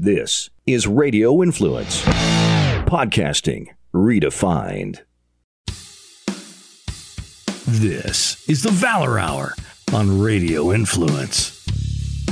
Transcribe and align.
This 0.00 0.48
is 0.64 0.86
Radio 0.86 1.42
Influence. 1.42 2.04
Podcasting 2.84 3.66
redefined. 3.92 5.00
This 7.66 8.48
is 8.48 8.62
the 8.62 8.70
Valor 8.70 9.18
Hour 9.18 9.54
on 9.92 10.20
Radio 10.20 10.70
Influence. 10.70 11.66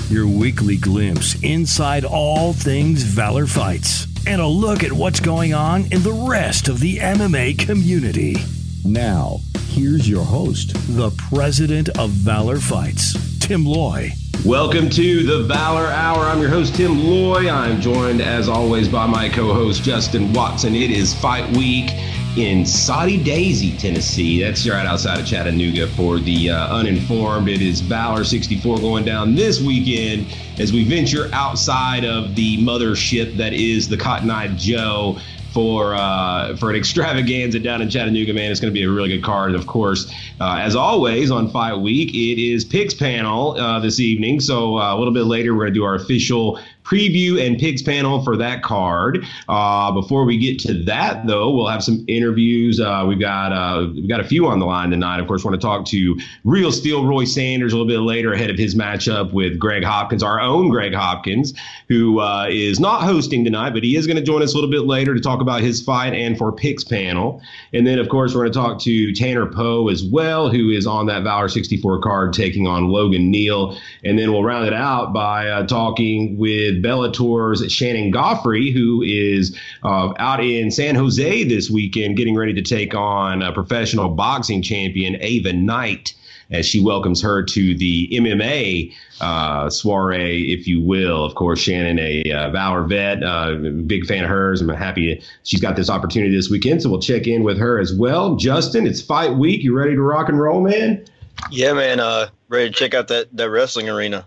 Your 0.09 0.29
weekly 0.29 0.77
glimpse 0.77 1.43
inside 1.43 2.05
all 2.05 2.53
things 2.53 3.03
Valor 3.03 3.49
fights 3.49 4.07
and 4.29 4.41
a 4.41 4.47
look 4.47 4.85
at 4.85 4.93
what's 4.93 5.19
going 5.19 5.53
on 5.53 5.87
in 5.91 6.05
the 6.05 6.25
rest 6.31 6.69
of 6.69 6.79
the 6.79 6.99
MMA 6.99 7.59
community. 7.59 8.37
Now, 8.85 9.41
here's 9.71 10.09
your 10.09 10.25
host, 10.25 10.75
the 10.97 11.11
president 11.29 11.89
of 11.99 12.11
Valor 12.11 12.61
Fights, 12.61 13.41
Tim 13.41 13.67
Loy. 13.67 14.13
Welcome 14.45 14.91
to 14.91 15.23
the 15.25 15.43
Valor 15.43 15.87
Hour. 15.87 16.25
I'm 16.25 16.41
your 16.41 16.51
host, 16.51 16.77
Tim 16.77 16.99
Loy. 16.99 17.51
I'm 17.51 17.81
joined, 17.81 18.21
as 18.21 18.49
always, 18.49 18.89
by 18.89 19.07
my 19.07 19.29
co 19.29 19.53
host, 19.53 19.83
Justin 19.83 20.33
Watson. 20.33 20.75
It 20.75 20.91
is 20.91 21.15
fight 21.15 21.57
week 21.57 21.91
in 22.37 22.65
Soddy-Daisy, 22.65 23.77
Tennessee. 23.77 24.43
That's 24.43 24.69
right 24.69 24.87
outside 24.87 25.19
of 25.19 25.27
Chattanooga 25.27 25.89
for 25.89 26.19
the 26.19 26.51
uh, 26.51 26.75
uninformed. 26.75 27.49
It 27.49 27.63
is 27.63 27.81
Valor 27.81 28.25
64 28.25 28.79
going 28.79 29.05
down 29.05 29.35
this 29.35 29.61
weekend 29.61 30.27
as 30.61 30.73
we 30.73 30.85
venture 30.85 31.29
outside 31.33 32.05
of 32.05 32.35
the 32.35 32.59
mothership 32.59 33.37
that 33.37 33.53
is 33.53 33.89
the 33.89 33.97
Cotton 33.97 34.31
Eyed 34.31 34.57
Joe 34.57 35.19
for 35.57 35.95
uh, 35.95 36.55
for 36.59 36.69
an 36.69 36.77
extravaganza 36.77 37.59
down 37.59 37.81
in 37.81 37.89
Chattanooga, 37.89 38.35
man. 38.35 38.51
It's 38.51 38.61
going 38.61 38.71
to 38.71 38.79
be 38.79 38.85
a 38.85 38.91
really 38.91 39.09
good 39.09 39.25
card. 39.25 39.55
Of 39.55 39.67
course, 39.67 40.13
uh, 40.39 40.59
as 40.61 40.77
always 40.77 41.31
on 41.31 41.49
Fight 41.49 41.77
Week, 41.77 42.11
it 42.11 42.39
is 42.39 42.63
picks 42.63 42.93
panel 42.93 43.53
uh, 43.53 43.81
this 43.81 43.99
evening. 43.99 44.41
So 44.41 44.79
uh, 44.79 44.95
a 44.95 44.99
little 44.99 45.15
bit 45.15 45.25
later, 45.25 45.55
we're 45.55 45.63
going 45.63 45.73
to 45.73 45.81
do 45.81 45.85
our 45.85 45.95
official 45.95 46.61
preview 46.87 47.45
and 47.45 47.59
picks 47.59 47.83
panel 47.83 48.23
for 48.23 48.37
that 48.37 48.63
card. 48.63 49.25
Uh, 49.49 49.91
before 49.93 50.25
we 50.25 50.39
get 50.39 50.59
to 50.61 50.75
that, 50.85 51.27
though, 51.27 51.55
we'll 51.55 51.67
have 51.67 51.83
some 51.83 52.05
interviews. 52.07 52.79
Uh, 52.81 53.05
we've 53.07 53.21
got 53.21 53.53
uh, 53.53 53.89
we've 53.95 54.09
got 54.09 54.21
a 54.21 54.25
few 54.25 54.47
on 54.47 54.59
the 54.61 54.67
line 54.67 54.91
tonight. 54.91 55.19
Of 55.19 55.27
course, 55.27 55.45
want 55.45 55.61
to 55.61 55.65
talk 55.65 55.85
to 55.87 56.19
Real 56.45 56.71
Steel 56.71 57.07
Roy 57.07 57.25
Sanders 57.25 57.73
a 57.73 57.77
little 57.77 57.89
bit 57.89 58.01
later 58.01 58.33
ahead 58.33 58.51
of 58.51 58.57
his 58.57 58.75
matchup 58.75 59.33
with 59.33 59.59
Greg 59.59 59.83
Hopkins, 59.83 60.23
our 60.23 60.41
own 60.41 60.69
Greg 60.69 60.95
Hopkins, 60.95 61.55
who 61.89 62.21
uh, 62.21 62.47
is 62.49 62.79
not 62.79 63.03
hosting 63.03 63.45
tonight, 63.45 63.71
but 63.71 63.83
he 63.83 63.97
is 63.97 64.07
going 64.07 64.17
to 64.17 64.23
join 64.23 64.43
us 64.43 64.53
a 64.53 64.57
little 64.57 64.71
bit 64.71 64.83
later 64.83 65.15
to 65.15 65.21
talk 65.21 65.41
about 65.41 65.61
his 65.61 65.83
fight 65.83 66.15
and 66.15 66.39
for 66.39 66.53
picks 66.53 66.85
panel. 66.85 67.43
And 67.73 67.87
then, 67.87 67.99
of 67.99 68.09
course, 68.09 68.35
we're 68.35 68.43
going 68.43 68.53
to 68.53 68.59
talk 68.59 68.81
to 68.83 69.13
Tanner 69.13 69.47
Poe 69.47 69.89
as 69.89 70.05
well, 70.05 70.49
who 70.49 70.71
is 70.71 70.87
on 70.87 71.07
that 71.07 71.25
Valor 71.25 71.49
64 71.49 72.01
card 72.01 72.33
taking 72.33 72.67
on 72.67 72.89
Logan 72.89 73.31
Neal. 73.31 73.77
And 74.05 74.19
then 74.19 74.33
we'll 74.33 74.45
round 74.45 74.67
it 74.67 74.75
out 74.75 75.13
by 75.13 75.49
uh, 75.49 75.67
talking 75.67 76.37
with 76.37 76.76
Bellator's 76.83 77.71
Shannon 77.73 78.13
Goughary, 78.13 78.73
who 78.73 79.03
is 79.03 79.57
uh, 79.83 80.13
out 80.19 80.43
in 80.43 80.71
San 80.71 80.95
Jose 80.95 81.45
this 81.45 81.71
weekend, 81.71 82.17
getting 82.17 82.37
ready 82.37 82.55
to 82.55 82.63
take 82.63 82.95
on 82.95 83.43
a 83.43 83.53
professional 83.53 84.09
boxing 84.09 84.63
champion, 84.63 85.17
Ava 85.21 85.53
Knight 85.53 86.15
as 86.51 86.67
she 86.67 86.81
welcomes 86.81 87.21
her 87.23 87.43
to 87.43 87.77
the 87.77 88.09
MMA 88.13 88.95
uh, 89.21 89.69
soiree, 89.71 90.53
if 90.53 90.67
you 90.67 90.81
will. 90.81 91.25
Of 91.25 91.35
course, 91.35 91.59
Shannon, 91.59 91.99
a 91.99 92.31
uh, 92.31 92.51
Valor 92.51 92.85
vet, 92.85 93.23
uh, 93.23 93.55
big 93.87 94.07
fan 94.07 94.25
of 94.25 94.31
hers. 94.31 94.61
I'm 94.61 94.69
happy 94.69 95.23
she's 95.43 95.61
got 95.61 95.77
this 95.77 95.91
opportunity 95.91 96.35
this 96.35 96.51
weekend, 96.51 96.83
so 96.83 96.91
we'll 96.91 97.01
check 97.01 97.27
in 97.27 97.43
with 97.43 97.59
her 97.59 97.79
as 97.79 97.95
well. 97.95 98.37
Justin, 98.37 98.87
it's 98.87 99.01
fight 99.01 99.35
week. 99.35 99.63
You 99.63 99.77
ready 99.77 99.95
to 99.95 100.03
rock 100.03 100.29
and 100.29 100.41
roll, 100.41 100.61
man? 100.61 101.05
Yeah, 101.51 101.73
man. 101.73 102.01
Uh, 102.01 102.29
ready 102.49 102.71
to 102.71 102.75
check 102.75 102.95
out 102.95 103.09
that 103.09 103.35
that 103.37 103.51
wrestling 103.51 103.89
arena. 103.89 104.27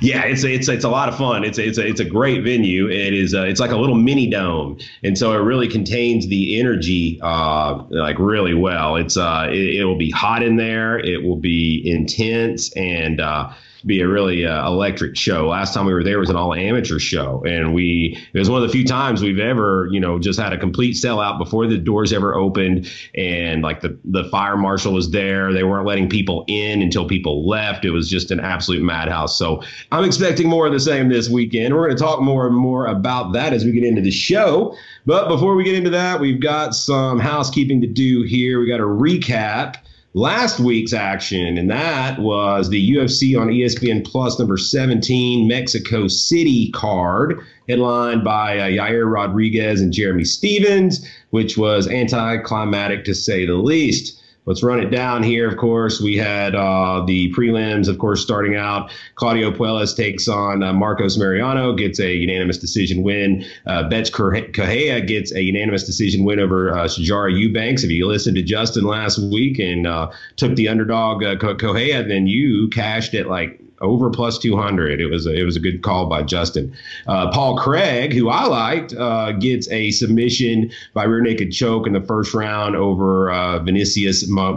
Yeah, 0.00 0.24
it's 0.24 0.44
a, 0.44 0.52
it's 0.52 0.68
it's 0.68 0.84
a 0.84 0.88
lot 0.88 1.08
of 1.08 1.16
fun. 1.16 1.44
It's 1.44 1.58
a, 1.58 1.66
it's 1.66 1.78
a, 1.78 1.86
it's 1.86 2.00
a 2.00 2.04
great 2.04 2.42
venue. 2.42 2.88
It 2.88 3.14
is 3.14 3.34
uh, 3.34 3.42
it's 3.42 3.60
like 3.60 3.70
a 3.70 3.76
little 3.76 3.96
mini 3.96 4.28
dome, 4.28 4.78
and 5.02 5.16
so 5.16 5.32
it 5.32 5.38
really 5.38 5.68
contains 5.68 6.28
the 6.28 6.58
energy 6.60 7.18
uh, 7.22 7.82
like 7.90 8.18
really 8.18 8.54
well. 8.54 8.96
It's 8.96 9.16
uh 9.16 9.48
it, 9.50 9.80
it 9.80 9.84
will 9.84 9.98
be 9.98 10.10
hot 10.10 10.42
in 10.42 10.56
there. 10.56 10.98
It 10.98 11.22
will 11.22 11.36
be 11.36 11.82
intense 11.84 12.72
and. 12.76 13.20
Uh, 13.20 13.52
be 13.86 14.00
a 14.00 14.08
really 14.08 14.46
uh, 14.46 14.66
electric 14.66 15.16
show. 15.16 15.48
Last 15.48 15.74
time 15.74 15.86
we 15.86 15.92
were 15.92 16.04
there 16.04 16.18
was 16.18 16.30
an 16.30 16.36
all 16.36 16.54
amateur 16.54 16.98
show, 16.98 17.42
and 17.46 17.74
we 17.74 18.18
it 18.32 18.38
was 18.38 18.48
one 18.48 18.62
of 18.62 18.68
the 18.68 18.72
few 18.72 18.84
times 18.84 19.22
we've 19.22 19.38
ever 19.38 19.88
you 19.90 20.00
know 20.00 20.18
just 20.18 20.38
had 20.38 20.52
a 20.52 20.58
complete 20.58 20.96
sellout 20.96 21.38
before 21.38 21.66
the 21.66 21.78
doors 21.78 22.12
ever 22.12 22.34
opened, 22.34 22.90
and 23.14 23.62
like 23.62 23.80
the 23.80 23.98
the 24.04 24.24
fire 24.24 24.56
marshal 24.56 24.92
was 24.92 25.10
there. 25.10 25.52
They 25.52 25.64
weren't 25.64 25.86
letting 25.86 26.08
people 26.08 26.44
in 26.48 26.82
until 26.82 27.06
people 27.06 27.48
left. 27.48 27.84
It 27.84 27.90
was 27.90 28.08
just 28.08 28.30
an 28.30 28.40
absolute 28.40 28.82
madhouse. 28.82 29.36
So 29.36 29.62
I'm 29.90 30.04
expecting 30.04 30.48
more 30.48 30.66
of 30.66 30.72
the 30.72 30.80
same 30.80 31.08
this 31.08 31.28
weekend. 31.28 31.74
We're 31.74 31.86
going 31.86 31.96
to 31.96 32.02
talk 32.02 32.20
more 32.20 32.46
and 32.46 32.56
more 32.56 32.86
about 32.86 33.32
that 33.32 33.52
as 33.52 33.64
we 33.64 33.72
get 33.72 33.84
into 33.84 34.02
the 34.02 34.10
show. 34.10 34.76
But 35.06 35.28
before 35.28 35.56
we 35.56 35.64
get 35.64 35.74
into 35.74 35.90
that, 35.90 36.20
we've 36.20 36.40
got 36.40 36.74
some 36.74 37.18
housekeeping 37.18 37.80
to 37.80 37.86
do 37.86 38.22
here. 38.22 38.60
We 38.60 38.68
got 38.68 38.80
a 38.80 38.84
recap 38.84 39.76
last 40.14 40.60
week's 40.60 40.92
action, 40.92 41.56
and 41.56 41.70
that 41.70 42.18
was 42.18 42.68
the 42.68 42.94
UFC 42.94 43.38
on 43.38 43.48
ESPN 43.48 44.04
Plus 44.04 44.38
number 44.38 44.58
17 44.58 45.48
Mexico 45.48 46.08
City 46.08 46.70
card, 46.72 47.40
headlined 47.68 48.24
by 48.24 48.58
uh, 48.58 48.64
Yair 48.64 49.10
Rodriguez 49.10 49.80
and 49.80 49.92
Jeremy 49.92 50.24
Stephens, 50.24 51.06
which 51.30 51.56
was 51.56 51.88
anticlimactic 51.88 53.04
to 53.04 53.14
say 53.14 53.46
the 53.46 53.54
least. 53.54 54.21
Let's 54.44 54.62
run 54.62 54.80
it 54.80 54.90
down 54.90 55.22
here. 55.22 55.48
Of 55.48 55.56
course, 55.56 56.00
we 56.00 56.16
had 56.16 56.56
uh, 56.56 57.04
the 57.06 57.32
prelims. 57.32 57.86
Of 57.86 57.98
course, 57.98 58.20
starting 58.20 58.56
out, 58.56 58.90
Claudio 59.14 59.52
Puelles 59.52 59.96
takes 59.96 60.26
on 60.26 60.64
uh, 60.64 60.72
Marcos 60.72 61.16
Mariano, 61.16 61.74
gets 61.74 62.00
a 62.00 62.12
unanimous 62.12 62.58
decision 62.58 63.04
win. 63.04 63.44
Uh, 63.66 63.88
Bethe 63.88 64.10
Correia 64.10 65.00
gets 65.00 65.32
a 65.32 65.42
unanimous 65.42 65.84
decision 65.84 66.24
win 66.24 66.40
over 66.40 66.76
uh, 66.76 66.86
Sijara 66.86 67.32
Eubanks. 67.32 67.84
If 67.84 67.90
you 67.90 68.08
listened 68.08 68.34
to 68.36 68.42
Justin 68.42 68.84
last 68.84 69.18
week 69.18 69.60
and 69.60 69.86
uh, 69.86 70.10
took 70.34 70.56
the 70.56 70.66
underdog 70.66 71.22
uh, 71.22 71.36
Correia, 71.36 72.02
then 72.02 72.26
you 72.26 72.68
cashed 72.70 73.14
it 73.14 73.28
like 73.28 73.61
over 73.82 74.10
plus 74.10 74.38
200. 74.38 75.00
It 75.00 75.08
was 75.08 75.26
a, 75.26 75.34
it 75.34 75.44
was 75.44 75.56
a 75.56 75.60
good 75.60 75.82
call 75.82 76.06
by 76.06 76.22
Justin. 76.22 76.74
Uh, 77.06 77.30
Paul 77.32 77.56
Craig, 77.58 78.12
who 78.12 78.30
I 78.30 78.46
liked, 78.46 78.94
uh, 78.94 79.32
gets 79.32 79.70
a 79.70 79.90
submission 79.90 80.70
by 80.94 81.04
rear 81.04 81.20
naked 81.20 81.52
choke 81.52 81.86
in 81.86 81.92
the 81.92 82.00
first 82.00 82.32
round 82.32 82.76
over 82.76 83.30
uh, 83.30 83.58
Vinicius 83.58 84.26
Mo- 84.28 84.52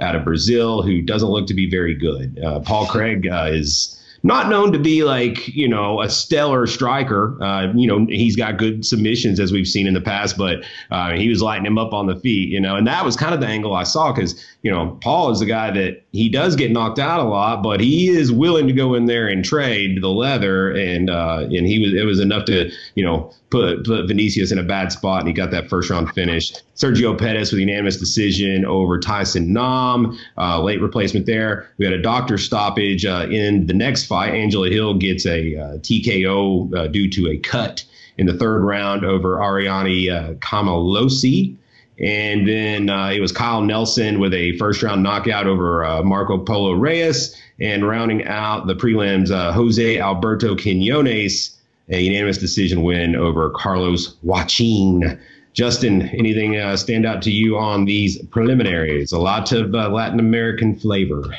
out 0.00 0.16
of 0.16 0.24
Brazil, 0.24 0.82
who 0.82 1.02
doesn't 1.02 1.28
look 1.28 1.46
to 1.46 1.54
be 1.54 1.70
very 1.70 1.94
good. 1.94 2.38
Uh, 2.42 2.60
Paul 2.60 2.86
Craig 2.86 3.28
uh, 3.28 3.48
is 3.50 4.01
not 4.22 4.48
known 4.48 4.72
to 4.72 4.78
be 4.78 5.02
like 5.02 5.48
you 5.48 5.68
know 5.68 6.00
a 6.00 6.08
stellar 6.08 6.66
striker. 6.66 7.42
Uh, 7.42 7.72
you 7.74 7.86
know 7.86 8.06
he's 8.08 8.36
got 8.36 8.56
good 8.56 8.84
submissions 8.84 9.40
as 9.40 9.52
we've 9.52 9.66
seen 9.66 9.86
in 9.86 9.94
the 9.94 10.00
past, 10.00 10.36
but 10.36 10.64
uh, 10.90 11.12
he 11.12 11.28
was 11.28 11.42
lighting 11.42 11.66
him 11.66 11.78
up 11.78 11.92
on 11.92 12.06
the 12.06 12.16
feet. 12.16 12.48
You 12.48 12.60
know, 12.60 12.76
and 12.76 12.86
that 12.86 13.04
was 13.04 13.16
kind 13.16 13.34
of 13.34 13.40
the 13.40 13.46
angle 13.46 13.74
I 13.74 13.82
saw 13.82 14.12
because 14.12 14.44
you 14.62 14.70
know 14.70 14.98
Paul 15.02 15.30
is 15.30 15.40
the 15.40 15.46
guy 15.46 15.70
that 15.70 16.02
he 16.12 16.28
does 16.28 16.56
get 16.56 16.70
knocked 16.70 16.98
out 16.98 17.20
a 17.20 17.24
lot, 17.24 17.62
but 17.62 17.80
he 17.80 18.08
is 18.08 18.30
willing 18.30 18.66
to 18.66 18.72
go 18.72 18.94
in 18.94 19.06
there 19.06 19.26
and 19.28 19.44
trade 19.44 20.02
the 20.02 20.08
leather, 20.08 20.70
and 20.70 21.10
uh, 21.10 21.40
and 21.42 21.66
he 21.66 21.80
was 21.80 21.94
it 21.94 22.04
was 22.04 22.20
enough 22.20 22.44
to 22.46 22.70
you 22.94 23.04
know 23.04 23.32
put 23.50 23.84
put 23.84 24.06
Vinicius 24.06 24.52
in 24.52 24.58
a 24.58 24.62
bad 24.62 24.92
spot, 24.92 25.20
and 25.20 25.28
he 25.28 25.34
got 25.34 25.50
that 25.50 25.68
first 25.68 25.90
round 25.90 26.10
finish. 26.10 26.52
Sergio 26.74 27.16
Pettis 27.16 27.52
with 27.52 27.60
unanimous 27.60 27.96
decision 27.96 28.64
over 28.64 28.98
Tyson 28.98 29.52
Nam, 29.52 30.18
uh, 30.38 30.60
late 30.60 30.80
replacement 30.80 31.26
there. 31.26 31.70
We 31.78 31.84
had 31.84 31.94
a 31.94 32.02
doctor 32.02 32.38
stoppage 32.38 33.04
uh, 33.04 33.26
in 33.30 33.66
the 33.66 33.74
next 33.74 34.06
fight. 34.12 34.34
Angela 34.34 34.68
Hill 34.68 34.92
gets 34.98 35.24
a 35.24 35.56
uh, 35.56 35.78
TKO 35.78 36.74
uh, 36.76 36.86
due 36.88 37.08
to 37.08 37.30
a 37.30 37.38
cut 37.38 37.82
in 38.18 38.26
the 38.26 38.34
third 38.34 38.62
round 38.62 39.06
over 39.06 39.42
Ariane 39.42 40.10
uh, 40.10 40.34
Carnelossi. 40.34 41.56
And 41.98 42.46
then 42.46 42.90
uh, 42.90 43.08
it 43.08 43.20
was 43.20 43.32
Kyle 43.32 43.62
Nelson 43.62 44.20
with 44.20 44.34
a 44.34 44.58
first 44.58 44.82
round 44.82 45.02
knockout 45.02 45.46
over 45.46 45.82
uh, 45.82 46.02
Marco 46.02 46.36
Polo 46.36 46.72
Reyes. 46.72 47.34
And 47.58 47.88
rounding 47.88 48.26
out 48.26 48.66
the 48.66 48.74
prelims, 48.74 49.30
uh, 49.30 49.52
Jose 49.52 49.98
Alberto 49.98 50.56
Quinones, 50.56 51.58
a 51.88 51.98
unanimous 51.98 52.36
decision 52.36 52.82
win 52.82 53.16
over 53.16 53.48
Carlos 53.48 54.16
Joaquin. 54.22 55.18
Justin, 55.54 56.02
anything 56.10 56.58
uh, 56.58 56.76
stand 56.76 57.06
out 57.06 57.22
to 57.22 57.30
you 57.30 57.56
on 57.56 57.86
these 57.86 58.22
preliminaries? 58.26 59.10
A 59.12 59.18
lot 59.18 59.52
of 59.52 59.74
uh, 59.74 59.88
Latin 59.88 60.20
American 60.20 60.74
flavor. 60.74 61.34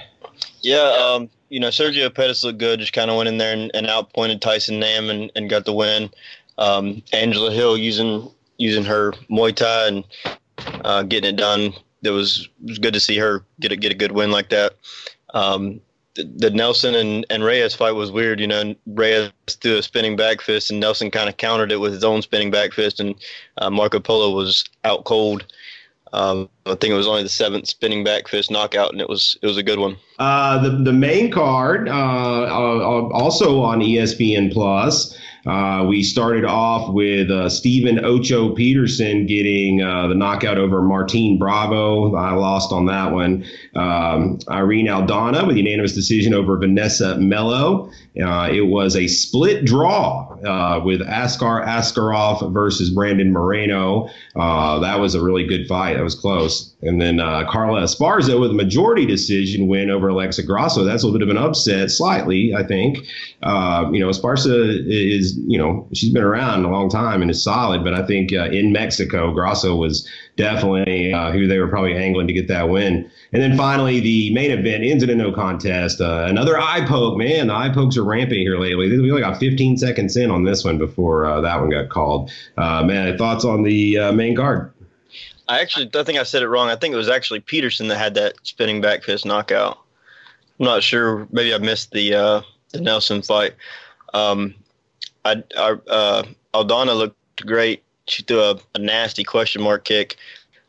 Yeah, 0.62 0.96
um, 1.00 1.30
you 1.54 1.60
know, 1.60 1.68
Sergio 1.68 2.12
Pettis 2.12 2.44
looked 2.44 2.58
good. 2.58 2.80
Just 2.80 2.94
kind 2.94 3.12
of 3.12 3.18
went 3.18 3.30
in 3.30 3.38
there 3.38 3.54
and, 3.54 3.70
and 3.76 3.86
outpointed 3.86 4.42
Tyson 4.42 4.80
Nam 4.80 5.12
and, 5.12 5.32
and 5.36 5.52
got 5.52 5.66
the 5.66 5.74
win. 5.74 6.10
Um, 6.58 7.04
Angela 7.14 7.52
Hill 7.52 7.78
using 7.78 8.28
using 8.58 8.84
her 8.86 9.12
Muay 9.30 9.56
Thai 9.56 9.88
and 9.88 10.04
uh, 10.84 11.04
getting 11.04 11.30
it 11.30 11.36
done. 11.36 11.74
It 12.02 12.10
was 12.10 12.50
it 12.64 12.70
was 12.70 12.80
good 12.80 12.96
to 12.96 13.00
see 13.00 13.20
her 13.20 13.46
get 13.60 13.72
a 13.72 13.76
get 13.76 13.92
a 13.92 13.96
good 13.96 14.14
win 14.14 14.32
like 14.32 14.50
that. 14.50 14.74
Um, 15.36 15.80
the, 16.16 16.24
the, 16.24 16.50
Nelson 16.50 16.96
and, 16.96 17.24
and 17.30 17.44
Reyes 17.44 17.76
fight 17.76 17.92
was 17.92 18.12
weird. 18.12 18.40
You 18.40 18.48
know, 18.48 18.74
Reyes 18.88 19.32
threw 19.48 19.78
a 19.78 19.84
spinning 19.84 20.16
back 20.16 20.42
fist, 20.42 20.72
and 20.72 20.80
Nelson 20.80 21.12
kind 21.12 21.30
of 21.30 21.38
countered 21.38 21.72
it 21.72 21.80
with 21.80 21.94
his 21.94 22.04
own 22.04 22.24
spinning 22.24 22.50
back 22.50 22.74
fist, 22.74 23.00
and 23.00 23.14
uh, 23.60 23.70
Marco 23.70 24.00
Polo 24.00 24.36
was 24.36 24.64
out 24.86 25.06
cold. 25.06 25.46
Um, 26.14 26.48
I 26.68 26.76
think 26.76 26.92
it 26.92 26.94
was 26.94 27.08
only 27.08 27.24
the 27.24 27.30
seventh 27.30 27.68
spinning 27.68 28.04
back 28.04 28.28
fist 28.28 28.52
knockout, 28.52 28.92
and 28.92 29.02
it 29.02 29.10
was 29.10 29.38
it 29.42 29.48
was 29.48 29.58
a 29.58 29.64
good 29.64 29.80
one. 29.80 29.98
Uh, 30.20 30.62
the 30.62 30.70
the 30.70 30.94
main 30.94 31.32
card, 31.32 31.90
uh, 31.90 31.92
uh, 31.92 33.10
also 33.12 33.62
on 33.62 33.80
ESPN 33.80 34.54
Plus. 34.54 35.18
Uh, 35.46 35.86
we 35.88 36.04
started 36.04 36.46
off 36.46 36.94
with 36.94 37.30
uh, 37.30 37.50
Stephen 37.50 38.04
Ocho 38.04 38.54
Peterson 38.54 39.26
getting 39.26 39.82
uh, 39.82 40.08
the 40.08 40.16
knockout 40.16 40.58
over 40.58 40.82
Martine 40.82 41.38
Bravo. 41.38 42.16
I 42.16 42.34
lost 42.34 42.72
on 42.72 42.86
that 42.86 43.12
one. 43.12 43.46
Um, 43.76 44.40
Irene 44.50 44.88
Aldana 44.88 45.46
with 45.46 45.58
unanimous 45.58 45.94
decision 45.94 46.34
over 46.34 46.58
Vanessa 46.58 47.18
Mello. 47.18 47.92
Uh, 48.22 48.50
it 48.52 48.68
was 48.68 48.96
a 48.96 49.08
split 49.08 49.66
draw 49.66 50.30
uh, 50.46 50.80
with 50.84 51.02
Askar 51.02 51.66
Askarov 51.66 52.54
versus 52.54 52.90
Brandon 52.92 53.32
Moreno. 53.32 54.10
Uh, 54.36 54.80
that 54.80 55.00
was 55.00 55.16
a 55.16 55.22
really 55.22 55.46
good 55.46 55.68
fight. 55.68 55.96
That 55.96 56.04
was 56.04 56.16
close. 56.16 56.73
And 56.86 57.02
then 57.02 57.18
Carla 57.18 57.82
Esparza 57.82 58.40
with 58.40 58.52
a 58.52 58.56
majority 58.56 59.06
decision 59.06 59.68
win 59.68 59.90
over 59.90 60.10
Alexa 60.10 60.44
Grasso. 60.44 60.84
That's 60.84 61.04
a 61.04 61.08
little 61.08 61.20
bit 61.20 61.28
of 61.28 61.36
an 61.36 61.42
upset, 61.42 61.92
slightly, 61.92 62.54
I 62.54 62.64
think. 62.64 62.98
you 62.98 64.00
know, 64.00 64.10
Esparza 64.10 64.84
is 64.88 65.38
you 65.48 65.58
know, 65.58 65.88
she's 65.94 66.12
been 66.12 66.24
around 66.24 66.66
a 66.66 66.70
long 66.70 66.90
time 66.90 67.22
and 67.22 67.30
is 67.32 67.44
solid. 67.44 67.84
But 67.84 67.94
I 67.94 68.06
think 68.06 68.34
uh, 68.34 68.46
in 68.46 68.72
Mexico, 68.72 69.34
Grasso 69.34 69.76
was 69.76 70.08
definitely 70.36 71.14
uh, 71.14 71.32
who 71.32 71.48
they 71.48 71.60
were 71.60 71.68
probably 71.68 71.96
angling 71.96 72.28
to 72.28 72.34
get 72.34 72.48
that 72.48 72.70
win. 72.70 73.10
And 73.32 73.42
then 73.42 73.58
finally, 73.58 74.00
the 74.00 74.34
main 74.34 74.52
event 74.52 74.84
ends 74.84 75.04
in 75.04 75.10
a 75.10 75.16
no 75.16 75.32
contest. 75.32 76.02
Uh, 76.02 76.26
another 76.28 76.60
eye 76.60 76.86
poke, 76.86 77.18
man. 77.18 77.48
The 77.48 77.54
eye 77.54 77.70
pokes 77.70 77.98
are 77.98 78.04
rampant 78.04 78.40
here 78.40 78.58
lately. 78.58 78.90
We 79.00 79.12
only 79.12 79.22
got 79.22 79.38
15 79.38 79.78
seconds 79.78 80.18
in 80.18 80.32
on 80.32 80.44
this 80.44 80.64
one 80.64 80.78
before 80.78 81.26
uh, 81.26 81.42
that 81.42 81.60
one 81.60 81.70
got 81.70 81.90
called. 81.90 82.32
Uh, 82.58 82.84
man, 82.84 83.18
thoughts 83.18 83.46
on 83.46 83.64
the 83.64 83.98
uh, 83.98 84.12
main 84.12 84.36
card? 84.36 84.73
I 85.48 85.60
actually, 85.62 85.90
I 85.94 86.04
think 86.04 86.20
I 86.20 86.24
said 86.24 86.44
it 86.44 86.48
wrong. 86.48 86.70
I 86.70 86.76
think 86.76 86.94
it 86.94 86.98
was 86.98 87.10
actually 87.10 87.42
Peterson 87.42 87.88
that 87.90 87.98
had 87.98 88.14
that 88.16 88.36
spinning 88.44 88.82
back 88.82 89.04
fist 89.04 89.26
knockout. 89.26 89.78
I'm 90.60 90.66
not 90.66 90.84
sure. 90.84 91.28
Maybe 91.32 91.54
I 91.54 91.58
missed 91.58 91.92
the 91.92 92.14
uh, 92.16 92.42
the 92.72 92.82
Nelson 92.82 93.22
fight. 93.22 93.54
Um, 94.14 94.54
I, 95.26 95.44
I 95.58 95.72
uh, 95.90 96.24
Aldana 96.54 96.96
looked 96.96 97.46
great. 97.46 97.84
She 98.08 98.24
threw 98.24 98.42
a, 98.42 98.60
a 98.76 98.80
nasty 98.80 99.24
question 99.24 99.62
mark 99.62 99.86
kick 99.86 100.18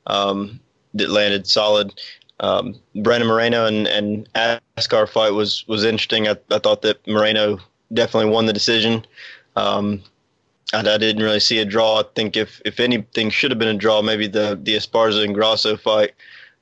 um, 0.06 0.60
that 0.94 1.10
landed 1.10 1.46
solid. 1.46 2.00
Um, 2.40 2.74
Brandon 2.96 3.28
Moreno 3.28 3.66
and, 3.66 3.86
and 3.86 4.28
Askar 4.76 5.06
fight 5.06 5.30
was 5.30 5.64
was 5.68 5.84
interesting. 5.84 6.28
I, 6.28 6.36
I 6.50 6.58
thought 6.58 6.82
that 6.82 7.06
Moreno 7.06 7.58
definitely 7.92 8.30
won 8.30 8.46
the 8.46 8.52
decision. 8.52 9.04
Um, 9.56 10.02
I, 10.74 10.80
I, 10.80 10.98
didn't 10.98 11.22
really 11.22 11.40
see 11.40 11.58
a 11.58 11.64
draw. 11.64 12.00
I 12.00 12.04
think 12.14 12.36
if 12.36 12.60
if 12.64 12.80
anything 12.80 13.30
should 13.30 13.50
have 13.50 13.58
been 13.58 13.68
a 13.68 13.78
draw, 13.78 14.02
maybe 14.02 14.26
the 14.26 14.58
the 14.62 14.76
Esparza 14.76 15.24
and 15.24 15.34
Grosso 15.34 15.76
fight. 15.76 16.12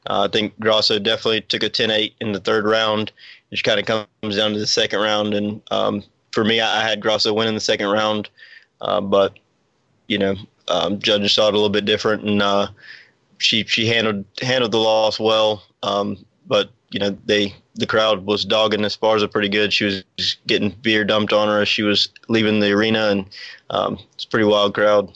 Uh, 0.09 0.27
I 0.29 0.29
think 0.29 0.59
Grosso 0.59 0.99
definitely 0.99 1.43
took 1.43 1.63
a 1.63 1.71
10-8 1.71 2.15
in 2.21 2.33
the 2.33 2.41
third 2.41 2.65
round. 2.65 3.13
It 3.51 3.55
just 3.55 3.63
kind 3.63 3.79
of 3.79 3.87
comes 3.87 4.37
down 4.37 4.53
to 4.53 4.59
the 4.59 4.67
second 4.67 4.99
round, 5.01 5.33
and 5.33 5.63
um, 5.71 6.03
for 6.33 6.45
me, 6.45 6.61
I, 6.61 6.83
had 6.83 7.01
Grosso 7.01 7.33
win 7.33 7.47
in 7.47 7.55
the 7.55 7.61
second 7.61 7.87
round, 7.89 8.29
uh, 8.81 9.01
but 9.01 9.39
you 10.09 10.19
know, 10.19 10.35
um, 10.69 10.99
judges 10.99 11.33
saw 11.33 11.49
it 11.49 11.55
a 11.55 11.57
little 11.57 11.69
bit 11.69 11.85
different, 11.85 12.25
and 12.25 12.43
uh, 12.43 12.69
she 13.39 13.65
she 13.65 13.87
handled 13.87 14.25
handled 14.41 14.73
the 14.73 14.79
loss 14.79 15.21
well. 15.21 15.63
Um, 15.83 16.25
but 16.47 16.71
you 16.93 17.01
know, 17.01 17.17
they 17.27 17.55
the 17.75 17.87
crowd 17.87 18.27
was 18.27 18.45
dogging 18.45 18.81
Esparza 18.81 19.31
pretty 19.31 19.49
good. 19.49 19.73
She 19.73 19.85
was 19.85 20.05
getting 20.47 20.71
beer 20.83 21.05
dumped 21.05 21.33
on 21.33 21.49
her 21.49 21.63
as 21.63 21.69
she 21.69 21.83
was 21.83 22.09
leaving 22.29 22.61
the 22.61 22.73
arena, 22.73 23.09
and 23.09 23.27
um, 23.71 23.99
it's 24.15 24.25
a 24.25 24.29
pretty 24.29 24.47
wild 24.47 24.75
crowd. 24.75 25.13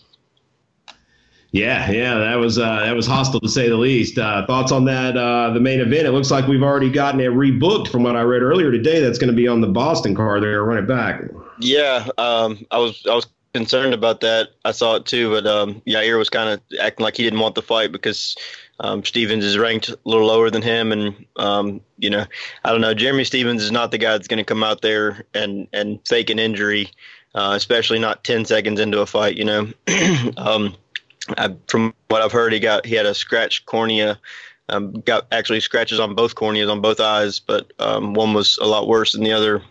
Yeah, 1.53 1.91
yeah, 1.91 2.19
that 2.19 2.35
was 2.35 2.59
uh, 2.59 2.81
that 2.81 2.95
was 2.95 3.07
hostile 3.07 3.41
to 3.41 3.49
say 3.49 3.69
the 3.69 3.77
least. 3.77 4.19
Uh, 4.19 4.47
thoughts 4.47 4.73
on 4.73 4.85
that? 4.87 5.17
Uh, 5.17 5.51
the 5.51 5.61
main 5.61 5.81
event. 5.81 6.07
It 6.07 6.13
looks 6.13 6.31
like 6.31 6.47
we've 6.47 6.63
already 6.63 6.91
gotten 6.91 7.21
it 7.21 7.31
rebooked 7.31 7.89
from 7.89 8.03
what 8.03 8.17
I 8.17 8.23
read 8.23 8.43
earlier 8.43 8.71
today. 8.71 9.01
That's 9.01 9.19
going 9.19 9.31
to 9.31 9.37
be 9.37 9.49
on 9.49 9.61
the 9.61 9.69
Boston 9.69 10.15
card. 10.15 10.43
They're 10.43 10.65
run 10.65 10.79
it 10.79 10.87
back. 10.87 11.23
Yeah, 11.59 12.09
um, 12.19 12.67
I 12.71 12.79
was 12.79 13.03
I 13.09 13.15
was 13.15 13.27
concerned 13.55 13.95
about 13.95 14.21
that. 14.21 14.51
I 14.67 14.73
saw 14.73 14.97
it 14.97 15.07
too, 15.07 15.31
but 15.31 15.47
um, 15.47 15.81
Yair 15.87 16.19
was 16.19 16.29
kind 16.29 16.51
of 16.51 16.61
acting 16.79 17.05
like 17.05 17.17
he 17.17 17.23
didn't 17.23 17.41
want 17.41 17.55
the 17.55 17.63
fight 17.63 17.91
because 17.91 18.37
um, 18.81 19.05
Stephens 19.05 19.45
is 19.45 19.57
ranked 19.57 19.89
a 19.89 19.99
little 20.05 20.27
lower 20.27 20.51
than 20.51 20.63
him, 20.63 20.93
and 20.93 21.27
um, 21.37 21.81
you 21.99 22.11
know, 22.11 22.27
I 22.65 22.73
don't 22.73 22.81
know. 22.81 22.95
Jeremy 22.95 23.25
Stephens 23.25 23.63
is 23.63 23.73
not 23.73 23.91
the 23.91 23.99
guy 23.99 24.13
that's 24.13 24.29
going 24.29 24.39
to 24.39 24.45
come 24.45 24.63
out 24.63 24.83
there 24.83 25.25
and 25.35 25.67
and 25.73 26.01
fake 26.07 26.31
an 26.31 26.39
injury, 26.39 26.91
uh, 27.35 27.55
especially 27.57 27.99
not 27.99 28.25
ten 28.25 28.45
seconds 28.45 28.81
into 28.81 29.01
a 29.01 29.07
fight. 29.07 29.37
You 29.37 29.45
know. 29.45 29.73
um, 30.37 30.75
I, 31.37 31.55
from 31.67 31.95
what 32.09 32.23
I've 32.23 32.33
heard, 32.33 32.53
he 32.53 32.61
got 32.61 32.87
he 32.87 32.95
had 32.95 33.07
a 33.07 33.15
scratched 33.15 33.67
cornea. 33.67 34.19
Um, 34.69 34.93
got 34.93 35.29
actually 35.31 35.61
scratches 35.61 36.01
on 36.01 36.17
both 36.17 36.35
corneas 36.35 36.69
on 36.69 36.81
both 36.81 36.99
eyes, 36.99 37.39
but 37.39 37.73
um, 37.79 38.15
one 38.15 38.35
was 38.35 38.59
a 38.61 38.67
lot 38.67 38.89
worse 38.89 39.13
than 39.13 39.23
the 39.23 39.33
other. 39.33 39.63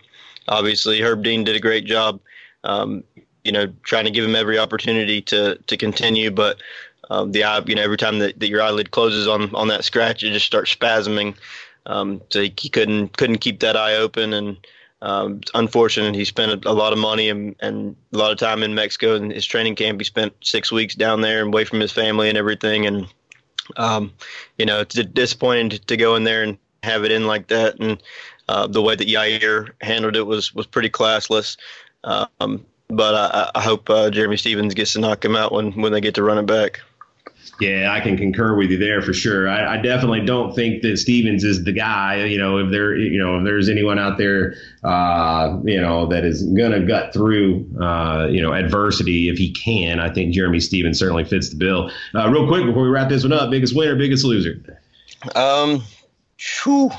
Obviously, 0.48 1.00
Herb 1.00 1.22
Dean 1.22 1.44
did 1.44 1.54
a 1.54 1.60
great 1.60 1.84
job. 1.84 2.20
Um, 2.64 3.04
you 3.44 3.52
know, 3.52 3.72
trying 3.84 4.06
to 4.06 4.10
give 4.10 4.24
him 4.24 4.34
every 4.34 4.58
opportunity 4.58 5.22
to 5.22 5.56
to 5.66 5.76
continue, 5.76 6.30
but 6.30 6.58
um, 7.10 7.32
the 7.32 7.44
eye, 7.44 7.62
you 7.66 7.74
know, 7.74 7.82
every 7.82 7.96
time 7.96 8.18
that, 8.18 8.38
that 8.40 8.48
your 8.48 8.62
eyelid 8.62 8.90
closes 8.90 9.28
on 9.28 9.54
on 9.54 9.68
that 9.68 9.84
scratch, 9.84 10.22
it 10.22 10.32
just 10.32 10.46
starts 10.46 10.74
spasming. 10.74 11.36
Um, 11.86 12.20
so 12.30 12.42
he, 12.42 12.52
he 12.58 12.68
couldn't 12.68 13.16
couldn't 13.16 13.38
keep 13.38 13.60
that 13.60 13.76
eye 13.76 13.96
open, 13.96 14.32
and 14.32 14.56
um, 15.02 15.40
unfortunate. 15.54 16.14
He 16.14 16.24
spent 16.24 16.64
a, 16.64 16.70
a, 16.70 16.72
lot 16.72 16.92
of 16.92 16.98
money 16.98 17.28
and, 17.28 17.54
and 17.60 17.96
a 18.12 18.18
lot 18.18 18.32
of 18.32 18.38
time 18.38 18.62
in 18.62 18.74
Mexico 18.74 19.14
and 19.14 19.30
his 19.30 19.46
training 19.46 19.76
camp. 19.76 20.00
He 20.00 20.04
spent 20.04 20.34
six 20.42 20.72
weeks 20.72 20.94
down 20.94 21.20
there 21.20 21.42
and 21.42 21.52
away 21.52 21.64
from 21.64 21.80
his 21.80 21.92
family 21.92 22.28
and 22.28 22.38
everything. 22.38 22.86
And, 22.86 23.06
um, 23.76 24.12
you 24.58 24.66
know, 24.66 24.80
it's 24.80 24.94
disappointing 24.94 25.70
to, 25.70 25.78
to, 25.78 25.96
go 25.96 26.16
in 26.16 26.24
there 26.24 26.42
and 26.42 26.58
have 26.82 27.04
it 27.04 27.12
in 27.12 27.26
like 27.26 27.48
that. 27.48 27.78
And 27.78 28.02
uh, 28.48 28.66
the 28.66 28.82
way 28.82 28.96
that 28.96 29.08
Yair 29.08 29.70
handled 29.80 30.16
it 30.16 30.26
was, 30.26 30.54
was 30.54 30.66
pretty 30.66 30.90
classless. 30.90 31.56
Um, 32.04 32.64
but 32.88 33.14
I, 33.14 33.50
I 33.54 33.62
hope 33.62 33.90
uh, 33.90 34.10
Jeremy 34.10 34.36
Stephens 34.36 34.74
gets 34.74 34.94
to 34.94 35.00
knock 35.00 35.24
him 35.24 35.36
out 35.36 35.52
when, 35.52 35.72
when 35.72 35.92
they 35.92 36.00
get 36.00 36.14
to 36.14 36.22
run 36.22 36.38
it 36.38 36.46
back. 36.46 36.80
Yeah, 37.60 37.90
I 37.92 38.00
can 38.00 38.16
concur 38.16 38.56
with 38.56 38.70
you 38.70 38.78
there 38.78 39.00
for 39.00 39.12
sure. 39.12 39.48
I, 39.48 39.74
I, 39.74 39.76
definitely 39.78 40.24
don't 40.24 40.54
think 40.54 40.82
that 40.82 40.98
Stephens 40.98 41.42
is 41.42 41.64
the 41.64 41.72
guy. 41.72 42.24
You 42.24 42.38
know, 42.38 42.58
if 42.58 42.70
there, 42.70 42.96
you 42.96 43.18
know, 43.18 43.38
if 43.38 43.44
there's 43.44 43.68
anyone 43.68 43.98
out 43.98 44.18
there, 44.18 44.54
uh, 44.84 45.58
you 45.64 45.80
know, 45.80 46.06
that 46.06 46.24
is 46.24 46.42
gonna 46.42 46.80
gut 46.80 47.12
through, 47.14 47.66
uh, 47.80 48.26
you 48.30 48.42
know, 48.42 48.52
adversity 48.52 49.28
if 49.28 49.38
he 49.38 49.52
can, 49.52 50.00
I 50.00 50.12
think 50.12 50.34
Jeremy 50.34 50.60
Stephens 50.60 50.98
certainly 50.98 51.24
fits 51.24 51.50
the 51.50 51.56
bill. 51.56 51.90
Uh, 52.14 52.28
real 52.30 52.46
quick 52.46 52.66
before 52.66 52.82
we 52.82 52.88
wrap 52.88 53.08
this 53.08 53.22
one 53.22 53.32
up, 53.32 53.50
biggest 53.50 53.74
winner, 53.74 53.96
biggest 53.96 54.24
loser. 54.24 54.62
Um, 55.34 55.82
whew, 56.62 56.90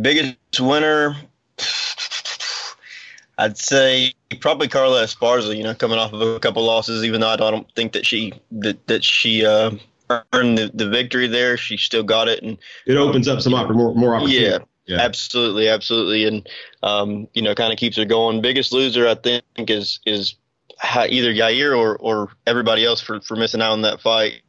biggest 0.00 0.36
winner. 0.60 1.16
I'd 3.38 3.56
say 3.56 4.12
probably 4.40 4.68
Carla 4.68 5.04
Esparza. 5.04 5.56
You 5.56 5.64
know, 5.64 5.74
coming 5.74 5.98
off 5.98 6.12
of 6.12 6.20
a 6.20 6.38
couple 6.40 6.64
losses, 6.64 7.04
even 7.04 7.20
though 7.20 7.28
I 7.28 7.36
don't 7.36 7.70
think 7.74 7.92
that 7.92 8.06
she 8.06 8.32
that 8.52 8.86
that 8.88 9.04
she 9.04 9.44
uh, 9.44 9.72
earned 10.32 10.58
the, 10.58 10.70
the 10.74 10.88
victory 10.88 11.26
there, 11.26 11.56
she 11.56 11.76
still 11.76 12.02
got 12.02 12.28
it, 12.28 12.42
and 12.42 12.58
it 12.86 12.96
opens 12.96 13.28
up 13.28 13.40
some 13.40 13.52
more 13.52 13.94
more 13.94 14.14
opportunity. 14.14 14.44
Yeah, 14.44 14.58
yeah, 14.86 14.98
absolutely, 15.00 15.68
absolutely, 15.68 16.26
and 16.26 16.48
um, 16.82 17.28
you 17.34 17.42
know, 17.42 17.54
kind 17.54 17.72
of 17.72 17.78
keeps 17.78 17.96
her 17.96 18.04
going. 18.04 18.42
Biggest 18.42 18.72
loser, 18.72 19.08
I 19.08 19.14
think, 19.14 19.44
is 19.56 20.00
is 20.04 20.36
either 20.84 21.32
Yair 21.32 21.76
or 21.76 21.96
or 21.96 22.28
everybody 22.46 22.84
else 22.84 23.00
for 23.00 23.20
for 23.20 23.36
missing 23.36 23.62
out 23.62 23.72
on 23.72 23.82
that 23.82 24.00
fight. 24.00 24.42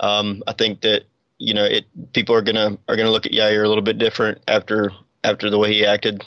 Um, 0.00 0.42
I 0.46 0.52
think 0.52 0.82
that 0.82 1.04
you 1.38 1.54
know 1.54 1.64
it 1.64 1.86
people 2.12 2.34
are 2.34 2.42
gonna 2.42 2.78
are 2.88 2.96
gonna 2.96 3.10
look 3.10 3.26
at 3.26 3.32
Yair 3.32 3.64
a 3.64 3.68
little 3.68 3.82
bit 3.82 3.98
different 3.98 4.42
after 4.46 4.92
after 5.24 5.50
the 5.50 5.58
way 5.58 5.72
he 5.72 5.86
acted 5.86 6.24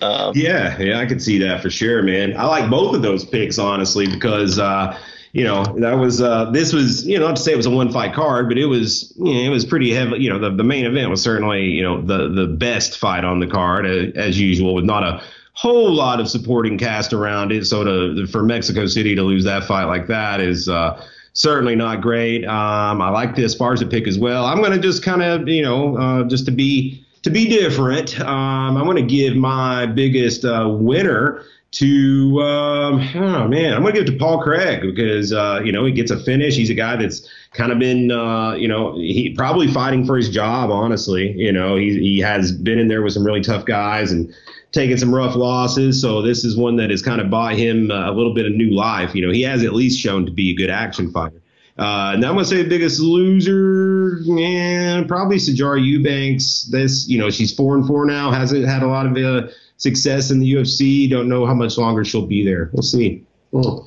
um, 0.00 0.32
yeah, 0.34 0.78
yeah, 0.78 0.98
I 0.98 1.06
can 1.06 1.20
see 1.20 1.38
that 1.38 1.62
for 1.62 1.70
sure, 1.70 2.02
man. 2.02 2.36
I 2.36 2.46
like 2.46 2.68
both 2.68 2.94
of 2.94 3.02
those 3.02 3.24
picks 3.24 3.58
honestly 3.58 4.06
because 4.06 4.58
uh, 4.58 4.98
you 5.32 5.44
know 5.44 5.64
that 5.78 5.94
was 5.94 6.20
uh, 6.20 6.50
this 6.50 6.72
was 6.72 7.06
you 7.06 7.18
know 7.18 7.28
not 7.28 7.36
to 7.36 7.42
say 7.42 7.52
it 7.52 7.56
was 7.56 7.66
a 7.66 7.70
one 7.70 7.92
fight 7.92 8.12
card, 8.14 8.48
but 8.48 8.58
it 8.58 8.66
was 8.66 9.12
you 9.16 9.32
know, 9.32 9.40
it 9.40 9.48
was 9.50 9.64
pretty 9.64 9.92
heavy. 9.92 10.18
You 10.18 10.30
know 10.30 10.38
the, 10.38 10.50
the 10.50 10.64
main 10.64 10.84
event 10.84 11.10
was 11.10 11.22
certainly 11.22 11.64
you 11.64 11.82
know 11.82 12.02
the 12.02 12.28
the 12.28 12.46
best 12.46 12.98
fight 12.98 13.24
on 13.24 13.38
the 13.38 13.46
card 13.46 13.86
uh, 13.86 14.18
as 14.18 14.38
usual 14.38 14.74
with 14.74 14.84
not 14.84 15.04
a 15.04 15.22
whole 15.52 15.92
lot 15.92 16.18
of 16.20 16.28
supporting 16.28 16.76
cast 16.76 17.12
around 17.12 17.52
it. 17.52 17.64
So 17.64 17.84
to 17.84 18.26
for 18.26 18.42
Mexico 18.42 18.86
City 18.86 19.14
to 19.14 19.22
lose 19.22 19.44
that 19.44 19.64
fight 19.64 19.84
like 19.84 20.08
that 20.08 20.40
is. 20.40 20.68
Uh, 20.68 21.02
certainly 21.36 21.74
not 21.74 22.00
great. 22.00 22.44
Um, 22.44 23.02
I 23.02 23.10
like 23.10 23.34
this 23.34 23.56
Esparza 23.56 23.90
pick 23.90 24.06
as 24.06 24.16
well. 24.16 24.46
I'm 24.46 24.58
going 24.58 24.70
to 24.70 24.78
just 24.78 25.02
kind 25.02 25.20
of, 25.20 25.48
you 25.48 25.62
know, 25.62 25.96
uh, 25.96 26.22
just 26.28 26.46
to 26.46 26.52
be 26.52 27.03
to 27.24 27.30
be 27.30 27.48
different, 27.48 28.20
um, 28.20 28.76
I'm 28.76 28.84
going 28.84 28.96
to 28.96 29.02
give 29.02 29.34
my 29.34 29.86
biggest 29.86 30.44
uh, 30.44 30.68
winner 30.70 31.44
to 31.72 32.40
um, 32.40 33.00
oh 33.16 33.48
man, 33.48 33.74
I'm 33.74 33.82
gonna 33.82 33.92
give 33.92 34.04
it 34.04 34.12
to 34.12 34.16
Paul 34.16 34.40
Craig 34.40 34.82
because 34.82 35.32
uh, 35.32 35.60
you 35.64 35.72
know 35.72 35.84
he 35.84 35.90
gets 35.90 36.12
a 36.12 36.22
finish. 36.22 36.54
He's 36.54 36.70
a 36.70 36.74
guy 36.74 36.94
that's 36.94 37.28
kind 37.52 37.72
of 37.72 37.80
been 37.80 38.12
uh, 38.12 38.52
you 38.52 38.68
know 38.68 38.94
he 38.94 39.34
probably 39.36 39.66
fighting 39.66 40.06
for 40.06 40.16
his 40.16 40.30
job. 40.30 40.70
Honestly, 40.70 41.32
you 41.32 41.50
know 41.50 41.74
he 41.74 41.98
he 41.98 42.20
has 42.20 42.52
been 42.52 42.78
in 42.78 42.86
there 42.86 43.02
with 43.02 43.12
some 43.12 43.24
really 43.24 43.40
tough 43.40 43.64
guys 43.64 44.12
and 44.12 44.32
taken 44.70 44.96
some 44.96 45.12
rough 45.12 45.34
losses. 45.34 46.00
So 46.00 46.22
this 46.22 46.44
is 46.44 46.56
one 46.56 46.76
that 46.76 46.90
has 46.90 47.02
kind 47.02 47.20
of 47.20 47.28
bought 47.28 47.54
him 47.54 47.90
a 47.90 48.12
little 48.12 48.34
bit 48.34 48.46
of 48.46 48.52
new 48.52 48.70
life. 48.70 49.12
You 49.12 49.26
know 49.26 49.32
he 49.32 49.42
has 49.42 49.64
at 49.64 49.72
least 49.72 49.98
shown 49.98 50.26
to 50.26 50.32
be 50.32 50.50
a 50.50 50.54
good 50.54 50.70
action 50.70 51.10
fighter. 51.10 51.40
Uh, 51.76 52.14
now 52.18 52.28
I'm 52.28 52.34
gonna 52.34 52.44
say 52.44 52.62
the 52.62 52.68
biggest 52.68 53.00
loser, 53.00 54.18
yeah, 54.22 55.02
probably 55.08 55.36
Sijara 55.36 55.84
Eubanks. 55.84 56.64
This, 56.70 57.08
you 57.08 57.18
know, 57.18 57.30
she's 57.30 57.52
four 57.52 57.74
and 57.74 57.86
four 57.86 58.06
now. 58.06 58.30
Hasn't 58.30 58.64
had 58.64 58.82
a 58.82 58.86
lot 58.86 59.06
of 59.06 59.16
uh, 59.16 59.48
success 59.76 60.30
in 60.30 60.38
the 60.38 60.52
UFC. 60.52 61.10
Don't 61.10 61.28
know 61.28 61.46
how 61.46 61.54
much 61.54 61.76
longer 61.76 62.04
she'll 62.04 62.26
be 62.26 62.44
there. 62.44 62.70
We'll 62.72 62.82
see. 62.82 63.24
Oh. 63.52 63.86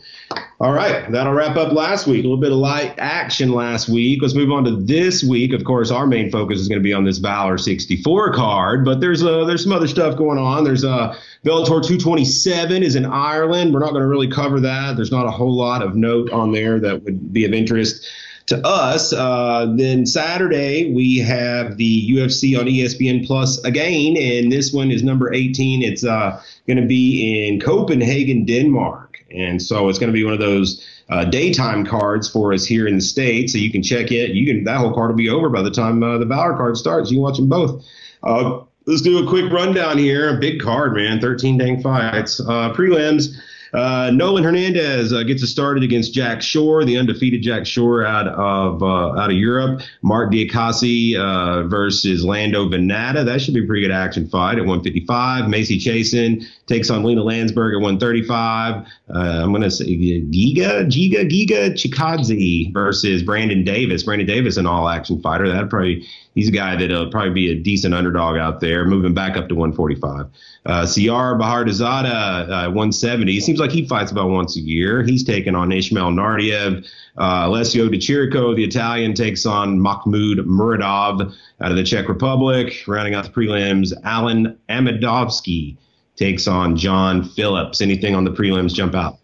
All 0.60 0.74
right, 0.74 1.12
that'll 1.12 1.34
wrap 1.34 1.56
up 1.56 1.72
last 1.72 2.08
week. 2.08 2.22
A 2.22 2.24
little 2.24 2.36
bit 2.36 2.52
of 2.52 2.58
light 2.58 2.96
action 2.98 3.52
last 3.52 3.88
week. 3.88 4.24
Let's 4.24 4.34
move 4.34 4.52
on 4.52 4.64
to 4.64 4.72
this 4.72 5.24
week. 5.24 5.54
Of 5.54 5.64
course, 5.64 5.92
our 5.92 6.08
main 6.08 6.32
focus 6.32 6.60
is 6.60 6.68
going 6.68 6.80
to 6.80 6.84
be 6.84 6.94
on 6.94 7.04
this 7.04 7.20
Valor 7.20 7.60
64 7.60 8.34
card, 8.34 8.84
but 8.84 9.00
there's 9.00 9.24
uh, 9.24 9.46
there's 9.46 9.62
some 9.62 9.72
other 9.72 9.88
stuff 9.88 10.18
going 10.18 10.40
on. 10.40 10.64
There's 10.64 10.84
uh, 10.84 11.16
Bellator 11.46 11.86
227 11.86 12.82
is 12.82 12.96
in 12.96 13.06
Ireland. 13.06 13.72
We're 13.72 13.82
not 13.82 13.92
going 13.92 14.02
to 14.02 14.08
really 14.08 14.32
cover 14.32 14.60
that. 14.62 14.96
There's 14.96 15.12
not 15.12 15.28
a 15.28 15.32
whole 15.32 15.56
lot 15.56 15.84
of 15.84 15.96
note 15.96 16.32
on 16.32 16.52
there 16.54 16.80
that 16.80 17.04
would 17.04 17.32
be 17.32 17.46
of 17.46 17.54
interest 17.54 18.08
to 18.48 18.60
us. 18.66 19.14
Uh, 19.14 19.72
then 19.78 20.08
Saturday 20.08 20.92
we 20.92 21.20
have 21.20 21.78
the 21.78 22.10
UFC 22.12 22.60
on 22.60 22.66
ESPN 22.66 23.28
Plus 23.28 23.64
again, 23.64 24.18
and 24.18 24.52
this 24.52 24.74
one 24.74 24.90
is 24.90 25.04
number 25.04 25.32
18. 25.32 25.84
It's 25.84 26.04
uh, 26.04 26.42
going 26.66 26.78
to 26.78 26.88
be 26.88 27.48
in 27.48 27.60
Copenhagen, 27.60 28.44
Denmark. 28.44 29.07
And 29.32 29.62
so 29.62 29.90
it's 29.90 30.00
going 30.00 30.12
to 30.12 30.14
be 30.14 30.24
one 30.24 30.34
of 30.34 30.40
those 30.40 30.86
uh, 31.10 31.26
daytime 31.26 31.86
cards 31.86 32.30
for 32.30 32.54
us 32.54 32.66
here 32.66 32.88
in 32.88 32.96
the 32.96 33.02
state. 33.02 33.50
So 33.50 33.58
you 33.58 33.72
can 33.72 33.84
check 33.84 34.12
it. 34.12 34.32
You 34.32 34.46
can 34.46 34.64
that 34.66 34.78
whole 34.78 34.94
card 34.94 35.10
will 35.12 35.18
be 35.18 35.30
over 35.30 35.50
by 35.50 35.62
the 35.62 35.72
time 35.72 36.04
uh, 36.04 36.18
the 36.18 36.26
Valor 36.26 36.56
card 36.56 36.78
starts. 36.78 37.12
You 37.12 37.18
can 37.18 37.24
watch 37.24 37.38
them 37.38 37.50
both. 37.50 37.86
Uh, 38.24 38.62
let's 38.86 39.02
do 39.02 39.24
a 39.24 39.28
quick 39.28 39.52
rundown 39.52 39.98
here. 39.98 40.36
A 40.36 40.40
big 40.40 40.60
card, 40.60 40.94
man. 40.94 41.20
13 41.20 41.58
dang 41.58 41.82
fights. 41.82 42.40
Uh, 42.40 42.74
prelims. 42.74 43.36
Uh, 43.78 44.10
Nolan 44.10 44.44
Hernandez 44.44 45.14
uh, 45.14 45.22
gets 45.22 45.44
it 45.44 45.48
started 45.48 45.84
against 45.84 46.12
Jack 46.12 46.42
Shore, 46.42 46.84
the 46.84 46.98
undefeated 46.98 47.44
Jack 47.44 47.68
Shore 47.68 48.04
out 48.04 48.28
of 48.28 48.82
uh, 48.82 49.20
out 49.20 49.30
of 49.30 49.36
Europe. 49.36 49.82
Mark 50.02 50.32
Diakiese 50.32 51.16
uh, 51.16 51.62
versus 51.68 52.26
Lando 52.26 52.68
Vannata. 52.68 53.24
That 53.24 53.40
should 53.40 53.54
be 53.54 53.64
a 53.64 53.68
pretty 53.68 53.84
good 53.84 53.94
action 53.94 54.28
fight 54.28 54.54
at 54.54 54.66
155. 54.66 55.48
Macy 55.48 55.78
Chiasson 55.78 56.44
takes 56.66 56.90
on 56.90 57.04
Lena 57.04 57.22
Landsberg 57.22 57.76
at 57.76 57.82
135. 57.82 58.88
Uh, 59.14 59.20
I'm 59.20 59.52
going 59.52 59.62
to 59.62 59.70
say 59.70 59.86
Giga, 59.86 60.88
Giga, 60.90 61.30
Giga 61.30 61.72
Chikadze 61.74 62.74
versus 62.74 63.22
Brandon 63.22 63.64
Davis. 63.64 64.02
Brandon 64.02 64.26
Davis, 64.26 64.58
an 64.58 64.66
all 64.66 64.90
action 64.90 65.22
fighter. 65.22 65.48
That'd 65.48 65.70
probably 65.70 66.04
he's 66.38 66.50
a 66.50 66.52
guy 66.52 66.76
that'll 66.76 67.10
probably 67.10 67.32
be 67.32 67.52
a 67.52 67.56
decent 67.56 67.96
underdog 67.96 68.38
out 68.38 68.60
there, 68.60 68.86
moving 68.86 69.12
back 69.12 69.36
up 69.36 69.50
to 69.50 69.56
145. 69.56 70.28
Uh, 70.68 70.84
Siyar 70.84 71.36
Bahadurzada, 71.36 72.68
uh, 72.68 72.70
170. 72.70 73.38
It 73.38 73.42
seems 73.42 73.60
like 73.60 73.72
he 73.72 73.88
fights 73.88 74.12
about 74.12 74.30
once 74.30 74.56
a 74.56 74.60
year. 74.60 75.02
He's 75.02 75.24
taking 75.24 75.56
on 75.56 75.72
Ismail 75.72 76.12
Naurdiev. 76.12 76.86
Uh, 77.18 77.44
Alessio 77.48 77.90
Di 77.90 77.98
Chirico, 77.98 78.56
the 78.56 78.64
Italian, 78.64 79.16
takes 79.16 79.48
on 79.48 79.80
Mahmoud 79.80 80.46
Muradov 80.46 81.34
out 81.60 81.72
of 81.72 81.76
the 81.76 81.84
Czech 81.84 82.08
Republic. 82.08 82.84
Rounding 82.86 83.16
out 83.16 83.26
the 83.26 83.32
prelims, 83.32 83.92
Alen 84.04 84.56
Amedovski 84.70 85.76
takes 86.18 86.48
on 86.48 86.78
John 86.78 87.24
Phillips. 87.24 87.82
Anything 87.82 88.14
on 88.14 88.26
the 88.26 88.32
prelims 88.32 88.76
jump 88.76 88.94
out? 88.94 89.18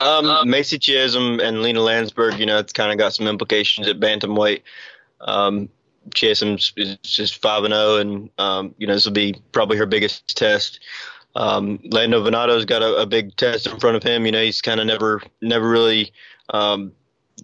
Um, 0.00 0.50
Macy 0.50 0.78
Chiasson 0.78 1.42
and 1.42 1.62
Lena 1.62 1.80
Landsberg, 1.80 2.38
you 2.38 2.44
know, 2.44 2.58
it's 2.58 2.74
kind 2.74 2.92
of 2.92 2.98
got 2.98 3.14
some 3.14 3.26
implications 3.26 3.88
at 3.88 3.98
bantamweight. 3.98 4.60
Um, 5.22 5.70
Chiasson's 6.14 6.72
is 6.76 6.96
just 7.02 7.40
five 7.40 7.64
and 7.64 7.72
zero, 7.72 7.84
oh, 7.84 7.98
and 7.98 8.30
um, 8.38 8.74
you 8.78 8.86
know 8.86 8.94
this 8.94 9.04
will 9.04 9.12
be 9.12 9.34
probably 9.52 9.76
her 9.76 9.86
biggest 9.86 10.36
test. 10.36 10.80
Um, 11.34 11.80
Lando 11.84 12.24
Vannata's 12.24 12.64
got 12.64 12.82
a, 12.82 12.96
a, 12.96 13.06
big 13.06 13.36
test 13.36 13.66
in 13.66 13.78
front 13.78 13.96
of 13.96 14.02
him. 14.02 14.24
You 14.24 14.32
know 14.32 14.42
he's 14.42 14.62
kind 14.62 14.80
of 14.80 14.86
never 14.86 15.22
never 15.42 15.68
really 15.68 16.12
um, 16.50 16.92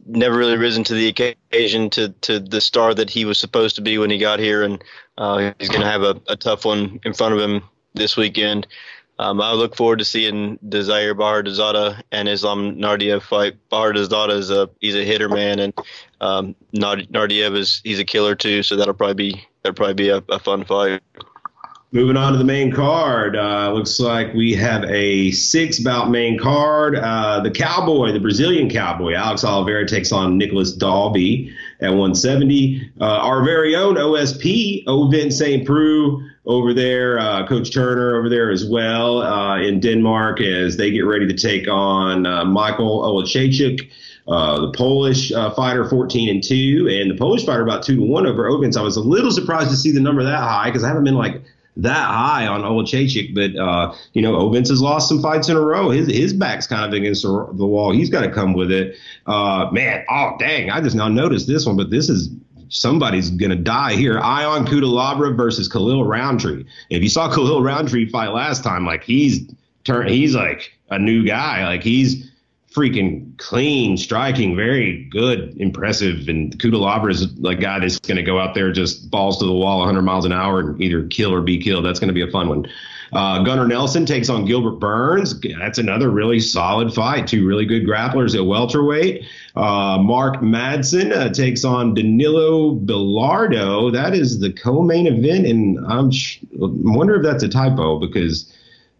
never 0.07 0.37
really 0.37 0.57
risen 0.57 0.85
to 0.85 0.95
the 0.95 1.09
occasion 1.09 1.91
to 1.91 2.09
to 2.23 2.41
the 2.41 2.61
star 2.61 2.95
that 2.95 3.11
he 3.11 3.25
was 3.25 3.39
supposed 3.39 3.77
to 3.77 3.83
be 3.83 3.99
when 3.99 4.11
he 4.11 4.19
got 4.19 4.39
here, 4.39 4.63
and 4.63 4.83
uh, 5.19 5.53
he's 5.59 5.69
going 5.69 5.83
to 5.83 5.91
have 5.91 6.03
a, 6.03 6.21
a 6.29 6.37
tough 6.37 6.65
one 6.65 7.01
in 7.05 7.13
front 7.13 7.35
of 7.35 7.41
him 7.41 7.63
this 7.95 8.17
weekend. 8.17 8.67
Um, 9.19 9.41
I 9.41 9.53
look 9.53 9.77
forward 9.77 9.99
to 9.99 10.05
seeing 10.05 10.59
Siyar 10.59 11.15
Bahadurzada 11.15 12.03
and 12.11 12.29
Ismail 12.29 12.73
Naurdiev 12.73 13.23
fight. 13.23 13.57
Bahadurzada 13.71 14.37
is 14.37 14.51
a 14.51 14.71
he's 14.81 14.97
a 14.97 15.05
hitter 15.05 15.29
man, 15.29 15.59
and 15.59 15.75
um, 16.21 16.55
Naurdiev 16.75 17.57
is 17.57 17.81
he's 17.85 17.99
a 17.99 18.05
killer 18.05 18.35
too. 18.35 18.63
So 18.63 18.77
that'll 18.77 18.95
probably 18.95 19.33
be 19.33 19.45
that'll 19.63 19.77
probably 19.77 19.95
be 19.95 20.09
a, 20.09 20.23
a 20.29 20.39
fun 20.39 20.65
fight. 20.65 21.03
Moving 21.95 22.17
on 22.17 22.33
to 22.33 22.39
the 22.39 22.45
main 22.45 22.73
card, 22.73 23.37
uh, 23.37 23.71
looks 23.71 24.01
like 24.01 24.33
we 24.33 24.55
have 24.55 24.83
a 24.85 25.31
six 25.33 25.79
bout 25.79 26.11
main 26.11 26.39
card. 26.39 26.97
Uh, 26.97 27.41
the 27.41 27.51
Cowboy, 27.51 28.13
the 28.13 28.19
Brazilian 28.19 28.71
Cowboy, 28.71 29.13
Alex 29.13 29.45
Oliveira 29.45 29.87
takes 29.87 30.11
on 30.11 30.39
Nicholas 30.39 30.73
Dalby 30.73 31.55
at 31.83 31.91
170. 31.91 32.93
Uh, 32.99 33.05
our 33.05 33.45
very 33.45 33.77
own 33.77 33.97
OSP, 33.97 34.87
Ovince 34.87 35.37
St. 35.37 35.67
Preux 35.67 36.32
over 36.45 36.75
there, 36.75 37.19
uh, 37.19 37.47
Coach 37.47 37.73
Turner 37.73 38.17
over 38.17 38.29
there 38.29 38.51
as 38.51 38.67
well 38.67 39.23
uh, 39.23 39.61
in 39.61 39.79
Denmark 39.79 40.41
as 40.41 40.77
they 40.77 40.91
get 40.91 41.03
ready 41.03 41.27
to 41.27 41.35
take 41.35 41.69
on 41.69 42.27
uh, 42.27 42.45
Michael 42.45 43.03
Oleksiejczuk. 43.03 43.89
Uh, 44.29 44.61
the 44.61 44.73
Polish 44.73 45.33
uh, 45.33 45.53
fighter 45.53 45.89
14 45.89 46.29
and 46.29 46.45
2, 46.45 46.89
and 46.89 47.11
the 47.11 47.17
Polish 47.17 47.45
fighter 47.45 47.63
about 47.63 47.83
2 47.83 47.97
to 47.97 48.03
1 48.03 48.27
over 48.27 48.49
Ovince. 48.49 48.77
I 48.77 48.83
was 48.83 48.97
a 48.97 49.01
little 49.01 49.33
surprised 49.33 49.71
to 49.71 49.77
see 49.77 49.91
the 49.91 50.01
number 50.01 50.23
that 50.23 50.39
high 50.39 50.69
because 50.69 50.85
I 50.85 50.89
haven't 50.89 51.05
been 51.05 51.17
like 51.17 51.43
that 51.77 52.07
high 52.07 52.47
on 52.47 52.63
Oleksiejczuk, 52.63 53.35
but 53.35 53.61
uh, 53.61 53.95
you 54.13 54.23
know, 54.23 54.35
Ovince 54.35 54.69
has 54.69 54.81
lost 54.81 55.09
some 55.09 55.21
fights 55.23 55.49
in 55.49 55.57
a 55.57 55.61
row. 55.61 55.91
His 55.91 56.07
his 56.09 56.33
back's 56.33 56.67
kind 56.67 56.85
of 56.85 56.93
against 56.93 57.23
the, 57.23 57.49
the 57.55 57.67
wall. 57.67 57.93
He's 57.93 58.11
got 58.11 58.21
to 58.23 58.31
come 58.31 58.53
with 58.53 58.71
it. 58.71 58.97
Uh, 59.27 59.69
man, 59.73 60.05
oh 60.09 60.37
dang, 60.39 60.71
I 60.71 60.81
just 60.81 60.95
now 60.95 61.09
noticed 61.09 61.47
this 61.47 61.67
one, 61.67 61.77
but 61.77 61.91
this 61.91 62.09
is 62.09 62.31
somebody's 62.73 63.31
gonna 63.31 63.55
die 63.55 63.95
here. 63.95 64.19
Ion 64.19 64.67
Cutelaba 64.67 65.37
versus 65.37 65.69
Khalil 65.69 66.05
Rountree. 66.05 66.65
If 66.91 67.03
you 67.03 67.09
saw 67.09 67.33
Khalil 67.33 67.63
Rountree 67.63 68.09
fight 68.09 68.29
last 68.29 68.65
time, 68.65 68.85
like 68.85 69.05
he's 69.05 69.49
turned, 69.85 70.11
he's 70.11 70.35
like 70.35 70.73
a 70.91 70.99
new 70.99 71.25
guy. 71.25 71.65
Like 71.65 71.83
he's 71.83 72.31
freaking 72.73 73.37
clean, 73.39 73.97
striking, 73.97 74.57
very 74.57 75.05
good, 75.05 75.55
impressive. 75.61 76.29
And 76.29 76.59
Cutelaba 76.59 77.11
is 77.11 77.31
like 77.39 77.61
guy 77.61 77.79
that's 77.79 77.99
going 77.99 78.17
to 78.17 78.23
go 78.23 78.39
out 78.39 78.55
there 78.55 78.73
just 78.73 79.11
balls 79.11 79.39
to 79.39 79.45
the 79.45 79.53
wall 79.53 79.79
100 79.79 80.03
miles 80.03 80.25
an 80.25 80.33
hour 80.33 80.61
and 80.61 80.81
either 80.81 81.07
kill 81.09 81.35
or 81.35 81.43
be 81.43 81.59
killed. 81.59 81.85
That's 81.85 82.01
going 82.01 82.09
to 82.09 82.15
be 82.15 82.23
a 82.23 82.31
fun 82.31 82.49
one. 82.49 82.67
Uh, 83.13 83.43
Gunnar 83.43 83.67
Nelson 83.67 84.07
takes 84.07 84.29
on 84.31 84.47
Gilbert 84.47 84.79
Burns. 84.81 85.39
That's 85.41 85.79
another 85.79 86.09
really 86.09 86.41
solid 86.41 86.95
fight. 86.95 87.27
Two 87.27 87.47
really 87.47 87.67
good 87.67 87.87
grapplers 87.87 88.35
at 88.35 88.47
welterweight. 88.47 89.27
Uh, 89.55 89.99
Mark 89.99 90.37
Madsen 90.37 91.13
uh, 91.15 91.29
takes 91.29 91.65
on 91.65 91.95
Danilo 91.95 92.75
Belluardo. 92.75 93.93
That 93.93 94.15
is 94.15 94.41
the 94.41 94.53
co-main 94.53 95.07
event, 95.07 95.47
and 95.47 95.79
I'm 95.87 96.11
sh- 96.11 96.39
wonder 96.53 97.17
if 97.17 97.23
that's 97.23 97.43
a 97.43 97.49
typo 97.49 97.99
because 97.99 98.51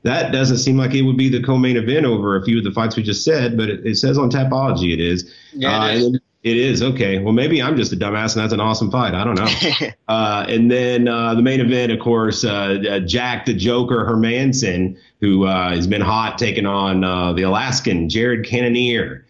that 0.03 0.33
doesn't 0.33 0.59
seem 0.59 0.77
like 0.77 0.95
it 0.95 1.03
would 1.03 1.17
be 1.17 1.29
the 1.29 1.43
co-main 1.43 1.77
event 1.77 2.05
over 2.05 2.37
a 2.37 2.45
few 2.45 2.59
of 2.59 2.65
the 2.65 2.73
fights 2.73 2.97
we 2.97 3.03
just 3.03 3.25
said, 3.25 3.57
but 3.57 3.71
it, 3.71 3.87
it 3.87 3.97
says 3.97 4.19
on 4.19 4.31
Tapology 4.31 4.93
it 4.93 5.01
is. 5.01 5.33
Yeah, 5.55 5.87
it 5.87 5.91
uh, 5.91 6.09
is. 6.09 6.21
It 6.43 6.57
is 6.57 6.83
okay. 6.83 7.21
Well, 7.21 7.33
maybe 7.33 7.63
I'm 7.63 7.77
just 7.77 7.93
a 7.93 7.97
dumbass, 7.97 8.35
and 8.35 8.43
that's 8.43 8.53
an 8.53 8.59
awesome 8.59 8.91
fight. 8.91 9.15
I 9.15 9.23
don't 9.23 9.37
know. 9.37 9.91
uh, 10.09 10.45
and 10.49 10.69
then 10.69 11.07
uh, 11.07 11.37
the 11.37 11.43
main 11.43 11.61
event, 11.61 11.93
of 11.93 12.01
course, 12.01 12.45
uh, 12.45 12.83
uh 12.91 12.99
Jack 12.99 13.47
the 13.47 13.55
Joker 13.55 14.05
Hermansson, 14.05 14.99
who 15.21 15.47
uh, 15.47 15.71
has 15.71 15.87
been 15.87 16.01
hot, 16.01 16.39
taking 16.39 16.67
on 16.67 17.05
uh, 17.05 17.33
the 17.33 17.43
Alaskan 17.43 18.09
Jared 18.09 18.45
Cannonier. 18.45 19.25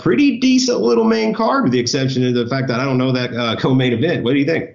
pretty 0.00 0.38
decent 0.38 0.80
little 0.80 1.04
main 1.04 1.34
card, 1.34 1.64
with 1.64 1.72
the 1.72 1.80
exception 1.80 2.26
of 2.26 2.32
the 2.32 2.46
fact 2.46 2.68
that 2.68 2.80
I 2.80 2.84
don't 2.84 2.96
know 2.96 3.12
that 3.12 3.58
co-main 3.60 3.92
event. 3.92 4.24
What 4.24 4.32
do 4.32 4.38
you 4.38 4.46
think? 4.46 4.70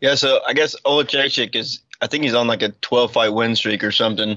Yeah, 0.00 0.16
so 0.16 0.40
I 0.46 0.52
guess 0.52 0.74
Oleksiejczuk 0.84 1.54
is. 1.54 1.80
I 2.00 2.08
think 2.08 2.24
he's 2.24 2.34
on 2.34 2.48
like 2.48 2.60
a 2.60 2.70
12 2.70 3.12
fight 3.12 3.28
win 3.28 3.54
streak 3.54 3.84
or 3.84 3.92
something. 3.92 4.36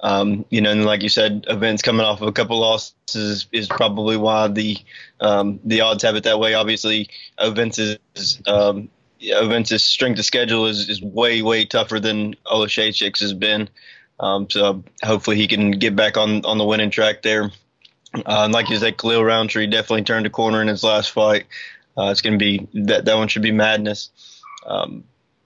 Um, 0.00 0.44
you 0.50 0.60
know, 0.60 0.70
and 0.70 0.84
like 0.84 1.02
you 1.02 1.08
said, 1.08 1.44
Ovince 1.48 1.82
coming 1.82 2.06
off 2.06 2.20
of 2.20 2.28
a 2.28 2.32
couple 2.32 2.58
losses 2.60 2.94
is, 3.14 3.46
is 3.50 3.66
probably 3.66 4.16
why 4.16 4.48
the 4.48 4.76
um, 5.20 5.58
the 5.64 5.80
odds 5.80 6.04
have 6.04 6.14
it 6.14 6.24
that 6.24 6.38
way. 6.38 6.54
Obviously, 6.54 7.08
Ovince 7.38 7.98
is 8.14 8.40
um, 8.46 8.88
Ovince' 9.20 9.80
strength 9.80 10.18
of 10.18 10.24
schedule 10.24 10.66
is, 10.66 10.88
is 10.88 11.02
way 11.02 11.42
way 11.42 11.64
tougher 11.64 11.98
than 11.98 12.34
Oleksiejczuk's 12.46 13.20
has 13.20 13.34
been. 13.34 13.68
Um, 14.20 14.48
so 14.50 14.84
hopefully 15.04 15.36
he 15.36 15.48
can 15.48 15.72
get 15.72 15.96
back 15.96 16.16
on 16.16 16.44
on 16.44 16.58
the 16.58 16.64
winning 16.64 16.90
track 16.90 17.22
there. 17.22 17.50
Uh, 18.14 18.48
like 18.50 18.70
you 18.70 18.76
said, 18.76 18.96
Khalil 18.96 19.24
Rountree 19.24 19.66
definitely 19.66 20.04
turned 20.04 20.26
a 20.26 20.30
corner 20.30 20.62
in 20.62 20.68
his 20.68 20.82
last 20.82 21.10
fight. 21.10 21.46
Uh, 21.96 22.10
it's 22.10 22.20
going 22.20 22.38
to 22.38 22.44
be 22.44 22.68
that 22.86 23.04
that 23.04 23.16
one 23.16 23.28
should 23.28 23.42
be 23.42 23.52
madness. 23.52 24.10
Um, 24.66 25.04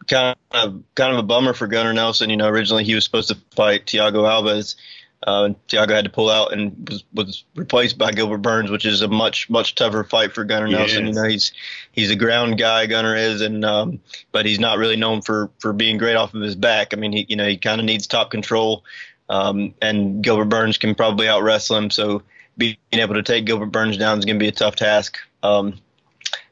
kind 0.08 0.36
of 0.50 0.82
kind 0.94 1.12
of 1.12 1.18
a 1.18 1.22
bummer 1.22 1.54
for 1.54 1.66
Gunnar 1.66 1.92
Nelson. 1.92 2.30
You 2.30 2.36
know, 2.36 2.48
originally 2.48 2.84
he 2.84 2.94
was 2.94 3.04
supposed 3.04 3.28
to 3.28 3.36
fight 3.54 3.86
Thiago 3.86 4.24
Alves. 4.24 4.76
Uh, 5.24 5.50
Thiago 5.68 5.90
had 5.90 6.04
to 6.04 6.10
pull 6.10 6.28
out 6.28 6.52
and 6.52 6.88
was, 6.88 7.04
was 7.14 7.44
replaced 7.54 7.96
by 7.96 8.10
Gilbert 8.10 8.38
Burns, 8.38 8.70
which 8.70 8.84
is 8.84 9.02
a 9.02 9.08
much 9.08 9.48
much 9.48 9.76
tougher 9.76 10.02
fight 10.02 10.32
for 10.32 10.44
Gunnar 10.44 10.66
Nelson. 10.68 11.06
You 11.06 11.12
know, 11.12 11.24
he's 11.24 11.52
he's 11.92 12.10
a 12.10 12.16
ground 12.16 12.58
guy, 12.58 12.86
Gunnar 12.86 13.14
is, 13.14 13.40
and 13.40 13.64
um, 13.64 14.00
but 14.32 14.46
he's 14.46 14.58
not 14.58 14.78
really 14.78 14.96
known 14.96 15.22
for 15.22 15.50
for 15.58 15.72
being 15.72 15.98
great 15.98 16.16
off 16.16 16.34
of 16.34 16.42
his 16.42 16.56
back. 16.56 16.92
I 16.92 16.96
mean, 16.96 17.12
he 17.12 17.26
you 17.28 17.36
know 17.36 17.46
he 17.46 17.56
kind 17.56 17.80
of 17.80 17.84
needs 17.84 18.08
top 18.08 18.32
control, 18.32 18.84
um, 19.28 19.74
and 19.80 20.24
Gilbert 20.24 20.46
Burns 20.46 20.78
can 20.78 20.94
probably 20.96 21.28
out 21.28 21.42
wrestle 21.44 21.76
him. 21.76 21.90
So 21.90 22.22
being 22.58 22.76
able 22.92 23.14
to 23.14 23.22
take 23.22 23.44
Gilbert 23.44 23.66
Burns 23.66 23.96
down 23.96 24.18
is 24.18 24.24
going 24.24 24.36
to 24.36 24.42
be 24.42 24.48
a 24.48 24.52
tough 24.52 24.76
task 24.76 25.18
Um, 25.42 25.78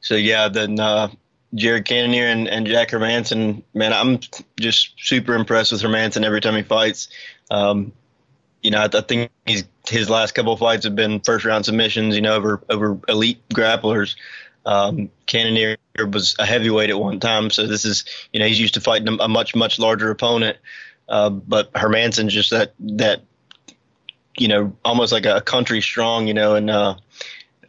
so 0.00 0.14
yeah, 0.14 0.48
then 0.48 0.78
uh, 0.80 1.08
Jared 1.54 1.84
Cannonier 1.84 2.26
and, 2.26 2.48
and 2.48 2.66
Jack 2.66 2.90
Hermansson, 2.90 3.62
man, 3.74 3.92
I'm 3.92 4.20
just 4.58 4.94
super 4.98 5.34
impressed 5.34 5.72
with 5.72 5.82
Hermansson 5.82 6.24
every 6.24 6.40
time 6.40 6.54
he 6.54 6.62
fights. 6.62 7.08
Um, 7.50 7.92
you 8.62 8.70
know, 8.70 8.78
I, 8.78 8.84
I, 8.92 9.00
think 9.00 9.30
his 9.90 10.10
last 10.10 10.32
couple 10.32 10.52
of 10.52 10.60
fights 10.60 10.84
have 10.84 10.94
been 10.94 11.20
first 11.20 11.44
round 11.44 11.64
submissions. 11.64 12.14
You 12.14 12.22
know, 12.22 12.34
over 12.34 12.62
over 12.68 12.98
elite 13.08 13.40
grapplers. 13.48 14.16
Um, 14.66 15.10
Cannonier 15.26 15.78
was 15.96 16.36
a 16.38 16.46
heavyweight 16.46 16.90
at 16.90 16.98
one 16.98 17.18
time, 17.20 17.50
so 17.50 17.66
this 17.66 17.84
is 17.84 18.04
you 18.32 18.40
know 18.40 18.46
he's 18.46 18.60
used 18.60 18.74
to 18.74 18.80
fighting 18.80 19.18
a, 19.20 19.28
much 19.28 19.54
much 19.54 19.78
larger 19.78 20.10
opponent. 20.10 20.58
Uh, 21.08 21.30
but 21.30 21.72
Hermansson 21.72 22.28
just 22.28 22.50
that 22.50 22.74
that 22.80 23.22
you 24.36 24.48
know 24.48 24.76
almost 24.84 25.12
like 25.12 25.26
a 25.26 25.40
country 25.40 25.80
strong, 25.80 26.28
you 26.28 26.34
know, 26.34 26.54
and 26.54 26.70
uh, 26.70 26.96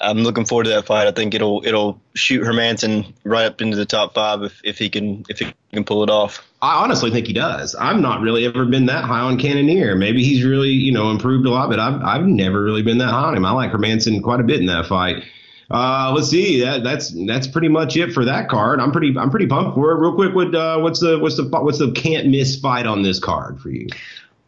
I'm 0.01 0.19
looking 0.19 0.45
forward 0.45 0.63
to 0.65 0.69
that 0.71 0.85
fight. 0.85 1.07
I 1.07 1.11
think 1.11 1.33
it'll 1.33 1.65
it'll 1.65 2.01
shoot 2.13 2.43
Hermansson 2.43 3.13
right 3.23 3.45
up 3.45 3.61
into 3.61 3.77
the 3.77 3.85
top 3.85 4.13
five 4.13 4.41
if, 4.43 4.61
if 4.63 4.77
he 4.77 4.89
can 4.89 5.25
if 5.29 5.39
he 5.39 5.53
can 5.71 5.83
pull 5.83 6.03
it 6.03 6.09
off. 6.09 6.45
I 6.61 6.83
honestly 6.83 7.11
think 7.11 7.27
he 7.27 7.33
does. 7.33 7.75
I've 7.75 7.99
not 7.99 8.21
really 8.21 8.45
ever 8.45 8.65
been 8.65 8.87
that 8.87 9.03
high 9.03 9.21
on 9.21 9.37
Cannonier. 9.37 9.95
Maybe 9.95 10.23
he's 10.23 10.43
really 10.43 10.69
you 10.69 10.91
know 10.91 11.11
improved 11.11 11.45
a 11.45 11.49
lot, 11.49 11.69
but 11.69 11.79
I've 11.79 12.01
I've 12.01 12.25
never 12.25 12.63
really 12.63 12.81
been 12.81 12.97
that 12.97 13.11
high 13.11 13.27
on 13.27 13.37
him. 13.37 13.45
I 13.45 13.51
like 13.51 13.71
Hermansson 13.71 14.21
quite 14.23 14.39
a 14.39 14.43
bit 14.43 14.59
in 14.59 14.65
that 14.67 14.87
fight. 14.87 15.23
Uh, 15.69 16.11
let's 16.13 16.29
see. 16.29 16.61
That, 16.61 16.83
that's 16.83 17.15
that's 17.25 17.47
pretty 17.47 17.69
much 17.69 17.95
it 17.95 18.11
for 18.11 18.25
that 18.25 18.49
card. 18.49 18.79
I'm 18.79 18.91
pretty 18.91 19.15
I'm 19.17 19.29
pretty 19.29 19.47
pumped 19.47 19.75
for 19.75 19.91
it. 19.91 19.99
Real 19.99 20.13
quick, 20.13 20.35
what 20.35 20.53
uh, 20.53 20.79
what's 20.79 20.99
the 20.99 21.17
what's 21.19 21.37
the 21.37 21.47
what's 21.47 21.79
the 21.79 21.91
can't 21.91 22.27
miss 22.27 22.59
fight 22.59 22.85
on 22.85 23.03
this 23.03 23.19
card 23.19 23.61
for 23.61 23.69
you? 23.69 23.87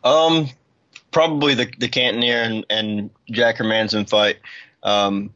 Um, 0.04 0.50
probably 1.12 1.54
the 1.54 1.72
the 1.78 1.88
Cannonier 1.88 2.42
and, 2.42 2.66
and 2.70 3.10
Jack 3.32 3.58
Hermansson 3.58 4.10
fight. 4.10 4.38
Um, 4.84 5.34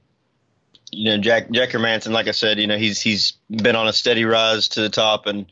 you 0.98 1.06
know, 1.06 1.18
Jack 1.18 1.52
Jack 1.52 1.70
Hermansson, 1.70 2.12
like 2.12 2.28
I 2.28 2.32
said, 2.32 2.60
you 2.60 2.68
know, 2.68 2.78
he's 2.78 3.00
he's 3.00 3.34
been 3.50 3.76
on 3.76 3.88
a 3.88 3.94
steady 3.94 4.26
rise 4.26 4.68
to 4.70 4.82
the 4.82 4.90
top, 4.90 5.28
and 5.28 5.46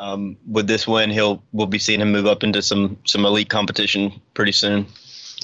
um, 0.00 0.36
with 0.48 0.66
this 0.66 0.88
win, 0.88 1.10
he'll 1.10 1.42
we'll 1.52 1.66
be 1.66 1.78
seeing 1.78 2.00
him 2.00 2.10
move 2.10 2.26
up 2.26 2.42
into 2.42 2.62
some 2.62 2.96
some 3.04 3.24
elite 3.26 3.50
competition 3.50 4.20
pretty 4.34 4.52
soon. 4.52 4.86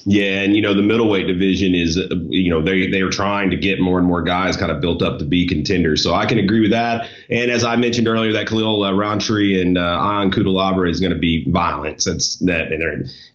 Yeah, 0.05 0.41
and 0.41 0.57
you 0.57 0.63
know 0.63 0.73
the 0.73 0.83
middleweight 0.83 1.27
division 1.27 1.75
is 1.75 1.97
you 2.29 2.51
know 2.51 2.63
they 2.63 2.87
they 2.87 3.03
are 3.03 3.11
trying 3.11 3.51
to 3.51 3.57
get 3.57 3.81
more 3.81 3.99
and 3.99 4.07
more 4.07 4.23
guys 4.23 4.57
kind 4.57 4.73
of 4.73 4.81
built 4.81 5.03
up 5.03 5.19
to 5.19 5.25
be 5.25 5.47
contenders. 5.47 6.03
So 6.03 6.15
I 6.15 6.25
can 6.25 6.39
agree 6.39 6.61
with 6.61 6.71
that. 6.71 7.09
And 7.31 7.51
as 7.51 7.63
I 7.63 7.77
mentioned 7.77 8.09
earlier, 8.09 8.33
that 8.33 8.47
Khalil 8.47 8.85
uh, 8.85 8.93
Rountree 8.93 9.61
and 9.61 9.77
uh, 9.77 9.81
Ion 9.81 10.31
Cutelaba 10.31 10.89
is 10.89 10.99
going 10.99 11.13
to 11.13 11.19
be 11.19 11.45
violent. 11.51 12.03
Since 12.03 12.37
that, 12.37 12.73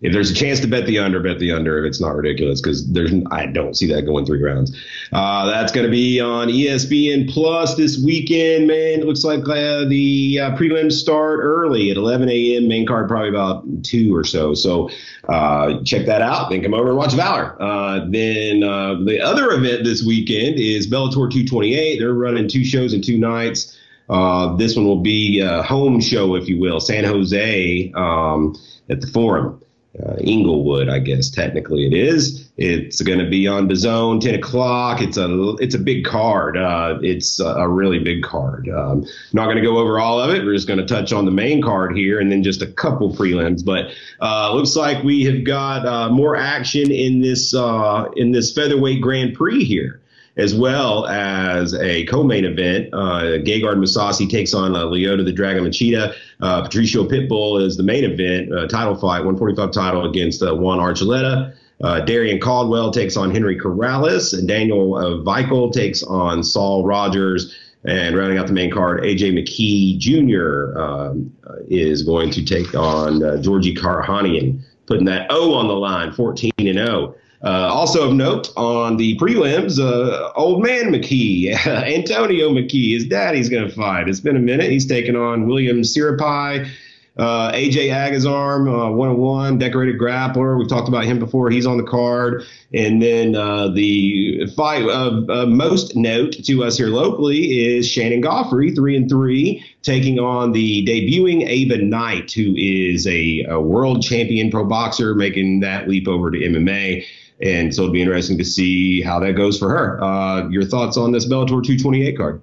if 0.01 0.13
there's 0.13 0.31
a 0.31 0.33
chance 0.33 0.59
to 0.61 0.67
bet 0.67 0.87
the 0.87 0.97
under, 0.97 1.19
bet 1.19 1.37
the 1.37 1.51
under 1.51 1.83
if 1.83 1.87
it's 1.87 2.01
not 2.01 2.15
ridiculous 2.15 2.59
because 2.59 2.91
there's 2.91 3.11
I 3.29 3.45
don't 3.45 3.75
see 3.75 3.85
that 3.93 4.03
going 4.03 4.25
three 4.25 4.41
rounds. 4.41 4.75
Uh, 5.11 5.45
that's 5.45 5.71
going 5.71 5.85
to 5.85 5.91
be 5.91 6.19
on 6.19 6.47
ESPN 6.47 7.31
Plus 7.31 7.75
this 7.75 8.01
weekend. 8.03 8.65
Man, 8.65 9.01
it 9.01 9.05
looks 9.05 9.23
like 9.23 9.41
uh, 9.41 9.85
the 9.85 10.39
uh, 10.41 10.55
prelims 10.55 10.93
start 10.93 11.41
early 11.41 11.91
at 11.91 11.97
11 11.97 12.29
a.m. 12.29 12.67
Main 12.67 12.87
card 12.87 13.07
probably 13.07 13.29
about 13.29 13.63
two 13.83 14.15
or 14.15 14.23
so. 14.23 14.55
So 14.55 14.89
uh, 15.29 15.83
check 15.83 16.07
that 16.07 16.23
out. 16.23 16.49
Then 16.49 16.63
come 16.63 16.73
over 16.73 16.89
and 16.89 16.97
watch 16.97 17.13
Valor. 17.13 17.55
Uh, 17.61 18.05
then 18.09 18.63
uh, 18.63 18.95
the 19.05 19.21
other 19.21 19.51
event 19.51 19.83
this 19.83 20.03
weekend 20.03 20.59
is 20.59 20.87
Bellator 20.87 21.29
228. 21.29 21.99
They're 21.99 22.13
running 22.13 22.47
two 22.47 22.65
shows 22.65 22.93
in 22.93 23.01
two 23.03 23.19
nights. 23.19 23.77
Uh, 24.09 24.55
this 24.55 24.75
one 24.75 24.85
will 24.85 25.01
be 25.01 25.39
a 25.39 25.63
home 25.63 25.99
show, 26.01 26.35
if 26.35 26.47
you 26.47 26.59
will, 26.59 26.79
San 26.79 27.03
Jose 27.03 27.91
um, 27.95 28.55
at 28.89 29.01
the 29.01 29.07
Forum 29.07 29.63
uh, 30.01 30.15
Inglewood, 30.19 30.89
I 30.89 30.99
guess 30.99 31.29
technically 31.29 31.85
it 31.85 31.93
is. 31.93 32.49
It's 32.57 33.01
going 33.01 33.19
to 33.19 33.29
be 33.29 33.47
on 33.47 33.67
the 33.67 33.75
zone, 33.75 34.19
10 34.19 34.35
o'clock. 34.35 35.01
It's 35.01 35.17
a 35.17 35.55
it's 35.59 35.75
a 35.75 35.79
big 35.79 36.03
card. 36.03 36.57
Uh, 36.57 36.97
it's 37.01 37.39
a 37.39 37.67
really 37.67 37.99
big 37.99 38.23
card. 38.23 38.69
Um, 38.69 39.05
not 39.33 39.45
going 39.45 39.57
to 39.57 39.61
go 39.61 39.77
over 39.77 39.99
all 39.99 40.19
of 40.19 40.31
it. 40.31 40.43
We're 40.43 40.55
just 40.55 40.67
going 40.67 40.79
to 40.79 40.85
touch 40.85 41.13
on 41.13 41.25
the 41.25 41.31
main 41.31 41.61
card 41.61 41.95
here 41.95 42.19
and 42.19 42.31
then 42.31 42.41
just 42.43 42.61
a 42.61 42.67
couple 42.67 43.13
prelims. 43.15 43.63
But 43.63 43.91
uh, 44.19 44.53
looks 44.53 44.75
like 44.75 45.03
we 45.03 45.23
have 45.25 45.43
got 45.43 45.85
uh, 45.85 46.09
more 46.09 46.35
action 46.35 46.91
in 46.91 47.21
this 47.21 47.53
uh, 47.53 48.05
in 48.15 48.31
this 48.31 48.51
featherweight 48.51 49.01
Grand 49.01 49.35
Prix 49.35 49.63
here 49.63 50.01
as 50.37 50.55
well 50.55 51.05
as 51.07 51.73
a 51.75 52.05
co-main 52.05 52.45
event. 52.45 52.89
Uh, 52.93 53.37
Gegard 53.43 53.77
Mousasi 53.77 54.29
takes 54.29 54.53
on 54.53 54.75
uh, 54.75 54.85
Lyoto 54.85 55.23
the 55.23 55.31
Dragon 55.31 55.63
Machida. 55.63 56.15
Uh, 56.41 56.63
Patricio 56.63 57.07
Pitbull 57.07 57.61
is 57.61 57.77
the 57.77 57.83
main 57.83 58.03
event, 58.03 58.51
uh, 58.53 58.67
title 58.67 58.95
fight, 58.95 59.19
145 59.19 59.71
title 59.71 60.09
against 60.09 60.41
uh, 60.41 60.55
Juan 60.55 60.79
Archuleta. 60.79 61.55
Uh, 61.83 61.99
Darrion 62.05 62.39
Caldwell 62.39 62.91
takes 62.91 63.17
on 63.17 63.29
Henry 63.31 63.59
Corrales, 63.59 64.37
and 64.37 64.47
Daniel 64.47 64.95
uh, 64.95 65.71
takes 65.71 66.01
on 66.03 66.43
Saul 66.43 66.85
Rogers. 66.85 67.55
And 67.85 68.15
rounding 68.15 68.37
out 68.37 68.47
the 68.47 68.53
main 68.53 68.71
card, 68.71 69.03
AJ 69.03 69.33
McKee 69.33 69.97
Jr. 69.97 70.79
Um, 70.79 71.35
uh, 71.45 71.55
is 71.67 72.03
going 72.03 72.29
to 72.31 72.45
take 72.45 72.73
on 72.73 73.21
uh, 73.21 73.41
Georgi 73.41 73.75
Karakhanyan, 73.75 74.61
putting 74.85 75.03
that 75.05 75.27
O 75.29 75.53
on 75.53 75.67
the 75.67 75.73
line, 75.73 76.13
14 76.13 76.51
and 76.59 76.77
0. 76.77 77.13
Uh, 77.43 77.69
also 77.73 78.07
of 78.07 78.15
note 78.15 78.53
on 78.55 78.95
the 78.95 79.17
prelims, 79.17 79.77
uh, 79.77 80.31
old 80.35 80.63
man 80.63 80.93
McKee, 80.93 81.53
Antonio 81.67 82.49
McKee, 82.49 82.93
his 82.93 83.05
daddy's 83.05 83.49
going 83.49 83.67
to 83.67 83.75
fight. 83.75 84.07
It's 84.07 84.21
been 84.21 84.37
a 84.37 84.39
minute. 84.39 84.71
He's 84.71 84.87
taken 84.87 85.17
on 85.17 85.45
William 85.45 85.81
Sriyapai. 85.81 86.69
Uh, 87.15 87.51
AJ 87.51 87.89
Agazarm, 87.89 88.67
uh, 88.67 88.91
101, 88.91 89.59
decorated 89.59 89.99
grappler. 89.99 90.57
We've 90.57 90.67
talked 90.67 90.87
about 90.87 91.03
him 91.03 91.19
before. 91.19 91.51
He's 91.51 91.67
on 91.67 91.77
the 91.77 91.83
card. 91.83 92.43
And 92.73 93.01
then 93.01 93.35
uh, 93.35 93.67
the 93.67 94.47
fight 94.55 94.89
of 94.89 95.29
uh, 95.29 95.45
most 95.45 95.95
note 95.95 96.31
to 96.45 96.63
us 96.63 96.75
here 96.75 96.87
locally 96.87 97.67
is 97.67 97.87
Shannon 97.87 98.21
Goughary, 98.21 98.73
3 98.73 98.97
and 98.97 99.09
3, 99.09 99.63
taking 99.83 100.17
on 100.17 100.53
the 100.53 100.83
debuting 100.87 101.47
Ava 101.47 101.77
Knight, 101.77 102.31
who 102.31 102.55
is 102.57 103.05
a, 103.05 103.45
a 103.47 103.61
world 103.61 104.01
champion 104.01 104.49
pro 104.49 104.65
boxer, 104.65 105.13
making 105.13 105.59
that 105.59 105.87
leap 105.87 106.07
over 106.07 106.31
to 106.31 106.37
MMA. 106.39 107.05
And 107.41 107.73
so 107.73 107.83
it'll 107.83 107.93
be 107.93 108.01
interesting 108.01 108.37
to 108.37 108.45
see 108.45 109.01
how 109.01 109.19
that 109.19 109.33
goes 109.33 109.57
for 109.57 109.69
her. 109.69 110.03
Uh, 110.03 110.49
your 110.49 110.63
thoughts 110.63 110.97
on 110.97 111.11
this 111.11 111.25
Bellator 111.25 111.63
228 111.63 112.17
card? 112.17 112.41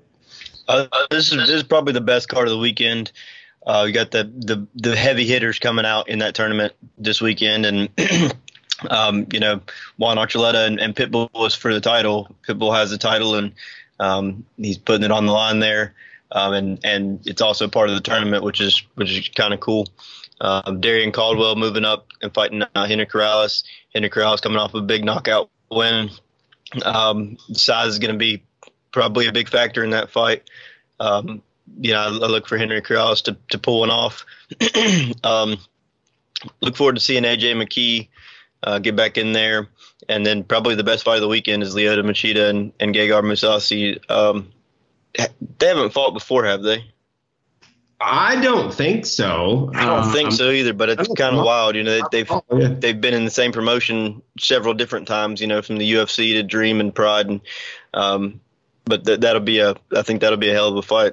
Uh, 0.69 0.87
this 1.11 1.33
is 1.33 1.39
this 1.39 1.51
is 1.51 1.63
probably 1.65 1.93
the 1.93 2.01
best 2.01 2.29
card 2.29 2.47
of 2.47 2.53
the 2.53 2.59
weekend. 2.59 3.11
Uh, 3.67 3.85
you 3.87 3.93
got 3.93 4.11
the, 4.13 4.25
the 4.25 4.67
the 4.77 4.97
heavy 4.97 5.27
hitters 5.27 5.59
coming 5.59 5.85
out 5.85 6.09
in 6.09 6.21
that 6.21 6.35
tournament 6.35 6.73
this 6.97 7.21
weekend, 7.21 7.67
and 7.67 7.89
um, 8.91 9.27
you 9.33 9.41
know 9.41 9.61
Juan 9.99 10.17
Archuleta 10.17 10.67
and, 10.67 10.79
and 10.79 10.95
Pitbull 10.95 11.29
was 11.35 11.57
for 11.57 11.75
the 11.75 11.81
title. 11.81 12.35
Pitbull 12.47 12.75
has 12.75 12.91
the 12.91 12.99
title, 12.99 13.35
and 13.35 13.53
um, 13.99 14.47
he's 14.57 14.79
putting 14.79 15.05
it 15.05 15.11
on 15.11 15.27
the 15.27 15.33
line 15.33 15.59
there, 15.59 15.95
um, 16.31 16.53
and 16.53 16.79
and 16.85 17.27
it's 17.27 17.43
also 17.43 17.67
part 17.67 17.89
of 17.89 17.97
the 17.97 18.01
tournament, 18.01 18.45
which 18.45 18.61
is 18.61 18.83
which 18.95 19.11
is 19.11 19.29
kind 19.29 19.53
of 19.53 19.61
cool. 19.61 19.89
Um, 20.41 20.81
Darrion 20.81 21.13
Caldwell 21.13 21.57
moving 21.57 21.85
up 21.85 22.07
and 22.23 22.33
fighting 22.33 22.63
uh, 22.75 22.87
Henry 22.87 23.07
Corrales. 23.07 23.65
Henry 23.95 24.11
Corrales 24.11 24.41
coming 24.43 24.59
off 24.59 24.75
a 24.75 24.81
big 24.81 25.05
knockout 25.05 25.51
win. 25.71 26.11
Um, 26.85 27.37
size 27.53 27.89
is 27.89 27.99
going 27.99 28.13
to 28.13 28.19
be 28.19 28.43
probably 28.93 29.27
a 29.27 29.33
big 29.33 29.49
factor 29.49 29.83
in 29.83 29.91
that 29.91 30.11
fight. 30.11 30.49
Um, 30.99 31.43
you 31.81 31.93
know, 31.93 32.01
I, 32.01 32.07
I, 32.07 32.29
look 32.29 32.47
for 32.47 32.59
Henry 32.59 32.83
Corrales 32.83 33.23
to, 33.25 33.37
to 33.51 33.59
pull 33.59 33.81
one 33.81 33.91
off. 33.91 34.25
um, 35.25 35.59
look 36.61 36.77
forward 36.77 36.97
to 36.97 37.01
seeing 37.01 37.23
AJ 37.23 37.55
McKee 37.55 38.09
uh, 38.63 38.79
get 38.79 38.97
back 38.97 39.19
in 39.19 39.33
there. 39.33 39.69
And 40.09 40.25
then 40.25 40.45
probably 40.45 40.75
the 40.75 40.85
best 40.85 41.05
fight 41.05 41.17
of 41.17 41.21
the 41.21 41.29
weekend 41.29 41.63
is 41.63 41.75
Lyoto 41.75 42.03
Machida 42.03 42.51
and, 42.51 42.73
and 42.81 42.95
Gegard 42.95 43.25
Mousasi. 43.25 43.99
Um, 44.11 44.51
they 45.59 45.67
haven't 45.67 45.93
fought 45.93 46.13
before, 46.13 46.45
have 46.45 46.63
they? 46.63 46.85
I 48.01 48.41
don't 48.41 48.73
think 48.73 49.05
so. 49.05 49.71
I 49.75 49.85
don't 49.85 50.05
um, 50.05 50.13
think 50.13 50.33
so 50.33 50.51
either, 50.51 50.73
but 50.73 50.89
it's 50.89 51.13
kind 51.15 51.37
of 51.37 51.45
wild. 51.45 51.77
You 51.77 51.83
know, 51.83 52.01
they've 52.11 52.31
they've 52.49 52.99
been 52.99 53.13
in 53.13 53.27
the 53.27 53.31
same 53.31 53.53
promotion 53.53 54.23
several 54.39 54.73
different 54.73 55.07
times. 55.07 55.41
You 55.41 55.47
know, 55.47 55.61
from 55.61 55.77
the 55.77 55.93
UFC 55.93 56.33
to 56.33 56.43
Dream 56.43 56.81
and 56.81 56.95
Pride, 56.95 57.27
and 57.27 57.41
um, 57.93 58.41
but 58.85 59.05
th- 59.05 59.21
that'll 59.21 59.43
be 59.43 59.59
a 59.59 59.75
I 59.95 60.01
think 60.01 60.23
that'll 60.23 60.39
be 60.39 60.49
a 60.49 60.55
hell 60.55 60.69
of 60.69 60.77
a 60.77 60.83
fight. 60.83 61.13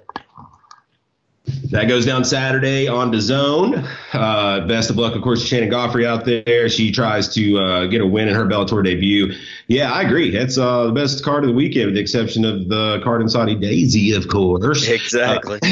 That 1.71 1.89
goes 1.89 2.05
down 2.05 2.23
Saturday 2.23 2.88
on 2.88 3.12
the 3.12 3.19
zone. 3.19 3.86
Uh, 4.13 4.65
best 4.67 4.89
of 4.89 4.97
luck, 4.97 5.15
of 5.15 5.21
course, 5.21 5.41
to 5.41 5.47
Shannon 5.47 5.69
Goughary 5.69 6.05
out 6.05 6.23
there. 6.23 6.69
She 6.69 6.91
tries 6.91 7.27
to 7.33 7.60
uh, 7.60 7.88
get 7.88 7.99
a 7.99 8.07
win 8.07 8.29
in 8.29 8.36
her 8.36 8.45
Bellator 8.45 8.83
debut. 8.83 9.33
Yeah, 9.67 9.91
I 9.91 10.03
agree. 10.03 10.31
That's 10.31 10.57
uh, 10.57 10.86
the 10.86 10.93
best 10.93 11.25
card 11.25 11.43
of 11.43 11.49
the 11.49 11.53
weekend, 11.53 11.88
with 11.88 11.95
the 11.95 12.01
exception 12.01 12.45
of 12.45 12.69
the 12.69 13.01
card 13.03 13.21
in 13.21 13.27
Soddy-Daisy, 13.27 14.13
of 14.13 14.27
course. 14.29 14.88
Exactly. 14.88 15.60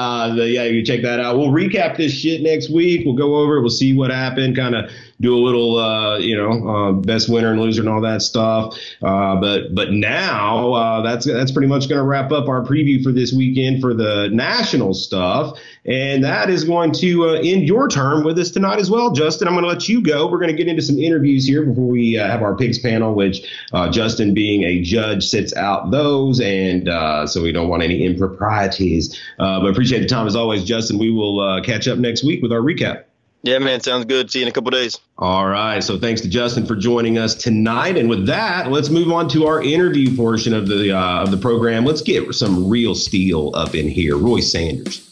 Uh, 0.00 0.34
the, 0.34 0.48
yeah, 0.48 0.64
you 0.64 0.84
check 0.84 1.02
that 1.02 1.20
out. 1.20 1.36
We'll 1.36 1.50
recap 1.50 1.96
this 1.96 2.12
shit 2.12 2.42
next 2.42 2.70
week. 2.70 3.04
We'll 3.04 3.14
go 3.14 3.36
over 3.36 3.56
it. 3.56 3.60
We'll 3.60 3.70
see 3.70 3.94
what 3.94 4.10
happened. 4.10 4.56
Kind 4.56 4.74
of 4.74 4.90
do 5.20 5.36
a 5.36 5.38
little, 5.38 5.78
uh, 5.78 6.18
you 6.18 6.36
know, 6.36 6.68
uh, 6.68 6.92
best 6.92 7.28
winner 7.28 7.52
and 7.52 7.60
loser 7.60 7.82
and 7.82 7.88
all 7.88 8.00
that 8.00 8.22
stuff. 8.22 8.76
Uh, 9.02 9.36
but 9.36 9.74
but 9.74 9.92
now 9.92 10.72
uh, 10.72 11.02
that's 11.02 11.26
that's 11.26 11.52
pretty 11.52 11.68
much 11.68 11.88
going 11.88 11.98
to 11.98 12.04
wrap 12.04 12.32
up 12.32 12.48
our 12.48 12.62
preview 12.62 13.02
for 13.02 13.12
this 13.12 13.32
weekend 13.32 13.80
for 13.80 13.92
the 13.92 14.28
national 14.32 14.94
stuff, 14.94 15.58
and 15.84 16.24
that 16.24 16.48
is 16.48 16.64
going 16.64 16.92
to 16.92 17.28
uh, 17.28 17.32
end 17.34 17.68
your 17.68 17.88
term 17.88 18.24
with 18.24 18.38
us 18.38 18.50
tonight 18.50 18.78
as 18.78 18.90
well, 18.90 19.10
Justin. 19.12 19.46
I'm 19.46 19.54
going 19.54 19.64
to 19.64 19.68
let 19.68 19.88
you 19.88 20.02
go. 20.02 20.26
We're 20.26 20.38
going 20.38 20.50
to 20.50 20.56
get 20.56 20.68
into 20.68 20.82
some 20.82 20.98
interviews 20.98 21.46
here 21.46 21.64
before 21.64 21.86
we 21.86 22.14
have 22.14 22.42
our 22.42 22.56
pigs 22.56 22.78
panel, 22.78 23.14
which 23.14 23.46
Justin, 23.90 24.32
being 24.32 24.62
a 24.62 24.80
judge, 24.80 25.26
sits 25.26 25.54
out 25.54 25.90
those, 25.90 26.40
and 26.40 26.88
so 27.28 27.42
we 27.42 27.52
don't 27.52 27.68
want 27.68 27.82
any 27.82 28.04
improprieties. 28.04 29.20
but 29.38 29.66
appreciate 29.66 30.00
the 30.00 30.06
time 30.06 30.26
as 30.26 30.36
always, 30.36 30.64
Justin. 30.64 30.98
We 30.98 31.10
will 31.10 31.60
catch 31.62 31.88
up 31.88 31.98
next 31.98 32.24
week 32.24 32.42
with 32.42 32.52
our 32.52 32.60
recap. 32.60 33.04
Yeah, 33.42 33.58
man, 33.58 33.80
sounds 33.80 34.04
good. 34.04 34.30
See 34.30 34.40
you 34.40 34.44
in 34.44 34.48
a 34.48 34.52
couple 34.52 34.70
days. 34.70 34.98
All 35.16 35.46
right. 35.46 35.82
So 35.82 35.98
thanks 35.98 36.20
to 36.22 36.28
Justin 36.28 36.66
for 36.66 36.76
joining 36.76 37.16
us 37.16 37.34
tonight. 37.34 37.96
And 37.96 38.10
with 38.10 38.26
that, 38.26 38.70
let's 38.70 38.90
move 38.90 39.10
on 39.10 39.28
to 39.30 39.46
our 39.46 39.62
interview 39.62 40.14
portion 40.14 40.52
of 40.52 40.68
the 40.68 40.92
uh, 40.92 41.22
of 41.22 41.30
the 41.30 41.38
program. 41.38 41.84
Let's 41.84 42.02
get 42.02 42.34
some 42.34 42.68
real 42.68 42.94
steel 42.94 43.52
up 43.54 43.74
in 43.74 43.88
here. 43.88 44.16
Roy 44.16 44.40
Sanders. 44.40 45.06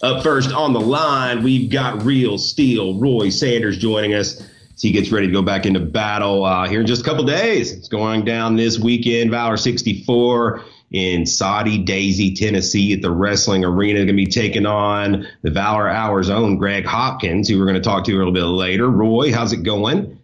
Up 0.00 0.22
first 0.22 0.52
on 0.52 0.74
the 0.74 0.80
line, 0.80 1.42
we've 1.42 1.70
got 1.70 2.04
real 2.04 2.38
steel. 2.38 3.00
Roy 3.00 3.30
Sanders 3.30 3.78
joining 3.78 4.14
us 4.14 4.42
he 4.80 4.90
gets 4.90 5.10
ready 5.10 5.26
to 5.26 5.32
go 5.32 5.42
back 5.42 5.66
into 5.66 5.80
battle 5.80 6.44
uh, 6.44 6.68
here 6.68 6.80
in 6.80 6.86
just 6.86 7.02
a 7.02 7.04
couple 7.04 7.24
days. 7.24 7.72
It's 7.72 7.88
going 7.88 8.24
down 8.24 8.56
this 8.56 8.78
weekend, 8.78 9.30
Valor 9.30 9.56
64 9.56 10.64
in 10.94 11.26
Soddy-Daisy, 11.26 12.34
Tennessee 12.34 12.92
at 12.92 13.02
the 13.02 13.10
wrestling 13.10 13.64
arena. 13.64 13.98
Going 13.98 14.06
to 14.06 14.12
be 14.12 14.26
taking 14.26 14.64
on 14.64 15.26
the 15.42 15.50
Valor 15.50 15.88
Hour's 15.88 16.30
own 16.30 16.56
Greg 16.56 16.84
Hopkins, 16.84 17.48
who 17.48 17.58
we're 17.58 17.64
going 17.64 17.74
to 17.74 17.80
talk 17.80 18.04
to 18.04 18.12
a 18.12 18.16
little 18.16 18.32
bit 18.32 18.44
later. 18.44 18.88
Roy, 18.88 19.32
how's 19.32 19.52
it 19.52 19.64
going? 19.64 20.20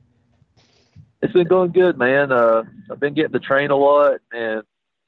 It's 1.22 1.32
been 1.32 1.48
going 1.48 1.72
good, 1.72 1.98
man. 1.98 2.30
Uh, 2.30 2.62
I've 2.88 3.00
been 3.00 3.14
getting 3.14 3.32
to 3.32 3.40
train 3.40 3.72
a 3.72 3.76
lot, 3.76 4.20
and 4.32 4.62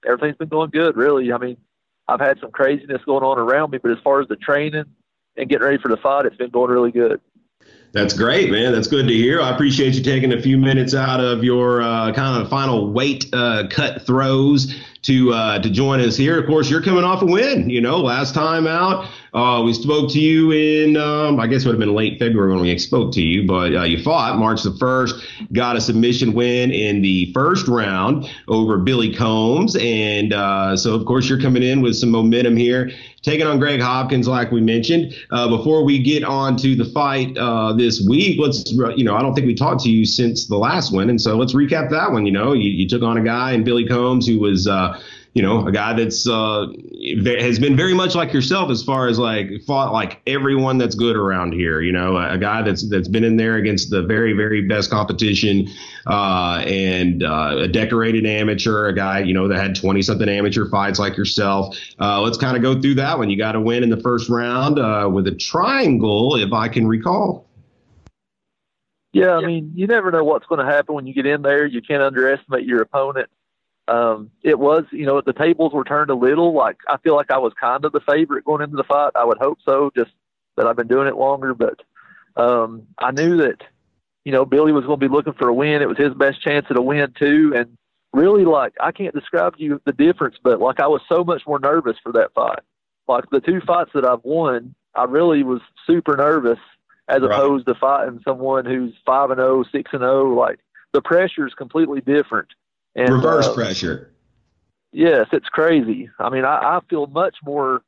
everything's 0.05 0.37
been 0.37 0.49
going 0.49 0.71
good, 0.71 0.97
really. 0.97 1.33
I 1.33 1.39
mean, 1.39 1.57
I've 2.09 2.21
had 2.21 2.41
some 2.41 2.51
craziness 2.51 3.01
going 3.07 3.23
on 3.23 3.39
around 3.39 3.71
me, 3.71 3.79
but 3.79 3.93
as 3.93 3.99
far 4.03 4.21
as 4.21 4.27
the 4.27 4.37
training 4.37 4.85
and 5.37 5.49
getting 5.49 5.65
ready 5.65 5.79
for 5.79 5.89
the 5.89 5.97
fight, 5.97 6.27
it's 6.27 6.37
been 6.37 6.51
going 6.51 6.73
really 6.73 6.91
good. 6.91 7.21
That's 7.93 8.15
great, 8.15 8.51
man. 8.51 8.73
That's 8.73 8.89
good 8.89 9.07
to 9.07 9.13
hear. 9.13 9.43
I 9.43 9.51
appreciate 9.51 9.95
you 9.95 10.03
taking 10.03 10.33
a 10.33 10.41
few 10.41 10.57
minutes 10.57 10.95
out 10.95 11.21
of 11.21 11.45
your 11.45 11.83
uh, 11.83 12.13
kind 12.15 12.43
of 12.43 12.49
final 12.49 12.91
weight 12.91 13.27
uh, 13.35 13.65
cut 13.69 14.07
throes 14.07 14.75
to 15.03 15.33
uh, 15.33 15.59
to 15.59 15.69
join 15.69 16.01
us 16.01 16.17
here. 16.17 16.41
Of 16.41 16.47
course, 16.47 16.71
you're 16.71 16.83
coming 16.83 17.05
off 17.05 17.21
a 17.21 17.27
win. 17.27 17.69
You 17.69 17.83
know, 17.83 17.99
last 17.99 18.35
time 18.35 18.67
out, 18.67 19.11
uh, 19.35 19.63
we 19.65 19.73
spoke 19.73 20.11
to 20.13 20.21
you 20.21 20.53
in, 20.53 20.97
um, 20.97 21.41
I 21.41 21.47
guess 21.47 21.63
it 21.63 21.67
would 21.67 21.75
have 21.75 21.81
been 21.81 21.95
late 21.95 22.19
February 22.19 22.53
when 22.53 22.61
we 22.61 22.79
spoke 22.79 23.13
to 23.15 23.23
you, 23.23 23.47
but 23.47 23.75
uh, 23.75 23.83
you 23.83 24.03
fought 24.03 24.39
March 24.39 24.63
the 24.63 24.71
1st, 24.71 25.53
got 25.55 25.75
a 25.75 25.81
submission 25.81 26.35
win 26.35 26.71
in 26.71 27.01
the 27.01 27.33
first 27.33 27.67
round 27.67 28.29
over 28.49 28.77
Billy 28.77 29.15
Combs. 29.15 29.75
And 29.77 30.35
uh, 30.35 30.77
so, 30.77 30.95
of 30.95 31.07
course, 31.07 31.29
you're 31.31 31.41
coming 31.41 31.63
in 31.63 31.81
with 31.81 31.97
some 31.97 32.11
momentum 32.11 32.57
here, 32.57 32.91
taking 33.23 33.47
on 33.47 33.59
Greg 33.59 33.81
Hopkins, 33.81 34.29
like 34.29 34.51
we 34.51 34.61
mentioned. 34.61 35.15
Uh, 35.31 35.49
before 35.49 35.85
we 35.85 35.99
get 36.03 36.25
on 36.25 36.57
to 36.59 36.75
the 36.75 36.85
fight 36.85 37.37
uh, 37.39 37.73
this 37.73 38.05
week, 38.09 38.39
let's, 38.41 38.71
you 38.73 39.05
know, 39.05 39.17
I 39.17 39.23
don't 39.23 39.35
think 39.35 39.47
we 39.47 39.55
talked 39.55 39.83
to 39.85 39.91
you 39.91 40.05
since 40.05 40.47
the 40.47 40.59
last 40.59 40.93
one. 40.93 41.09
And 41.09 41.21
so 41.21 41.37
let's 41.37 41.55
recap 41.55 41.91
that 41.91 42.13
one. 42.13 42.27
You 42.27 42.33
know, 42.33 42.53
you, 42.53 42.71
you 42.71 42.89
took 42.89 43.03
on 43.03 43.17
a 43.17 43.23
guy 43.23 43.53
in 43.53 43.65
Billy 43.65 43.87
Combs 43.87 44.27
who 44.27 44.39
was, 44.39 44.67
uh, 44.67 45.01
you 45.35 45.41
know, 45.41 45.67
a 45.67 45.73
guy 45.73 45.95
that's 45.95 46.29
uh, 46.29 46.67
has 47.25 47.59
been 47.59 47.75
very 47.75 47.95
much 47.95 48.15
like 48.15 48.35
yourself 48.35 48.71
as 48.71 48.83
far 48.83 49.09
as 49.09 49.19
like 49.19 49.49
fought 49.67 49.91
like 49.91 50.21
everyone 50.27 50.77
that's 50.77 50.95
good 50.95 51.17
around 51.17 51.53
here. 51.55 51.81
You 51.81 51.93
know, 51.93 52.19
a, 52.19 52.37
guy 52.37 52.61
that's 52.61 52.87
that's 52.91 53.09
been 53.09 53.25
in 53.25 53.39
there 53.39 53.57
against 53.57 53.89
the 53.89 54.03
very 54.03 54.35
very 54.35 54.61
best 54.69 54.91
competition, 54.91 55.69
uh, 56.07 56.63
and 56.67 57.23
uh, 57.23 57.61
a 57.61 57.69
decorated 57.69 58.27
amateur, 58.27 58.89
a 58.89 58.95
guy 58.95 59.21
you 59.21 59.33
know 59.33 59.49
that 59.49 59.59
had 59.59 59.75
twenty 59.75 60.03
something 60.03 60.29
amateur 60.29 60.69
fights 60.69 60.99
like 60.99 61.17
yourself. 61.17 61.79
Uh, 61.99 62.21
let's 62.21 62.37
kind 62.37 62.55
of 62.55 62.63
go 62.63 62.79
through 62.79 62.97
that 62.97 63.17
one. 63.17 63.31
You 63.31 63.39
got 63.39 63.53
to 63.53 63.61
win 63.61 63.83
in 63.83 63.89
the 63.89 64.01
first 64.01 64.29
round 64.29 64.79
uh, 64.79 65.09
with 65.11 65.27
a 65.27 65.35
triangle, 65.35 66.37
if 66.37 66.53
I 66.53 66.69
can 66.69 66.87
recall. 66.87 67.49
Yeah, 69.15 69.33
I 69.33 69.47
mean, 69.47 69.73
you 69.75 69.87
never 69.87 70.11
know 70.11 70.25
what's 70.25 70.47
going 70.47 70.65
to 70.65 70.71
happen 70.71 70.95
when 70.95 71.07
you 71.07 71.15
get 71.15 71.27
in 71.27 71.43
there. 71.43 71.67
You 71.67 71.81
can't 71.81 72.03
underestimate 72.03 72.65
your 72.65 72.83
opponent 72.83 73.29
um, 73.89 74.31
it 74.43 74.59
was, 74.59 74.85
you 74.93 75.07
know, 75.07 75.21
the 75.21 75.33
tables 75.33 75.73
were 75.73 75.85
turned 75.85 76.11
a 76.11 76.15
little. 76.15 76.55
Like 76.55 76.79
I 76.89 76.99
feel 76.99 77.17
like 77.17 77.31
I 77.31 77.39
was 77.39 77.53
kind 77.61 77.85
of 77.85 77.93
the 77.93 78.01
favorite 78.01 78.45
going 78.45 78.63
into 78.63 78.77
the 78.77 78.85
fight. 78.85 79.13
I 79.15 79.25
would 79.25 79.39
hope 79.39 79.59
so, 79.67 79.91
just 79.97 80.11
that 80.57 80.67
I've 80.67 80.77
been 80.77 80.89
doing 80.89 81.09
it 81.09 81.17
longer. 81.17 81.55
But 81.55 81.81
um, 82.37 82.87
I 82.99 83.11
knew 83.11 83.39
that, 83.39 83.63
you 84.25 84.33
know, 84.33 84.45
Billy 84.45 84.73
was 84.73 84.85
going 84.85 85.01
to 85.01 85.09
be 85.09 85.13
looking 85.13 85.33
for 85.33 85.49
a 85.49 85.55
win. 85.55 85.83
It 85.83 85.89
was 85.89 85.99
his 85.99 86.15
best 86.15 86.43
chance 86.43 86.67
at 86.71 86.77
a 86.77 86.83
win 86.83 87.13
too. 87.19 87.53
And 87.57 87.77
really, 88.13 88.45
like 88.45 88.75
I 88.81 88.93
can't 88.93 89.15
describe 89.15 89.57
to 89.57 89.63
you 89.63 89.81
the 89.85 89.93
difference, 89.93 90.37
but 90.43 90.61
like 90.61 90.79
I 90.79 90.87
was 90.87 91.03
so 91.09 91.25
much 91.25 91.43
more 91.47 91.59
nervous 91.59 91.97
for 92.03 92.13
that 92.13 92.33
fight. 92.35 92.61
Like 93.09 93.25
the 93.31 93.41
two 93.41 93.61
fights 93.67 93.91
that 93.95 94.07
I've 94.07 94.25
won, 94.25 94.75
I 94.95 95.05
really 95.05 95.43
was 95.43 95.61
super 95.87 96.17
nervous 96.17 96.61
as 97.09 97.23
right. 97.23 97.33
opposed 97.33 97.67
to 97.67 97.75
fighting 97.75 98.21
someone 98.25 98.65
who's 98.65 98.95
five 99.05 99.31
and 99.31 99.41
oh, 99.41 99.65
six 99.73 99.91
and 99.93 100.03
0. 100.03 100.35
Like 100.35 100.61
the 100.93 101.03
pressure 101.03 101.47
is 101.47 101.55
completely 101.55 102.01
different 102.01 102.49
and, 102.95 103.13
Reverse 103.13 103.47
uh, 103.47 103.55
pressure. 103.55 104.11
Yes, 104.93 105.27
it's 105.33 105.49
crazy. 105.49 106.11
I 106.19 106.29
mean, 106.29 106.45
I, 106.45 106.77
I 106.77 106.81
feel 106.89 107.07
much 107.07 107.37
more 107.45 107.83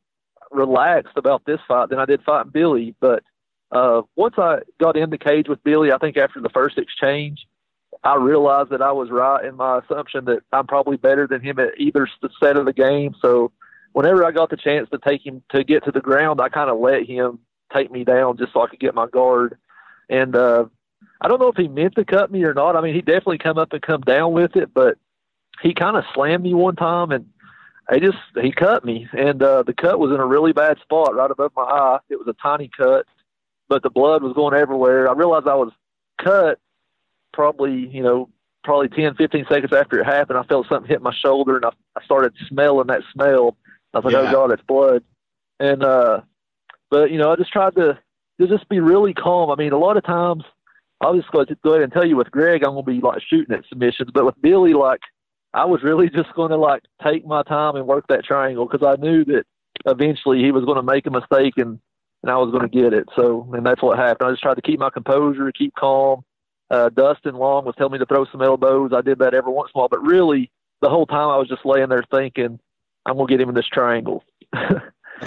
relaxed 0.50 1.16
about 1.16 1.44
this 1.44 1.60
fight 1.68 1.90
than 1.90 1.98
I 1.98 2.06
did 2.06 2.22
fighting 2.22 2.52
Billy. 2.52 2.94
But 3.00 3.22
uh, 3.70 4.02
once 4.16 4.34
I 4.38 4.60
got 4.80 4.96
in 4.96 5.10
the 5.10 5.18
cage 5.18 5.48
with 5.48 5.62
Billy, 5.64 5.92
I 5.92 5.98
think 5.98 6.16
after 6.16 6.40
the 6.40 6.48
first 6.48 6.78
exchange, 6.78 7.46
I 8.02 8.16
realized 8.16 8.70
that 8.70 8.82
I 8.82 8.92
was 8.92 9.10
right 9.10 9.44
in 9.44 9.56
my 9.56 9.78
assumption 9.78 10.24
that 10.26 10.40
I'm 10.52 10.66
probably 10.66 10.96
better 10.96 11.26
than 11.26 11.40
him 11.40 11.58
at 11.58 11.78
either 11.78 12.08
set 12.40 12.56
of 12.56 12.66
the 12.66 12.72
game. 12.72 13.14
So 13.20 13.52
whenever 13.92 14.24
I 14.24 14.30
got 14.30 14.50
the 14.50 14.56
chance 14.56 14.88
to 14.90 14.98
take 14.98 15.24
him 15.24 15.42
to 15.50 15.64
get 15.64 15.84
to 15.84 15.92
the 15.92 16.00
ground, 16.00 16.40
I 16.40 16.48
kind 16.48 16.70
of 16.70 16.78
let 16.78 17.06
him 17.06 17.38
take 17.72 17.90
me 17.90 18.04
down 18.04 18.36
just 18.36 18.52
so 18.52 18.62
I 18.62 18.68
could 18.68 18.80
get 18.80 18.94
my 18.94 19.06
guard. 19.06 19.58
And 20.08 20.36
uh, 20.36 20.66
I 21.24 21.28
don't 21.28 21.40
know 21.40 21.48
if 21.48 21.56
he 21.56 21.68
meant 21.68 21.94
to 21.94 22.04
cut 22.04 22.30
me 22.30 22.44
or 22.44 22.52
not. 22.52 22.76
I 22.76 22.82
mean, 22.82 22.94
he 22.94 23.00
definitely 23.00 23.38
come 23.38 23.56
up 23.56 23.72
and 23.72 23.80
come 23.80 24.02
down 24.02 24.32
with 24.32 24.56
it, 24.56 24.74
but 24.74 24.98
he 25.62 25.72
kind 25.72 25.96
of 25.96 26.04
slammed 26.12 26.42
me 26.44 26.52
one 26.52 26.76
time 26.76 27.10
and 27.10 27.26
I 27.88 27.98
just 27.98 28.18
he 28.40 28.50
cut 28.50 28.84
me, 28.84 29.08
and 29.12 29.42
uh, 29.42 29.62
the 29.62 29.74
cut 29.74 29.98
was 29.98 30.10
in 30.10 30.20
a 30.20 30.26
really 30.26 30.52
bad 30.52 30.78
spot 30.80 31.14
right 31.14 31.30
above 31.30 31.52
my 31.54 31.64
eye. 31.64 31.98
It 32.08 32.16
was 32.16 32.26
a 32.28 32.42
tiny 32.42 32.70
cut, 32.74 33.04
but 33.68 33.82
the 33.82 33.90
blood 33.90 34.22
was 34.22 34.32
going 34.32 34.54
everywhere. 34.54 35.08
I 35.08 35.12
realized 35.12 35.46
I 35.46 35.54
was 35.54 35.72
cut 36.18 36.58
probably 37.32 37.88
you 37.88 38.02
know 38.02 38.30
probably 38.62 38.88
10, 38.88 39.16
15 39.16 39.44
seconds 39.50 39.72
after 39.74 40.00
it 40.00 40.06
happened. 40.06 40.38
I 40.38 40.44
felt 40.44 40.66
something 40.68 40.88
hit 40.88 41.02
my 41.02 41.12
shoulder, 41.14 41.56
and 41.56 41.66
I, 41.66 41.70
I 41.96 42.04
started 42.04 42.32
smelling 42.48 42.86
that 42.86 43.02
smell. 43.12 43.58
I 43.92 43.98
was 43.98 44.06
like, 44.06 44.14
oh, 44.14 44.22
yeah. 44.22 44.30
"Oh 44.30 44.32
God, 44.32 44.52
it's 44.52 44.62
blood!" 44.62 45.04
And 45.60 45.84
uh, 45.84 46.22
but 46.90 47.10
you 47.10 47.18
know, 47.18 47.32
I 47.32 47.36
just 47.36 47.52
tried 47.52 47.74
to 47.74 47.98
to 48.40 48.48
just 48.48 48.66
be 48.70 48.80
really 48.80 49.12
calm. 49.12 49.50
I 49.50 49.56
mean, 49.56 49.72
a 49.72 49.78
lot 49.78 49.98
of 49.98 50.04
times 50.04 50.44
I'll 51.00 51.16
just 51.16 51.30
go, 51.30 51.44
go 51.62 51.70
ahead 51.70 51.82
and 51.82 51.92
tell 51.92 52.06
you 52.06 52.16
with 52.16 52.30
Greg, 52.30 52.62
I'm 52.62 52.72
going 52.72 52.84
to 52.84 52.90
be 52.90 53.00
like 53.00 53.20
shooting 53.28 53.54
at 53.54 53.64
submissions, 53.68 54.10
but 54.12 54.24
with 54.24 54.40
Billy, 54.40 54.74
like 54.74 55.00
I 55.52 55.64
was 55.64 55.82
really 55.82 56.08
just 56.08 56.32
going 56.34 56.50
to 56.50 56.56
like 56.56 56.82
take 57.02 57.26
my 57.26 57.42
time 57.42 57.76
and 57.76 57.86
work 57.86 58.06
that 58.08 58.24
triangle 58.24 58.66
because 58.66 58.86
I 58.86 59.00
knew 59.00 59.24
that 59.26 59.44
eventually 59.86 60.42
he 60.42 60.50
was 60.50 60.64
going 60.64 60.76
to 60.76 60.82
make 60.82 61.06
a 61.06 61.10
mistake 61.10 61.54
and 61.56 61.78
and 62.22 62.30
I 62.30 62.38
was 62.38 62.50
going 62.50 62.62
to 62.62 62.74
get 62.74 62.94
it. 62.94 63.06
So 63.16 63.48
and 63.52 63.66
that's 63.66 63.82
what 63.82 63.98
happened. 63.98 64.28
I 64.28 64.32
just 64.32 64.42
tried 64.42 64.54
to 64.54 64.62
keep 64.62 64.80
my 64.80 64.90
composure, 64.90 65.50
keep 65.52 65.74
calm. 65.74 66.22
Uh, 66.70 66.88
Dustin 66.88 67.34
Long 67.34 67.66
was 67.66 67.74
telling 67.76 67.92
me 67.92 67.98
to 67.98 68.06
throw 68.06 68.24
some 68.32 68.40
elbows. 68.40 68.92
I 68.94 69.02
did 69.02 69.18
that 69.18 69.34
every 69.34 69.52
once 69.52 69.70
in 69.74 69.78
a 69.78 69.80
while, 69.80 69.88
but 69.88 70.02
really 70.02 70.50
the 70.80 70.88
whole 70.88 71.06
time 71.06 71.28
I 71.28 71.36
was 71.36 71.48
just 71.48 71.66
laying 71.66 71.90
there 71.90 72.04
thinking, 72.10 72.58
I'm 73.06 73.16
going 73.16 73.26
to 73.26 73.32
get 73.32 73.40
him 73.40 73.50
in 73.50 73.54
this 73.54 73.68
triangle. 73.68 74.24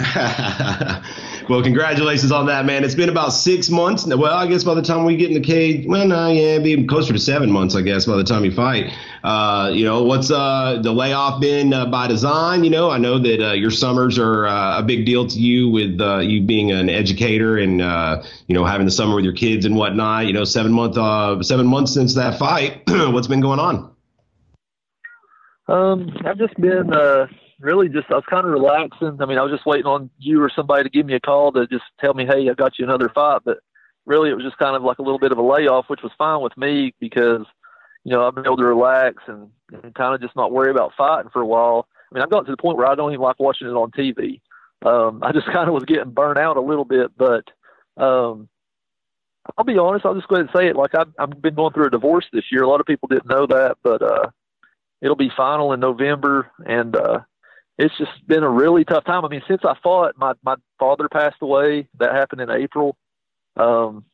well, 1.48 1.62
congratulations 1.62 2.30
on 2.30 2.44
that, 2.46 2.66
man. 2.66 2.84
It's 2.84 2.94
been 2.94 3.08
about 3.08 3.30
six 3.30 3.70
months. 3.70 4.04
Well, 4.04 4.34
I 4.34 4.46
guess 4.46 4.62
by 4.62 4.74
the 4.74 4.82
time 4.82 5.06
we 5.06 5.16
get 5.16 5.28
in 5.28 5.34
the 5.34 5.40
cage, 5.40 5.86
well, 5.88 6.06
no, 6.06 6.28
yeah, 6.28 6.58
be 6.58 6.86
closer 6.86 7.14
to 7.14 7.18
seven 7.18 7.50
months, 7.50 7.74
I 7.74 7.80
guess, 7.80 8.04
by 8.04 8.16
the 8.16 8.24
time 8.24 8.44
you 8.44 8.52
fight. 8.52 8.92
Uh, 9.24 9.70
you 9.72 9.86
know, 9.86 10.02
what's 10.02 10.30
uh, 10.30 10.78
the 10.82 10.92
layoff 10.92 11.40
been 11.40 11.72
uh, 11.72 11.86
by 11.86 12.06
design? 12.06 12.64
You 12.64 12.70
know, 12.70 12.90
I 12.90 12.98
know 12.98 13.18
that 13.18 13.48
uh, 13.48 13.52
your 13.54 13.70
summers 13.70 14.18
are 14.18 14.46
uh, 14.46 14.78
a 14.78 14.82
big 14.82 15.06
deal 15.06 15.26
to 15.26 15.38
you 15.38 15.70
with 15.70 15.98
uh, 16.02 16.18
you 16.18 16.42
being 16.42 16.70
an 16.70 16.90
educator 16.90 17.56
and 17.56 17.80
you 18.46 18.54
know 18.54 18.66
having 18.66 18.84
the 18.84 18.92
summer 18.92 19.14
with 19.14 19.24
your 19.24 19.34
kids 19.34 19.64
and 19.64 19.74
whatnot. 19.74 20.26
You 20.26 20.34
know, 20.34 20.44
seven 20.44 20.70
month 20.70 20.96
seven 21.46 21.66
months 21.66 21.94
since 21.94 22.14
that 22.14 22.38
fight. 22.38 22.82
what's 22.88 23.26
been 23.26 23.40
going 23.40 23.58
on? 23.58 23.90
Um, 25.66 26.14
I've 26.26 26.38
just 26.38 26.54
been 26.60 26.92
really 27.60 27.88
just 27.88 28.10
I 28.10 28.14
was 28.14 28.24
kind 28.28 28.46
of 28.46 28.52
relaxing. 28.52 29.18
I 29.20 29.26
mean, 29.26 29.38
I 29.38 29.42
was 29.42 29.52
just 29.52 29.66
waiting 29.66 29.86
on 29.86 30.10
you 30.18 30.42
or 30.42 30.50
somebody 30.54 30.84
to 30.84 30.90
give 30.90 31.06
me 31.06 31.14
a 31.14 31.20
call 31.20 31.52
to 31.52 31.66
just 31.66 31.84
tell 32.00 32.14
me, 32.14 32.26
hey, 32.26 32.48
I 32.48 32.54
got 32.54 32.78
you 32.78 32.84
another 32.84 33.10
fight. 33.14 33.42
But 33.44 33.58
really, 34.06 34.30
it 34.30 34.34
was 34.34 34.44
just 34.44 34.58
kind 34.58 34.76
of 34.76 34.82
like 34.82 34.98
a 34.98 35.02
little 35.02 35.18
bit 35.18 35.32
of 35.32 35.38
a 35.38 35.42
layoff, 35.42 35.88
which 35.88 36.02
was 36.02 36.12
fine 36.16 36.40
with 36.40 36.56
me 36.56 36.94
because 37.00 37.46
you 38.04 38.12
know 38.12 38.26
I've 38.26 38.34
been 38.34 38.46
able 38.46 38.56
to 38.58 38.64
relax 38.64 39.22
and, 39.26 39.48
and 39.82 39.94
kind 39.94 40.14
of 40.14 40.20
just 40.20 40.36
not 40.36 40.52
worry 40.52 40.70
about 40.70 40.92
fighting 40.96 41.30
for 41.32 41.42
a 41.42 41.46
while. 41.46 41.86
I 42.10 42.14
mean, 42.14 42.22
I've 42.22 42.30
gotten 42.30 42.46
to 42.46 42.52
the 42.52 42.62
point 42.62 42.78
where 42.78 42.86
I 42.88 42.94
don't 42.94 43.12
even 43.12 43.22
like 43.22 43.38
watching 43.38 43.68
it 43.68 43.72
on 43.72 43.90
TV. 43.90 44.40
Um, 44.84 45.20
I 45.22 45.32
just 45.32 45.46
kind 45.52 45.68
of 45.68 45.74
was 45.74 45.84
getting 45.84 46.10
burnt 46.10 46.38
out 46.38 46.56
a 46.56 46.62
little 46.62 46.84
bit, 46.84 47.10
but 47.16 47.44
um, 48.02 48.48
I'll 49.56 49.64
be 49.64 49.78
honest. 49.78 50.04
I'll 50.04 50.14
just 50.14 50.28
go 50.28 50.36
ahead 50.36 50.48
and 50.52 50.58
say 50.58 50.68
it. 50.68 50.76
Like 50.76 50.94
I've, 50.94 51.12
I've 51.18 51.42
been 51.42 51.54
going 51.54 51.72
through 51.72 51.86
a 51.86 51.90
divorce 51.90 52.26
this 52.32 52.44
year. 52.52 52.62
A 52.62 52.68
lot 52.68 52.80
of 52.80 52.86
people 52.86 53.08
didn't 53.08 53.28
know 53.28 53.46
that, 53.46 53.76
but 53.82 54.02
uh, 54.02 54.30
it'll 55.00 55.16
be 55.16 55.30
final 55.36 55.72
in 55.72 55.80
November, 55.80 56.50
and 56.64 56.96
uh, 56.96 57.20
it's 57.78 57.96
just 57.96 58.26
been 58.26 58.42
a 58.42 58.50
really 58.50 58.84
tough 58.84 59.04
time. 59.04 59.24
I 59.24 59.28
mean, 59.28 59.42
since 59.46 59.62
I 59.64 59.74
fought, 59.82 60.18
my 60.18 60.34
my 60.42 60.56
father 60.78 61.08
passed 61.08 61.36
away. 61.40 61.88
That 61.98 62.14
happened 62.14 62.40
in 62.40 62.50
April. 62.50 62.96
Um, 63.56 64.04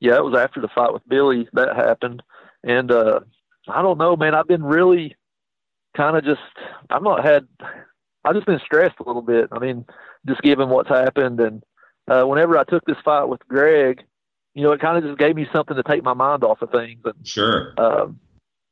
yeah, 0.00 0.16
it 0.16 0.24
was 0.24 0.38
after 0.38 0.60
the 0.60 0.68
fight 0.68 0.92
with 0.92 1.06
Billy 1.06 1.48
that 1.52 1.76
happened, 1.76 2.22
and 2.64 2.90
uh, 2.90 3.20
I 3.68 3.82
don't 3.82 3.98
know, 3.98 4.16
man. 4.16 4.34
I've 4.34 4.48
been 4.48 4.64
really 4.64 5.16
kind 5.96 6.16
of 6.16 6.24
just. 6.24 6.40
I've 6.88 7.02
not 7.02 7.24
had. 7.24 7.46
I've 8.24 8.34
just 8.34 8.46
been 8.46 8.60
stressed 8.64 8.96
a 9.00 9.04
little 9.06 9.22
bit. 9.22 9.48
I 9.52 9.58
mean, 9.58 9.84
just 10.26 10.40
given 10.42 10.70
what's 10.70 10.88
happened, 10.88 11.40
and 11.40 11.62
uh, 12.08 12.24
whenever 12.24 12.56
I 12.56 12.64
took 12.64 12.84
this 12.86 12.96
fight 13.04 13.24
with 13.24 13.46
Greg, 13.48 14.02
you 14.54 14.62
know, 14.62 14.72
it 14.72 14.80
kind 14.80 14.96
of 14.96 15.04
just 15.04 15.18
gave 15.18 15.36
me 15.36 15.46
something 15.52 15.76
to 15.76 15.82
take 15.82 16.02
my 16.02 16.14
mind 16.14 16.42
off 16.42 16.62
of 16.62 16.70
things. 16.70 17.00
And, 17.04 17.26
sure. 17.26 17.74
Um, 17.78 18.18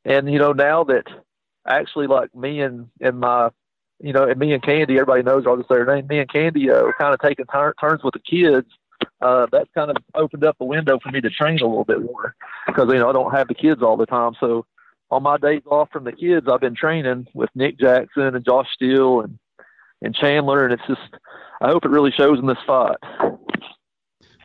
and 0.05 0.31
you 0.31 0.39
know, 0.39 0.53
now 0.53 0.83
that 0.85 1.05
actually, 1.67 2.07
like 2.07 2.33
me 2.35 2.61
and 2.61 2.87
and 2.99 3.19
my, 3.19 3.49
you 3.99 4.13
know, 4.13 4.23
and 4.23 4.39
me 4.39 4.53
and 4.53 4.63
Candy, 4.63 4.93
everybody 4.93 5.23
knows 5.23 5.45
I'll 5.45 5.57
just 5.57 5.69
say 5.69 5.75
her 5.75 5.85
name. 5.85 6.07
Me 6.07 6.19
and 6.19 6.31
Candy 6.31 6.69
uh, 6.69 6.83
are 6.83 6.95
kind 6.99 7.13
of 7.13 7.19
taking 7.19 7.45
t- 7.45 7.71
turns 7.79 8.03
with 8.03 8.13
the 8.13 8.19
kids. 8.19 8.67
Uh, 9.21 9.47
that's 9.51 9.69
kind 9.73 9.89
of 9.91 9.97
opened 10.15 10.43
up 10.43 10.55
a 10.59 10.65
window 10.65 10.99
for 11.01 11.11
me 11.11 11.21
to 11.21 11.29
train 11.29 11.59
a 11.59 11.67
little 11.67 11.85
bit 11.85 12.01
more 12.01 12.35
because 12.67 12.87
you 12.89 12.99
know 12.99 13.09
I 13.09 13.13
don't 13.13 13.33
have 13.33 13.47
the 13.47 13.53
kids 13.53 13.81
all 13.81 13.97
the 13.97 14.05
time. 14.05 14.33
So 14.39 14.65
on 15.11 15.23
my 15.23 15.37
days 15.37 15.61
off 15.65 15.89
from 15.91 16.05
the 16.05 16.11
kids, 16.11 16.47
I've 16.49 16.61
been 16.61 16.75
training 16.75 17.27
with 17.33 17.49
Nick 17.55 17.79
Jackson 17.79 18.35
and 18.35 18.45
Josh 18.45 18.67
Steele 18.73 19.21
and 19.21 19.37
and 20.01 20.15
Chandler, 20.15 20.63
and 20.63 20.73
it's 20.73 20.87
just 20.87 21.21
I 21.61 21.69
hope 21.69 21.83
it 21.85 21.91
really 21.91 22.11
shows 22.11 22.39
in 22.39 22.47
this 22.47 22.57
fight. 22.65 22.97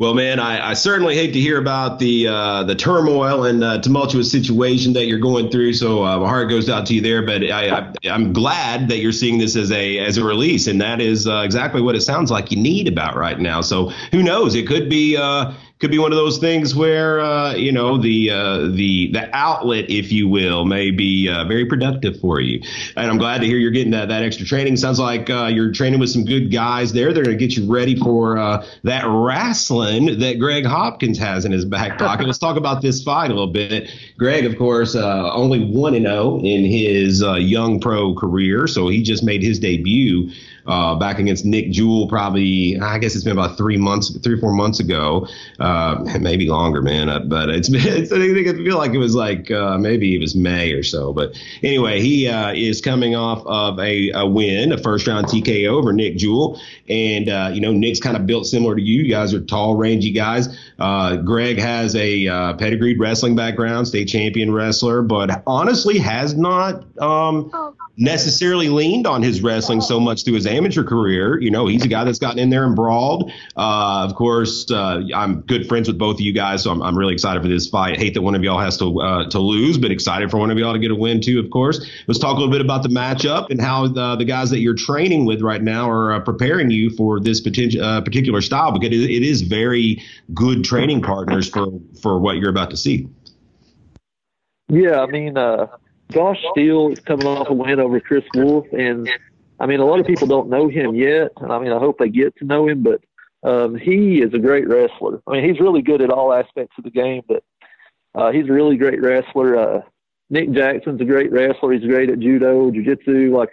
Well, 0.01 0.15
man, 0.15 0.41
I, 0.41 0.71
I, 0.71 0.75
certainly 0.75 1.15
hate 1.15 1.35
to 1.35 1.41
hear 1.41 1.57
about 1.57 2.01
the 2.01 2.27
uh, 2.27 2.65
the 2.65 2.75
turmoil 2.75 3.45
and 3.45 3.63
uh, 3.63 3.81
tumultuous 3.81 4.29
situation 4.29 4.93
that 4.95 5.07
you're 5.07 5.21
going 5.21 5.51
through. 5.51 5.75
So 5.75 6.05
uh, 6.05 6.19
my 6.19 6.29
heart 6.29 6.51
goes 6.51 6.69
out 6.69 6.85
to 6.87 6.95
you 6.95 7.01
there. 7.01 7.23
But 7.23 7.45
I, 7.45 7.93
am 8.03 8.33
glad 8.33 8.89
that 8.89 8.99
you're 8.99 9.13
seeing 9.13 9.39
this 9.39 9.55
as 9.55 9.71
a 9.71 10.01
as 10.01 10.19
a 10.19 10.25
release, 10.25 10.67
and 10.67 10.81
that 10.81 11.01
is 11.01 11.29
uh, 11.29 11.43
exactly 11.45 11.81
what 11.81 11.95
it 11.95 12.01
sounds 12.01 12.33
like 12.33 12.51
you 12.51 12.57
need 12.57 12.89
about 12.89 13.15
right 13.15 13.39
now. 13.39 13.61
So 13.61 13.91
who 14.11 14.25
knows? 14.25 14.57
It 14.57 14.67
could 14.67 14.91
be 14.91 15.17
uh, 15.17 15.53
could 15.81 15.91
be 15.91 15.99
one 15.99 16.13
of 16.13 16.17
those 16.17 16.39
things 16.39 16.75
where 16.75 17.21
uh, 17.21 17.55
you 17.55 17.73
know 17.73 17.99
the 17.99 18.31
uh, 18.31 18.59
the 18.69 19.11
the 19.13 19.29
outlet, 19.33 19.91
if 19.91 20.13
you 20.13 20.29
will, 20.29 20.65
may 20.65 20.91
be 20.91 21.29
uh, 21.29 21.45
very 21.45 21.67
productive 21.67 22.19
for 22.21 22.41
you. 22.41 22.63
And 22.97 23.11
I'm 23.11 23.19
glad 23.19 23.41
to 23.41 23.47
hear 23.47 23.59
you're 23.59 23.73
getting 23.73 23.91
that, 23.91 24.09
that 24.09 24.23
extra 24.23 24.47
training. 24.47 24.77
Sounds 24.77 25.01
like 25.01 25.29
uh, 25.29 25.51
you're 25.53 25.73
training 25.73 26.01
with 26.01 26.11
some 26.11 26.25
good 26.25 26.53
guys 26.53 26.93
there. 26.93 27.13
They're 27.13 27.25
going 27.25 27.37
to 27.37 27.47
get 27.47 27.57
you 27.57 27.71
ready 27.71 27.97
for 27.97 28.39
uh, 28.39 28.65
that 28.85 29.05
wrestling 29.07 30.19
that 30.21 30.39
Greg 30.39 30.65
Hopkins 30.65 31.19
has 31.19 31.45
in 31.45 31.53
his 31.53 31.65
back 31.65 31.99
pocket. 31.99 32.27
Let's 32.27 32.39
talk 32.39 32.57
about 32.57 32.81
this 32.81 33.03
fight 33.03 33.31
a 33.31 33.35
little 33.35 33.53
bit. 33.53 33.91
Greg, 34.17 34.47
of 34.47 34.57
course, 34.57 34.95
uh, 34.95 35.33
only 35.33 35.65
one 35.65 35.95
and 35.95 36.07
zero 36.07 36.15
oh 36.15 36.41
in 36.41 36.65
his 36.65 37.21
young 37.21 37.81
pro 37.81 38.15
career, 38.15 38.67
so 38.69 38.89
he 38.89 39.03
just 39.03 39.25
made 39.25 39.43
his 39.43 39.59
debut 39.59 40.31
uh, 40.67 40.95
back 40.95 41.19
against 41.19 41.45
Nick 41.45 41.71
Jewell, 41.71 42.09
probably, 42.09 42.79
I 42.79 42.99
guess 42.99 43.15
it's 43.15 43.25
been 43.25 43.37
about 43.37 43.57
three 43.57 43.77
months, 43.77 44.17
three 44.19 44.35
or 44.35 44.39
four 44.39 44.53
months 44.53 44.81
ago, 44.81 45.27
uh, 45.61 46.03
maybe 46.21 46.49
longer, 46.49 46.83
man. 46.83 47.09
Uh, 47.09 47.21
but 47.21 47.51
it's 47.51 47.69
been, 47.69 47.83
it's, 47.85 48.13
I 48.13 48.19
think 48.19 48.49
I 48.49 48.53
feel 48.53 48.79
like 48.79 48.93
it 48.93 48.99
was 48.99 49.15
like 49.15 49.51
uh, 49.51 49.79
maybe 49.79 50.15
it 50.15 50.19
was 50.19 50.35
May 50.35 50.73
or 50.73 50.83
so. 50.83 51.13
But 51.13 51.39
anyway, 51.63 52.01
he 52.01 52.29
uh, 52.29 52.53
is 52.53 52.81
coming 52.81 53.15
off 53.15 53.45
of 53.47 53.79
a, 53.79 54.11
a 54.13 54.27
win, 54.27 54.73
a 54.73 54.79
first 54.79 55.07
round 55.07 55.27
TKO 55.27 55.69
over 55.69 55.93
Nick 55.93 56.17
Jewell. 56.17 56.61
And, 56.89 57.29
uh, 57.29 57.51
you 57.53 57.61
know, 57.61 57.73
Nick's 57.73 58.01
kind 58.01 58.17
of 58.17 58.27
built 58.27 58.47
similar 58.47 58.75
to 58.75 58.83
you. 58.83 59.03
You 59.03 59.11
guys 59.11 59.33
are 59.35 59.41
tall, 59.41 59.77
rangy 59.77 60.11
guys. 60.11 60.49
Greg 60.79 61.59
has 61.59 61.95
a 61.97 62.55
pedigreed 62.59 62.99
wrestling 62.99 63.37
background, 63.37 63.89
state 63.89 64.07
champion 64.07 64.53
wrestler, 64.53 65.03
but 65.03 65.43
honestly 65.47 65.99
has 65.99 66.35
not 66.35 66.85
um, 67.01 67.51
necessarily 67.97 68.69
leaned 68.69 69.07
on 69.07 69.23
his 69.23 69.41
wrestling 69.41 69.81
so 69.81 70.01
much 70.01 70.25
through 70.25 70.35
his 70.35 70.47
amateur 70.47 70.83
career. 70.83 71.41
You 71.41 71.51
know, 71.51 71.67
he's 71.67 71.85
a 71.85 71.89
guy 71.89 72.05
that's 72.05 72.19
gotten 72.19 72.39
in 72.39 72.51
there 72.51 72.65
and 72.65 72.75
brawled. 72.75 73.31
Uh, 73.57 74.05
of 74.05 74.15
course, 74.15 74.71
uh, 74.71 75.03
I'm 75.15 75.43
good 75.43 75.69
friends 75.69 75.87
with 75.87 75.99
both 75.99 76.17
of 76.17 76.21
you 76.21 76.33
guys, 76.33 76.65
so 76.65 76.71
I'm, 76.71 76.83
I'm 76.83 76.99
really 76.99 77.15
excited 77.15 77.43
for 77.43 77.49
this 77.49 77.69
fight. 77.69 77.97
I 77.97 77.99
hate 77.99 78.15
that 78.15 78.23
one 78.23 78.35
of 78.35 78.43
y'all 78.43 78.59
has 78.59 78.77
to 78.79 79.01
uh, 79.01 79.29
to 79.31 79.39
lose, 79.39 79.79
but 79.79 79.91
excited 79.91 80.31
for 80.31 80.39
one 80.39 80.51
of 80.51 80.59
y'all 80.59 80.73
to 80.73 80.79
get 80.79 80.91
a 80.91 80.95
win 80.95 81.21
too. 81.21 81.39
Of 81.39 81.51
course, 81.51 81.89
let's 82.07 82.19
talk 82.19 82.37
a 82.37 82.41
little 82.41 82.53
bit 82.53 82.61
about 82.61 82.83
the 82.83 82.89
matchup 82.89 83.51
and 83.51 83.61
how 83.61 83.87
the, 83.87 84.17
the 84.17 84.25
guys 84.25 84.51
that 84.51 84.59
you're 84.59 84.75
training 84.75 85.25
with 85.25 85.41
right 85.41 85.63
now 85.63 85.89
are 85.89 86.15
uh, 86.15 86.21
preparing 86.21 86.69
you 86.75 86.91
for 86.91 87.21
this 87.21 87.41
potential 87.41 87.83
uh, 87.83 88.01
particular 88.01 88.41
style 88.41 88.73
because 88.73 88.93
it, 88.93 89.11
it 89.11 89.23
is 89.23 89.43
very 89.43 90.03
good 90.33 90.65
training 90.65 91.03
partners 91.03 91.49
for 91.49 91.67
for 92.03 92.19
what 92.19 92.37
you're 92.37 92.51
about 92.51 92.71
to 92.71 92.77
see. 92.77 93.09
Yeah, 94.69 95.01
I 95.01 95.07
mean, 95.07 95.37
uh, 95.37 95.67
Josh 96.11 96.43
Steele 96.51 96.91
is 96.93 97.01
coming 97.01 97.27
off 97.27 97.49
a 97.49 97.53
win 97.53 97.81
over 97.81 98.01
Chris 98.01 98.25
Wolf, 98.35 98.67
and 98.73 99.09
I 99.61 99.67
mean, 99.67 99.81
a 99.81 99.85
lot 99.85 100.01
of 100.01 100.07
people 100.07 100.27
don't 100.27 100.49
know 100.49 100.69
him 100.69 100.95
yet, 100.95 101.33
and 101.41 101.53
I 101.53 101.59
mean, 101.59 101.73
I 101.73 101.79
hope 101.79 101.99
they 101.99 102.09
get 102.09 102.35
to 102.37 102.45
know 102.45 102.69
him. 102.69 102.83
But 102.83 103.03
um, 103.43 103.77
he 103.77 104.23
is 104.23 104.33
a 104.35 104.39
great 104.39 104.67
wrestler. 104.67 105.23
I 105.27 105.33
mean, 105.33 105.45
he's 105.49 105.61
really 105.61 105.83
good 105.83 106.01
at 106.03 106.11
all 106.11 106.33
aspects 106.33 106.77
of 106.79 106.85
the 106.85 106.91
game, 106.91 107.23
but 107.29 107.45
uh, 108.15 108.33
he's 108.33 108.49
a 108.49 108.53
really 108.53 108.77
great 108.77 109.01
wrestler. 109.03 109.57
Uh, 109.57 109.83
Nick 110.31 110.51
Jackson's 110.53 111.01
a 111.01 111.05
great 111.05 111.31
wrestler. 111.31 111.73
He's 111.73 111.85
great 111.85 112.09
at 112.09 112.19
judo, 112.19 112.71
jiu-jitsu. 112.71 113.37
Like, 113.37 113.53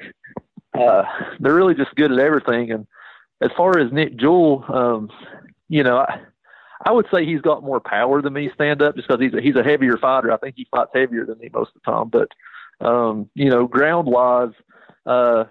uh, 0.74 1.04
they're 1.40 1.54
really 1.54 1.76
just 1.76 1.94
good 1.96 2.12
at 2.12 2.20
everything. 2.20 2.72
And 2.72 2.88
as 3.42 3.50
far 3.58 3.80
as 3.80 3.92
Nick 3.92 4.18
Jewell, 4.18 4.66
um, 4.70 5.10
you 5.68 5.84
know, 5.84 5.98
I, 5.98 6.22
I 6.86 6.92
would 6.92 7.08
say 7.14 7.26
he's 7.26 7.42
got 7.42 7.64
more 7.64 7.80
power 7.80 8.22
than 8.22 8.34
me 8.34 8.50
stand 8.54 8.82
up 8.82 8.96
just 8.96 9.08
because 9.08 9.22
he's 9.22 9.34
a, 9.34 9.42
he's 9.42 9.56
a 9.56 9.64
heavier 9.64 9.98
fighter. 9.98 10.32
I 10.32 10.38
think 10.38 10.56
he 10.56 10.68
fights 10.72 10.92
heavier 10.94 11.26
than 11.26 11.40
me 11.40 11.50
most 11.54 11.72
of 11.76 11.82
the 11.84 11.92
time. 11.92 12.10
But 12.10 12.30
um, 12.86 13.30
you 13.36 13.50
know, 13.50 13.68
ground 13.68 14.08
wise, 14.08 14.54
uh, 15.06 15.46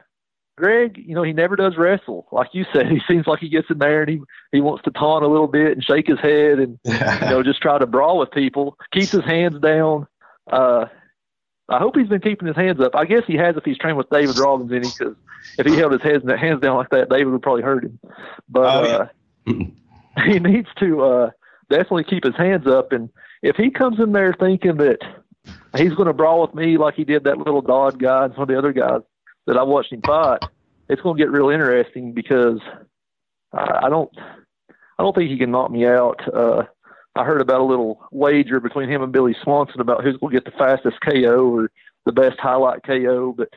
Greg, 0.57 1.03
you 1.05 1.14
know, 1.14 1.22
he 1.22 1.33
never 1.33 1.57
does 1.57 1.76
wrestle. 1.76 2.26
Like 2.33 2.48
you 2.53 2.64
said, 2.72 2.87
he 2.90 3.00
seems 3.09 3.26
like 3.26 3.40
he 3.40 3.48
gets 3.48 3.70
in 3.70 3.79
there 3.79 4.03
and 4.03 4.11
he 4.11 4.20
he 4.53 4.61
wants 4.61 4.85
to 4.85 4.90
taunt 4.90 5.24
a 5.24 5.29
little 5.29 5.48
bit 5.48 5.72
and 5.72 5.85
shake 5.85 6.07
his 6.07 6.20
head 6.20 6.59
and 6.59 6.79
you 6.85 7.31
know 7.31 7.42
just 7.42 7.62
try 7.62 7.79
to 7.79 7.87
brawl 7.87 8.18
with 8.18 8.31
people. 8.31 8.76
Keeps 8.92 9.12
his 9.12 9.24
hands 9.24 9.59
down. 9.61 10.07
Uh, 10.50 10.87
I 11.70 11.78
hope 11.78 11.96
he's 11.96 12.09
been 12.09 12.20
keeping 12.20 12.48
his 12.48 12.56
hands 12.56 12.80
up. 12.80 12.96
I 12.96 13.04
guess 13.04 13.22
he 13.26 13.37
has 13.37 13.56
if 13.56 13.64
he's 13.64 13.78
trained 13.78 13.96
with 13.96 14.11
David 14.11 14.37
Robbins 14.38 14.72
any 14.72 14.88
because 14.88 15.14
if 15.56 15.66
he 15.66 15.76
held 15.76 15.92
his 15.92 16.02
hands 16.02 16.24
hands 16.28 16.61
down 16.61 16.76
like 16.76 16.90
that, 16.90 17.09
David 17.09 17.28
would 17.28 17.42
probably 17.42 17.62
hurt 17.62 17.85
him. 17.85 17.98
But 18.48 18.87
oh, 18.87 19.09
yeah. 19.46 19.54
uh, 19.54 20.24
he 20.24 20.40
needs 20.40 20.68
to 20.80 21.02
uh, 21.02 21.30
definitely 21.70 22.04
keep 22.04 22.24
his 22.24 22.35
hands 22.35 22.66
up. 22.66 22.92
And 22.92 23.09
if 23.42 23.54
he 23.56 23.70
comes 23.70 24.00
in 24.00 24.11
there 24.12 24.35
thinking 24.35 24.78
that 24.78 24.98
he's 25.76 25.94
going 25.94 26.09
to 26.09 26.12
brawl 26.12 26.42
with 26.42 26.54
me 26.54 26.76
like 26.76 26.94
he 26.94 27.04
did 27.04 27.24
that 27.24 27.38
little 27.38 27.62
Dodd 27.62 28.00
guy 28.00 28.24
and 28.24 28.35
some 28.35 28.42
of 28.42 28.48
the 28.48 28.59
other 28.59 28.72
guys 28.72 29.02
that 29.46 29.56
I 29.56 29.62
watched 29.62 29.92
him 29.92 30.02
fight, 30.02 30.42
it's 30.88 31.00
going 31.00 31.16
to 31.16 31.22
get 31.22 31.30
real 31.30 31.50
interesting 31.50 32.12
because 32.12 32.59
I, 33.52 33.83
I 33.85 33.88
don't, 33.88 34.11
I 34.18 35.02
don't 35.02 35.14
think 35.14 35.30
he 35.30 35.38
can 35.38 35.52
knock 35.52 35.70
me 35.70 35.87
out. 35.87 36.20
Uh, 36.35 36.64
I 37.16 37.25
heard 37.25 37.40
about 37.40 37.61
a 37.61 37.64
little 37.64 38.07
wager 38.12 38.61
between 38.61 38.88
him 38.88 39.03
and 39.03 39.12
Billy 39.12 39.37
Swanson 39.42 39.81
about 39.81 40.05
who's 40.05 40.16
going 40.16 40.33
to 40.33 40.40
get 40.40 40.44
the 40.44 40.59
fastest 40.59 40.99
KO 41.01 41.51
or 41.51 41.70
the 42.07 42.12
best 42.12 42.38
highlight 42.38 42.85
KO, 42.85 43.35
but 43.37 43.49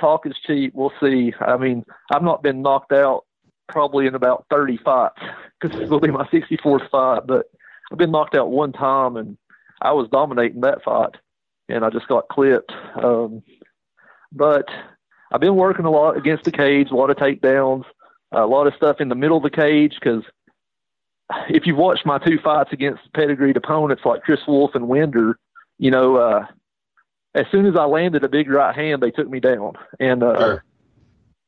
talk 0.00 0.26
is 0.26 0.36
cheap. 0.46 0.74
We'll 0.74 0.92
see. 1.00 1.32
I 1.40 1.56
mean, 1.56 1.84
I've 2.12 2.22
not 2.22 2.42
been 2.42 2.62
knocked 2.62 2.92
out 2.92 3.24
probably 3.68 4.06
in 4.06 4.14
about 4.14 4.46
30 4.50 4.78
fights 4.78 5.20
because 5.60 5.78
this 5.78 5.88
will 5.88 6.00
be 6.00 6.10
my 6.10 6.26
64th 6.26 6.90
fight. 6.90 7.26
But 7.26 7.46
I've 7.90 7.98
been 7.98 8.10
knocked 8.10 8.34
out 8.34 8.50
one 8.50 8.72
time, 8.72 9.16
and 9.16 9.36
I 9.80 9.92
was 9.92 10.08
dominating 10.10 10.60
that 10.62 10.82
fight, 10.82 11.16
and 11.68 11.84
I 11.84 11.90
just 11.90 12.08
got 12.08 12.28
clipped. 12.28 12.72
Um, 13.02 13.42
but 14.32 14.68
I've 15.32 15.40
been 15.40 15.56
working 15.56 15.86
a 15.86 15.90
lot 15.90 16.16
against 16.16 16.44
the 16.44 16.52
cage, 16.52 16.90
a 16.90 16.94
lot 16.94 17.10
of 17.10 17.16
takedowns, 17.16 17.84
a 18.32 18.46
lot 18.46 18.66
of 18.66 18.74
stuff 18.74 19.00
in 19.00 19.08
the 19.08 19.14
middle 19.14 19.36
of 19.36 19.42
the 19.42 19.50
cage 19.50 19.94
because 20.00 20.22
if 21.48 21.66
you've 21.66 21.76
watched 21.76 22.06
my 22.06 22.18
two 22.18 22.38
fights 22.38 22.72
against 22.72 23.12
pedigreed 23.14 23.56
opponents 23.56 24.04
like 24.04 24.22
Chris 24.22 24.40
Wolf 24.46 24.74
and 24.74 24.88
Winder, 24.88 25.38
you 25.78 25.90
know, 25.90 26.16
uh, 26.16 26.46
as 27.34 27.46
soon 27.50 27.66
as 27.66 27.76
I 27.76 27.84
landed 27.84 28.24
a 28.24 28.28
big 28.28 28.50
right 28.50 28.74
hand, 28.74 29.02
they 29.02 29.10
took 29.10 29.28
me 29.28 29.40
down. 29.40 29.74
And 29.98 30.22
uh, 30.22 30.38
sure 30.38 30.64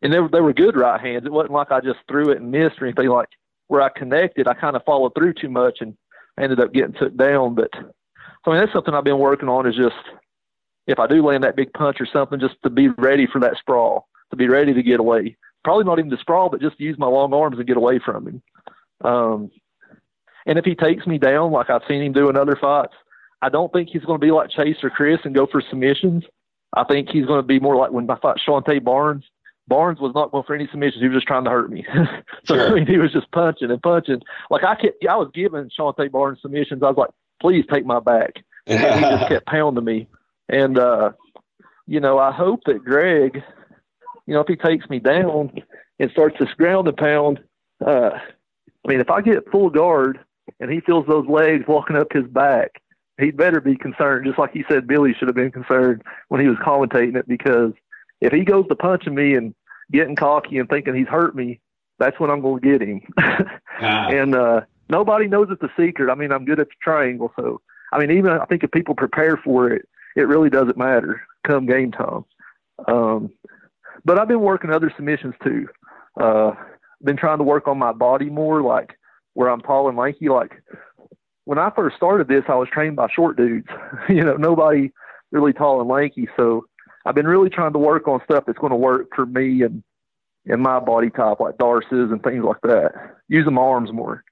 and 0.02 0.12
they 0.12 0.18
were, 0.18 0.28
they 0.28 0.40
were 0.40 0.52
good 0.52 0.76
right 0.76 1.00
hands. 1.00 1.24
It 1.24 1.32
wasn't 1.32 1.52
like 1.52 1.70
I 1.70 1.80
just 1.80 2.00
threw 2.08 2.30
it 2.30 2.40
and 2.40 2.50
missed 2.50 2.82
or 2.82 2.86
anything. 2.86 3.08
Like 3.08 3.28
where 3.68 3.80
I 3.80 3.88
connected, 3.88 4.48
I 4.48 4.54
kind 4.54 4.76
of 4.76 4.84
followed 4.84 5.14
through 5.14 5.34
too 5.34 5.48
much 5.48 5.78
and 5.80 5.96
ended 6.38 6.60
up 6.60 6.72
getting 6.72 6.92
took 6.92 7.16
down. 7.16 7.54
But 7.54 7.70
so 7.72 7.82
I 8.46 8.50
mean, 8.50 8.60
that's 8.60 8.72
something 8.72 8.92
I've 8.92 9.04
been 9.04 9.18
working 9.18 9.48
on. 9.48 9.66
Is 9.66 9.76
just 9.76 9.94
if 10.86 10.98
I 10.98 11.06
do 11.06 11.24
land 11.24 11.44
that 11.44 11.56
big 11.56 11.72
punch 11.72 12.00
or 12.00 12.06
something, 12.06 12.40
just 12.40 12.56
to 12.64 12.70
be 12.70 12.88
ready 12.88 13.26
for 13.26 13.40
that 13.40 13.56
sprawl, 13.56 14.08
to 14.30 14.36
be 14.36 14.48
ready 14.48 14.74
to 14.74 14.82
get 14.82 15.00
away. 15.00 15.36
Probably 15.62 15.84
not 15.84 16.00
even 16.00 16.10
to 16.10 16.18
sprawl, 16.18 16.48
but 16.50 16.60
just 16.60 16.80
use 16.80 16.98
my 16.98 17.06
long 17.06 17.32
arms 17.32 17.56
and 17.56 17.66
get 17.66 17.76
away 17.76 18.00
from 18.00 18.26
him. 18.26 18.42
Um, 19.02 19.50
and 20.46 20.58
if 20.58 20.64
he 20.64 20.74
takes 20.74 21.06
me 21.06 21.18
down, 21.18 21.52
like 21.52 21.70
I've 21.70 21.82
seen 21.88 22.02
him 22.02 22.12
do 22.12 22.28
in 22.28 22.36
other 22.36 22.56
fights, 22.60 22.94
I 23.40 23.48
don't 23.48 23.72
think 23.72 23.88
he's 23.90 24.04
going 24.04 24.20
to 24.20 24.24
be 24.24 24.30
like 24.30 24.50
Chase 24.50 24.76
or 24.82 24.90
Chris 24.90 25.20
and 25.24 25.34
go 25.34 25.46
for 25.46 25.62
submissions. 25.68 26.24
I 26.74 26.84
think 26.84 27.08
he's 27.10 27.26
going 27.26 27.40
to 27.40 27.46
be 27.46 27.60
more 27.60 27.76
like 27.76 27.90
when 27.90 28.10
I 28.10 28.18
fought 28.18 28.38
Shante 28.46 28.82
Barnes 28.82 29.24
Barnes 29.68 30.00
was 30.00 30.12
not 30.14 30.32
going 30.32 30.44
for 30.44 30.54
any 30.54 30.66
submissions. 30.70 31.02
He 31.02 31.08
was 31.08 31.16
just 31.16 31.26
trying 31.26 31.44
to 31.44 31.50
hurt 31.50 31.70
me. 31.70 31.86
so 32.44 32.54
sure. 32.54 32.70
I 32.70 32.74
mean, 32.74 32.86
he 32.86 32.98
was 32.98 33.12
just 33.12 33.30
punching 33.30 33.70
and 33.70 33.82
punching. 33.82 34.20
Like 34.50 34.64
I 34.64 34.74
kept, 34.74 35.04
I 35.08 35.16
was 35.16 35.30
giving 35.32 35.70
Shante 35.78 36.10
Barnes 36.10 36.40
submissions. 36.42 36.82
I 36.82 36.88
was 36.88 36.96
like, 36.96 37.10
please 37.40 37.64
take 37.72 37.86
my 37.86 38.00
back. 38.00 38.42
And 38.66 38.80
he 38.80 39.00
just 39.00 39.28
kept 39.28 39.46
pounding 39.46 39.84
me. 39.84 40.08
And 40.48 40.78
uh, 40.78 41.12
you 41.86 42.00
know, 42.00 42.18
I 42.18 42.32
hope 42.32 42.60
that 42.66 42.84
Greg, 42.84 43.42
you 44.26 44.34
know, 44.34 44.40
if 44.40 44.48
he 44.48 44.56
takes 44.56 44.88
me 44.90 44.98
down 44.98 45.52
and 45.98 46.10
starts 46.10 46.36
to 46.38 46.46
ground 46.56 46.88
and 46.88 46.96
pound, 46.96 47.40
uh, 47.84 48.10
I 48.14 48.88
mean, 48.88 49.00
if 49.00 49.10
I 49.10 49.20
get 49.20 49.50
full 49.50 49.70
guard 49.70 50.18
and 50.60 50.70
he 50.70 50.80
feels 50.80 51.06
those 51.06 51.26
legs 51.28 51.64
walking 51.66 51.96
up 51.96 52.12
his 52.12 52.26
back, 52.26 52.82
he'd 53.18 53.36
better 53.36 53.60
be 53.60 53.76
concerned. 53.76 54.26
Just 54.26 54.38
like 54.38 54.52
he 54.52 54.64
said, 54.68 54.86
Billy 54.86 55.14
should 55.14 55.28
have 55.28 55.34
been 55.34 55.52
concerned 55.52 56.02
when 56.28 56.40
he 56.40 56.48
was 56.48 56.58
commentating 56.58 57.16
it 57.16 57.28
because 57.28 57.72
if 58.20 58.32
he 58.32 58.44
goes 58.44 58.66
to 58.68 58.74
punching 58.74 59.14
me 59.14 59.34
and 59.34 59.54
getting 59.92 60.16
cocky 60.16 60.58
and 60.58 60.68
thinking 60.68 60.94
he's 60.94 61.08
hurt 61.08 61.34
me, 61.34 61.60
that's 61.98 62.18
when 62.18 62.30
I'm 62.30 62.40
going 62.40 62.60
to 62.60 62.78
get 62.78 62.86
him. 62.86 63.02
And 64.14 64.34
uh, 64.34 64.60
nobody 64.88 65.28
knows 65.28 65.48
it's 65.50 65.62
a 65.62 65.72
secret. 65.80 66.10
I 66.10 66.14
mean, 66.14 66.32
I'm 66.32 66.44
good 66.44 66.60
at 66.60 66.68
the 66.68 66.74
triangle, 66.82 67.32
so 67.36 67.60
I 67.92 67.98
mean, 67.98 68.10
even 68.16 68.30
I 68.30 68.44
think 68.46 68.64
if 68.64 68.70
people 68.70 68.94
prepare 68.94 69.36
for 69.36 69.70
it, 69.70 69.88
it 70.16 70.28
really 70.28 70.50
doesn't 70.50 70.76
matter 70.76 71.22
come 71.46 71.66
game 71.66 71.92
time. 71.92 72.24
Um, 72.86 73.30
but 74.04 74.18
I've 74.18 74.28
been 74.28 74.40
working 74.40 74.70
other 74.70 74.92
submissions 74.96 75.34
too. 75.42 75.68
Uh, 76.20 76.52
been 77.02 77.16
trying 77.16 77.38
to 77.38 77.44
work 77.44 77.68
on 77.68 77.78
my 77.78 77.92
body 77.92 78.30
more, 78.30 78.62
like 78.62 78.96
where 79.34 79.48
I'm 79.48 79.60
tall 79.60 79.88
and 79.88 79.96
lanky. 79.96 80.28
Like 80.28 80.62
when 81.44 81.58
I 81.58 81.70
first 81.74 81.96
started 81.96 82.28
this, 82.28 82.44
I 82.48 82.54
was 82.54 82.68
trained 82.72 82.96
by 82.96 83.08
short 83.08 83.36
dudes. 83.36 83.68
you 84.08 84.22
know, 84.22 84.36
nobody 84.36 84.92
really 85.30 85.52
tall 85.52 85.80
and 85.80 85.88
lanky. 85.88 86.28
So 86.36 86.66
I've 87.04 87.14
been 87.14 87.26
really 87.26 87.50
trying 87.50 87.72
to 87.72 87.78
work 87.78 88.06
on 88.06 88.20
stuff 88.24 88.44
that's 88.46 88.58
going 88.58 88.70
to 88.70 88.76
work 88.76 89.08
for 89.14 89.26
me 89.26 89.62
and 89.62 89.82
and 90.46 90.60
my 90.60 90.80
body 90.80 91.08
type, 91.08 91.38
like 91.38 91.56
D'Arces 91.58 92.10
and 92.10 92.20
things 92.22 92.44
like 92.44 92.60
that. 92.62 93.16
Using 93.28 93.54
my 93.54 93.62
arms 93.62 93.92
more. 93.92 94.24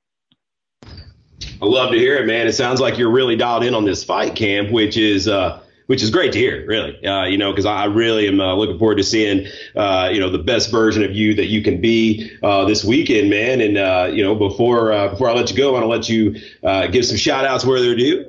I 1.63 1.67
love 1.67 1.93
to 1.93 1.99
hear 1.99 2.17
it, 2.17 2.27
man. 2.27 2.49
It 2.49 2.53
sounds 2.53 2.81
like 2.81 2.99
you're 2.99 3.13
really 3.13 3.37
dialed 3.37 3.65
in 3.65 3.75
on 3.75 3.85
this 3.85 4.03
fight 4.03 4.35
camp, 4.35 4.71
which 4.71 4.97
is 4.97 5.29
uh, 5.29 5.63
which 5.90 6.05
is 6.05 6.11
great 6.11 6.33
to 6.33 6.38
hear, 6.38 6.64
really. 6.66 7.05
Uh, 7.05 7.24
you 7.24 7.37
know, 7.37 7.50
because 7.50 7.66
I 7.66 7.87
really 7.87 8.29
am 8.29 8.40
uh, 8.40 8.55
looking 8.55 8.79
forward 8.79 8.98
to 8.98 9.03
seeing, 9.03 9.48
uh, 9.74 10.09
you 10.12 10.20
know, 10.20 10.31
the 10.31 10.38
best 10.38 10.70
version 10.70 11.03
of 11.03 11.11
you 11.11 11.35
that 11.35 11.46
you 11.46 11.64
can 11.64 11.81
be 11.81 12.31
uh, 12.44 12.64
this 12.64 12.85
weekend, 12.85 13.29
man. 13.29 13.61
And 13.61 13.76
uh, 13.76 14.09
you 14.12 14.22
know, 14.22 14.37
before 14.37 14.92
uh, 14.92 15.09
before 15.09 15.29
I 15.29 15.33
let 15.33 15.50
you 15.50 15.57
go, 15.57 15.70
I 15.70 15.72
want 15.72 15.83
to 15.83 15.88
let 15.88 16.09
you 16.09 16.92
give 16.92 17.05
some 17.05 17.16
shout 17.16 17.44
outs 17.44 17.64
where 17.64 17.81
they're 17.81 17.96
due. 17.96 18.24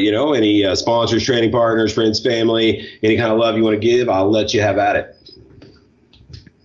you 0.00 0.10
know, 0.10 0.32
any 0.32 0.74
sponsors, 0.74 1.22
training 1.22 1.52
partners, 1.52 1.92
friends, 1.92 2.18
family, 2.18 2.88
any 3.02 3.18
kind 3.18 3.30
of 3.30 3.38
love 3.38 3.58
you 3.58 3.62
want 3.62 3.74
to 3.74 3.86
give, 3.86 4.08
I'll 4.08 4.30
let 4.30 4.54
you 4.54 4.62
have 4.62 4.78
at 4.78 4.96
it. 4.96 5.16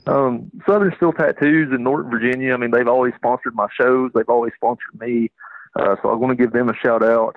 Um, 0.07 0.49
Southern 0.65 0.95
Steel 0.95 1.11
Tattoos 1.11 1.73
in 1.73 1.83
Norton, 1.83 2.09
Virginia. 2.09 2.53
I 2.53 2.57
mean, 2.57 2.71
they've 2.71 2.87
always 2.87 3.13
sponsored 3.15 3.53
my 3.53 3.67
shows. 3.77 4.11
They've 4.15 4.29
always 4.29 4.53
sponsored 4.55 4.97
me. 4.97 5.29
so 5.75 6.09
I 6.09 6.13
want 6.13 6.31
to 6.31 6.41
give 6.41 6.53
them 6.53 6.69
a 6.69 6.75
shout 6.75 7.03
out 7.03 7.35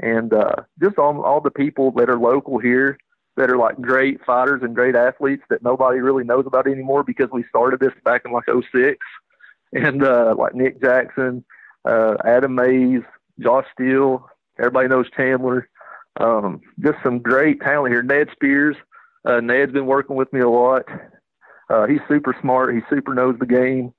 and 0.00 0.32
uh, 0.32 0.56
just 0.82 0.98
all, 0.98 1.22
all 1.22 1.40
the 1.40 1.50
people 1.50 1.90
that 1.92 2.08
are 2.08 2.18
local 2.18 2.58
here 2.58 2.98
that 3.36 3.50
are 3.50 3.56
like 3.56 3.80
great 3.80 4.24
fighters 4.24 4.62
and 4.62 4.74
great 4.74 4.96
athletes 4.96 5.42
that 5.50 5.62
nobody 5.62 6.00
really 6.00 6.24
knows 6.24 6.44
about 6.46 6.66
anymore 6.66 7.02
because 7.04 7.28
we 7.32 7.44
started 7.48 7.80
this 7.80 7.92
back 8.04 8.22
in 8.24 8.32
like 8.32 8.44
06 8.46 8.98
and 9.72 10.02
uh, 10.02 10.34
like 10.36 10.54
Nick 10.54 10.80
Jackson, 10.80 11.44
uh, 11.84 12.16
Adam 12.24 12.54
Mays, 12.54 13.02
Josh 13.38 13.66
Steele, 13.72 14.28
everybody 14.58 14.88
knows 14.88 15.06
Chandler. 15.16 15.68
Um, 16.18 16.60
just 16.80 16.98
some 17.02 17.20
great 17.20 17.60
talent 17.60 17.92
here. 17.92 18.02
Ned 18.02 18.28
Spears, 18.32 18.76
uh, 19.24 19.40
Ned's 19.40 19.72
been 19.72 19.86
working 19.86 20.16
with 20.16 20.32
me 20.32 20.40
a 20.40 20.48
lot. 20.48 20.82
Uh, 21.68 21.86
he's 21.86 22.00
super 22.08 22.36
smart. 22.40 22.74
He 22.74 22.80
super 22.90 23.14
knows 23.14 23.38
the 23.38 23.46
game. 23.46 23.94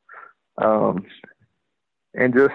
Um, 0.57 1.05
and 2.13 2.33
just 2.33 2.53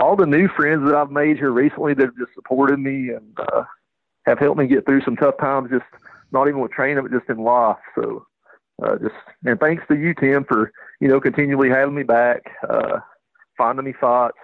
all 0.00 0.16
the 0.16 0.26
new 0.26 0.48
friends 0.48 0.84
that 0.86 0.94
I've 0.94 1.10
made 1.10 1.36
here 1.36 1.50
recently 1.50 1.94
that 1.94 2.04
have 2.04 2.16
just 2.16 2.34
supported 2.34 2.78
me 2.78 3.10
and 3.10 3.38
uh, 3.38 3.64
have 4.26 4.38
helped 4.38 4.58
me 4.58 4.66
get 4.66 4.86
through 4.86 5.02
some 5.02 5.16
tough 5.16 5.36
times, 5.38 5.70
just 5.70 5.84
not 6.30 6.48
even 6.48 6.60
with 6.60 6.72
training, 6.72 7.02
but 7.02 7.12
just 7.12 7.28
in 7.28 7.38
life. 7.38 7.76
So, 7.94 8.26
uh, 8.82 8.96
just 8.96 9.14
and 9.44 9.60
thanks 9.60 9.84
to 9.88 9.96
you, 9.96 10.14
Tim, 10.14 10.44
for 10.44 10.72
you 11.00 11.08
know 11.08 11.20
continually 11.20 11.68
having 11.68 11.94
me 11.94 12.02
back, 12.02 12.42
uh, 12.68 13.00
finding 13.56 13.84
me 13.84 13.94
thoughts, 14.00 14.38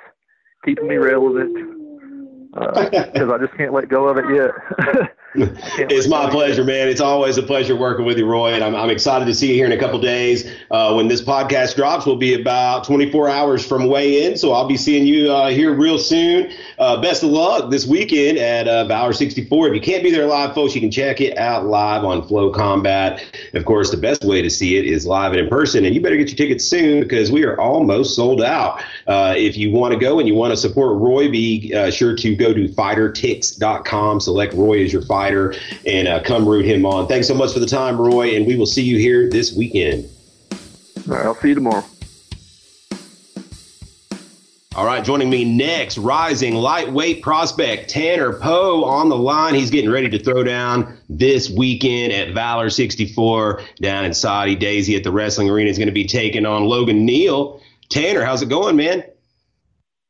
keeping 0.64 0.88
me 0.88 0.96
relevant, 0.96 1.54
because 2.52 3.28
uh, 3.28 3.34
I 3.34 3.38
just 3.38 3.56
can't 3.56 3.72
let 3.72 3.88
go 3.88 4.08
of 4.08 4.18
it 4.18 4.26
yet. 4.34 5.10
it's 5.34 6.08
my 6.08 6.30
pleasure, 6.30 6.64
man. 6.64 6.88
It's 6.88 7.02
always 7.02 7.36
a 7.36 7.42
pleasure 7.42 7.76
working 7.76 8.06
with 8.06 8.16
you, 8.16 8.24
Roy, 8.24 8.54
and 8.54 8.64
I'm, 8.64 8.74
I'm 8.74 8.88
excited 8.88 9.26
to 9.26 9.34
see 9.34 9.48
you 9.48 9.54
here 9.54 9.66
in 9.66 9.72
a 9.72 9.76
couple 9.76 10.00
days. 10.00 10.50
Uh, 10.70 10.94
when 10.94 11.06
this 11.06 11.20
podcast 11.20 11.76
drops, 11.76 12.06
we'll 12.06 12.16
be 12.16 12.40
about 12.40 12.84
24 12.84 13.28
hours 13.28 13.66
from 13.66 13.88
weigh 13.88 14.24
in, 14.24 14.38
so 14.38 14.52
I'll 14.52 14.66
be 14.66 14.78
seeing 14.78 15.06
you 15.06 15.30
uh, 15.30 15.50
here 15.50 15.74
real 15.74 15.98
soon. 15.98 16.50
Uh, 16.78 17.02
best 17.02 17.22
of 17.22 17.28
luck 17.28 17.70
this 17.70 17.86
weekend 17.86 18.38
at 18.38 18.68
uh, 18.68 18.86
Valor 18.86 19.12
64. 19.12 19.68
If 19.68 19.74
you 19.74 19.80
can't 19.82 20.02
be 20.02 20.10
there 20.10 20.24
live, 20.24 20.54
folks, 20.54 20.74
you 20.74 20.80
can 20.80 20.90
check 20.90 21.20
it 21.20 21.36
out 21.36 21.66
live 21.66 22.04
on 22.04 22.26
Flow 22.26 22.50
Combat. 22.50 23.22
Of 23.52 23.66
course, 23.66 23.90
the 23.90 23.98
best 23.98 24.24
way 24.24 24.40
to 24.40 24.48
see 24.48 24.78
it 24.78 24.86
is 24.86 25.06
live 25.06 25.32
and 25.32 25.40
in 25.40 25.48
person, 25.48 25.84
and 25.84 25.94
you 25.94 26.00
better 26.00 26.16
get 26.16 26.28
your 26.28 26.38
tickets 26.38 26.64
soon 26.64 27.00
because 27.00 27.30
we 27.30 27.44
are 27.44 27.60
almost 27.60 28.16
sold 28.16 28.40
out. 28.40 28.82
Uh, 29.06 29.34
if 29.36 29.58
you 29.58 29.72
want 29.72 29.92
to 29.92 30.00
go 30.00 30.18
and 30.20 30.26
you 30.26 30.34
want 30.34 30.52
to 30.52 30.56
support 30.56 30.98
Roy, 30.98 31.30
be 31.30 31.74
uh, 31.74 31.90
sure 31.90 32.16
to 32.16 32.34
go 32.34 32.54
to 32.54 32.66
fightertix.com, 32.68 34.20
select 34.20 34.54
Roy 34.54 34.84
as 34.84 34.90
your 34.90 35.02
fighter 35.02 35.17
fighter 35.18 35.52
and 35.84 36.06
uh, 36.06 36.22
come 36.22 36.46
root 36.46 36.64
him 36.64 36.86
on. 36.86 37.08
Thanks 37.08 37.26
so 37.26 37.34
much 37.34 37.52
for 37.52 37.58
the 37.58 37.66
time, 37.66 38.00
Roy, 38.00 38.36
and 38.36 38.46
we 38.46 38.54
will 38.56 38.66
see 38.66 38.84
you 38.84 38.98
here 38.98 39.28
this 39.28 39.52
weekend. 39.52 40.08
All 41.08 41.16
right, 41.16 41.26
I'll 41.26 41.34
see 41.34 41.48
you 41.48 41.54
tomorrow. 41.56 41.84
All 44.76 44.86
right, 44.86 45.04
joining 45.04 45.28
me 45.28 45.44
next, 45.44 45.98
rising 45.98 46.54
lightweight 46.54 47.20
prospect 47.20 47.90
Tanner 47.90 48.32
Poe 48.32 48.84
on 48.84 49.08
the 49.08 49.16
line. 49.16 49.56
He's 49.56 49.70
getting 49.70 49.90
ready 49.90 50.08
to 50.10 50.22
throw 50.22 50.44
down 50.44 50.96
this 51.08 51.50
weekend 51.50 52.12
at 52.12 52.32
Valor 52.32 52.70
64 52.70 53.62
down 53.82 54.04
in 54.04 54.14
Soddy-Daisy 54.14 54.94
at 54.94 55.02
the 55.02 55.10
wrestling 55.10 55.50
arena. 55.50 55.66
He's 55.66 55.78
going 55.78 55.88
to 55.88 55.92
be 55.92 56.06
taking 56.06 56.46
on 56.46 56.62
Logan 56.62 57.04
Neal. 57.04 57.60
Tanner, 57.88 58.24
how's 58.24 58.42
it 58.42 58.50
going, 58.50 58.76
man? 58.76 59.02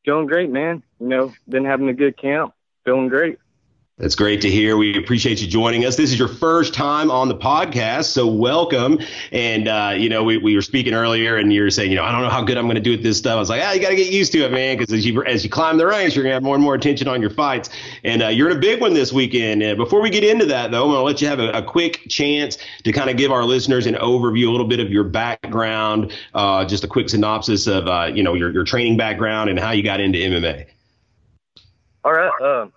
Going 0.04 0.26
great, 0.26 0.50
man. 0.50 0.82
You 1.00 1.08
know, 1.08 1.32
been 1.48 1.64
having 1.64 1.88
a 1.88 1.94
good 1.94 2.18
camp. 2.18 2.52
Feeling 2.84 3.08
great. 3.08 3.38
That's 3.98 4.14
great 4.14 4.40
to 4.42 4.50
hear. 4.50 4.76
We 4.76 4.96
appreciate 4.96 5.42
you 5.42 5.48
joining 5.48 5.84
us. 5.84 5.96
This 5.96 6.12
is 6.12 6.18
your 6.20 6.28
first 6.28 6.72
time 6.72 7.10
on 7.10 7.26
the 7.26 7.34
podcast, 7.34 8.04
so 8.04 8.28
welcome. 8.28 9.00
And 9.32 9.66
uh, 9.66 9.94
you 9.96 10.08
know, 10.08 10.22
we, 10.22 10.36
we 10.36 10.54
were 10.54 10.62
speaking 10.62 10.94
earlier, 10.94 11.36
and 11.36 11.52
you 11.52 11.62
were 11.62 11.70
saying, 11.70 11.90
you 11.90 11.96
know, 11.96 12.04
I 12.04 12.12
don't 12.12 12.22
know 12.22 12.28
how 12.28 12.44
good 12.44 12.56
I'm 12.56 12.66
going 12.66 12.76
to 12.76 12.80
do 12.80 12.94
at 12.94 13.02
this 13.02 13.18
stuff. 13.18 13.32
I 13.32 13.40
was 13.40 13.50
like, 13.50 13.60
ah, 13.60 13.72
you 13.72 13.80
got 13.80 13.88
to 13.88 13.96
get 13.96 14.12
used 14.12 14.30
to 14.32 14.44
it, 14.44 14.52
man, 14.52 14.78
because 14.78 14.94
as 14.94 15.04
you 15.04 15.24
as 15.24 15.42
you 15.42 15.50
climb 15.50 15.78
the 15.78 15.86
ranks, 15.86 16.14
you're 16.14 16.22
going 16.22 16.30
to 16.30 16.34
have 16.34 16.44
more 16.44 16.54
and 16.54 16.62
more 16.62 16.76
attention 16.76 17.08
on 17.08 17.20
your 17.20 17.30
fights. 17.30 17.70
And 18.04 18.22
uh, 18.22 18.28
you're 18.28 18.48
in 18.48 18.56
a 18.56 18.60
big 18.60 18.80
one 18.80 18.94
this 18.94 19.12
weekend. 19.12 19.64
And 19.64 19.76
before 19.76 20.00
we 20.00 20.10
get 20.10 20.22
into 20.22 20.46
that, 20.46 20.70
though, 20.70 20.84
I'm 20.84 20.90
going 20.90 21.00
to 21.00 21.02
let 21.02 21.20
you 21.20 21.26
have 21.26 21.40
a, 21.40 21.50
a, 21.50 21.62
quick 21.62 22.02
chance 22.08 22.56
to 22.84 22.92
kind 22.92 23.10
of 23.10 23.16
give 23.16 23.32
our 23.32 23.42
listeners 23.42 23.86
an 23.86 23.94
overview, 23.94 24.46
a 24.46 24.50
little 24.52 24.68
bit 24.68 24.78
of 24.78 24.92
your 24.92 25.02
background, 25.02 26.12
uh, 26.34 26.64
just 26.64 26.84
a 26.84 26.88
quick 26.88 27.08
synopsis 27.08 27.66
of 27.66 27.88
uh, 27.88 28.12
you 28.14 28.22
know 28.22 28.34
your 28.34 28.52
your 28.52 28.62
training 28.62 28.96
background 28.96 29.50
and 29.50 29.58
how 29.58 29.72
you 29.72 29.82
got 29.82 29.98
into 29.98 30.20
MMA. 30.20 30.66
All 32.04 32.12
right. 32.12 32.30
Um, 32.40 32.72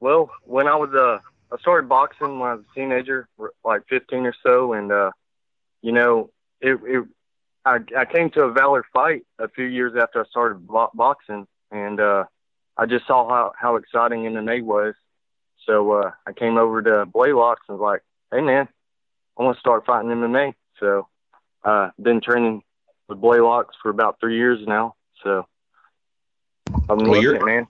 well, 0.00 0.30
when 0.44 0.66
I 0.66 0.74
was 0.76 0.90
uh, 0.94 1.18
I 1.54 1.58
started 1.60 1.88
boxing 1.88 2.38
when 2.38 2.50
I 2.50 2.54
was 2.54 2.64
a 2.70 2.74
teenager, 2.74 3.28
like 3.64 3.82
15 3.88 4.26
or 4.26 4.34
so, 4.42 4.72
and 4.72 4.90
uh, 4.90 5.10
you 5.82 5.92
know, 5.92 6.30
it, 6.60 6.78
it 6.84 7.04
I, 7.64 7.78
I 7.96 8.04
came 8.06 8.30
to 8.30 8.42
a 8.42 8.52
Valor 8.52 8.84
fight 8.92 9.22
a 9.38 9.48
few 9.48 9.66
years 9.66 9.92
after 10.00 10.24
I 10.24 10.28
started 10.28 10.66
bo- 10.66 10.90
boxing, 10.94 11.46
and 11.70 12.00
uh, 12.00 12.24
I 12.76 12.86
just 12.86 13.06
saw 13.06 13.28
how 13.28 13.52
how 13.58 13.76
exciting 13.76 14.22
MMA 14.22 14.62
was. 14.62 14.94
So 15.66 15.92
uh, 15.92 16.10
I 16.26 16.32
came 16.32 16.56
over 16.56 16.82
to 16.82 17.06
Blaylocks 17.06 17.68
and 17.68 17.78
was 17.78 17.80
like, 17.80 18.02
"Hey, 18.32 18.40
man, 18.40 18.68
I 19.38 19.42
want 19.42 19.56
to 19.56 19.60
start 19.60 19.84
fighting 19.84 20.10
MMA." 20.10 20.54
So 20.78 21.08
uh, 21.62 21.90
been 22.00 22.22
training 22.22 22.62
with 23.08 23.20
Blaylocks 23.20 23.74
for 23.82 23.90
about 23.90 24.18
three 24.20 24.36
years 24.36 24.66
now. 24.66 24.94
So 25.22 25.46
I'm 26.88 26.98
well, 26.98 27.22
loving 27.22 27.36
it, 27.36 27.44
man. 27.44 27.66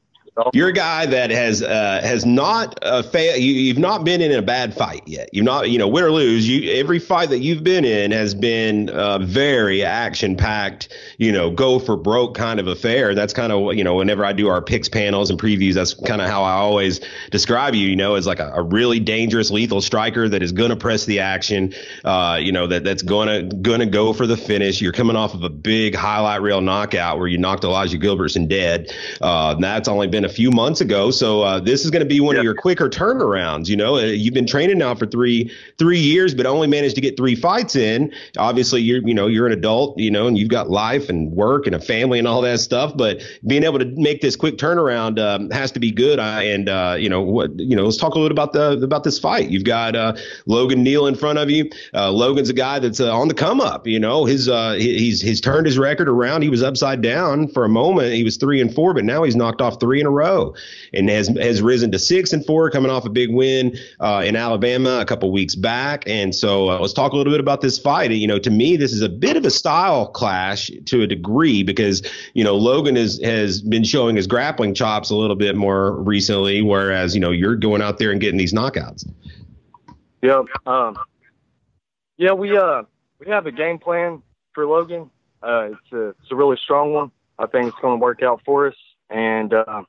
You're 0.53 0.69
a 0.69 0.73
guy 0.73 1.07
that 1.07 1.31
has 1.31 1.63
uh, 1.63 2.01
has 2.03 2.25
not 2.25 2.79
uh. 2.83 3.03
You, 3.15 3.69
have 3.69 3.79
not 3.79 4.05
been 4.05 4.21
in 4.21 4.33
a 4.33 4.43
bad 4.43 4.75
fight 4.75 5.03
yet. 5.07 5.31
You've 5.33 5.45
not, 5.45 5.71
you 5.71 5.79
know, 5.79 5.89
win 5.89 6.05
or 6.05 6.11
lose. 6.11 6.49
You 6.49 6.73
every 6.73 6.99
fight 6.99 7.31
that 7.31 7.41
you've 7.41 7.65
been 7.65 7.85
in 7.85 8.11
has 8.13 8.35
been 8.35 8.89
uh, 8.91 9.19
very 9.19 9.83
action 9.83 10.37
packed. 10.37 10.89
You 11.19 11.33
know, 11.33 11.51
go 11.51 11.79
for 11.79 11.97
broke 11.97 12.37
kind 12.37 12.61
of 12.61 12.69
affair. 12.69 13.15
That's 13.15 13.33
kind 13.33 13.53
of 13.53 13.75
you 13.75 13.85
know, 13.85 13.97
whenever 13.97 14.25
I 14.25 14.33
do 14.33 14.49
our 14.49 14.63
picks 14.63 14.89
panels 14.89 15.31
and 15.31 15.39
previews, 15.39 15.75
that's 15.75 15.95
kind 15.95 16.23
of 16.23 16.29
how 16.29 16.43
I 16.43 16.53
always 16.53 17.01
describe 17.31 17.75
you. 17.75 17.89
You 17.89 17.97
know, 17.97 18.15
as 18.15 18.27
like 18.27 18.41
a, 18.41 18.53
a 18.55 18.63
really 18.63 19.01
dangerous, 19.01 19.51
lethal 19.51 19.81
striker 19.81 20.29
that 20.29 20.43
is 20.43 20.53
going 20.53 20.71
to 20.71 20.77
press 20.77 21.05
the 21.05 21.21
action. 21.21 21.75
Uh, 22.05 22.39
you 22.41 22.53
know, 22.53 22.67
that 22.69 22.85
that's 22.85 23.03
going 23.03 23.29
to 23.29 23.57
going 23.57 23.81
to 23.81 23.87
go 23.87 24.13
for 24.13 24.27
the 24.27 24.37
finish. 24.37 24.81
You're 24.81 24.93
coming 24.93 25.17
off 25.17 25.35
of 25.35 25.43
a 25.43 25.51
big 25.51 25.95
highlight 25.95 26.41
reel 26.41 26.61
knockout 26.61 27.19
where 27.19 27.29
you 27.29 27.39
knocked 27.39 27.65
Elijah 27.65 27.99
Gilbertson 27.99 28.49
dead. 28.49 28.93
Uh, 29.21 29.55
that's 29.55 29.89
only 29.89 30.07
been 30.07 30.20
A 30.25 30.29
few 30.29 30.51
months 30.51 30.81
ago. 30.81 31.11
So 31.11 31.43
uh, 31.43 31.61
this 31.61 31.85
is 31.85 31.91
going 31.91 32.01
to 32.01 32.09
be 32.09 32.21
one 32.21 32.37
of 32.37 32.45
your 32.45 32.55
quicker 32.55 32.89
turnarounds. 32.89 33.69
You 33.69 33.77
know, 33.77 33.97
uh, 33.97 34.03
you've 34.03 34.35
been 34.35 34.47
training 34.47 34.79
now 34.79 34.95
for 34.95 35.07
three 35.07 35.51
three 35.79 35.99
years, 35.99 36.35
but 36.35 36.47
only 36.47 36.67
managed 36.67 36.95
to 36.97 37.01
get 37.01 37.17
three 37.17 37.35
fights 37.35 37.77
in. 37.77 38.13
Obviously, 38.37 38.83
you're 38.83 39.01
you 39.07 39.15
know 39.15 39.27
you're 39.27 39.47
an 39.47 39.53
adult, 39.53 39.99
you 39.99 40.11
know, 40.11 40.27
and 40.27 40.37
you've 40.37 40.49
got 40.49 40.69
life 40.71 41.09
and 41.09 41.33
work 41.33 41.67
and 41.67 41.75
a 41.75 41.81
family 41.81 42.19
and 42.19 42.29
all 42.29 42.43
that 42.43 42.61
stuff. 42.61 42.97
But 42.97 43.23
being 43.47 43.65
able 43.65 43.79
to 43.79 43.85
make 43.85 44.21
this 44.21 44.37
quick 44.37 44.59
turnaround 44.59 45.19
um, 45.19 45.51
has 45.51 45.73
to 45.73 45.81
be 45.81 45.91
good. 45.91 46.19
I, 46.19 46.43
and 46.43 46.69
uh, 46.69 46.97
you 46.99 47.09
know 47.09 47.23
what 47.23 47.59
you 47.59 47.77
know, 47.77 47.85
let's 47.85 47.97
talk 47.97 48.15
a 48.15 48.19
little 48.19 48.29
bit 48.29 48.33
about 48.33 48.53
the 48.53 48.85
about 48.85 49.05
this 49.05 49.19
fight. 49.19 49.49
You've 49.49 49.65
got 49.65 49.97
uh, 49.97 50.15
Logan 50.47 50.83
Neal 50.83 51.07
in 51.07 51.15
front 51.15 51.39
of 51.39 51.51
you. 51.51 51.71
Uh, 51.95 52.11
Logan's 52.11 52.51
a 52.51 52.55
guy 52.55 52.79
that's 52.79 53.01
on 53.01 53.29
the 53.29 53.35
come 53.35 53.61
up. 53.61 53.87
You 53.87 54.01
know, 54.01 54.25
his 54.25 54.47
he's 54.77 55.21
he's 55.21 55.41
turned 55.41 55.67
his 55.67 55.79
record 55.79 56.09
around. 56.09 56.43
He 56.43 56.49
was 56.49 56.63
upside 56.63 57.01
down 57.01 57.49
for 57.49 57.65
a 57.65 57.69
moment. 57.69 58.13
He 58.13 58.25
was 58.25 58.37
three 58.37 58.61
and 58.61 58.75
four, 58.75 58.95
but 58.95 59.05
now 59.05 59.23
he's 59.23 59.37
knocked 59.37 59.61
off 59.61 59.81
three 59.81 60.01
in 60.01 60.07
a 60.07 60.10
row 60.11 60.55
and 60.93 61.09
has 61.09 61.29
has 61.29 61.63
risen 61.63 61.91
to 61.93 61.99
six 61.99 62.33
and 62.33 62.45
four, 62.45 62.71
coming 62.71 62.91
off 62.91 63.05
a 63.05 63.11
big 63.11 63.33
win 63.33 63.77
uh, 64.01 64.23
in 64.25 64.37
Alabama 64.37 65.01
a 65.01 65.05
couple 65.05 65.31
weeks 65.33 65.55
back. 65.55 66.05
And 66.07 66.35
so 66.35 66.71
uh, 66.71 66.79
let's 66.79 66.93
talk 66.93 67.13
a 67.13 67.17
little 67.17 67.33
bit 67.33 67.41
about 67.41 67.61
this 67.61 67.79
fight. 67.79 68.11
You 68.11 68.27
know, 68.27 68.39
to 68.39 68.51
me, 68.51 68.77
this 68.77 68.93
is 68.93 69.03
a 69.03 69.09
bit 69.09 69.37
of 69.37 69.45
a 69.45 69.51
style 69.51 70.09
clash 70.09 70.71
to 70.87 71.03
a 71.03 71.07
degree 71.07 71.63
because 71.63 72.03
you 72.35 72.45
know 72.45 72.57
Logan 72.57 72.97
is, 72.97 73.21
has 73.23 73.63
been 73.63 73.85
showing 73.85 74.17
his 74.17 74.27
grappling 74.27 74.75
chops 74.75 75.11
a 75.11 75.17
little 75.17 75.37
bit 75.37 75.57
more 75.57 75.93
recently, 75.93 76.63
whereas 76.63 77.15
you 77.15 77.21
know 77.21 77.31
you're 77.31 77.57
going 77.57 77.83
out 77.83 77.99
there 77.99 78.11
and 78.11 78.21
getting 78.21 78.39
these 78.39 78.53
knockouts. 78.53 79.09
Yep. 80.23 80.45
Um, 80.67 80.99
yeah, 82.17 82.33
we 82.33 82.57
uh 82.57 82.83
we 83.19 83.31
have 83.31 83.47
a 83.47 83.53
game 83.53 83.79
plan 83.79 84.23
for 84.53 84.67
Logan. 84.67 85.11
Uh, 85.43 85.71
it's 85.73 85.93
a 85.93 86.09
it's 86.09 86.31
a 86.31 86.37
really 86.37 86.59
strong 86.63 86.93
one. 86.93 87.11
I 87.39 87.47
think 87.47 87.69
it's 87.69 87.81
going 87.81 87.99
to 87.99 88.03
work 88.03 88.23
out 88.23 88.43
for 88.45 88.69
us. 88.69 88.75
And 89.09 89.55
uh, 89.55 89.83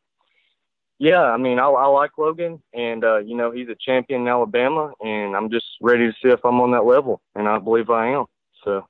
yeah, 1.01 1.23
I 1.23 1.37
mean, 1.37 1.57
I, 1.57 1.65
I 1.65 1.87
like 1.87 2.11
Logan, 2.19 2.61
and 2.75 3.03
uh, 3.03 3.17
you 3.17 3.35
know, 3.35 3.49
he's 3.49 3.67
a 3.69 3.75
champion 3.75 4.21
in 4.21 4.27
Alabama, 4.27 4.93
and 5.03 5.35
I'm 5.35 5.49
just 5.49 5.65
ready 5.81 6.05
to 6.05 6.13
see 6.21 6.29
if 6.29 6.45
I'm 6.45 6.61
on 6.61 6.69
that 6.73 6.85
level, 6.85 7.19
and 7.33 7.47
I 7.47 7.57
believe 7.57 7.89
I 7.89 8.09
am. 8.09 8.25
So. 8.63 8.85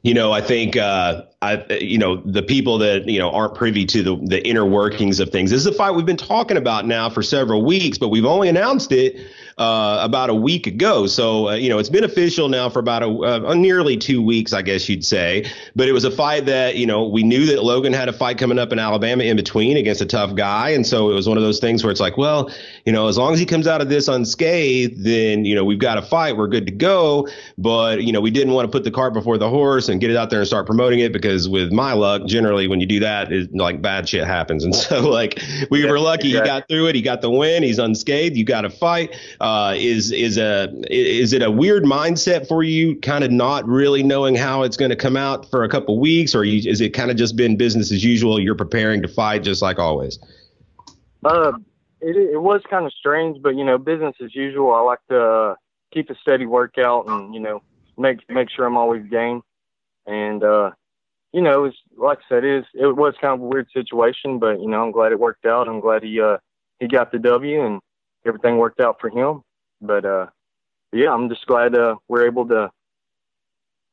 You 0.00 0.14
know, 0.14 0.32
I 0.32 0.40
think 0.40 0.78
uh, 0.78 1.24
I, 1.42 1.62
you 1.80 1.98
know, 1.98 2.16
the 2.16 2.42
people 2.42 2.78
that 2.78 3.06
you 3.06 3.18
know 3.18 3.30
aren't 3.30 3.54
privy 3.54 3.84
to 3.84 4.02
the 4.02 4.16
the 4.24 4.46
inner 4.48 4.64
workings 4.64 5.20
of 5.20 5.28
things. 5.28 5.50
This 5.50 5.60
is 5.60 5.66
a 5.66 5.72
fight 5.72 5.90
we've 5.90 6.06
been 6.06 6.16
talking 6.16 6.56
about 6.56 6.86
now 6.86 7.10
for 7.10 7.22
several 7.22 7.62
weeks, 7.62 7.98
but 7.98 8.08
we've 8.08 8.24
only 8.24 8.48
announced 8.48 8.90
it 8.90 9.20
uh, 9.58 9.98
about 10.02 10.28
a 10.28 10.34
week 10.34 10.66
ago. 10.66 11.06
So, 11.06 11.48
uh, 11.48 11.54
you 11.54 11.70
know, 11.70 11.78
it's 11.78 11.88
been 11.88 12.04
official 12.04 12.50
now 12.50 12.68
for 12.68 12.78
about 12.78 13.02
a, 13.02 13.08
uh, 13.08 13.54
nearly 13.54 13.96
two 13.96 14.20
weeks, 14.20 14.52
I 14.52 14.60
guess 14.60 14.86
you'd 14.86 15.04
say. 15.04 15.50
But 15.74 15.88
it 15.88 15.92
was 15.92 16.04
a 16.04 16.10
fight 16.10 16.44
that, 16.44 16.76
you 16.76 16.86
know, 16.86 17.08
we 17.08 17.22
knew 17.22 17.46
that 17.46 17.64
Logan 17.64 17.94
had 17.94 18.10
a 18.10 18.12
fight 18.12 18.36
coming 18.36 18.58
up 18.58 18.70
in 18.70 18.78
Alabama 18.78 19.24
in 19.24 19.34
between 19.34 19.78
against 19.78 20.02
a 20.02 20.06
tough 20.06 20.34
guy. 20.34 20.70
And 20.70 20.86
so 20.86 21.10
it 21.10 21.14
was 21.14 21.26
one 21.26 21.38
of 21.38 21.42
those 21.42 21.58
things 21.58 21.82
where 21.82 21.90
it's 21.90 22.00
like, 22.00 22.18
well, 22.18 22.50
you 22.84 22.92
know, 22.92 23.08
as 23.08 23.16
long 23.16 23.32
as 23.32 23.40
he 23.40 23.46
comes 23.46 23.66
out 23.66 23.80
of 23.80 23.88
this 23.88 24.08
unscathed, 24.08 25.02
then, 25.02 25.46
you 25.46 25.54
know, 25.54 25.64
we've 25.64 25.78
got 25.78 25.96
a 25.96 26.02
fight. 26.02 26.36
We're 26.36 26.48
good 26.48 26.66
to 26.66 26.72
go. 26.72 27.26
But, 27.56 28.02
you 28.02 28.12
know, 28.12 28.20
we 28.20 28.30
didn't 28.30 28.52
want 28.52 28.70
to 28.70 28.70
put 28.70 28.84
the 28.84 28.90
cart 28.90 29.14
before 29.14 29.38
the 29.38 29.48
horse 29.48 29.88
and 29.88 30.02
get 30.02 30.10
it 30.10 30.18
out 30.18 30.28
there 30.28 30.40
and 30.40 30.46
start 30.46 30.66
promoting 30.66 30.98
it 30.98 31.14
because 31.14 31.48
with 31.48 31.72
my 31.72 31.94
luck, 31.94 32.26
generally 32.26 32.68
when 32.68 32.80
you 32.80 32.86
do 32.86 33.00
that, 33.00 33.32
it, 33.32 33.54
like 33.54 33.80
bad 33.80 34.06
shit 34.06 34.26
happens. 34.26 34.64
And 34.64 34.74
so, 34.74 35.00
like, 35.08 35.40
we 35.70 35.82
yeah, 35.82 35.90
were 35.90 35.98
lucky 35.98 36.28
exactly. 36.28 36.40
he 36.40 36.46
got 36.46 36.68
through 36.68 36.86
it. 36.88 36.94
He 36.94 37.00
got 37.00 37.22
the 37.22 37.30
win. 37.30 37.62
He's 37.62 37.78
unscathed. 37.78 38.36
You 38.36 38.44
got 38.44 38.60
to 38.60 38.70
fight. 38.70 39.16
Uh, 39.40 39.45
is 39.76 40.12
is 40.12 40.38
a 40.38 40.72
is 40.90 41.32
it 41.32 41.42
a 41.42 41.50
weird 41.50 41.84
mindset 41.84 42.46
for 42.46 42.62
you, 42.62 42.96
kind 43.00 43.24
of 43.24 43.30
not 43.30 43.66
really 43.66 44.02
knowing 44.02 44.34
how 44.34 44.62
it's 44.62 44.76
going 44.76 44.90
to 44.90 44.96
come 44.96 45.16
out 45.16 45.50
for 45.50 45.64
a 45.64 45.68
couple 45.68 45.98
weeks, 45.98 46.34
or 46.34 46.44
you, 46.44 46.68
is 46.70 46.80
it 46.80 46.90
kind 46.90 47.10
of 47.10 47.16
just 47.16 47.36
been 47.36 47.56
business 47.56 47.92
as 47.92 48.04
usual? 48.04 48.40
You're 48.40 48.54
preparing 48.54 49.02
to 49.02 49.08
fight 49.08 49.42
just 49.42 49.62
like 49.62 49.78
always. 49.78 50.18
Uh, 51.24 51.52
it 52.00 52.16
it 52.16 52.40
was 52.40 52.62
kind 52.70 52.86
of 52.86 52.92
strange, 52.92 53.42
but 53.42 53.56
you 53.56 53.64
know, 53.64 53.78
business 53.78 54.14
as 54.22 54.34
usual. 54.34 54.74
I 54.74 54.80
like 54.80 55.00
to 55.10 55.20
uh, 55.20 55.54
keep 55.92 56.10
a 56.10 56.14
steady 56.16 56.46
workout 56.46 57.08
and 57.08 57.34
you 57.34 57.40
know 57.40 57.62
make 57.96 58.18
make 58.28 58.50
sure 58.50 58.66
I'm 58.66 58.76
always 58.76 59.04
game. 59.08 59.42
And 60.06 60.42
uh, 60.44 60.70
you 61.32 61.40
know, 61.40 61.64
it's 61.64 61.76
like 61.96 62.18
I 62.18 62.28
said, 62.28 62.44
it 62.44 62.58
is 62.58 62.64
it 62.74 62.96
was 62.96 63.14
kind 63.20 63.34
of 63.34 63.40
a 63.40 63.44
weird 63.44 63.68
situation, 63.72 64.38
but 64.38 64.60
you 64.60 64.68
know, 64.68 64.82
I'm 64.82 64.92
glad 64.92 65.12
it 65.12 65.18
worked 65.18 65.46
out. 65.46 65.68
I'm 65.68 65.80
glad 65.80 66.02
he 66.02 66.20
uh 66.20 66.38
he 66.80 66.88
got 66.88 67.12
the 67.12 67.18
W 67.18 67.64
and 67.64 67.80
everything 68.26 68.58
worked 68.58 68.80
out 68.80 69.00
for 69.00 69.08
him. 69.08 69.42
But 69.80 70.04
uh, 70.04 70.26
yeah, 70.92 71.12
I'm 71.12 71.28
just 71.28 71.46
glad 71.46 71.74
uh, 71.74 71.96
we're 72.08 72.26
able 72.26 72.46
to 72.48 72.70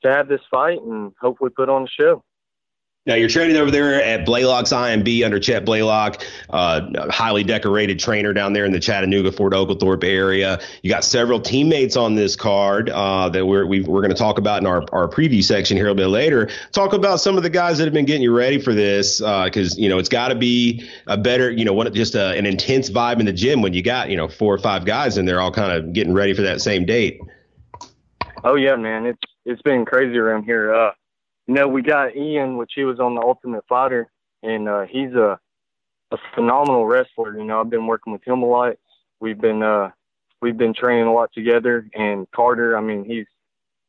to 0.04 0.12
have 0.12 0.28
this 0.28 0.42
fight 0.52 0.82
and 0.82 1.14
hopefully 1.20 1.50
put 1.50 1.70
on 1.70 1.84
a 1.84 1.88
show. 1.88 2.24
Now 3.06 3.16
you're 3.16 3.28
training 3.28 3.58
over 3.58 3.70
there 3.70 4.02
at 4.02 4.26
Blaylock's 4.26 4.72
IMB 4.72 5.26
under 5.26 5.38
Chet 5.38 5.66
Blaylock, 5.66 6.24
uh, 6.52 7.10
highly 7.10 7.44
decorated 7.44 8.00
trainer 8.00 8.32
down 8.32 8.54
there 8.54 8.64
in 8.64 8.72
the 8.72 8.80
Chattanooga, 8.80 9.30
Fort 9.34 9.54
Oglethorpe 9.54 10.06
area. 10.06 10.62
You 10.84 10.90
got 10.90 11.04
several 11.04 11.42
teammates 11.42 11.98
on 11.98 12.16
this 12.16 12.38
card 12.38 12.90
uh, 12.90 13.28
that 13.28 13.46
we're 13.46 13.66
we, 13.66 13.82
are 13.82 13.92
we 13.92 13.98
are 13.98 14.02
going 14.02 14.10
to 14.10 14.18
talk 14.18 14.38
about 14.38 14.62
in 14.62 14.68
our, 14.68 14.86
our 14.94 15.10
preview 15.10 15.44
section 15.44 15.76
here 15.76 15.90
a 15.90 15.96
bit 15.96 16.08
later. 16.08 16.50
Talk 16.72 16.94
about 16.94 17.20
some 17.20 17.36
of 17.36 17.44
the 17.44 17.50
guys 17.50 17.78
that 17.78 17.84
have 17.84 17.94
been 17.94 18.06
getting 18.06 18.22
you 18.22 18.34
ready 18.34 18.58
for 18.58 18.74
this 18.74 19.20
because 19.20 19.74
uh, 19.74 19.76
you 19.78 19.90
know 19.90 19.98
it's 19.98 20.08
got 20.08 20.30
to 20.30 20.36
be 20.36 20.90
a 21.08 21.18
better 21.18 21.52
you 21.52 21.66
know 21.66 21.74
what 21.74 21.94
just 21.94 22.16
a, 22.16 22.38
an 22.38 22.46
intense 22.46 22.90
vibe 22.90 23.20
in 23.20 23.26
the 23.26 23.34
gym 23.34 23.62
when 23.62 23.74
you 23.74 23.84
got 23.84 24.10
you 24.10 24.16
know 24.16 24.30
four 24.30 24.54
or 24.54 24.60
five 24.60 24.86
guys 24.86 25.18
and 25.18 25.28
they're 25.28 25.42
all 25.42 25.52
kind 25.52 25.74
of 25.74 25.92
getting 25.92 26.14
ready 26.14 26.34
for 26.34 26.44
that 26.44 26.62
same 26.62 26.86
date. 26.86 27.20
Oh 28.46 28.56
yeah, 28.56 28.78
man, 28.78 29.06
it's 29.06 29.22
it's 29.44 29.62
been 29.62 29.84
crazy 29.84 30.18
around 30.18 30.46
here. 30.46 30.94
You 31.48 31.56
know, 31.56 31.68
we 31.68 31.82
got 31.82 32.16
Ian, 32.16 32.58
which 32.58 32.72
he 32.76 32.84
was 32.84 33.00
on 33.00 33.16
the 33.16 33.22
Ultimate 33.22 33.66
Fighter, 33.68 34.10
and 34.42 34.70
uh, 34.70 34.86
he's 34.90 35.14
a 35.14 35.40
a 36.12 36.18
phenomenal 36.36 36.86
wrestler. 36.86 37.38
You 37.38 37.44
know, 37.44 37.60
I've 37.60 37.70
been 37.70 37.88
working 37.88 38.14
with 38.14 38.26
him 38.26 38.44
a 38.44 38.46
lot. 38.46 38.76
We've 39.20 39.40
been 39.40 39.62
uh, 39.62 39.92
we've 40.42 40.58
been 40.58 40.74
training 40.74 41.08
a 41.08 41.14
lot 41.14 41.34
together. 41.34 41.88
And 41.94 42.30
Carter, 42.32 42.78
I 42.78 42.82
mean, 42.82 43.04
he's 43.04 43.26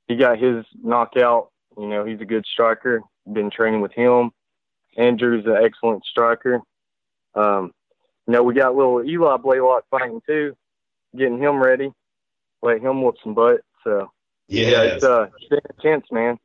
he 0.09 0.16
got 0.16 0.38
his 0.38 0.64
knockout. 0.82 1.50
You 1.78 1.86
know, 1.86 2.05
he's 2.05 2.20
a 2.20 2.24
good 2.24 2.44
striker. 2.46 3.02
Been 3.30 3.50
training 3.50 3.82
with 3.82 3.92
him. 3.92 4.30
Andrew's 4.96 5.46
an 5.46 5.59
excellent 5.62 6.05
striker. 6.05 6.61
Um, 7.34 7.72
you 8.26 8.32
know, 8.32 8.42
we 8.42 8.55
got 8.55 8.74
little 8.74 9.05
Eli 9.05 9.36
Blaylock 9.36 9.84
fighting 9.90 10.22
too, 10.26 10.57
getting 11.16 11.38
him 11.38 11.62
ready, 11.62 11.92
let 12.62 12.80
him 12.80 13.02
whoop 13.02 13.16
some 13.22 13.34
butt. 13.34 13.61
So 13.82 14.11
yes. 14.48 14.70
yeah, 14.70 14.82
it's 14.82 15.05
uh, 15.05 15.26
it's 15.36 15.48
been 15.48 15.61
intense, 15.76 16.07
man 16.11 16.38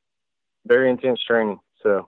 very 0.70 0.90
intense 0.90 1.22
training. 1.22 1.60
So. 1.84 2.08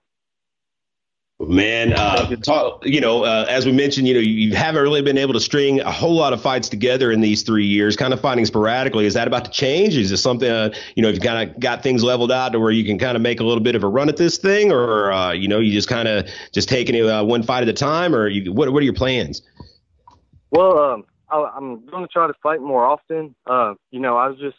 Man, 1.39 1.93
uh, 1.93 2.35
talk, 2.35 2.85
you 2.85 3.01
know, 3.01 3.23
uh, 3.23 3.47
as 3.49 3.65
we 3.65 3.71
mentioned, 3.71 4.07
you 4.07 4.13
know, 4.13 4.19
you, 4.19 4.31
you, 4.31 4.55
haven't 4.55 4.83
really 4.83 5.01
been 5.01 5.17
able 5.17 5.33
to 5.33 5.39
string 5.39 5.79
a 5.79 5.91
whole 5.91 6.13
lot 6.13 6.33
of 6.33 6.41
fights 6.41 6.69
together 6.69 7.11
in 7.11 7.19
these 7.19 7.41
three 7.41 7.65
years, 7.65 7.95
kind 7.95 8.13
of 8.13 8.21
fighting 8.21 8.45
sporadically. 8.45 9.07
Is 9.07 9.15
that 9.15 9.27
about 9.27 9.45
to 9.45 9.51
change? 9.51 9.97
Is 9.97 10.11
this 10.11 10.21
something, 10.21 10.47
uh, 10.47 10.71
you 10.95 11.01
know, 11.01 11.09
you 11.09 11.19
kind 11.19 11.49
of 11.49 11.59
got 11.59 11.81
things 11.81 12.03
leveled 12.03 12.31
out 12.31 12.51
to 12.51 12.59
where 12.59 12.69
you 12.69 12.85
can 12.85 12.99
kind 12.99 13.15
of 13.15 13.23
make 13.23 13.39
a 13.39 13.43
little 13.43 13.63
bit 13.63 13.73
of 13.73 13.83
a 13.83 13.87
run 13.87 14.07
at 14.07 14.17
this 14.17 14.37
thing, 14.37 14.71
or, 14.71 15.11
uh, 15.11 15.31
you 15.31 15.47
know, 15.47 15.57
you 15.57 15.71
just 15.71 15.89
kind 15.89 16.07
of 16.07 16.27
just 16.53 16.69
taking 16.69 16.93
it 16.93 17.07
uh, 17.07 17.23
one 17.23 17.41
fight 17.41 17.63
at 17.63 17.69
a 17.69 17.73
time, 17.73 18.13
or 18.13 18.27
you, 18.27 18.53
what, 18.53 18.71
what 18.71 18.81
are 18.81 18.85
your 18.85 18.93
plans? 18.93 19.41
Well, 20.51 20.77
um, 20.77 21.05
I, 21.29 21.57
am 21.57 21.83
going 21.87 22.03
to 22.03 22.07
try 22.07 22.27
to 22.27 22.33
fight 22.43 22.61
more 22.61 22.85
often. 22.85 23.33
Uh, 23.47 23.73
you 23.89 23.99
know, 23.99 24.15
I 24.15 24.27
was 24.27 24.37
just 24.37 24.57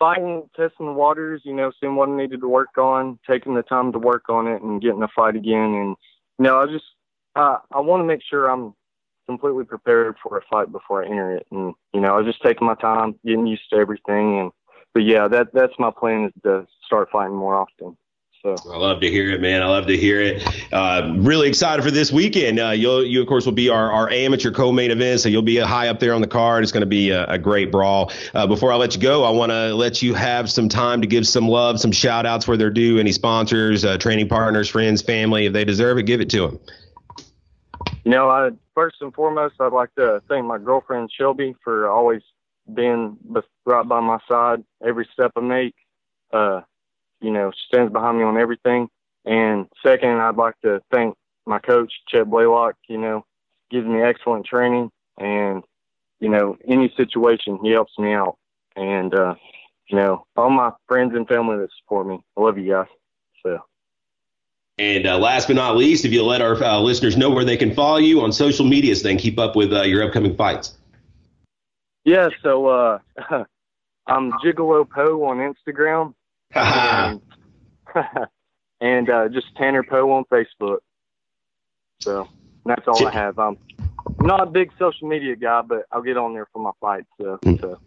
fighting, 0.00 0.50
testing 0.56 0.86
the 0.86 0.92
waters, 0.92 1.42
you 1.44 1.54
know, 1.54 1.70
seeing 1.78 1.94
what 1.94 2.08
I 2.08 2.16
needed 2.16 2.40
to 2.40 2.48
work 2.48 2.76
on, 2.76 3.20
taking 3.28 3.54
the 3.54 3.62
time 3.62 3.92
to 3.92 3.98
work 4.00 4.24
on 4.28 4.48
it, 4.48 4.62
and 4.62 4.82
getting 4.82 5.02
a 5.04 5.08
fight 5.14 5.36
again. 5.36 5.74
And 5.74 5.96
you 6.38 6.44
know, 6.44 6.58
I 6.58 6.66
just 6.66 6.86
uh, 7.36 7.58
I 7.72 7.78
want 7.78 8.00
to 8.00 8.06
make 8.06 8.22
sure 8.28 8.50
I'm 8.50 8.74
completely 9.28 9.64
prepared 9.64 10.16
for 10.20 10.36
a 10.38 10.42
fight 10.50 10.72
before 10.72 11.04
I 11.04 11.06
enter 11.06 11.36
it. 11.36 11.46
And 11.52 11.74
you 11.92 12.00
know, 12.00 12.14
I 12.14 12.16
was 12.16 12.26
just 12.26 12.42
taking 12.42 12.66
my 12.66 12.74
time, 12.74 13.14
getting 13.24 13.46
used 13.46 13.70
to 13.70 13.76
everything. 13.76 14.40
And 14.40 14.50
but 14.92 15.04
yeah, 15.04 15.28
that 15.28 15.48
that's 15.52 15.74
my 15.78 15.90
plan 15.96 16.24
is 16.24 16.42
to 16.42 16.66
start 16.84 17.10
fighting 17.12 17.36
more 17.36 17.54
often. 17.54 17.96
So 18.42 18.56
I 18.72 18.78
love 18.78 19.02
to 19.02 19.10
hear 19.10 19.30
it, 19.32 19.42
man. 19.42 19.62
I 19.62 19.66
love 19.66 19.86
to 19.88 19.96
hear 19.98 20.18
it. 20.18 20.42
Uh, 20.72 21.12
really 21.18 21.46
excited 21.46 21.82
for 21.82 21.90
this 21.90 22.10
weekend. 22.10 22.58
Uh, 22.58 22.70
you'll, 22.70 23.04
you 23.04 23.20
of 23.20 23.26
course 23.26 23.44
will 23.44 23.52
be 23.52 23.68
our, 23.68 23.92
our 23.92 24.08
amateur 24.08 24.50
co-main 24.50 24.90
event, 24.90 25.20
so 25.20 25.28
you'll 25.28 25.42
be 25.42 25.58
high 25.58 25.88
up 25.88 26.00
there 26.00 26.14
on 26.14 26.22
the 26.22 26.26
card. 26.26 26.62
It's 26.62 26.72
going 26.72 26.80
to 26.80 26.86
be 26.86 27.10
a, 27.10 27.26
a, 27.26 27.36
great 27.36 27.70
brawl. 27.70 28.10
Uh, 28.32 28.46
before 28.46 28.72
I 28.72 28.76
let 28.76 28.94
you 28.94 29.00
go, 29.00 29.24
I 29.24 29.30
want 29.30 29.52
to 29.52 29.74
let 29.74 30.00
you 30.00 30.14
have 30.14 30.50
some 30.50 30.70
time 30.70 31.02
to 31.02 31.06
give 31.06 31.26
some 31.26 31.48
love, 31.48 31.78
some 31.80 31.92
shout 31.92 32.24
outs 32.24 32.48
where 32.48 32.56
they're 32.56 32.70
due. 32.70 32.98
Any 32.98 33.12
sponsors, 33.12 33.84
uh, 33.84 33.98
training 33.98 34.28
partners, 34.28 34.70
friends, 34.70 35.02
family, 35.02 35.44
if 35.44 35.52
they 35.52 35.66
deserve 35.66 35.98
it, 35.98 36.04
give 36.04 36.22
it 36.22 36.30
to 36.30 36.48
them. 36.48 36.60
You 38.04 38.12
know, 38.12 38.30
I, 38.30 38.52
first 38.74 38.96
and 39.02 39.12
foremost, 39.12 39.56
I'd 39.60 39.74
like 39.74 39.94
to 39.96 40.22
thank 40.30 40.46
my 40.46 40.56
girlfriend 40.56 41.10
Shelby 41.12 41.54
for 41.62 41.90
always 41.90 42.22
being 42.72 43.18
right 43.66 43.86
by 43.86 44.00
my 44.00 44.18
side 44.26 44.64
every 44.82 45.06
step 45.12 45.32
I 45.36 45.40
make. 45.40 45.74
Uh, 46.32 46.62
you 47.20 47.30
know, 47.30 47.52
stands 47.66 47.92
behind 47.92 48.18
me 48.18 48.24
on 48.24 48.36
everything. 48.36 48.88
And 49.24 49.66
second, 49.82 50.20
I'd 50.20 50.36
like 50.36 50.54
to 50.62 50.80
thank 50.90 51.16
my 51.46 51.58
coach, 51.58 51.92
Chet 52.08 52.28
Blaylock, 52.28 52.76
you 52.88 52.98
know, 52.98 53.24
gives 53.70 53.86
me 53.86 54.00
excellent 54.00 54.46
training 54.46 54.90
and, 55.18 55.62
you 56.18 56.28
know, 56.28 56.56
any 56.66 56.92
situation, 56.96 57.58
he 57.62 57.70
helps 57.70 57.98
me 57.98 58.12
out. 58.12 58.36
And, 58.76 59.14
uh, 59.14 59.34
you 59.88 59.96
know, 59.96 60.26
all 60.36 60.50
my 60.50 60.70
friends 60.86 61.14
and 61.14 61.26
family 61.26 61.58
that 61.58 61.68
support 61.80 62.06
me. 62.06 62.20
I 62.36 62.40
love 62.40 62.58
you 62.58 62.70
guys. 62.70 62.86
So. 63.42 63.58
And 64.78 65.06
uh, 65.06 65.18
last 65.18 65.48
but 65.48 65.56
not 65.56 65.76
least, 65.76 66.04
if 66.04 66.12
you'll 66.12 66.26
let 66.26 66.40
our 66.40 66.62
uh, 66.62 66.78
listeners 66.78 67.16
know 67.16 67.30
where 67.30 67.44
they 67.44 67.56
can 67.56 67.74
follow 67.74 67.98
you 67.98 68.22
on 68.22 68.32
social 68.32 68.64
media 68.64 68.94
so 68.96 69.02
they 69.02 69.10
can 69.10 69.18
keep 69.18 69.38
up 69.38 69.56
with 69.56 69.72
uh, 69.72 69.82
your 69.82 70.04
upcoming 70.04 70.36
fights. 70.36 70.78
Yeah, 72.04 72.30
so 72.42 72.66
uh, 72.66 72.98
I'm 74.06 74.32
Gigolo 74.32 74.88
Poe 74.88 75.22
on 75.24 75.38
Instagram. 75.38 76.14
And 76.54 77.20
and 78.80 79.10
uh, 79.10 79.28
just 79.28 79.54
Tanner 79.56 79.82
Poe 79.82 80.10
on 80.12 80.24
Facebook. 80.24 80.78
So 82.00 82.28
that's 82.64 82.86
all 82.88 83.06
I 83.06 83.10
have. 83.10 83.38
I'm 83.38 83.58
not 84.20 84.40
a 84.40 84.46
big 84.46 84.70
social 84.78 85.08
media 85.08 85.36
guy, 85.36 85.62
but 85.62 85.86
I'll 85.92 86.02
get 86.02 86.16
on 86.16 86.34
there 86.34 86.46
for 86.52 86.60
my 86.60 86.72
fights. 86.80 87.08
So, 87.20 87.38
mm. 87.44 87.60
so. 87.60 87.78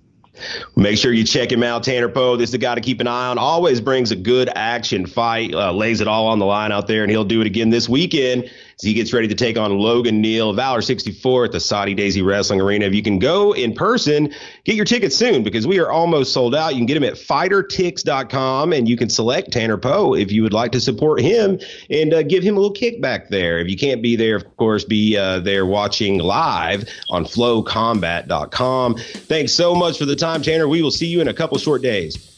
Make 0.76 0.98
sure 0.98 1.14
you 1.14 1.24
check 1.24 1.52
him 1.52 1.62
out, 1.62 1.84
Tanner 1.84 2.10
Poe. 2.10 2.36
This 2.38 2.50
is 2.50 2.54
the 2.54 2.58
guy 2.58 2.74
to 2.74 2.82
keep 2.82 3.00
an 3.00 3.08
eye 3.08 3.28
on. 3.28 3.38
Always 3.38 3.80
brings 3.80 4.10
a 4.10 4.16
good 4.16 4.50
action 4.56 5.06
fight, 5.06 5.54
uh, 5.54 5.72
lays 5.72 6.02
it 6.02 6.08
all 6.08 6.26
on 6.26 6.40
the 6.40 6.46
line 6.46 6.72
out 6.72 6.88
there, 6.88 7.04
and 7.04 7.12
he'll 7.12 7.24
do 7.24 7.40
it 7.42 7.46
again 7.46 7.70
this 7.70 7.88
weekend 7.88 8.50
as 8.84 8.86
he 8.86 8.94
gets 8.94 9.14
ready 9.14 9.30
to 9.30 9.36
take 9.36 9.58
on 9.58 9.78
Logan 9.78 10.20
Neal, 10.20 10.52
Valor 10.52 10.82
64 10.82 11.46
at 11.46 11.52
the 11.54 11.60
Soddy-Daisy 11.62 12.22
Wrestling 12.22 12.60
Arena. 12.60 12.86
If 12.86 12.94
you 12.94 13.02
can 13.02 13.18
go 13.18 13.54
in 13.54 13.74
person, 13.74 14.34
get 14.66 14.76
your 14.76 14.84
tickets 14.84 15.16
soon 15.16 15.42
because 15.42 15.66
we 15.66 15.80
are 15.80 15.90
almost 15.90 16.34
sold 16.34 16.54
out. 16.54 16.74
You 16.74 16.80
can 16.80 16.86
get 16.86 16.96
them 16.96 17.06
at 17.06 17.14
fightertix.com 17.14 18.74
and 18.74 18.90
you 18.90 18.98
can 18.98 19.10
select 19.10 19.54
Tanner 19.54 19.78
Poe 19.78 20.16
if 20.16 20.34
you 20.34 20.44
would 20.44 20.52
like 20.52 20.74
to 20.74 20.82
support 20.82 21.22
him 21.22 21.60
and 21.90 22.14
uh, 22.14 22.24
give 22.24 22.44
him 22.44 22.58
a 22.58 22.60
little 22.60 22.76
kickback 22.76 23.30
there. 23.30 23.60
If 23.60 23.70
you 23.70 23.78
can't 23.78 24.02
be 24.02 24.18
there, 24.18 24.36
of 24.36 24.58
course, 24.58 24.84
be 24.84 25.16
uh, 25.16 25.40
there 25.40 25.66
watching 25.66 26.20
live 26.20 26.84
on 27.10 27.24
flowcombat.com. 27.24 28.96
Thanks 28.98 29.54
so 29.54 29.74
much 29.74 29.98
for 29.98 30.06
the 30.06 30.18
time, 30.18 30.42
Tanner. 30.42 30.68
We 30.68 30.82
will 30.82 30.92
see 30.92 31.08
you 31.08 31.22
in 31.22 31.30
a 31.30 31.34
couple 31.34 31.58
short 31.58 31.82
days. 31.82 32.30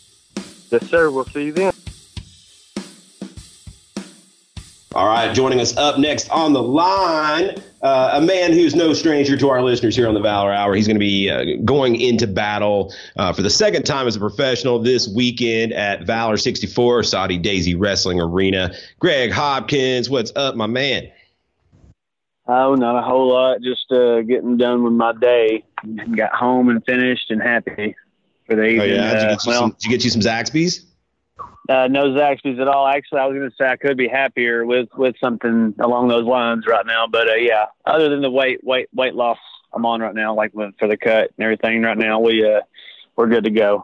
Yes, 0.70 0.88
sir. 0.90 1.10
We'll 1.10 1.26
see 1.26 1.46
you 1.46 1.54
then. 1.54 1.75
All 4.96 5.08
right, 5.08 5.36
joining 5.36 5.60
us 5.60 5.76
up 5.76 6.00
next 6.00 6.30
on 6.30 6.54
the 6.54 6.64
line, 6.64 7.62
uh, 7.82 8.12
a 8.14 8.22
man 8.22 8.54
who's 8.54 8.74
no 8.76 8.94
stranger 8.94 9.36
to 9.36 9.50
our 9.50 9.62
listeners 9.62 9.94
here 9.94 10.08
on 10.08 10.14
the 10.14 10.22
Valor 10.22 10.54
Hour. 10.54 10.74
He's 10.74 10.88
going 10.88 10.96
to 10.96 11.02
be 11.02 11.30
uh, 11.30 11.62
going 11.66 12.00
into 12.00 12.28
battle 12.28 12.94
uh, 13.18 13.34
for 13.34 13.42
the 13.42 13.50
second 13.50 13.84
time 13.84 14.08
as 14.08 14.16
a 14.16 14.20
professional 14.20 14.80
this 14.80 15.06
weekend 15.10 15.74
at 15.74 16.04
Valor 16.04 16.38
64, 16.38 17.04
Soddy-Daisy 17.04 17.76
Wrestling 17.76 18.22
Arena. 18.22 18.74
Greg 19.00 19.32
Hopkins, 19.32 20.10
what's 20.10 20.32
up, 20.38 20.56
my 20.56 20.66
man? 20.66 21.12
Oh, 22.48 22.76
not 22.76 22.98
a 22.98 23.02
whole 23.02 23.28
lot. 23.28 23.62
Just 23.62 23.92
uh, 23.92 24.22
getting 24.22 24.56
done 24.56 24.82
with 24.82 24.94
my 24.94 25.12
day. 25.12 25.66
Got 26.16 26.34
home 26.34 26.70
and 26.70 26.82
finished 26.86 27.32
and 27.32 27.42
happy 27.42 27.98
for 28.46 28.56
the 28.56 28.64
evening. 28.64 28.92
Oh, 28.92 28.94
yeah. 28.94 29.14
Did 29.14 29.22
you, 29.24 29.28
get 29.28 29.46
you, 29.46 29.50
well, 29.50 29.60
some, 29.60 29.72
did 29.72 29.84
you 29.84 29.90
get 29.90 30.04
you 30.06 30.10
some 30.10 30.22
Zaxby's? 30.22 30.86
Uh, 31.68 31.88
no 31.88 32.06
Zaxby's 32.06 32.60
at 32.60 32.68
all. 32.68 32.88
Actually, 32.88 33.22
I 33.22 33.26
was 33.26 33.36
going 33.36 33.50
to 33.50 33.56
say 33.56 33.68
I 33.68 33.76
could 33.76 33.98
be 33.98 34.08
happier 34.08 34.66
with 34.66 34.90
with 34.96 35.16
something 35.20 35.74
along 35.80 36.10
those 36.10 36.26
lines 36.26 36.66
right 36.68 36.86
now. 36.86 37.08
But 37.08 37.30
uh, 37.30 37.36
yeah, 37.36 37.66
other 37.86 38.10
than 38.10 38.22
the 38.22 38.30
weight 38.30 38.64
weight 38.64 38.88
weight 38.94 39.16
loss 39.16 39.40
I'm 39.74 39.86
on 39.86 40.02
right 40.02 40.14
now, 40.14 40.36
like 40.36 40.54
for 40.54 40.88
the 40.88 40.98
cut 40.98 41.32
and 41.38 41.44
everything, 41.44 41.82
right 41.82 41.98
now 41.98 42.20
we 42.20 42.46
uh 42.46 42.62
we're 43.16 43.28
good 43.28 43.46
to 43.46 43.50
go. 43.50 43.84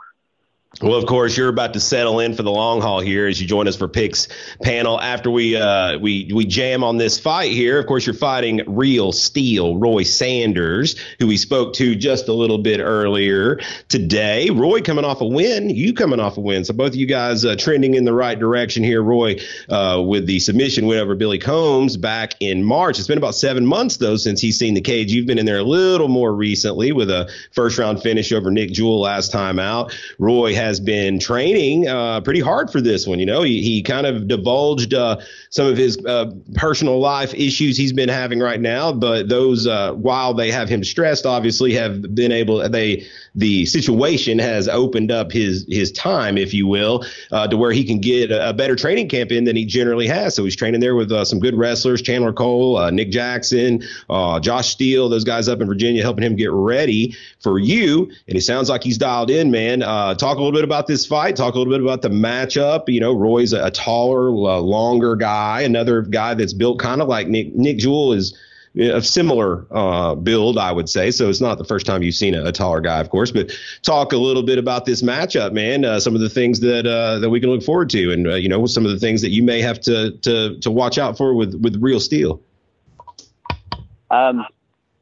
Well, 0.80 0.96
of 0.96 1.06
course, 1.06 1.36
you're 1.36 1.50
about 1.50 1.74
to 1.74 1.82
settle 1.82 2.22
in 2.22 2.34
for 2.34 2.44
the 2.44 2.52
long 2.52 2.80
haul 2.80 3.02
here 3.02 3.28
as 3.28 3.42
you 3.42 3.46
join 3.46 3.68
us 3.68 3.76
for 3.76 3.90
picks 3.90 4.30
panel. 4.64 5.00
After 5.02 5.30
we 5.30 5.58
uh, 5.58 6.00
we 6.00 6.32
we 6.34 6.46
jam 6.46 6.82
on 6.82 6.96
this 6.96 7.20
fight 7.20 7.52
here, 7.52 7.78
of 7.78 7.88
course, 7.88 8.06
you're 8.06 8.16
fighting 8.16 8.62
real 8.66 9.12
steel 9.12 9.78
Roy 9.78 10.04
Sanders, 10.04 10.96
who 11.20 11.28
we 11.28 11.36
spoke 11.36 11.74
to 11.74 11.94
just 11.94 12.30
a 12.30 12.34
little 12.34 12.58
bit 12.58 12.80
earlier 12.80 13.60
today. 13.90 14.50
Roy 14.50 14.82
coming 14.82 15.04
off 15.04 15.20
a 15.20 15.26
win, 15.26 15.70
you 15.70 15.94
coming 15.94 16.22
off 16.22 16.38
a 16.38 16.42
win, 16.42 16.64
so 16.64 16.74
both 16.74 16.92
of 16.92 16.96
you 16.96 17.06
guys 17.06 17.44
uh, 17.44 17.58
trending 17.58 17.96
in 17.96 18.06
the 18.06 18.14
right 18.14 18.40
direction 18.40 18.82
here. 18.82 19.04
Roy 19.04 19.40
uh, 19.68 20.02
with 20.02 20.26
the 20.26 20.40
submission 20.40 20.86
win 20.88 21.00
over 21.00 21.16
Billy 21.16 21.38
Combs 21.38 21.98
back 21.98 22.36
in 22.40 22.64
March. 22.64 22.98
It's 22.98 23.10
been 23.10 23.18
about 23.18 23.36
seven 23.36 23.66
months 23.66 23.98
though 23.98 24.16
since 24.16 24.40
he's 24.40 24.58
seen 24.58 24.74
the 24.74 24.82
cage. 24.82 25.12
You've 25.12 25.28
been 25.28 25.38
in 25.38 25.46
there 25.46 25.60
a 25.60 25.64
little 25.64 26.08
more 26.08 26.34
recently 26.34 26.94
with 26.94 27.10
a 27.10 27.30
first 27.52 27.78
round 27.78 28.02
finish 28.02 28.32
over 28.32 28.50
Nick 28.50 28.72
Jewell 28.72 29.02
last 29.02 29.34
time 29.34 29.60
out. 29.60 29.94
Roy 30.18 30.61
has 30.62 30.80
been 30.80 31.20
training 31.20 31.88
uh, 31.88 32.22
pretty 32.22 32.39
hard 32.39 32.70
for 32.72 32.82
this 32.82 33.07
one. 33.07 33.20
You 33.20 33.26
know, 33.26 33.41
he, 33.41 33.62
he 33.62 33.82
kind 33.82 34.05
of 34.05 34.28
divulged 34.28 34.93
uh, 34.93 35.18
some 35.49 35.68
of 35.68 35.76
his 35.76 35.97
uh, 36.05 36.32
personal 36.53 36.99
life 36.99 37.34
issues 37.34 37.76
he's 37.76 37.93
been 37.93 38.09
having 38.09 38.39
right 38.39 38.62
now, 38.62 38.93
but 38.93 39.28
those, 39.28 39.68
uh, 39.68 39.93
while 39.93 40.34
they 40.34 40.51
have 40.51 40.70
him 40.70 40.84
stressed, 40.84 41.26
obviously 41.26 41.74
have 41.74 42.16
been 42.16 42.32
able, 42.32 42.70
they, 42.70 43.07
the 43.36 43.66
situation 43.66 44.40
has 44.40 44.68
opened 44.68 45.12
up 45.12 45.32
his 45.32 45.66
his 45.70 45.92
time, 45.92 46.38
if 46.38 46.54
you 46.54 46.68
will, 46.68 47.06
uh, 47.32 47.48
to 47.48 47.56
where 47.56 47.72
he 47.72 47.84
can 47.84 48.00
get 48.00 48.30
a, 48.32 48.50
a, 48.50 48.54
better 48.54 48.76
training 48.76 49.08
camp 49.08 49.32
in 49.32 49.46
than 49.46 49.56
he 49.56 49.66
generally 49.66 50.08
has. 50.08 50.36
So 50.36 50.44
he's 50.44 50.56
training 50.56 50.82
there 50.82 50.96
with 50.96 51.12
uh, 51.12 51.24
some 51.24 51.40
good 51.40 51.56
wrestlers, 51.56 52.02
Chandler 52.02 52.34
Cole, 52.34 52.78
uh, 52.78 52.92
Nick 52.92 53.10
Jackson, 53.10 53.84
uh, 54.10 54.40
Josh 54.40 54.70
Steele, 54.70 55.08
those 55.08 55.24
guys 55.24 55.48
up 55.48 55.62
in 55.62 55.68
Virginia, 55.68 56.02
helping 56.02 56.24
him 56.24 56.36
get 56.36 56.52
ready 56.52 57.16
for 57.40 57.58
you. 57.58 58.12
And 58.28 58.36
he 58.36 58.42
sounds 58.42 58.70
like 58.70 58.84
he's 58.84 58.98
dialed 58.98 59.30
in, 59.30 59.50
man. 59.50 59.82
Uh, 59.82 60.14
talk 60.14 60.38
a 60.38 60.42
little 60.42 60.58
bit 60.58 60.66
about 60.66 60.88
this 60.88 61.06
fight. 61.06 61.36
Talk 61.36 61.56
a 61.56 61.58
little 61.58 61.74
bit 61.74 61.82
about 61.82 62.02
the 62.02 62.10
matchup. 62.10 62.90
You 62.90 63.00
know, 63.00 63.14
Roy's 63.14 63.54
a, 63.54 63.66
a 63.66 63.72
taller, 63.72 64.30
longer 64.30 65.16
guy, 65.16 65.62
another 65.62 66.02
guy 66.02 66.34
that's 66.34 66.54
built 66.54 66.80
kind 66.80 67.02
of 67.02 67.08
like 67.08 67.28
Nick. 67.28 67.56
Nick 67.56 67.78
Jewell 67.78 68.12
is 68.12 68.38
a 68.76 69.02
similar 69.02 69.66
uh, 69.72 70.16
build, 70.16 70.58
I 70.58 70.72
would 70.72 70.90
say. 70.90 71.12
So 71.12 71.30
it's 71.30 71.42
not 71.42 71.58
the 71.58 71.66
first 71.66 71.86
time 71.86 72.04
you've 72.04 72.16
seen 72.16 72.34
a, 72.34 72.46
a, 72.46 72.52
taller 72.52 72.80
guy, 72.80 73.00
of 73.00 73.10
course. 73.10 73.32
But 73.32 73.52
talk 73.82 74.14
a 74.14 74.18
little 74.18 74.44
bit 74.44 74.58
about 74.58 74.86
this 74.86 75.02
matchup, 75.02 75.52
man. 75.52 75.84
Uh, 75.84 76.00
some 76.00 76.16
of 76.16 76.22
the 76.22 76.30
things 76.30 76.62
that 76.62 76.88
uh, 76.88 77.20
that 77.20 77.30
we 77.30 77.40
can 77.40 77.50
look 77.50 77.64
forward 77.64 77.90
to, 77.92 78.12
and 78.12 78.28
uh, 78.28 78.36
you 78.36 78.48
know, 78.48 78.66
some 78.66 78.86
of 78.86 78.92
the 78.92 79.00
things 79.00 79.22
that 79.22 79.32
you 79.32 79.44
may 79.44 79.62
have 79.62 79.80
to 79.82 80.12
to 80.18 80.58
to 80.60 80.72
watch 80.72 80.98
out 80.98 81.18
for 81.18 81.34
with 81.34 81.56
with 81.62 81.76
real 81.82 82.00
steel. 82.00 82.42
Um, 84.10 84.46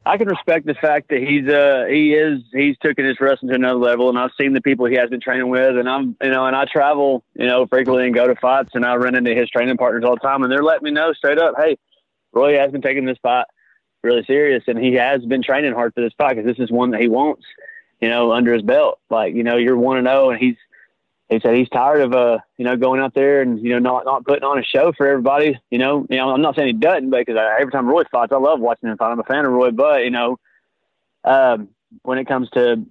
I 0.06 0.16
can 0.16 0.28
respect 0.28 0.66
the 0.66 0.74
fact 0.74 1.08
that 1.10 1.20
he's 1.20 1.46
uh 1.48 1.86
he 1.88 2.14
is 2.14 2.42
he's 2.52 2.76
taken 2.78 3.04
his 3.04 3.20
wrestling 3.20 3.50
to 3.50 3.54
another 3.54 3.78
level, 3.78 4.08
and 4.08 4.18
I've 4.18 4.32
seen 4.40 4.52
the 4.52 4.60
people 4.60 4.86
he 4.86 4.96
has 4.96 5.10
been 5.10 5.20
training 5.20 5.48
with, 5.48 5.76
and 5.78 5.88
I'm 5.88 6.16
you 6.20 6.30
know, 6.30 6.46
and 6.46 6.56
I 6.56 6.64
travel 6.64 7.22
you 7.34 7.46
know 7.46 7.66
frequently 7.68 8.06
and 8.06 8.14
go 8.14 8.26
to 8.26 8.34
fights, 8.34 8.70
and 8.74 8.84
I 8.84 8.96
run 8.96 9.14
into 9.14 9.32
his 9.32 9.48
training 9.48 9.76
partners 9.76 10.02
all 10.04 10.14
the 10.14 10.20
time, 10.20 10.42
and 10.42 10.50
they're 10.50 10.64
letting 10.64 10.84
me 10.84 10.90
know 10.90 11.12
straight 11.12 11.38
up, 11.38 11.54
hey. 11.56 11.78
Roy 12.32 12.56
has 12.58 12.70
been 12.70 12.80
taking 12.80 13.06
this 13.06 13.18
fight 13.24 13.46
really 14.02 14.24
serious, 14.24 14.64
and 14.66 14.78
he 14.78 14.94
has 14.94 15.24
been 15.24 15.42
training 15.42 15.72
hard 15.72 15.94
for 15.94 16.00
this 16.00 16.12
fight 16.16 16.36
because 16.36 16.46
this 16.46 16.62
is 16.62 16.70
one 16.70 16.90
that 16.90 17.00
he 17.00 17.08
wants, 17.08 17.44
you 18.00 18.08
know, 18.08 18.32
under 18.32 18.52
his 18.52 18.62
belt. 18.62 18.98
Like 19.10 19.34
you 19.34 19.44
know, 19.44 19.56
you're 19.56 19.76
one 19.76 20.02
to 20.02 20.08
zero, 20.08 20.30
and 20.30 20.40
he's 20.40 20.56
he 21.28 21.38
said 21.40 21.56
he's 21.56 21.68
tired 21.68 22.00
of 22.00 22.12
uh 22.12 22.38
you 22.56 22.64
know 22.64 22.76
going 22.76 23.00
out 23.00 23.14
there 23.14 23.40
and 23.40 23.60
you 23.60 23.70
know 23.70 23.78
not 23.78 24.04
not 24.04 24.24
putting 24.24 24.44
on 24.44 24.58
a 24.58 24.64
show 24.64 24.92
for 24.92 25.06
everybody. 25.06 25.58
You 25.70 25.78
know, 25.78 26.06
you 26.08 26.16
know 26.16 26.30
I'm 26.30 26.42
not 26.42 26.56
saying 26.56 26.68
he 26.68 26.72
doesn't, 26.74 27.10
but 27.10 27.24
because 27.24 27.40
every 27.60 27.72
time 27.72 27.86
Roy 27.86 28.02
fights, 28.10 28.32
I 28.32 28.38
love 28.38 28.60
watching 28.60 28.88
him 28.88 28.96
fight. 28.96 29.12
I'm 29.12 29.20
a 29.20 29.24
fan 29.24 29.44
of 29.44 29.52
Roy, 29.52 29.70
but 29.70 30.02
you 30.02 30.10
know, 30.10 30.38
um, 31.24 31.68
when 32.02 32.18
it 32.18 32.26
comes 32.26 32.48
to 32.50 32.84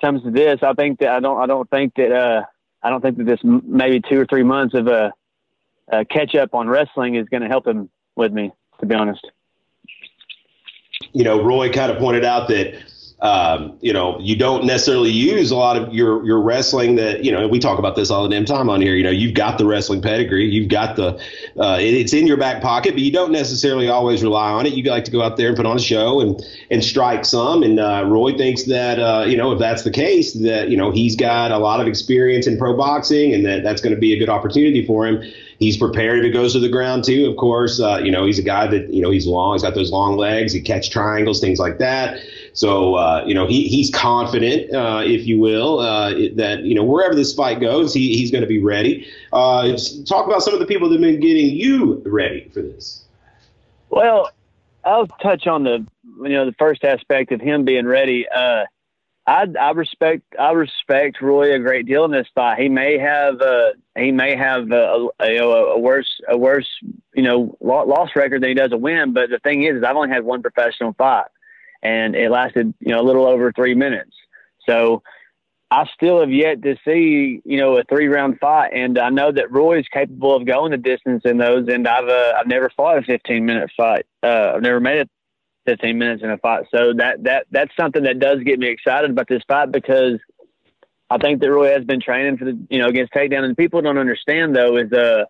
comes 0.00 0.22
to 0.22 0.30
this, 0.30 0.60
I 0.62 0.72
think 0.74 1.00
that 1.00 1.10
I 1.10 1.20
don't 1.20 1.40
I 1.40 1.46
don't 1.46 1.68
think 1.68 1.94
that 1.96 2.12
uh 2.12 2.42
I 2.82 2.90
don't 2.90 3.00
think 3.00 3.18
that 3.18 3.24
this 3.24 3.40
maybe 3.42 4.00
two 4.00 4.20
or 4.20 4.26
three 4.26 4.42
months 4.42 4.74
of 4.74 4.86
a, 4.86 5.12
a 5.88 6.04
catch 6.04 6.34
up 6.34 6.54
on 6.54 6.68
wrestling 6.68 7.14
is 7.14 7.28
going 7.30 7.42
to 7.42 7.48
help 7.48 7.66
him 7.66 7.88
with 8.14 8.30
me, 8.30 8.52
to 8.80 8.86
be 8.86 8.94
honest 8.94 9.26
you 11.12 11.24
know, 11.24 11.42
Roy 11.42 11.70
kind 11.70 11.90
of 11.90 11.98
pointed 11.98 12.24
out 12.24 12.48
that 12.48 12.74
um, 13.24 13.78
you 13.80 13.92
know, 13.92 14.18
you 14.20 14.36
don't 14.36 14.66
necessarily 14.66 15.10
use 15.10 15.50
a 15.50 15.56
lot 15.56 15.78
of 15.78 15.94
your 15.94 16.22
your 16.26 16.42
wrestling 16.42 16.96
that 16.96 17.24
you 17.24 17.32
know. 17.32 17.48
We 17.48 17.58
talk 17.58 17.78
about 17.78 17.96
this 17.96 18.10
all 18.10 18.22
the 18.22 18.28
damn 18.28 18.44
time 18.44 18.68
on 18.68 18.82
here. 18.82 18.94
You 18.96 19.02
know, 19.02 19.10
you've 19.10 19.32
got 19.32 19.56
the 19.56 19.64
wrestling 19.64 20.02
pedigree, 20.02 20.44
you've 20.46 20.68
got 20.68 20.96
the 20.96 21.14
uh, 21.58 21.78
it's 21.80 22.12
in 22.12 22.26
your 22.26 22.36
back 22.36 22.60
pocket, 22.60 22.92
but 22.92 23.00
you 23.00 23.10
don't 23.10 23.32
necessarily 23.32 23.88
always 23.88 24.22
rely 24.22 24.50
on 24.50 24.66
it. 24.66 24.74
You 24.74 24.82
like 24.90 25.04
to 25.04 25.10
go 25.10 25.22
out 25.22 25.38
there 25.38 25.48
and 25.48 25.56
put 25.56 25.64
on 25.64 25.76
a 25.76 25.80
show 25.80 26.20
and 26.20 26.38
and 26.70 26.84
strike 26.84 27.24
some. 27.24 27.62
And 27.62 27.80
uh, 27.80 28.04
Roy 28.06 28.36
thinks 28.36 28.64
that 28.64 28.98
uh, 28.98 29.24
you 29.26 29.38
know 29.38 29.52
if 29.52 29.58
that's 29.58 29.84
the 29.84 29.90
case, 29.90 30.34
that 30.34 30.68
you 30.68 30.76
know 30.76 30.90
he's 30.90 31.16
got 31.16 31.50
a 31.50 31.58
lot 31.58 31.80
of 31.80 31.86
experience 31.86 32.46
in 32.46 32.58
pro 32.58 32.76
boxing, 32.76 33.32
and 33.32 33.46
that 33.46 33.62
that's 33.62 33.80
going 33.80 33.94
to 33.94 34.00
be 34.00 34.12
a 34.12 34.18
good 34.18 34.28
opportunity 34.28 34.84
for 34.84 35.06
him 35.06 35.22
He's 35.64 35.78
prepared 35.78 36.18
if 36.18 36.26
it 36.26 36.30
goes 36.30 36.52
to 36.52 36.58
the 36.58 36.68
ground 36.68 37.04
too. 37.04 37.26
Of 37.30 37.38
course, 37.38 37.80
uh, 37.80 37.96
you 38.04 38.10
know 38.10 38.26
he's 38.26 38.38
a 38.38 38.42
guy 38.42 38.66
that 38.66 38.92
you 38.92 39.00
know 39.00 39.10
he's 39.10 39.26
long. 39.26 39.54
He's 39.54 39.62
got 39.62 39.74
those 39.74 39.90
long 39.90 40.18
legs. 40.18 40.52
He 40.52 40.60
catch 40.60 40.90
triangles, 40.90 41.40
things 41.40 41.58
like 41.58 41.78
that. 41.78 42.18
So 42.52 42.96
uh, 42.96 43.24
you 43.26 43.34
know 43.34 43.46
he 43.46 43.66
he's 43.66 43.90
confident, 43.90 44.74
uh, 44.74 45.00
if 45.02 45.26
you 45.26 45.38
will, 45.38 45.78
uh, 45.78 46.10
that 46.34 46.64
you 46.64 46.74
know 46.74 46.84
wherever 46.84 47.14
this 47.14 47.32
fight 47.32 47.60
goes, 47.60 47.94
he, 47.94 48.14
he's 48.14 48.30
going 48.30 48.42
to 48.42 48.46
be 48.46 48.62
ready. 48.62 49.08
Uh, 49.32 49.74
talk 50.06 50.26
about 50.26 50.42
some 50.42 50.52
of 50.52 50.60
the 50.60 50.66
people 50.66 50.90
that 50.90 50.96
have 50.96 51.02
been 51.02 51.18
getting 51.18 51.46
you 51.46 52.02
ready 52.04 52.50
for 52.52 52.60
this. 52.60 53.04
Well, 53.88 54.30
I'll 54.84 55.06
touch 55.06 55.46
on 55.46 55.64
the 55.64 55.86
you 56.18 56.28
know 56.28 56.44
the 56.44 56.54
first 56.58 56.84
aspect 56.84 57.32
of 57.32 57.40
him 57.40 57.64
being 57.64 57.86
ready. 57.86 58.26
Uh, 58.28 58.66
I, 59.26 59.46
I 59.58 59.70
respect 59.70 60.22
I 60.38 60.52
respect 60.52 61.22
Roy 61.22 61.54
a 61.54 61.58
great 61.58 61.86
deal 61.86 62.04
in 62.04 62.10
this 62.10 62.26
fight. 62.34 62.58
He 62.58 62.68
may 62.68 62.98
have 62.98 63.40
uh, 63.40 63.70
he 63.96 64.12
may 64.12 64.36
have 64.36 64.70
a, 64.70 65.08
a, 65.18 65.38
a, 65.38 65.78
worse 65.78 66.20
a 66.28 66.36
worse 66.36 66.68
you 67.14 67.22
know 67.22 67.56
loss 67.60 68.10
record 68.14 68.42
than 68.42 68.50
he 68.50 68.54
does 68.54 68.72
a 68.72 68.76
win. 68.76 69.14
But 69.14 69.30
the 69.30 69.38
thing 69.38 69.62
is, 69.62 69.76
is 69.76 69.82
I've 69.82 69.96
only 69.96 70.10
had 70.10 70.24
one 70.24 70.42
professional 70.42 70.92
fight, 70.92 71.26
and 71.82 72.14
it 72.14 72.30
lasted 72.30 72.74
you 72.80 72.92
know 72.92 73.00
a 73.00 73.02
little 73.04 73.26
over 73.26 73.50
three 73.50 73.74
minutes. 73.74 74.14
So 74.68 75.02
I 75.70 75.86
still 75.94 76.20
have 76.20 76.30
yet 76.30 76.62
to 76.62 76.76
see, 76.84 77.40
you 77.44 77.56
know, 77.56 77.76
a 77.78 77.84
three 77.84 78.06
round 78.06 78.38
fight. 78.38 78.72
And 78.74 78.98
I 78.98 79.10
know 79.10 79.32
that 79.32 79.50
Roy 79.50 79.80
is 79.80 79.88
capable 79.88 80.36
of 80.36 80.46
going 80.46 80.70
the 80.70 80.76
distance 80.76 81.22
in 81.24 81.38
those. 81.38 81.66
And 81.66 81.88
I've, 81.88 82.08
uh, 82.08 82.34
I've 82.38 82.46
never 82.46 82.70
fought 82.76 82.98
a 82.98 83.02
15 83.02 83.44
minute 83.44 83.70
fight. 83.76 84.06
Uh, 84.22 84.52
I've 84.54 84.62
never 84.62 84.78
made 84.78 84.98
it 84.98 85.10
15 85.66 85.98
minutes 85.98 86.22
in 86.22 86.30
a 86.30 86.38
fight. 86.38 86.66
So 86.74 86.92
that, 86.94 87.22
that, 87.24 87.46
that's 87.50 87.74
something 87.78 88.02
that 88.04 88.18
does 88.18 88.40
get 88.40 88.58
me 88.58 88.68
excited 88.68 89.10
about 89.10 89.28
this 89.28 89.42
fight 89.48 89.72
because 89.72 90.18
I 91.10 91.18
think 91.18 91.40
that 91.40 91.50
Roy 91.50 91.72
has 91.72 91.84
been 91.84 92.00
training 92.00 92.38
for 92.38 92.46
the, 92.46 92.58
you 92.70 92.78
know, 92.78 92.88
against 92.88 93.12
takedown. 93.12 93.44
And 93.44 93.56
people 93.56 93.80
don't 93.82 93.98
understand 93.98 94.54
though, 94.54 94.76
is, 94.76 94.92
uh, 94.92 95.24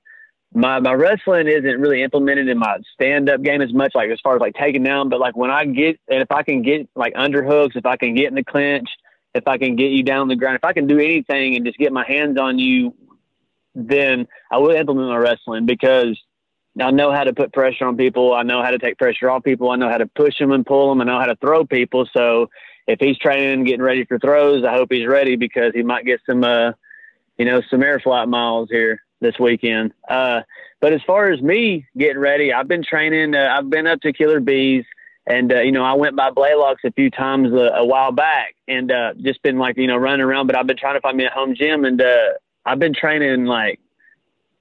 my, 0.57 0.79
my 0.79 0.93
wrestling 0.93 1.49
isn't 1.49 1.81
really 1.81 2.03
implemented 2.03 2.49
in 2.49 2.59
my 2.59 2.77
stand 2.95 3.29
up 3.29 3.43
game 3.43 3.61
as 3.61 3.73
much, 3.73 3.93
like 3.95 4.11
as 4.11 4.21
far 4.23 4.37
as 4.37 4.41
like 4.41 4.55
taking 4.55 4.85
down, 4.85 5.09
but 5.09 5.19
like 5.19 5.37
when 5.37 5.51
I 5.51 5.65
get, 5.65 5.99
and 6.09 6.23
if 6.23 6.31
I 6.31 6.45
can 6.45 6.63
get 6.63 6.89
like 6.95 7.15
underhooks, 7.15 7.75
if 7.75 7.85
I 7.87 7.97
can 7.97 8.15
get 8.15 8.29
in 8.29 8.37
the 8.37 8.45
clinch, 8.45 8.89
if 9.35 9.49
I 9.49 9.59
can 9.59 9.75
get 9.75 9.91
you 9.91 10.05
down 10.05 10.29
the 10.29 10.37
ground, 10.37 10.57
if 10.57 10.65
I 10.65 10.73
can 10.73 10.87
do 10.87 10.99
anything 10.99 11.57
and 11.57 11.67
just 11.67 11.77
get 11.77 11.93
my 11.93 12.05
hands 12.07 12.39
on 12.39 12.59
you, 12.61 12.95
then 13.75 14.29
I 14.51 14.59
will 14.59 14.71
implement 14.71 15.09
my 15.09 15.17
wrestling 15.17 15.67
because 15.67 16.21
I 16.81 16.91
know 16.91 17.13
how 17.13 17.25
to 17.25 17.33
put 17.33 17.53
pressure 17.53 17.87
on 17.87 17.97
people. 17.97 18.35
I 18.35 18.43
know 18.43 18.63
how 18.63 18.71
to 18.71 18.79
take 18.79 18.99
pressure 18.99 19.31
off 19.31 19.45
people. 19.45 19.71
I 19.71 19.77
know 19.77 19.89
how 19.89 19.99
to 19.99 20.07
push 20.07 20.39
them 20.39 20.53
and 20.53 20.67
pull 20.67 20.89
them. 20.89 21.01
I 21.01 21.05
know 21.05 21.21
how 21.21 21.27
to 21.27 21.37
throw 21.37 21.65
people. 21.65 22.09
So 22.13 22.51
if 22.87 22.99
he's 23.01 23.17
training, 23.19 23.65
getting 23.65 23.83
ready 23.83 24.05
for 24.05 24.19
throws, 24.19 24.65
I 24.65 24.73
hope 24.75 24.89
he's 24.91 25.07
ready 25.07 25.37
because 25.37 25.73
he 25.75 25.83
might 25.83 26.05
get 26.05 26.21
some, 26.29 26.43
uh, 26.43 26.73
you 27.39 27.45
know, 27.45 27.63
some 27.71 27.83
air 27.83 28.01
flight 28.01 28.29
miles 28.29 28.69
here 28.71 29.03
this 29.21 29.39
weekend. 29.39 29.93
Uh, 30.09 30.41
but 30.81 30.93
as 30.93 31.01
far 31.07 31.31
as 31.31 31.41
me 31.41 31.87
getting 31.97 32.19
ready, 32.19 32.53
I've 32.53 32.69
been 32.69 32.83
training. 32.83 33.35
Uh, 33.35 33.55
I've 33.57 33.71
been 33.71 33.87
up 33.87 34.01
to 34.01 34.13
Killer 34.13 34.41
Bees. 34.41 34.85
And, 35.27 35.53
uh, 35.53 35.61
you 35.61 35.73
know, 35.73 35.83
I 35.83 35.95
went 35.95 36.17
by 36.17 36.31
Blaylock's 36.31 36.83
a 36.85 36.93
few 36.93 37.11
times 37.11 37.51
a, 37.53 37.77
a 37.77 37.87
while 37.87 38.13
back 38.13 38.57
and 38.69 38.93
uh, 38.93 39.15
just 39.15 39.43
been 39.43 39.59
like, 39.59 39.79
you 39.79 39.87
know, 39.87 39.97
running 39.97 40.21
around. 40.21 40.49
But 40.49 40.57
I've 40.57 40.67
been 40.67 40.77
trying 40.77 40.97
to 40.97 41.01
find 41.01 41.17
me 41.17 41.25
a 41.25 41.31
home 41.31 41.55
gym 41.55 41.87
and 41.87 42.01
uh, 42.03 42.35
I've 42.67 42.79
been 42.79 42.93
training 42.93 43.47
like 43.47 43.81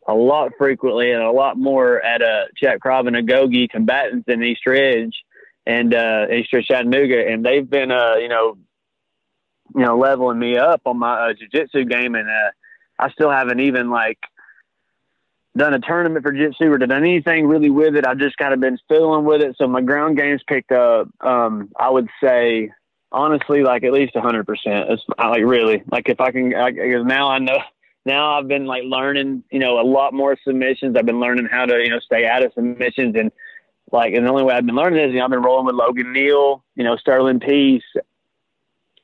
a 0.08 0.14
lot 0.14 0.52
frequently 0.58 1.12
and 1.12 1.22
a 1.22 1.32
lot 1.32 1.58
more 1.58 2.02
at 2.02 2.22
uh, 2.22 2.46
Jack 2.62 2.80
Crop 2.82 3.06
and 3.06 3.16
Agoge 3.16 3.70
combatants 3.70 4.26
in 4.28 4.44
East 4.44 4.66
Ridge 4.66 5.16
and 5.66 5.94
uh, 5.94 6.28
East 6.32 6.52
Ridge 6.52 6.68
Chattanooga. 6.68 7.28
And 7.28 7.46
they've 7.46 7.70
been, 7.70 7.92
uh, 7.92 8.16
you 8.16 8.28
know, 8.28 8.58
you 9.76 9.82
know, 9.82 9.98
leveling 9.98 10.40
me 10.40 10.58
up 10.58 10.82
on 10.86 11.00
my 11.00 11.30
uh, 11.30 11.34
jiu-jitsu 11.34 11.86
game. 11.86 12.16
And 12.16 12.30
uh, 12.30 12.52
I 13.00 13.12
still 13.12 13.32
haven't 13.32 13.62
even 13.62 13.90
like 13.90 14.20
done 15.56 15.74
a 15.74 15.80
tournament 15.80 16.24
for 16.24 16.32
jiu-jitsu 16.32 16.72
or 16.72 16.78
done 16.78 16.92
anything 16.92 17.48
really 17.48 17.70
with 17.70 17.96
it. 17.96 18.06
I've 18.06 18.20
just 18.20 18.38
kind 18.38 18.54
of 18.54 18.60
been 18.60 18.78
fiddling 18.90 19.26
with 19.26 19.42
it. 19.42 19.56
So 19.58 19.68
my 19.68 19.82
ground 19.82 20.18
game's 20.18 20.44
picked 20.48 20.72
up. 20.72 21.08
Um, 21.22 21.70
I 21.80 21.90
would 21.90 22.10
say 22.22 22.72
honestly, 23.14 23.64
like 23.64 23.84
at 23.84 23.94
least 23.94 24.16
a 24.16 24.22
hundred 24.22 24.46
percent. 24.46 24.90
It's 24.90 25.04
like 25.18 25.44
really, 25.44 25.84
like 25.92 26.10
if 26.10 26.20
I 26.20 26.32
can, 26.32 26.50
because 26.50 27.06
now 27.06 27.30
I 27.30 27.40
know, 27.40 27.60
now 28.06 28.38
I've 28.38 28.48
been 28.48 28.66
like 28.66 28.84
learning, 28.84 29.44
you 29.52 29.60
know, 29.60 29.80
a 29.80 29.84
lot 29.84 30.14
more 30.14 30.38
submissions. 30.44 30.96
I've 30.98 31.06
been 31.06 31.20
learning 31.20 31.48
how 31.52 31.66
to, 31.66 31.82
you 31.82 31.90
know, 31.90 32.00
stay 32.00 32.28
out 32.28 32.44
of 32.44 32.52
submissions 32.54 33.16
and 33.16 33.32
like, 33.92 34.14
and 34.14 34.26
the 34.26 34.30
only 34.30 34.44
way 34.44 34.56
I've 34.56 34.66
been 34.66 34.76
learning 34.76 35.04
is, 35.04 35.14
you 35.14 35.20
know, 35.20 35.26
I've 35.26 35.32
been 35.32 35.42
rolling 35.42 35.66
with 35.66 35.76
Logan 35.76 36.12
Neal, 36.14 36.64
you 36.76 36.84
know, 36.84 36.98
Sterling 36.98 37.40
Peace. 37.40 37.84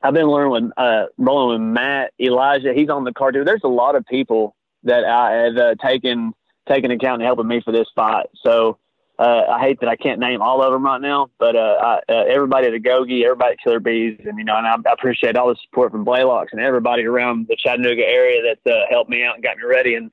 I've 0.02 0.14
been 0.14 0.26
learning 0.26 0.50
with, 0.50 0.72
uh, 0.76 1.06
rolling 1.16 1.60
with 1.60 1.74
Matt, 1.74 2.12
Elijah. 2.20 2.72
He's 2.74 2.88
on 2.88 3.04
the 3.04 3.12
card 3.12 3.34
too. 3.34 3.44
There's 3.44 3.60
a 3.64 3.68
lot 3.68 3.94
of 3.94 4.04
people 4.06 4.56
that 4.84 5.04
I 5.04 5.32
have 5.32 5.56
uh, 5.56 5.74
taken 5.76 6.32
taking 6.68 6.90
account 6.90 7.20
and 7.20 7.26
helping 7.26 7.48
me 7.48 7.60
for 7.60 7.72
this 7.72 7.88
fight. 7.94 8.26
So 8.42 8.78
uh, 9.20 9.44
I 9.50 9.60
hate 9.60 9.80
that 9.80 9.88
I 9.90 9.96
can't 9.96 10.18
name 10.18 10.40
all 10.40 10.62
of 10.62 10.72
them 10.72 10.82
right 10.82 11.00
now, 11.00 11.28
but 11.38 11.54
uh, 11.54 11.76
I, 12.08 12.12
uh, 12.12 12.24
everybody 12.26 12.68
at 12.68 12.72
Agoge, 12.72 13.22
everybody 13.22 13.52
at 13.52 13.58
Killer 13.62 13.78
Bees, 13.78 14.18
and 14.24 14.38
you 14.38 14.44
know, 14.44 14.56
and 14.56 14.66
I, 14.66 14.76
I 14.76 14.92
appreciate 14.94 15.36
all 15.36 15.48
the 15.48 15.56
support 15.62 15.92
from 15.92 16.04
Blaylock's 16.04 16.52
and 16.52 16.60
everybody 16.62 17.04
around 17.04 17.46
the 17.46 17.56
Chattanooga 17.56 18.02
area 18.02 18.40
that 18.64 18.72
uh, 18.72 18.86
helped 18.88 19.10
me 19.10 19.22
out 19.22 19.34
and 19.34 19.44
got 19.44 19.58
me 19.58 19.64
ready. 19.64 19.94
And 19.94 20.10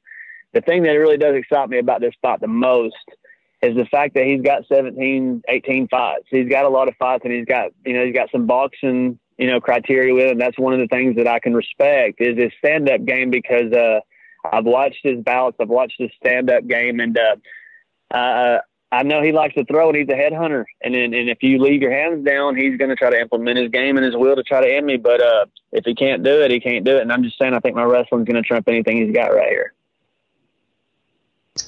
the 0.52 0.60
thing 0.60 0.84
that 0.84 0.90
really 0.90 1.16
does 1.16 1.36
excite 1.36 1.70
me 1.70 1.80
about 1.80 2.02
this 2.02 2.16
fight 2.22 2.42
the 2.42 2.48
most 2.48 2.96
is 3.62 3.78
the 3.78 3.86
fact 3.86 4.14
that 4.16 4.26
he's 4.26 4.42
got 4.42 4.68
17, 4.68 5.42
18 5.48 5.88
fights. 5.88 6.26
He's 6.30 6.50
got 6.50 6.66
a 6.66 6.70
lot 6.70 6.90
of 6.90 6.96
fights, 6.98 7.22
and 7.24 7.34
he's 7.34 7.46
got 7.46 7.72
you 7.86 7.94
know 7.94 8.06
he's 8.06 8.14
got 8.14 8.30
some 8.30 8.46
boxing 8.46 9.18
you 9.38 9.48
know 9.48 9.62
criteria 9.62 10.14
with 10.14 10.32
him. 10.32 10.38
That's 10.38 10.60
one 10.60 10.74
of 10.74 10.80
the 10.80 10.88
things 10.88 11.16
that 11.16 11.28
I 11.28 11.40
can 11.40 11.54
respect 11.54 12.20
is 12.20 12.38
his 12.38 12.52
stand 12.60 12.90
up 12.90 13.06
game 13.06 13.30
because. 13.32 13.72
uh 13.72 14.02
I've 14.50 14.64
watched 14.64 15.00
his 15.04 15.22
bouts. 15.22 15.58
I've 15.60 15.68
watched 15.68 15.96
his 15.98 16.10
stand 16.24 16.50
up 16.50 16.66
game, 16.66 17.02
and 17.02 17.18
uh, 17.18 18.16
uh, 18.16 18.60
I 18.92 19.04
know 19.04 19.22
he 19.22 19.32
likes 19.32 19.54
to 19.56 19.66
throw, 19.66 19.90
and 19.90 19.98
he's 19.98 20.08
a 20.08 20.14
headhunter. 20.14 20.64
And 20.82 20.96
and 20.96 21.14
if 21.14 21.44
you 21.44 21.62
leave 21.62 21.82
your 21.82 21.92
hands 21.92 22.26
down, 22.26 22.56
he's 22.56 22.78
going 22.78 22.90
to 22.90 22.96
try 22.96 23.10
to 23.10 23.20
implement 23.20 23.58
his 23.58 23.70
game 23.70 23.98
and 23.98 24.06
his 24.06 24.16
will 24.16 24.36
to 24.36 24.44
try 24.44 24.62
to 24.62 24.68
end 24.68 24.86
me. 24.86 24.98
But 24.98 25.22
uh, 25.22 25.46
if 25.72 25.84
he 25.86 25.94
can't 25.94 26.24
do 26.24 26.42
it, 26.42 26.52
he 26.52 26.60
can't 26.60 26.86
do 26.86 26.98
it. 26.98 27.02
And 27.02 27.12
I'm 27.12 27.24
just 27.24 27.38
saying, 27.38 27.54
I 27.54 27.60
think 27.60 27.76
my 27.76 27.84
wrestling's 27.84 28.26
going 28.26 28.42
to 28.42 28.48
trump 28.48 28.68
anything 28.70 29.06
he's 29.06 29.14
got 29.14 29.34
right 29.34 29.50
here 29.50 29.74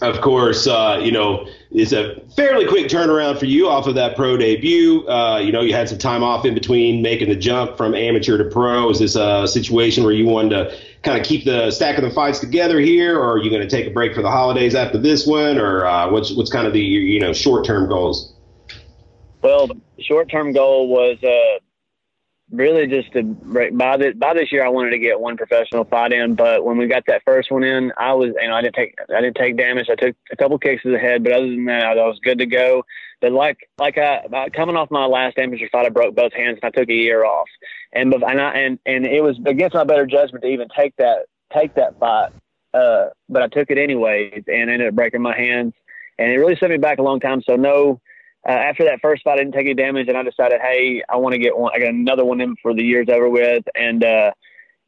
of 0.02 0.22
course, 0.22 0.68
uh, 0.68 1.00
you 1.02 1.12
know, 1.12 1.48
it's 1.72 1.92
a 1.92 2.20
fairly 2.36 2.66
quick 2.68 2.88
turnaround 2.88 3.38
for 3.38 3.46
you 3.46 3.68
off 3.68 3.88
of 3.88 3.96
that 3.96 4.16
pro 4.16 4.38
debut. 4.38 5.08
Uh, 5.08 5.40
you 5.40 5.52
know, 5.52 5.62
you 5.62 5.74
had 5.74 5.90
some 5.90 5.98
time 5.98 6.24
off 6.24 6.46
in 6.46 6.54
between 6.54 7.02
making 7.02 7.30
the 7.30 7.36
jump 7.36 7.78
from 7.78 7.94
amateur 7.94 8.38
to 8.38 8.46
pro. 8.46 8.90
Is 8.90 9.00
this 9.00 9.16
a 9.16 9.48
situation 9.48 10.04
where 10.04 10.14
you 10.14 10.26
wanted 10.26 10.50
to 10.50 10.78
kind 11.04 11.20
of 11.20 11.26
keep 11.26 11.46
the 11.46 11.72
stack 11.72 11.98
of 11.98 12.04
the 12.04 12.12
fights 12.12 12.40
together 12.40 12.80
here, 12.80 13.18
or 13.18 13.34
are 13.34 13.38
you 13.38 13.50
going 13.50 13.62
to 13.62 13.70
take 13.70 13.88
a 13.88 13.92
break 13.92 14.16
for 14.16 14.22
the 14.22 14.32
holidays 14.32 14.76
after 14.76 14.98
this 14.98 15.28
one, 15.28 15.58
or 15.58 15.86
uh, 15.86 16.10
what's 16.10 16.36
what's 16.36 16.52
kind 16.52 16.68
of 16.68 16.74
the 16.74 16.82
you 16.82 17.20
know 17.20 17.34
short 17.34 17.66
term 17.66 17.88
goals? 17.88 18.34
Well, 19.42 19.68
the 19.68 19.80
short 20.02 20.30
term 20.30 20.52
goal 20.52 20.90
was 20.90 21.18
uh, 21.24 21.60
really 22.52 22.88
just 22.88 23.12
to 23.14 23.24
by 23.24 23.98
this 23.98 24.16
by 24.16 24.34
this 24.34 24.52
year 24.52 24.66
I 24.66 24.70
wanted 24.70 24.92
to 24.92 25.00
get 25.00 25.20
one 25.20 25.38
professional 25.38 25.84
fight 25.86 26.12
in, 26.12 26.36
but 26.36 26.66
when 26.66 26.78
we 26.78 26.88
got 26.88 27.04
that 27.08 27.22
first 27.26 27.52
one 27.52 27.64
in, 27.64 27.92
I 27.98 28.14
was 28.14 28.32
you 28.42 28.48
know 28.48 28.56
I 28.56 28.62
didn't 28.62 28.76
take 28.76 28.96
I 29.16 29.22
didn't 29.22 29.38
take 29.38 29.58
damage. 29.58 29.88
I 29.90 29.96
took 29.96 30.16
a 30.32 30.36
couple 30.36 30.58
kicks 30.58 30.84
to 30.84 30.92
the 30.92 31.00
head, 31.00 31.24
but 31.24 31.34
other 31.34 31.48
than 31.48 31.66
that, 31.66 31.98
I 31.98 32.06
was 32.06 32.20
good 32.24 32.40
to 32.40 32.46
go. 32.46 32.84
But 33.22 33.34
like 33.34 33.58
like 33.78 33.98
I 33.98 34.50
coming 34.56 34.76
off 34.76 34.90
my 34.92 35.06
last 35.06 35.38
amateur 35.38 35.70
fight, 35.72 35.86
I 35.86 35.90
broke 35.90 36.16
both 36.16 36.34
hands 36.34 36.60
and 36.62 36.74
I 36.74 36.78
took 36.78 36.90
a 36.90 36.94
year 36.94 37.26
off, 37.26 37.48
and 37.94 38.14
and 38.14 38.42
I, 38.42 38.54
and 38.54 38.80
and 38.86 39.06
it 39.06 39.22
was 39.22 39.38
against 39.46 39.76
my 39.76 39.84
better 39.84 40.06
judgment 40.06 40.44
to 40.44 40.50
even 40.50 40.68
take 40.76 40.96
that 40.98 41.26
take 41.54 41.76
that 41.76 42.00
fight, 42.00 42.32
uh, 42.74 43.08
but 43.28 43.44
I 43.44 43.48
took 43.48 43.70
it 43.70 43.78
anyways 43.78 44.44
and 44.48 44.70
ended 44.70 44.88
up 44.88 44.96
breaking 44.96 45.22
my 45.22 45.38
hands, 45.38 45.74
and 46.18 46.32
it 46.32 46.38
really 46.38 46.56
set 46.56 46.70
me 46.70 46.78
back 46.78 46.98
a 46.98 47.04
long 47.04 47.20
time. 47.20 47.42
So 47.44 47.56
no 47.56 48.02
uh, 48.48 48.52
after 48.52 48.86
that 48.86 49.00
first 49.02 49.24
fight, 49.24 49.34
I 49.34 49.38
didn't 49.38 49.54
take 49.54 49.66
any 49.66 49.74
damage, 49.74 50.08
and 50.08 50.18
I 50.18 50.24
decided, 50.24 50.62
hey, 50.62 51.04
I 51.10 51.18
want 51.18 51.34
to 51.34 51.40
get 51.40 51.58
one. 51.58 51.72
I 51.76 51.80
got 51.80 51.90
another 51.90 52.24
one 52.24 52.40
in 52.42 52.56
for 52.62 52.74
the 52.74 52.84
year's 52.84 53.08
over 53.10 53.30
with, 53.30 53.66
and 53.76 54.04
uh, 54.04 54.32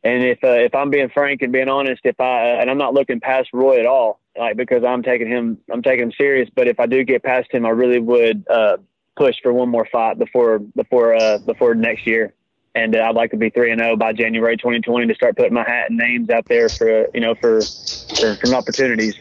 and 0.03 0.23
if 0.23 0.43
uh, 0.43 0.47
if 0.49 0.73
I'm 0.73 0.89
being 0.89 1.09
frank 1.09 1.41
and 1.41 1.51
being 1.51 1.69
honest, 1.69 2.01
if 2.05 2.19
I 2.19 2.61
and 2.61 2.69
I'm 2.69 2.77
not 2.77 2.93
looking 2.93 3.19
past 3.19 3.49
Roy 3.53 3.79
at 3.79 3.85
all, 3.85 4.19
like 4.37 4.55
because 4.55 4.83
I'm 4.83 5.03
taking 5.03 5.27
him, 5.27 5.57
I'm 5.71 5.81
taking 5.81 6.05
him 6.05 6.11
serious. 6.17 6.49
But 6.55 6.67
if 6.67 6.79
I 6.79 6.85
do 6.85 7.03
get 7.03 7.23
past 7.23 7.51
him, 7.53 7.65
I 7.65 7.69
really 7.69 7.99
would 7.99 8.45
uh, 8.49 8.77
push 9.17 9.35
for 9.43 9.51
one 9.51 9.69
more 9.69 9.87
fight 9.91 10.17
before 10.17 10.59
before 10.59 11.15
uh, 11.15 11.37
before 11.39 11.75
next 11.75 12.07
year. 12.07 12.33
And 12.73 12.95
uh, 12.95 12.99
I'd 12.99 13.15
like 13.15 13.31
to 13.31 13.37
be 13.37 13.49
three 13.49 13.71
and 13.71 13.81
zero 13.81 13.91
oh 13.91 13.95
by 13.97 14.13
January 14.13 14.55
2020 14.55 15.07
to 15.07 15.13
start 15.13 15.35
putting 15.35 15.53
my 15.53 15.69
hat 15.69 15.89
and 15.89 15.97
names 15.97 16.29
out 16.29 16.45
there 16.47 16.69
for 16.69 17.07
you 17.13 17.19
know 17.19 17.35
for 17.35 17.61
for, 17.61 18.35
for 18.35 18.55
opportunities. 18.55 19.15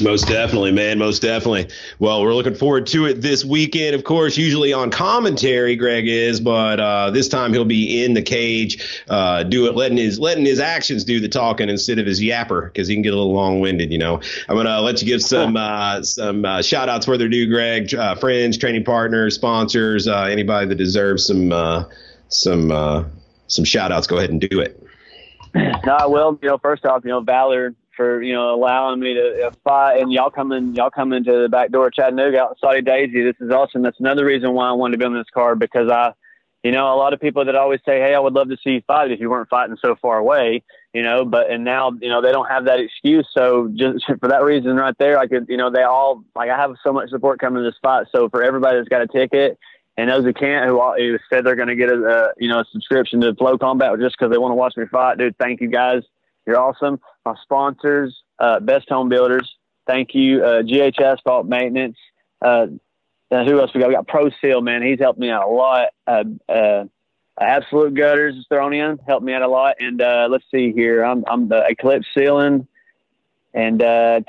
Most 0.00 0.28
definitely, 0.28 0.70
man. 0.70 0.98
Most 0.98 1.22
definitely. 1.22 1.68
Well, 1.98 2.22
we're 2.22 2.34
looking 2.34 2.54
forward 2.54 2.86
to 2.88 3.06
it 3.06 3.20
this 3.20 3.44
weekend. 3.44 3.96
Of 3.96 4.04
course, 4.04 4.36
usually 4.36 4.72
on 4.72 4.90
commentary, 4.90 5.74
Greg 5.74 6.06
is, 6.06 6.40
but 6.40 6.78
uh, 6.78 7.10
this 7.10 7.28
time 7.28 7.52
he'll 7.52 7.64
be 7.64 8.04
in 8.04 8.14
the 8.14 8.22
cage, 8.22 9.02
uh, 9.08 9.42
do 9.42 9.66
it, 9.66 9.74
letting 9.74 9.98
his 9.98 10.18
letting 10.18 10.44
his 10.44 10.60
actions 10.60 11.04
do 11.04 11.18
the 11.20 11.28
talking 11.28 11.68
instead 11.68 11.98
of 11.98 12.06
his 12.06 12.20
yapper, 12.20 12.66
because 12.66 12.86
he 12.86 12.94
can 12.94 13.02
get 13.02 13.12
a 13.12 13.16
little 13.16 13.32
long 13.32 13.60
winded. 13.60 13.90
You 13.90 13.98
know, 13.98 14.20
I'm 14.48 14.56
gonna 14.56 14.80
let 14.80 15.00
you 15.02 15.06
give 15.06 15.22
some 15.22 15.56
uh, 15.56 16.02
some 16.02 16.44
uh, 16.44 16.62
shout 16.62 16.88
outs 16.88 17.08
where 17.08 17.18
they're 17.18 17.28
due, 17.28 17.48
Greg. 17.48 17.92
Uh, 17.92 18.14
friends, 18.14 18.56
training 18.56 18.84
partners, 18.84 19.34
sponsors, 19.34 20.06
uh, 20.06 20.22
anybody 20.22 20.68
that 20.68 20.76
deserves 20.76 21.26
some 21.26 21.50
uh, 21.50 21.84
some 22.28 22.70
uh, 22.70 23.04
some 23.48 23.64
shout 23.64 23.90
outs. 23.90 24.06
Go 24.06 24.18
ahead 24.18 24.30
and 24.30 24.40
do 24.40 24.60
it. 24.60 24.80
No, 25.54 26.08
well, 26.08 26.38
you 26.42 26.48
know, 26.48 26.58
first 26.58 26.84
off, 26.84 27.02
you 27.04 27.10
know, 27.10 27.20
Valor 27.20 27.74
for 27.98 28.22
you 28.22 28.32
know 28.32 28.54
allowing 28.54 29.00
me 29.00 29.12
to 29.12 29.50
fight 29.64 30.00
and 30.00 30.10
y'all 30.10 30.30
coming 30.30 30.74
y'all 30.74 30.88
come 30.88 31.12
into 31.12 31.42
the 31.42 31.48
back 31.48 31.70
door 31.70 31.88
of 31.88 31.92
Chattanooga 31.92 32.40
out 32.40 32.56
Soddy 32.60 32.80
Daisy. 32.80 33.22
This 33.22 33.34
is 33.40 33.50
awesome. 33.50 33.82
That's 33.82 33.98
another 33.98 34.24
reason 34.24 34.54
why 34.54 34.68
I 34.68 34.72
wanted 34.72 34.92
to 34.92 34.98
be 34.98 35.04
on 35.04 35.14
this 35.14 35.26
card 35.34 35.58
because 35.58 35.90
I, 35.90 36.12
you 36.62 36.70
know, 36.70 36.94
a 36.94 36.96
lot 36.96 37.12
of 37.12 37.20
people 37.20 37.44
that 37.44 37.56
always 37.56 37.80
say, 37.84 37.98
"Hey, 37.98 38.14
I 38.14 38.20
would 38.20 38.34
love 38.34 38.48
to 38.50 38.56
see 38.62 38.70
you 38.70 38.82
fight 38.86 39.10
if 39.10 39.18
you 39.18 39.28
weren't 39.28 39.48
fighting 39.48 39.76
so 39.82 39.96
far 40.00 40.18
away," 40.18 40.62
you 40.94 41.02
know. 41.02 41.24
But 41.24 41.50
and 41.50 41.64
now 41.64 41.90
you 42.00 42.08
know 42.08 42.22
they 42.22 42.30
don't 42.30 42.48
have 42.48 42.66
that 42.66 42.78
excuse. 42.78 43.28
So 43.36 43.68
just 43.74 44.06
for 44.20 44.28
that 44.28 44.44
reason 44.44 44.76
right 44.76 44.96
there, 44.98 45.18
I 45.18 45.26
could 45.26 45.46
you 45.48 45.56
know 45.56 45.68
they 45.68 45.82
all 45.82 46.22
like 46.36 46.50
I 46.50 46.56
have 46.56 46.76
so 46.84 46.92
much 46.92 47.10
support 47.10 47.40
coming 47.40 47.64
to 47.64 47.68
this 47.68 47.78
fight. 47.82 48.06
So 48.14 48.28
for 48.28 48.44
everybody 48.44 48.78
that's 48.78 48.88
got 48.88 49.02
a 49.02 49.08
ticket. 49.08 49.58
And 49.96 50.08
those 50.08 50.22
who 50.22 50.32
can't, 50.32 50.64
who, 50.64 50.80
who 50.96 51.18
said 51.28 51.44
they're 51.44 51.56
going 51.56 51.66
to 51.66 51.74
get 51.74 51.88
a, 51.88 51.94
a, 51.94 52.32
you 52.38 52.48
know 52.48 52.60
a 52.60 52.64
subscription 52.70 53.20
to 53.22 53.34
Flow 53.34 53.58
Combat 53.58 53.98
just 53.98 54.16
because 54.16 54.30
they 54.30 54.38
want 54.38 54.52
to 54.52 54.54
watch 54.54 54.76
me 54.76 54.86
fight, 54.86 55.18
dude. 55.18 55.36
Thank 55.38 55.60
you 55.60 55.66
guys. 55.66 56.04
You're 56.48 56.58
awesome. 56.58 56.98
My 57.28 57.34
sponsors, 57.42 58.16
uh, 58.38 58.60
Best 58.60 58.88
Home 58.88 59.10
Builders. 59.10 59.48
Thank 59.86 60.14
you. 60.14 60.42
Uh, 60.42 60.62
GH 60.62 60.98
Maintenance. 61.46 61.96
Uh, 62.40 62.68
who 63.30 63.60
else 63.60 63.70
we 63.74 63.80
got? 63.80 63.88
We 63.88 63.94
got 63.94 64.06
Pro 64.06 64.30
Seal, 64.40 64.62
man. 64.62 64.82
He's 64.82 64.98
helped 64.98 65.18
me 65.18 65.28
out 65.28 65.44
a 65.44 65.50
lot. 65.50 65.88
Uh, 66.06 66.24
uh, 66.48 66.84
Absolute 67.38 67.94
Gutters 67.94 68.34
is 68.36 68.46
thrown 68.48 68.72
in, 68.72 68.98
helped 69.06 69.24
me 69.24 69.34
out 69.34 69.42
a 69.42 69.48
lot. 69.48 69.76
And 69.78 70.00
uh, 70.00 70.28
let's 70.30 70.44
see 70.50 70.72
here, 70.72 71.04
I'm 71.04 71.24
I'm 71.28 71.48
the 71.48 71.64
Eclipse 71.68 72.06
Ceiling, 72.16 72.66
and 73.52 73.82
uh, 73.82 74.20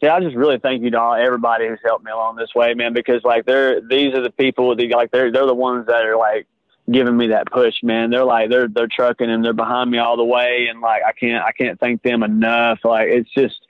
yeah, 0.00 0.14
I 0.14 0.20
just 0.20 0.34
really 0.34 0.58
thank 0.58 0.82
you 0.82 0.90
to 0.90 1.00
all, 1.00 1.14
everybody 1.14 1.68
who's 1.68 1.78
helped 1.84 2.04
me 2.04 2.10
along 2.10 2.36
this 2.36 2.54
way, 2.54 2.72
man. 2.72 2.94
Because 2.94 3.22
like 3.24 3.44
they're 3.44 3.82
these 3.82 4.14
are 4.14 4.22
the 4.22 4.30
people 4.30 4.74
that 4.74 4.90
like 4.90 5.10
they're 5.10 5.30
they're 5.30 5.46
the 5.46 5.54
ones 5.54 5.86
that 5.88 6.06
are 6.06 6.16
like 6.16 6.46
giving 6.90 7.16
me 7.16 7.28
that 7.28 7.50
push, 7.50 7.82
man. 7.82 8.10
They're 8.10 8.24
like 8.24 8.50
they're 8.50 8.68
they're 8.68 8.88
trucking 8.88 9.30
and 9.30 9.44
they're 9.44 9.52
behind 9.52 9.90
me 9.90 9.98
all 9.98 10.16
the 10.16 10.24
way, 10.24 10.68
and 10.70 10.80
like 10.80 11.02
I 11.02 11.12
can't 11.12 11.44
I 11.44 11.52
can't 11.52 11.78
thank 11.80 12.02
them 12.02 12.22
enough. 12.22 12.80
Like 12.84 13.08
it's 13.08 13.30
just 13.30 13.60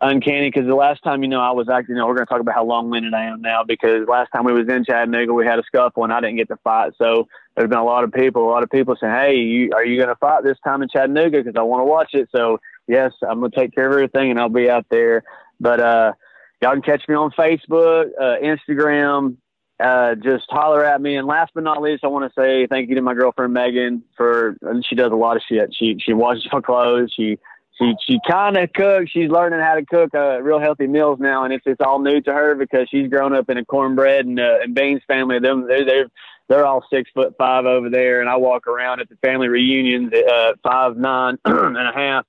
uncanny 0.00 0.48
because 0.48 0.66
the 0.66 0.74
last 0.74 1.02
time 1.02 1.22
you 1.22 1.28
know 1.28 1.40
I 1.40 1.50
was 1.50 1.68
acting, 1.68 1.96
you 1.96 2.00
know, 2.00 2.06
we're 2.06 2.16
to 2.16 2.26
talk 2.26 2.40
about 2.40 2.54
how 2.54 2.64
long 2.64 2.90
winded 2.90 3.14
I 3.14 3.24
am 3.24 3.40
now 3.40 3.64
because 3.64 4.06
last 4.06 4.30
time 4.32 4.44
we 4.44 4.52
was 4.52 4.68
in 4.68 4.84
Chattanooga 4.84 5.32
we 5.32 5.46
had 5.46 5.58
a 5.58 5.62
scuffle 5.64 6.04
and 6.04 6.12
I 6.12 6.20
didn't 6.20 6.36
get 6.36 6.48
to 6.48 6.56
fight. 6.58 6.92
So 6.98 7.26
there's 7.56 7.68
been 7.68 7.78
a 7.78 7.84
lot 7.84 8.04
of 8.04 8.12
people, 8.12 8.48
a 8.48 8.50
lot 8.50 8.62
of 8.62 8.70
people 8.70 8.96
saying, 9.00 9.12
"Hey, 9.12 9.36
you, 9.36 9.70
are 9.74 9.84
you 9.84 10.04
to 10.04 10.16
fight 10.16 10.44
this 10.44 10.58
time 10.64 10.82
in 10.82 10.88
Chattanooga?" 10.88 11.42
Because 11.42 11.56
I 11.56 11.62
want 11.62 11.80
to 11.80 11.86
watch 11.86 12.14
it. 12.14 12.28
So 12.34 12.60
yes, 12.86 13.12
I'm 13.28 13.40
to 13.42 13.50
take 13.50 13.74
care 13.74 13.88
of 13.88 13.92
everything 13.94 14.30
and 14.30 14.38
I'll 14.38 14.48
be 14.48 14.70
out 14.70 14.86
there. 14.90 15.24
But 15.60 15.80
uh, 15.80 16.12
y'all 16.60 16.72
can 16.72 16.82
catch 16.82 17.08
me 17.08 17.14
on 17.14 17.30
Facebook, 17.32 18.10
uh, 18.20 18.36
Instagram. 18.42 19.36
Uh, 19.80 20.14
just 20.14 20.44
holler 20.48 20.84
at 20.84 21.00
me. 21.00 21.16
And 21.16 21.26
last 21.26 21.50
but 21.54 21.64
not 21.64 21.82
least, 21.82 22.04
I 22.04 22.06
want 22.06 22.32
to 22.32 22.40
say 22.40 22.66
thank 22.68 22.88
you 22.88 22.94
to 22.94 23.02
my 23.02 23.14
girlfriend 23.14 23.52
Megan 23.52 24.04
for 24.16 24.56
she 24.88 24.94
does 24.94 25.10
a 25.10 25.16
lot 25.16 25.36
of 25.36 25.42
shit. 25.48 25.74
She 25.74 25.96
she 25.98 26.12
washes 26.12 26.46
my 26.52 26.60
clothes. 26.60 27.12
She 27.14 27.38
she 27.78 27.94
she 28.06 28.20
kind 28.28 28.56
of 28.56 28.72
cooks. 28.72 29.10
She's 29.10 29.28
learning 29.28 29.60
how 29.60 29.74
to 29.74 29.84
cook 29.84 30.14
uh, 30.14 30.40
real 30.40 30.60
healthy 30.60 30.86
meals 30.86 31.18
now, 31.20 31.44
and 31.44 31.52
it's 31.52 31.66
it's 31.66 31.80
all 31.80 31.98
new 31.98 32.20
to 32.20 32.32
her 32.32 32.54
because 32.54 32.88
she's 32.88 33.08
grown 33.08 33.34
up 33.34 33.50
in 33.50 33.58
a 33.58 33.64
cornbread 33.64 34.26
and, 34.26 34.38
uh, 34.38 34.58
and 34.62 34.74
beans 34.74 35.02
family. 35.08 35.40
Them 35.40 35.66
they're 35.66 35.84
they're 35.84 36.06
they're 36.48 36.66
all 36.66 36.84
six 36.88 37.10
foot 37.12 37.34
five 37.36 37.64
over 37.64 37.90
there, 37.90 38.20
and 38.20 38.30
I 38.30 38.36
walk 38.36 38.68
around 38.68 39.00
at 39.00 39.08
the 39.08 39.16
family 39.16 39.48
reunions 39.48 40.12
at 40.12 40.32
uh, 40.32 40.52
five 40.62 40.96
nine 40.96 41.38
and 41.44 41.76
a 41.76 41.92
half, 41.92 42.26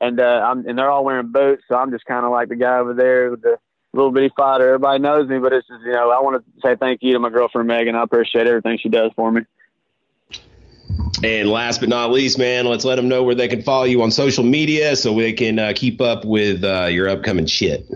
and 0.00 0.20
uh, 0.20 0.46
I'm 0.46 0.66
and 0.66 0.78
they're 0.78 0.90
all 0.90 1.04
wearing 1.04 1.32
boots, 1.32 1.64
so 1.68 1.74
I'm 1.74 1.90
just 1.90 2.04
kind 2.04 2.24
of 2.24 2.30
like 2.30 2.48
the 2.48 2.56
guy 2.56 2.78
over 2.78 2.94
there 2.94 3.32
with 3.32 3.42
the 3.42 3.58
little 3.94 4.12
bitty 4.12 4.32
fighter. 4.36 4.68
Everybody 4.68 5.02
knows 5.02 5.28
me, 5.28 5.38
but 5.38 5.52
it's 5.52 5.66
just 5.66 5.82
you 5.84 5.92
know 5.92 6.10
I 6.10 6.20
want 6.20 6.44
to 6.44 6.60
say 6.62 6.76
thank 6.76 7.02
you 7.02 7.12
to 7.12 7.18
my 7.18 7.30
girlfriend 7.30 7.68
Megan. 7.68 7.94
I 7.94 8.02
appreciate 8.02 8.46
everything 8.46 8.78
she 8.78 8.88
does 8.88 9.12
for 9.16 9.30
me. 9.30 9.42
And 11.22 11.48
last 11.48 11.80
but 11.80 11.88
not 11.88 12.10
least, 12.10 12.38
man, 12.38 12.66
let's 12.66 12.84
let 12.84 12.96
them 12.96 13.08
know 13.08 13.22
where 13.22 13.34
they 13.34 13.48
can 13.48 13.62
follow 13.62 13.84
you 13.84 14.02
on 14.02 14.10
social 14.10 14.44
media 14.44 14.94
so 14.96 15.14
they 15.14 15.32
can 15.32 15.58
uh, 15.58 15.72
keep 15.74 16.00
up 16.00 16.24
with 16.24 16.64
uh, 16.64 16.86
your 16.90 17.08
upcoming 17.08 17.46
shit. 17.46 17.86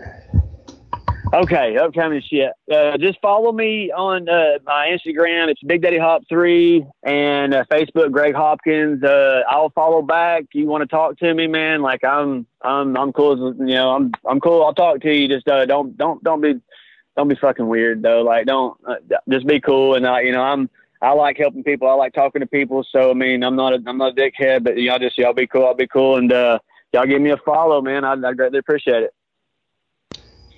Okay, 1.30 1.76
upcoming 1.76 2.22
shit. 2.22 2.52
Uh, 2.72 2.96
just 2.96 3.20
follow 3.20 3.52
me 3.52 3.92
on 3.92 4.28
uh, 4.30 4.58
my 4.64 4.88
Instagram. 4.88 5.48
It's 5.48 5.62
Big 5.62 5.82
Daddy 5.82 5.98
Hop 5.98 6.22
three 6.26 6.86
and 7.02 7.52
uh, 7.52 7.64
Facebook 7.70 8.12
Greg 8.12 8.34
Hopkins. 8.34 9.04
Uh, 9.04 9.42
I'll 9.46 9.68
follow 9.70 10.00
back. 10.00 10.44
You 10.54 10.66
want 10.66 10.82
to 10.82 10.86
talk 10.86 11.18
to 11.18 11.34
me, 11.34 11.46
man? 11.46 11.82
Like 11.82 12.02
I'm, 12.02 12.46
I'm, 12.62 12.96
I'm 12.96 13.12
cool. 13.12 13.50
As, 13.50 13.58
You 13.58 13.74
know, 13.74 13.90
I'm, 13.90 14.12
I'm 14.26 14.40
cool. 14.40 14.64
I'll 14.64 14.72
talk 14.72 15.02
to 15.02 15.14
you. 15.14 15.28
Just 15.28 15.44
don't, 15.44 15.96
don't, 15.98 16.24
don't 16.24 16.40
be, 16.40 16.54
don't 17.14 17.28
be 17.28 17.36
fucking 17.36 17.68
weird 17.68 18.02
though. 18.02 18.22
Like 18.22 18.46
don't, 18.46 18.78
just 19.28 19.46
be 19.46 19.60
cool. 19.60 19.96
And 19.96 20.06
you 20.24 20.32
know, 20.32 20.42
I'm 20.42 20.70
I 21.02 21.12
like 21.12 21.36
helping 21.36 21.62
people. 21.62 21.88
I 21.88 21.92
like 21.92 22.14
talking 22.14 22.40
to 22.40 22.46
people. 22.46 22.86
So 22.90 23.10
I 23.10 23.14
mean, 23.14 23.44
I'm 23.44 23.54
not 23.54 23.74
a, 23.74 23.82
I'm 23.86 23.98
not 23.98 24.18
a 24.18 24.20
dickhead, 24.20 24.64
but 24.64 24.78
y'all 24.78 24.98
just 24.98 25.18
y'all 25.18 25.34
be 25.34 25.46
cool. 25.46 25.66
I'll 25.66 25.74
be 25.74 25.86
cool, 25.86 26.16
and 26.16 26.32
uh, 26.32 26.58
y'all 26.92 27.06
give 27.06 27.20
me 27.20 27.30
a 27.30 27.36
follow, 27.36 27.82
man. 27.82 28.04
I 28.04 28.14
I 28.14 28.32
greatly 28.32 28.58
appreciate 28.58 29.02
it. 29.02 29.14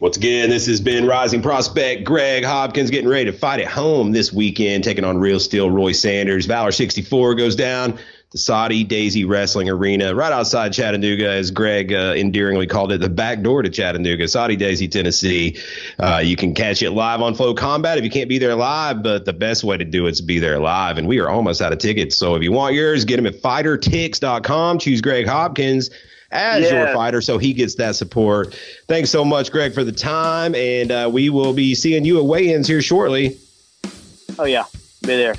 Once 0.01 0.17
again, 0.17 0.49
this 0.49 0.67
has 0.67 0.81
been 0.81 1.07
Rising 1.07 1.43
Prospect 1.43 2.05
Greg 2.05 2.43
Hopkins 2.43 2.91
getting 2.91 3.11
ready 3.11 3.27
to 3.27 3.35
fight 3.35 3.61
at 3.61 3.67
home 3.67 4.13
this 4.13 4.33
weekend, 4.33 4.83
taking 4.83 5.05
on 5.05 5.19
Real 5.19 5.39
Steel 5.39 5.71
Roy 5.71 5.93
Sanders. 5.93 6.47
Valor 6.47 6.73
64 6.73 7.35
goes 7.35 7.55
down 7.55 7.99
the 8.31 8.39
Soddy-Daisy 8.39 9.27
Wrestling 9.27 9.69
Arena 9.69 10.15
right 10.15 10.33
outside 10.33 10.73
Chattanooga, 10.73 11.29
as 11.29 11.51
Greg 11.51 11.93
uh, 11.93 12.15
endearingly 12.17 12.67
called 12.67 12.93
it, 12.93 13.03
the 13.03 13.11
back 13.11 13.43
door 13.43 13.61
to 13.61 13.69
Chattanooga, 13.69 14.27
Soddy-Daisy, 14.27 14.89
Tennessee. 14.89 15.59
Uh, 15.99 16.23
you 16.25 16.35
can 16.35 16.55
catch 16.55 16.81
it 16.81 16.93
live 16.93 17.21
on 17.21 17.35
Flow 17.35 17.53
Combat 17.53 17.99
if 17.99 18.05
you 18.05 18.11
can't 18.11 18.31
be 18.31 18.39
there 18.39 18.55
live, 18.55 19.03
but 19.03 19.27
the 19.27 19.35
best 19.35 19.65
way 19.65 19.77
to 19.77 19.85
do 19.85 20.07
it 20.07 20.13
is 20.13 20.21
to 20.21 20.25
be 20.25 20.39
there 20.39 20.61
live. 20.61 20.97
And 20.97 21.09
we 21.09 21.19
are 21.19 21.29
almost 21.29 21.61
out 21.61 21.75
of 21.75 21.79
tickets. 21.79 22.17
So 22.17 22.37
if 22.37 22.43
you 22.43 22.53
want 22.53 22.75
yours, 22.75 23.05
get 23.05 23.17
them 23.17 23.27
at 23.27 23.35
fightertix.com. 23.35 24.79
Choose 24.79 25.03
Greg 25.03 25.27
Hopkins 25.27 25.91
as 26.31 26.65
yeah. 26.65 26.85
your 26.85 26.95
fighter 26.95 27.21
so 27.21 27.39
he 27.39 27.53
gets 27.53 27.75
that 27.77 27.97
support. 27.97 28.59
Thanks 28.89 29.11
so 29.11 29.25
much, 29.25 29.51
Greg, 29.51 29.75
for 29.75 29.85
the 29.85 29.93
time. 29.93 30.55
And 30.55 30.93
uh, 30.93 31.11
we 31.13 31.31
will 31.31 31.53
be 31.53 31.75
seeing 31.75 32.05
you 32.05 32.19
at 32.19 32.25
weigh 32.25 32.53
ins 32.53 32.69
here 32.69 32.83
shortly. 32.83 33.39
Oh, 34.39 34.45
yeah. 34.45 34.65
Be 35.03 35.17
there. 35.17 35.35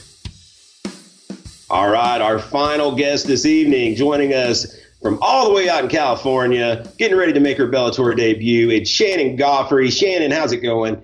All 1.69 1.89
right, 1.89 2.19
our 2.19 2.37
final 2.37 2.95
guest 2.95 3.27
this 3.27 3.45
evening, 3.45 3.95
joining 3.95 4.33
us 4.33 4.75
from 5.01 5.17
all 5.21 5.47
the 5.47 5.53
way 5.53 5.69
out 5.69 5.85
in 5.85 5.89
California, 5.89 6.85
getting 6.97 7.17
ready 7.17 7.31
to 7.31 7.39
make 7.39 7.57
her 7.57 7.67
Bellator 7.67 8.13
debut. 8.15 8.69
It's 8.69 8.89
Shannon 8.89 9.37
Goughary. 9.37 9.89
Shannon, 9.89 10.31
how's 10.31 10.51
it 10.51 10.57
going? 10.57 11.01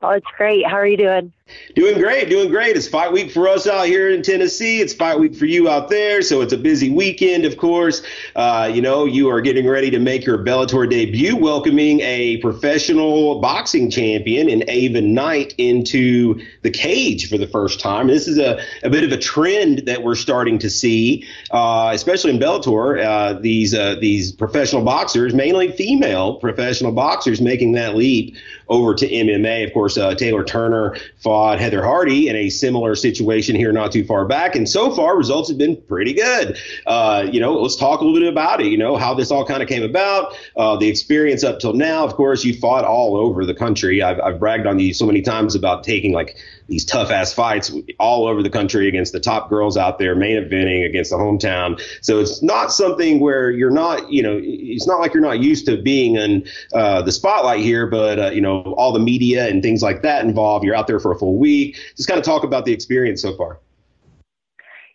Oh, 0.00 0.10
it's 0.10 0.26
great. 0.36 0.66
How 0.66 0.76
are 0.76 0.86
you 0.86 0.96
doing? 0.96 1.32
Doing 1.76 1.98
great, 1.98 2.30
doing 2.30 2.48
great. 2.48 2.74
It's 2.74 2.88
fight 2.88 3.12
week 3.12 3.30
for 3.30 3.46
us 3.46 3.66
out 3.66 3.86
here 3.86 4.10
in 4.10 4.22
Tennessee. 4.22 4.80
It's 4.80 4.94
fight 4.94 5.20
week 5.20 5.34
for 5.34 5.44
you 5.44 5.68
out 5.68 5.90
there. 5.90 6.22
So 6.22 6.40
it's 6.40 6.52
a 6.52 6.56
busy 6.56 6.90
weekend, 6.90 7.44
of 7.44 7.56
course. 7.56 8.02
Uh, 8.34 8.70
you 8.72 8.80
know, 8.80 9.04
you 9.04 9.28
are 9.28 9.40
getting 9.40 9.68
ready 9.68 9.90
to 9.90 9.98
make 9.98 10.24
your 10.24 10.38
Bellator 10.38 10.88
debut, 10.88 11.36
welcoming 11.36 12.00
a 12.00 12.38
professional 12.38 13.40
boxing 13.40 13.90
champion 13.90 14.48
in 14.48 14.64
Ava 14.68 15.02
Knight 15.02 15.54
into 15.58 16.40
the 16.62 16.70
cage 16.70 17.28
for 17.28 17.36
the 17.36 17.46
first 17.46 17.78
time. 17.78 18.06
This 18.06 18.26
is 18.26 18.38
a, 18.38 18.58
a 18.82 18.88
bit 18.88 19.04
of 19.04 19.12
a 19.12 19.18
trend 19.18 19.80
that 19.80 20.02
we're 20.02 20.14
starting 20.14 20.58
to 20.60 20.70
see, 20.70 21.26
uh, 21.50 21.90
especially 21.92 22.30
in 22.30 22.38
Bellator. 22.38 23.04
Uh, 23.04 23.38
these 23.38 23.74
uh, 23.74 23.96
these 24.00 24.32
professional 24.32 24.82
boxers, 24.82 25.34
mainly 25.34 25.70
female 25.72 26.36
professional 26.36 26.92
boxers, 26.92 27.40
making 27.40 27.72
that 27.72 27.94
leap 27.94 28.34
over 28.68 28.94
to 28.94 29.06
MMA. 29.06 29.66
Of 29.66 29.74
course, 29.74 29.98
uh, 29.98 30.14
Taylor 30.14 30.42
Turner 30.42 30.96
fought 31.18 31.35
fought 31.36 31.60
Heather 31.60 31.84
Hardy 31.84 32.28
in 32.28 32.34
a 32.34 32.48
similar 32.48 32.94
situation 32.94 33.54
here 33.54 33.70
not 33.70 33.92
too 33.92 34.06
far 34.06 34.24
back. 34.24 34.56
And 34.56 34.66
so 34.66 34.90
far, 34.90 35.18
results 35.18 35.50
have 35.50 35.58
been 35.58 35.76
pretty 35.82 36.14
good. 36.14 36.56
Uh, 36.86 37.28
you 37.30 37.38
know, 37.38 37.60
let's 37.60 37.76
talk 37.76 38.00
a 38.00 38.04
little 38.04 38.18
bit 38.18 38.26
about 38.26 38.62
it, 38.62 38.68
you 38.68 38.78
know, 38.78 38.96
how 38.96 39.12
this 39.12 39.30
all 39.30 39.44
kind 39.44 39.62
of 39.62 39.68
came 39.68 39.82
about, 39.82 40.34
uh, 40.56 40.78
the 40.78 40.88
experience 40.88 41.44
up 41.44 41.58
till 41.58 41.74
now. 41.74 42.06
Of 42.06 42.14
course, 42.14 42.42
you 42.42 42.54
fought 42.54 42.86
all 42.86 43.18
over 43.18 43.44
the 43.44 43.52
country. 43.52 44.00
I've, 44.00 44.18
I've 44.18 44.40
bragged 44.40 44.66
on 44.66 44.78
you 44.78 44.94
so 44.94 45.04
many 45.04 45.20
times 45.20 45.54
about 45.54 45.84
taking 45.84 46.14
like 46.14 46.38
these 46.68 46.84
tough 46.84 47.10
ass 47.10 47.32
fights 47.32 47.72
all 47.98 48.26
over 48.26 48.42
the 48.42 48.50
country 48.50 48.88
against 48.88 49.12
the 49.12 49.20
top 49.20 49.48
girls 49.48 49.76
out 49.76 49.98
there, 49.98 50.14
main 50.14 50.36
eventing 50.36 50.84
against 50.86 51.10
the 51.10 51.16
hometown. 51.16 51.80
So 52.02 52.18
it's 52.18 52.42
not 52.42 52.72
something 52.72 53.20
where 53.20 53.50
you're 53.50 53.70
not, 53.70 54.10
you 54.10 54.22
know, 54.22 54.40
it's 54.42 54.86
not 54.86 55.00
like 55.00 55.14
you're 55.14 55.22
not 55.22 55.40
used 55.40 55.66
to 55.66 55.80
being 55.80 56.16
in 56.16 56.46
uh, 56.72 57.02
the 57.02 57.12
spotlight 57.12 57.60
here, 57.60 57.86
but 57.86 58.18
uh, 58.18 58.30
you 58.30 58.40
know, 58.40 58.62
all 58.76 58.92
the 58.92 59.00
media 59.00 59.48
and 59.48 59.62
things 59.62 59.82
like 59.82 60.02
that 60.02 60.24
involved. 60.24 60.64
You're 60.64 60.74
out 60.74 60.86
there 60.86 61.00
for 61.00 61.12
a 61.12 61.18
full 61.18 61.36
week. 61.36 61.76
Just 61.96 62.08
kind 62.08 62.18
of 62.18 62.24
talk 62.24 62.44
about 62.44 62.64
the 62.64 62.72
experience 62.72 63.22
so 63.22 63.36
far. 63.36 63.60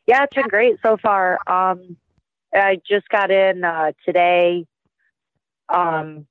Yeah, 0.07 0.23
it's 0.23 0.35
been 0.35 0.47
great 0.47 0.77
so 0.81 0.97
far. 0.97 1.39
Um, 1.47 1.95
I 2.53 2.81
just 2.87 3.07
got 3.09 3.31
in 3.31 3.63
uh, 3.63 3.93
today. 4.05 4.65
Um, 5.69 6.27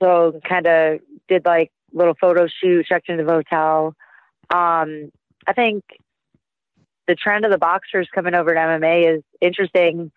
so 0.00 0.38
kind 0.48 0.66
of 0.66 1.00
did 1.28 1.44
like 1.44 1.72
little 1.92 2.14
photo 2.20 2.46
shoot, 2.46 2.86
checked 2.86 3.08
into 3.08 3.24
the 3.24 3.32
hotel. 3.32 3.96
Um, 4.50 5.12
I 5.46 5.52
think 5.54 5.84
the 7.06 7.14
trend 7.14 7.44
of 7.44 7.50
the 7.50 7.58
boxers 7.58 8.08
coming 8.14 8.34
over 8.34 8.52
to 8.52 8.60
MMA 8.60 9.16
is 9.16 9.22
interesting. 9.40 10.12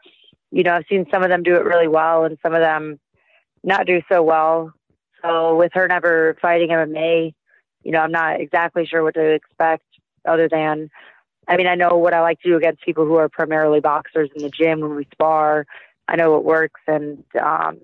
You 0.52 0.64
know, 0.64 0.74
I've 0.74 0.86
seen 0.90 1.06
some 1.12 1.24
of 1.24 1.30
them 1.30 1.44
do 1.44 1.56
it 1.56 1.64
really 1.64 1.88
well 1.88 2.26
and 2.26 2.38
some 2.44 2.54
of 2.54 2.60
them 2.60 3.00
not 3.64 3.88
do 3.88 4.02
so 4.12 4.22
well. 4.22 4.74
So 5.24 5.56
with 5.56 5.72
her 5.74 5.88
never 5.88 6.36
fighting 6.42 6.70
MMA, 6.70 7.34
you 7.84 7.92
know, 7.92 8.00
I'm 8.00 8.12
not 8.12 8.42
exactly 8.42 8.86
sure 8.86 9.04
what 9.04 9.14
to 9.16 9.34
expect 9.34 9.86
other 10.26 10.50
than, 10.50 10.90
I 11.48 11.58
mean, 11.58 11.68
I 11.68 11.76
know 11.76 11.98
what 11.98 12.14
I 12.14 12.22
like 12.22 12.40
to 12.42 12.50
do 12.50 12.58
against 12.58 12.84
people 12.84 13.06
who 13.06 13.16
are 13.16 13.30
primarily 13.30 13.80
boxers 13.80 14.30
in 14.36 14.44
the 14.44 14.50
gym 14.50 14.82
when 14.82 14.96
we 14.96 15.08
spar. 15.14 15.66
I 16.08 16.16
know 16.16 16.32
what 16.32 16.44
works 16.44 16.82
and, 16.88 17.24
um, 17.42 17.80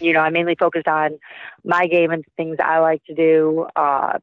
you 0.00 0.12
know, 0.12 0.20
I 0.20 0.30
mainly 0.30 0.56
focused 0.58 0.88
on 0.88 1.18
my 1.64 1.86
game 1.86 2.10
and 2.10 2.24
things 2.36 2.56
I 2.62 2.78
like 2.78 3.04
to 3.04 3.14
do. 3.14 3.66
Um, 3.76 4.18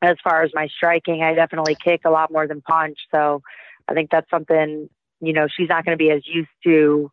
as 0.00 0.16
far 0.22 0.42
as 0.42 0.50
my 0.54 0.68
striking, 0.68 1.22
I 1.22 1.34
definitely 1.34 1.74
kick 1.74 2.02
a 2.04 2.10
lot 2.10 2.32
more 2.32 2.46
than 2.46 2.60
punch. 2.60 2.98
So 3.14 3.42
I 3.88 3.94
think 3.94 4.10
that's 4.10 4.30
something, 4.30 4.88
you 5.20 5.32
know, 5.32 5.48
she's 5.48 5.68
not 5.68 5.84
going 5.84 5.96
to 5.96 6.02
be 6.02 6.10
as 6.10 6.22
used 6.26 6.48
to 6.64 7.10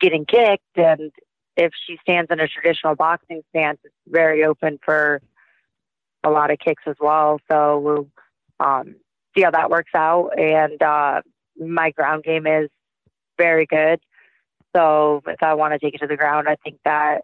getting 0.00 0.24
kicked. 0.24 0.76
And 0.76 1.10
if 1.56 1.72
she 1.86 1.98
stands 2.02 2.30
in 2.30 2.40
a 2.40 2.48
traditional 2.48 2.94
boxing 2.94 3.42
stance, 3.50 3.78
it's 3.84 3.94
very 4.06 4.44
open 4.44 4.78
for 4.84 5.20
a 6.22 6.30
lot 6.30 6.50
of 6.50 6.58
kicks 6.58 6.82
as 6.86 6.96
well. 7.00 7.40
So 7.50 7.78
we'll 7.78 8.08
um, 8.60 8.96
see 9.34 9.42
how 9.42 9.50
that 9.50 9.70
works 9.70 9.92
out. 9.94 10.30
And 10.38 10.80
uh, 10.82 11.22
my 11.58 11.90
ground 11.90 12.24
game 12.24 12.46
is 12.46 12.70
very 13.36 13.66
good. 13.66 14.00
So 14.76 15.22
if 15.26 15.42
I 15.42 15.54
want 15.54 15.72
to 15.72 15.78
take 15.78 15.94
it 15.94 15.98
to 15.98 16.06
the 16.06 16.16
ground, 16.16 16.48
I 16.48 16.56
think 16.56 16.78
that 16.84 17.22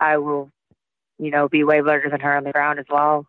I 0.00 0.16
will, 0.16 0.50
you 1.18 1.30
know, 1.30 1.48
be 1.48 1.64
way 1.64 1.80
better 1.80 2.08
than 2.10 2.20
her 2.20 2.36
on 2.36 2.44
the 2.44 2.52
ground 2.52 2.78
as 2.78 2.86
well. 2.88 3.26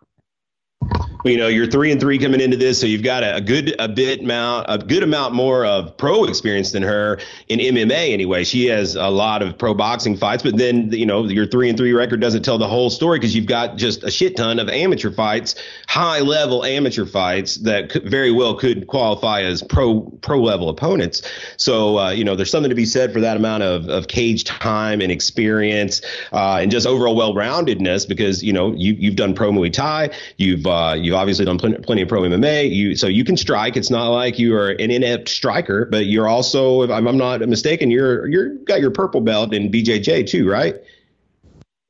You 1.24 1.38
know 1.38 1.48
you're 1.48 1.68
three 1.68 1.92
and 1.92 2.00
three 2.00 2.18
coming 2.18 2.42
into 2.42 2.58
this, 2.58 2.80
so 2.80 2.86
you've 2.86 3.04
got 3.04 3.24
a, 3.24 3.36
a, 3.36 3.42
good 3.42 3.76
a 3.80 3.88
bit 3.88 4.22
amount 4.22 4.66
a 4.70 4.78
good 4.78 5.04
amount 5.04 5.34
more 5.34 5.66
of 5.66 5.96
pro 5.98 6.26
experience 6.26 6.72
than 6.72 6.84
her 6.84 7.20
in 7.48 7.60
MMA 7.60 8.12
anyway. 8.12 8.44
She 8.44 8.66
has 8.68 8.96
a 8.96 9.10
lot 9.10 9.42
of 9.42 9.58
pro 9.58 9.74
boxing 9.74 10.18
fights, 10.18 10.44
but 10.44 10.58
then 10.58 10.92
you 10.92 11.06
know 11.06 11.24
your 11.26 11.48
three 11.48 11.70
and 11.70 11.78
three 11.78 11.94
record 11.94 12.20
doesn't 12.20 12.44
tell 12.44 12.58
the 12.58 12.68
whole 12.68 12.90
story 12.90 13.20
because 13.20 13.36
you've 13.36 13.46
got 13.46 13.78
just 13.78 14.04
a 14.04 14.12
shit 14.12 14.36
ton 14.36 14.60
of 14.60 14.70
amateur 14.70 15.12
fights, 15.12 15.56
high 15.88 16.20
level 16.20 16.64
amateur 16.66 17.06
fights 17.06 17.56
that 17.58 17.94
very 18.06 18.32
well 18.32 18.56
could 18.56 18.88
qualify 18.88 19.42
as 19.42 19.64
pro 19.64 20.02
pro 20.22 20.42
level 20.42 20.70
opponents. 20.70 21.22
So 21.58 22.00
uh, 22.00 22.10
you 22.12 22.24
know 22.24 22.36
there's 22.36 22.52
something 22.52 22.70
to 22.70 22.76
be 22.76 22.86
said 22.86 23.14
for 23.14 23.22
that 23.22 23.38
amount 23.38 23.64
of, 23.64 23.88
of 23.88 24.08
cage 24.08 24.44
time 24.44 25.02
and 25.02 25.12
experience 25.12 26.02
uh, 26.34 26.58
and 26.62 26.70
just 26.70 26.86
overall 26.86 27.16
well 27.16 27.34
roundedness 27.34 28.08
because 28.08 28.44
you 28.44 28.52
know 28.52 28.74
you 28.74 28.94
you've 28.94 29.16
done 29.16 29.34
pro 29.34 29.52
Muay 29.52 29.72
Thai, 29.72 30.10
you've 30.38 30.66
uh, 30.68 30.96
you've 31.14 31.20
obviously 31.20 31.46
done 31.46 31.60
plenty, 31.60 31.78
plenty 31.78 32.02
of 32.02 32.10
pro 32.10 32.22
MMA. 32.22 32.74
You 32.74 32.96
so 32.96 33.08
you 33.08 33.24
can 33.24 33.38
strike. 33.38 33.78
It's 33.78 33.92
not 33.92 34.10
like 34.10 34.40
you 34.40 34.56
are 34.56 34.70
an 34.70 34.90
inept 34.90 35.30
striker, 35.30 35.86
but 35.86 36.08
you're 36.08 36.28
also, 36.28 36.82
if 36.82 36.90
I'm, 36.90 37.08
I'm 37.08 37.18
not 37.18 37.42
mistaken, 37.42 37.92
you're 37.92 38.28
you're 38.28 38.56
got 38.66 38.82
your 38.82 38.92
purple 38.92 39.22
belt 39.22 39.54
in 39.54 39.72
BJJ 39.72 40.28
too, 40.28 40.50
right? 40.50 40.76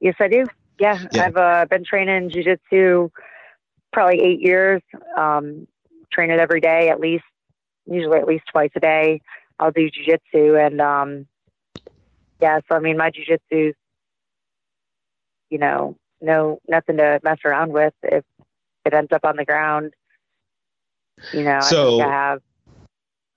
Yes, 0.02 0.16
I 0.20 0.28
do. 0.28 0.46
Yeah, 0.80 1.02
yeah. 1.14 1.24
I've 1.24 1.38
uh, 1.38 1.66
been 1.70 1.86
training 1.86 2.30
jiu-jitsu 2.32 3.10
probably 3.94 4.20
eight 4.22 4.42
years. 4.42 4.82
Um, 5.18 5.68
train 6.12 6.30
it 6.30 6.40
every 6.40 6.60
day, 6.60 6.90
at 6.90 7.00
least, 7.00 7.24
usually 7.86 8.20
at 8.20 8.28
least 8.28 8.44
twice 8.52 8.72
a 8.76 8.80
day. 8.82 9.22
I'll 9.60 9.72
do 9.72 9.90
jiu-jitsu, 9.90 10.58
and 10.58 10.82
um, 10.82 11.28
yeah, 12.42 12.60
so 12.68 12.76
I 12.76 12.80
mean, 12.80 12.98
my 12.98 13.12
jiu-jitsu, 13.12 13.74
you 15.50 15.58
know, 15.58 15.96
no 16.20 16.60
nothing 16.68 16.98
to 16.98 17.22
mess 17.24 17.38
around 17.46 17.72
with. 17.72 17.94
If 18.02 18.26
it 18.86 18.94
ends 18.94 19.12
up 19.12 19.26
on 19.26 19.36
the 19.36 19.46
ground. 19.46 19.94
You 21.32 21.44
know, 21.44 21.60
so, 21.62 22.00
I, 22.00 22.06
I 22.06 22.10
have. 22.10 22.42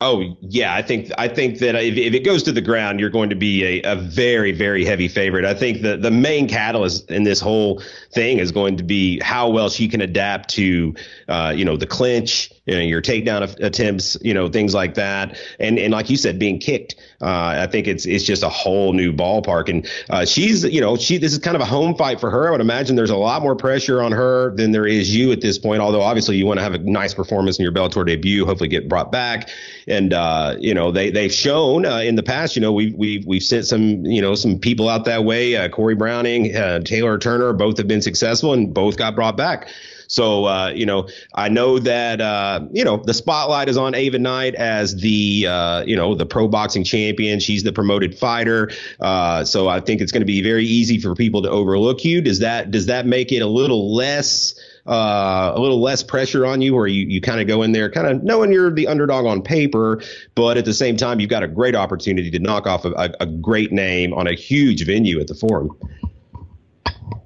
Oh 0.01 0.37
yeah, 0.43 0.75
I 0.75 0.83
think 0.83 1.11
I 1.17 1.27
think 1.27 1.59
that 1.61 1.75
if, 1.77 1.97
if 1.97 2.13
it 2.13 2.25
goes 2.25 2.43
to 2.43 2.53
the 2.53 2.61
ground, 2.61 3.01
you're 3.01 3.11
going 3.11 3.31
to 3.31 3.37
be 3.37 3.65
a, 3.65 3.93
a 3.93 3.97
very 3.97 4.53
very 4.53 4.85
heavy 4.85 5.09
favorite. 5.09 5.47
I 5.47 5.55
think 5.55 5.81
the 5.81 5.97
the 5.97 6.11
main 6.11 6.49
catalyst 6.49 7.11
in 7.11 7.23
this 7.23 7.41
whole 7.41 7.83
thing 8.17 8.39
is 8.39 8.51
going 8.51 8.79
to 8.79 8.83
be 8.83 9.21
how 9.21 9.51
well 9.51 9.69
she 9.69 9.87
can 9.87 10.01
adapt 10.01 10.51
to, 10.51 10.95
uh, 11.29 11.53
you 11.55 11.65
know, 11.65 11.77
the 11.77 11.87
clinch, 11.87 12.51
you 12.65 12.75
know, 12.75 12.81
your 12.81 13.01
takedown 13.01 13.43
attempts, 13.63 14.17
you 14.23 14.35
know, 14.35 14.49
things 14.49 14.75
like 14.75 14.95
that, 14.95 15.39
and 15.61 15.79
and 15.79 15.93
like 15.93 16.11
you 16.11 16.17
said, 16.17 16.39
being 16.39 16.59
kicked. 16.59 16.97
Uh, 17.21 17.55
I 17.61 17.67
think 17.69 17.87
it's 17.87 18.07
it's 18.07 18.25
just 18.25 18.43
a 18.43 18.49
whole 18.49 18.93
new 18.93 19.13
ballpark, 19.13 19.69
and 19.69 19.89
uh, 20.11 20.25
she's 20.25 20.65
you 20.65 20.81
know 20.81 20.97
she 20.97 21.19
this 21.19 21.33
is 21.33 21.39
kind 21.39 21.55
of 21.55 21.61
a 21.61 21.67
home 21.67 21.95
fight 21.95 22.19
for 22.19 22.31
her. 22.31 22.49
I 22.49 22.51
would 22.51 22.61
imagine 22.61 22.97
there's 22.97 23.11
a 23.11 23.17
lot 23.17 23.43
more 23.43 23.55
pressure 23.55 24.03
on 24.03 24.11
her 24.13 24.57
than 24.57 24.73
there 24.73 24.87
is 24.87 25.15
you 25.15 25.31
at 25.31 25.41
this 25.41 25.59
point. 25.59 25.81
Although 25.81 26.03
obviously 26.03 26.37
you 26.37 26.47
want 26.47 26.59
to 26.59 26.65
have 26.65 26.75
a 26.75 26.79
nice 26.79 27.15
performance 27.15 27.59
in 27.59 27.63
your 27.63 27.73
Bellator 27.73 28.05
debut, 28.05 28.45
hopefully 28.47 28.69
get 28.69 28.89
brought 28.89 29.13
back 29.13 29.51
and 29.89 30.13
uh, 30.13 30.57
you 30.59 30.75
know 30.75 30.91
they 30.91 31.11
they've 31.11 31.33
shown 31.33 31.87
uh, 31.87 31.99
in 31.99 32.17
the 32.17 32.23
past. 32.23 32.57
You 32.57 32.63
know 32.63 32.73
we've 32.73 32.95
we've 32.95 33.25
we've 33.27 33.43
sent 33.43 33.67
some 33.67 34.05
you 34.05 34.21
know 34.21 34.35
some 34.35 34.59
people 34.59 34.89
out 34.89 35.05
that 35.05 35.25
way. 35.25 35.57
Uh, 35.57 35.69
Corey 35.69 35.95
Browning, 35.95 36.55
uh, 36.57 36.81
Taylor 36.81 37.19
Turner, 37.19 37.53
both 37.53 37.77
have 37.79 37.87
been 37.87 38.03
successful 38.07 38.53
and 38.53 38.73
both 38.73 38.97
got 38.97 39.15
brought 39.15 39.37
back. 39.37 39.69
So 40.09 40.45
uh, 40.47 40.69
you 40.69 40.87
know, 40.87 41.09
I 41.35 41.49
know 41.49 41.79
that 41.81 42.21
uh, 42.21 42.61
you 42.73 42.85
know 42.85 42.99
the 42.99 43.15
spotlight 43.15 43.69
is 43.69 43.77
on 43.77 43.95
Ava 43.95 44.19
Knight 44.19 44.55
as 44.55 44.97
the 44.97 45.47
uh, 45.49 45.85
you 45.85 45.97
know 45.97 46.15
the 46.15 46.27
pro 46.27 46.49
boxing 46.49 46.85
champion. 46.85 47.41
She's 47.41 47.63
the 47.63 47.73
promoted 47.73 48.17
fighter. 48.17 48.71
Uh, 49.01 49.45
so 49.45 49.69
I 49.69 49.81
think 49.81 50.01
it's 50.01 50.13
going 50.13 50.23
to 50.23 50.27
be 50.27 50.43
very 50.43 50.65
easy 50.65 50.99
for 50.99 51.15
people 51.15 51.43
to 51.43 51.51
overlook 51.51 52.05
you. 52.05 52.21
Does 52.21 52.39
that 52.39 52.71
does 52.71 52.87
that 52.87 53.07
make 53.07 53.33
it 53.33 53.41
a 53.41 53.49
little 53.49 53.95
less? 53.95 54.55
uh, 54.87 55.53
a 55.55 55.61
little 55.61 55.81
less 55.81 56.03
pressure 56.03 56.47
on 56.47 56.61
you, 56.61 56.75
or 56.77 56.87
you, 56.87 57.07
you 57.07 57.21
kind 57.21 57.41
of 57.41 57.49
go 57.49 57.63
in 57.63 57.73
there 57.73 57.91
kind 57.91 58.07
of 58.07 58.23
knowing 58.23 58.53
you're 58.53 58.71
the 58.71 58.87
underdog 58.87 59.27
on 59.27 59.43
paper, 59.43 60.01
but 60.35 60.57
at 60.57 60.65
the 60.65 60.75
same 60.75 60.97
time, 60.97 61.19
you've 61.19 61.31
got 61.31 61.43
a 61.43 61.49
great 61.49 61.75
opportunity 61.75 62.31
to 62.31 62.39
knock 62.39 62.67
off 62.67 62.85
a, 62.85 62.93
a, 62.93 63.11
a 63.21 63.27
great 63.27 63.73
name 63.73 64.15
on 64.15 64.27
a 64.29 64.35
huge 64.35 64.87
venue 64.87 65.19
at 65.19 65.27
the 65.27 65.35
Forum. 65.35 65.77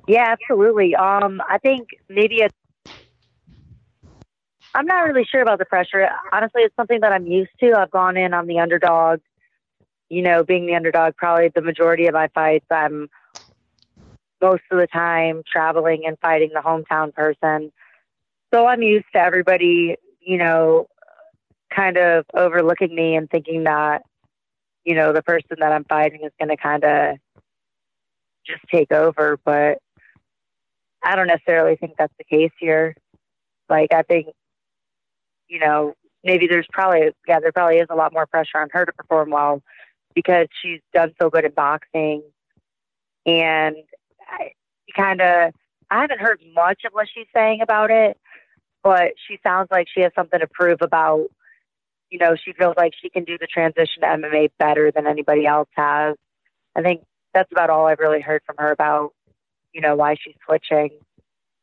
Yeah, 0.06 0.24
absolutely. 0.28 0.94
Um, 0.94 1.40
I 1.48 1.58
think 1.58 1.88
maybe 2.08 2.36
it's. 2.40 2.54
I'm 4.74 4.86
not 4.86 5.00
really 5.00 5.24
sure 5.24 5.42
about 5.42 5.58
the 5.58 5.64
pressure. 5.64 6.08
Honestly, 6.32 6.62
it's 6.62 6.76
something 6.76 7.00
that 7.00 7.12
I'm 7.12 7.26
used 7.26 7.50
to. 7.60 7.74
I've 7.76 7.90
gone 7.90 8.16
in 8.16 8.34
on 8.34 8.46
the 8.46 8.60
underdog. 8.60 9.20
You 10.08 10.22
know, 10.22 10.42
being 10.42 10.66
the 10.66 10.74
underdog, 10.74 11.16
probably 11.16 11.50
the 11.54 11.60
majority 11.60 12.06
of 12.06 12.14
my 12.14 12.28
fights, 12.34 12.66
I'm 12.70 13.08
most 14.40 14.62
of 14.70 14.78
the 14.78 14.86
time 14.86 15.42
traveling 15.50 16.02
and 16.06 16.18
fighting 16.20 16.50
the 16.52 16.60
hometown 16.60 17.14
person. 17.14 17.70
So 18.52 18.66
I'm 18.66 18.82
used 18.82 19.06
to 19.14 19.20
everybody, 19.20 19.96
you 20.20 20.38
know, 20.38 20.86
kind 21.74 21.96
of 21.96 22.24
overlooking 22.34 22.94
me 22.94 23.14
and 23.14 23.30
thinking 23.30 23.64
that, 23.64 24.02
you 24.84 24.94
know, 24.94 25.12
the 25.12 25.22
person 25.22 25.56
that 25.60 25.72
I'm 25.72 25.84
fighting 25.84 26.22
is 26.24 26.32
going 26.38 26.48
to 26.48 26.56
kind 26.56 26.84
of 26.84 27.16
just 28.47 28.62
take 28.72 28.93
over. 28.93 29.38
But 29.45 29.78
I 31.03 31.16
don't 31.16 31.26
necessarily 31.26 31.76
think 31.76 31.95
that's 31.99 32.14
the 32.18 32.24
case 32.24 32.53
here. 32.59 32.95
Like, 33.68 33.93
I 33.93 34.03
think, 34.03 34.28
you 35.49 35.59
know, 35.59 35.95
maybe 36.24 36.47
there's 36.47 36.66
probably, 36.72 37.11
yeah, 37.26 37.41
there 37.41 37.53
probably 37.53 37.76
is 37.76 37.86
a 37.91 37.95
lot 37.95 38.12
more 38.12 38.26
pressure 38.26 38.59
on 38.59 38.68
her 38.72 38.84
to 38.84 38.93
perform 38.93 39.30
well 39.30 39.62
because 40.14 40.47
she's 40.62 40.80
done 40.93 41.12
so 41.20 41.30
good 41.30 41.45
at 41.45 41.55
boxing. 41.55 42.22
And 43.26 43.76
I 44.28 44.53
kind 44.97 45.20
of 45.20 45.53
I 45.91 46.01
haven't 46.01 46.20
heard 46.20 46.41
much 46.55 46.82
of 46.86 46.93
what 46.93 47.09
she's 47.12 47.26
saying 47.34 47.61
about 47.62 47.91
it, 47.91 48.16
but 48.82 49.12
she 49.26 49.38
sounds 49.43 49.68
like 49.70 49.88
she 49.93 50.03
has 50.03 50.12
something 50.14 50.38
to 50.38 50.47
prove 50.47 50.78
about. 50.82 51.26
You 52.11 52.18
know, 52.18 52.36
she 52.36 52.53
feels 52.53 52.74
like 52.76 52.93
she 53.01 53.09
can 53.09 53.24
do 53.24 53.36
the 53.38 53.47
transition 53.47 54.03
to 54.03 54.07
MMA 54.07 54.51
better 54.59 54.91
than 54.93 55.07
anybody 55.07 55.47
else 55.47 55.68
has. 55.76 56.16
I 56.76 56.82
think 56.82 57.03
that's 57.34 57.50
about 57.52 57.70
all 57.70 57.86
I've 57.86 57.98
really 57.98 58.20
heard 58.20 58.42
from 58.44 58.56
her 58.58 58.70
about, 58.70 59.12
you 59.72 59.80
know, 59.80 59.96
why 59.96 60.16
she's 60.20 60.34
switching. 60.44 60.90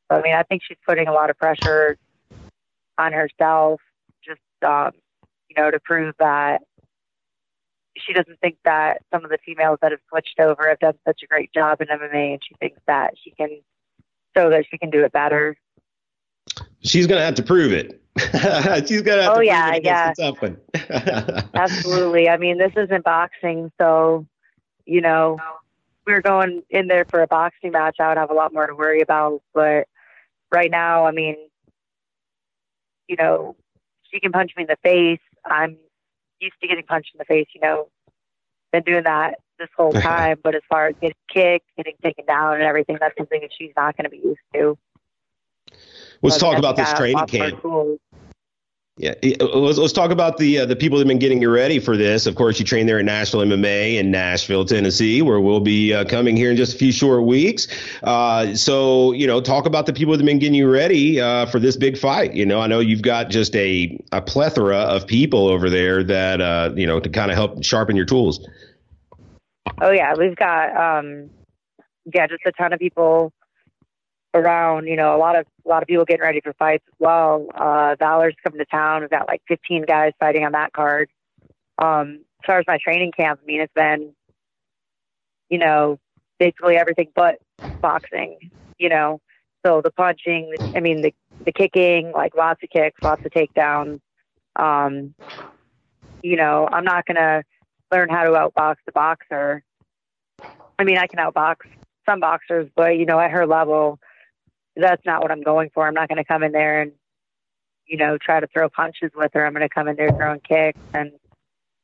I 0.10 0.22
mean, 0.22 0.34
I 0.34 0.44
think 0.44 0.62
she's 0.66 0.78
putting 0.86 1.08
a 1.08 1.14
lot 1.14 1.30
of 1.30 1.38
pressure 1.38 1.98
on 2.98 3.14
herself, 3.14 3.82
just 4.24 4.40
um, 4.66 4.92
you 5.50 5.62
know, 5.62 5.70
to 5.70 5.80
prove 5.80 6.16
that 6.20 6.62
she 7.98 8.14
doesn't 8.14 8.40
think 8.40 8.58
that 8.64 9.02
some 9.12 9.24
of 9.24 9.30
the 9.30 9.38
females 9.46 9.80
that 9.82 9.92
have 9.92 10.00
switched 10.10 10.40
over 10.40 10.68
have 10.70 10.80
done 10.80 10.94
such 11.06 11.22
a 11.24 11.28
great 11.28 11.52
job 11.54 11.82
in 11.82 11.88
MMA, 11.88 12.34
and 12.34 12.42
she 12.48 12.56
thinks 12.60 12.80
that 12.88 13.14
she 13.22 13.32
can 13.32 13.62
show 14.36 14.50
that 14.50 14.66
she 14.70 14.78
can 14.78 14.90
do 14.90 15.04
it 15.04 15.12
better. 15.12 15.58
She's 16.82 17.08
going 17.08 17.20
to 17.20 17.26
have 17.26 17.36
to 17.36 17.44
prove 17.44 17.74
it. 17.74 18.02
She's 18.88 19.02
going 19.02 19.18
to 19.18 19.24
have 19.24 19.38
oh, 19.38 19.40
to 19.40 19.46
yeah, 19.46 19.70
prove 19.70 19.78
it 19.78 19.86
yeah. 19.86 20.14
tough 20.18 20.42
one. 20.42 20.58
Absolutely. 21.54 22.30
I 22.30 22.38
mean, 22.38 22.58
this 22.58 22.72
isn't 22.76 23.04
boxing, 23.04 23.72
so 23.80 24.26
you 24.88 25.02
know, 25.02 25.38
we're 26.06 26.22
going 26.22 26.64
in 26.70 26.88
there 26.88 27.06
for 27.06 27.22
a 27.22 27.28
boxing 27.28 27.72
match. 27.72 27.98
I 28.00 28.08
would 28.08 28.18
have 28.18 28.32
a 28.32 28.34
lot 28.34 28.54
more 28.54 28.66
to 28.66 28.74
worry 28.74 29.02
about, 29.02 29.42
but 29.54 29.88
right 30.52 30.72
now, 30.72 31.06
I 31.06 31.12
mean, 31.12 31.36
you 33.08 33.18
know, 33.18 33.56
she 34.12 34.20
can 34.20 34.32
punch 34.32 34.54
me 34.56 34.64
in 34.64 34.68
the 34.68 34.78
face. 34.82 35.20
I'm 35.46 35.78
used 36.40 36.56
to 36.62 36.68
getting 36.68 36.86
punched 36.86 37.12
in 37.14 37.20
the 37.20 37.26
face, 37.26 37.48
you 37.54 37.62
know, 37.62 37.90
been 38.72 38.84
doing 38.84 39.04
that 39.04 39.40
this 39.60 39.70
whole 39.76 39.92
time. 39.94 40.40
but 40.42 40.56
as 40.56 40.62
far 40.70 40.88
as 40.88 40.96
getting 41.02 41.16
kicked, 41.32 41.68
getting 41.76 41.96
taken 42.02 42.26
down, 42.26 42.56
and 42.56 42.64
everything, 42.64 42.98
that's 43.00 43.16
something 43.18 43.42
that 43.42 43.52
she's 43.58 43.72
not 43.76 43.98
going 43.98 44.06
to 44.06 44.10
be 44.10 44.18
used 44.18 44.40
to. 44.54 44.78
Let's 46.22 46.38
talk 46.38 46.58
about 46.58 46.78
this 46.78 46.94
training 46.94 47.26
camp. 47.28 47.60
Yeah, 49.00 49.14
let's, 49.40 49.78
let's 49.78 49.94
talk 49.94 50.10
about 50.10 50.38
the 50.38 50.60
uh, 50.60 50.66
the 50.66 50.76
people 50.76 50.98
that 50.98 51.04
have 51.04 51.08
been 51.08 51.20
getting 51.20 51.40
you 51.40 51.52
ready 51.52 51.78
for 51.78 51.96
this. 51.96 52.26
Of 52.26 52.34
course, 52.34 52.58
you 52.58 52.66
train 52.66 52.88
there 52.88 52.98
at 52.98 53.06
Nashville 53.06 53.42
MMA 53.42 54.00
in 54.00 54.10
Nashville, 54.10 54.66
Tennessee, 54.66 55.22
where 55.22 55.40
we'll 55.40 55.60
be 55.60 55.94
uh, 55.94 56.04
coming 56.06 56.36
here 56.36 56.50
in 56.50 56.58
just 56.58 56.74
a 56.74 56.78
few 56.80 56.92
short 56.92 57.24
weeks. 57.24 57.68
Uh, 58.02 58.56
so, 58.56 59.12
you 59.12 59.28
know, 59.28 59.40
talk 59.40 59.68
about 59.68 59.86
the 59.86 59.94
people 59.94 60.14
that 60.14 60.20
have 60.22 60.26
been 60.26 60.40
getting 60.40 60.56
you 60.56 60.68
ready 60.68 61.22
uh, 61.22 61.46
for 61.46 61.60
this 61.60 61.78
big 61.78 61.96
fight. 61.96 62.34
You 62.34 62.44
know, 62.44 62.60
I 62.60 62.66
know 62.66 62.80
you've 62.80 63.04
got 63.04 63.30
just 63.30 63.56
a 63.56 64.04
a 64.12 64.20
plethora 64.20 64.78
of 64.78 65.06
people 65.06 65.48
over 65.48 65.70
there 65.70 66.04
that 66.04 66.42
uh, 66.42 66.72
you 66.76 66.88
know 66.88 67.00
to 67.00 67.08
kind 67.08 67.30
of 67.30 67.38
help 67.38 67.64
sharpen 67.64 67.96
your 67.96 68.06
tools. 68.06 68.48
Oh 69.80 69.92
yeah, 69.92 70.16
we've 70.18 70.36
got 70.36 70.76
um, 70.76 71.30
yeah, 72.12 72.26
just 72.26 72.42
a 72.48 72.52
ton 72.54 72.74
of 72.74 72.80
people 72.80 73.32
around, 74.34 74.88
you 74.88 74.96
know, 74.96 75.16
a 75.16 75.18
lot 75.18 75.38
of 75.38 75.46
a 75.66 75.70
lot 75.70 75.82
of 75.82 75.88
people 75.88 76.06
getting 76.06 76.22
ready 76.22 76.42
for 76.42 76.54
fights 76.54 76.84
as 76.88 76.94
well. 77.00 77.48
Uh, 77.54 77.96
Valor's 78.00 78.36
coming 78.44 78.60
to 78.60 78.66
town. 78.66 79.02
We've 79.02 79.10
got 79.10 79.28
like 79.28 79.42
15 79.48 79.86
guys 79.86 80.14
fighting 80.20 80.46
on 80.46 80.54
that 80.54 80.74
card. 80.74 81.10
Um, 81.78 82.20
as 82.42 82.46
far 82.46 82.60
as 82.60 82.66
my 82.68 82.78
training 82.84 83.12
camp, 83.12 83.40
I 83.44 83.46
mean, 83.46 83.62
it's 83.62 83.74
been, 83.74 84.14
you 85.50 85.58
know, 85.58 86.00
basically 86.40 86.78
everything 86.78 87.10
but 87.16 87.40
boxing. 87.82 88.52
You 88.78 88.90
know, 88.90 89.22
so 89.66 89.82
the 89.82 89.92
punching, 89.92 90.54
I 90.76 90.80
mean, 90.80 91.02
the 91.02 91.14
the 91.46 91.52
kicking, 91.52 92.12
like 92.12 92.36
lots 92.36 92.62
of 92.64 92.70
kicks, 92.70 93.02
lots 93.02 93.26
of 93.26 93.32
takedowns. 93.32 94.00
Um, 94.56 95.14
you 96.24 96.36
know, 96.36 96.68
I'm 96.72 96.84
not 96.84 97.06
gonna 97.06 97.44
learn 97.92 98.10
how 98.10 98.24
to 98.24 98.32
outbox 98.32 98.76
the 98.86 98.92
boxer. 98.92 99.64
I 100.80 100.84
mean, 100.84 100.98
I 100.98 101.08
can 101.08 101.20
outbox 101.20 101.58
some 102.08 102.20
boxers, 102.20 102.70
but 102.76 102.98
you 102.98 103.06
know, 103.06 103.20
at 103.20 103.32
her 103.32 103.46
level, 103.46 104.00
that's 104.82 105.06
not 105.06 105.22
what 105.22 105.32
I'm 105.32 105.42
going 105.42 105.70
for. 105.74 105.88
I'm 105.88 105.94
not 105.94 106.08
going 106.08 106.18
to 106.18 106.24
come 106.24 106.44
in 106.44 106.52
there 106.52 106.82
and, 106.82 106.92
you 107.86 107.98
know, 107.98 108.18
try 108.18 108.40
to 108.40 108.48
throw 108.48 108.70
punches 108.70 109.12
with 109.16 109.32
her. 109.34 109.46
I'm 109.46 109.54
going 109.54 109.68
to 109.68 109.74
come 109.74 109.88
in 109.88 109.96
there 109.96 110.12
throwing 110.12 110.40
kicks 110.40 110.80
and, 110.94 111.12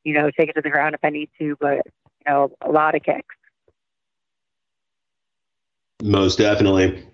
you 0.04 0.14
know, 0.14 0.30
take 0.30 0.48
it 0.48 0.54
to 0.54 0.62
the 0.62 0.70
ground 0.70 0.94
if 0.94 1.00
I 1.02 1.10
need 1.10 1.30
to, 1.38 1.56
but, 1.60 1.78
you 1.86 2.26
know, 2.28 2.52
a 2.60 2.70
lot 2.70 2.94
of 2.94 3.02
kicks. 3.02 3.34
Most 6.02 6.38
definitely. 6.38 7.04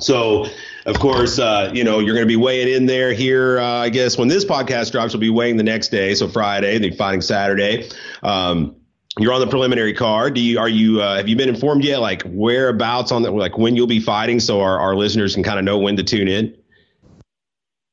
So, 0.00 0.46
of 0.86 0.98
course, 0.98 1.38
uh, 1.38 1.70
you 1.72 1.84
know, 1.84 2.00
you're 2.00 2.14
going 2.14 2.26
to 2.26 2.32
be 2.32 2.36
weighing 2.36 2.68
in 2.68 2.86
there 2.86 3.12
here. 3.12 3.60
Uh, 3.60 3.64
I 3.64 3.88
guess 3.90 4.18
when 4.18 4.28
this 4.28 4.44
podcast 4.44 4.90
drops, 4.90 5.12
you'll 5.12 5.20
be 5.20 5.30
weighing 5.30 5.56
the 5.56 5.62
next 5.62 5.88
day. 5.88 6.14
So 6.14 6.28
Friday, 6.28 6.78
the 6.78 6.90
fighting 6.90 7.20
Saturday. 7.20 7.88
Um, 8.22 8.76
you're 9.18 9.32
on 9.32 9.40
the 9.40 9.46
preliminary 9.46 9.94
card. 9.94 10.34
Do 10.34 10.40
you 10.40 10.58
are 10.58 10.68
you 10.68 11.00
uh, 11.00 11.16
have 11.16 11.28
you 11.28 11.36
been 11.36 11.48
informed 11.48 11.84
yet? 11.84 12.00
Like 12.00 12.22
whereabouts 12.26 13.12
on 13.12 13.22
that? 13.22 13.32
Like 13.32 13.56
when 13.58 13.76
you'll 13.76 13.86
be 13.86 14.00
fighting, 14.00 14.40
so 14.40 14.60
our, 14.60 14.78
our 14.78 14.96
listeners 14.96 15.34
can 15.34 15.42
kind 15.42 15.58
of 15.58 15.64
know 15.64 15.78
when 15.78 15.96
to 15.96 16.02
tune 16.02 16.28
in. 16.28 16.56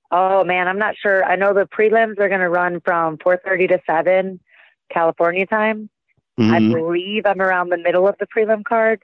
Oh 0.09 0.43
man, 0.43 0.67
I'm 0.67 0.79
not 0.79 0.95
sure. 0.97 1.23
I 1.23 1.35
know 1.35 1.53
the 1.53 1.67
prelims 1.67 2.19
are 2.19 2.27
going 2.27 2.41
to 2.41 2.49
run 2.49 2.81
from 2.81 3.17
4:30 3.17 3.69
to 3.69 3.81
7 3.85 4.39
California 4.89 5.45
time. 5.45 5.89
Mm-hmm. 6.39 6.53
I 6.53 6.59
believe 6.59 7.25
I'm 7.25 7.41
around 7.41 7.69
the 7.69 7.77
middle 7.77 8.07
of 8.07 8.15
the 8.19 8.25
prelim 8.25 8.63
card. 8.63 9.03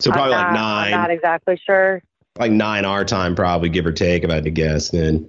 So 0.00 0.10
probably 0.10 0.32
not, 0.32 0.46
like 0.46 0.54
nine. 0.54 0.94
I'm 0.94 1.00
not 1.00 1.10
exactly 1.10 1.60
sure. 1.64 2.02
Like 2.38 2.52
nine 2.52 2.84
our 2.84 3.04
time, 3.04 3.34
probably 3.34 3.68
give 3.68 3.86
or 3.86 3.92
take, 3.92 4.24
if 4.24 4.30
I 4.30 4.34
had 4.34 4.44
to 4.44 4.50
guess. 4.50 4.90
Then. 4.90 5.28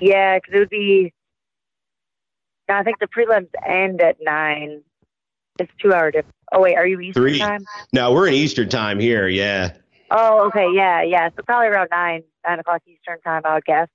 Yeah, 0.00 0.38
because 0.38 0.54
it 0.54 0.58
would 0.58 0.70
be. 0.70 1.12
I 2.68 2.82
think 2.82 2.98
the 2.98 3.06
prelims 3.06 3.48
end 3.64 4.00
at 4.00 4.16
nine. 4.20 4.82
It's 5.58 5.72
two 5.80 5.92
hour 5.92 6.10
difference. 6.10 6.34
Oh 6.52 6.60
wait, 6.60 6.76
are 6.76 6.86
you 6.86 7.00
Eastern 7.00 7.22
Three. 7.22 7.38
time? 7.38 7.64
No, 7.92 8.12
we're 8.12 8.28
in 8.28 8.34
Eastern 8.34 8.68
time 8.68 8.98
here. 8.98 9.28
Yeah. 9.28 9.72
Oh, 10.10 10.46
okay, 10.46 10.68
yeah, 10.72 11.02
yeah. 11.02 11.30
So 11.36 11.42
probably 11.42 11.68
around 11.68 11.88
nine, 11.90 12.22
nine 12.46 12.60
o'clock 12.60 12.82
Eastern 12.86 13.20
time, 13.22 13.42
I 13.44 13.54
would 13.54 13.64
guess. 13.64 13.88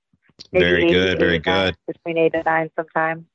Maybe 0.51 0.65
very 0.65 0.91
good, 0.91 1.19
very 1.19 1.39
good. 1.39 1.76
Between 1.88 2.17
eight 2.17 2.34
and 2.34 2.45
nine, 2.45 2.69
sometime. 2.76 3.28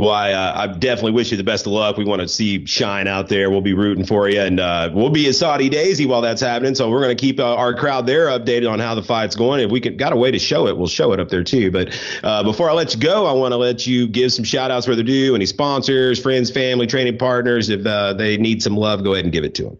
Well, 0.00 0.08
I, 0.08 0.32
uh, 0.32 0.52
I, 0.56 0.66
definitely 0.66 1.12
wish 1.12 1.30
you 1.30 1.36
the 1.36 1.44
best 1.44 1.66
of 1.66 1.72
luck. 1.72 1.98
We 1.98 2.06
want 2.06 2.22
to 2.22 2.28
see 2.28 2.64
shine 2.64 3.06
out 3.06 3.28
there. 3.28 3.50
We'll 3.50 3.60
be 3.60 3.74
rooting 3.74 4.06
for 4.06 4.30
you, 4.30 4.40
and 4.40 4.58
uh, 4.58 4.88
we'll 4.94 5.10
be 5.10 5.28
at 5.28 5.34
Soddy-Daisy 5.34 6.06
while 6.06 6.22
that's 6.22 6.40
happening. 6.40 6.74
So 6.74 6.88
we're 6.88 7.02
going 7.02 7.14
to 7.14 7.20
keep 7.20 7.38
uh, 7.38 7.54
our 7.54 7.74
crowd 7.74 8.06
there 8.06 8.28
updated 8.28 8.70
on 8.70 8.78
how 8.78 8.94
the 8.94 9.02
fight's 9.02 9.36
going. 9.36 9.60
If 9.60 9.70
we 9.70 9.78
can 9.78 9.98
got 9.98 10.14
a 10.14 10.16
way 10.16 10.30
to 10.30 10.38
show 10.38 10.68
it, 10.68 10.78
we'll 10.78 10.86
show 10.86 11.12
it 11.12 11.20
up 11.20 11.28
there 11.28 11.44
too. 11.44 11.70
But 11.70 12.00
uh, 12.22 12.42
before 12.44 12.70
I 12.70 12.72
let 12.72 12.94
you 12.94 13.00
go, 13.00 13.26
I 13.26 13.32
want 13.32 13.52
to 13.52 13.58
let 13.58 13.86
you 13.86 14.08
give 14.08 14.32
some 14.32 14.42
shout 14.42 14.70
outs 14.70 14.86
where 14.86 14.96
they're 14.96 15.04
due. 15.04 15.34
Any 15.34 15.44
sponsors, 15.44 16.18
friends, 16.18 16.50
family, 16.50 16.86
training 16.86 17.18
partners. 17.18 17.68
If 17.68 17.84
uh, 17.84 18.14
they 18.14 18.38
need 18.38 18.62
some 18.62 18.78
love, 18.78 19.04
go 19.04 19.12
ahead 19.12 19.26
and 19.26 19.32
give 19.34 19.44
it 19.44 19.54
to 19.56 19.64
them. 19.64 19.78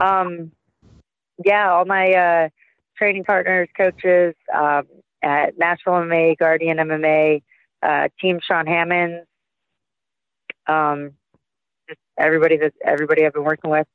Um, 0.00 0.52
yeah, 1.44 1.70
all 1.70 1.84
my 1.84 2.10
uh, 2.10 2.48
training 2.98 3.22
partners, 3.22 3.68
coaches 3.76 4.34
um, 4.52 4.88
at 5.22 5.56
Nashville 5.56 5.92
MMA, 5.92 6.36
Guardian 6.36 6.78
MMA 6.78 7.42
uh, 7.82 8.08
Team 8.20 8.40
Sean 8.42 8.66
Hammond, 8.66 9.22
um, 10.66 11.12
just 11.88 12.00
everybody 12.18 12.56
that 12.56 12.72
everybody 12.84 13.24
I've 13.24 13.34
been 13.34 13.44
working 13.44 13.70
with. 13.70 13.86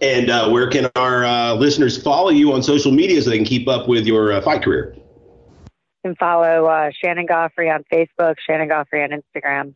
And 0.00 0.30
uh, 0.30 0.48
where 0.50 0.68
can 0.68 0.88
our 0.94 1.24
uh, 1.24 1.54
listeners 1.54 2.00
follow 2.00 2.30
you 2.30 2.52
on 2.52 2.62
social 2.62 2.92
media 2.92 3.20
so 3.22 3.30
they 3.30 3.36
can 3.36 3.46
keep 3.46 3.66
up 3.66 3.88
with 3.88 4.06
your 4.06 4.32
uh, 4.32 4.40
fight 4.40 4.62
career? 4.62 4.94
You 4.96 6.10
can 6.10 6.16
follow 6.16 6.66
uh, 6.66 6.90
Shannon 7.02 7.26
Goughary 7.26 7.74
on 7.74 7.84
Facebook, 7.92 8.36
Shannon 8.46 8.68
Goughary 8.68 9.04
on 9.04 9.10
Instagram. 9.10 9.74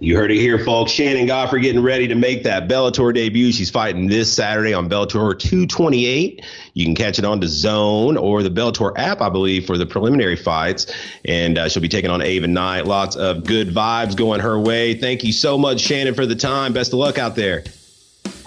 You 0.00 0.16
heard 0.16 0.30
it 0.30 0.36
here, 0.36 0.60
folks. 0.60 0.92
Shannon 0.92 1.26
Goughary 1.26 1.60
getting 1.60 1.82
ready 1.82 2.06
to 2.06 2.14
make 2.14 2.44
that 2.44 2.68
Bellator 2.68 3.12
debut. 3.12 3.50
She's 3.50 3.68
fighting 3.68 4.06
this 4.06 4.32
Saturday 4.32 4.72
on 4.72 4.88
Bellator 4.88 5.36
228. 5.36 6.44
You 6.74 6.84
can 6.84 6.94
catch 6.94 7.18
it 7.18 7.24
on 7.24 7.40
DAZN 7.40 8.20
or 8.20 8.44
the 8.44 8.50
Bellator 8.50 8.92
app, 8.96 9.20
I 9.20 9.28
believe, 9.28 9.66
for 9.66 9.76
the 9.76 9.86
preliminary 9.86 10.36
fights. 10.36 10.86
And 11.24 11.58
uh, 11.58 11.68
she'll 11.68 11.82
be 11.82 11.88
taking 11.88 12.10
on 12.12 12.22
Ava 12.22 12.46
Knight. 12.46 12.86
Lots 12.86 13.16
of 13.16 13.42
good 13.42 13.70
vibes 13.70 14.14
going 14.14 14.40
her 14.40 14.56
way. 14.56 14.94
Thank 14.94 15.24
you 15.24 15.32
so 15.32 15.58
much, 15.58 15.80
Shannon, 15.80 16.14
for 16.14 16.26
the 16.26 16.36
time. 16.36 16.72
Best 16.72 16.92
of 16.92 17.00
luck 17.00 17.18
out 17.18 17.34
there. 17.34 17.64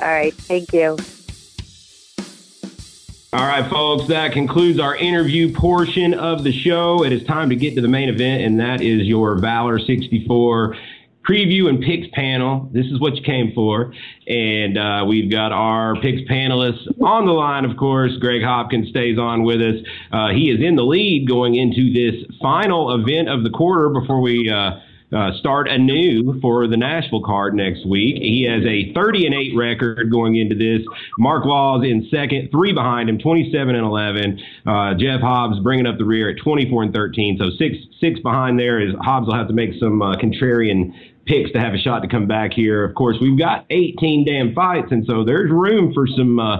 All 0.02 0.08
right. 0.08 0.34
Thank 0.34 0.72
you. 0.72 0.97
All 3.34 3.45
right, 3.45 3.70
folks, 3.70 4.08
that 4.08 4.32
concludes 4.34 4.80
our 4.80 4.95
interview 4.95 5.54
portion 5.54 6.14
of 6.14 6.43
the 6.43 6.52
show. 6.52 7.04
It 7.04 7.12
is 7.14 7.24
time 7.24 7.49
to 7.49 7.56
get 7.56 7.76
to 7.76 7.82
the 7.82 7.88
main 7.88 8.10
event, 8.10 8.43
and 8.43 8.60
that 8.60 8.82
is 8.82 9.08
your 9.08 9.38
Valor 9.38 9.80
64 9.80 10.76
preview 11.28 11.70
and 11.70 11.82
picks 11.82 12.08
panel. 12.14 12.70
This 12.74 12.86
is 12.88 13.00
what 13.00 13.16
you 13.16 13.22
came 13.24 13.52
for. 13.54 13.94
And 14.28 14.78
uh, 14.78 15.06
we've 15.08 15.32
got 15.32 15.52
our 15.52 15.96
picks 16.02 16.22
panelists 16.30 16.88
on 17.02 17.26
the 17.26 17.32
line, 17.32 17.66
of 17.66 17.78
course. 17.78 18.12
Greg 18.20 18.44
Hopkins 18.44 18.90
stays 18.90 19.18
on 19.18 19.44
with 19.44 19.62
us. 19.62 19.76
Uh, 20.12 20.30
he 20.30 20.50
is 20.50 20.60
in 20.62 20.76
the 20.76 20.84
lead 20.84 21.28
going 21.28 21.56
into 21.56 21.92
this 21.94 22.24
final 22.42 22.94
event 22.96 23.30
of 23.30 23.44
the 23.44 23.50
quarter 23.50 23.90
before 23.90 24.22
we. 24.22 24.50
Uh, 24.50 24.80
uh, 25.14 25.32
start 25.40 25.68
anew 25.68 26.40
for 26.40 26.68
the 26.68 26.78
Nashville 26.78 27.22
card 27.22 27.54
next 27.54 27.86
week. 27.86 28.16
He 28.16 28.48
has 28.50 28.64
a 28.66 28.94
30 28.94 29.26
and 29.26 29.36
8 29.36 29.56
record 29.58 30.10
going 30.10 30.38
into 30.38 30.56
this. 30.56 30.88
Mark 31.20 31.46
Laws 31.46 31.84
in 31.84 32.08
second, 32.10 32.50
three 32.50 32.72
behind 32.72 33.10
him, 33.10 33.20
27 33.20 33.76
and 33.76 33.86
11. 33.86 34.40
Uh, 34.66 34.94
Jeff 34.94 35.20
Hobbs 35.20 35.60
bringing 35.60 35.86
up 35.86 35.98
the 35.98 36.06
rear 36.06 36.30
at 36.30 36.38
24 36.42 36.84
and 36.84 36.94
13. 36.94 37.38
So 37.38 37.50
six 37.58 37.76
six 38.00 38.20
behind 38.22 38.58
there 38.58 38.80
is 38.80 38.94
Hobbs 39.02 39.28
will 39.28 39.36
have 39.36 39.48
to 39.48 39.54
make 39.54 39.72
some 39.80 40.02
uh, 40.02 40.16
contrarian 40.16 40.94
picks 41.26 41.52
to 41.52 41.60
have 41.60 41.74
a 41.74 41.78
shot 41.78 42.02
to 42.02 42.08
come 42.08 42.28
back 42.28 42.52
here. 42.54 42.84
Of 42.84 42.96
course, 42.96 43.18
we've 43.22 43.38
got 43.38 43.66
18 43.70 44.26
damn 44.26 44.54
fights, 44.54 44.92
and 44.92 45.06
so 45.06 45.24
there's 45.24 45.52
room 45.52 45.94
for 45.94 46.08
some 46.08 46.40
uh, 46.40 46.58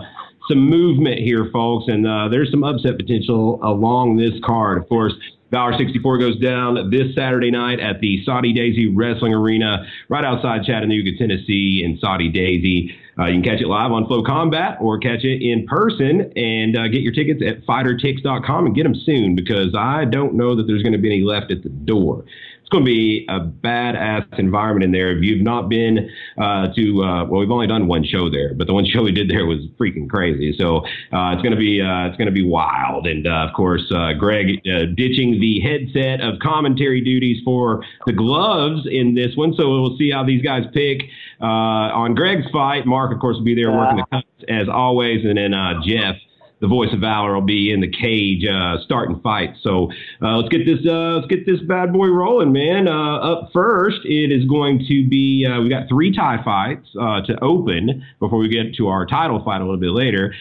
some 0.48 0.70
movement 0.70 1.20
here, 1.20 1.50
folks, 1.54 1.86
and 1.88 2.08
uh, 2.08 2.28
there's 2.30 2.52
some 2.52 2.64
upset 2.64 2.98
potential 2.98 3.60
along 3.64 4.18
this 4.18 4.34
card. 4.44 4.80
Of 4.80 4.90
course, 4.90 5.14
Valor 5.52 5.78
64 5.78 6.18
goes 6.18 6.40
down 6.40 6.90
this 6.90 7.14
Saturday 7.14 7.52
night 7.52 7.80
at 7.80 8.00
the 8.00 8.24
Soddy-Daisy 8.24 8.88
Wrestling 8.88 9.34
Arena 9.34 9.86
right 10.08 10.24
outside 10.24 10.64
Chattanooga, 10.64 11.12
Tennessee, 11.18 11.84
in 11.84 11.98
Soddy-Daisy. 12.00 12.96
Uh, 13.20 13.26
you 13.26 13.42
can 13.42 13.44
catch 13.44 13.62
it 13.62 13.68
live 13.68 13.92
on 13.92 14.06
FloCombat 14.06 14.82
or 14.82 14.98
catch 14.98 15.26
it 15.26 15.44
in 15.46 15.68
person 15.68 16.32
and 16.38 16.78
uh, 16.78 16.88
get 16.88 17.02
your 17.02 17.12
tickets 17.12 17.42
at 17.46 17.66
fightertix.com 17.66 18.66
and 18.66 18.74
get 18.74 18.84
them 18.84 18.96
soon 18.96 19.36
because 19.36 19.76
I 19.78 20.06
don't 20.06 20.36
know 20.36 20.56
that 20.56 20.64
there's 20.68 20.84
going 20.84 20.94
to 20.94 20.98
be 21.00 21.10
any 21.10 21.22
left 21.22 21.52
at 21.52 21.64
the 21.64 21.70
door 21.70 22.24
going 22.72 22.86
to 22.86 22.90
be 22.90 23.26
a 23.30 23.40
badass 23.40 24.40
environment 24.40 24.84
in 24.84 24.92
there. 24.92 25.16
If 25.16 25.24
you've 25.24 25.44
not 25.44 25.70
been 25.70 26.10
uh, 26.38 26.68
to, 26.74 27.04
uh, 27.04 27.26
well, 27.26 27.42
we've 27.42 27.52
only 27.52 27.68
done 27.68 27.88
one 27.88 28.04
show 28.04 28.30
there, 28.30 28.54
but 28.54 28.68
the 28.68 28.74
one 28.74 28.86
show 28.92 29.04
we 29.04 29.12
did 29.12 29.30
there 29.30 29.46
was 29.46 29.60
freaking 29.80 30.10
crazy. 30.10 30.56
So 30.58 30.78
uh, 30.78 31.34
it's 31.34 31.42
going 31.42 31.52
to 31.52 31.58
be 31.58 31.82
uh, 31.82 32.08
it's 32.08 32.18
going 32.18 32.28
to 32.28 32.34
be 32.34 32.46
wild. 32.46 33.08
And 33.08 33.28
uh, 33.28 33.48
of 33.48 33.54
course, 33.54 33.84
uh, 33.94 34.14
Greg 34.14 34.64
ditching 34.64 35.40
the 35.40 35.60
headset 35.60 36.22
of 36.22 36.40
commentary 36.40 37.02
duties 37.02 37.42
for 37.44 37.84
the 38.06 38.14
gloves 38.14 38.88
in 38.90 39.14
this 39.14 39.36
one. 39.36 39.54
So 39.58 39.70
we'll 39.70 39.98
see 39.98 40.12
how 40.12 40.24
these 40.24 40.42
guys 40.42 40.64
pick 40.74 41.04
on 41.42 42.16
Greg's 42.16 42.50
fight. 42.52 42.86
Mark, 42.86 43.14
of 43.14 43.20
course, 43.20 43.36
will 43.38 43.44
be 43.44 43.56
there 43.56 43.72
working 43.72 43.98
the 43.98 44.06
cuts 44.12 44.28
as 44.50 44.68
always, 44.70 45.26
and 45.26 45.38
then 45.38 45.54
Jeff 45.86 46.16
the 46.62 46.68
voice 46.68 46.94
of 46.94 47.00
valor 47.00 47.34
will 47.34 47.42
be 47.42 47.72
in 47.74 47.82
the 47.82 47.90
cage 47.90 48.46
uh, 48.46 48.78
starting 48.86 49.20
fight. 49.22 49.56
So 49.62 49.92
uh, 50.22 50.38
let's 50.38 50.50
get 50.50 50.66
this 50.66 50.86
uh, 50.86 51.18
let's 51.18 51.28
get 51.28 51.46
this 51.46 51.60
bad 51.62 51.92
boy 51.92 52.08
rolling, 52.08 52.54
man. 52.54 52.88
Uh, 52.88 53.18
up 53.18 53.50
first, 53.52 54.06
it 54.06 54.32
is 54.32 54.46
going 54.46 54.86
to 54.88 55.08
be 55.08 55.46
uh, 55.46 55.62
we 55.62 55.70
got 55.70 55.90
three 55.90 56.16
Thai 56.16 56.44
fights 56.46 56.88
uh, 57.00 57.22
to 57.26 57.44
open 57.44 58.06
before 58.20 58.38
we 58.38 58.48
get 58.48 58.76
to 58.76 58.88
our 58.88 59.06
title 59.08 59.44
fight 59.44 59.62
a 59.62 59.66
little 59.66 59.80
bit 59.80 59.92
later. 59.92 60.34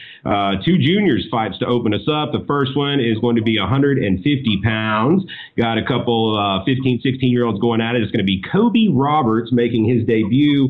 two 0.65 0.77
juniors 0.79 1.27
fights 1.31 1.59
to 1.59 1.67
open 1.67 1.95
us 1.95 2.07
up. 2.07 2.33
The 2.33 2.45
first 2.47 2.77
one 2.77 3.01
is 3.01 3.19
going 3.19 3.37
to 3.37 3.43
be 3.43 3.59
150 3.59 4.61
pounds. 4.63 5.25
Got 5.57 5.79
a 5.79 5.85
couple 5.85 6.63
15, 6.67 7.01
16 7.03 7.31
year 7.31 7.47
olds 7.47 7.59
going 7.61 7.81
at 7.81 7.97
it. 7.97 8.03
It's 8.03 8.13
going 8.13 8.25
to 8.25 8.31
be 8.31 8.43
Kobe 8.43 8.89
Roberts 8.93 9.51
making 9.53 9.87
his 9.87 10.07
debut 10.07 10.69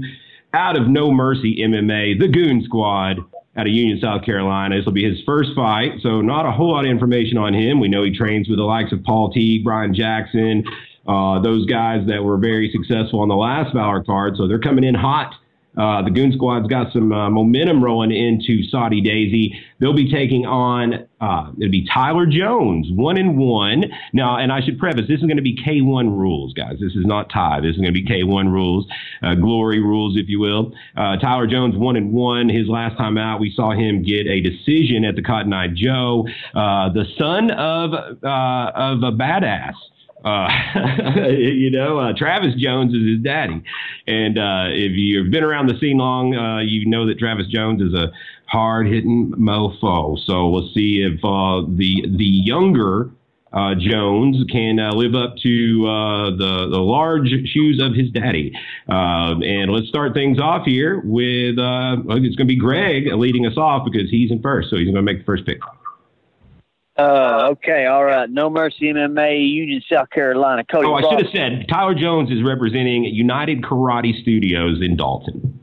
out 0.53 0.77
of 0.77 0.89
No 0.89 1.13
Mercy 1.13 1.57
MMA, 1.57 2.19
the 2.19 2.29
Goon 2.29 2.63
Squad 2.65 3.19
out 3.57 3.67
of 3.67 3.73
Union, 3.73 3.99
South 4.01 4.25
Carolina. 4.25 4.77
This 4.77 4.85
will 4.85 4.93
be 4.93 5.05
his 5.05 5.21
first 5.27 5.51
fight, 5.57 5.95
so 6.03 6.21
not 6.21 6.47
a 6.47 6.53
whole 6.53 6.73
lot 6.73 6.85
of 6.85 6.91
information 6.91 7.37
on 7.37 7.53
him. 7.53 7.81
We 7.81 7.89
know 7.89 8.05
he 8.05 8.15
trains 8.17 8.49
with 8.49 8.59
the 8.59 8.65
likes 8.65 8.93
of 8.93 9.03
Paul 9.03 9.33
Teague, 9.33 9.65
Brian 9.65 9.95
Jackson, 9.95 10.65
uh, 11.07 11.41
those 11.41 11.67
guys 11.67 12.07
that 12.07 12.23
were 12.23 12.37
very 12.37 12.71
successful 12.71 13.21
on 13.21 13.29
the 13.29 13.37
last 13.37 13.75
Valor 13.75 14.05
card. 14.05 14.37
So 14.37 14.47
they're 14.47 14.61
coming 14.61 14.85
in 14.85 14.95
hot 14.95 15.35
uh, 15.81 16.03
the 16.03 16.11
Goon 16.11 16.31
Squad's 16.33 16.67
got 16.67 16.93
some 16.93 17.11
uh, 17.11 17.31
momentum 17.31 17.83
rolling 17.83 18.13
into 18.13 18.63
Soddy-Daisy. 18.69 19.59
They'll 19.79 19.95
be 19.95 20.13
taking 20.13 20.45
on 20.45 21.09
uh, 21.23 21.53
it'll 21.59 21.71
be 21.71 21.87
Tyler 21.87 22.27
Jones, 22.27 22.89
one 22.91 23.17
and 23.17 23.39
one. 23.39 23.85
Now, 24.13 24.37
and 24.37 24.53
I 24.53 24.61
should 24.61 24.79
preface 24.79 25.07
this 25.09 25.21
is 25.21 25.27
going 25.27 25.39
to 25.39 25.43
be 25.43 25.57
K1 25.57 26.11
rules, 26.11 26.53
guys. 26.53 26.77
This 26.81 26.93
is 26.93 27.07
not 27.07 27.31
Thai. 27.31 27.61
This 27.61 27.71
is 27.71 27.77
going 27.77 27.93
to 27.93 27.99
be 27.99 28.05
K1 28.05 28.51
rules, 28.51 28.87
uh, 29.23 29.35
glory 29.37 29.81
rules, 29.81 30.19
if 30.19 30.29
you 30.29 30.39
will. 30.39 30.73
Uh, 30.97 31.17
Tyler 31.17 31.47
Jones, 31.47 31.77
one 31.77 31.97
and 31.97 32.13
one. 32.13 32.51
His 32.51 32.69
last 32.69 32.99
time 32.99 33.17
out, 33.17 33.41
we 33.41 33.51
saw 33.55 33.73
him 33.73 34.03
get 34.03 34.27
a 34.27 34.41
decision 34.41 35.05
at 35.05 35.17
the 35.17 35.23
Cotton 35.23 35.53
Eyed 35.53 35.77
Joe, 35.77 36.27
the 36.53 37.07
son 37.19 37.51
of 37.53 37.95
of 37.95 39.03
a 39.03 39.13
badass 39.13 39.75
Uh, 40.25 40.49
you 41.31 41.71
know, 41.71 41.99
uh, 41.99 42.13
Travis 42.17 42.55
Jones 42.57 42.95
is 42.95 43.09
his 43.09 43.23
daddy, 43.23 43.63
and 44.07 44.39
uh, 44.39 44.67
if 44.69 44.93
you've 44.93 45.31
been 45.31 45.45
around 45.45 45.69
the 45.69 45.79
scene 45.79 45.99
long, 45.99 46.35
uh, 46.35 46.59
you 46.59 46.87
know 46.87 47.07
that 47.07 47.19
Travis 47.19 47.47
Jones 47.47 47.81
is 47.81 47.95
a 47.95 48.13
hard 48.47 48.87
hitting 48.87 49.33
mofo. 49.39 50.19
So 50.27 50.49
we'll 50.49 50.71
see 50.75 51.03
if 51.03 51.25
uh, 51.25 51.63
the 51.69 52.05
the 52.17 52.25
younger 52.25 53.11
uh, 53.53 53.75
Jones 53.79 54.45
can 54.51 54.77
live 54.95 55.15
up 55.15 55.37
to 55.39 55.83
the 56.37 56.69
the 56.71 56.81
large 56.81 57.31
shoes 57.47 57.81
of 57.83 57.95
his 57.95 58.11
daddy. 58.11 58.53
And 58.89 59.73
let's 59.73 59.89
start 59.89 60.13
things 60.13 60.39
off 60.39 60.67
here 60.67 61.01
with 61.03 61.57
it's 61.59 62.37
going 62.37 62.37
to 62.37 62.45
be 62.45 62.57
Greg 62.57 63.07
leading 63.15 63.47
us 63.47 63.57
off 63.57 63.87
because 63.91 64.11
he's 64.11 64.31
in 64.31 64.43
first, 64.43 64.69
so 64.69 64.77
he's 64.77 64.85
going 64.85 64.97
to 64.97 65.03
make 65.03 65.21
the 65.21 65.25
first 65.25 65.47
pick. 65.47 65.61
Uh, 67.01 67.49
okay, 67.53 67.87
all 67.87 68.05
right. 68.05 68.29
No 68.29 68.51
Mercy 68.51 68.93
MMA, 68.93 69.51
Union, 69.51 69.83
South 69.91 70.11
Carolina. 70.11 70.65
Cody. 70.71 70.87
Oh, 70.87 70.95
I 70.95 71.01
should 71.01 71.25
have 71.25 71.33
said 71.33 71.67
Tyler 71.69 71.95
Jones 71.95 72.31
is 72.31 72.43
representing 72.45 73.05
United 73.05 73.63
Karate 73.63 74.21
Studios 74.21 74.83
in 74.83 74.97
Dalton. 74.97 75.59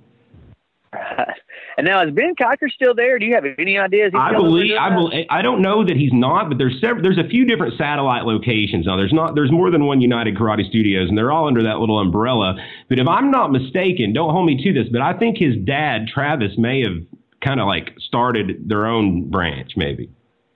And 1.78 1.86
now 1.86 2.04
is 2.04 2.12
Ben 2.12 2.34
Cocker 2.36 2.70
still 2.70 2.96
there? 2.96 3.20
Do 3.20 3.26
you 3.28 3.36
have 3.36 3.46
any 3.60 3.78
ideas? 3.78 4.10
He's 4.12 4.20
I 4.20 4.34
believe 4.34 4.76
I 4.80 4.90
believe 4.90 5.28
I 5.30 5.44
don't 5.44 5.62
know 5.62 5.86
that 5.86 5.96
he's 5.96 6.12
not, 6.12 6.50
but 6.50 6.58
there's 6.58 6.82
several, 6.82 7.04
there's 7.04 7.20
a 7.20 7.30
few 7.30 7.46
different 7.46 7.78
satellite 7.78 8.24
locations 8.24 8.88
now. 8.88 8.98
There's 8.98 9.14
not 9.14 9.36
there's 9.36 9.52
more 9.52 9.70
than 9.70 9.86
one 9.86 10.02
United 10.02 10.36
Karate 10.36 10.68
Studios, 10.68 11.08
and 11.08 11.16
they're 11.16 11.32
all 11.32 11.48
under 11.48 11.62
that 11.62 11.78
little 11.78 12.00
umbrella. 12.00 12.56
But 12.90 12.98
if 12.98 13.08
I'm 13.08 13.30
not 13.30 13.52
mistaken, 13.52 14.12
don't 14.12 14.32
hold 14.32 14.48
me 14.48 14.58
to 14.64 14.74
this, 14.74 14.90
but 14.92 15.02
I 15.02 15.14
think 15.14 15.38
his 15.38 15.56
dad 15.66 16.08
Travis 16.12 16.54
may 16.58 16.82
have 16.82 16.98
kind 17.46 17.60
of 17.60 17.68
like 17.68 17.94
started 18.00 18.68
their 18.68 18.88
own 18.88 19.30
branch, 19.30 19.74
maybe. 19.78 20.10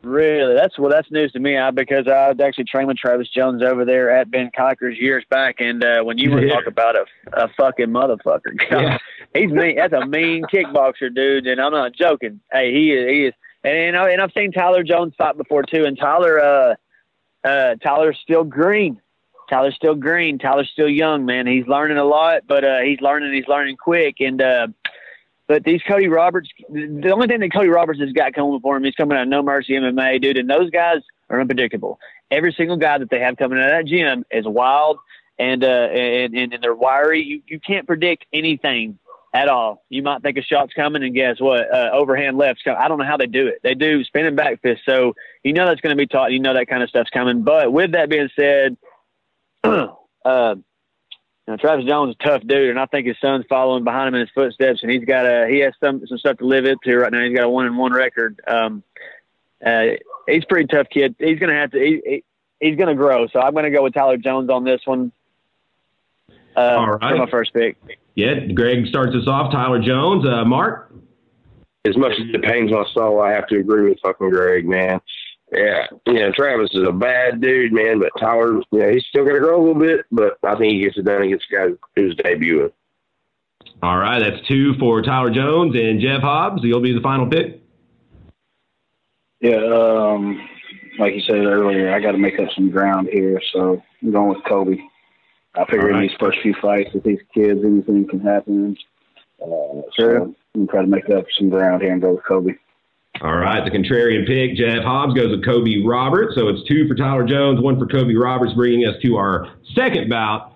Really? 0.04 0.56
That's 0.56 0.80
well. 0.80 0.90
That's 0.90 1.10
news 1.12 1.32
to 1.34 1.40
me. 1.40 1.58
I 1.58 1.70
because 1.72 2.08
I 2.08 2.30
was 2.30 2.40
actually 2.44 2.64
trained 2.64 2.88
with 2.88 2.98
Travis 2.98 3.30
Jones 3.30 3.62
over 3.62 3.86
there 3.86 4.10
at 4.10 4.32
Ben 4.32 4.50
Cocker's 4.56 4.98
years 4.98 5.24
back, 5.30 5.58
and 5.60 5.84
uh, 5.84 6.02
when 6.04 6.18
you 6.18 6.32
to 6.40 6.48
Yeah. 6.48 6.56
talk 6.56 6.66
about 6.66 6.96
a, 6.96 7.06
a 7.34 7.48
fucking 7.56 7.88
motherfucker, 7.88 8.60
Yeah. 8.72 8.98
he's 9.36 9.52
mean. 9.52 9.76
That's 9.76 9.94
a 9.94 10.06
mean 10.08 10.44
kickboxer, 10.52 11.14
dude, 11.14 11.46
and 11.46 11.62
I'm 11.62 11.72
not 11.72 11.94
joking. 11.94 12.40
Hey, 12.52 12.74
he 12.74 12.92
is. 12.94 13.10
He 13.10 13.26
is. 13.28 13.34
And 13.64 13.78
you 13.78 13.92
know, 13.92 14.08
and 14.08 14.20
I've 14.22 14.32
seen 14.36 14.52
Tyler 14.52 14.84
Jones 14.84 15.14
fight 15.18 15.38
before 15.38 15.62
too, 15.64 15.86
and 15.86 15.96
Tyler, 15.98 16.40
uh, 16.40 16.76
uh, 17.48 17.76
Tyler's 17.76 18.18
still 18.24 18.44
green. 18.44 19.00
Tyler's 19.52 19.76
still 19.76 19.96
green. 19.96 20.40
Tyler's 20.40 20.70
still 20.72 20.90
young, 20.90 21.26
man. 21.26 21.46
He's 21.46 21.68
learning 21.68 21.98
a 21.98 22.06
lot, 22.06 22.42
but 22.48 22.64
uh, 22.64 22.80
he's 22.80 23.02
learning. 23.02 23.34
He's 23.34 23.48
learning 23.48 23.78
quick, 23.78 24.16
and. 24.20 24.42
uh 24.42 24.68
but 25.52 25.66
these 25.66 25.82
Cody 25.86 26.08
Roberts, 26.08 26.48
the 26.70 27.12
only 27.12 27.28
thing 27.28 27.42
that 27.42 27.52
Cody 27.52 27.68
Roberts 27.68 28.00
has 28.00 28.14
got 28.14 28.32
coming 28.32 28.58
for 28.62 28.78
him, 28.78 28.86
he's 28.86 28.96
coming 28.96 29.18
out 29.18 29.24
of 29.24 29.28
No 29.28 29.44
Mercy 29.44 29.74
MMA, 29.74 30.22
dude, 30.22 30.38
and 30.38 30.50
those 30.50 30.70
guys 30.70 31.00
are 31.30 31.42
unpredictable. 31.42 32.00
Every 32.32 32.54
single 32.54 32.78
guy 32.78 32.98
that 32.98 33.10
they 33.10 33.20
have 33.20 33.36
coming 33.36 33.60
out 33.60 33.66
of 33.66 33.72
that 33.72 33.86
gym 33.86 34.24
is 34.32 34.46
wild 34.48 35.00
and 35.38 35.62
uh, 35.62 35.68
and, 35.68 36.34
and, 36.34 36.54
and 36.54 36.64
they're 36.64 36.74
wiry. 36.74 37.22
You 37.22 37.42
you 37.48 37.60
can't 37.60 37.86
predict 37.86 38.28
anything 38.32 38.98
at 39.34 39.50
all. 39.50 39.84
You 39.90 40.04
might 40.04 40.22
think 40.22 40.38
a 40.38 40.42
shot's 40.42 40.72
coming, 40.72 41.04
and 41.04 41.14
guess 41.14 41.42
what? 41.42 41.70
Uh, 41.70 41.90
overhand 41.92 42.38
left's 42.38 42.64
coming. 42.64 42.80
I 42.82 42.88
don't 42.88 42.98
know 42.98 43.06
how 43.06 43.18
they 43.18 43.28
do 43.28 43.48
it. 43.48 43.60
They 43.62 43.76
do 43.76 44.06
spinning 44.06 44.38
back 44.38 44.62
fist, 44.62 44.84
so 44.86 45.16
you 45.44 45.52
know 45.52 45.66
that's 45.66 45.82
going 45.82 45.98
to 45.98 46.02
be 46.02 46.08
taught. 46.08 46.32
You 46.32 46.40
know 46.40 46.54
that 46.54 46.70
kind 46.70 46.82
of 46.82 46.88
stuff's 46.88 47.10
coming. 47.10 47.44
But 47.44 47.74
with 47.74 47.92
that 47.92 48.10
being 48.10 48.30
said, 48.40 48.78
uh, 49.66 50.56
you 51.52 51.58
know, 51.58 51.62
Travis 51.62 51.86
Jones 51.86 52.12
is 52.12 52.16
a 52.20 52.24
tough 52.24 52.48
dude, 52.48 52.70
and 52.70 52.80
I 52.80 52.86
think 52.86 53.08
his 53.08 53.18
son's 53.20 53.46
following 53.50 53.84
behind 53.84 54.08
him 54.08 54.16
in 54.16 54.22
his 54.22 54.30
footsteps, 54.34 54.84
and 54.84 54.92
he's 54.92 55.04
got 55.04 55.26
a 55.26 55.48
he 55.50 55.60
has 55.60 55.74
some 55.84 56.06
some 56.08 56.18
stuff 56.18 56.38
to 56.38 56.46
live 56.46 56.66
up 56.66 56.78
to 56.84 56.98
right 56.98 57.12
now. 57.12 57.24
He's 57.24 57.36
got 57.36 57.44
a 57.46 57.50
one 57.50 57.66
and 57.66 57.78
one 57.78 57.92
record. 57.92 58.40
Um, 58.48 58.84
uh, 59.66 59.84
he's 60.28 60.44
a 60.44 60.48
pretty 60.48 60.68
tough 60.68 60.88
kid. 60.90 61.16
He's 61.20 61.40
gonna 61.40 61.60
have 61.60 61.72
to. 61.72 61.80
He, 61.80 62.02
he, 62.06 62.24
he's 62.60 62.78
gonna 62.78 62.96
grow. 62.96 63.28
So 63.28 63.40
I'm 63.40 63.54
gonna 63.54 63.70
go 63.70 63.84
with 63.84 63.94
Tyler 63.94 64.18
Jones 64.18 64.50
on 64.50 64.64
this 64.64 64.82
one. 64.86 65.12
Uh, 66.56 66.60
All 66.60 66.92
right. 66.92 67.12
for 67.12 67.18
my 67.18 67.30
first 67.30 67.54
pick. 67.54 67.78
Yeah, 68.16 68.46
Greg 68.54 68.88
starts 68.88 69.16
us 69.16 69.28
off. 69.28 69.52
Tyler 69.52 69.82
Jones, 69.82 70.26
uh, 70.26 70.46
Mark. 70.46 70.94
as 71.86 71.98
much 71.98 72.14
as 72.14 72.34
it 72.34 72.44
pains 72.44 72.72
my 72.72 72.86
soul, 72.94 73.22
I 73.22 73.32
have 73.32 73.48
to 73.48 73.60
agree 73.60 73.90
with 73.90 74.00
fucking 74.02 74.30
Greg, 74.30 74.68
man. 74.68 75.00
Yeah, 75.52 75.88
you 76.08 76.14
know, 76.14 76.32
Travis 76.32 76.70
is 76.74 76.88
a 76.88 76.94
bad 76.94 77.42
dude, 77.42 77.74
man, 77.74 78.00
but 78.00 78.12
Tyler, 78.18 78.62
you 78.72 78.80
know, 78.80 78.90
he's 78.90 79.06
still 79.10 79.24
going 79.24 79.36
to 79.36 79.42
grow 79.42 79.58
a 79.58 79.64
little 79.66 79.82
bit, 79.82 80.06
but 80.10 80.38
I 80.44 80.56
think 80.56 80.74
he 80.74 80.84
gets 80.84 80.98
it 80.98 81.04
done 81.04 81.24
against 81.24 81.46
the 81.50 81.58
guy 81.58 81.66
who's 81.96 82.16
debuting. 82.16 82.72
All 83.84 83.98
right, 83.98 84.20
that's 84.20 84.48
two 84.48 84.76
for 84.80 85.02
Tyler 85.02 85.30
Jones 85.30 85.76
and 85.76 86.00
Jeff 86.00 86.22
Hobbs. 86.22 86.62
You'll 86.64 86.82
be 86.82 86.94
the 86.94 87.02
final 87.02 87.28
pick. 87.28 87.62
Yeah, 89.42 89.58
um, 89.58 90.48
like 91.00 91.16
you 91.16 91.22
said 91.22 91.38
earlier, 91.38 91.94
I 91.94 92.00
got 92.00 92.12
to 92.14 92.18
make 92.18 92.40
up 92.40 92.50
some 92.56 92.70
ground 92.70 93.10
here, 93.12 93.42
so 93.52 93.82
I'm 94.02 94.12
going 94.12 94.30
with 94.30 94.46
Kobe. 94.46 94.78
I 95.56 95.66
figure 95.66 95.92
All 95.92 95.96
in 95.96 96.08
these 96.08 96.18
first 96.18 96.40
few 96.42 96.54
fights 96.62 96.94
with 96.94 97.04
these 97.04 97.20
kids, 97.34 97.60
anything 97.66 98.08
can 98.08 98.22
happen. 98.22 98.78
Uh, 99.42 99.82
so 99.98 100.06
I'm 100.06 100.36
going 100.56 100.68
to 100.68 100.68
try 100.68 100.82
to 100.82 100.88
make 100.88 101.10
up 101.10 101.26
some 101.38 101.50
ground 101.50 101.82
here 101.82 101.92
and 101.92 102.02
go 102.02 102.14
with 102.14 102.24
Kobe. 102.24 102.54
All 103.24 103.38
right, 103.38 103.64
the 103.64 103.70
contrarian 103.70 104.26
pick, 104.26 104.58
Jeff 104.58 104.84
Hobbs, 104.84 105.14
goes 105.14 105.30
with 105.30 105.46
Kobe 105.46 105.84
Roberts. 105.86 106.34
So 106.34 106.48
it's 106.48 106.68
two 106.68 106.88
for 106.88 106.96
Tyler 106.96 107.24
Jones, 107.24 107.62
one 107.62 107.78
for 107.78 107.86
Kobe 107.86 108.16
Roberts, 108.16 108.54
bringing 108.54 108.88
us 108.88 108.96
to 109.04 109.16
our 109.16 109.48
second 109.76 110.10
bout. 110.10 110.54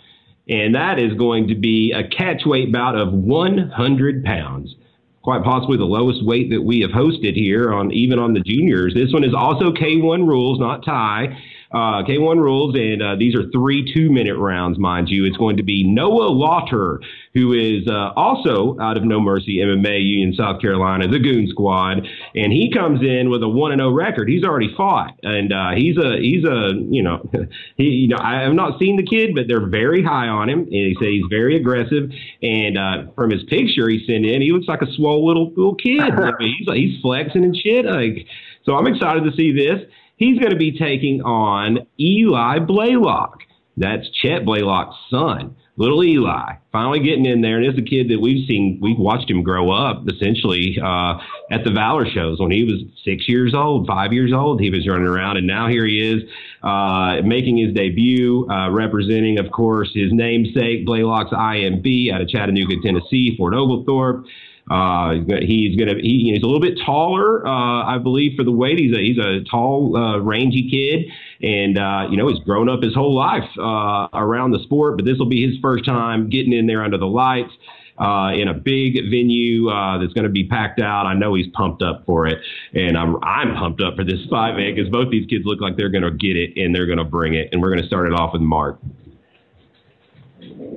And 0.50 0.74
that 0.74 0.98
is 0.98 1.14
going 1.14 1.48
to 1.50 1.56
be 1.56 1.92
a 1.92 2.04
catchweight 2.04 2.74
bout 2.74 2.96
of 2.98 3.14
100 3.14 4.24
pounds. 4.24 4.74
Quite 5.22 5.44
possibly 5.44 5.78
the 5.78 5.86
lowest 5.86 6.26
weight 6.26 6.50
that 6.50 6.62
we 6.62 6.80
have 6.82 6.90
hosted 6.90 7.36
here 7.36 7.72
on 7.72 7.92
even 7.92 8.18
on 8.18 8.34
the 8.34 8.40
juniors. 8.40 8.96
This 8.96 9.14
one 9.14 9.24
is 9.24 9.36
also 9.36 9.72
K1 9.72 10.28
rules, 10.28 10.60
not 10.60 10.84
Thai. 10.84 11.38
Uh, 11.72 12.04
K1 12.04 12.38
rules, 12.38 12.76
and 12.76 13.02
uh, 13.02 13.16
these 13.16 13.36
are 13.36 13.50
three 13.52 13.92
two 13.94 14.12
minute 14.12 14.38
rounds, 14.38 14.78
mind 14.78 15.10
you. 15.10 15.26
It's 15.26 15.38
going 15.38 15.58
to 15.58 15.64
be 15.64 15.84
Noah 15.84 16.30
Lauter, 16.30 17.02
who 17.34 17.54
is 17.54 17.88
uh, 17.88 18.12
also 18.16 18.78
out 18.80 18.98
of 18.98 19.04
No 19.04 19.20
Mercy 19.20 19.58
MMA 19.58 20.04
Union, 20.04 20.34
South 20.36 20.62
Carolina, 20.62 21.08
the 21.08 21.20
Goon 21.20 21.48
Squad, 21.50 22.08
and 22.36 22.54
he 22.54 22.72
comes 22.72 23.02
in 23.02 23.30
with 23.30 23.44
a 23.44 23.50
one 23.50 23.72
and 23.72 23.80
zero 23.80 23.92
record. 23.92 24.30
He's 24.30 24.44
already 24.44 24.74
fought, 24.76 25.20
and 25.24 25.52
uh, 25.52 25.72
he's 25.76 25.98
a 25.98 26.18
he's 26.20 26.44
a 26.46 26.72
you 26.90 27.04
know 27.04 27.30
he 27.78 27.84
you 27.84 28.08
know 28.10 28.18
I 28.22 28.42
have 28.42 28.54
not 28.54 28.80
seen 28.80 28.96
the 28.98 29.06
kid, 29.06 29.36
but 29.36 29.48
they're 29.48 29.68
very 29.68 30.04
high 30.04 30.28
on 30.28 30.50
him, 30.50 30.60
and 30.60 30.72
he 30.72 30.96
say 31.00 31.14
he's 31.14 31.26
very 31.30 31.56
aggressive. 31.58 32.12
And 32.42 32.78
uh, 32.78 33.12
from 33.16 33.32
his 33.32 33.44
picture 33.44 33.90
he 33.90 34.06
sent 34.06 34.26
in, 34.26 34.42
he 34.42 34.52
looks 34.52 34.68
like 34.68 34.82
a 34.82 34.92
swole 34.94 35.26
little 35.26 35.50
little 35.50 35.76
kid. 35.76 36.00
I 36.02 36.32
mean, 36.40 36.56
he's 36.58 36.74
he's 36.74 37.02
flexing 37.02 37.44
and 37.44 37.56
shit. 37.56 37.86
Like, 37.86 38.28
so 38.66 38.76
I'm 38.76 38.88
excited 38.88 39.24
to 39.24 39.36
see 39.36 39.52
this. 39.52 39.82
He's 40.18 40.40
going 40.40 40.52
to 40.52 40.58
be 40.58 40.78
taking 40.78 41.22
on 41.22 41.80
Eli 42.00 42.60
Blaylock. 42.60 43.40
That's 43.78 44.10
Chet 44.22 44.46
Blaylock's 44.46 44.96
son, 45.10 45.58
little 45.76 46.02
Eli, 46.02 46.54
finally 46.72 47.02
getting 47.02 47.26
in 47.26 47.42
there. 47.42 47.58
And 47.58 47.66
it's 47.66 47.78
a 47.78 47.82
kid 47.82 48.10
that 48.10 48.22
we've 48.22 48.48
seen, 48.48 48.80
we've 48.82 48.98
watched 48.98 49.30
him 49.30 49.44
grow 49.44 49.70
up 49.70 50.06
essentially 50.08 50.78
uh, 50.82 51.18
at 51.52 51.66
the 51.66 51.72
Valor 51.72 52.06
shows 52.10 52.40
when 52.40 52.52
he 52.52 52.64
was 52.64 52.84
six 53.04 53.28
years 53.28 53.54
old, 53.54 53.86
five 53.86 54.14
years 54.14 54.32
old. 54.32 54.62
He 54.62 54.70
was 54.70 54.88
running 54.88 55.08
around, 55.08 55.36
and 55.36 55.46
now 55.46 55.68
here 55.68 55.86
he 55.86 56.00
is 56.00 56.24
uh, 56.64 57.22
making 57.26 57.58
his 57.58 57.74
debut, 57.74 58.50
uh, 58.50 58.70
representing, 58.72 59.38
of 59.40 59.52
course, 59.52 59.92
his 59.94 60.14
namesake, 60.14 60.86
Blaylock's 60.86 61.32
IMB 61.32 62.14
out 62.14 62.22
of 62.22 62.30
Chattanooga, 62.30 62.76
Tennessee, 62.82 63.36
Fort 63.36 63.54
Oglethorpe. 63.54 64.26
Uh, 64.70 65.12
he's 65.42 65.78
gonna 65.78 65.94
he, 66.02 66.32
he's 66.34 66.42
a 66.42 66.46
little 66.46 66.60
bit 66.60 66.80
taller, 66.84 67.46
uh, 67.46 67.86
I 67.86 68.00
believe, 68.00 68.36
for 68.36 68.44
the 68.44 68.52
weight. 68.52 68.80
He's 68.80 68.96
a 68.96 69.00
he's 69.00 69.18
a 69.20 69.44
tall, 69.50 69.96
uh, 69.96 70.20
rangy 70.20 70.68
kid, 70.70 71.06
and 71.48 71.78
uh, 71.78 72.08
you 72.10 72.18
know 72.18 72.28
he's 72.28 72.40
grown 72.40 72.68
up 72.68 72.82
his 72.82 72.96
whole 72.96 73.14
life 73.14 73.48
uh, 73.60 74.08
around 74.14 74.52
the 74.52 74.60
sport. 74.64 74.98
But 74.98 75.06
this 75.06 75.20
will 75.20 75.30
be 75.30 75.48
his 75.48 75.60
first 75.62 75.86
time 75.86 76.30
getting 76.30 76.52
in 76.52 76.66
there 76.66 76.84
under 76.84 76.98
the 76.98 77.08
lights. 77.08 77.52
Uh, 77.98 78.34
in 78.34 78.50
a 78.50 78.54
big 78.54 78.96
venue 79.10 79.70
uh, 79.70 79.98
that's 79.98 80.12
going 80.12 80.26
to 80.26 80.30
be 80.30 80.46
packed 80.46 80.82
out. 80.82 81.06
I 81.06 81.14
know 81.14 81.34
he's 81.34 81.48
pumped 81.54 81.82
up 81.82 82.06
for 82.06 82.28
it, 82.28 82.40
and 82.74 82.98
I'm 82.98 83.16
I'm 83.24 83.56
pumped 83.56 83.82
up 83.82 83.96
for 83.96 84.04
this 84.04 84.20
fight, 84.30 84.58
man, 84.58 84.76
because 84.76 84.92
both 84.92 85.10
these 85.12 85.26
kids 85.28 85.46
look 85.46 85.62
like 85.62 85.78
they're 85.78 85.88
going 85.88 86.04
to 86.04 86.12
get 86.12 86.36
it 86.36 86.58
and 86.58 86.76
they're 86.76 86.88
going 86.88 86.98
to 86.98 87.06
bring 87.06 87.36
it. 87.36 87.50
And 87.54 87.62
we're 87.62 87.70
going 87.70 87.82
to 87.82 87.88
start 87.88 88.08
it 88.08 88.14
off 88.14 88.34
with 88.34 88.42
Mark. 88.42 88.80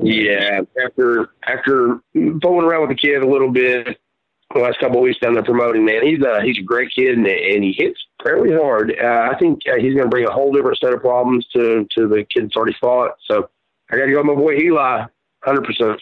Yeah, 0.03 0.61
after 0.85 1.31
after 1.47 2.01
fooling 2.12 2.66
around 2.66 2.89
with 2.89 2.91
the 2.91 3.01
kid 3.01 3.22
a 3.22 3.29
little 3.29 3.51
bit 3.51 3.99
the 4.55 4.61
last 4.61 4.79
couple 4.79 4.99
of 4.99 5.03
weeks 5.03 5.18
down 5.18 5.35
there 5.35 5.43
promoting, 5.43 5.85
man, 5.85 6.07
he's 6.07 6.22
a 6.22 6.43
he's 6.43 6.59
a 6.59 6.62
great 6.62 6.91
kid 6.95 7.16
and, 7.18 7.26
and 7.26 7.62
he 7.62 7.72
hits 7.72 8.01
fairly 8.22 8.55
hard. 8.55 8.95
Uh, 9.01 9.31
I 9.31 9.39
think 9.39 9.61
uh, 9.70 9.77
he's 9.77 9.94
going 9.94 10.05
to 10.05 10.11
bring 10.11 10.27
a 10.27 10.32
whole 10.32 10.53
different 10.53 10.78
set 10.78 10.93
of 10.93 11.01
problems 11.01 11.47
to 11.55 11.86
to 11.97 12.09
the 12.09 12.24
kid 12.32 12.44
that's 12.44 12.57
already 12.57 12.77
fought. 12.81 13.12
So 13.31 13.51
I 13.90 13.97
got 13.97 14.07
to 14.07 14.12
go 14.12 14.19
with 14.19 14.27
my 14.27 14.35
boy 14.35 14.57
Eli, 14.57 15.05
hundred 15.44 15.65
percent. 15.65 16.01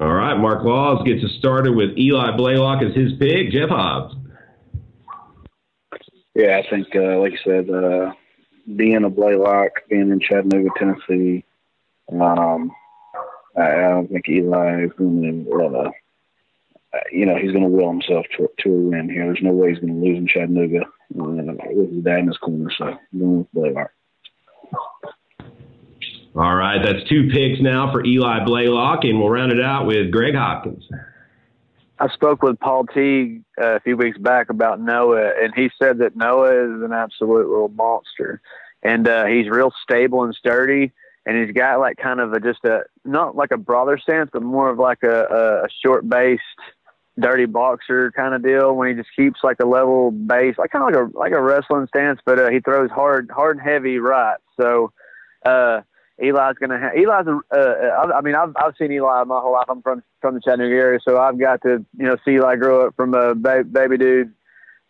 All 0.00 0.12
right, 0.12 0.34
Mark 0.34 0.64
Laws 0.64 1.02
gets 1.04 1.22
us 1.22 1.32
started 1.38 1.74
with 1.74 1.98
Eli 1.98 2.34
Blaylock 2.36 2.82
as 2.82 2.94
his 2.94 3.12
pick. 3.18 3.50
Jeff 3.50 3.68
Hobbs. 3.68 4.14
Yeah, 6.34 6.58
I 6.64 6.70
think, 6.70 6.88
uh, 6.94 7.18
like 7.18 7.32
you 7.32 7.38
said, 7.44 7.68
uh, 7.68 8.12
being 8.76 9.04
a 9.04 9.10
Blaylock, 9.10 9.72
being 9.90 10.10
in 10.10 10.20
Chattanooga, 10.20 10.70
Tennessee, 10.78 11.44
um, 12.12 12.70
I, 13.56 13.62
I 13.62 13.88
don't 13.88 14.08
think 14.08 14.28
Eli 14.28 14.84
is 14.84 14.92
going 14.96 15.44
to 15.44 15.56
let 15.56 15.92
uh, 16.92 16.98
you 17.12 17.24
know, 17.24 17.36
he's 17.36 17.52
going 17.52 17.62
to 17.62 17.68
will 17.68 17.88
himself 17.88 18.26
to, 18.36 18.48
to 18.58 18.68
a 18.68 18.80
win 18.80 19.08
here. 19.08 19.24
There's 19.24 19.38
no 19.42 19.52
way 19.52 19.70
he's 19.70 19.78
going 19.78 20.00
to 20.00 20.06
lose 20.06 20.18
in 20.18 20.26
Chattanooga 20.26 20.80
uh, 20.80 20.86
with 21.70 21.92
his 21.92 22.04
dad 22.04 22.20
in 22.20 22.26
his 22.26 22.36
corner. 22.38 22.70
So 22.76 22.84
I'm 22.86 22.98
going 23.18 23.38
with 23.38 23.52
Blaylock. 23.52 23.90
All 26.36 26.54
right, 26.54 26.78
that's 26.82 27.08
two 27.08 27.28
picks 27.28 27.60
now 27.60 27.90
for 27.90 28.04
Eli 28.04 28.44
Blaylock, 28.44 29.00
and 29.02 29.18
we'll 29.18 29.30
round 29.30 29.50
it 29.52 29.60
out 29.60 29.86
with 29.86 30.12
Greg 30.12 30.34
Hopkins. 30.34 30.84
I 31.98 32.08
spoke 32.08 32.42
with 32.42 32.58
Paul 32.60 32.86
Teague 32.86 33.42
uh, 33.60 33.76
a 33.76 33.80
few 33.80 33.96
weeks 33.96 34.16
back 34.16 34.48
about 34.48 34.80
Noah, 34.80 35.32
and 35.42 35.52
he 35.54 35.70
said 35.80 35.98
that 35.98 36.16
Noah 36.16 36.76
is 36.76 36.82
an 36.82 36.92
absolute 36.92 37.48
little 37.48 37.68
monster, 37.68 38.40
and 38.82 39.08
uh, 39.08 39.26
he's 39.26 39.48
real 39.48 39.72
stable 39.82 40.22
and 40.22 40.34
sturdy, 40.34 40.92
and 41.26 41.36
he's 41.36 41.54
got 41.54 41.80
like 41.80 41.96
kind 41.96 42.20
of 42.20 42.32
a 42.32 42.40
just 42.40 42.64
a 42.64 42.82
not 43.04 43.36
like 43.36 43.50
a 43.50 43.58
brother 43.58 43.98
stance, 43.98 44.30
but 44.32 44.42
more 44.42 44.70
of 44.70 44.78
like 44.78 45.02
a, 45.02 45.64
a 45.64 45.68
short 45.84 46.08
based, 46.08 46.42
dirty 47.18 47.46
boxer 47.46 48.10
kind 48.12 48.34
of 48.34 48.42
deal 48.42 48.74
when 48.74 48.88
he 48.88 48.94
just 48.94 49.14
keeps 49.14 49.40
like 49.42 49.58
a 49.60 49.66
level 49.66 50.10
base, 50.10 50.56
like 50.58 50.70
kind 50.70 50.84
of 50.84 50.92
like 50.92 51.12
a 51.12 51.18
like 51.18 51.32
a 51.32 51.42
wrestling 51.42 51.86
stance, 51.88 52.20
but 52.24 52.38
uh, 52.38 52.50
he 52.50 52.60
throws 52.60 52.90
hard, 52.90 53.30
hard 53.30 53.58
and 53.58 53.66
heavy 53.66 53.98
right. 53.98 54.38
So. 54.60 54.92
Uh, 55.44 55.80
Eli's 56.22 56.56
to 56.60 56.78
have 56.78 56.92
Eli's. 56.94 57.42
Uh, 57.50 57.56
uh, 57.56 58.12
I 58.14 58.20
mean, 58.20 58.34
I've 58.34 58.52
I've 58.56 58.74
seen 58.78 58.92
Eli 58.92 59.24
my 59.24 59.40
whole 59.40 59.52
life. 59.52 59.64
I'm 59.68 59.80
from 59.80 60.02
from 60.20 60.34
the 60.34 60.40
Chattanooga 60.40 60.74
area, 60.74 61.00
so 61.02 61.18
I've 61.18 61.38
got 61.38 61.62
to 61.62 61.84
you 61.96 62.04
know 62.04 62.16
see 62.24 62.32
Eli 62.32 62.56
grow 62.56 62.86
up 62.86 62.94
from 62.94 63.14
a 63.14 63.34
ba- 63.34 63.64
baby 63.64 63.96
dude, 63.96 64.32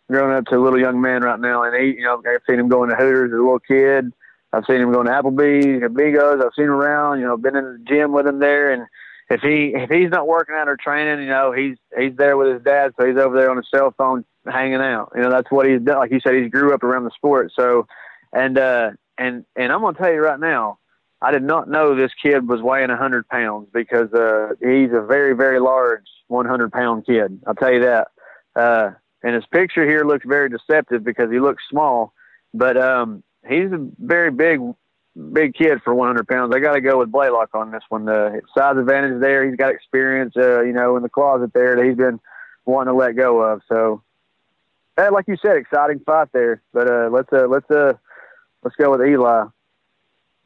growing 0.09 0.35
up 0.35 0.45
to 0.47 0.57
a 0.57 0.61
little 0.61 0.79
young 0.79 0.99
man 0.99 1.21
right 1.21 1.39
now. 1.39 1.63
And 1.63 1.75
he, 1.75 1.97
you 1.97 2.03
know, 2.03 2.21
I've 2.27 2.41
seen 2.49 2.59
him 2.59 2.67
going 2.67 2.89
to 2.89 2.95
Hooters 2.95 3.31
as 3.31 3.39
a 3.39 3.41
little 3.41 3.59
kid. 3.59 4.11
I've 4.53 4.65
seen 4.65 4.81
him 4.81 4.91
going 4.91 5.07
to 5.07 5.13
Applebee's, 5.13 5.81
Bigos. 5.93 6.43
I've 6.43 6.53
seen 6.55 6.65
him 6.65 6.71
around. 6.71 7.19
You 7.19 7.27
know, 7.27 7.37
been 7.37 7.55
in 7.55 7.63
the 7.63 7.85
gym 7.87 8.11
with 8.11 8.27
him 8.27 8.39
there. 8.39 8.71
And 8.71 8.85
if 9.29 9.41
he 9.41 9.73
if 9.75 9.89
he's 9.89 10.09
not 10.09 10.27
working 10.27 10.55
out 10.55 10.67
or 10.67 10.77
training, 10.77 11.23
you 11.23 11.29
know, 11.29 11.51
he's 11.51 11.77
he's 11.97 12.15
there 12.17 12.37
with 12.37 12.53
his 12.53 12.63
dad, 12.63 12.93
so 12.99 13.07
he's 13.07 13.17
over 13.17 13.37
there 13.37 13.49
on 13.49 13.57
his 13.57 13.67
cell 13.73 13.93
phone 13.97 14.25
hanging 14.45 14.81
out. 14.81 15.11
You 15.15 15.21
know, 15.21 15.29
that's 15.29 15.51
what 15.51 15.67
he's 15.67 15.81
done. 15.81 15.97
Like 15.97 16.11
you 16.11 16.19
said, 16.19 16.35
he 16.35 16.49
grew 16.49 16.73
up 16.73 16.83
around 16.83 17.05
the 17.05 17.11
sport. 17.11 17.51
So, 17.55 17.87
and 18.33 18.57
uh, 18.57 18.91
and 19.17 19.45
and 19.55 19.71
I'm 19.71 19.81
gonna 19.81 19.97
tell 19.97 20.11
you 20.11 20.19
right 20.19 20.39
now 20.39 20.79
I 21.21 21.31
did 21.31 21.43
not 21.43 21.69
know 21.69 21.95
this 21.95 22.11
kid 22.21 22.47
was 22.47 22.61
weighing 22.61 22.89
100 22.89 23.27
pounds 23.27 23.67
because 23.71 24.11
uh, 24.11 24.53
he's 24.59 24.89
a 24.91 25.01
very, 25.01 25.35
very 25.35 25.59
large 25.59 26.05
100 26.27 26.71
pound 26.71 27.05
kid. 27.05 27.39
I'll 27.45 27.53
tell 27.53 27.71
you 27.71 27.81
that. 27.81 28.07
Uh, 28.55 28.91
and 29.23 29.35
his 29.35 29.45
picture 29.51 29.87
here 29.87 30.03
looks 30.03 30.25
very 30.25 30.49
deceptive 30.49 31.03
because 31.03 31.29
he 31.29 31.39
looks 31.39 31.63
small, 31.69 32.13
but 32.55 32.75
um, 32.75 33.23
he's 33.47 33.71
a 33.71 33.87
very 33.99 34.31
big, 34.31 34.59
big 35.33 35.53
kid 35.53 35.81
for 35.83 35.93
100 35.93 36.27
pounds. 36.27 36.53
I 36.55 36.59
got 36.59 36.73
to 36.73 36.81
go 36.81 36.99
with 36.99 37.11
Blaylock 37.11 37.49
on 37.53 37.71
this 37.71 37.83
one. 37.89 38.05
The 38.05 38.41
size 38.57 38.77
advantage 38.77 39.21
there. 39.21 39.47
He's 39.47 39.57
got 39.57 39.73
experience, 39.73 40.33
uh, 40.37 40.61
you 40.61 40.73
know, 40.73 40.97
in 40.97 41.03
the 41.03 41.09
closet 41.09 41.53
there 41.53 41.75
that 41.75 41.85
he's 41.85 41.97
been 41.97 42.19
wanting 42.65 42.93
to 42.93 42.97
let 42.97 43.15
go 43.15 43.41
of. 43.41 43.61
So, 43.67 44.03
uh, 44.97 45.09
like 45.11 45.25
you 45.27 45.37
said, 45.41 45.57
exciting 45.57 45.99
fight 46.05 46.29
there. 46.33 46.61
But 46.73 46.89
uh, 46.89 47.09
let's 47.11 47.31
uh, 47.31 47.47
let's 47.47 47.69
uh, 47.69 47.93
let's 48.63 48.75
go 48.75 48.91
with 48.91 49.01
Eli. 49.01 49.45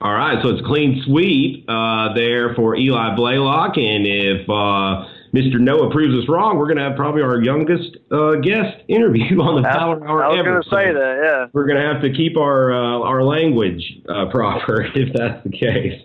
All 0.02 0.14
right, 0.14 0.44
so 0.44 0.50
it's 0.50 0.66
clean 0.68 1.02
sweep 1.06 1.66
uh, 1.70 2.14
there 2.14 2.54
for 2.54 2.76
Eli 2.76 3.16
Blaylock, 3.16 3.78
and 3.78 4.06
if 4.06 4.48
uh, 4.50 5.06
Mr. 5.36 5.60
Noah 5.60 5.92
proves 5.92 6.16
us 6.16 6.30
wrong, 6.30 6.58
we're 6.58 6.66
going 6.66 6.78
to 6.78 6.84
have 6.84 6.96
probably 6.96 7.22
our 7.22 7.42
youngest 7.42 7.98
uh, 8.10 8.36
guest 8.36 8.82
interview 8.88 9.42
on 9.42 9.62
the 9.62 9.68
Valor 9.68 10.08
Hour 10.08 10.24
I 10.24 10.30
was 10.30 10.44
going 10.46 10.64
to 10.64 10.70
say 10.70 10.94
that, 10.94 11.22
yeah. 11.24 11.48
We're 11.52 11.68
going 11.68 11.82
to 11.82 11.86
have 11.86 12.02
to 12.04 12.14
keep 12.14 12.38
our 12.38 12.72
uh, 12.72 13.00
our 13.00 13.22
language 13.22 13.84
uh, 14.08 14.26
proper 14.32 14.88
if 14.96 15.14
that's 15.14 15.44
the 15.44 15.52
case. 15.52 16.02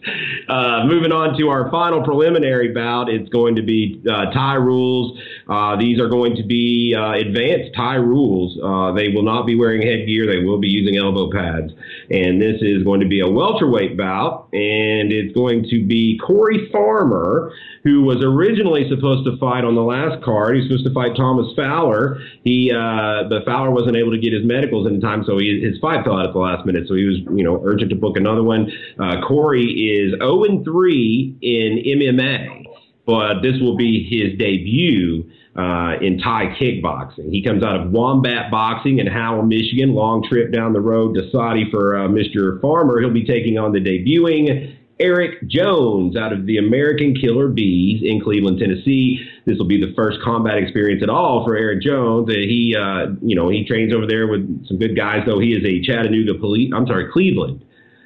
Uh, 0.49 0.85
moving 0.87 1.13
on 1.13 1.39
to 1.39 1.49
our 1.49 1.71
final 1.71 2.03
preliminary 2.03 2.73
bout, 2.75 3.09
it's 3.09 3.29
going 3.29 3.55
to 3.55 3.63
be 3.63 4.03
uh, 4.11 4.33
Thai 4.33 4.55
rules. 4.55 5.17
Uh, 5.49 5.77
these 5.77 6.01
are 6.01 6.09
going 6.09 6.35
to 6.35 6.43
be 6.43 6.95
uh, 6.99 7.13
advanced 7.13 7.71
Thai 7.77 7.95
rules. 7.95 8.57
they 8.97 9.15
will 9.15 9.23
not 9.23 9.47
be 9.47 9.55
wearing 9.55 9.81
headgear. 9.81 10.27
They 10.27 10.43
will 10.43 10.59
be 10.59 10.69
using 10.69 10.97
elbow 10.97 11.31
pads, 11.31 11.73
and 12.11 12.43
this 12.43 12.61
is 12.63 12.83
going 12.83 13.01
to 13.01 13.09
be 13.09 13.21
a 13.21 13.29
welterweight 13.29 13.97
bout, 13.97 14.49
and 14.53 15.13
it's 15.13 15.33
going 15.35 15.63
to 15.71 15.87
be 15.87 16.19
Corey 16.19 16.69
Farmer, 16.73 17.53
who 17.83 18.03
was 18.03 18.23
originally 18.23 18.89
supposed 18.89 19.25
to 19.25 19.37
fight 19.39 19.65
on 19.65 19.75
the 19.75 19.83
last 19.83 20.23
card. 20.23 20.55
He 20.55 20.61
was 20.61 20.69
supposed 20.69 20.87
to 20.87 20.93
fight 20.93 21.17
Thomas 21.17 21.47
Fowler. 21.57 22.21
He, 22.45 22.71
uh, 22.71 23.29
the 23.29 23.41
Fowler 23.47 23.71
wasn't 23.71 23.97
able 23.97 24.11
to 24.11 24.19
get 24.19 24.33
his 24.33 24.45
medicals 24.45 24.87
in 24.87 25.01
time, 25.01 25.25
so 25.25 25.39
he, 25.39 25.61
his 25.61 25.79
fight 25.81 26.05
fell 26.05 26.19
out 26.19 26.27
at 26.27 26.33
the 26.33 26.39
last 26.39 26.67
minute. 26.67 26.89
So 26.89 26.95
he 26.95 27.05
was, 27.05 27.17
you 27.35 27.43
know, 27.43 27.63
urgent 27.65 27.91
to 27.91 27.97
book 27.97 28.17
another 28.17 28.43
one. 28.43 28.71
Uh, 28.99 29.21
Corey 29.27 29.65
is 29.65 30.13
0 30.19 30.45
and 30.45 30.65
3 30.65 31.39
in 31.41 31.79
MMA, 31.99 32.65
but 33.07 33.41
this 33.41 33.59
will 33.61 33.77
be 33.77 34.05
his 34.05 34.39
debut. 34.39 35.31
Uh, 35.57 35.99
in 36.01 36.17
Thai 36.17 36.57
kickboxing. 36.61 37.29
He 37.33 37.43
comes 37.43 37.65
out 37.65 37.81
of 37.81 37.91
Wombat 37.91 38.53
Boxing 38.53 39.01
in 39.01 39.09
Howell, 39.09 39.43
Michigan. 39.43 39.95
Long 39.95 40.23
trip 40.23 40.53
down 40.53 40.73
the 40.73 40.81
road 40.81 41.17
to 41.17 41.29
Soddy 41.33 41.69
for 41.73 41.99
uh, 41.99 42.09
Mr. 42.09 42.61
Farmer. 42.61 43.01
He'll 43.01 43.13
be 43.13 43.27
taking 43.27 43.59
on 43.59 43.73
the 43.73 43.81
debuting 43.81 44.77
Eric 45.01 45.49
Jones 45.49 46.17
out 46.17 46.33
of 46.33 46.47
the 46.47 46.59
American 46.59 47.15
Killer 47.15 47.49
Bees 47.49 48.03
in 48.05 48.21
Cleveland, 48.21 48.59
Tennessee. 48.59 49.19
This 49.47 49.59
will 49.59 49.67
be 49.67 49.81
the 49.81 49.95
first 49.97 50.19
combat 50.23 50.59
experience 50.59 51.03
at 51.03 51.09
all 51.09 51.45
for 51.45 51.57
Eric 51.57 51.83
Jones. 51.83 52.29
Uh, 52.29 52.35
he, 52.35 52.77
uh, 52.79 53.07
you 53.23 53.35
know, 53.35 53.49
he 53.49 53.65
trains 53.65 53.95
over 53.95 54.07
there 54.07 54.29
with 54.29 54.67
some 54.67 54.79
good 54.79 54.95
guys, 54.95 55.23
though. 55.27 55.41
He 55.41 55.53
is 55.53 55.65
a 55.65 55.81
Chattanooga 55.83 56.39
police, 56.39 56.71
I'm 56.75 56.87
sorry, 56.87 57.11
Cleveland 57.11 57.65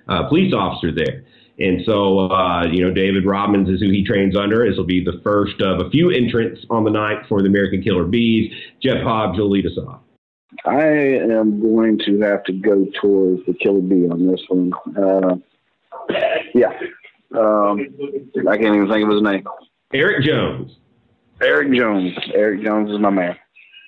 uh, 0.09 0.29
police 0.29 0.55
officer 0.55 0.93
there. 0.93 1.25
And 1.59 1.83
so, 1.87 2.31
uh, 2.31 2.67
you 2.67 2.85
know, 2.85 2.93
David 2.93 3.27
Robbins 3.27 3.69
is 3.69 3.81
who 3.81 3.91
he 3.91 4.05
trains 4.05 4.37
under. 4.37 4.69
This 4.69 4.77
will 4.77 4.85
be 4.85 5.05
the 5.05 5.21
first 5.23 5.61
of 5.61 5.87
a 5.87 5.91
few 5.91 6.11
entrants 6.11 6.63
on 6.69 6.85
the 6.85 6.91
night 6.91 7.27
for 7.29 7.43
the 7.43 7.49
American 7.49 7.83
Killer 7.83 8.05
Bees. 8.05 8.53
Jeff 8.83 9.03
Hobbs 9.03 9.39
will 9.39 9.51
lead 9.51 9.67
us 9.67 9.79
off. 9.79 10.01
I 10.65 10.87
am 10.87 11.61
going 11.61 11.99
to 12.07 12.21
have 12.21 12.45
to 12.45 12.53
go 12.53 12.87
towards 13.01 13.45
the 13.47 13.55
Killer 13.55 13.81
Bee 13.81 14.09
on 14.09 14.27
this 14.27 14.43
one. 14.49 14.73
Yeah. 16.55 16.73
Um, 17.37 17.81
I 18.49 18.57
can't 18.57 18.77
even 18.77 18.89
think 18.89 19.05
of 19.05 19.11
his 19.11 19.23
name. 19.23 19.45
Eric 19.93 20.25
Jones. 20.25 20.77
Eric 21.41 21.73
Jones. 21.73 22.13
Eric 22.33 22.63
Jones 22.63 22.91
is 22.91 22.99
my 22.99 23.11
man. 23.11 23.37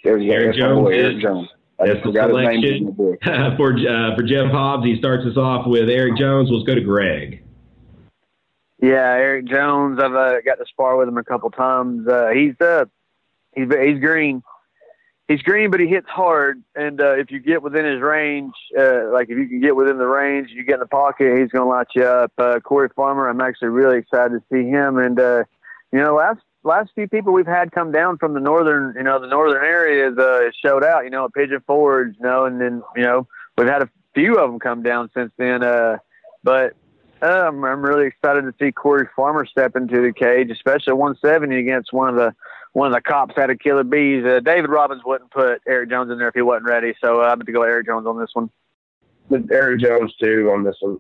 Eric, 0.04 0.28
Eric 0.28 0.56
Jones. 0.56 0.80
Boy, 0.80 0.94
Eric 0.94 1.20
Jones. 1.20 1.48
I 1.78 1.88
that's 1.88 2.02
the 2.04 2.12
selection 2.12 2.94
for 3.56 3.72
uh, 3.72 4.16
for 4.16 4.22
Jeff 4.22 4.50
Hobbs. 4.50 4.84
He 4.84 4.96
starts 4.98 5.26
us 5.26 5.36
off 5.36 5.66
with 5.66 5.90
Eric 5.90 6.16
Jones. 6.16 6.48
Let's 6.50 6.66
go 6.66 6.74
to 6.74 6.80
Greg. 6.80 7.44
Yeah, 8.80 9.12
Eric 9.12 9.46
Jones. 9.46 9.98
I've 10.00 10.14
uh, 10.14 10.40
got 10.40 10.56
to 10.56 10.64
spar 10.66 10.96
with 10.96 11.08
him 11.08 11.18
a 11.18 11.24
couple 11.24 11.50
times. 11.50 12.08
Uh, 12.08 12.30
he's 12.34 12.58
uh, 12.60 12.86
he's 13.54 13.68
he's 13.68 14.00
green 14.00 14.42
he's 15.28 15.42
green, 15.42 15.70
but 15.70 15.80
he 15.80 15.86
hits 15.86 16.08
hard. 16.08 16.62
And 16.74 17.00
uh, 17.00 17.14
if 17.14 17.30
you 17.30 17.38
get 17.38 17.62
within 17.62 17.84
his 17.84 18.00
range, 18.00 18.54
uh, 18.78 19.10
like 19.12 19.28
if 19.28 19.36
you 19.38 19.48
can 19.48 19.60
get 19.60 19.76
within 19.76 19.98
the 19.98 20.06
range, 20.06 20.50
you 20.50 20.64
get 20.64 20.74
in 20.74 20.80
the 20.80 20.86
pocket, 20.86 21.38
he's 21.38 21.50
going 21.50 21.64
to 21.64 21.68
light 21.68 21.88
you 21.94 22.04
up. 22.04 22.32
Uh, 22.38 22.60
Corey 22.60 22.88
Farmer, 22.94 23.28
I'm 23.28 23.40
actually 23.40 23.68
really 23.68 23.98
excited 23.98 24.40
to 24.40 24.42
see 24.52 24.68
him. 24.68 24.98
And 24.98 25.18
uh, 25.18 25.44
you 25.92 26.00
know, 26.00 26.14
last 26.14 26.40
last 26.62 26.90
few 26.94 27.08
people 27.08 27.32
we've 27.32 27.46
had 27.46 27.72
come 27.72 27.92
down 27.92 28.18
from 28.18 28.34
the 28.34 28.40
northern, 28.40 28.94
you 28.96 29.04
know, 29.04 29.20
the 29.20 29.28
northern 29.28 29.64
areas 29.64 30.18
uh, 30.18 30.50
showed 30.64 30.84
out. 30.84 31.04
You 31.04 31.10
know, 31.10 31.28
Pigeon 31.28 31.60
Forge, 31.66 32.14
you 32.18 32.26
know, 32.26 32.44
and 32.44 32.60
then 32.60 32.82
you 32.96 33.02
know 33.02 33.26
we've 33.56 33.68
had 33.68 33.82
a 33.82 33.90
few 34.14 34.36
of 34.36 34.50
them 34.50 34.58
come 34.58 34.82
down 34.82 35.10
since 35.14 35.32
then. 35.38 35.62
Uh, 35.62 35.98
but 36.42 36.74
um, 37.22 37.64
I'm 37.64 37.82
really 37.82 38.06
excited 38.06 38.42
to 38.42 38.54
see 38.60 38.72
Corey 38.72 39.08
Farmer 39.16 39.46
step 39.46 39.74
into 39.74 40.02
the 40.02 40.12
cage, 40.12 40.50
especially 40.50 40.92
170 40.92 41.58
against 41.58 41.92
one 41.92 42.10
of 42.10 42.16
the 42.16 42.34
one 42.76 42.88
of 42.88 42.92
the 42.92 43.00
cops 43.00 43.32
had 43.34 43.48
a 43.48 43.56
Killer 43.56 43.84
Bees. 43.84 44.22
Uh, 44.22 44.38
David 44.40 44.68
Robbins 44.68 45.00
wouldn't 45.02 45.30
put 45.30 45.62
Eric 45.66 45.88
Jones 45.88 46.12
in 46.12 46.18
there 46.18 46.28
if 46.28 46.34
he 46.34 46.42
wasn't 46.42 46.68
ready, 46.68 46.92
so 47.02 47.22
uh, 47.22 47.24
I'm 47.24 47.38
going 47.38 47.46
to 47.46 47.52
go 47.52 47.62
Eric 47.62 47.86
Jones 47.86 48.06
on 48.06 48.20
this 48.20 48.28
one. 48.34 48.50
With 49.30 49.50
Eric 49.50 49.80
Jones 49.80 50.14
too 50.20 50.50
on 50.54 50.62
this 50.62 50.76
one. 50.80 50.98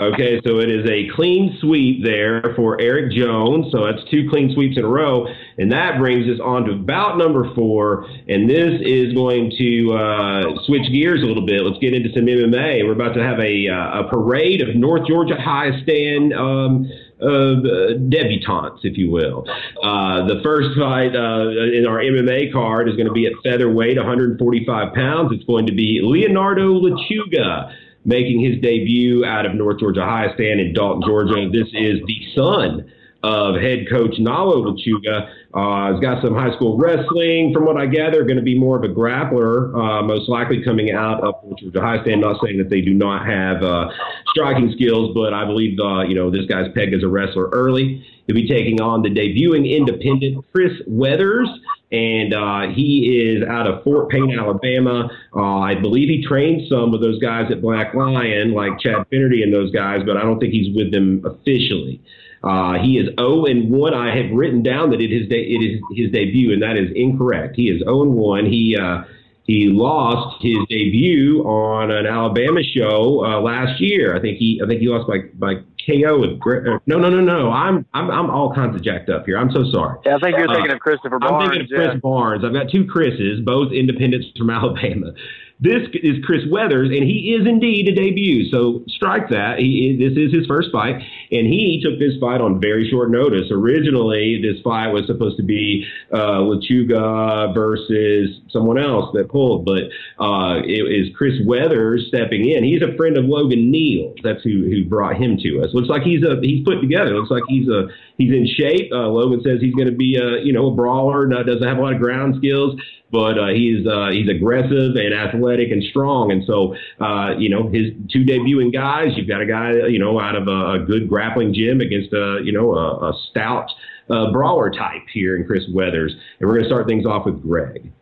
Okay, 0.00 0.40
so 0.44 0.58
it 0.58 0.68
is 0.68 0.84
a 0.90 1.14
clean 1.14 1.56
sweep 1.60 2.02
there 2.02 2.42
for 2.56 2.80
Eric 2.80 3.12
Jones. 3.12 3.70
So 3.70 3.86
that's 3.86 4.02
two 4.10 4.28
clean 4.30 4.52
sweeps 4.52 4.76
in 4.76 4.84
a 4.84 4.88
row. 4.88 5.28
And 5.58 5.70
that 5.70 5.98
brings 5.98 6.26
us 6.28 6.40
on 6.42 6.64
to 6.64 6.74
bout 6.74 7.18
number 7.18 7.54
four. 7.54 8.08
And 8.26 8.50
this 8.50 8.80
is 8.82 9.12
going 9.12 9.52
to 9.58 9.92
uh, 9.92 10.64
switch 10.64 10.90
gears 10.90 11.22
a 11.22 11.26
little 11.26 11.46
bit. 11.46 11.62
Let's 11.62 11.78
get 11.78 11.94
into 11.94 12.08
some 12.14 12.24
MMA. 12.24 12.84
We're 12.84 12.92
about 12.98 13.14
to 13.14 13.22
have 13.22 13.38
a, 13.38 13.68
uh, 13.68 14.00
a 14.00 14.08
parade 14.08 14.60
of 14.60 14.74
North 14.74 15.06
Georgia 15.06 15.36
high 15.38 15.70
stand 15.84 16.32
um, 16.32 16.90
uh, 17.22 17.94
debutantes, 18.08 18.80
if 18.82 18.98
you 18.98 19.10
will. 19.10 19.44
Uh, 19.82 20.26
the 20.26 20.40
first 20.42 20.76
fight 20.78 21.14
uh, 21.14 21.48
in 21.72 21.86
our 21.86 21.98
MMA 21.98 22.52
card 22.52 22.88
is 22.88 22.96
going 22.96 23.06
to 23.06 23.12
be 23.12 23.26
at 23.26 23.32
featherweight, 23.44 23.96
145 23.96 24.94
pounds. 24.94 25.32
It's 25.32 25.44
going 25.44 25.66
to 25.66 25.72
be 25.72 26.00
Leonardo 26.02 26.80
Lechuga 26.80 27.72
making 28.04 28.40
his 28.40 28.60
debut 28.60 29.24
out 29.24 29.46
of 29.46 29.54
North 29.54 29.78
Georgia 29.78 30.04
High 30.04 30.34
Stand 30.34 30.60
in 30.60 30.72
Dalton, 30.72 31.02
Georgia. 31.06 31.48
This 31.52 31.68
is 31.72 32.00
the 32.06 32.26
son 32.34 32.90
of 33.22 33.54
head 33.54 33.88
coach 33.88 34.18
Nalo 34.18 34.66
Lechuga. 34.66 35.30
Uh, 35.54 35.92
he's 35.92 36.00
got 36.00 36.22
some 36.22 36.34
high 36.34 36.54
school 36.56 36.78
wrestling, 36.78 37.52
from 37.52 37.66
what 37.66 37.76
I 37.76 37.84
gather, 37.84 38.24
going 38.24 38.36
to 38.36 38.42
be 38.42 38.58
more 38.58 38.76
of 38.76 38.84
a 38.84 38.94
grappler, 38.94 39.74
uh, 39.76 40.02
most 40.02 40.28
likely 40.28 40.64
coming 40.64 40.92
out 40.92 41.22
of 41.22 41.34
Georgia 41.58 41.80
High 41.80 42.02
Stand. 42.02 42.22
Not 42.22 42.40
saying 42.42 42.56
that 42.58 42.70
they 42.70 42.80
do 42.80 42.94
not 42.94 43.26
have 43.26 43.62
uh, 43.62 43.90
striking 44.28 44.72
skills, 44.72 45.12
but 45.14 45.34
I 45.34 45.44
believe 45.44 45.78
uh, 45.78 46.02
you 46.02 46.14
know 46.14 46.30
this 46.30 46.46
guy's 46.46 46.72
pegged 46.74 46.94
as 46.94 47.02
a 47.02 47.08
wrestler 47.08 47.50
early. 47.50 48.04
He'll 48.26 48.36
be 48.36 48.48
taking 48.48 48.80
on 48.80 49.02
the 49.02 49.10
debuting 49.10 49.68
independent 49.68 50.44
Chris 50.52 50.72
Weathers, 50.86 51.48
and 51.90 52.32
uh, 52.32 52.72
he 52.74 53.20
is 53.20 53.46
out 53.46 53.66
of 53.66 53.84
Fort 53.84 54.08
Payne, 54.08 54.38
Alabama. 54.38 55.10
Uh, 55.36 55.58
I 55.58 55.74
believe 55.74 56.08
he 56.08 56.24
trained 56.24 56.62
some 56.68 56.94
of 56.94 57.02
those 57.02 57.18
guys 57.18 57.50
at 57.50 57.60
Black 57.60 57.94
Lion, 57.94 58.54
like 58.54 58.78
Chad 58.78 59.06
Finnerty 59.10 59.42
and 59.42 59.52
those 59.52 59.70
guys, 59.70 60.00
but 60.06 60.16
I 60.16 60.22
don't 60.22 60.38
think 60.38 60.52
he's 60.52 60.74
with 60.74 60.92
them 60.92 61.22
officially. 61.26 62.00
Uh, 62.44 62.74
he 62.82 62.98
is 62.98 63.08
0 63.18 63.44
and 63.46 63.70
1. 63.70 63.94
I 63.94 64.16
have 64.16 64.30
written 64.32 64.62
down 64.62 64.90
that 64.90 65.00
it 65.00 65.12
is 65.12 65.28
de- 65.28 65.54
it 65.54 65.60
is 65.60 65.80
his 65.94 66.10
debut, 66.10 66.52
and 66.52 66.62
that 66.62 66.76
is 66.76 66.90
incorrect. 66.94 67.54
He 67.56 67.68
is 67.68 67.80
0 67.80 68.02
and 68.02 68.14
1. 68.14 68.46
He 68.46 68.76
uh, 68.76 69.02
he 69.44 69.68
lost 69.68 70.42
his 70.42 70.58
debut 70.68 71.42
on 71.42 71.90
an 71.90 72.06
Alabama 72.06 72.62
show 72.62 73.24
uh, 73.24 73.40
last 73.40 73.80
year. 73.80 74.16
I 74.16 74.20
think 74.20 74.38
he 74.38 74.60
I 74.62 74.66
think 74.66 74.80
he 74.80 74.88
lost 74.88 75.08
by 75.08 75.18
by 75.34 75.62
KO 75.86 76.20
with 76.20 76.40
uh, 76.40 76.78
no 76.86 76.98
no 76.98 77.10
no 77.10 77.20
no. 77.20 77.50
I'm 77.50 77.84
I'm 77.92 78.10
I'm 78.10 78.30
all 78.30 78.54
kinds 78.54 78.76
of 78.76 78.82
jacked 78.82 79.08
up 79.10 79.26
here. 79.26 79.36
I'm 79.36 79.50
so 79.50 79.64
sorry. 79.70 79.98
Yeah, 80.06 80.16
I 80.16 80.20
think 80.20 80.38
you're 80.38 80.46
thinking 80.46 80.70
uh, 80.70 80.74
of 80.74 80.80
Christopher 80.80 81.18
Barnes. 81.18 81.34
I'm 81.34 81.50
thinking 81.50 81.62
of 81.62 81.68
Chris 81.68 81.94
yeah. 81.94 82.00
Barnes. 82.00 82.44
I've 82.44 82.52
got 82.52 82.70
two 82.70 82.86
Chris's, 82.86 83.40
both 83.40 83.72
independents 83.72 84.28
from 84.38 84.50
Alabama. 84.50 85.12
This 85.60 85.86
is 85.94 86.16
Chris 86.24 86.42
Weathers, 86.50 86.90
and 86.90 87.04
he 87.04 87.36
is 87.38 87.46
indeed 87.46 87.86
a 87.86 87.94
debut. 87.94 88.50
So 88.50 88.84
strike 88.88 89.28
that. 89.30 89.58
He 89.58 89.96
this 89.98 90.18
is 90.18 90.32
his 90.32 90.46
first 90.46 90.70
fight, 90.72 91.02
and 91.32 91.46
he 91.46 91.80
took 91.82 91.98
this 91.98 92.12
fight 92.20 92.40
on 92.40 92.60
very 92.60 92.88
short 92.88 93.10
notice. 93.10 93.50
Originally, 93.50 94.40
this 94.42 94.60
fight 94.62 94.88
was 94.88 95.06
supposed 95.06 95.38
to 95.38 95.42
be 95.42 95.86
uh, 96.12 96.44
Lechuga 96.44 97.54
versus 97.54 98.40
someone 98.50 98.78
else 98.78 99.10
that 99.14 99.30
pulled, 99.30 99.64
but 99.64 99.84
uh, 100.22 100.60
it 100.62 100.84
is 100.92 101.08
Chris 101.16 101.34
Weathers 101.46 102.06
stepping 102.08 102.48
in. 102.48 102.62
He's 102.62 102.82
a 102.82 102.94
friend 102.96 103.16
of 103.16 103.24
Logan 103.24 103.70
Neal. 103.70 104.14
That's 104.22 104.42
who 104.42 104.64
who 104.64 104.84
brought 104.84 105.16
him 105.16 105.38
to 105.38 105.62
us. 105.62 105.70
Looks 105.72 105.88
like 105.88 106.02
he's 106.02 106.22
a 106.22 106.38
he's 106.42 106.64
put 106.64 106.80
together. 106.80 107.16
Looks 107.16 107.30
like 107.30 107.44
he's 107.48 107.68
a 107.68 107.88
he's 108.18 108.32
in 108.32 108.46
shape. 108.46 108.92
Uh, 108.92 109.08
Logan 109.08 109.42
says 109.42 109.60
he's 109.60 109.74
going 109.74 109.88
to 109.88 109.96
be 109.96 110.16
a 110.16 110.44
you 110.44 110.52
know 110.52 110.68
a 110.68 110.74
brawler. 110.74 111.26
Doesn't 111.26 111.66
have 111.66 111.78
a 111.78 111.80
lot 111.80 111.94
of 111.94 112.00
ground 112.00 112.36
skills 112.36 112.78
but 113.12 113.38
uh, 113.38 113.48
he's 113.48 113.86
uh, 113.86 114.08
he's 114.10 114.28
aggressive 114.28 114.96
and 114.96 115.12
athletic 115.14 115.70
and 115.70 115.84
strong. 115.90 116.32
And 116.32 116.42
so, 116.46 116.74
uh, 116.98 117.34
you 117.38 117.50
know, 117.50 117.68
his 117.68 117.92
two 118.10 118.24
debuting 118.24 118.72
guys, 118.72 119.08
you've 119.16 119.28
got 119.28 119.42
a 119.42 119.46
guy, 119.46 119.86
you 119.86 119.98
know, 119.98 120.18
out 120.18 120.34
of 120.34 120.48
a, 120.48 120.72
a 120.72 120.78
good 120.80 121.08
grappling 121.22 121.54
gym 121.54 121.80
against 121.80 122.12
a, 122.12 122.40
you 122.42 122.52
know, 122.52 122.74
a, 122.74 123.10
a 123.10 123.12
stout 123.30 123.70
uh, 124.10 124.32
brawler 124.32 124.70
type 124.70 125.02
here 125.12 125.36
in 125.36 125.46
Chris 125.46 125.62
Weathers. 125.72 126.12
And 126.40 126.48
we're 126.48 126.54
going 126.54 126.64
to 126.64 126.68
start 126.68 126.88
things 126.88 127.06
off 127.06 127.26
with 127.26 127.40
Greg. 127.42 127.92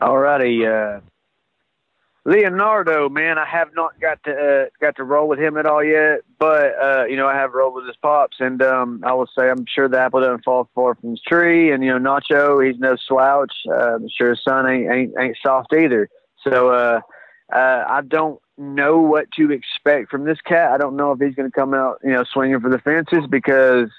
All 0.00 0.18
righty. 0.18 0.66
Uh, 0.66 1.00
Leonardo, 2.24 3.08
man, 3.08 3.38
I 3.38 3.46
have 3.46 3.68
not 3.74 4.00
got 4.00 4.22
to 4.24 4.32
uh, 4.32 4.64
got 4.80 4.96
to 4.96 5.04
roll 5.04 5.28
with 5.28 5.40
him 5.40 5.56
at 5.56 5.66
all 5.66 5.82
yet, 5.82 6.20
but 6.38 6.72
uh, 6.80 7.04
you 7.06 7.16
know 7.16 7.26
I 7.26 7.34
have 7.34 7.52
rolled 7.52 7.74
with 7.74 7.86
his 7.86 7.96
pops, 8.00 8.36
and 8.38 8.62
um, 8.62 9.02
I 9.04 9.12
will 9.12 9.26
say 9.36 9.50
I'm 9.50 9.64
sure 9.66 9.88
the 9.88 9.98
apple 9.98 10.20
doesn't 10.20 10.44
fall 10.44 10.68
far 10.72 10.94
from 10.94 11.10
his 11.10 11.22
tree. 11.26 11.72
And 11.72 11.82
you 11.82 11.98
know 11.98 11.98
Nacho, 11.98 12.64
he's 12.64 12.78
no 12.78 12.94
slouch. 13.08 13.52
Uh, 13.68 13.96
I'm 13.96 14.08
sure 14.16 14.30
his 14.30 14.40
son 14.46 14.70
ain't 14.70 14.88
ain't, 14.88 15.14
ain't 15.18 15.36
soft 15.44 15.74
either. 15.74 16.08
So 16.48 16.70
uh, 16.70 17.00
uh, 17.52 17.84
I 17.88 18.02
don't 18.06 18.40
know 18.62 18.98
what 18.98 19.30
to 19.32 19.50
expect 19.50 20.10
from 20.10 20.24
this 20.24 20.40
cat. 20.40 20.72
I 20.72 20.78
don't 20.78 20.96
know 20.96 21.12
if 21.12 21.20
he's 21.20 21.34
going 21.34 21.50
to 21.50 21.54
come 21.54 21.74
out 21.74 22.00
you 22.02 22.12
know 22.12 22.24
swinging 22.32 22.60
for 22.60 22.70
the 22.70 22.78
fences 22.78 23.26
because 23.28 23.90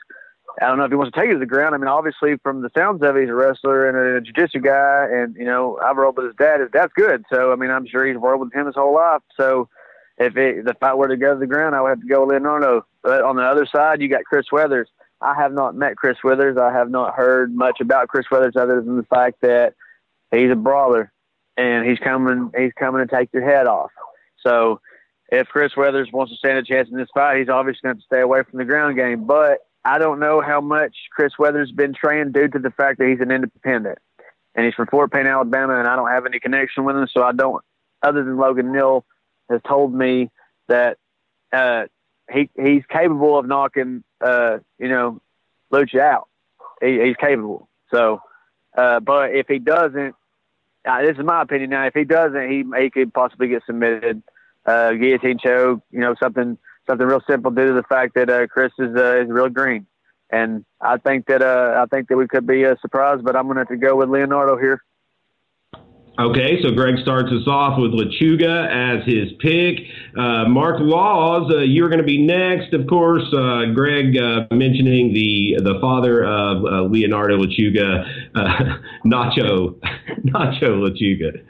I 0.61 0.68
don't 0.68 0.77
know 0.77 0.85
if 0.85 0.91
he 0.91 0.95
wants 0.95 1.14
to 1.14 1.19
take 1.19 1.30
it 1.30 1.34
to 1.34 1.40
the 1.40 1.45
ground. 1.45 1.73
I 1.73 1.77
mean, 1.77 1.88
obviously, 1.88 2.38
from 2.44 2.61
the 2.61 2.69
sounds 2.76 3.02
of 3.02 3.15
it, 3.15 3.22
he's 3.22 3.30
a 3.30 3.34
wrestler 3.34 3.90
and 3.90 4.18
a 4.18 4.22
jiu-jitsu 4.22 4.60
guy, 4.60 5.07
and 5.11 5.35
you 5.35 5.45
know, 5.45 5.80
I've 5.84 5.98
rolled 5.98 6.18
with 6.18 6.27
his 6.27 6.35
dad. 6.35 6.60
His 6.60 6.69
dad's 6.72 6.94
good, 6.95 7.23
so 7.31 7.52
I 7.52 7.56
mean, 7.56 7.72
I'm 7.72 7.88
sure 7.88 8.06
he's 8.06 8.18
rolled 8.18 8.41
with 8.41 8.53
him 8.53 8.68
his 8.68 8.76
whole 8.76 8.94
life. 8.94 9.22
So, 9.35 9.68
if 10.18 10.38
it, 10.38 10.65
the 10.65 10.76
fight 10.76 10.98
were 10.98 11.07
to 11.07 11.18
go 11.18 11.34
to 11.34 11.40
the 11.40 11.48
ground, 11.48 11.76
I 11.76 11.81
would 11.81 11.90
have 11.90 12.02
to 12.02 12.07
go 12.07 12.26
Leonardo. 12.26 12.85
But 13.02 13.23
on 13.23 13.35
the 13.35 13.44
other 13.44 13.65
side, 13.65 14.02
you 14.02 14.10
got 14.10 14.26
Chris 14.26 14.45
Weathers. 14.52 14.90
I 15.22 15.34
have 15.35 15.53
not 15.53 15.76
met 15.76 15.95
Chris 15.95 16.18
Weathers. 16.23 16.57
I 16.57 16.72
have 16.72 16.90
not 16.90 17.15
heard 17.15 17.56
much 17.56 17.80
about 17.81 18.10
Chris 18.10 18.26
Weathers 18.30 18.56
other 18.56 18.81
than 18.81 18.98
the 18.98 19.03
fact 19.03 19.41
that 19.41 19.73
he's 20.31 20.52
a 20.52 20.56
brawler 20.56 21.11
and 21.57 21.88
he's 21.88 21.99
coming. 21.99 22.52
He's 22.56 22.73
coming 22.77 23.06
to 23.06 23.15
take 23.15 23.30
your 23.34 23.44
head 23.44 23.65
off. 23.65 23.91
So, 24.45 24.82
if 25.30 25.48
Chris 25.48 25.76
Weathers 25.76 26.10
wants 26.11 26.32
to 26.32 26.38
stand 26.38 26.60
a 26.60 26.64
chance 26.64 26.90
in 26.91 26.98
this 26.98 27.07
fight, 27.14 27.40
he's 27.40 27.49
obviously 27.49 27.82
going 27.84 27.98
to 27.98 28.03
stay 28.03 28.20
away 28.20 28.44
from 28.44 28.60
the 28.60 28.65
ground 28.65 28.95
game. 28.98 29.26
But 29.26 29.60
I 29.84 29.98
don't 29.98 30.20
know 30.20 30.41
how 30.41 30.61
much 30.61 30.95
Chris 31.11 31.34
Weathers 31.40 31.70
has 31.70 31.76
been 31.76 31.94
trained 31.94 32.34
due 32.34 32.48
to 32.49 32.60
the 32.60 32.72
fact 32.72 32.99
that 32.99 33.07
he's 33.07 33.20
an 33.20 33.32
independent 33.32 33.98
and 34.56 34.65
he's 34.65 34.76
from 34.76 34.88
Fort 34.88 35.11
Payne, 35.11 35.28
Alabama, 35.28 35.80
and 35.80 35.88
I 35.88 35.95
don't 35.95 36.10
have 36.10 36.26
any 36.26 36.40
connection 36.40 36.84
with 36.84 36.95
him, 36.95 37.07
so 37.11 37.24
I 37.24 37.32
don't. 37.32 37.64
Other 38.02 38.24
than 38.24 38.38
Logan 38.38 38.72
Neal 38.72 39.06
has 39.49 39.61
told 39.68 39.94
me 39.94 40.30
that 40.68 40.98
uh, 41.52 41.86
he 42.32 42.49
he's 42.56 42.84
capable 42.90 43.38
of 43.38 43.48
knocking 43.48 44.03
uh, 44.22 44.60
you 44.78 44.90
know 44.90 45.22
Lucha 45.72 45.99
out. 45.99 46.28
He, 46.82 47.02
he's 47.02 47.15
capable. 47.15 47.70
So, 47.94 48.22
uh, 48.78 48.99
but 48.99 49.32
if 49.36 49.48
he 49.48 49.60
doesn't, 49.60 50.15
uh, 50.86 51.02
this 51.02 51.18
is 51.18 51.24
my 51.24 51.41
opinion 51.41 51.70
now. 51.72 51.86
If 51.86 51.94
he 51.94 52.03
doesn't, 52.03 52.49
he 52.49 52.64
he 52.80 52.90
could 52.90 53.14
possibly 53.14 53.48
get 53.48 53.64
submitted, 53.65 54.22
uh, 54.65 54.91
guillotine 54.94 55.40
choke, 55.40 55.81
you 55.91 55.99
know, 55.99 56.15
something 56.22 56.57
something 56.88 57.07
real 57.07 57.22
simple 57.30 57.52
due 57.52 57.68
to 57.68 57.73
the 57.73 57.84
fact 57.84 58.15
that 58.15 58.30
uh, 58.30 58.48
Chris 58.48 58.72
is 58.80 58.95
uh, 58.95 59.22
is 59.22 59.30
real 59.30 59.49
green, 59.49 59.85
and 60.31 60.65
I 60.81 60.98
think 60.98 61.27
that 61.27 61.41
uh, 61.41 61.81
I 61.81 61.85
think 61.94 62.10
that 62.10 62.18
we 62.18 62.27
could 62.27 62.48
be 62.48 62.64
a 62.64 62.77
surprise. 62.81 63.19
But 63.23 63.35
I'm 63.35 63.44
going 63.44 63.56
to 63.56 63.61
have 63.61 63.69
to 63.69 63.77
go 63.77 63.95
with 63.95 64.10
Leonardo 64.10 64.57
here. 64.57 64.81
Okay, 66.19 66.61
so 66.61 66.69
Greg 66.69 66.99
starts 67.02 67.31
us 67.31 67.48
off 67.48 67.80
with 67.80 67.91
Lechuga 67.91 68.69
as 68.69 69.03
his 69.07 69.34
pick. 69.40 69.80
Uh, 70.15 70.48
Mark 70.48 70.76
Laws, 70.80 71.52
uh, 71.52 71.61
you're 71.61 71.90
going 71.90 72.02
to 72.02 72.06
be 72.06 72.23
next, 72.23 72.72
of 72.72 72.85
course. 72.85 73.23
Uh, 73.34 73.73
Greg 73.73 74.15
uh, 74.15 74.45
mentioning 74.52 75.11
the 75.11 75.56
the 75.57 75.80
father 75.81 76.23
of 76.23 76.65
uh, 76.65 76.84
Leonardo 76.84 77.40
Lechuga, 77.40 78.06
uh, 78.35 78.77
Nacho 79.06 79.80
Nacho 80.26 80.85
Lechuga. 80.85 81.41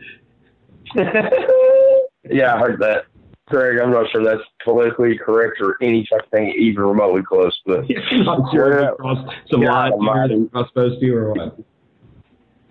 yeah, 2.29 2.55
I 2.55 2.59
heard 2.59 2.79
that. 2.79 3.05
Craig, 3.49 3.77
I'm 3.79 3.91
not 3.91 4.09
sure 4.09 4.23
that's 4.23 4.41
politically 4.63 5.17
correct 5.17 5.59
or 5.59 5.75
any 5.81 6.07
such 6.11 6.27
thing 6.29 6.53
even 6.57 6.83
remotely 6.83 7.21
close, 7.23 7.59
but 7.65 7.85
not 8.11 8.51
sure 8.53 8.81
yeah. 9.03 9.25
some 9.51 9.61
yeah, 9.61 9.89
lines 9.89 10.49
supposed 10.69 11.01
to 11.01 11.13
or 11.13 11.33
what. 11.33 11.59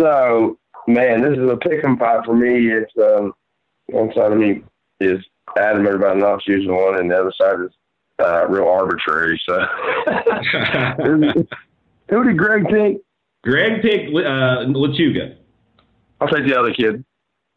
So, 0.01 0.59
man, 0.89 1.21
this 1.21 1.39
is 1.39 1.51
a 1.51 1.57
pick 1.57 1.85
'em 1.85 1.99
fight 1.99 2.25
for 2.25 2.35
me. 2.35 2.69
It's 2.71 2.93
um, 2.99 3.35
one 3.87 4.13
side 4.15 4.33
of 4.33 4.39
me 4.39 4.63
is 5.01 5.23
adamant 5.57 5.97
about 5.97 6.17
not 6.17 6.41
choosing 6.43 6.75
one, 6.75 6.99
and 6.99 7.11
the 7.11 7.21
other 7.21 7.33
side 7.41 7.61
is 7.61 7.71
uh, 8.19 8.47
real 8.49 8.69
arbitrary. 8.69 9.41
So, 9.47 9.61
who 12.09 12.25
did 12.25 12.39
Greg 12.39 12.67
pick? 12.69 12.97
Greg 13.45 13.83
picked 13.83 14.09
uh, 14.09 14.65
Lechuga. 14.67 15.37
I'll 16.21 16.29
take 16.29 16.47
the 16.47 16.59
other 16.59 16.73
kid. 16.73 17.05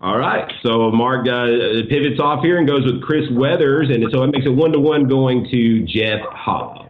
All 0.02 0.18
right. 0.18 0.52
So 0.62 0.92
Mark 0.92 1.28
uh, 1.28 1.48
pivots 1.90 2.20
off 2.20 2.44
here 2.44 2.58
and 2.58 2.68
goes 2.68 2.84
with 2.84 3.02
Chris 3.02 3.30
Weathers, 3.32 3.90
and 3.90 4.06
so 4.12 4.24
it 4.24 4.32
makes 4.32 4.46
it 4.46 4.50
one 4.50 4.72
to 4.74 4.80
one 4.80 5.08
going 5.08 5.48
to 5.52 5.86
Jeff 5.86 6.20
Hobbs. 6.32 6.90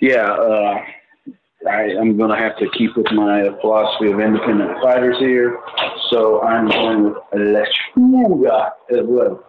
Yeah, 0.00 0.30
uh, 0.30 0.78
I, 1.68 1.82
am 1.98 2.16
going 2.16 2.30
to 2.30 2.36
have 2.36 2.56
to 2.58 2.68
keep 2.76 2.96
with 2.96 3.10
my 3.12 3.48
philosophy 3.60 4.10
of 4.10 4.20
independent 4.20 4.80
fighters 4.82 5.16
here, 5.18 5.58
so 6.10 6.40
I'm 6.42 6.68
going 6.68 7.04
with 7.04 7.14
Lechuga 7.34 8.70
as 8.90 9.04
well. 9.04 9.44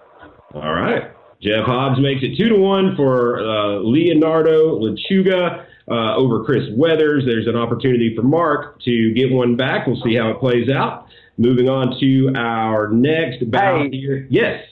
All 0.53 0.73
right. 0.73 1.11
Jeff 1.41 1.65
Hobbs 1.65 1.99
makes 1.99 2.21
it 2.23 2.37
two 2.37 2.49
to 2.49 2.57
one 2.57 2.95
for 2.95 3.39
uh, 3.39 3.79
Leonardo 3.79 4.79
Lechuga. 4.79 5.65
Uh, 5.91 6.15
over 6.17 6.43
Chris 6.43 6.69
Weathers. 6.77 7.25
There's 7.25 7.47
an 7.47 7.55
opportunity 7.55 8.15
for 8.15 8.21
Mark 8.21 8.79
to 8.83 9.11
get 9.15 9.31
one 9.31 9.55
back. 9.55 9.87
We'll 9.87 9.99
see 10.03 10.13
how 10.13 10.29
it 10.29 10.39
plays 10.39 10.69
out. 10.69 11.07
Moving 11.39 11.69
on 11.69 11.97
to 12.01 12.33
our 12.35 12.89
next 12.89 13.49
bout 13.49 13.83
hey, 13.83 13.97
here. 13.97 14.27
Yes. 14.29 14.65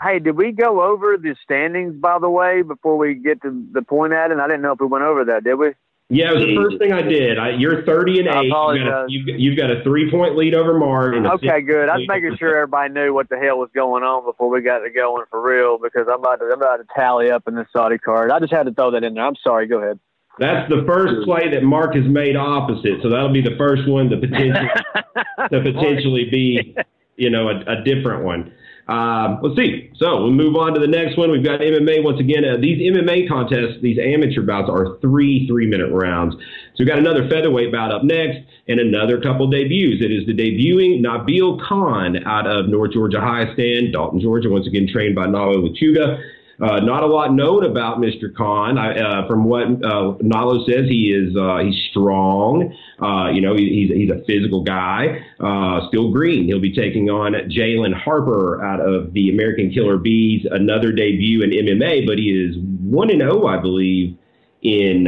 Hey, 0.00 0.20
did 0.20 0.36
we 0.36 0.52
go 0.52 0.80
over 0.80 1.16
the 1.16 1.34
standings, 1.42 1.96
by 1.96 2.20
the 2.20 2.30
way, 2.30 2.62
before 2.62 2.96
we 2.96 3.14
get 3.14 3.42
to 3.42 3.66
the 3.72 3.82
point 3.82 4.12
at 4.12 4.30
it? 4.30 4.38
I 4.38 4.46
didn't 4.46 4.62
know 4.62 4.70
if 4.70 4.80
we 4.80 4.86
went 4.86 5.02
over 5.02 5.24
that, 5.24 5.42
did 5.42 5.56
we? 5.56 5.72
Yeah, 6.08 6.30
it 6.30 6.34
was 6.34 6.44
the 6.44 6.56
first 6.56 6.78
thing 6.78 6.92
I 6.92 7.02
did. 7.02 7.36
I, 7.36 7.50
you're 7.50 7.84
30 7.84 8.20
and 8.20 8.28
8. 8.28 8.44
You've 8.44 8.52
got, 8.52 8.78
a, 8.78 9.06
you've, 9.08 9.40
you've 9.40 9.58
got 9.58 9.70
a 9.72 9.82
three 9.82 10.08
point 10.08 10.36
lead 10.36 10.54
over 10.54 10.78
Mark. 10.78 11.14
okay, 11.14 11.60
good. 11.62 11.88
I 11.88 11.98
was 11.98 12.06
making 12.06 12.36
sure 12.38 12.56
everybody 12.56 12.94
knew 12.94 13.12
what 13.12 13.28
the 13.28 13.36
hell 13.36 13.58
was 13.58 13.68
going 13.74 14.04
on 14.04 14.24
before 14.24 14.48
we 14.48 14.62
got 14.62 14.78
to 14.78 14.90
going 14.90 15.24
for 15.30 15.42
real 15.42 15.78
because 15.78 16.06
I'm 16.08 16.20
about 16.20 16.38
to, 16.38 16.44
I'm 16.46 16.62
about 16.62 16.76
to 16.76 16.86
tally 16.94 17.32
up 17.32 17.48
in 17.48 17.56
this 17.56 17.66
Soddy 17.72 17.98
card. 17.98 18.30
I 18.30 18.38
just 18.38 18.52
had 18.52 18.66
to 18.66 18.72
throw 18.72 18.92
that 18.92 19.02
in 19.02 19.14
there. 19.14 19.26
I'm 19.26 19.36
sorry. 19.42 19.66
Go 19.66 19.82
ahead. 19.82 19.98
That's 20.38 20.68
the 20.68 20.84
first 20.86 21.24
play 21.24 21.50
that 21.52 21.62
Mark 21.62 21.94
has 21.94 22.04
made 22.06 22.36
opposite, 22.36 23.02
so 23.02 23.10
that'll 23.10 23.32
be 23.32 23.42
the 23.42 23.56
first 23.58 23.88
one 23.88 24.08
to 24.10 24.16
potentially 24.16 24.68
to 25.50 25.60
potentially 25.62 26.28
be, 26.30 26.76
you 27.16 27.30
know, 27.30 27.48
a, 27.48 27.80
a 27.80 27.84
different 27.84 28.24
one. 28.24 28.52
Um, 28.88 29.40
let's 29.42 29.54
see. 29.56 29.90
So 29.96 30.22
we'll 30.22 30.32
move 30.32 30.56
on 30.56 30.72
to 30.72 30.80
the 30.80 30.86
next 30.86 31.18
one. 31.18 31.30
We've 31.30 31.44
got 31.44 31.60
MMA 31.60 32.02
once 32.02 32.20
again. 32.20 32.42
Uh, 32.44 32.56
these 32.56 32.80
MMA 32.80 33.28
contests, 33.28 33.82
these 33.82 33.98
amateur 33.98 34.40
bouts, 34.40 34.70
are 34.70 34.98
three 35.00 35.46
three-minute 35.46 35.90
rounds. 35.92 36.34
So 36.34 36.78
we've 36.78 36.88
got 36.88 36.98
another 36.98 37.28
featherweight 37.28 37.70
bout 37.70 37.92
up 37.92 38.02
next, 38.04 38.38
and 38.66 38.80
another 38.80 39.20
couple 39.20 39.50
debuts. 39.50 40.02
It 40.02 40.10
is 40.10 40.24
the 40.26 40.32
debuting 40.32 41.02
Nabil 41.02 41.60
Khan 41.68 42.24
out 42.26 42.46
of 42.46 42.68
North 42.68 42.92
Georgia 42.92 43.20
High 43.20 43.52
Stand, 43.52 43.92
Dalton, 43.92 44.20
Georgia, 44.20 44.48
once 44.48 44.66
again 44.66 44.88
trained 44.90 45.14
by 45.14 45.26
Nalo 45.26 45.68
Lechuga 45.68 46.22
Uh, 46.60 46.80
not 46.80 47.04
a 47.04 47.06
lot 47.06 47.32
known 47.32 47.64
about 47.64 47.98
Mr. 47.98 48.34
Khan. 48.34 48.78
I, 48.78 48.98
uh, 48.98 49.28
from 49.28 49.44
what 49.44 49.62
uh, 49.62 50.18
Nalo 50.22 50.66
says, 50.66 50.88
he 50.88 51.12
is 51.12 51.36
uh, 51.36 51.58
he's 51.58 51.76
strong. 51.90 52.74
Uh, 53.00 53.30
you 53.30 53.40
know, 53.40 53.54
he, 53.54 53.68
he's 53.68 53.96
he's 53.96 54.10
a 54.10 54.24
physical 54.26 54.64
guy. 54.64 55.24
Uh, 55.38 55.86
still 55.88 56.10
green. 56.10 56.46
He'll 56.46 56.60
be 56.60 56.74
taking 56.74 57.10
on 57.10 57.32
Jalen 57.48 57.94
Harper 57.94 58.64
out 58.64 58.80
of 58.80 59.12
the 59.12 59.30
American 59.30 59.70
Killer 59.70 59.98
Bees. 59.98 60.46
Another 60.50 60.90
debut 60.90 61.42
in 61.42 61.50
MMA, 61.50 62.06
but 62.06 62.18
he 62.18 62.30
is 62.30 62.56
one 62.82 63.10
and 63.10 63.20
zero, 63.20 63.44
oh, 63.44 63.46
I 63.46 63.58
believe, 63.58 64.16
in 64.62 65.06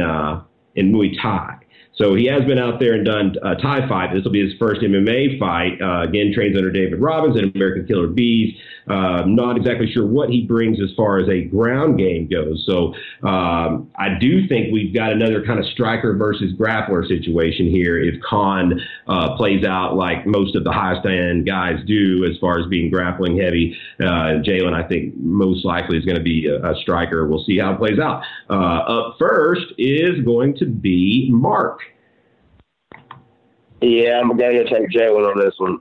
in 0.75 0.93
Muay 0.93 1.21
Thai. 1.21 1.57
So 1.95 2.15
he 2.15 2.25
has 2.27 2.43
been 2.45 2.57
out 2.57 2.79
there 2.79 2.93
and 2.93 3.05
done 3.05 3.35
a 3.43 3.55
Thai 3.55 3.87
fight. 3.87 4.13
This 4.13 4.23
will 4.23 4.31
be 4.31 4.43
his 4.43 4.57
first 4.57 4.81
MMA 4.81 5.37
fight. 5.37 5.79
Uh, 5.81 6.07
again, 6.07 6.31
trains 6.33 6.55
under 6.55 6.71
David 6.71 6.99
Robbins 6.99 7.37
and 7.37 7.53
American 7.53 7.85
Killer 7.85 8.07
Bees. 8.07 8.55
Uh, 8.91 9.23
not 9.25 9.55
exactly 9.55 9.89
sure 9.89 10.05
what 10.05 10.29
he 10.29 10.41
brings 10.41 10.81
as 10.81 10.89
far 10.97 11.17
as 11.17 11.29
a 11.29 11.43
ground 11.45 11.97
game 11.97 12.27
goes. 12.27 12.61
So 12.67 12.93
um, 13.25 13.89
I 13.95 14.17
do 14.19 14.47
think 14.49 14.73
we've 14.73 14.93
got 14.93 15.13
another 15.13 15.45
kind 15.45 15.59
of 15.59 15.65
striker 15.67 16.13
versus 16.13 16.51
grappler 16.53 17.07
situation 17.07 17.67
here 17.67 17.97
if 17.97 18.21
Khan 18.21 18.81
uh, 19.07 19.37
plays 19.37 19.63
out 19.63 19.95
like 19.95 20.25
most 20.25 20.57
of 20.57 20.65
the 20.65 20.73
High 20.73 20.99
Stand 20.99 21.45
guys 21.45 21.79
do 21.87 22.25
as 22.29 22.37
far 22.39 22.59
as 22.59 22.67
being 22.67 22.91
grappling 22.91 23.37
heavy. 23.37 23.77
Uh, 24.01 24.43
Jalen, 24.43 24.73
I 24.73 24.85
think, 24.85 25.15
most 25.15 25.63
likely 25.63 25.97
is 25.97 26.03
going 26.03 26.17
to 26.17 26.23
be 26.23 26.47
a, 26.47 26.71
a, 26.71 26.75
striker. 26.81 27.27
We'll 27.27 27.45
see 27.45 27.59
how 27.59 27.73
it 27.73 27.77
plays 27.77 27.99
out. 27.99 28.23
Uh, 28.49 28.53
up 28.53 29.15
first 29.17 29.67
is 29.77 30.19
going 30.25 30.57
to 30.57 30.65
be 30.65 31.29
Mark. 31.31 31.79
Yeah, 33.81 34.19
I'm 34.19 34.35
going 34.35 34.57
to 34.57 34.63
take 34.65 34.89
Jalen 34.89 35.31
on 35.31 35.39
this 35.39 35.55
one. 35.59 35.79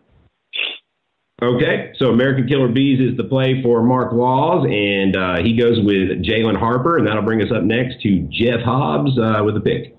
Okay, 1.42 1.92
so 1.96 2.10
American 2.10 2.46
Killer 2.46 2.68
Bees 2.68 3.00
is 3.00 3.16
the 3.16 3.24
play 3.24 3.62
for 3.62 3.82
Mark 3.82 4.12
Laws, 4.12 4.66
and 4.70 5.16
uh, 5.16 5.38
he 5.42 5.56
goes 5.56 5.78
with 5.80 6.22
Jalen 6.22 6.58
Harper, 6.58 6.98
and 6.98 7.06
that'll 7.06 7.22
bring 7.22 7.40
us 7.40 7.50
up 7.50 7.62
next 7.62 8.02
to 8.02 8.28
Jeff 8.30 8.60
Hobbs 8.60 9.18
uh, 9.18 9.42
with 9.42 9.56
a 9.56 9.60
pick. 9.60 9.96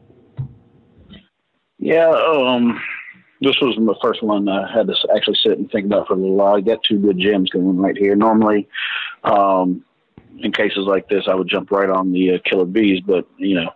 Yeah, 1.80 2.10
um, 2.10 2.80
this 3.42 3.56
was 3.60 3.76
the 3.76 3.96
first 4.04 4.22
one 4.22 4.48
I 4.48 4.72
had 4.72 4.86
to 4.86 4.96
actually 5.16 5.38
sit 5.42 5.58
and 5.58 5.70
think 5.72 5.88
about 5.88 6.08
for 6.08 6.14
a 6.14 6.18
little 6.18 6.36
while. 6.36 6.58
I 6.58 6.62
got 6.62 6.84
two 6.84 7.00
good 7.00 7.18
gems 7.18 7.50
going 7.50 7.78
right 7.80 7.98
here. 7.98 8.16
Normally, 8.16 8.70
um, 9.24 9.84
in 10.38 10.52
cases 10.52 10.86
like 10.86 11.10
this, 11.10 11.24
I 11.28 11.34
would 11.34 11.50
jump 11.50 11.72
right 11.72 11.90
on 11.90 12.12
the 12.12 12.36
uh, 12.36 12.38
Killer 12.46 12.66
Bees, 12.66 13.02
but 13.02 13.28
you 13.38 13.56
know, 13.56 13.72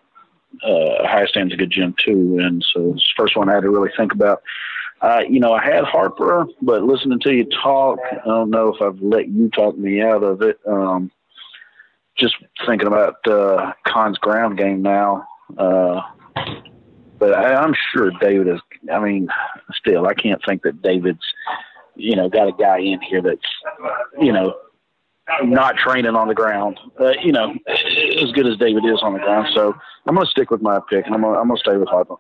uh, 0.64 1.08
High 1.08 1.26
Stand's 1.26 1.56
a 1.56 1.58
good 1.58 1.72
gym 1.72 1.96
too, 1.98 2.38
and 2.40 2.64
so 2.74 2.94
it's 2.94 3.12
the 3.18 3.24
first 3.24 3.36
one 3.36 3.50
I 3.50 3.56
had 3.56 3.64
to 3.64 3.72
really 3.72 3.92
think 3.98 4.14
about. 4.14 4.44
Uh, 5.02 5.22
you 5.30 5.40
know, 5.40 5.54
I 5.54 5.64
had 5.64 5.84
Harper, 5.84 6.48
but 6.62 6.84
listening 6.84 7.20
to 7.20 7.34
you 7.34 7.46
talk, 7.46 8.00
I 8.12 8.26
don't 8.26 8.50
know 8.50 8.74
if 8.74 8.82
I've 8.82 9.00
let 9.02 9.28
you 9.28 9.50
talk 9.50 9.78
me 9.78 10.02
out 10.02 10.24
of 10.24 10.42
it. 10.42 10.58
Um, 10.66 11.12
just 12.18 12.36
thinking 12.66 12.88
about 12.88 13.16
uh, 13.28 13.74
Khan's 13.86 14.18
ground 14.18 14.58
game 14.58 14.82
now. 14.82 15.28
Uh, 15.58 16.02
but 17.20 17.34
I, 17.34 17.56
I'm 17.56 17.76
sure 17.92 18.12
David 18.22 18.48
is. 18.48 18.60
I 18.92 19.00
mean, 19.00 19.28
still, 19.74 20.08
I 20.08 20.14
can't 20.14 20.42
think 20.46 20.64
that 20.64 20.82
David's, 20.82 21.26
you 21.96 22.16
know, 22.16 22.30
got 22.30 22.48
a 22.48 22.52
guy 22.54 22.80
in 22.80 23.02
here 23.02 23.22
that's, 23.22 23.42
you 24.20 24.32
know, 24.32 24.56
not 25.44 25.76
training 25.76 26.16
on 26.16 26.28
the 26.28 26.36
ground. 26.36 26.80
Uh, 27.00 27.14
you 27.22 27.32
know, 27.32 27.54
as 27.68 28.32
good 28.32 28.48
as 28.48 28.58
David 28.58 28.86
is 28.86 29.00
on 29.02 29.14
the 29.14 29.20
ground. 29.20 29.48
So 29.54 29.76
I'm 30.08 30.16
going 30.16 30.26
to 30.26 30.32
stick 30.32 30.52
with 30.52 30.62
my 30.62 30.80
pick, 30.90 31.06
and 31.06 31.16
I'm 31.16 31.22
going 31.22 31.50
to 31.50 31.58
stay 31.58 31.78
with 31.78 31.90
Harper. 31.90 32.16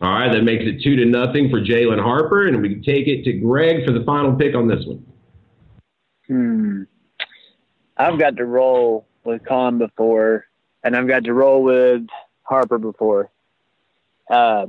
All 0.00 0.12
right, 0.12 0.32
that 0.32 0.42
makes 0.42 0.64
it 0.64 0.80
two 0.82 0.94
to 0.96 1.04
nothing 1.04 1.50
for 1.50 1.60
Jalen 1.60 2.00
Harper, 2.00 2.46
and 2.46 2.62
we 2.62 2.68
can 2.68 2.82
take 2.82 3.08
it 3.08 3.24
to 3.24 3.32
Greg 3.32 3.84
for 3.84 3.92
the 3.92 4.04
final 4.04 4.34
pick 4.36 4.54
on 4.54 4.68
this 4.68 4.84
one. 4.86 5.04
Hmm. 6.28 6.82
I've 7.96 8.18
got 8.18 8.36
to 8.36 8.44
roll 8.44 9.08
with 9.24 9.44
Khan 9.44 9.78
before, 9.78 10.46
and 10.84 10.94
I've 10.94 11.08
got 11.08 11.24
to 11.24 11.34
roll 11.34 11.64
with 11.64 12.06
Harper 12.42 12.78
before. 12.78 13.30
Uh, 14.30 14.66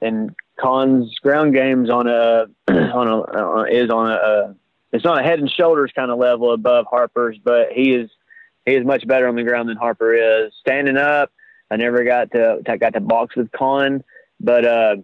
and 0.00 0.34
Khan's 0.58 1.16
ground 1.20 1.54
game's 1.54 1.88
on 1.88 2.08
a 2.08 2.46
on 2.68 3.08
a 3.08 3.20
uh, 3.20 3.64
is 3.70 3.90
on 3.90 4.10
a 4.10 4.14
uh, 4.14 4.54
it's 4.92 5.06
on 5.06 5.18
a 5.18 5.22
head 5.22 5.38
and 5.38 5.50
shoulders 5.50 5.92
kind 5.94 6.10
of 6.10 6.18
level 6.18 6.52
above 6.52 6.86
Harper's, 6.90 7.38
but 7.42 7.68
he 7.72 7.92
is 7.92 8.10
he 8.64 8.74
is 8.74 8.84
much 8.84 9.06
better 9.06 9.28
on 9.28 9.36
the 9.36 9.44
ground 9.44 9.68
than 9.68 9.76
Harper 9.76 10.12
is. 10.14 10.52
Standing 10.60 10.96
up, 10.96 11.30
I 11.70 11.76
never 11.76 12.02
got 12.02 12.32
to 12.32 12.60
got 12.80 12.94
to 12.94 13.00
box 13.00 13.36
with 13.36 13.52
Khan 13.52 14.02
but 14.40 14.64
uh, 14.64 14.96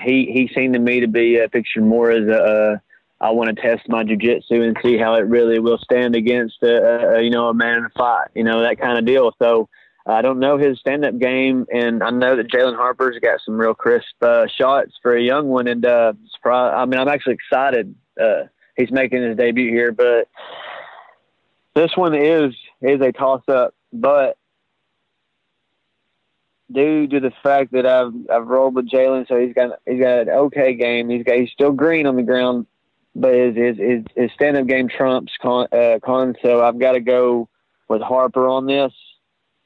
he 0.00 0.30
he 0.32 0.50
seemed 0.54 0.74
to 0.74 0.80
me 0.80 1.00
to 1.00 1.08
be 1.08 1.40
uh, 1.40 1.48
pictured 1.48 1.84
more 1.84 2.10
as 2.10 2.28
a. 2.28 2.82
I 3.18 3.30
want 3.30 3.48
to 3.48 3.62
test 3.62 3.88
my 3.88 4.04
jujitsu 4.04 4.62
and 4.62 4.76
see 4.82 4.98
how 4.98 5.14
it 5.14 5.20
really 5.20 5.58
will 5.58 5.78
stand 5.78 6.14
against 6.14 6.62
a, 6.62 7.16
a 7.16 7.22
you 7.22 7.30
know 7.30 7.48
a 7.48 7.54
man 7.54 7.78
in 7.78 7.84
a 7.86 7.90
fight, 7.96 8.28
you 8.34 8.44
know 8.44 8.60
that 8.60 8.78
kind 8.78 8.98
of 8.98 9.06
deal. 9.06 9.32
So 9.38 9.70
I 10.06 10.22
don't 10.22 10.38
know 10.38 10.56
his 10.56 10.78
stand-up 10.78 11.18
game, 11.18 11.66
and 11.72 12.02
I 12.02 12.10
know 12.10 12.36
that 12.36 12.48
Jalen 12.48 12.76
Harper's 12.76 13.18
got 13.20 13.40
some 13.44 13.56
real 13.56 13.74
crisp 13.74 14.06
uh, 14.22 14.46
shots 14.46 14.92
for 15.02 15.16
a 15.16 15.22
young 15.22 15.48
one. 15.48 15.66
And 15.66 15.84
uh, 15.84 16.12
I 16.44 16.86
mean, 16.86 17.00
I'm 17.00 17.08
actually 17.08 17.34
excited. 17.34 17.92
Uh, 18.20 18.44
he's 18.76 18.92
making 18.92 19.22
his 19.22 19.36
debut 19.36 19.68
here, 19.68 19.90
but 19.90 20.28
this 21.74 21.90
one 21.96 22.14
is 22.14 22.54
is 22.82 23.00
a 23.00 23.10
toss-up. 23.10 23.74
But 23.92 24.36
due 26.72 27.06
to 27.06 27.20
the 27.20 27.32
fact 27.42 27.72
that 27.72 27.86
I've 27.86 28.12
I've 28.30 28.46
rolled 28.46 28.74
with 28.74 28.88
Jalen, 28.88 29.28
so 29.28 29.38
he's 29.38 29.54
got 29.54 29.78
he's 29.86 30.00
got 30.00 30.20
an 30.20 30.28
okay 30.28 30.74
game. 30.74 31.08
He's 31.08 31.24
got 31.24 31.36
he's 31.36 31.50
still 31.50 31.72
green 31.72 32.06
on 32.06 32.16
the 32.16 32.22
ground, 32.22 32.66
but 33.14 33.34
his 33.34 33.56
his 33.56 33.76
his, 33.76 34.04
his 34.14 34.30
stand 34.34 34.56
up 34.56 34.66
game 34.66 34.88
trumps 34.88 35.32
Khan, 35.40 35.68
uh, 35.72 35.98
Khan. 36.04 36.34
So 36.42 36.64
I've 36.64 36.78
got 36.78 36.92
to 36.92 37.00
go 37.00 37.48
with 37.88 38.02
Harper 38.02 38.48
on 38.48 38.66
this. 38.66 38.92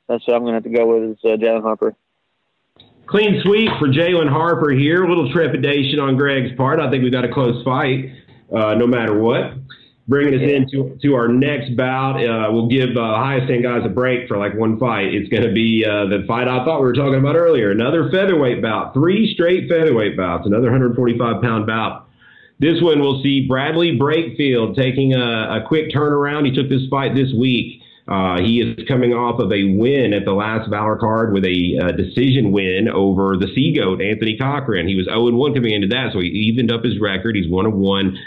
That's 0.08 0.26
what 0.26 0.34
I'm 0.34 0.42
going 0.42 0.52
to 0.52 0.56
have 0.56 0.64
to 0.64 0.70
go 0.70 0.86
with 0.86 1.10
is 1.10 1.18
uh, 1.24 1.36
Jalen 1.36 1.62
Harper. 1.62 1.94
Clean 3.06 3.40
sweep 3.42 3.70
for 3.78 3.88
Jalen 3.88 4.28
Harper 4.28 4.70
here. 4.70 5.04
A 5.04 5.08
little 5.08 5.32
trepidation 5.32 5.98
on 5.98 6.16
Greg's 6.16 6.54
part. 6.56 6.78
I 6.78 6.90
think 6.90 7.02
we've 7.02 7.12
got 7.12 7.24
a 7.24 7.32
close 7.32 7.64
fight, 7.64 8.12
uh, 8.54 8.74
no 8.74 8.86
matter 8.86 9.18
what 9.18 9.54
bringing 10.08 10.34
us 10.34 10.42
into 10.42 10.98
to 11.02 11.14
our 11.14 11.28
next 11.28 11.76
bout. 11.76 12.16
Uh, 12.16 12.52
we'll 12.52 12.68
give 12.68 12.96
uh, 12.96 13.14
High 13.14 13.44
Stand 13.44 13.62
guys 13.62 13.82
a 13.84 13.88
break 13.88 14.28
for 14.28 14.38
like 14.38 14.54
one 14.54 14.78
fight. 14.78 15.14
It's 15.14 15.28
going 15.28 15.44
to 15.44 15.52
be 15.52 15.84
uh, 15.86 16.06
the 16.06 16.24
fight 16.26 16.48
I 16.48 16.64
thought 16.64 16.80
we 16.80 16.86
were 16.86 16.94
talking 16.94 17.18
about 17.18 17.36
earlier. 17.36 17.70
Another 17.70 18.10
featherweight 18.10 18.62
bout, 18.62 18.92
three 18.94 19.32
straight 19.34 19.68
featherweight 19.68 20.16
bouts, 20.16 20.46
another 20.46 20.70
145 20.70 21.42
pound 21.42 21.66
bout. 21.66 22.06
This 22.58 22.82
one 22.82 23.00
we'll 23.00 23.22
see 23.22 23.46
Bradley 23.48 23.98
Brakefield 23.98 24.76
taking 24.76 25.14
a, 25.14 25.62
a 25.62 25.64
quick 25.66 25.90
turnaround. 25.90 26.44
He 26.44 26.54
took 26.54 26.68
this 26.68 26.86
fight 26.90 27.14
this 27.14 27.32
week. 27.32 27.82
Uh, 28.06 28.40
he 28.40 28.60
is 28.60 28.86
coming 28.88 29.12
off 29.12 29.38
of 29.38 29.52
a 29.52 29.76
win 29.78 30.12
at 30.12 30.24
the 30.24 30.32
last 30.32 30.68
Valor 30.68 30.96
card 30.96 31.32
with 31.32 31.44
a 31.44 31.78
uh, 31.80 31.92
decision 31.92 32.50
win 32.50 32.88
over 32.88 33.36
the 33.36 33.46
Sea 33.54 33.72
Goat, 33.72 34.02
Anthony 34.02 34.36
Cochran. 34.36 34.88
He 34.88 34.96
was 34.96 35.06
0 35.06 35.30
1 35.30 35.54
coming 35.54 35.72
into 35.72 35.86
that, 35.88 36.12
so 36.12 36.18
he 36.18 36.26
evened 36.26 36.72
up 36.72 36.82
his 36.82 36.98
record. 36.98 37.36
He's 37.36 37.48
1 37.48 37.78
1 37.78 38.18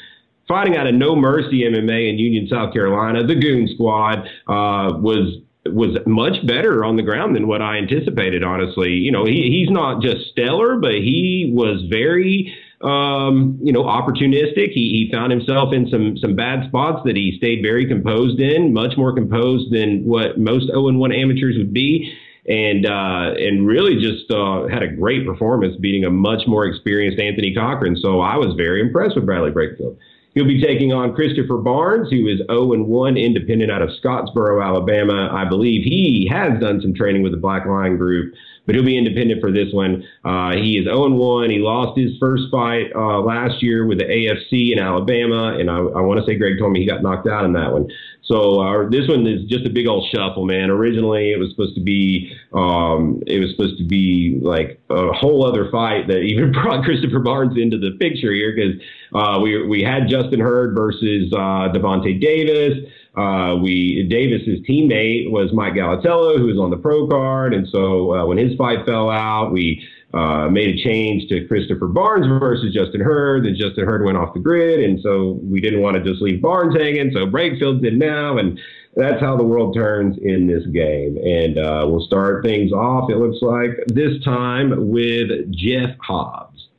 fighting 0.54 0.78
out 0.78 0.86
of 0.86 0.94
No 0.94 1.16
Mercy 1.16 1.64
MMA 1.64 2.12
in 2.12 2.20
Union, 2.20 2.48
South 2.48 2.74
Carolina, 2.74 3.26
the 3.26 3.34
Goon 3.34 3.68
Squad 3.74 4.20
uh, 4.48 4.94
was 5.00 5.40
was 5.66 5.98
much 6.06 6.46
better 6.46 6.84
on 6.84 6.98
the 6.98 7.02
ground 7.02 7.36
than 7.36 7.48
what 7.48 7.62
I 7.62 7.78
anticipated. 7.78 8.44
Honestly, 8.44 8.92
you 8.92 9.12
know, 9.12 9.26
he, 9.26 9.50
he's 9.50 9.72
not 9.72 10.04
just 10.04 10.30
stellar, 10.32 10.78
but 10.78 10.94
he 10.94 11.52
was 11.54 11.84
very. 11.90 12.54
Um, 12.82 13.60
you 13.64 13.72
know, 13.72 13.84
opportunistic. 13.84 14.74
He, 14.74 14.92
he 14.92 15.10
found 15.10 15.32
himself 15.32 15.74
in 15.74 15.88
some 15.90 16.18
some 16.18 16.36
bad 16.36 16.68
spots 16.68 17.04
that 17.06 17.16
he 17.16 17.38
stayed 17.38 17.62
very 17.64 17.86
composed 17.88 18.42
in, 18.42 18.74
much 18.74 18.98
more 18.98 19.16
composed 19.16 19.72
than 19.72 20.04
what 20.04 20.38
most 20.38 20.66
0 20.66 20.92
1 20.92 21.12
amateurs 21.14 21.56
would 21.58 21.72
be 21.72 22.14
and 22.46 22.86
uh, 22.86 23.36
and 23.38 23.66
really 23.66 23.96
just 24.02 24.30
uh, 24.30 24.68
had 24.68 24.84
a 24.84 24.90
great 24.90 25.26
performance, 25.26 25.78
beating 25.78 26.04
a 26.04 26.10
much 26.10 26.42
more 26.46 26.66
experienced 26.66 27.22
Anthony 27.22 27.56
Cochran. 27.56 27.96
So 28.02 28.20
I 28.20 28.36
was 28.36 28.54
very 28.58 28.82
impressed 28.82 29.16
with 29.16 29.26
Bradley 29.26 29.52
Brakefield. 29.52 29.98
He'll 30.34 30.46
be 30.46 30.62
taking 30.62 30.92
on 30.92 31.14
Christopher 31.14 31.58
Barnes, 31.58 32.10
who 32.10 32.28
is 32.28 32.40
0 32.50 32.84
1 32.84 33.18
independent 33.18 33.72
out 33.72 33.84
of 33.84 33.90
Scottsboro, 34.02 34.66
Alabama. 34.66 35.30
I 35.32 35.48
believe 35.48 35.84
he 35.84 36.28
has 36.32 36.60
done 36.60 36.82
some 36.82 36.94
training 36.94 37.22
with 37.22 37.34
the 37.34 37.38
Black 37.38 37.66
Lion 37.66 37.98
Group 37.98 38.34
but 38.66 38.76
he'll 38.76 38.86
be 38.86 38.98
independent 38.98 39.42
for 39.42 39.52
this 39.52 39.74
one. 39.74 40.04
Uh, 40.24 40.56
he 40.56 40.78
is 40.78 40.86
0 40.86 41.10
1. 41.10 41.50
He 41.50 41.60
lost 41.60 41.98
his 41.98 42.12
first 42.20 42.44
fight 42.52 42.92
uh, 42.96 43.20
last 43.20 43.62
year 43.62 43.86
with 43.86 44.00
the 44.00 44.06
AFC 44.06 44.72
in 44.72 44.80
Alabama, 44.80 45.58
and 45.60 45.70
I, 45.70 45.78
I 45.78 46.02
want 46.02 46.20
to 46.20 46.26
say 46.26 46.38
Greg 46.38 46.58
told 46.60 46.72
me 46.72 46.80
he 46.80 46.88
got 46.88 47.04
knocked 47.04 47.28
out 47.28 47.46
in 47.46 47.54
that 47.54 47.72
one. 47.72 47.88
So 48.24 48.62
uh, 48.62 48.90
this 48.90 49.08
one 49.08 49.28
is 49.28 49.44
just 49.50 49.66
a 49.66 49.70
big 49.70 49.86
old 49.88 50.08
shuffle, 50.14 50.46
man. 50.46 50.70
Originally, 50.70 51.34
it 51.34 51.40
was 51.40 51.50
supposed 51.50 51.76
to 51.76 51.82
be 51.82 52.34
um, 52.54 53.22
it 53.28 53.40
was 53.40 53.52
supposed 53.52 53.78
to 53.80 53.84
be 53.84 54.40
like 54.42 54.80
a 54.90 55.12
whole 55.12 55.46
other 55.46 55.70
fight 55.70 56.08
that 56.08 56.20
even 56.24 56.52
brought 56.54 56.86
Christopher 56.86 57.20
Barnes 57.20 57.58
into 57.58 57.78
the 57.78 57.98
picture 58.00 58.32
here 58.32 58.56
because 58.56 58.82
uh, 59.14 59.40
we 59.42 59.68
we 59.68 59.84
had 59.84 60.08
Justin 60.08 60.40
Hurd 60.40 60.74
versus 60.76 61.34
uh, 61.34 61.68
Davante 61.74 62.20
Davis. 62.20 62.90
Uh, 63.16 63.58
we 63.62 64.08
Davis's 64.10 64.60
teammate 64.68 65.30
was 65.30 65.54
Mike 65.54 65.74
Galatello, 65.74 66.38
who 66.38 66.48
was 66.48 66.58
on 66.58 66.72
the 66.72 66.78
pro 66.78 67.08
card, 67.08 67.54
and 67.54 67.68
so 67.68 68.14
uh, 68.14 68.26
when 68.26 68.38
his 68.38 68.56
fight 68.58 68.86
fell 68.86 69.10
out, 69.10 69.52
we 69.52 69.88
uh, 70.14 70.48
made 70.50 70.76
a 70.76 70.84
change 70.84 71.28
to 71.30 71.48
Christopher 71.48 71.88
Barnes 71.88 72.26
versus 72.40 72.74
Justin 72.74 73.02
Herd. 73.02 73.46
Then 73.46 73.56
Justin 73.56 73.86
Herd 73.86 74.04
went 74.04 74.18
off 74.18 74.34
the 74.34 74.40
grid, 74.40 74.80
and 74.80 75.00
so 75.02 75.40
we 75.44 75.62
didn't 75.62 75.82
want 75.82 75.96
to 75.96 76.04
just 76.04 76.22
leave 76.22 76.42
Barnes 76.42 76.76
hanging. 76.76 77.12
So 77.14 77.26
Brakefield 77.28 77.82
did 77.82 77.98
now, 78.00 78.38
and 78.38 78.60
that's 78.96 79.20
how 79.20 79.38
the 79.38 79.44
world 79.44 79.76
turns 79.76 80.18
in 80.22 80.48
this 80.48 80.66
game. 80.68 81.18
And 81.18 81.58
uh, 81.58 81.86
we'll 81.88 82.06
start 82.06 82.44
things 82.44 82.72
off. 82.72 83.10
It 83.10 83.18
looks 83.18 83.42
like 83.42 83.72
this 83.88 84.24
time 84.24 84.90
with 84.90 85.52
Jeff 85.52 85.98
Hobbs. 86.00 86.70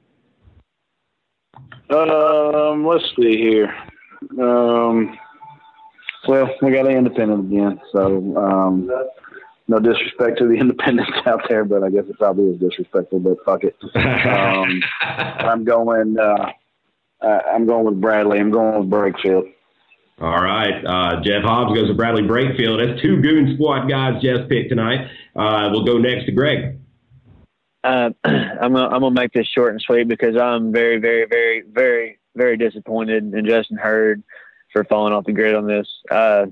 Um, 1.90 2.86
let's 2.86 3.05
see 3.16 3.36
here. 3.36 3.74
Um, 4.40 5.19
well, 6.28 6.51
we 6.62 6.72
got 6.72 6.86
an 6.86 6.96
independent 6.96 7.52
again, 7.52 7.80
so 7.92 8.36
um, 8.36 8.90
no 9.68 9.78
disrespect 9.78 10.38
to 10.38 10.48
the 10.48 10.55
independents 10.60 11.12
out 11.26 11.42
there, 11.48 11.64
but 11.64 11.82
I 11.82 11.90
guess 11.90 12.05
it 12.09 12.18
probably 12.18 12.52
is 12.52 12.60
disrespectful. 12.60 13.20
But 13.20 13.38
fuck 13.44 13.64
it. 13.64 13.76
Um, 13.94 14.82
I'm 15.01 15.64
going. 15.64 16.18
Uh, 16.18 16.51
I'm 17.22 17.66
going 17.66 17.86
with 17.86 18.01
Bradley. 18.01 18.38
I'm 18.38 18.51
going 18.51 18.78
with 18.78 18.90
Brakefield. 18.90 19.51
All 20.20 20.42
right. 20.42 20.84
Uh, 20.84 21.22
Jeff 21.22 21.42
Hobbs 21.42 21.74
goes 21.74 21.88
to 21.88 21.94
Bradley 21.94 22.22
Brakefield. 22.22 22.86
That's 22.86 23.01
two 23.02 23.20
Goon 23.20 23.55
Squad 23.55 23.88
guys 23.88 24.22
Jeff 24.22 24.48
picked 24.48 24.68
tonight. 24.68 25.09
Uh, 25.34 25.70
we'll 25.72 25.84
go 25.84 25.98
next 25.98 26.26
to 26.26 26.32
Greg. 26.32 26.78
Uh, 27.82 28.10
I'm 28.24 28.74
gonna, 28.74 28.88
I'm 28.88 29.01
gonna 29.01 29.10
make 29.10 29.32
this 29.32 29.48
short 29.48 29.72
and 29.72 29.80
sweet 29.80 30.06
because 30.06 30.36
I'm 30.36 30.72
very, 30.72 30.98
very, 30.98 31.26
very, 31.26 31.62
very, 31.66 32.18
very 32.36 32.56
disappointed 32.56 33.34
in 33.34 33.46
Justin 33.46 33.76
Herd 33.76 34.22
for 34.74 34.84
falling 34.84 35.14
off 35.14 35.24
the 35.24 35.32
grid 35.32 35.55
on 35.55 35.66
this. 35.66 35.88
Uh, 36.10 36.46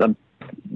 I'm, 0.00 0.16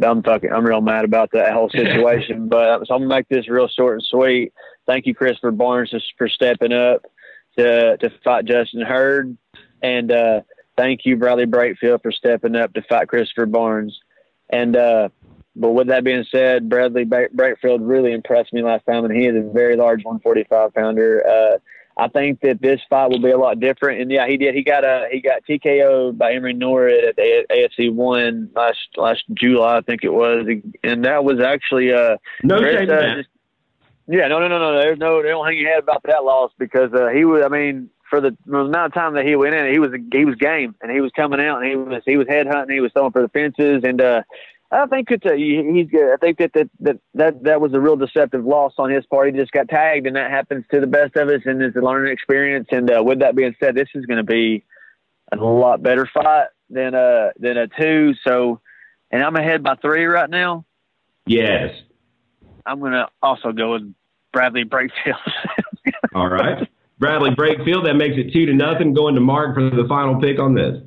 I'm 0.01 0.23
fucking, 0.23 0.53
I'm 0.53 0.65
real 0.65 0.81
mad 0.81 1.05
about 1.05 1.31
that 1.33 1.53
whole 1.53 1.71
situation. 1.71 2.49
but 2.51 2.87
so 2.87 2.95
I'm 2.95 3.03
gonna 3.03 3.15
make 3.17 3.29
this 3.29 3.49
real 3.49 3.67
short 3.67 3.95
and 3.95 4.05
sweet. 4.05 4.53
Thank 4.87 5.07
you, 5.07 5.15
Christopher 5.15 5.51
Barnes, 5.51 5.93
for 6.17 6.29
stepping 6.29 6.73
up 6.73 7.07
to 7.59 7.97
to 7.97 8.11
fight 8.23 8.45
Justin 8.45 8.83
Herd, 8.83 9.37
and 9.83 10.13
uh, 10.13 10.43
thank 10.77 11.05
you, 11.05 11.17
Bradley 11.17 11.47
Brakefield, 11.47 12.03
for 12.03 12.13
stepping 12.13 12.55
up 12.55 12.75
to 12.75 12.83
fight 12.83 13.09
Christopher 13.09 13.47
Barnes. 13.47 13.99
And 14.51 14.77
uh, 14.77 15.09
but 15.57 15.73
with 15.73 15.89
that 15.89 16.05
being 16.05 16.27
said, 16.31 16.69
Bradley 16.69 17.07
Brakefield 17.07 17.79
really 17.81 18.13
impressed 18.13 18.53
me 18.53 18.63
last 18.63 18.85
time, 18.85 19.05
and 19.05 19.17
he 19.17 19.27
is 19.27 19.35
a 19.35 19.51
very 19.51 19.77
large 19.77 20.05
145 20.05 20.75
pounder. 20.75 21.27
Uh, 21.27 21.59
I 21.99 22.09
think 22.09 22.41
that 22.43 22.61
this 22.61 22.81
fight 22.91 23.11
will 23.11 23.23
be 23.23 23.31
a 23.31 23.39
lot 23.39 23.59
different. 23.59 24.03
And 24.03 24.11
yeah, 24.11 24.27
he 24.27 24.37
did. 24.37 24.55
He 24.55 24.63
got 24.63 24.85
a 24.85 25.09
he 25.11 25.21
got 25.21 25.43
TKO'd 25.49 26.19
by 26.19 26.35
Emery 26.35 26.53
Norwood 26.53 27.05
at 27.05 27.17
the 27.17 27.47
AFC 27.51 27.93
one 27.93 28.51
last 28.55 28.79
last 28.97 29.25
July, 29.33 29.79
I 29.79 29.81
think 29.81 30.05
it 30.05 30.13
was, 30.13 30.47
and 30.85 31.05
that 31.05 31.25
was 31.25 31.41
actually 31.41 31.93
uh 31.93 32.19
no 32.43 32.59
Chris, 32.59 32.89
uh, 32.91 33.15
just, 33.17 33.29
yeah 34.09 34.29
no 34.29 34.39
no 34.39 34.49
no 34.49 34.59
no 34.59 34.79
there's 34.79 34.99
no 34.99 35.23
they 35.23 35.29
don't 35.29 35.47
hang 35.47 35.59
your 35.59 35.71
head 35.71 35.83
about 35.83 36.03
that 36.05 36.25
loss 36.25 36.53
because 36.59 36.93
uh, 36.93 37.09
he 37.09 37.25
was 37.25 37.43
I 37.45 37.49
mean 37.49 37.91
for 38.09 38.21
the, 38.21 38.37
the 38.47 38.59
amount 38.59 38.87
of 38.87 38.95
time 38.95 39.15
that 39.15 39.25
he 39.25 39.35
went 39.35 39.55
in 39.55 39.73
he 39.73 39.79
was 39.79 39.91
he 40.13 40.25
was 40.25 40.37
game 40.37 40.75
and 40.81 40.93
he 40.93 41.01
was 41.01 41.11
coming 41.17 41.41
out 41.41 41.63
and 41.63 41.71
he 41.71 41.77
was 41.77 42.03
he 42.05 42.17
was 42.17 42.29
head 42.29 42.47
hunting 42.47 42.77
he 42.77 42.81
was 42.81 42.93
throwing 42.93 43.13
for 43.13 43.23
the 43.23 43.29
fences 43.29 43.83
and 43.85 44.01
uh 44.01 44.23
I 44.71 44.87
think 44.87 45.11
it's 45.11 45.25
a, 45.25 45.37
he's 45.37 45.89
good. 45.91 46.13
I 46.13 46.17
think 46.17 46.39
that 46.39 46.53
that, 46.55 46.71
that 46.81 46.99
that 47.15 47.45
that 47.45 47.61
was 47.61 47.73
a 47.73 47.81
real 47.81 47.97
deceptive 47.97 48.45
loss 48.45 48.73
on 48.79 48.91
his 48.91 49.07
part. 49.07 49.33
He 49.33 49.39
just 49.39 49.53
got 49.53 49.69
tagged, 49.69 50.07
and 50.07 50.17
that 50.17 50.31
happens 50.31 50.65
to 50.73 50.81
the 50.81 50.89
best 50.89 51.17
of 51.17 51.29
us, 51.29 51.43
and 51.45 51.63
it's 51.63 51.77
a 51.77 51.81
learning 51.81 52.13
experience. 52.13 52.67
And 52.73 52.91
uh, 52.91 53.03
with 53.03 53.21
that 53.21 53.37
being 53.37 53.55
said, 53.61 53.77
this 53.77 53.89
is 53.95 54.07
going 54.07 54.19
to 54.19 54.25
be 54.25 54.65
a 55.33 55.37
lot 55.37 55.83
better 55.83 56.09
fight 56.13 56.49
than 56.69 56.95
a 56.95 57.31
than 57.39 57.57
a 57.57 57.69
two. 57.69 58.15
So, 58.27 58.61
and 59.11 59.23
I'm 59.23 59.37
ahead 59.37 59.63
by 59.63 59.77
three 59.77 60.05
right 60.05 60.29
now. 60.29 60.65
Yes, 61.27 61.71
I'm 62.65 62.81
going 62.81 62.93
to 62.93 63.09
also 63.23 63.53
go 63.53 63.73
with 63.75 63.95
Bradley 64.33 64.65
Brakefield. 64.65 65.15
All 66.15 66.29
right, 66.29 66.69
Bradley 66.99 67.31
Brakefield. 67.31 67.85
That 67.85 67.95
makes 67.95 68.17
it 68.17 68.33
two 68.33 68.47
to 68.47 68.53
nothing. 68.53 68.95
Going 68.95 69.15
to 69.15 69.21
Mark 69.21 69.55
for 69.55 69.71
the 69.71 69.87
final 69.89 70.21
pick 70.21 70.41
on 70.41 70.57
this. 70.57 70.83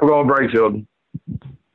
I'm 0.00 0.08
going 0.08 0.26
Brakefield. 0.26 0.86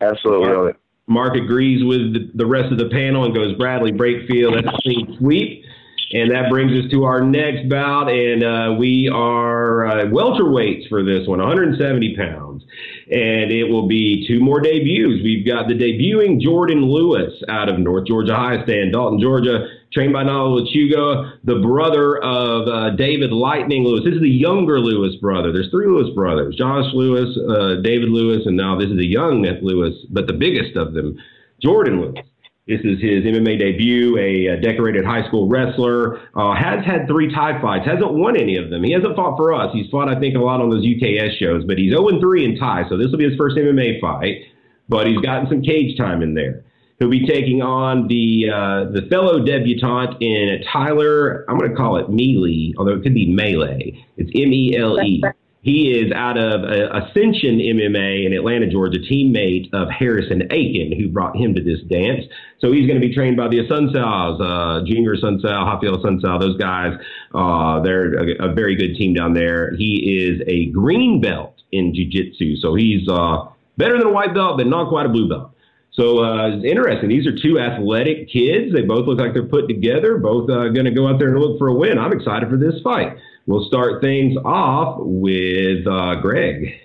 Absolutely. 0.02 0.74
Mark 1.10 1.36
agrees 1.36 1.84
with 1.84 2.14
the, 2.14 2.32
the 2.36 2.46
rest 2.46 2.72
of 2.72 2.78
the 2.78 2.90
panel 2.90 3.26
and 3.26 3.34
goes 3.34 3.58
Bradley 3.58 3.92
Brakefield. 3.92 4.54
That's 4.54 4.78
a 4.78 4.82
clean 4.82 5.18
sweep. 5.18 5.66
And 6.12 6.32
that 6.32 6.50
brings 6.50 6.72
us 6.72 6.90
to 6.90 7.04
our 7.04 7.22
next 7.22 7.70
bout, 7.70 8.10
and 8.10 8.44
uh, 8.44 8.76
we 8.80 9.12
are 9.14 9.86
uh, 9.86 10.06
welterweights 10.06 10.90
for 10.90 11.04
this 11.04 11.28
one, 11.28 11.38
170 11.38 12.16
pounds. 12.16 12.64
And 13.12 13.52
it 13.52 13.66
will 13.66 13.88
be 13.88 14.26
two 14.28 14.40
more 14.40 14.60
debuts. 14.60 15.22
We've 15.24 15.46
got 15.46 15.68
the 15.68 15.76
debuting 15.76 16.42
Jordan 16.42 16.84
Lewis 16.84 17.32
out 17.48 17.70
of 17.70 17.78
North 17.78 18.08
Georgia 18.08 18.36
High 18.36 18.64
Stand, 18.64 18.94
Dalton, 18.94 19.20
Georgia, 19.22 19.68
trained 19.92 20.14
by 20.14 20.24
Nalo 20.24 20.62
Lechuga, 20.62 21.40
the 21.44 21.56
brother 21.56 22.18
of 22.24 22.68
uh, 22.68 22.96
David 22.96 23.32
Lightning 23.32 23.84
Lewis. 23.84 24.04
This 24.04 24.16
is 24.16 24.22
the 24.22 24.30
younger 24.30 24.80
Lewis 24.80 25.16
brother. 25.16 25.52
There's 25.52 25.70
three 25.70 25.88
Lewis 25.88 26.14
brothers 26.14 26.56
Josh 26.56 26.94
Lewis, 26.94 27.36
uh, 27.50 27.82
David 27.82 28.10
Lewis, 28.10 28.46
and 28.46 28.56
now 28.56 28.78
this 28.78 28.90
is 28.90 28.98
the 28.98 29.08
young 29.08 29.42
Lewis, 29.62 29.96
but 30.10 30.28
the 30.28 30.34
biggest 30.34 30.76
of 30.76 30.94
them, 30.94 31.18
Jordan 31.62 32.02
Lewis. 32.02 32.26
This 32.68 32.82
is 32.82 33.02
his 33.02 33.26
MMA 33.26 33.58
debut, 33.58 34.16
a, 34.20 34.54
a 34.54 34.62
decorated 34.62 35.04
high 35.04 35.28
school 35.28 35.50
wrestler. 35.50 36.20
Uh, 36.36 36.54
has 36.54 36.86
had 36.86 37.08
three 37.08 37.34
Thai 37.34 37.60
fights, 37.60 37.88
hasn't 37.88 38.14
won 38.14 38.38
any 38.40 38.58
of 38.58 38.70
them. 38.70 38.84
He 38.84 38.92
hasn't 38.92 39.16
fought 39.16 39.38
for 39.38 39.56
us. 39.56 39.74
He's 39.74 39.90
fought, 39.90 40.08
I 40.08 40.20
think, 40.20 40.36
a 40.36 40.40
lot 40.40 40.62
on 40.62 40.70
those 40.70 40.86
UKS 40.86 41.40
shows, 41.40 41.64
but 41.66 41.80
he's 41.80 41.90
0 41.90 42.20
3 42.20 42.46
in 42.46 42.60
Thai, 42.60 42.84
so 42.88 42.96
this 42.96 43.10
will 43.10 43.18
be 43.18 43.28
his 43.28 43.36
first 43.38 43.58
MMA 43.58 44.00
fight. 44.00 44.44
But 44.88 45.08
he's 45.08 45.18
gotten 45.18 45.50
some 45.50 45.64
cage 45.64 45.98
time 45.98 46.22
in 46.22 46.36
there. 46.36 46.64
He'll 47.00 47.10
be 47.10 47.26
taking 47.26 47.62
on 47.62 48.08
the 48.08 48.50
uh, 48.54 48.92
the 48.92 49.08
fellow 49.10 49.40
debutante 49.40 50.18
in 50.20 50.62
Tyler. 50.72 51.46
I'm 51.48 51.58
going 51.58 51.72
to 51.72 51.78
call 51.78 51.96
it 51.96 52.10
Melee, 52.10 52.74
although 52.78 52.94
it 52.94 53.04
could 53.04 53.14
be 53.14 53.32
Melee. 53.32 54.06
It's 54.18 54.30
M 54.36 54.52
E 54.52 54.78
L 54.78 55.02
E. 55.02 55.24
He 55.62 55.92
is 55.92 56.12
out 56.14 56.38
of 56.38 56.64
uh, 56.64 56.90
Ascension 57.00 57.60
MMA 57.60 58.26
in 58.26 58.34
Atlanta, 58.34 58.68
Georgia, 58.68 59.00
teammate 59.00 59.74
of 59.74 59.90
Harrison 59.90 60.44
Aiken, 60.52 60.98
who 60.98 61.10
brought 61.10 61.36
him 61.36 61.54
to 61.56 61.62
this 61.62 61.82
dance. 61.90 62.24
So 62.60 62.72
he's 62.72 62.88
going 62.88 63.00
to 63.00 63.06
be 63.06 63.14
trained 63.14 63.36
by 63.36 63.50
the 63.50 63.68
Sunsals, 63.68 64.40
uh, 64.40 64.86
Junior 64.86 65.18
Sun 65.18 65.40
Sal, 65.42 65.66
Rafael 65.66 66.02
Sun 66.02 66.22
Those 66.40 66.58
guys, 66.58 66.98
uh, 67.34 67.82
they're 67.82 68.14
a, 68.14 68.52
a, 68.52 68.54
very 68.54 68.76
good 68.76 68.96
team 68.96 69.14
down 69.14 69.34
there. 69.34 69.76
He 69.76 70.24
is 70.24 70.42
a 70.48 70.68
green 70.68 71.20
belt 71.20 71.56
in 71.74 71.94
Jiu 71.94 72.10
Jitsu. 72.10 72.56
So 72.58 72.76
he's 72.76 73.08
uh, 73.10 73.48
better 73.78 73.98
than 73.98 74.08
a 74.08 74.12
white 74.12 74.34
belt, 74.34 74.58
but 74.58 74.68
not 74.68 74.88
quite 74.88 75.06
a 75.06 75.10
blue 75.10 75.28
belt. 75.28 75.52
So 76.00 76.24
uh, 76.24 76.56
it's 76.56 76.64
interesting. 76.64 77.10
These 77.10 77.28
are 77.28 77.36
two 77.36 77.60
athletic 77.60 78.30
kids. 78.30 78.74
They 78.74 78.84
both 78.84 79.06
look 79.06 79.20
like 79.20 79.34
they're 79.34 79.44
put 79.44 79.68
together. 79.68 80.18
Both 80.18 80.50
uh, 80.50 80.70
going 80.70 80.86
to 80.86 80.92
go 80.92 81.10
out 81.10 81.20
there 81.20 81.36
and 81.36 81.40
look 81.40 81.60
for 81.60 81.68
a 81.68 81.74
win. 81.74 82.00
I'm 82.00 82.14
excited 82.14 82.50
for 82.50 82.56
this 82.56 82.76
fight. 82.82 83.18
We'll 83.48 83.68
start 83.68 84.02
things 84.02 84.38
off 84.46 85.00
with 85.02 85.86
uh, 85.86 86.16
Greg. 86.22 86.80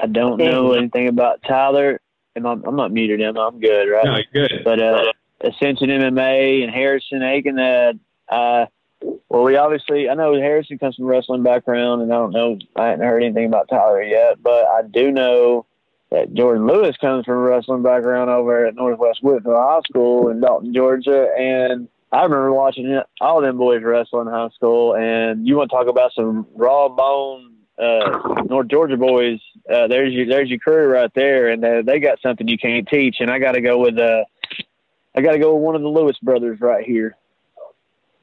I 0.00 0.06
don't 0.08 0.36
know 0.36 0.72
anything 0.72 1.08
about 1.08 1.40
Tyler. 1.48 2.00
and 2.36 2.46
I'm, 2.46 2.62
I'm 2.64 2.76
not 2.76 2.92
muted 2.92 3.20
him. 3.20 3.38
I'm 3.38 3.58
good, 3.60 3.86
right? 3.86 4.04
No, 4.04 4.16
you're 4.16 4.48
good. 4.48 4.62
But 4.62 4.78
uh, 4.78 5.12
Ascension 5.40 5.88
MMA 5.88 6.62
and 6.62 6.70
Harrison 6.70 7.22
Aiken, 7.22 7.56
that 7.56 7.98
uh, 8.28 8.66
well, 9.30 9.44
we 9.44 9.56
obviously 9.56 10.10
I 10.10 10.14
know 10.14 10.34
Harrison 10.34 10.78
comes 10.78 10.96
from 10.96 11.06
wrestling 11.06 11.42
background, 11.42 12.02
and 12.02 12.12
I 12.12 12.16
don't 12.16 12.32
know 12.32 12.58
I 12.76 12.88
haven't 12.88 13.06
heard 13.06 13.22
anything 13.22 13.46
about 13.46 13.68
Tyler 13.70 14.02
yet, 14.02 14.42
but 14.42 14.66
I 14.66 14.82
do 14.82 15.10
know 15.10 15.64
that 16.10 16.32
Jordan 16.34 16.66
Lewis 16.66 16.96
comes 17.00 17.24
from 17.24 17.34
a 17.34 17.40
wrestling 17.40 17.82
background 17.82 18.30
over 18.30 18.66
at 18.66 18.74
Northwest 18.74 19.22
Whitfield 19.22 19.56
High 19.56 19.80
School 19.88 20.28
in 20.28 20.40
Dalton, 20.40 20.72
Georgia, 20.72 21.28
and 21.38 21.88
I 22.10 22.22
remember 22.22 22.52
watching 22.52 23.00
all 23.20 23.42
them 23.42 23.58
boys 23.58 23.82
wrestle 23.82 24.22
in 24.22 24.28
high 24.28 24.48
school. 24.54 24.94
And 24.94 25.46
you 25.46 25.56
want 25.56 25.70
to 25.70 25.76
talk 25.76 25.88
about 25.88 26.12
some 26.14 26.46
raw 26.54 26.88
bone 26.88 27.54
uh, 27.78 28.42
North 28.48 28.68
Georgia 28.68 28.96
boys? 28.96 29.40
Uh, 29.70 29.86
there's 29.86 30.12
your 30.12 30.26
there's 30.26 30.48
your 30.48 30.58
crew 30.58 30.86
right 30.88 31.12
there, 31.14 31.48
and 31.48 31.64
uh, 31.64 31.82
they 31.82 32.00
got 32.00 32.20
something 32.22 32.48
you 32.48 32.58
can't 32.58 32.88
teach. 32.88 33.16
And 33.20 33.30
I 33.30 33.38
got 33.38 33.52
to 33.52 33.60
go 33.60 33.78
with 33.78 33.98
uh, 33.98 34.24
I 35.14 35.20
got 35.20 35.32
to 35.32 35.38
go 35.38 35.54
with 35.54 35.62
one 35.62 35.74
of 35.74 35.82
the 35.82 35.88
Lewis 35.88 36.16
brothers 36.22 36.60
right 36.60 36.84
here. 36.84 37.16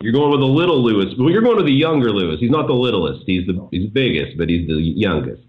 You're 0.01 0.13
going 0.13 0.31
with 0.31 0.41
the 0.41 0.45
little 0.45 0.83
Lewis. 0.83 1.13
Well, 1.17 1.29
you're 1.29 1.41
going 1.41 1.57
with 1.57 1.65
the 1.65 1.71
younger 1.71 2.11
Lewis. 2.11 2.39
He's 2.39 2.51
not 2.51 2.67
the 2.67 2.73
littlest. 2.73 3.23
He's 3.25 3.45
the 3.45 3.67
he's 3.71 3.83
the 3.83 3.91
biggest, 3.91 4.37
but 4.37 4.49
he's 4.49 4.67
the 4.67 4.81
youngest. 4.81 5.43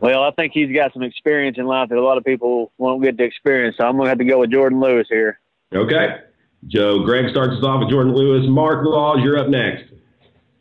Well, 0.00 0.22
I 0.22 0.30
think 0.32 0.52
he's 0.52 0.74
got 0.74 0.92
some 0.92 1.02
experience 1.02 1.56
in 1.58 1.66
life 1.66 1.88
that 1.88 1.98
a 1.98 2.04
lot 2.04 2.18
of 2.18 2.24
people 2.24 2.72
won't 2.78 3.02
get 3.02 3.16
to 3.18 3.24
experience. 3.24 3.76
So 3.78 3.84
I'm 3.86 3.96
going 3.96 4.06
to 4.06 4.08
have 4.10 4.18
to 4.18 4.24
go 4.24 4.40
with 4.40 4.50
Jordan 4.50 4.80
Lewis 4.80 5.06
here. 5.08 5.40
Okay. 5.74 6.18
Joe, 6.66 7.02
Greg 7.04 7.30
starts 7.30 7.56
us 7.56 7.64
off 7.64 7.80
with 7.80 7.90
Jordan 7.90 8.14
Lewis. 8.14 8.46
Mark 8.48 8.84
Laws, 8.84 9.20
you're 9.22 9.38
up 9.38 9.48
next. 9.48 9.84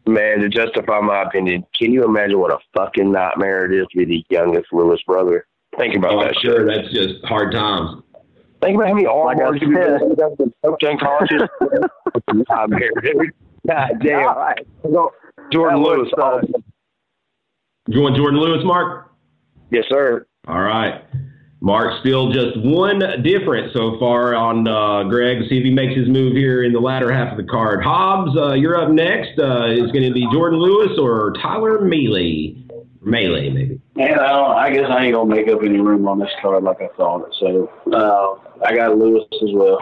Man, 0.07 0.39
to 0.39 0.49
justify 0.49 0.99
my 0.99 1.23
opinion, 1.23 1.65
can 1.77 1.91
you 1.91 2.05
imagine 2.05 2.39
what 2.39 2.51
a 2.51 2.59
fucking 2.75 3.11
nightmare 3.11 3.65
it 3.65 3.75
is 3.75 3.87
to 3.91 3.97
be 3.97 4.05
the 4.05 4.25
youngest 4.29 4.67
Lewis 4.71 5.01
brother? 5.07 5.47
Think 5.77 5.95
about 5.95 6.13
oh, 6.13 6.23
that. 6.23 6.35
Sure, 6.41 6.67
shit. 6.67 6.83
that's 6.83 6.93
just 6.93 7.25
hard 7.25 7.51
times. 7.51 8.03
Think 8.61 8.75
about 8.75 8.87
how 8.87 8.93
many 8.93 9.07
R 9.07 9.35
words 9.35 9.61
you've 9.61 9.73
been 10.37 10.53
coaching 10.63 10.99
colleges. 10.99 11.41
nightmare, 12.49 12.91
dude. 13.01 13.31
God 13.67 13.91
damn. 14.01 14.25
Right. 14.25 14.67
Jordan 15.51 15.83
Lewis. 15.83 16.09
You 17.87 18.01
want 18.01 18.15
Jordan 18.15 18.39
Lewis, 18.39 18.63
Mark? 18.63 19.11
Yes, 19.75 19.83
sir. 19.89 20.25
All 20.47 20.61
right. 20.61 21.03
Mark 21.59 21.99
still 21.99 22.31
just 22.31 22.57
one 22.63 23.01
different 23.23 23.73
so 23.73 23.99
far 23.99 24.33
on 24.33 24.65
uh, 24.65 25.03
Greg. 25.09 25.49
See 25.49 25.57
if 25.57 25.65
he 25.65 25.71
makes 25.71 25.93
his 25.97 26.07
move 26.07 26.33
here 26.33 26.63
in 26.63 26.71
the 26.71 26.79
latter 26.79 27.11
half 27.11 27.31
of 27.31 27.37
the 27.37 27.51
card. 27.51 27.83
Hobbs, 27.83 28.37
uh, 28.37 28.53
you're 28.53 28.81
up 28.81 28.89
next. 28.89 29.37
Uh, 29.37 29.65
is 29.65 29.91
going 29.91 30.03
to 30.03 30.13
be 30.13 30.25
Jordan 30.31 30.59
Lewis 30.59 30.97
or 30.97 31.33
Tyler 31.41 31.81
Mealy? 31.81 32.65
Melee, 33.01 33.49
maybe. 33.49 33.81
Man, 33.95 34.17
I, 34.17 34.67
I 34.67 34.73
guess 34.73 34.89
I 34.89 35.03
ain't 35.05 35.13
gonna 35.13 35.35
make 35.35 35.47
up 35.49 35.59
any 35.61 35.79
room 35.79 36.07
on 36.07 36.19
this 36.19 36.31
card 36.41 36.63
like 36.63 36.81
I 36.81 36.87
thought. 36.95 37.29
So 37.39 37.69
uh, 37.93 38.65
I 38.65 38.75
got 38.75 38.97
Lewis 38.97 39.25
as 39.43 39.49
well. 39.53 39.77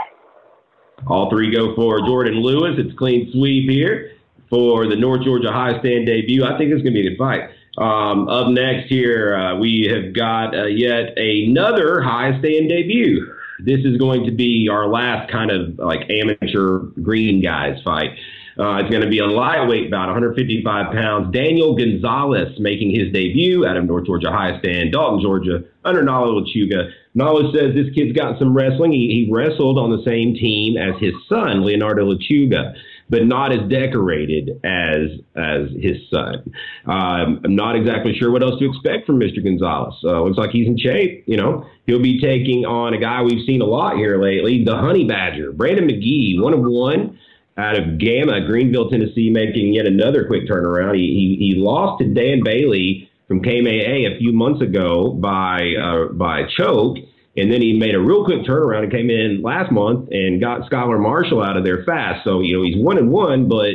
All 1.08 1.30
three 1.30 1.54
go 1.54 1.76
for 1.76 2.00
Jordan 2.00 2.42
Lewis. 2.42 2.74
It's 2.78 2.98
clean 2.98 3.32
sweep 3.32 3.70
here 3.70 4.14
for 4.50 4.88
the 4.88 4.96
North 4.96 5.24
Georgia 5.24 5.52
High 5.52 5.80
Stand 5.80 6.08
debut. 6.08 6.44
I 6.44 6.58
think 6.58 6.72
it's 6.72 6.82
going 6.82 6.94
to 6.94 7.02
be 7.02 7.08
a 7.08 7.10
good 7.12 7.18
fight. 7.18 7.50
Um, 7.78 8.30
up 8.30 8.50
next 8.50 8.88
here, 8.88 9.36
uh, 9.36 9.58
we 9.58 9.90
have 9.92 10.14
got 10.14 10.56
uh, 10.56 10.66
yet 10.66 11.18
another 11.18 12.02
high 12.02 12.38
stand 12.40 12.70
debut. 12.70 13.34
This 13.60 13.80
is 13.84 13.98
going 13.98 14.26
to 14.26 14.32
be 14.32 14.70
our 14.72 14.88
last 14.88 15.32
kind 15.32 15.50
of 15.50 15.80
like 15.80 16.08
amateur 16.10 16.80
green 17.02 17.42
guys 17.42 17.82
fight. 17.84 18.12
Uh, 18.60 18.78
it's 18.78 18.90
going 18.92 19.02
to 19.02 19.10
be 19.10 19.18
a 19.18 19.26
lightweight 19.26 19.90
bout, 19.90 20.06
155 20.06 20.94
pounds. 20.94 21.34
Daniel 21.34 21.76
Gonzalez 21.76 22.60
making 22.60 22.92
his 22.92 23.12
debut 23.12 23.66
out 23.66 23.78
of 23.78 23.86
North 23.86 24.06
Georgia 24.06 24.30
High 24.30 24.60
Stand, 24.60 24.92
Dalton, 24.92 25.22
Georgia, 25.22 25.64
under 25.84 26.04
Nalo 26.04 26.40
Lechuga. 26.40 26.92
Nalo 27.18 27.52
says 27.52 27.74
this 27.74 27.92
kid's 27.96 28.16
got 28.16 28.38
some 28.38 28.56
wrestling. 28.56 28.92
He, 28.92 29.26
he 29.26 29.32
wrestled 29.32 29.80
on 29.80 29.90
the 29.90 30.04
same 30.06 30.36
team 30.36 30.78
as 30.78 30.94
his 31.02 31.14
son, 31.28 31.66
Leonardo 31.66 32.14
Lechuga 32.14 32.76
but 33.10 33.26
not 33.26 33.52
as 33.52 33.70
decorated 33.70 34.60
as 34.64 35.20
as 35.36 35.70
his 35.80 35.98
son. 36.10 36.54
Um, 36.86 37.42
I'm 37.44 37.56
not 37.56 37.76
exactly 37.76 38.16
sure 38.18 38.32
what 38.32 38.44
else 38.44 38.60
to 38.60 38.70
expect 38.70 39.06
from 39.06 39.20
Mr. 39.20 39.44
Gonzalez. 39.44 39.96
Uh, 40.04 40.22
looks 40.24 40.38
like 40.38 40.52
he's 40.52 40.68
in 40.68 40.78
shape. 40.78 41.24
You 41.28 41.38
know, 41.38 41.66
he'll 41.86 42.02
be 42.02 42.20
taking 42.20 42.66
on 42.66 42.94
a 42.94 43.00
guy 43.00 43.22
we've 43.22 43.46
seen 43.46 43.62
a 43.62 43.66
lot 43.66 43.98
here 43.98 44.22
lately, 44.22 44.64
the 44.64 44.76
Honey 44.76 45.06
Badger, 45.06 45.52
Brandon 45.52 45.88
McGee, 45.88 46.42
one 46.42 46.54
of 46.54 46.62
one 46.62 47.20
out 47.58 47.78
of 47.78 48.00
Gamma, 48.00 48.46
Greenville, 48.46 48.90
Tennessee, 48.90 49.30
making 49.30 49.74
yet 49.74 49.86
another 49.86 50.26
quick 50.26 50.48
turnaround. 50.48 50.96
He 50.96 51.38
he, 51.40 51.54
he 51.54 51.60
lost 51.60 52.02
to 52.02 52.14
Dan 52.14 52.42
Bailey 52.44 53.10
from 53.28 53.42
KMAA 53.42 54.16
a 54.16 54.18
few 54.18 54.34
months 54.34 54.62
ago 54.62 55.12
by 55.12 55.74
uh, 55.82 56.14
by 56.14 56.44
choke. 56.58 56.98
And 57.36 57.52
then 57.52 57.62
he 57.62 57.74
made 57.74 57.96
a 57.96 58.00
real 58.00 58.24
quick 58.26 58.44
turnaround 58.44 58.84
and 58.84 58.92
came 58.92 59.10
in 59.10 59.42
last 59.42 59.72
month 59.72 60.10
and 60.12 60.40
got 60.40 60.70
Skylar 60.70 61.02
Marshall 61.02 61.44
out 61.44 61.58
of 61.58 61.64
there 61.64 61.84
fast. 61.84 62.24
So, 62.24 62.42
you 62.42 62.58
know, 62.58 62.64
he's 62.64 62.78
one 62.78 62.98
and 62.98 63.10
one, 63.10 63.48
but 63.48 63.74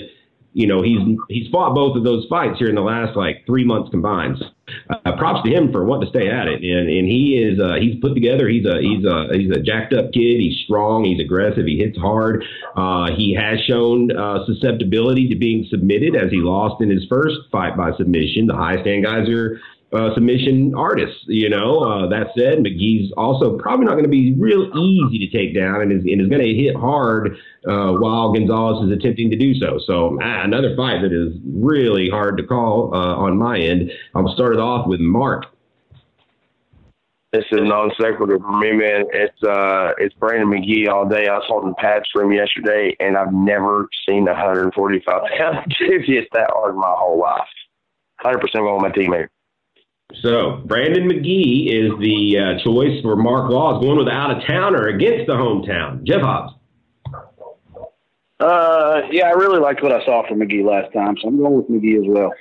you 0.58 0.66
know 0.66 0.82
he's 0.82 0.98
he's 1.28 1.48
fought 1.52 1.74
both 1.74 1.96
of 1.96 2.02
those 2.04 2.26
fights 2.28 2.58
here 2.58 2.68
in 2.68 2.74
the 2.74 2.80
last 2.80 3.16
like 3.16 3.44
three 3.46 3.64
months 3.64 3.90
combined. 3.90 4.42
Uh, 4.90 5.16
props 5.16 5.46
to 5.48 5.54
him 5.54 5.70
for 5.72 5.84
wanting 5.84 6.10
to 6.10 6.18
stay 6.18 6.28
at 6.28 6.48
it, 6.48 6.62
and 6.62 6.88
and 6.88 7.06
he 7.06 7.38
is 7.38 7.60
uh, 7.60 7.76
he's 7.78 8.00
put 8.00 8.14
together. 8.14 8.48
He's 8.48 8.66
a 8.66 8.80
he's 8.80 9.04
a 9.04 9.28
he's 9.32 9.50
a 9.50 9.60
jacked 9.60 9.92
up 9.92 10.12
kid. 10.12 10.40
He's 10.40 10.58
strong. 10.64 11.04
He's 11.04 11.20
aggressive. 11.20 11.64
He 11.64 11.78
hits 11.78 11.96
hard. 11.96 12.44
Uh, 12.74 13.12
he 13.14 13.34
has 13.34 13.60
shown 13.68 14.10
uh, 14.10 14.44
susceptibility 14.46 15.28
to 15.28 15.36
being 15.36 15.66
submitted 15.70 16.16
as 16.16 16.30
he 16.30 16.38
lost 16.38 16.82
in 16.82 16.90
his 16.90 17.04
first 17.08 17.36
fight 17.52 17.76
by 17.76 17.92
submission. 17.96 18.46
The 18.46 18.56
high 18.56 18.80
stand 18.80 19.04
guys 19.04 19.28
are 19.28 19.60
uh, 19.92 20.14
submission 20.14 20.74
artists. 20.76 21.24
You 21.26 21.48
know, 21.48 21.80
uh, 21.80 22.08
that 22.08 22.28
said, 22.36 22.58
McGee's 22.58 23.12
also 23.16 23.56
probably 23.58 23.86
not 23.86 23.92
going 23.92 24.04
to 24.04 24.10
be 24.10 24.34
real 24.34 24.70
easy 24.76 25.18
to 25.26 25.36
take 25.36 25.54
down 25.54 25.80
and 25.80 25.92
is, 25.92 26.02
and 26.02 26.20
is 26.20 26.28
going 26.28 26.42
to 26.42 26.54
hit 26.54 26.76
hard 26.76 27.36
uh, 27.66 27.92
while 27.92 28.32
Gonzalez 28.32 28.86
is 28.86 28.96
attempting 28.96 29.30
to 29.30 29.36
do 29.36 29.54
so. 29.54 29.78
So 29.86 30.20
uh, 30.20 30.44
another 30.44 30.76
fight 30.76 31.02
that 31.02 31.12
is 31.12 31.36
really 31.46 32.08
hard 32.08 32.36
to 32.38 32.42
call 32.44 32.94
uh, 32.94 33.16
on 33.16 33.38
my 33.38 33.58
end. 33.58 33.90
I'll 34.14 34.32
start 34.34 34.54
it 34.54 34.60
off 34.60 34.86
with 34.86 35.00
Mark. 35.00 35.46
This 37.30 37.44
is 37.52 37.60
non 37.60 37.90
sequitur 38.00 38.38
for 38.38 38.58
me, 38.58 38.72
man. 38.72 39.04
It's 39.12 39.42
uh, 39.42 39.92
it's 39.98 40.14
Brandon 40.14 40.48
McGee 40.48 40.88
all 40.88 41.06
day. 41.06 41.28
I 41.28 41.36
was 41.36 41.44
holding 41.46 41.74
pads 41.74 42.06
for 42.10 42.22
him 42.22 42.32
yesterday, 42.32 42.96
and 43.00 43.18
I've 43.18 43.34
never 43.34 43.86
seen 44.08 44.26
a 44.28 44.32
145 44.32 45.04
pound 45.36 45.74
dude 45.78 46.06
hit 46.06 46.26
that 46.32 46.48
hard 46.50 46.72
in 46.72 46.80
my 46.80 46.94
whole 46.96 47.20
life. 47.20 47.46
100% 48.24 48.40
going 48.54 48.82
with 48.82 48.82
my 48.82 48.90
teammate. 48.90 49.28
So 50.14 50.62
Brandon 50.64 51.06
McGee 51.06 51.68
is 51.68 51.92
the 52.00 52.38
uh, 52.38 52.64
choice 52.64 53.00
for 53.02 53.14
Mark 53.14 53.50
Laws, 53.50 53.82
going 53.82 53.98
with 53.98 54.08
out 54.08 54.30
of 54.30 54.42
towner 54.46 54.88
against 54.88 55.26
the 55.26 55.34
hometown. 55.34 56.02
Jeff 56.04 56.22
Hobbs. 56.22 56.54
Uh, 58.40 59.02
yeah, 59.10 59.26
I 59.26 59.32
really 59.32 59.58
liked 59.58 59.82
what 59.82 59.92
I 59.92 60.04
saw 60.04 60.26
from 60.26 60.38
McGee 60.38 60.64
last 60.64 60.92
time, 60.94 61.16
so 61.20 61.28
I'm 61.28 61.38
going 61.38 61.56
with 61.56 61.68
McGee 61.68 61.98
as 61.98 62.06
well. 62.06 62.32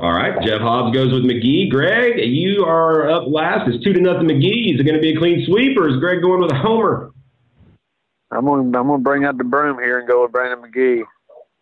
All 0.00 0.12
right, 0.12 0.40
Jeff 0.42 0.60
Hobbs 0.60 0.94
goes 0.94 1.12
with 1.12 1.24
McGee. 1.24 1.70
Greg, 1.70 2.18
you 2.18 2.64
are 2.64 3.10
up 3.10 3.24
last. 3.26 3.68
It's 3.68 3.82
two 3.82 3.92
to 3.92 4.00
nothing 4.00 4.28
McGee. 4.28 4.74
Is 4.74 4.80
it 4.80 4.84
going 4.84 4.94
to 4.94 5.00
be 5.00 5.14
a 5.14 5.18
clean 5.18 5.44
sweep, 5.46 5.76
or 5.76 5.88
is 5.88 5.96
Greg 5.96 6.22
going 6.22 6.40
with 6.40 6.52
a 6.52 6.56
homer? 6.56 7.10
I'm 8.30 8.44
going. 8.44 8.74
I'm 8.74 8.86
going 8.86 9.00
to 9.00 9.04
bring 9.04 9.24
out 9.24 9.38
the 9.38 9.44
broom 9.44 9.78
here 9.78 9.98
and 9.98 10.08
go 10.08 10.22
with 10.22 10.32
Brandon 10.32 10.70
McGee. 10.70 11.02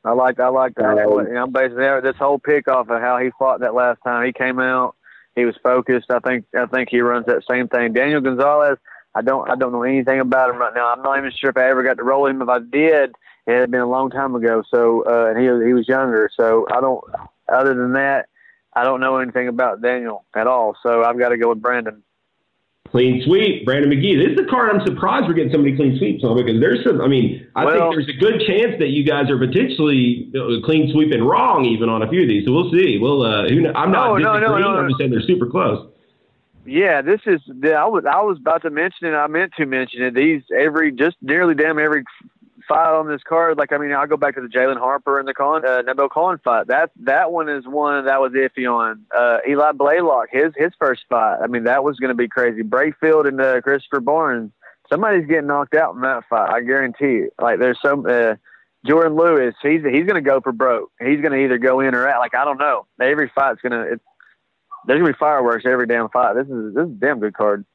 I 0.05 0.13
like. 0.13 0.39
I 0.39 0.49
like 0.49 0.75
that. 0.77 0.99
I'm 1.39 1.51
basically 1.51 2.01
this 2.03 2.17
whole 2.17 2.39
pick 2.39 2.69
off 2.69 2.89
of 2.91 3.01
how 3.01 3.19
he 3.19 3.31
fought 3.39 3.61
that 3.61 3.75
last 3.75 3.99
time. 4.05 4.27
He 4.27 4.33
came 4.33 4.61
out 4.61 4.95
he 5.41 5.47
was 5.47 5.57
focused. 5.63 6.11
I 6.11 6.21
think 6.21 6.45
I 6.57 6.67
think 6.67 6.89
he 6.91 7.01
runs 7.01 7.27
that 7.27 7.43
same 7.51 7.69
thing. 7.69 7.93
Daniel 7.93 8.21
Gonzalez, 8.21 8.79
I 9.15 9.23
don't 9.23 9.51
I 9.51 9.57
don't 9.57 9.73
know 9.73 9.83
anything 9.83 10.21
about 10.21 10.51
him 10.51 10.57
right 10.57 10.75
now. 10.75 10.93
I'm 10.93 11.03
not 11.03 11.19
even 11.19 11.33
sure 11.33 11.51
if 11.51 11.57
I 11.57 11.69
ever 11.69 11.83
got 11.83 11.97
to 11.97 12.05
roll 12.05 12.27
him. 12.27 12.43
If 12.43 12.49
I 12.49 12.59
did, 12.61 13.15
it 13.47 13.61
had 13.61 13.71
been 13.71 13.81
a 13.81 13.89
long 13.89 14.11
time 14.11 14.35
ago. 14.35 14.63
So 14.71 15.05
uh, 15.07 15.31
and 15.31 15.39
he 15.39 15.45
he 15.67 15.75
was 15.75 15.89
younger. 15.89 16.31
So 16.35 16.67
I 16.71 16.81
don't. 16.81 17.03
Other 17.53 17.75
than 17.75 17.95
that, 17.95 18.29
I 18.75 18.85
don't 18.85 19.01
know 19.01 19.17
anything 19.17 19.49
about 19.49 19.83
Daniel 19.83 20.25
at 20.37 20.47
all. 20.47 20.77
So 20.83 21.03
I've 21.03 21.19
got 21.19 21.31
to 21.31 21.37
go 21.37 21.49
with 21.49 21.61
Brandon. 21.61 22.03
Clean 22.89 23.23
sweep, 23.25 23.65
Brandon 23.65 23.91
McGee. 23.91 24.19
This 24.19 24.33
is 24.35 24.47
a 24.47 24.51
card 24.51 24.71
I'm 24.75 24.85
surprised 24.85 25.29
we're 25.29 25.35
getting 25.35 25.53
so 25.53 25.59
many 25.59 25.77
clean 25.77 25.97
sweeps 25.99 26.25
on 26.25 26.37
because 26.37 26.61
there's 26.61 26.83
some. 26.83 27.01
I 27.01 27.07
mean, 27.07 27.47
I 27.55 27.65
well, 27.65 27.93
think 27.93 27.95
there's 27.95 28.09
a 28.09 28.19
good 28.19 28.43
chance 28.49 28.81
that 28.81 28.89
you 28.89 29.05
guys 29.05 29.31
are 29.31 29.39
potentially 29.39 30.33
uh, 30.35 30.59
clean 30.67 30.91
sweeping 30.93 31.23
wrong 31.23 31.65
even 31.67 31.89
on 31.89 32.03
a 32.03 32.09
few 32.09 32.23
of 32.23 32.29
these. 32.29 32.47
So 32.47 32.53
we'll 32.53 32.73
see. 32.73 32.99
We'll. 32.99 33.23
Uh, 33.23 33.49
who, 33.49 33.69
I'm 33.77 33.93
not 33.93 34.19
no, 34.19 34.39
no, 34.39 34.39
no, 34.41 34.59
no, 34.59 34.69
I'm 34.79 34.89
just 34.89 34.99
saying 34.99 35.13
they're 35.13 35.23
super 35.23 35.47
close. 35.47 35.89
Yeah, 36.67 37.01
this 37.01 37.21
is. 37.27 37.41
I 37.63 37.87
was 37.87 38.05
I 38.11 38.23
was 38.23 38.39
about 38.41 38.63
to 38.63 38.71
mention 38.71 39.07
it. 39.07 39.15
I 39.15 39.29
meant 39.29 39.53
to 39.59 39.67
mention 39.67 40.03
it. 40.03 40.15
These 40.15 40.43
every 40.59 40.91
just 40.91 41.17
nearly 41.23 41.55
damn 41.55 41.79
every 41.79 42.03
fight 42.71 42.95
on 42.95 43.09
this 43.09 43.23
card. 43.29 43.59
Like 43.59 43.73
I 43.73 43.79
mean, 43.79 43.93
I'll 43.93 44.07
go 44.07 44.17
back 44.17 44.37
to 44.37 44.41
the 44.41 44.49
Jalen 44.49 44.79
Harper 44.79 45.19
and 45.19 45.27
the 45.27 45.35
Con 45.35 45.67
uh, 45.67 45.83
Nabil 45.83 46.09
Khan 46.09 46.41
fight. 46.43 46.69
That 46.69 46.91
that 47.01 47.33
one 47.33 47.49
is 47.49 47.65
one 47.67 48.07
that 48.07 48.21
was 48.21 48.33
iffy 48.33 48.71
on. 48.71 49.05
Uh, 49.17 49.39
Eli 49.49 49.73
Blaylock, 49.73 50.29
his 50.31 50.53
his 50.57 50.73
first 50.79 51.03
fight. 51.09 51.39
I 51.43 51.49
mean, 51.49 51.65
that 51.65 51.83
was 51.83 51.99
going 51.99 52.11
to 52.11 52.15
be 52.15 52.29
crazy. 52.29 52.63
Brakefield 52.63 53.27
and 53.27 53.41
uh, 53.41 53.61
Christopher 53.61 54.01
Barnes. 54.01 54.53
Somebody's 54.89 55.27
getting 55.27 55.47
knocked 55.47 55.75
out 55.75 55.95
in 55.95 56.01
that 56.01 56.25
fight. 56.31 56.51
I 56.51 56.61
guarantee 56.63 57.25
you. 57.25 57.31
Like 57.41 57.59
there's 57.59 57.79
some. 57.85 58.07
Uh, 58.07 58.35
Jordan 58.87 59.15
Lewis, 59.15 59.55
he's 59.63 59.83
he's 59.83 60.07
going 60.07 60.15
to 60.15 60.23
go 60.23 60.41
for 60.41 60.53
broke. 60.53 60.91
He's 60.99 61.21
going 61.21 61.33
to 61.33 61.39
either 61.39 61.59
go 61.59 61.81
in 61.81 61.95
or 61.95 62.09
out. 62.09 62.21
Like 62.21 62.35
I 62.35 62.47
don't 62.47 62.59
know. 62.59 62.87
Every 63.01 63.31
fight's 63.35 63.61
going 63.61 63.73
to. 63.73 64.01
There's 64.87 65.01
going 65.01 65.13
to 65.13 65.13
be 65.13 65.19
fireworks 65.19 65.67
every 65.67 65.87
damn 65.87 66.09
fight. 66.09 66.35
This 66.35 66.47
is 66.47 66.75
this 66.75 66.87
is 66.87 66.93
a 66.93 66.95
damn 66.99 67.21
good 67.21 67.35
card. 67.35 67.67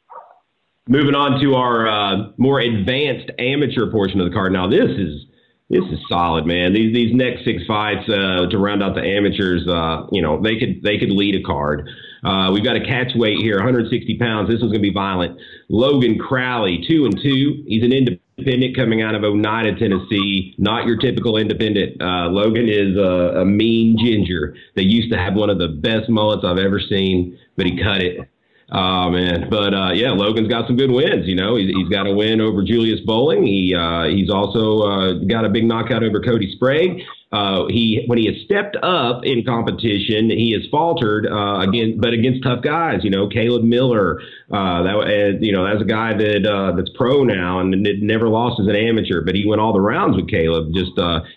Moving 0.88 1.16
on 1.16 1.42
to 1.42 1.56
our 1.56 1.88
uh, 1.88 2.28
more 2.38 2.60
advanced 2.60 3.32
amateur 3.40 3.90
portion 3.90 4.22
of 4.22 4.30
the 4.30 4.34
card. 4.34 4.54
Now, 4.54 4.70
this 4.70 4.92
is 4.92 5.26
this 5.68 5.84
is 5.92 6.00
solid, 6.08 6.46
man. 6.46 6.74
These 6.74 6.94
these 6.94 7.16
next 7.16 7.44
six 7.44 7.66
fights 7.66 8.08
uh, 8.08 8.46
to 8.52 8.58
round 8.60 8.84
out 8.84 8.94
the 8.94 9.02
amateurs, 9.02 9.68
uh, 9.68 10.06
you 10.12 10.22
know, 10.22 10.40
they 10.40 10.60
could 10.60 10.84
they 10.84 11.00
could 11.00 11.10
lead 11.10 11.34
a 11.34 11.42
card. 11.42 11.90
Uh, 12.24 12.52
we've 12.52 12.64
got 12.64 12.76
a 12.76 12.86
catch 12.86 13.16
weight 13.16 13.40
here, 13.40 13.56
160 13.56 14.18
pounds. 14.20 14.48
This 14.48 14.60
going 14.60 14.74
to 14.74 14.80
be 14.80 14.94
violent. 14.94 15.40
Logan 15.70 16.20
Crowley, 16.20 16.86
two 16.88 17.06
and 17.06 17.20
two. 17.20 17.64
He's 17.66 17.84
an 17.84 17.92
independent 17.92 18.76
coming 18.76 19.02
out 19.02 19.16
of 19.16 19.24
Oneida, 19.24 19.80
Tennessee. 19.80 20.54
Not 20.60 20.86
your 20.86 20.98
typical 20.98 21.38
independent. 21.38 22.00
Uh, 22.00 22.30
Logan 22.30 22.70
is 22.70 22.96
a, 22.96 23.42
a 23.42 23.46
mean 23.46 23.98
ginger 23.98 24.56
They 24.76 24.84
used 24.84 25.12
to 25.12 25.18
have 25.18 25.34
one 25.34 25.50
of 25.50 25.58
the 25.58 25.68
best 25.68 26.10
mullets 26.10 26.44
I've 26.46 26.60
ever 26.60 26.80
seen, 26.80 27.40
but 27.58 27.66
he 27.66 27.82
cut 27.82 28.04
it 28.04 28.30
Oh 28.72 29.12
man, 29.12 29.48
but 29.48 29.76
uh, 29.76 29.92
yeah, 29.94 30.10
Logan's 30.10 30.48
got 30.48 30.66
some 30.66 30.76
good 30.76 30.90
wins. 30.90 31.28
You 31.28 31.36
know, 31.36 31.56
he's, 31.56 31.70
he's 31.70 31.88
got 31.88 32.08
a 32.08 32.12
win 32.12 32.42
over 32.42 32.64
Julius 32.64 33.00
Bowling. 33.06 33.46
He 33.46 33.76
uh, 33.76 34.06
he's 34.06 34.32
also 34.32 34.80
uh, 34.80 35.14
got 35.26 35.46
a 35.46 35.50
big 35.50 35.66
knockout 35.66 36.04
over 36.04 36.20
Cody 36.20 36.52
Sprague. 36.56 37.04
Uh, 37.32 37.68
he 37.70 38.04
when 38.08 38.18
he 38.18 38.26
has 38.26 38.36
stepped 38.44 38.76
up 38.82 39.24
in 39.24 39.46
competition, 39.46 40.32
he 40.32 40.52
has 40.54 40.64
faltered 40.72 41.28
uh, 41.28 41.60
again, 41.60 42.00
but 42.00 42.14
against 42.14 42.42
tough 42.42 42.64
guys. 42.64 43.04
You 43.04 43.12
know, 43.12 43.30
Caleb 43.30 43.64
Miller. 43.64 44.20
Uh, 44.52 44.82
that 44.82 45.38
you 45.42 45.52
know 45.52 45.64
that's 45.64 45.84
a 45.84 45.86
guy 45.86 46.14
that 46.14 46.74
that's 46.76 46.90
pro 46.98 47.24
now 47.24 47.60
and 47.60 47.88
never 48.02 48.28
lost 48.28 48.60
as 48.60 48.68
an 48.68 48.76
amateur, 48.76 49.22
but 49.22 49.36
he 49.36 49.46
went 49.46 49.62
all 49.62 49.74
the 49.74 49.82
rounds 49.82 50.16
with 50.16 50.28
Caleb. 50.28 50.74
Just 50.74 50.94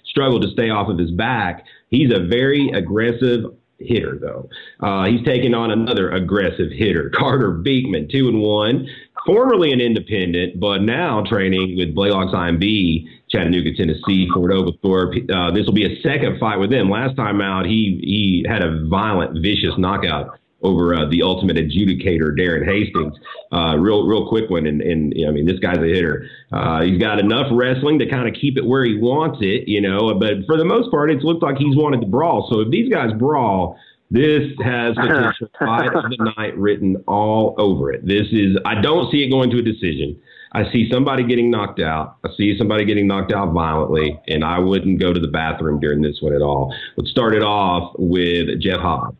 struggled 0.06 0.40
to 0.42 0.48
stay 0.52 0.70
off 0.70 0.88
of 0.88 0.96
his 0.96 1.10
back. 1.10 1.66
He's 1.90 2.10
a 2.10 2.20
very 2.20 2.70
aggressive 2.70 3.52
hitter, 3.78 4.18
though. 4.20 4.48
Uh, 4.80 5.06
he's 5.06 5.24
taking 5.24 5.54
on 5.54 5.70
another 5.70 6.10
aggressive 6.10 6.70
hitter, 6.70 7.10
Carter 7.14 7.52
Beekman, 7.52 8.08
two 8.10 8.28
and 8.28 8.40
one, 8.40 8.88
formerly 9.26 9.72
an 9.72 9.80
independent, 9.80 10.58
but 10.60 10.82
now 10.82 11.22
training 11.24 11.76
with 11.76 11.94
Blaylock's 11.94 12.34
IMB, 12.34 13.06
Chattanooga, 13.28 13.74
Tennessee, 13.76 14.28
Fort 14.32 14.52
Oglethorpe. 14.52 15.30
Uh, 15.30 15.50
this 15.50 15.66
will 15.66 15.74
be 15.74 15.84
a 15.84 16.00
second 16.02 16.38
fight 16.40 16.58
with 16.58 16.72
him. 16.72 16.90
Last 16.90 17.16
time 17.16 17.40
out, 17.40 17.66
he 17.66 18.00
he 18.02 18.46
had 18.48 18.62
a 18.62 18.86
violent, 18.86 19.42
vicious 19.42 19.74
knockout 19.76 20.38
over 20.62 20.94
uh, 20.94 21.08
the 21.08 21.22
ultimate 21.22 21.56
adjudicator, 21.56 22.36
Darren 22.36 22.64
Hastings. 22.64 23.14
Uh, 23.52 23.76
real, 23.76 24.06
real 24.06 24.28
quick 24.28 24.50
one. 24.50 24.66
And, 24.66 24.80
and 24.82 25.14
I 25.26 25.30
mean, 25.30 25.46
this 25.46 25.58
guy's 25.58 25.78
a 25.78 25.86
hitter. 25.86 26.28
Uh, 26.52 26.82
he's 26.82 26.98
got 26.98 27.18
enough 27.18 27.46
wrestling 27.52 27.98
to 28.00 28.08
kind 28.08 28.28
of 28.28 28.34
keep 28.34 28.56
it 28.56 28.66
where 28.66 28.84
he 28.84 28.96
wants 28.96 29.38
it, 29.40 29.68
you 29.68 29.80
know. 29.80 30.14
But 30.14 30.46
for 30.46 30.56
the 30.56 30.64
most 30.64 30.90
part, 30.90 31.10
it's 31.10 31.22
looked 31.22 31.42
like 31.42 31.56
he's 31.56 31.76
wanted 31.76 32.00
to 32.00 32.06
brawl. 32.06 32.48
So 32.50 32.60
if 32.60 32.70
these 32.70 32.92
guys 32.92 33.12
brawl, 33.12 33.78
this 34.10 34.42
has 34.64 34.94
potential 34.94 35.48
fight 35.58 35.94
of 35.94 36.10
the 36.10 36.32
night 36.36 36.56
written 36.56 36.96
all 37.06 37.54
over 37.58 37.92
it. 37.92 38.06
This 38.06 38.26
is, 38.32 38.56
I 38.64 38.80
don't 38.80 39.10
see 39.12 39.22
it 39.22 39.30
going 39.30 39.50
to 39.50 39.58
a 39.58 39.62
decision. 39.62 40.20
I 40.52 40.70
see 40.72 40.88
somebody 40.90 41.24
getting 41.24 41.50
knocked 41.50 41.78
out. 41.78 42.16
I 42.24 42.30
see 42.36 42.56
somebody 42.56 42.86
getting 42.86 43.06
knocked 43.06 43.32
out 43.32 43.52
violently, 43.52 44.18
and 44.28 44.42
I 44.42 44.58
wouldn't 44.58 44.98
go 44.98 45.12
to 45.12 45.20
the 45.20 45.28
bathroom 45.28 45.78
during 45.78 46.00
this 46.00 46.16
one 46.20 46.34
at 46.34 46.40
all. 46.40 46.74
Let's 46.96 47.10
start 47.10 47.34
it 47.34 47.42
off 47.42 47.92
with 47.98 48.58
Jeff 48.60 48.80
Hobbs. 48.80 49.18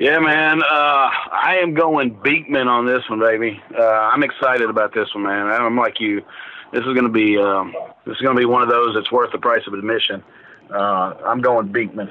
Yeah, 0.00 0.18
man. 0.18 0.62
Uh, 0.62 1.10
I 1.30 1.58
am 1.62 1.74
going 1.74 2.18
Beekman 2.24 2.68
on 2.68 2.86
this 2.86 3.02
one, 3.10 3.20
baby. 3.20 3.60
Uh, 3.78 3.82
I'm 3.82 4.22
excited 4.22 4.70
about 4.70 4.94
this 4.94 5.14
one, 5.14 5.24
man. 5.24 5.46
I'm 5.48 5.76
like 5.76 6.00
you. 6.00 6.22
This 6.72 6.80
is 6.80 6.94
going 6.94 7.02
to 7.02 7.10
be 7.10 7.36
um, 7.36 7.74
this 8.06 8.16
is 8.16 8.22
going 8.22 8.34
to 8.34 8.40
be 8.40 8.46
one 8.46 8.62
of 8.62 8.70
those 8.70 8.94
that's 8.94 9.12
worth 9.12 9.30
the 9.30 9.36
price 9.38 9.60
of 9.66 9.74
admission. 9.74 10.24
Uh, 10.70 11.12
I'm 11.26 11.42
going 11.42 11.70
Beekman. 11.70 12.08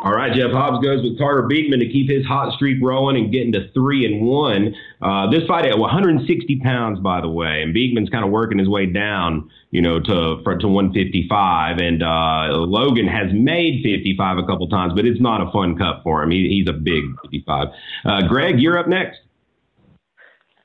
All 0.00 0.12
right, 0.12 0.32
Jeff 0.32 0.52
Hobbs 0.52 0.84
goes 0.84 1.02
with 1.02 1.18
Carter 1.18 1.42
Beekman 1.42 1.80
to 1.80 1.88
keep 1.88 2.08
his 2.08 2.24
hot 2.24 2.54
streak 2.54 2.78
rolling 2.80 3.16
and 3.16 3.32
getting 3.32 3.50
to 3.52 3.68
three 3.72 4.06
and 4.06 4.24
one. 4.24 4.74
Uh, 5.02 5.28
this 5.30 5.44
fight 5.48 5.64
at 5.64 5.76
160 5.76 6.60
pounds, 6.60 7.00
by 7.00 7.20
the 7.20 7.28
way, 7.28 7.62
and 7.62 7.74
Beekman's 7.74 8.08
kind 8.08 8.24
of 8.24 8.30
working 8.30 8.58
his 8.58 8.68
way 8.68 8.86
down, 8.86 9.50
you 9.72 9.82
know, 9.82 9.98
to 9.98 10.40
for, 10.44 10.56
to 10.56 10.68
155. 10.68 11.78
And 11.78 12.02
uh, 12.04 12.56
Logan 12.58 13.08
has 13.08 13.32
made 13.32 13.82
55 13.82 14.38
a 14.38 14.46
couple 14.46 14.68
times, 14.68 14.92
but 14.94 15.04
it's 15.04 15.20
not 15.20 15.40
a 15.40 15.50
fun 15.50 15.76
cut 15.76 16.02
for 16.04 16.22
him. 16.22 16.30
He, 16.30 16.48
he's 16.48 16.68
a 16.68 16.78
big 16.78 17.04
55. 17.22 17.68
Uh, 18.04 18.22
Greg, 18.28 18.60
you're 18.60 18.78
up 18.78 18.86
next 18.86 19.18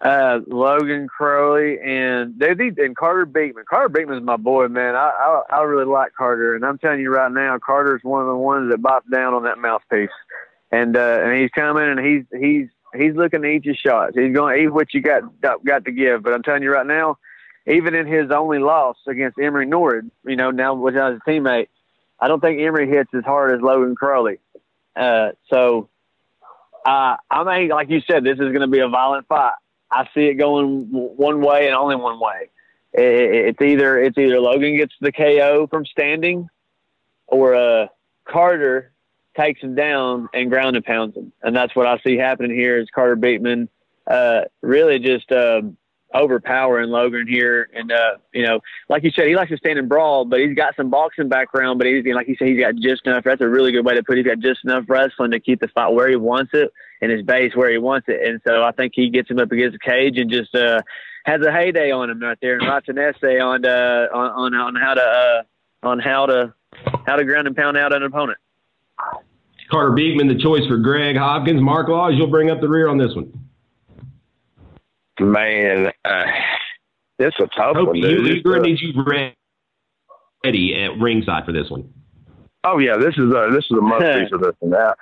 uh, 0.03 0.41
Logan 0.47 1.07
Crowley 1.07 1.80
and 1.80 2.38
they, 2.38 2.49
and 2.49 2.95
Carter 2.95 3.25
Beekman. 3.25 3.63
Carter 3.69 3.88
Beekman's 3.89 4.23
my 4.23 4.35
boy, 4.35 4.67
man. 4.67 4.95
I, 4.95 5.09
I 5.09 5.57
I 5.57 5.61
really 5.61 5.85
like 5.85 6.13
Carter, 6.13 6.55
and 6.55 6.65
I'm 6.65 6.77
telling 6.77 6.99
you 6.99 7.09
right 7.09 7.31
now, 7.31 7.57
Carter's 7.57 8.03
one 8.03 8.21
of 8.21 8.27
the 8.27 8.35
ones 8.35 8.69
that 8.69 8.81
bites 8.81 9.05
down 9.09 9.34
on 9.34 9.43
that 9.43 9.57
mouthpiece, 9.57 10.09
and 10.71 10.97
uh, 10.97 11.19
and 11.23 11.41
he's 11.41 11.51
coming 11.51 11.88
and 11.88 11.99
he's 11.99 12.25
he's 12.38 12.67
he's 12.93 13.15
looking 13.15 13.43
to 13.43 13.47
eat 13.47 13.63
his 13.63 13.77
shots. 13.77 14.15
He's 14.15 14.34
going 14.34 14.57
to 14.57 14.63
eat 14.63 14.67
what 14.67 14.93
you 14.93 15.01
got 15.01 15.23
got 15.41 15.85
to 15.85 15.91
give. 15.91 16.21
But 16.21 16.34
I'm 16.34 16.43
telling 16.43 16.63
you 16.63 16.71
right 16.71 16.85
now, 16.85 17.17
even 17.65 17.95
in 17.95 18.05
his 18.05 18.30
only 18.30 18.59
loss 18.59 18.97
against 19.07 19.39
Emory 19.39 19.65
Nord, 19.65 20.11
you 20.25 20.35
know, 20.35 20.51
now 20.51 20.73
without 20.73 21.13
his 21.13 21.21
teammate, 21.25 21.67
I 22.19 22.27
don't 22.27 22.41
think 22.41 22.59
Emory 22.59 22.89
hits 22.89 23.09
as 23.13 23.23
hard 23.23 23.53
as 23.53 23.61
Logan 23.61 23.95
Crowley. 23.95 24.39
Uh, 24.97 25.30
so, 25.49 25.88
uh, 26.85 27.15
I 27.31 27.43
mean, 27.45 27.69
like 27.69 27.89
you 27.89 28.01
said, 28.01 28.25
this 28.25 28.34
is 28.34 28.49
going 28.49 28.61
to 28.61 28.67
be 28.67 28.80
a 28.80 28.89
violent 28.89 29.27
fight. 29.27 29.53
I 29.93 30.09
see 30.13 30.25
it 30.25 30.35
going 30.35 30.87
one 30.89 31.41
way 31.41 31.67
and 31.67 31.75
only 31.75 31.95
one 31.95 32.19
way. 32.19 32.49
It's 32.93 33.61
either 33.61 33.99
it's 33.99 34.17
either 34.17 34.39
Logan 34.39 34.77
gets 34.77 34.93
the 35.01 35.11
KO 35.11 35.67
from 35.67 35.85
standing, 35.85 36.47
or 37.27 37.55
uh, 37.55 37.87
Carter 38.25 38.91
takes 39.35 39.61
him 39.61 39.73
down 39.73 40.29
and 40.33 40.49
ground 40.49 40.75
and 40.75 40.85
pounds 40.85 41.15
him, 41.15 41.31
and 41.41 41.55
that's 41.55 41.75
what 41.75 41.87
I 41.87 41.99
see 41.99 42.17
happening 42.17 42.55
here. 42.55 42.77
Is 42.77 42.87
Carter 42.93 43.15
Beekman 43.15 43.67
uh, 44.05 44.41
really 44.61 44.99
just 44.99 45.31
uh, 45.31 45.61
overpowering 46.13 46.89
Logan 46.89 47.25
here? 47.27 47.67
And 47.73 47.91
uh, 47.91 48.17
you 48.31 48.45
know, 48.45 48.59
like 48.89 49.03
you 49.03 49.11
said, 49.11 49.27
he 49.27 49.35
likes 49.35 49.49
to 49.49 49.57
stand 49.57 49.79
and 49.79 49.89
brawl, 49.89 50.25
but 50.25 50.39
he's 50.39 50.55
got 50.55 50.75
some 50.75 50.91
boxing 50.91 51.29
background. 51.29 51.79
But 51.79 51.87
he's 51.87 52.05
like 52.13 52.27
you 52.27 52.35
said, 52.37 52.47
he's 52.47 52.59
got 52.59 52.75
just 52.75 53.07
enough. 53.07 53.23
That's 53.23 53.41
a 53.41 53.49
really 53.49 53.71
good 53.71 53.85
way 53.85 53.95
to 53.95 54.03
put 54.03 54.19
it. 54.19 54.25
He's 54.25 54.35
got 54.35 54.39
just 54.39 54.63
enough 54.65 54.85
wrestling 54.87 55.31
to 55.31 55.39
keep 55.39 55.61
the 55.61 55.67
fight 55.69 55.93
where 55.93 56.09
he 56.09 56.15
wants 56.15 56.51
it 56.53 56.71
and 57.03 57.11
his 57.11 57.21
base 57.23 57.53
where 57.53 57.69
he 57.69 57.77
wants 57.77 58.07
it. 58.07 58.25
And 58.25 58.39
so 58.47 58.63
I 58.63 58.71
think 58.71 58.93
he 58.95 59.09
gets 59.09 59.30
him 59.30 59.39
up 59.39 59.51
against 59.51 59.73
the 59.73 59.91
cage 59.91 60.17
and 60.17 60.31
just 60.31 60.55
uh, 60.55 60.81
has 61.25 61.41
a 61.45 61.51
heyday 61.51 61.91
on 61.91 62.09
him 62.09 62.21
right 62.21 62.38
there 62.41 62.57
and 62.57 62.67
writes 62.67 62.88
an 62.88 62.97
essay 62.97 63.39
on 63.39 63.65
uh, 63.65 64.07
on, 64.13 64.53
on 64.53 64.53
on 64.53 64.75
how 64.75 64.93
to 64.93 65.01
uh, 65.01 65.88
on 65.88 65.99
how 65.99 66.25
to 66.25 66.53
how 67.05 67.17
to 67.17 67.25
ground 67.25 67.47
and 67.47 67.55
pound 67.55 67.77
out 67.77 67.93
an 67.93 68.03
opponent. 68.03 68.38
Carter 69.69 69.91
Beekman, 69.91 70.27
the 70.27 70.41
choice 70.41 70.65
for 70.67 70.77
Greg 70.77 71.17
Hopkins. 71.17 71.61
Mark 71.61 71.89
Laws, 71.89 72.13
you'll 72.15 72.27
bring 72.27 72.49
up 72.49 72.61
the 72.61 72.69
rear 72.69 72.88
on 72.88 72.97
this 72.97 73.13
one. 73.15 73.34
Man, 75.19 75.91
uh, 76.05 76.23
is 77.19 77.34
a 77.39 77.47
tough 77.47 77.75
Hope 77.75 77.88
one. 77.88 77.95
You, 77.97 78.03
Dude. 78.03 78.25
you're 78.27 78.53
going 78.53 78.63
to 78.63 78.69
need 78.69 78.80
you 78.81 79.03
ready 80.43 80.84
at 80.84 80.97
ringside 80.99 81.45
for 81.45 81.51
this 81.51 81.69
one. 81.69 81.91
Oh 82.63 82.77
yeah, 82.77 82.95
this 82.97 83.13
is 83.17 83.31
a 83.31 83.49
this 83.51 83.65
is 83.65 83.77
a 83.77 83.81
must 83.81 84.05
see 84.05 84.30
for 84.30 84.38
this 84.38 84.55
one. 84.59 84.71
Now, 84.80 84.93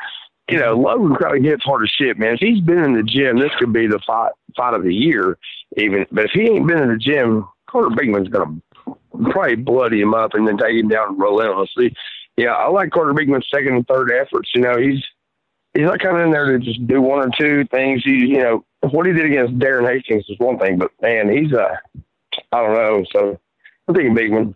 you 0.50 0.60
know, 0.60 0.74
Logan 0.74 1.16
Crowley 1.16 1.42
hits 1.42 1.64
hard 1.64 1.84
as 1.84 1.90
shit, 1.90 2.18
man. 2.18 2.34
If 2.34 2.40
he's 2.40 2.62
been 2.62 2.84
in 2.84 2.94
the 2.94 3.04
gym, 3.04 3.40
this 3.40 3.52
could 3.60 3.74
be 3.74 3.88
the 3.88 4.00
fight 4.06 4.32
fight 4.56 4.74
of 4.74 4.84
the 4.84 4.94
year, 4.94 5.38
even. 5.78 6.06
But 6.12 6.26
if 6.26 6.32
he 6.34 6.42
ain't 6.42 6.68
been 6.68 6.82
in 6.82 6.90
the 6.90 6.98
gym, 6.98 7.48
Carter 7.70 7.96
Beekman's 7.96 8.30
gonna 8.30 8.62
probably 9.32 9.56
bloody 9.56 10.02
him 10.02 10.14
up 10.14 10.34
and 10.34 10.48
then 10.48 10.58
take 10.58 10.78
him 10.78 10.90
down 10.90 11.18
relentlessly. 11.18 11.96
Yeah, 12.38 12.52
I 12.52 12.70
like 12.70 12.92
Carter 12.92 13.14
Beekman's 13.14 13.48
second 13.54 13.76
and 13.76 13.88
third 13.88 14.12
efforts. 14.12 14.50
You 14.54 14.62
know, 14.62 14.78
he's 14.78 15.04
he's 15.74 15.86
not 15.86 16.00
coming 16.00 16.24
in 16.24 16.32
there 16.32 16.58
to 16.58 16.60
just 16.60 16.86
do 16.88 17.02
one 17.02 17.20
or 17.20 17.32
two 17.40 17.66
things. 17.72 18.02
He, 18.04 18.12
you 18.12 18.40
know, 18.40 18.66
what 18.82 19.06
he 19.06 19.14
did 19.14 19.26
against 19.26 19.60
Darren 19.60 19.90
Hastings 19.90 20.26
is 20.28 20.40
one 20.40 20.60
thing, 20.60 20.78
but 20.78 20.92
man, 21.02 21.30
he's 21.30 21.54
uh, 21.54 21.76
I 22.52 22.62
don't 22.62 22.74
know. 22.74 23.06
So 23.14 23.40
I'm 23.88 23.96
thinking 23.96 24.16
Beekman. 24.16 24.56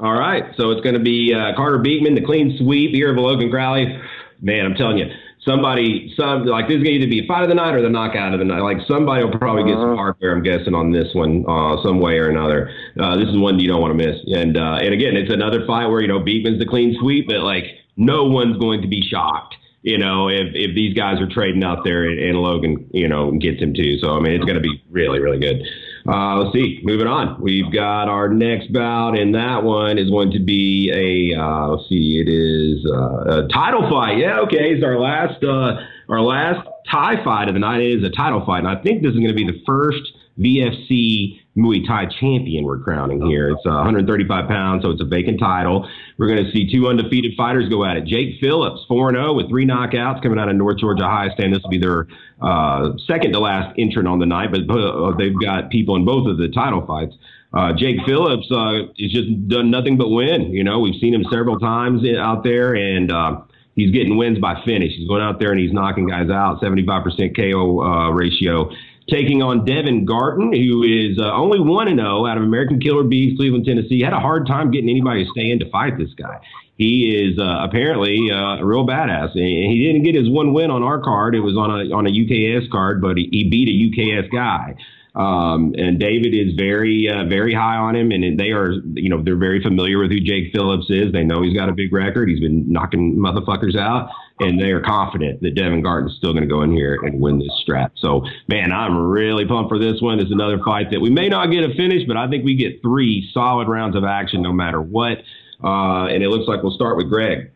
All 0.00 0.12
right, 0.12 0.44
so 0.56 0.70
it's 0.70 0.80
going 0.82 0.94
to 0.94 1.02
be 1.02 1.34
uh, 1.34 1.54
Carter 1.56 1.78
Beekman, 1.78 2.14
the 2.14 2.24
clean 2.24 2.56
sweep 2.58 2.94
here 2.94 3.10
of 3.10 3.18
Logan 3.18 3.50
Crowley 3.50 4.00
man, 4.44 4.64
I'm 4.66 4.74
telling 4.74 4.98
you, 4.98 5.06
somebody, 5.40 6.12
some 6.16 6.44
like 6.46 6.68
this 6.68 6.76
is 6.76 6.82
going 6.84 7.00
to 7.00 7.04
either 7.04 7.10
be 7.10 7.24
a 7.24 7.26
fight 7.26 7.42
of 7.42 7.48
the 7.48 7.54
night 7.54 7.74
or 7.74 7.82
the 7.82 7.88
knockout 7.90 8.32
of 8.32 8.38
the 8.38 8.44
night. 8.44 8.60
Like 8.60 8.78
somebody 8.86 9.24
will 9.24 9.36
probably 9.36 9.64
get 9.64 9.74
some 9.74 9.90
Uh-huh. 9.90 9.96
hardware, 9.96 10.32
I'm 10.36 10.42
guessing, 10.42 10.74
on 10.74 10.92
this 10.92 11.08
one, 11.14 11.44
uh, 11.48 11.82
some 11.82 11.98
way 11.98 12.18
or 12.18 12.28
another. 12.30 12.70
Uh, 13.00 13.16
this 13.16 13.28
is 13.28 13.36
one 13.36 13.58
you 13.58 13.68
don't 13.68 13.80
want 13.80 13.98
to 13.98 14.06
miss. 14.06 14.16
And 14.32 14.56
uh, 14.56 14.78
and 14.80 14.94
again, 14.94 15.16
it's 15.16 15.32
another 15.32 15.66
fight 15.66 15.86
where 15.88 16.00
you 16.00 16.08
know 16.08 16.20
Beekman's 16.20 16.58
the 16.58 16.66
clean 16.66 16.96
sweep, 17.00 17.26
but 17.28 17.40
like 17.40 17.64
no 17.96 18.24
one's 18.24 18.58
going 18.58 18.82
to 18.82 18.88
be 18.88 19.02
shocked. 19.02 19.56
You 19.82 19.98
know, 19.98 20.28
if, 20.28 20.48
if 20.54 20.74
these 20.74 20.94
guys 20.94 21.20
are 21.20 21.28
trading 21.28 21.62
out 21.62 21.84
there 21.84 22.04
and, 22.04 22.18
and 22.18 22.38
Logan, 22.38 22.88
you 22.92 23.06
know, 23.06 23.32
gets 23.32 23.60
him 23.60 23.74
too. 23.74 23.98
So, 23.98 24.16
I 24.16 24.20
mean, 24.20 24.32
it's 24.32 24.44
going 24.46 24.56
to 24.56 24.62
be 24.62 24.82
really, 24.90 25.20
really 25.20 25.38
good. 25.38 25.60
Uh, 26.06 26.36
let's 26.36 26.52
see. 26.52 26.80
Moving 26.82 27.06
on. 27.06 27.40
We've 27.40 27.72
got 27.72 28.08
our 28.08 28.28
next 28.28 28.72
bout, 28.72 29.18
and 29.18 29.34
that 29.34 29.62
one 29.62 29.98
is 29.98 30.10
going 30.10 30.32
to 30.32 30.38
be 30.38 30.90
a, 30.92 31.40
uh, 31.40 31.68
let's 31.68 31.88
see, 31.88 32.20
it 32.20 32.28
is 32.28 32.84
uh, 32.86 33.44
a 33.44 33.48
title 33.48 33.88
fight. 33.88 34.18
Yeah, 34.18 34.40
okay. 34.40 34.72
It's 34.72 34.84
our 34.84 34.98
last, 34.98 35.42
uh, 35.42 35.80
our 36.10 36.20
last 36.20 36.68
tie 36.90 37.22
fight 37.24 37.48
of 37.48 37.54
the 37.54 37.60
night. 37.60 37.80
It 37.80 38.00
is 38.00 38.04
a 38.04 38.10
title 38.10 38.44
fight. 38.44 38.58
And 38.58 38.68
I 38.68 38.82
think 38.82 39.02
this 39.02 39.12
is 39.12 39.18
going 39.18 39.28
to 39.28 39.34
be 39.34 39.46
the 39.46 39.62
first 39.66 40.12
VFC 40.38 41.40
Muay 41.56 41.86
Thai 41.86 42.06
champion 42.20 42.64
we're 42.64 42.78
crowning 42.78 43.24
here. 43.26 43.50
It's 43.50 43.64
uh, 43.64 43.78
135 43.86 44.48
pounds, 44.48 44.82
so 44.82 44.90
it's 44.90 45.00
a 45.00 45.04
vacant 45.04 45.38
title. 45.38 45.88
We're 46.18 46.26
going 46.26 46.44
to 46.44 46.50
see 46.50 46.70
two 46.70 46.88
undefeated 46.88 47.34
fighters 47.36 47.68
go 47.68 47.84
at 47.84 47.96
it. 47.96 48.06
Jake 48.06 48.40
Phillips, 48.40 48.80
4 48.88 49.12
0 49.12 49.34
with 49.34 49.48
three 49.48 49.64
knockouts 49.64 50.22
coming 50.22 50.38
out 50.38 50.48
of 50.48 50.56
North 50.56 50.78
Georgia 50.78 51.04
High 51.04 51.28
Stand. 51.34 51.54
This 51.54 51.62
will 51.62 51.70
be 51.70 51.78
their 51.78 52.08
uh, 52.42 52.90
second 53.06 53.32
to 53.32 53.38
last 53.38 53.74
entrant 53.78 54.08
on 54.08 54.18
the 54.18 54.26
night, 54.26 54.50
but 54.50 54.68
uh, 54.68 55.12
they've 55.16 55.38
got 55.40 55.70
people 55.70 55.94
in 55.96 56.04
both 56.04 56.26
of 56.26 56.38
the 56.38 56.48
title 56.48 56.84
fights. 56.86 57.14
Uh, 57.52 57.72
Jake 57.72 57.98
Phillips 58.04 58.50
uh, 58.50 58.90
has 58.98 59.12
just 59.12 59.48
done 59.48 59.70
nothing 59.70 59.96
but 59.96 60.08
win. 60.08 60.52
You 60.52 60.64
know, 60.64 60.80
we've 60.80 61.00
seen 61.00 61.14
him 61.14 61.24
several 61.30 61.60
times 61.60 62.02
out 62.18 62.42
there, 62.42 62.74
and 62.74 63.12
uh, 63.12 63.42
he's 63.76 63.92
getting 63.92 64.16
wins 64.16 64.38
by 64.38 64.60
finish. 64.64 64.92
He's 64.96 65.08
going 65.08 65.22
out 65.22 65.38
there 65.38 65.50
and 65.50 65.60
he's 65.60 65.72
knocking 65.72 66.06
guys 66.06 66.30
out, 66.30 66.60
75% 66.60 67.36
KO 67.36 67.80
uh, 67.80 68.10
ratio. 68.10 68.70
Taking 69.10 69.42
on 69.42 69.64
Devin 69.64 70.06
Garton, 70.06 70.52
who 70.52 70.82
is 70.82 71.18
uh, 71.18 71.30
only 71.32 71.60
1 71.60 71.88
0 71.88 72.26
out 72.26 72.36
of 72.38 72.42
American 72.42 72.80
Killer 72.80 73.02
Bees, 73.02 73.36
Cleveland, 73.36 73.66
Tennessee. 73.66 74.00
Had 74.00 74.14
a 74.14 74.20
hard 74.20 74.46
time 74.46 74.70
getting 74.70 74.88
anybody 74.88 75.24
to 75.24 75.30
stay 75.30 75.50
in 75.50 75.58
to 75.58 75.70
fight 75.70 75.98
this 75.98 76.12
guy. 76.14 76.40
He 76.76 77.14
is 77.14 77.38
uh, 77.38 77.58
apparently 77.62 78.30
uh, 78.32 78.56
a 78.60 78.64
real 78.64 78.86
badass. 78.86 79.32
He 79.32 79.84
didn't 79.86 80.02
get 80.02 80.14
his 80.14 80.28
one 80.28 80.52
win 80.52 80.70
on 80.70 80.82
our 80.82 81.00
card. 81.00 81.34
It 81.34 81.40
was 81.40 81.56
on 81.56 81.70
a 81.70 81.94
on 81.94 82.06
a 82.06 82.10
UKS 82.10 82.70
card, 82.70 83.00
but 83.00 83.16
he, 83.16 83.28
he 83.30 83.48
beat 83.48 83.68
a 83.68 84.22
UKS 84.22 84.32
guy. 84.32 84.74
Um, 85.14 85.74
and 85.78 86.00
David 86.00 86.34
is 86.34 86.54
very, 86.56 87.08
uh, 87.08 87.24
very 87.28 87.54
high 87.54 87.76
on 87.76 87.94
him, 87.94 88.10
and 88.10 88.38
they 88.38 88.50
are, 88.50 88.72
you 88.94 89.08
know, 89.08 89.22
they're 89.22 89.36
very 89.36 89.62
familiar 89.62 89.98
with 89.98 90.10
who 90.10 90.18
Jake 90.18 90.52
Phillips 90.52 90.86
is. 90.90 91.12
They 91.12 91.22
know 91.22 91.42
he's 91.42 91.54
got 91.54 91.68
a 91.68 91.72
big 91.72 91.92
record. 91.92 92.28
He's 92.28 92.40
been 92.40 92.70
knocking 92.70 93.14
motherfuckers 93.16 93.78
out, 93.78 94.10
and 94.40 94.60
they 94.60 94.70
are 94.70 94.80
confident 94.80 95.40
that 95.42 95.54
Devin 95.54 95.82
Garton's 95.82 96.16
still 96.16 96.32
going 96.32 96.42
to 96.42 96.48
go 96.48 96.62
in 96.62 96.72
here 96.72 96.98
and 97.02 97.20
win 97.20 97.38
this 97.38 97.56
strap. 97.62 97.92
So, 97.96 98.24
man, 98.48 98.72
I'm 98.72 98.96
really 98.96 99.46
pumped 99.46 99.68
for 99.68 99.78
this 99.78 100.00
one. 100.00 100.18
It's 100.18 100.32
another 100.32 100.58
fight 100.64 100.90
that 100.90 101.00
we 101.00 101.10
may 101.10 101.28
not 101.28 101.52
get 101.52 101.62
a 101.62 101.72
finish, 101.74 102.02
but 102.06 102.16
I 102.16 102.28
think 102.28 102.44
we 102.44 102.56
get 102.56 102.82
three 102.82 103.28
solid 103.32 103.68
rounds 103.68 103.96
of 103.96 104.04
action 104.04 104.42
no 104.42 104.52
matter 104.52 104.80
what. 104.80 105.18
Uh, 105.62 106.06
and 106.06 106.22
it 106.22 106.28
looks 106.28 106.48
like 106.48 106.62
we'll 106.62 106.74
start 106.74 106.96
with 106.96 107.08
Greg. 107.08 107.52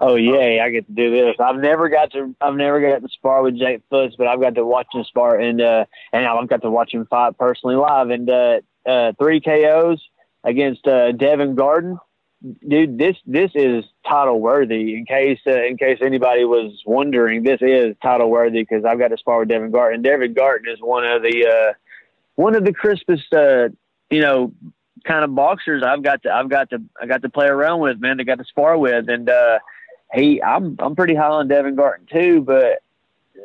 Oh 0.00 0.16
yay! 0.16 0.58
I 0.58 0.70
get 0.70 0.86
to 0.88 0.92
do 0.92 1.10
this. 1.10 1.36
I've 1.38 1.60
never 1.60 1.88
got 1.88 2.10
to 2.12 2.34
I've 2.40 2.56
never 2.56 2.80
got 2.80 3.02
to 3.02 3.08
spar 3.10 3.42
with 3.42 3.56
Jake 3.56 3.80
Phillips, 3.90 4.16
but 4.18 4.26
I've 4.26 4.40
got 4.40 4.56
to 4.56 4.64
watch 4.64 4.88
him 4.92 5.04
spar 5.04 5.38
and 5.38 5.60
uh 5.60 5.84
and 6.12 6.26
I've 6.26 6.48
got 6.48 6.62
to 6.62 6.70
watch 6.70 6.92
him 6.92 7.06
fight 7.06 7.38
personally 7.38 7.76
live 7.76 8.10
and 8.10 8.28
uh 8.28 8.60
uh 8.84 9.12
three 9.20 9.40
KOs 9.40 10.02
against 10.42 10.88
uh 10.88 11.12
Devin 11.12 11.54
Garten. 11.54 11.98
Dude, 12.66 12.98
this 12.98 13.16
this 13.26 13.50
is 13.54 13.84
title 14.06 14.40
worthy. 14.40 14.96
In 14.96 15.06
case 15.06 15.40
uh, 15.46 15.62
in 15.64 15.76
case 15.76 15.98
anybody 16.02 16.44
was 16.44 16.82
wondering, 16.86 17.42
this 17.42 17.60
is 17.60 17.96
title 18.02 18.30
worthy 18.30 18.62
because 18.62 18.84
I've 18.84 18.98
got 18.98 19.08
to 19.08 19.18
spar 19.18 19.40
with 19.40 19.48
Devin 19.48 19.70
Garten. 19.70 20.02
Devin 20.02 20.34
Garten 20.34 20.72
is 20.72 20.80
one 20.80 21.04
of 21.04 21.22
the 21.22 21.46
uh, 21.46 21.72
one 22.36 22.54
of 22.54 22.64
the 22.64 22.72
crispest, 22.72 23.32
uh, 23.32 23.68
you 24.10 24.20
know, 24.20 24.52
kind 25.04 25.24
of 25.24 25.34
boxers 25.34 25.82
I've 25.82 26.02
got 26.02 26.22
to 26.22 26.32
I've 26.32 26.48
got 26.48 26.70
to 26.70 26.82
I 27.00 27.06
got 27.06 27.22
to 27.22 27.28
play 27.28 27.46
around 27.46 27.80
with, 27.80 28.00
man. 28.00 28.20
I 28.20 28.24
got 28.24 28.38
to 28.38 28.44
spar 28.44 28.76
with, 28.76 29.08
and 29.08 29.28
uh, 29.28 29.58
he 30.12 30.42
I'm 30.42 30.76
I'm 30.78 30.96
pretty 30.96 31.14
high 31.14 31.28
on 31.28 31.48
Devin 31.48 31.74
Garten 31.74 32.06
too. 32.10 32.40
But 32.42 32.82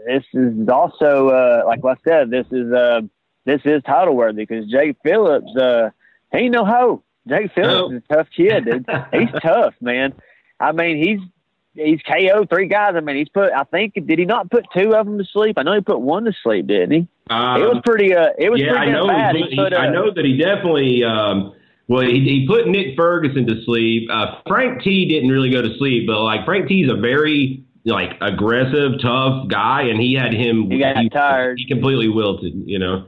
this 0.05 0.23
is 0.33 0.67
also 0.67 1.29
uh, 1.29 1.63
like 1.65 1.83
I 1.85 1.95
said, 2.07 2.29
this 2.29 2.47
is 2.51 2.71
uh, 2.71 3.01
this 3.45 3.61
is 3.65 3.81
title 3.83 4.15
worthy 4.15 4.45
because 4.45 4.69
Jake 4.69 4.97
Phillips, 5.03 5.55
uh, 5.55 5.89
he 6.31 6.39
ain't 6.39 6.53
no 6.53 6.65
hoe. 6.65 7.03
Jake 7.29 7.51
Phillips 7.53 7.95
is 7.95 8.03
a 8.09 8.13
tough 8.13 8.27
kid, 8.35 8.65
dude. 8.65 8.85
he's 9.13 9.29
tough, 9.41 9.73
man. 9.81 10.13
I 10.59 10.71
mean, 10.71 10.97
he's 10.97 11.19
he's 11.73 12.01
KO 12.01 12.45
three 12.45 12.67
guys. 12.67 12.93
I 12.95 13.01
mean, 13.01 13.15
he's 13.17 13.29
put. 13.29 13.51
I 13.53 13.63
think 13.63 13.93
did 13.93 14.19
he 14.19 14.25
not 14.25 14.49
put 14.51 14.65
two 14.75 14.93
of 14.95 15.05
them 15.05 15.17
to 15.17 15.25
sleep? 15.25 15.57
I 15.57 15.63
know 15.63 15.73
he 15.73 15.81
put 15.81 16.01
one 16.01 16.25
to 16.25 16.33
sleep, 16.43 16.67
didn't 16.67 16.91
he? 16.91 17.07
Um, 17.29 17.61
it 17.61 17.65
was 17.65 17.81
pretty. 17.85 18.15
Uh, 18.15 18.29
it 18.37 18.49
was 18.49 18.59
yeah, 18.59 18.71
pretty 18.71 18.87
I 18.87 18.91
know. 18.91 19.07
bad. 19.07 19.35
He 19.35 19.43
He 19.43 19.55
put, 19.55 19.73
I 19.73 19.87
uh, 19.87 19.91
know 19.91 20.13
that 20.13 20.25
he 20.25 20.37
definitely. 20.37 21.03
Um, 21.03 21.53
well, 21.87 22.01
he, 22.01 22.19
he 22.19 22.45
put 22.47 22.67
Nick 22.67 22.95
Ferguson 22.95 23.47
to 23.47 23.63
sleep. 23.65 24.09
Uh, 24.11 24.41
Frank 24.47 24.83
T 24.83 25.07
didn't 25.07 25.29
really 25.29 25.49
go 25.49 25.61
to 25.61 25.75
sleep, 25.77 26.05
but 26.05 26.21
like 26.21 26.45
Frank 26.45 26.67
T 26.67 26.83
is 26.83 26.91
a 26.91 26.95
very 26.95 27.63
like 27.85 28.11
aggressive, 28.21 29.01
tough 29.01 29.47
guy, 29.47 29.83
and 29.83 29.99
he 29.99 30.13
had 30.13 30.33
him. 30.33 30.69
He 30.69 30.79
got 30.79 30.95
tired. 31.11 31.59
He 31.59 31.67
completely 31.67 32.09
wilted. 32.09 32.53
You 32.65 32.79
know. 32.79 33.07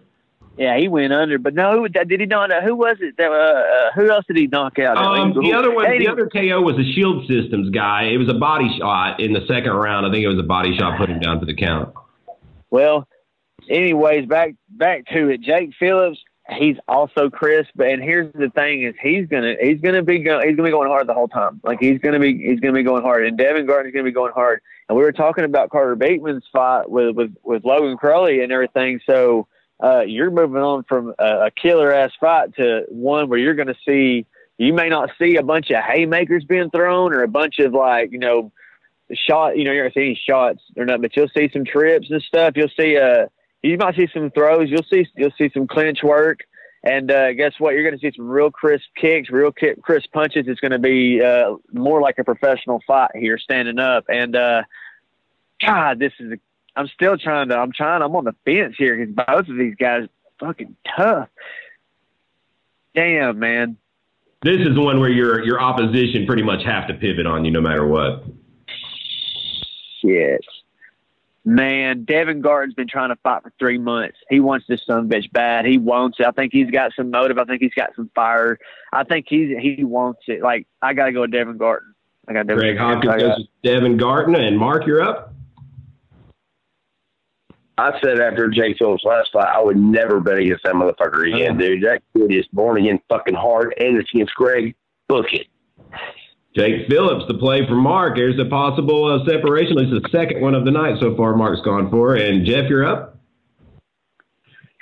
Yeah, 0.57 0.78
he 0.78 0.88
went 0.88 1.14
under. 1.14 1.38
But 1.40 1.53
no, 1.53 1.88
did 1.88 2.19
he 2.19 2.26
not? 2.26 2.52
Who 2.64 2.76
was 2.76 2.98
it? 2.99 3.18
That, 3.18 3.32
uh, 3.32 3.36
uh, 3.36 3.91
who 3.95 4.11
else 4.11 4.26
did 4.28 4.38
he 4.38 4.48
knock 4.48 4.80
out? 4.80 4.98
Um, 4.98 5.34
the 5.34 5.53
other 5.53 5.73
one, 5.73 5.86
Hey, 5.86 5.99
the 5.99 6.10
other 6.10 6.28
KO 6.28 6.61
was 6.61 6.76
a 6.78 6.94
Shield 6.94 7.26
Systems 7.28 7.69
guy. 7.69 8.10
It 8.11 8.18
was 8.18 8.30
a 8.30 8.38
body 8.38 8.69
shot 8.78 9.19
in 9.19 9.34
the 9.34 9.45
second 9.48 9.72
round. 9.72 10.06
I 10.06 10.11
think 10.11 10.23
it 10.23 10.28
was 10.28 10.40
a 10.40 10.44
body 10.44 10.78
shot, 10.78 10.98
put 10.98 11.10
him 11.10 11.19
down 11.19 11.40
for 11.40 11.45
the 11.45 11.56
count. 11.56 11.94
Well, 12.69 13.07
anyways, 13.69 14.28
back 14.28 14.56
back 14.69 15.06
to 15.07 15.30
it. 15.30 15.41
Jake 15.41 15.72
Phillips, 15.80 16.19
he's 16.57 16.78
also 16.88 17.30
crisp, 17.30 17.80
and 17.80 18.02
here's 18.02 18.32
the 18.34 18.49
thing: 18.49 18.84
is 18.84 18.95
he's 19.02 19.28
gonna 19.28 19.56
he's 19.61 19.80
gonna 19.82 20.03
be 20.03 20.19
go, 20.19 20.40
he's 20.41 20.56
gonna 20.56 20.68
be 20.68 20.72
going 20.72 20.90
hard 20.90 21.07
the 21.07 21.14
whole 21.14 21.28
time. 21.28 21.61
Like 21.64 21.80
he's 21.80 21.99
gonna 21.99 22.19
be 22.19 22.38
he's 22.38 22.60
gonna 22.60 22.73
be 22.73 22.84
going 22.84 23.03
hard, 23.03 23.26
and 23.26 23.38
Devin 23.38 23.65
Garten's 23.65 23.94
gonna 23.94 24.06
be 24.06 24.11
going 24.11 24.34
hard. 24.34 24.61
And 24.90 24.98
we 24.98 25.03
were 25.03 25.11
talking 25.11 25.45
about 25.45 25.69
Carter 25.69 25.95
Bateman's 25.95 26.44
fight 26.52 26.90
with 26.90 27.15
with 27.15 27.36
with 27.44 27.64
Logan 27.64 27.98
Crowley 27.98 28.41
and 28.41 28.52
everything. 28.52 28.99
So 29.10 29.48
uh, 29.82 30.02
you're 30.02 30.32
moving 30.32 30.62
on 30.62 30.84
from 30.84 31.14
a, 31.18 31.45
a 31.45 31.52
killer 31.52 31.94
ass 31.94 32.12
fight 32.20 32.56
to 32.56 32.86
one 32.90 33.30
where 33.30 33.40
you're 33.40 33.56
gonna 33.56 33.76
see. 33.86 34.26
You 34.58 34.74
may 34.74 34.90
not 34.90 35.10
see 35.18 35.38
a 35.38 35.44
bunch 35.44 35.72
of 35.72 35.84
haymakers 35.84 36.44
being 36.44 36.70
thrown 36.70 37.14
or 37.14 37.24
a 37.24 37.28
bunch 37.28 37.60
of 37.60 37.74
like 37.74 38.12
you 38.12 38.20
know 38.20 38.52
shot. 39.14 39.58
You 39.58 39.64
know, 39.64 39.72
you're 39.72 39.90
gonna 39.90 39.94
see 39.94 40.12
any 40.12 40.22
shots 40.28 40.62
or 40.78 40.86
nothing 40.86 41.02
but 41.02 41.16
you'll 41.16 41.30
see 41.36 41.49
some 41.52 41.66
trips 41.66 42.10
and 42.10 42.22
stuff. 42.22 42.53
You'll 42.56 42.70
see 42.78 42.98
uh 42.98 43.28
you 43.64 43.78
might 43.78 43.95
see 43.95 44.08
some 44.14 44.32
throws. 44.32 44.70
You'll 44.70 44.86
see 44.91 45.06
you'll 45.16 45.34
see 45.38 45.49
some 45.53 45.68
clinch 45.68 45.99
work, 46.03 46.40
and 46.84 47.12
uh, 47.12 47.34
guess 47.34 47.53
what? 47.60 47.74
You're 47.74 47.84
going 47.84 47.99
to 47.99 47.99
see 47.99 48.16
some 48.16 48.28
real 48.28 48.49
crisp 48.49 48.86
kicks, 48.99 49.30
real 49.30 49.52
ki- 49.52 49.76
crisp 49.82 50.12
punches. 50.12 50.45
It's 50.48 50.60
going 50.60 50.72
to 50.72 50.80
be 50.80 51.22
uh, 51.22 51.56
more 51.72 52.02
like 52.02 52.18
a 52.18 52.24
professional 52.24 52.82
fight 52.88 53.12
here, 53.14 53.38
standing 53.38 53.78
up. 53.78 54.06
And 54.10 54.36
uh, 54.36 54.64
God, 55.64 55.99
this 55.99 56.14
is. 56.20 56.34
A, 56.34 56.38
I'm 56.76 56.88
still 56.88 57.18
trying 57.18 57.49
to. 57.49 57.57
I'm 57.57 57.72
trying. 57.72 58.02
I'm 58.02 58.15
on 58.15 58.26
the 58.26 58.35
fence 58.45 58.76
here 58.77 58.98
because 58.98 59.14
both 59.14 59.49
of 59.49 59.57
these 59.57 59.76
guys 59.76 60.03
are 60.03 60.48
fucking 60.48 60.76
tough. 60.95 61.30
Damn, 62.95 63.39
man. 63.39 63.77
This 64.43 64.60
is 64.61 64.77
one 64.77 64.99
where 64.99 65.10
your 65.10 65.43
your 65.45 65.61
opposition 65.61 66.26
pretty 66.26 66.43
much 66.43 66.64
have 66.65 66.88
to 66.88 66.93
pivot 66.93 67.26
on 67.26 67.45
you 67.45 67.52
no 67.52 67.61
matter 67.61 67.85
what. 67.85 68.23
Shit. 70.02 70.41
Man, 71.43 72.03
Devin 72.03 72.41
Garten's 72.41 72.76
been 72.76 72.88
trying 72.88 73.10
to 73.10 73.15
fight 73.18 73.41
for 73.41 73.52
three 73.57 73.80
months. 73.80 74.18
He 74.30 74.39
wants 74.39 74.68
this 74.68 74.81
son 74.85 74.99
of 74.99 75.06
a 75.06 75.07
bitch 75.07 75.31
bad. 75.31 75.65
He 75.65 75.80
wants 75.80 76.19
it. 76.19 76.27
I 76.27 76.31
think 76.31 76.53
he's 76.53 76.69
got 76.69 76.91
some 76.95 77.10
motive. 77.10 77.39
I 77.39 77.45
think 77.45 77.61
he's 77.61 77.73
got 77.73 77.95
some 77.95 78.11
fire. 78.14 78.60
I 78.93 79.03
think 79.03 79.26
he's 79.27 79.57
he 79.60 79.84
wants 79.84 80.22
it. 80.27 80.41
Like 80.41 80.68
I 80.81 80.93
got 80.93 81.06
to 81.06 81.11
go 81.11 81.22
with 81.22 81.31
Devin 81.31 81.57
Garten. 81.57 81.95
I 82.27 82.34
got 82.34 82.48
Devin. 82.48 82.61
Greg 82.61 82.77
Hopkins 82.77 83.22
goes 83.22 83.38
with 83.39 83.48
Devin 83.64 83.98
Garten 83.98 84.35
and 84.35 84.57
Mark, 84.57 84.85
you're 84.85 85.02
up. 85.02 85.34
I 87.82 87.99
said 87.99 88.20
after 88.20 88.48
Jake 88.49 88.78
Phillips 88.78 89.03
last 89.03 89.32
fight, 89.34 89.48
I 89.48 89.62
would 89.62 89.78
never 89.78 90.20
bet 90.20 90.38
against 90.38 90.64
that 90.64 90.76
motherfucker 90.76 91.34
again, 91.34 91.58
dude. 91.58 91.84
That 91.84 92.03
kid 92.16 92.32
is 92.32 92.45
born 92.53 92.78
again 92.78 92.99
fucking 93.10 93.34
hard, 93.34 93.74
and 93.80 93.98
it's 93.98 94.10
against 94.14 94.36
Greg. 94.36 94.76
Book 95.08 95.26
it. 95.34 95.48
Jake 96.56 96.88
Phillips, 96.90 97.26
the 97.28 97.34
play 97.34 97.66
for 97.68 97.76
Mark. 97.76 98.18
There's 98.18 98.40
a 98.40 98.45
possible 98.45 99.06
uh, 99.06 99.26
separation. 99.26 99.80
At 99.80 99.86
least 99.86 100.03
the 100.03 100.10
second 100.12 100.41
one 100.41 100.53
of 100.53 100.64
the 100.64 100.72
night 100.72 100.99
so 100.99 101.16
far. 101.16 101.36
Mark's 101.36 101.62
gone 101.62 101.90
for. 101.90 102.16
And 102.16 102.45
Jeff, 102.45 102.70
you're 102.70 102.86
up. 102.86 103.18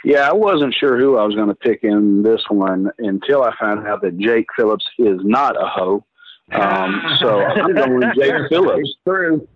Yeah, 0.03 0.27
I 0.27 0.33
wasn't 0.33 0.73
sure 0.73 0.97
who 0.97 1.17
I 1.17 1.25
was 1.25 1.35
going 1.35 1.49
to 1.49 1.55
pick 1.55 1.83
in 1.83 2.23
this 2.23 2.41
one 2.49 2.89
until 2.97 3.43
I 3.43 3.53
found 3.59 3.87
out 3.87 4.01
that 4.01 4.17
Jake 4.17 4.47
Phillips 4.57 4.85
is 4.97 5.19
not 5.23 5.55
a 5.55 5.67
hoe. 5.67 6.05
Um, 6.51 7.01
so 7.19 7.41
I'm 7.41 7.73
going 7.73 7.95
with 7.95 8.15
Jake 8.15 8.49
Phillips. 8.49 8.95
True. 9.07 9.47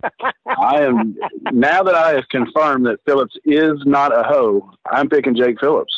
I 0.45 0.81
am 0.81 1.17
now 1.51 1.83
that 1.83 1.95
I 1.95 2.13
have 2.13 2.27
confirmed 2.29 2.85
that 2.85 2.99
Phillips 3.05 3.35
is 3.45 3.81
not 3.85 4.17
a 4.17 4.23
hoe. 4.23 4.71
I'm 4.91 5.09
picking 5.09 5.35
Jake 5.35 5.59
Phillips. 5.59 5.93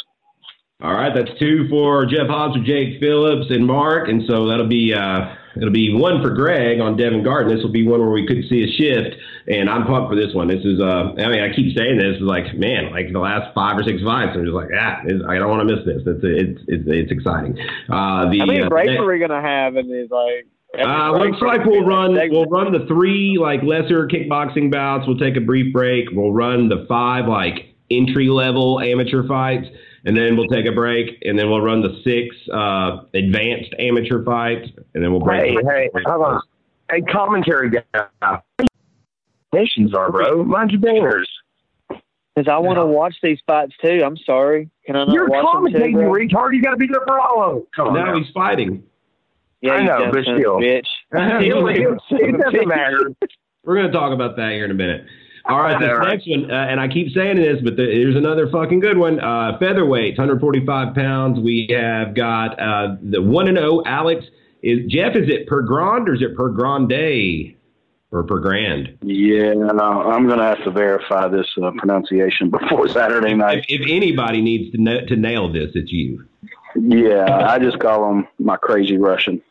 All 0.81 0.93
right, 0.93 1.13
that's 1.15 1.31
two 1.39 1.67
for 1.69 2.05
Jeff 2.05 2.27
Hobbs, 2.27 2.57
for 2.57 2.63
Jake 2.63 2.99
Phillips, 2.99 3.47
and 3.49 3.65
Mark, 3.65 4.09
and 4.09 4.23
so 4.27 4.45
that'll 4.45 4.67
be 4.67 4.93
uh, 4.93 5.33
it'll 5.55 5.71
be 5.71 5.93
one 5.93 6.21
for 6.21 6.31
Greg 6.31 6.81
on 6.81 6.97
Devin 6.97 7.23
Garten. 7.23 7.55
This 7.55 7.63
will 7.63 7.71
be 7.71 7.87
one 7.87 8.01
where 8.01 8.09
we 8.09 8.27
could 8.27 8.43
see 8.49 8.63
a 8.63 8.67
shift, 8.67 9.15
and 9.47 9.69
I'm 9.69 9.85
pumped 9.85 10.09
for 10.09 10.17
this 10.17 10.35
one. 10.35 10.49
This 10.49 10.65
is 10.65 10.81
uh, 10.81 11.13
I 11.17 11.29
mean, 11.29 11.39
I 11.39 11.55
keep 11.55 11.77
saying 11.77 11.97
this, 11.97 12.17
like 12.19 12.55
man, 12.55 12.91
like 12.91 13.11
the 13.13 13.19
last 13.19 13.55
five 13.55 13.77
or 13.77 13.83
six 13.83 14.03
fights, 14.03 14.31
I'm 14.35 14.43
just 14.43 14.53
like, 14.53 14.69
ah, 14.77 14.99
it's, 15.05 15.23
I 15.27 15.35
don't 15.35 15.49
want 15.49 15.67
to 15.67 15.75
miss 15.75 15.85
this. 15.85 16.03
It's 16.05 16.19
it's 16.23 16.61
it's, 16.67 16.83
it's 16.87 17.11
exciting. 17.11 17.57
Uh, 17.89 18.29
the 18.29 18.39
How 18.39 18.45
many 18.45 18.61
uh, 18.61 18.67
breaks 18.67 18.99
are 18.99 19.05
we 19.05 19.19
gonna 19.19 19.41
have 19.41 19.77
in 19.77 19.89
these 19.89 20.09
like? 20.11 20.45
Uh, 20.79 21.11
looks 21.17 21.41
like 21.41 21.65
we'll 21.65 21.85
run 21.85 22.17
we'll 22.29 22.45
run 22.45 22.71
the 22.71 22.85
three 22.87 23.37
like 23.39 23.63
lesser 23.63 24.07
kickboxing 24.07 24.71
bouts. 24.71 25.05
We'll 25.07 25.17
take 25.17 25.37
a 25.37 25.41
brief 25.41 25.73
break. 25.73 26.09
We'll 26.11 26.33
run 26.33 26.69
the 26.69 26.85
five 26.87 27.27
like 27.27 27.75
entry 27.91 28.27
level 28.27 28.79
amateur 28.79 29.27
fights, 29.27 29.67
and 30.05 30.15
then 30.17 30.37
we'll 30.37 30.47
take 30.47 30.65
a 30.65 30.71
break, 30.71 31.21
and 31.23 31.37
then 31.37 31.49
we'll 31.49 31.61
run 31.61 31.81
the 31.81 32.01
six 32.03 32.35
uh, 32.53 33.03
advanced 33.13 33.73
amateur 33.79 34.23
fights, 34.23 34.69
and 34.93 35.03
then 35.03 35.11
we'll 35.11 35.21
break. 35.21 35.51
Hey, 35.51 35.55
hey, 35.63 35.89
hold 36.05 36.25
on. 36.25 36.41
Hey, 36.89 37.01
commentary 37.01 37.69
guy. 37.69 38.41
Nations 39.53 39.93
are, 39.93 40.11
bro. 40.11 40.43
Mind 40.43 40.71
your 40.71 40.81
banners. 40.81 41.29
Because 41.89 42.51
I 42.51 42.57
want 42.57 42.77
to 42.77 42.85
watch 42.85 43.15
these 43.23 43.39
fights 43.47 43.73
too. 43.81 44.01
I'm 44.05 44.17
sorry. 44.17 44.69
Can 44.85 44.97
I 44.97 45.05
not 45.05 45.13
You're 45.13 45.27
watch 45.27 45.45
them 45.53 45.71
too, 45.71 45.79
commentating, 45.79 45.91
you 45.91 46.09
bro? 46.09 46.11
retard. 46.11 46.53
You 46.53 46.61
got 46.61 46.71
to 46.71 46.77
be 46.77 46.87
there 46.87 47.01
for 47.07 47.19
all 47.19 47.43
of 47.43 47.55
them. 47.55 47.67
Come 47.73 47.87
on. 47.87 47.93
Now 47.93 48.05
now. 48.07 48.17
he's 48.17 48.29
fighting. 48.33 48.83
Yeah, 49.61 49.73
I 49.73 49.83
know, 49.83 50.11
but 50.11 50.25
son 50.25 50.33
of 50.33 50.39
a 50.39 50.41
still. 50.41 50.57
bitch. 50.57 50.87
it 51.11 52.37
doesn't 52.39 52.67
matter. 52.67 53.11
We're 53.63 53.75
going 53.75 53.87
to 53.87 53.93
talk 53.93 54.13
about 54.13 54.35
that 54.37 54.51
here 54.51 54.65
in 54.65 54.71
a 54.71 54.75
minute. 54.75 55.05
All 55.47 55.59
right, 55.59 55.79
this 55.79 55.89
All 55.89 55.97
right. 55.97 56.13
next 56.13 56.27
one, 56.27 56.49
uh, 56.49 56.53
and 56.55 56.79
I 56.79 56.87
keep 56.87 57.13
saying 57.13 57.37
this, 57.37 57.57
but 57.63 57.75
the, 57.75 57.83
here's 57.83 58.15
another 58.15 58.49
fucking 58.49 58.79
good 58.79 58.97
one. 58.97 59.19
Uh, 59.19 59.57
featherweight, 59.59 60.17
145 60.17 60.95
pounds. 60.95 61.39
We 61.39 61.67
have 61.69 62.15
got 62.15 62.59
uh, 62.59 62.95
the 63.01 63.21
one 63.21 63.47
and 63.47 63.57
zero. 63.57 63.83
Alex 63.85 64.25
is 64.63 64.79
Jeff. 64.87 65.15
Is 65.15 65.29
it 65.29 65.47
per 65.47 65.61
grand 65.61 66.09
or 66.09 66.15
is 66.15 66.21
it 66.23 66.35
per 66.35 66.49
grande 66.49 67.55
or 68.11 68.23
per 68.23 68.39
grand? 68.39 68.97
Yeah, 69.03 69.53
no, 69.53 69.77
I'm 69.79 70.25
going 70.25 70.39
to 70.39 70.45
have 70.45 70.63
to 70.63 70.71
verify 70.71 71.27
this 71.27 71.45
uh, 71.61 71.71
pronunciation 71.77 72.49
before 72.49 72.87
Saturday 72.87 73.35
night. 73.35 73.65
If, 73.67 73.81
if 73.81 73.87
anybody 73.87 74.41
needs 74.41 74.71
to 74.71 74.81
na- 74.81 75.05
to 75.07 75.15
nail 75.15 75.51
this, 75.53 75.69
it's 75.75 75.91
you. 75.91 76.25
Yeah, 76.75 77.47
I 77.47 77.59
just 77.59 77.79
call 77.79 78.11
him 78.11 78.27
my 78.39 78.57
crazy 78.57 78.97
Russian. 78.97 79.41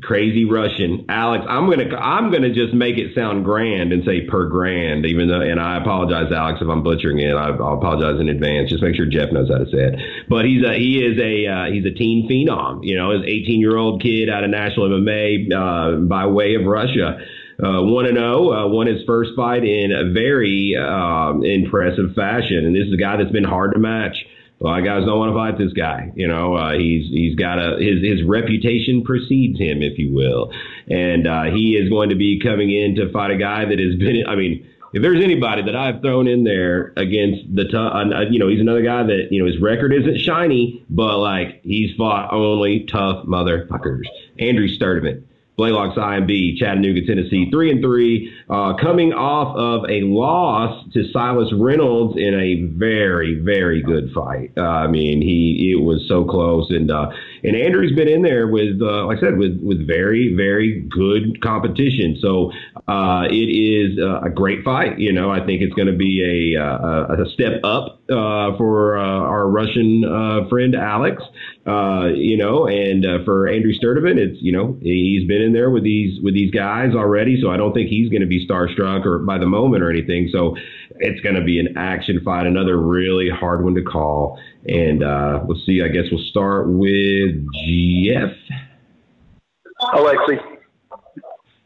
Crazy 0.00 0.46
Russian, 0.46 1.04
Alex. 1.10 1.44
I'm 1.46 1.68
gonna 1.68 1.94
I'm 1.94 2.32
gonna 2.32 2.52
just 2.52 2.72
make 2.72 2.96
it 2.96 3.14
sound 3.14 3.44
grand 3.44 3.92
and 3.92 4.02
say 4.06 4.22
per 4.22 4.48
grand, 4.48 5.04
even 5.04 5.28
though. 5.28 5.42
And 5.42 5.60
I 5.60 5.76
apologize, 5.76 6.32
Alex, 6.32 6.60
if 6.62 6.68
I'm 6.68 6.82
butchering 6.82 7.18
it. 7.18 7.34
I, 7.34 7.48
I'll 7.48 7.76
apologize 7.76 8.18
in 8.18 8.30
advance. 8.30 8.70
Just 8.70 8.82
make 8.82 8.96
sure 8.96 9.04
Jeff 9.04 9.30
knows 9.32 9.50
how 9.50 9.58
to 9.58 9.66
say 9.66 9.92
it. 9.92 10.00
But 10.30 10.46
he's 10.46 10.64
a 10.64 10.72
he 10.72 11.04
is 11.04 11.18
a 11.18 11.46
uh, 11.46 11.64
he's 11.70 11.84
a 11.84 11.90
teen 11.90 12.26
phenom. 12.26 12.80
You 12.82 12.96
know, 12.96 13.10
an 13.10 13.24
18 13.26 13.60
year 13.60 13.76
old 13.76 14.00
kid 14.00 14.30
out 14.30 14.44
of 14.44 14.50
national 14.50 14.88
MMA 14.88 15.52
uh, 15.52 15.96
by 16.06 16.24
way 16.24 16.54
of 16.54 16.64
Russia. 16.64 17.18
Uh, 17.62 17.82
one 17.82 18.06
and 18.06 18.16
zero, 18.16 18.50
uh, 18.50 18.66
won 18.68 18.86
his 18.86 19.04
first 19.06 19.32
fight 19.36 19.62
in 19.62 19.92
a 19.92 20.10
very 20.10 20.74
um, 20.74 21.44
impressive 21.44 22.14
fashion, 22.16 22.64
and 22.64 22.74
this 22.74 22.86
is 22.86 22.94
a 22.94 22.96
guy 22.96 23.18
that's 23.18 23.30
been 23.30 23.44
hard 23.44 23.74
to 23.74 23.78
match. 23.78 24.16
Of 24.64 24.84
guys 24.84 25.04
don't 25.04 25.18
want 25.18 25.30
to 25.30 25.34
fight 25.34 25.58
this 25.58 25.72
guy. 25.72 26.12
You 26.14 26.28
know, 26.28 26.54
uh, 26.54 26.72
he's 26.72 27.10
he's 27.10 27.34
got 27.34 27.58
a 27.58 27.76
his 27.78 28.02
his 28.02 28.22
reputation 28.22 29.02
precedes 29.02 29.58
him, 29.58 29.82
if 29.82 29.98
you 29.98 30.14
will, 30.14 30.52
and 30.88 31.26
uh, 31.26 31.44
he 31.44 31.76
is 31.76 31.88
going 31.88 32.10
to 32.10 32.16
be 32.16 32.40
coming 32.40 32.70
in 32.70 32.94
to 32.96 33.10
fight 33.10 33.30
a 33.30 33.36
guy 33.36 33.64
that 33.64 33.78
has 33.78 33.96
been. 33.96 34.24
I 34.26 34.36
mean, 34.36 34.66
if 34.92 35.02
there's 35.02 35.22
anybody 35.22 35.62
that 35.62 35.74
I've 35.74 36.00
thrown 36.00 36.28
in 36.28 36.44
there 36.44 36.92
against 36.96 37.54
the, 37.54 37.64
t- 37.64 37.76
uh, 37.76 38.20
you 38.30 38.38
know, 38.38 38.48
he's 38.48 38.60
another 38.60 38.82
guy 38.82 39.02
that 39.02 39.28
you 39.30 39.42
know 39.42 39.50
his 39.50 39.60
record 39.60 39.92
isn't 39.92 40.18
shiny, 40.18 40.84
but 40.88 41.18
like 41.18 41.60
he's 41.62 41.96
fought 41.96 42.32
only 42.32 42.84
tough 42.84 43.26
motherfuckers. 43.26 44.04
Andrew 44.38 44.68
Sturdivant. 44.68 45.24
Blaylock's 45.56 45.98
IMB, 45.98 46.56
Chattanooga, 46.56 47.06
Tennessee, 47.06 47.50
three 47.50 47.70
and 47.70 47.82
three, 47.82 48.32
uh, 48.48 48.74
coming 48.80 49.12
off 49.12 49.54
of 49.56 49.88
a 49.90 50.00
loss 50.00 50.82
to 50.94 51.04
Silas 51.12 51.52
Reynolds 51.52 52.16
in 52.16 52.34
a 52.34 52.62
very, 52.76 53.34
very 53.34 53.82
good 53.82 54.10
fight. 54.14 54.52
Uh, 54.56 54.62
I 54.62 54.86
mean, 54.86 55.20
he 55.20 55.72
it 55.76 55.82
was 55.82 56.06
so 56.08 56.24
close, 56.24 56.70
and 56.70 56.90
uh, 56.90 57.10
and 57.44 57.54
Andrew's 57.54 57.94
been 57.94 58.08
in 58.08 58.22
there 58.22 58.46
with, 58.48 58.80
uh, 58.80 59.06
like 59.06 59.18
I 59.18 59.20
said, 59.20 59.36
with 59.36 59.60
with 59.62 59.86
very, 59.86 60.34
very 60.34 60.80
good 60.88 61.42
competition. 61.42 62.16
So 62.20 62.50
uh, 62.88 63.26
it 63.30 63.34
is 63.34 63.98
uh, 63.98 64.20
a 64.22 64.30
great 64.30 64.64
fight. 64.64 64.98
You 64.98 65.12
know, 65.12 65.30
I 65.30 65.44
think 65.44 65.62
it's 65.62 65.74
going 65.74 65.86
to 65.86 65.96
be 65.96 66.54
a, 66.56 66.60
a, 66.60 67.22
a 67.22 67.30
step 67.30 67.60
up 67.62 68.00
for 68.08 68.98
our 68.98 69.48
Russian 69.48 70.02
friend 70.48 70.74
Alex. 70.74 71.22
you 71.64 72.36
know, 72.36 72.66
and 72.66 73.06
for 73.24 73.48
Andrew 73.48 73.72
Sturdivant, 73.72 74.18
it's 74.18 74.42
you 74.42 74.52
know 74.52 74.76
he's 74.82 75.26
been 75.26 75.42
in 75.42 75.52
there 75.52 75.70
with 75.70 75.84
these 75.84 76.20
with 76.22 76.34
these 76.34 76.50
guys 76.50 76.94
already, 76.94 77.40
so 77.40 77.50
I 77.50 77.56
don't 77.56 77.72
think 77.72 77.88
he's 77.88 78.08
going 78.08 78.22
to 78.22 78.26
be 78.26 78.46
starstruck 78.46 79.06
or 79.06 79.18
by 79.20 79.38
the 79.38 79.46
moment 79.46 79.82
or 79.82 79.90
anything. 79.90 80.28
So 80.32 80.56
it's 80.96 81.20
going 81.20 81.36
to 81.36 81.44
be 81.44 81.58
an 81.58 81.76
action 81.76 82.20
fight, 82.24 82.46
another 82.46 82.78
really 82.78 83.28
hard 83.28 83.64
one 83.64 83.74
to 83.74 83.82
call. 83.82 84.38
And 84.66 85.02
uh, 85.02 85.44
let's 85.46 85.64
see. 85.66 85.82
I 85.82 85.88
guess 85.88 86.04
we'll 86.10 86.24
start 86.26 86.68
with 86.68 87.46
Jeff. 87.66 88.32
Alexi. 89.80 90.51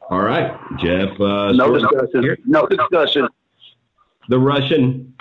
All 0.09 0.23
right, 0.23 0.57
Jeff. 0.79 1.21
Uh, 1.21 1.53
no 1.53 1.77
discussion. 1.79 2.23
Here. 2.23 2.39
No 2.45 2.67
discussion. 2.67 3.29
The 4.29 4.39
Russian. 4.39 5.15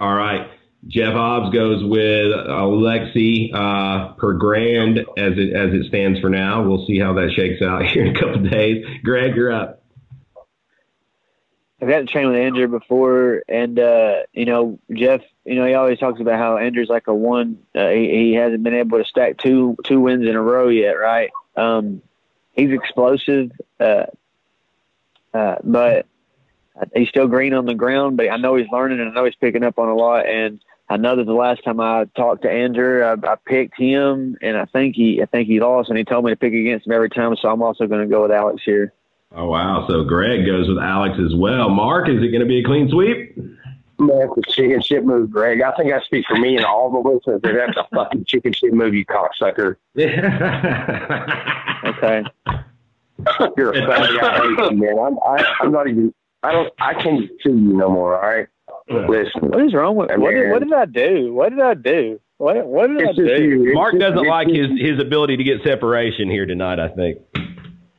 All 0.00 0.14
right. 0.14 0.50
Jeff 0.86 1.14
Hobbs 1.14 1.54
goes 1.54 1.82
with 1.82 2.32
Alexi 2.46 3.50
uh, 3.54 4.12
per 4.14 4.34
grand 4.34 4.98
as 4.98 5.32
it 5.36 5.54
as 5.54 5.72
it 5.72 5.86
stands 5.88 6.20
for 6.20 6.28
now. 6.28 6.62
We'll 6.62 6.86
see 6.86 6.98
how 6.98 7.14
that 7.14 7.32
shakes 7.34 7.62
out 7.62 7.84
here 7.86 8.04
in 8.04 8.16
a 8.16 8.20
couple 8.20 8.42
days. 8.42 8.84
Greg, 9.02 9.34
you're 9.34 9.52
up. 9.52 9.82
I've 11.80 11.88
got 11.88 11.98
to 11.98 12.06
train 12.06 12.28
with 12.28 12.36
Andrew 12.36 12.68
before, 12.68 13.42
and 13.48 13.78
uh, 13.78 14.22
you 14.32 14.44
know 14.44 14.78
Jeff. 14.92 15.20
You 15.44 15.56
know 15.56 15.66
he 15.66 15.74
always 15.74 15.98
talks 15.98 16.20
about 16.20 16.38
how 16.38 16.56
Andrew's 16.56 16.88
like 16.88 17.06
a 17.06 17.14
one. 17.14 17.58
Uh, 17.74 17.88
he, 17.88 18.08
he 18.08 18.34
hasn't 18.34 18.62
been 18.62 18.74
able 18.74 18.98
to 18.98 19.04
stack 19.04 19.38
two 19.38 19.76
two 19.84 20.00
wins 20.00 20.26
in 20.26 20.34
a 20.34 20.42
row 20.42 20.68
yet, 20.68 20.92
right? 20.92 21.30
Um, 21.56 22.02
he's 22.54 22.70
explosive, 22.70 23.50
uh, 23.80 24.06
uh, 25.32 25.56
but 25.62 26.06
he's 26.94 27.08
still 27.08 27.28
green 27.28 27.54
on 27.54 27.66
the 27.66 27.74
ground. 27.74 28.16
But 28.16 28.30
I 28.30 28.36
know 28.36 28.56
he's 28.56 28.68
learning, 28.72 29.00
and 29.00 29.10
I 29.10 29.12
know 29.12 29.24
he's 29.24 29.34
picking 29.34 29.64
up 29.64 29.78
on 29.78 29.88
a 29.88 29.94
lot. 29.94 30.26
And 30.26 30.60
I 30.88 30.96
know 30.96 31.16
that 31.16 31.24
the 31.24 31.32
last 31.32 31.64
time 31.64 31.80
I 31.80 32.06
talked 32.16 32.42
to 32.42 32.50
Andrew, 32.50 33.02
I, 33.02 33.14
I 33.26 33.36
picked 33.46 33.78
him, 33.78 34.36
and 34.42 34.56
I 34.56 34.64
think 34.66 34.96
he, 34.96 35.22
I 35.22 35.26
think 35.26 35.48
he 35.48 35.60
lost, 35.60 35.88
and 35.88 35.98
he 35.98 36.04
told 36.04 36.24
me 36.24 36.32
to 36.32 36.36
pick 36.36 36.52
against 36.52 36.86
him 36.86 36.92
every 36.92 37.10
time. 37.10 37.34
So 37.40 37.48
I'm 37.48 37.62
also 37.62 37.86
going 37.86 38.02
to 38.02 38.12
go 38.12 38.22
with 38.22 38.32
Alex 38.32 38.62
here. 38.64 38.92
Oh 39.36 39.48
wow! 39.48 39.84
So 39.88 40.04
Greg 40.04 40.46
goes 40.46 40.68
with 40.68 40.78
Alex 40.78 41.18
as 41.18 41.34
well. 41.34 41.68
Mark, 41.68 42.08
is 42.08 42.22
it 42.22 42.28
going 42.28 42.40
to 42.40 42.46
be 42.46 42.60
a 42.60 42.64
clean 42.64 42.88
sweep? 42.88 43.36
Man, 43.98 44.28
it's 44.36 44.48
a 44.48 44.52
chicken 44.52 44.82
shit 44.82 45.04
move, 45.04 45.30
Greg. 45.30 45.62
I 45.62 45.72
think 45.76 45.92
I 45.92 46.00
speak 46.00 46.26
for 46.26 46.36
me 46.36 46.56
and 46.56 46.64
all 46.64 46.90
the 46.90 46.98
listeners. 47.08 47.40
That's 47.42 47.76
a 47.76 47.86
fucking 47.94 48.24
chicken 48.26 48.52
shit 48.52 48.72
move, 48.72 48.94
you 48.94 49.06
cocksucker. 49.06 49.76
okay. 51.84 52.24
You're 53.56 53.72
a 53.72 53.86
funny 53.86 54.18
guy, 54.18 54.70
man. 54.70 54.98
I'm, 54.98 55.18
I, 55.18 55.54
I'm 55.60 55.70
not 55.72 55.88
even. 55.88 56.12
I 56.42 56.52
don't. 56.52 56.72
I 56.80 56.94
can't 56.94 57.30
see 57.42 57.50
you 57.50 57.76
no 57.76 57.88
more. 57.88 58.16
All 58.16 58.22
right. 58.22 58.48
Listen. 58.88 59.50
What 59.50 59.64
is 59.64 59.72
wrong 59.72 59.96
with 59.96 60.10
what 60.16 60.30
did, 60.32 60.50
what 60.50 60.58
did 60.62 60.72
I 60.72 60.84
do? 60.86 61.32
What 61.32 61.50
did 61.50 61.60
I 61.60 61.74
do? 61.74 62.20
What 62.38 62.66
what 62.66 62.88
did 62.88 63.00
it's 63.00 63.10
I 63.10 63.12
do? 63.12 63.42
You. 63.42 63.74
Mark 63.74 63.94
just, 63.94 64.00
doesn't 64.00 64.26
like 64.26 64.48
his 64.48 64.68
his 64.78 64.98
ability 65.00 65.36
to 65.36 65.44
get 65.44 65.62
separation 65.62 66.28
here 66.28 66.46
tonight. 66.46 66.80
I 66.80 66.88
think. 66.88 67.18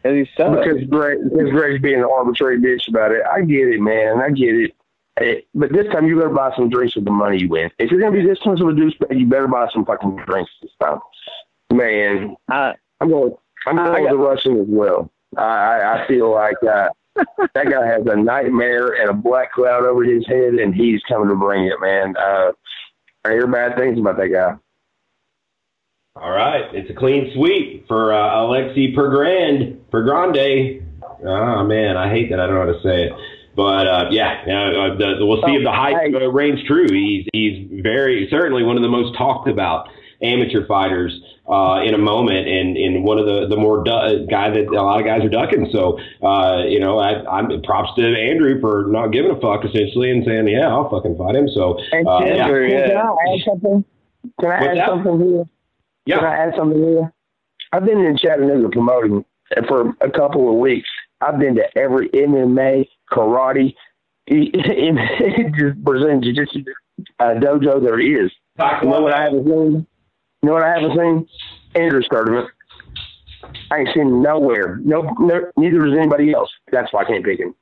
He's 0.04 0.28
because 0.38 0.84
Greg, 0.88 1.18
because 1.24 1.50
Greg's 1.50 1.82
being 1.82 2.00
an 2.00 2.06
arbitrary 2.06 2.60
bitch 2.60 2.88
about 2.88 3.12
it. 3.12 3.24
I 3.26 3.42
get 3.42 3.68
it, 3.68 3.82
man. 3.82 4.22
I 4.22 4.30
get 4.30 4.54
it. 4.54 4.76
Hey, 5.18 5.46
but 5.56 5.72
this 5.72 5.88
time 5.94 6.08
you 6.08 6.18
better 6.18 6.30
buy 6.30 6.54
some 6.56 6.70
drinks 6.70 6.96
with 6.96 7.06
the 7.06 7.12
money 7.12 7.40
you 7.40 7.48
win. 7.48 7.72
If 7.80 7.90
you're 7.90 8.02
gonna 8.02 8.12
be 8.12 8.26
this 8.26 8.40
much 8.46 8.60
of 8.60 8.68
a 8.68 8.72
douchebag, 8.72 9.18
you 9.18 9.26
better 9.26 9.48
buy 9.48 9.68
some 9.74 9.86
fucking 9.86 10.18
drinks 10.28 10.52
this 10.62 10.72
time. 10.82 11.00
Man, 11.72 12.36
I, 12.50 12.74
I'm 13.00 13.10
going. 13.10 13.34
I'm 13.66 13.78
going 13.78 14.04
with 14.04 14.12
the 14.12 14.18
Russian 14.18 14.60
as 14.60 14.68
well. 14.68 15.10
I 15.38 16.04
I 16.04 16.08
feel 16.08 16.32
like 16.32 16.62
uh, 16.64 16.90
that 17.16 17.70
guy 17.70 17.86
has 17.88 18.06
a 18.06 18.16
nightmare 18.16 19.02
and 19.02 19.10
a 19.10 19.14
black 19.14 19.54
cloud 19.54 19.86
over 19.86 20.04
his 20.04 20.28
head, 20.28 20.56
and 20.56 20.76
he's 20.76 21.02
coming 21.08 21.30
to 21.30 21.36
bring 21.36 21.66
it, 21.66 21.80
man. 21.80 22.16
Uh, 22.18 22.52
I 23.24 23.32
hear 23.32 23.48
bad 23.48 23.78
things 23.78 23.98
about 23.98 24.18
that 24.18 24.28
guy. 24.28 24.56
All 26.18 26.32
right, 26.32 26.74
it's 26.74 26.90
a 26.90 26.94
clean 26.94 27.32
sweep 27.36 27.88
for 27.88 28.14
uh, 28.14 28.18
Alexi 28.18 28.94
per 28.96 29.10
grand 29.10 29.90
per 29.92 30.04
grande. 30.04 30.84
Oh 31.26 31.64
man, 31.64 31.98
I 31.98 32.10
hate 32.10 32.30
that. 32.30 32.40
I 32.40 32.48
don't 32.48 32.56
know 32.56 32.66
how 32.66 32.78
to 32.78 32.84
say 32.84 33.04
it. 33.06 33.14
But 33.56 33.88
uh, 33.88 34.06
yeah, 34.12 34.42
uh, 34.44 34.98
the, 34.98 35.26
we'll 35.26 35.42
see 35.46 35.56
if 35.56 35.64
the 35.64 35.72
hype 35.72 36.14
uh, 36.14 36.32
reigns 36.32 36.60
true. 36.68 36.88
He's 36.90 37.26
he's 37.32 37.82
very 37.82 38.28
certainly 38.30 38.64
one 38.64 38.76
of 38.76 38.84
the 38.84 38.90
most 38.90 39.18
talked 39.18 39.48
about 39.48 39.88
amateur 40.22 40.66
fighters 40.66 41.18
uh, 41.48 41.82
in 41.84 41.94
a 41.94 41.98
moment, 41.98 42.48
and, 42.48 42.76
and 42.76 43.04
one 43.04 43.18
of 43.18 43.26
the 43.26 43.48
the 43.48 43.56
more 43.56 43.84
du- 43.84 44.28
guy 44.30 44.50
that 44.50 44.68
a 44.68 44.82
lot 44.82 45.00
of 45.00 45.06
guys 45.06 45.24
are 45.24 45.30
ducking. 45.30 45.70
So 45.72 45.98
uh, 46.22 46.66
you 46.68 46.80
know, 46.80 47.00
I, 47.00 47.24
I'm 47.30 47.62
props 47.62 47.92
to 47.98 48.04
Andrew 48.04 48.60
for 48.60 48.86
not 48.88 49.08
giving 49.08 49.32
a 49.32 49.40
fuck 49.40 49.64
essentially 49.64 50.12
and 50.12 50.26
saying, 50.26 50.48
yeah, 50.48 50.68
I'll 50.68 50.90
fucking 50.90 51.18
fight 51.18 51.36
him. 51.36 51.48
So 51.48 51.80
uh, 51.80 52.26
yeah. 52.26 52.48
Can 52.48 52.98
I 52.98 53.34
add 53.34 53.40
something? 53.46 53.86
Can 54.42 54.52
I 54.52 54.60
What's 54.60 54.68
add 54.68 54.78
that? 54.78 54.88
something 54.90 55.20
here? 55.20 55.44
Yeah. 56.06 56.16
Can 56.18 56.26
I 56.26 56.36
add 56.36 56.54
something 56.58 56.84
here? 56.84 57.14
I've 57.72 57.86
been 57.86 58.00
in 58.00 58.18
Chattanooga 58.18 58.70
promoting 58.70 59.26
for 59.68 59.96
a 60.02 60.10
couple 60.10 60.50
of 60.50 60.60
weeks. 60.60 60.90
I've 61.22 61.40
been 61.40 61.56
to 61.56 61.78
every 61.78 62.10
MMA, 62.10 62.88
karate, 63.12 63.76
just 64.30 65.78
Brazilian 65.84 66.22
jiu-jitsu 66.22 66.64
uh, 67.20 67.24
dojo 67.36 67.82
there 67.82 68.00
is. 68.00 68.32
You 68.58 68.90
know 68.90 69.02
what 69.02 69.14
I 69.14 69.24
haven't 69.24 69.46
seen? 69.46 69.88
You 70.42 70.50
know 70.50 70.54
what 70.54 70.64
I 70.64 70.80
haven't 70.80 70.98
seen? 70.98 71.28
Andrew's 71.76 72.08
tournament. 72.10 72.50
I 73.72 73.80
ain't 73.80 73.90
seen 73.94 74.22
nowhere. 74.22 74.80
No, 74.84 75.02
no, 75.20 75.52
neither 75.58 75.86
is 75.88 75.94
anybody 75.98 76.34
else. 76.34 76.50
That's 76.72 76.92
why 76.94 77.02
I 77.02 77.06
can't 77.06 77.24
pick 77.24 77.40
him. 77.40 77.54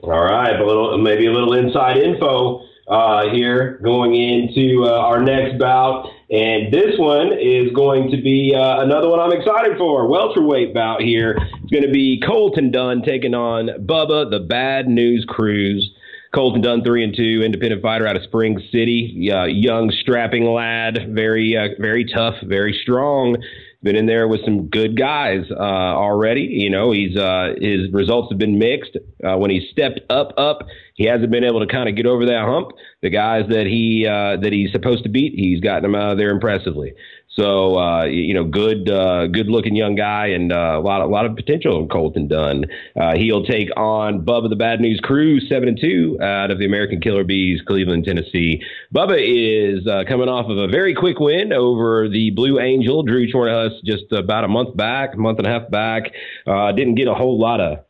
All 0.00 0.24
right, 0.24 0.58
a 0.58 0.64
little 0.66 0.98
maybe 0.98 1.26
a 1.26 1.32
little 1.32 1.54
inside 1.54 1.98
info 1.98 2.62
uh, 2.88 3.28
here 3.32 3.78
going 3.82 4.14
into 4.14 4.84
uh, 4.84 4.90
our 4.90 5.20
next 5.20 5.58
bout, 5.58 6.08
and 6.30 6.72
this 6.72 6.98
one 6.98 7.32
is 7.32 7.72
going 7.72 8.10
to 8.10 8.16
be 8.22 8.54
uh, 8.54 8.82
another 8.82 9.08
one 9.08 9.20
I'm 9.20 9.32
excited 9.32 9.76
for. 9.76 10.08
Welterweight 10.08 10.72
bout 10.72 11.00
here. 11.00 11.36
It's 11.62 11.72
going 11.72 11.84
to 11.84 11.92
be 11.92 12.20
Colton 12.24 12.70
Dunn 12.70 13.02
taking 13.02 13.34
on 13.34 13.68
Bubba 13.86 14.30
the 14.30 14.40
Bad 14.40 14.88
News 14.88 15.24
Cruz. 15.28 15.90
Colton 16.34 16.60
Dunn, 16.60 16.84
three 16.84 17.02
and 17.02 17.16
two, 17.16 17.42
independent 17.42 17.80
fighter 17.80 18.06
out 18.06 18.16
of 18.16 18.22
Spring 18.24 18.60
City, 18.70 19.30
uh, 19.32 19.44
young, 19.44 19.90
strapping 20.02 20.44
lad, 20.44 21.08
very, 21.10 21.56
uh, 21.56 21.68
very 21.80 22.04
tough, 22.04 22.34
very 22.42 22.78
strong. 22.82 23.38
Been 23.86 23.94
in 23.94 24.06
there 24.06 24.26
with 24.26 24.44
some 24.44 24.66
good 24.66 24.98
guys 24.98 25.44
uh, 25.48 25.54
already. 25.54 26.40
You 26.40 26.70
know, 26.70 26.90
he's 26.90 27.16
uh, 27.16 27.54
his 27.60 27.88
results 27.92 28.32
have 28.32 28.38
been 28.38 28.58
mixed. 28.58 28.96
Uh, 29.22 29.36
when 29.36 29.52
he 29.52 29.68
stepped 29.70 30.00
up, 30.10 30.32
up, 30.36 30.66
he 30.94 31.04
hasn't 31.04 31.30
been 31.30 31.44
able 31.44 31.60
to 31.60 31.68
kind 31.68 31.88
of 31.88 31.94
get 31.94 32.04
over 32.04 32.26
that 32.26 32.42
hump. 32.44 32.72
The 33.02 33.10
guys 33.10 33.44
that 33.48 33.66
he 33.66 34.04
uh, 34.04 34.42
that 34.42 34.52
he's 34.52 34.72
supposed 34.72 35.04
to 35.04 35.08
beat, 35.08 35.34
he's 35.36 35.60
gotten 35.60 35.82
them 35.82 35.94
out 35.94 36.10
of 36.10 36.18
there 36.18 36.30
impressively. 36.30 36.94
So 37.36 37.78
uh, 37.78 38.04
you 38.04 38.32
know, 38.34 38.44
good, 38.44 38.90
uh, 38.90 39.26
good-looking 39.26 39.76
young 39.76 39.94
guy, 39.94 40.28
and 40.28 40.52
uh, 40.52 40.76
a 40.78 40.80
lot, 40.80 41.02
a 41.02 41.06
lot 41.06 41.26
of 41.26 41.36
potential 41.36 41.78
in 41.80 41.88
Colton 41.88 42.28
Dunn. 42.28 42.64
Uh, 42.98 43.14
he'll 43.16 43.44
take 43.44 43.68
on 43.76 44.24
Bubba 44.24 44.48
the 44.48 44.56
Bad 44.56 44.80
News 44.80 45.00
Crew, 45.02 45.40
seven 45.40 45.68
and 45.68 45.78
two, 45.78 46.18
out 46.22 46.50
of 46.50 46.58
the 46.58 46.64
American 46.64 47.00
Killer 47.00 47.24
Bees, 47.24 47.60
Cleveland, 47.66 48.04
Tennessee. 48.04 48.62
Bubba 48.94 49.18
is 49.20 49.86
uh, 49.86 50.04
coming 50.08 50.28
off 50.28 50.48
of 50.48 50.56
a 50.56 50.68
very 50.68 50.94
quick 50.94 51.20
win 51.20 51.52
over 51.52 52.08
the 52.08 52.30
Blue 52.30 52.58
Angel, 52.58 53.02
Drew 53.02 53.30
Chornahus, 53.30 53.72
just 53.84 54.10
about 54.12 54.44
a 54.44 54.48
month 54.48 54.76
back, 54.76 55.16
month 55.16 55.38
and 55.38 55.46
a 55.46 55.50
half 55.50 55.70
back. 55.70 56.12
Uh, 56.46 56.72
didn't 56.72 56.94
get 56.94 57.06
a 57.06 57.14
whole 57.14 57.38
lot 57.38 57.60
of 57.60 57.85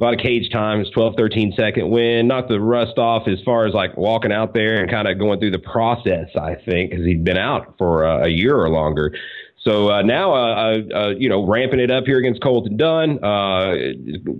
a 0.00 0.04
lot 0.04 0.14
of 0.14 0.20
cage 0.20 0.50
times, 0.50 0.88
12, 0.90 1.14
13 1.16 1.52
second 1.56 1.90
win, 1.90 2.26
knocked 2.26 2.48
the 2.48 2.60
rust 2.60 2.96
off 2.98 3.28
as 3.28 3.38
far 3.44 3.66
as 3.66 3.74
like 3.74 3.96
walking 3.96 4.32
out 4.32 4.54
there 4.54 4.80
and 4.80 4.90
kind 4.90 5.06
of 5.06 5.18
going 5.18 5.38
through 5.40 5.50
the 5.50 5.58
process, 5.58 6.28
I 6.34 6.54
think, 6.54 6.90
because 6.90 7.04
he'd 7.04 7.24
been 7.24 7.36
out 7.36 7.74
for 7.76 8.06
uh, 8.06 8.24
a 8.24 8.28
year 8.28 8.56
or 8.56 8.70
longer. 8.70 9.14
So 9.58 9.90
uh, 9.90 10.02
now, 10.02 10.32
uh, 10.32 10.78
uh, 10.94 11.08
you 11.18 11.28
know, 11.28 11.46
ramping 11.46 11.80
it 11.80 11.90
up 11.90 12.04
here 12.04 12.18
against 12.18 12.42
Colton 12.42 12.78
Dunn. 12.78 13.22
Uh, 13.22 13.74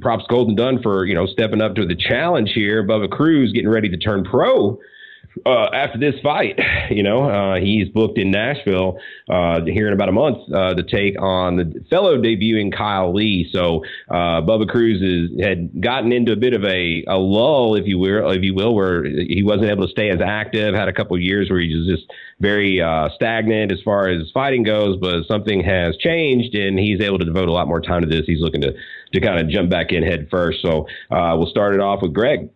props 0.01 0.25
Colton 0.31 0.55
Dunn 0.55 0.81
for, 0.83 1.05
you 1.05 1.15
know, 1.15 1.27
stepping 1.27 1.61
up 1.61 1.75
to 1.75 1.87
the 1.87 1.95
challenge 1.95 2.53
here. 2.55 2.83
Bubba 2.83 3.11
Cruz 3.11 3.53
getting 3.53 3.69
ready 3.69 3.91
to 3.91 3.99
turn 3.99 4.25
pro 4.25 4.79
uh, 5.47 5.67
after 5.73 5.99
this 5.99 6.15
fight, 6.23 6.59
you 6.91 7.03
know, 7.03 7.29
uh, 7.29 7.61
he's 7.61 7.89
booked 7.89 8.19
in 8.19 8.31
Nashville 8.31 8.99
uh, 9.29 9.61
here 9.65 9.87
in 9.87 9.93
about 9.93 10.09
a 10.09 10.13
month 10.13 10.39
uh, 10.53 10.75
to 10.75 10.83
take 10.83 11.21
on 11.21 11.57
the 11.57 11.85
fellow 11.91 12.17
debuting 12.19 12.77
Kyle 12.77 13.15
Lee. 13.15 13.49
So 13.53 13.85
uh, 14.09 14.43
Bubba 14.43 14.69
Cruz 14.69 15.01
is, 15.03 15.41
had 15.45 15.81
gotten 15.81 16.13
into 16.13 16.33
a 16.33 16.37
bit 16.37 16.55
of 16.55 16.65
a, 16.65 17.05
a 17.07 17.17
lull, 17.17 17.75
if 17.77 17.87
you 17.87 17.99
will, 17.99 18.31
if 18.31 18.43
you 18.43 18.55
will, 18.55 18.75
where 18.75 19.05
he 19.05 19.43
wasn't 19.43 19.71
able 19.71 19.87
to 19.87 19.91
stay 19.91 20.11
as 20.11 20.21
active. 20.21 20.75
Had 20.75 20.89
a 20.89 20.93
couple 20.93 21.17
of 21.17 21.23
years 21.23 21.51
where 21.51 21.61
he 21.61 21.75
was 21.75 21.87
just 21.87 22.11
very 22.41 22.81
uh, 22.81 23.09
stagnant 23.15 23.73
as 23.73 23.81
far 23.83 24.09
as 24.09 24.31
fighting 24.33 24.63
goes, 24.63 24.97
but 24.97 25.27
something 25.27 25.63
has 25.63 25.97
changed, 25.99 26.55
and 26.55 26.79
he's 26.79 27.01
able 27.01 27.19
to 27.19 27.25
devote 27.25 27.49
a 27.49 27.53
lot 27.53 27.69
more 27.69 27.81
time 27.81 28.03
to 28.03 28.09
this. 28.09 28.27
He's 28.27 28.41
looking 28.41 28.63
to 28.63 28.75
to 29.13 29.21
kind 29.21 29.41
of 29.41 29.49
jump 29.49 29.69
back 29.69 29.91
in 29.91 30.05
head 30.05 30.29
first. 30.31 30.63
So 30.63 30.87
we'll 31.11 31.51
start 31.51 31.75
it 31.75 31.81
off 31.81 32.01
with 32.01 32.15
Greg. 32.15 32.49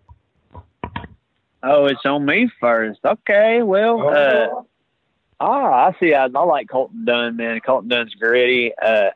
Oh, 1.67 1.87
it's 1.87 2.05
on 2.05 2.27
me 2.27 2.51
first. 2.61 3.01
Okay, 3.05 3.63
well, 3.63 4.03
oh. 4.03 4.09
uh, 4.09 4.63
oh, 5.41 5.65
I 5.73 5.95
see. 5.99 6.13
I, 6.13 6.25
I 6.25 6.45
like 6.45 6.69
Colton 6.69 7.05
Dunn, 7.05 7.37
man. 7.37 7.61
Colton 7.61 7.89
Dunn's 7.89 8.15
gritty. 8.15 8.73
Uh, 8.81 9.11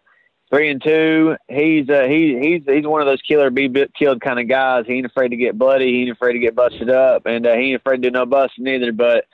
three 0.51 0.70
and 0.70 0.83
two. 0.83 1.37
He's 1.49 1.89
uh, 1.91 2.05
he 2.09 2.39
he's 2.41 2.62
he's 2.66 2.87
one 2.87 3.03
of 3.03 3.07
those 3.07 3.23
killer 3.23 3.51
be 3.51 3.70
killed 3.99 4.20
kind 4.20 4.41
of 4.41 4.49
guys. 4.49 4.85
He 4.87 4.95
ain't 4.95 5.07
afraid 5.07 5.29
to 5.29 5.37
get 5.37 5.59
bloody. 5.59 5.93
He 5.93 6.03
ain't 6.03 6.11
afraid 6.11 6.33
to 6.35 6.39
get 6.39 6.55
busted 6.55 6.91
up, 6.91 7.27
and 7.27 7.47
uh, 7.47 7.55
he 7.55 7.73
ain't 7.73 7.81
afraid 7.81 8.03
to 8.03 8.11
do 8.11 8.11
no 8.11 8.27
busting 8.27 8.66
either. 8.66 8.93
But 8.93 9.27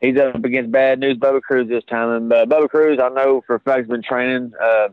he's 0.00 0.18
up 0.18 0.44
against 0.44 0.70
bad 0.70 1.00
news 1.00 1.18
Bubba 1.18 1.42
Cruz 1.42 1.68
this 1.68 1.84
time. 1.84 2.10
And 2.10 2.32
uh, 2.32 2.46
Bubba 2.46 2.68
Cruz, 2.68 3.00
I 3.02 3.08
know 3.08 3.42
for 3.46 3.56
a 3.56 3.60
fact, 3.60 3.80
has 3.80 3.88
been 3.88 4.02
training. 4.02 4.52
Uh, 4.60 4.88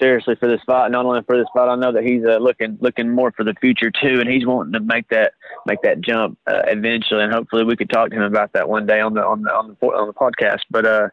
seriously 0.00 0.34
for 0.34 0.48
this 0.48 0.60
fight. 0.66 0.90
Not 0.90 1.04
only 1.04 1.22
for 1.22 1.36
this 1.36 1.46
fight, 1.54 1.68
I 1.68 1.76
know 1.76 1.92
that 1.92 2.02
he's 2.02 2.24
uh, 2.24 2.38
looking 2.38 2.78
looking 2.80 3.10
more 3.10 3.30
for 3.32 3.44
the 3.44 3.54
future 3.60 3.90
too, 3.90 4.20
and 4.20 4.28
he's 4.28 4.46
wanting 4.46 4.72
to 4.72 4.80
make 4.80 5.08
that 5.08 5.34
make 5.66 5.82
that 5.82 6.00
jump 6.00 6.38
uh, 6.46 6.62
eventually. 6.66 7.22
And 7.22 7.32
hopefully, 7.32 7.64
we 7.64 7.76
could 7.76 7.90
talk 7.90 8.10
to 8.10 8.16
him 8.16 8.22
about 8.22 8.52
that 8.54 8.68
one 8.68 8.86
day 8.86 9.00
on 9.00 9.14
the 9.14 9.24
on 9.24 9.42
the 9.42 9.50
on 9.50 9.76
the 9.80 9.86
on 9.86 10.06
the 10.06 10.14
podcast. 10.14 10.60
But 10.70 10.86
uh, 10.86 11.08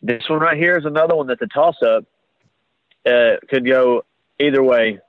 this 0.00 0.22
one 0.28 0.38
right 0.38 0.56
here 0.56 0.78
is 0.78 0.84
another 0.84 1.16
one 1.16 1.26
that's 1.26 1.42
a 1.42 1.46
toss 1.46 1.76
up. 1.82 2.04
Uh, 3.04 3.36
could 3.48 3.66
go 3.66 4.04
either 4.38 4.62
way. 4.62 5.00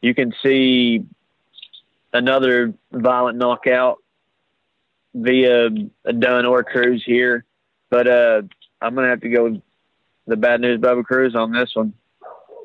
You 0.00 0.14
can 0.14 0.32
see 0.42 1.04
another 2.12 2.74
violent 2.92 3.38
knockout 3.38 4.02
via 5.14 5.68
a 6.04 6.12
Dunn 6.12 6.46
or 6.46 6.62
Cruz 6.62 7.02
here, 7.04 7.44
but 7.90 8.06
uh, 8.06 8.42
I'm 8.80 8.94
gonna 8.94 9.08
have 9.08 9.22
to 9.22 9.28
go 9.28 9.62
the 10.26 10.36
bad 10.36 10.60
news 10.60 10.80
Bubba 10.80 11.04
Cruz 11.04 11.34
on 11.34 11.52
this 11.52 11.70
one 11.74 11.94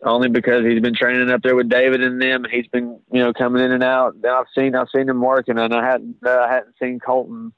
only 0.03 0.29
because 0.29 0.65
he's 0.65 0.81
been 0.81 0.95
training 0.95 1.29
up 1.29 1.41
there 1.41 1.55
with 1.55 1.69
David 1.69 2.01
and 2.01 2.21
them. 2.21 2.45
And 2.45 2.53
he's 2.53 2.67
been, 2.67 2.99
you 3.11 3.19
know, 3.19 3.33
coming 3.33 3.63
in 3.63 3.71
and 3.71 3.83
out. 3.83 4.15
I've 4.27 4.45
seen, 4.55 4.75
I've 4.75 4.87
seen 4.95 5.09
him 5.09 5.21
working, 5.21 5.57
and 5.57 5.73
I 5.73 5.85
hadn't, 5.85 6.17
uh, 6.25 6.39
I 6.39 6.53
hadn't 6.53 6.75
seen 6.81 6.99
Colton 6.99 7.53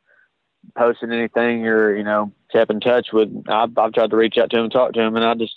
posting 0.77 1.11
anything 1.11 1.67
or, 1.67 1.95
you 1.95 2.03
know, 2.03 2.31
kept 2.51 2.71
in 2.71 2.79
touch 2.79 3.07
with. 3.13 3.29
I've, 3.47 3.77
I've 3.77 3.93
tried 3.93 4.09
to 4.09 4.17
reach 4.17 4.37
out 4.37 4.49
to 4.51 4.57
him, 4.57 4.63
and 4.63 4.71
talk 4.71 4.93
to 4.93 5.01
him, 5.01 5.15
and 5.15 5.25
I 5.25 5.33
just, 5.35 5.55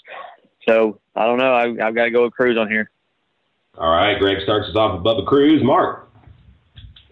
so 0.68 1.00
I 1.14 1.26
don't 1.26 1.38
know. 1.38 1.54
I, 1.54 1.64
I've 1.86 1.94
got 1.94 2.04
to 2.04 2.10
go 2.10 2.24
with 2.24 2.32
Cruz 2.32 2.58
on 2.58 2.70
here. 2.70 2.90
All 3.76 3.90
right, 3.90 4.18
Greg 4.18 4.40
starts 4.42 4.68
us 4.68 4.76
off 4.76 4.94
with 4.94 5.04
Bubba 5.04 5.26
Cruz. 5.26 5.62
Mark. 5.62 6.10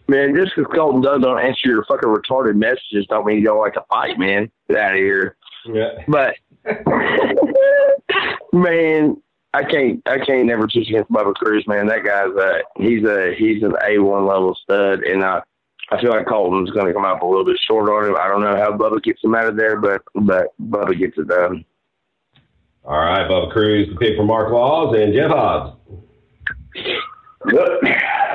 Man, 0.09 0.35
just 0.35 0.53
because 0.55 0.71
Colton 0.75 1.01
does 1.01 1.23
don't 1.23 1.41
answer 1.41 1.69
your 1.69 1.85
fucking 1.85 2.09
retarded 2.09 2.57
messages 2.57 3.07
don't 3.09 3.25
mean 3.25 3.39
you 3.39 3.45
don't 3.45 3.59
like 3.59 3.75
to 3.75 3.85
fight, 3.89 4.19
man. 4.19 4.51
Get 4.69 4.77
out 4.77 4.93
of 4.93 4.99
here. 4.99 5.37
Yeah. 5.65 5.91
But 6.09 6.35
man, 8.53 9.23
I 9.55 9.65
can't 9.65 10.03
I 10.07 10.19
can't 10.19 10.47
never 10.47 10.67
choose 10.67 10.89
against 10.89 11.11
Bubba 11.11 11.35
Cruz, 11.35 11.67
man. 11.67 11.87
That 11.87 12.05
guy's 12.05 12.35
a 12.37 12.63
he's 12.77 13.05
a 13.05 13.35
he's 13.37 13.63
an 13.63 13.75
A 13.87 13.99
one 13.99 14.27
level 14.27 14.57
stud, 14.63 15.01
and 15.01 15.23
I 15.23 15.43
I 15.91 16.01
feel 16.01 16.11
like 16.11 16.27
Colton's 16.27 16.71
going 16.71 16.87
to 16.87 16.95
come 16.95 17.05
up 17.05 17.21
a 17.21 17.27
little 17.27 17.45
bit 17.45 17.59
short 17.67 17.91
on 17.91 18.09
him. 18.09 18.17
I 18.17 18.29
don't 18.29 18.41
know 18.41 18.57
how 18.57 18.77
Bubba 18.77 19.03
gets 19.03 19.23
him 19.23 19.35
out 19.35 19.47
of 19.47 19.57
there, 19.57 19.79
but 19.79 20.03
but 20.15 20.55
Bubba 20.61 20.99
gets 20.99 21.19
it 21.19 21.29
done. 21.29 21.65
All 22.85 22.99
right, 22.99 23.29
Bubba 23.29 23.53
Cruz, 23.53 23.89
the 23.89 23.97
pick 23.97 24.17
for 24.17 24.25
Mark 24.25 24.51
Laws 24.51 24.97
and 24.97 25.13
Jeff 25.13 25.31
Hobbs. 25.31 25.77
Good. 27.47 27.79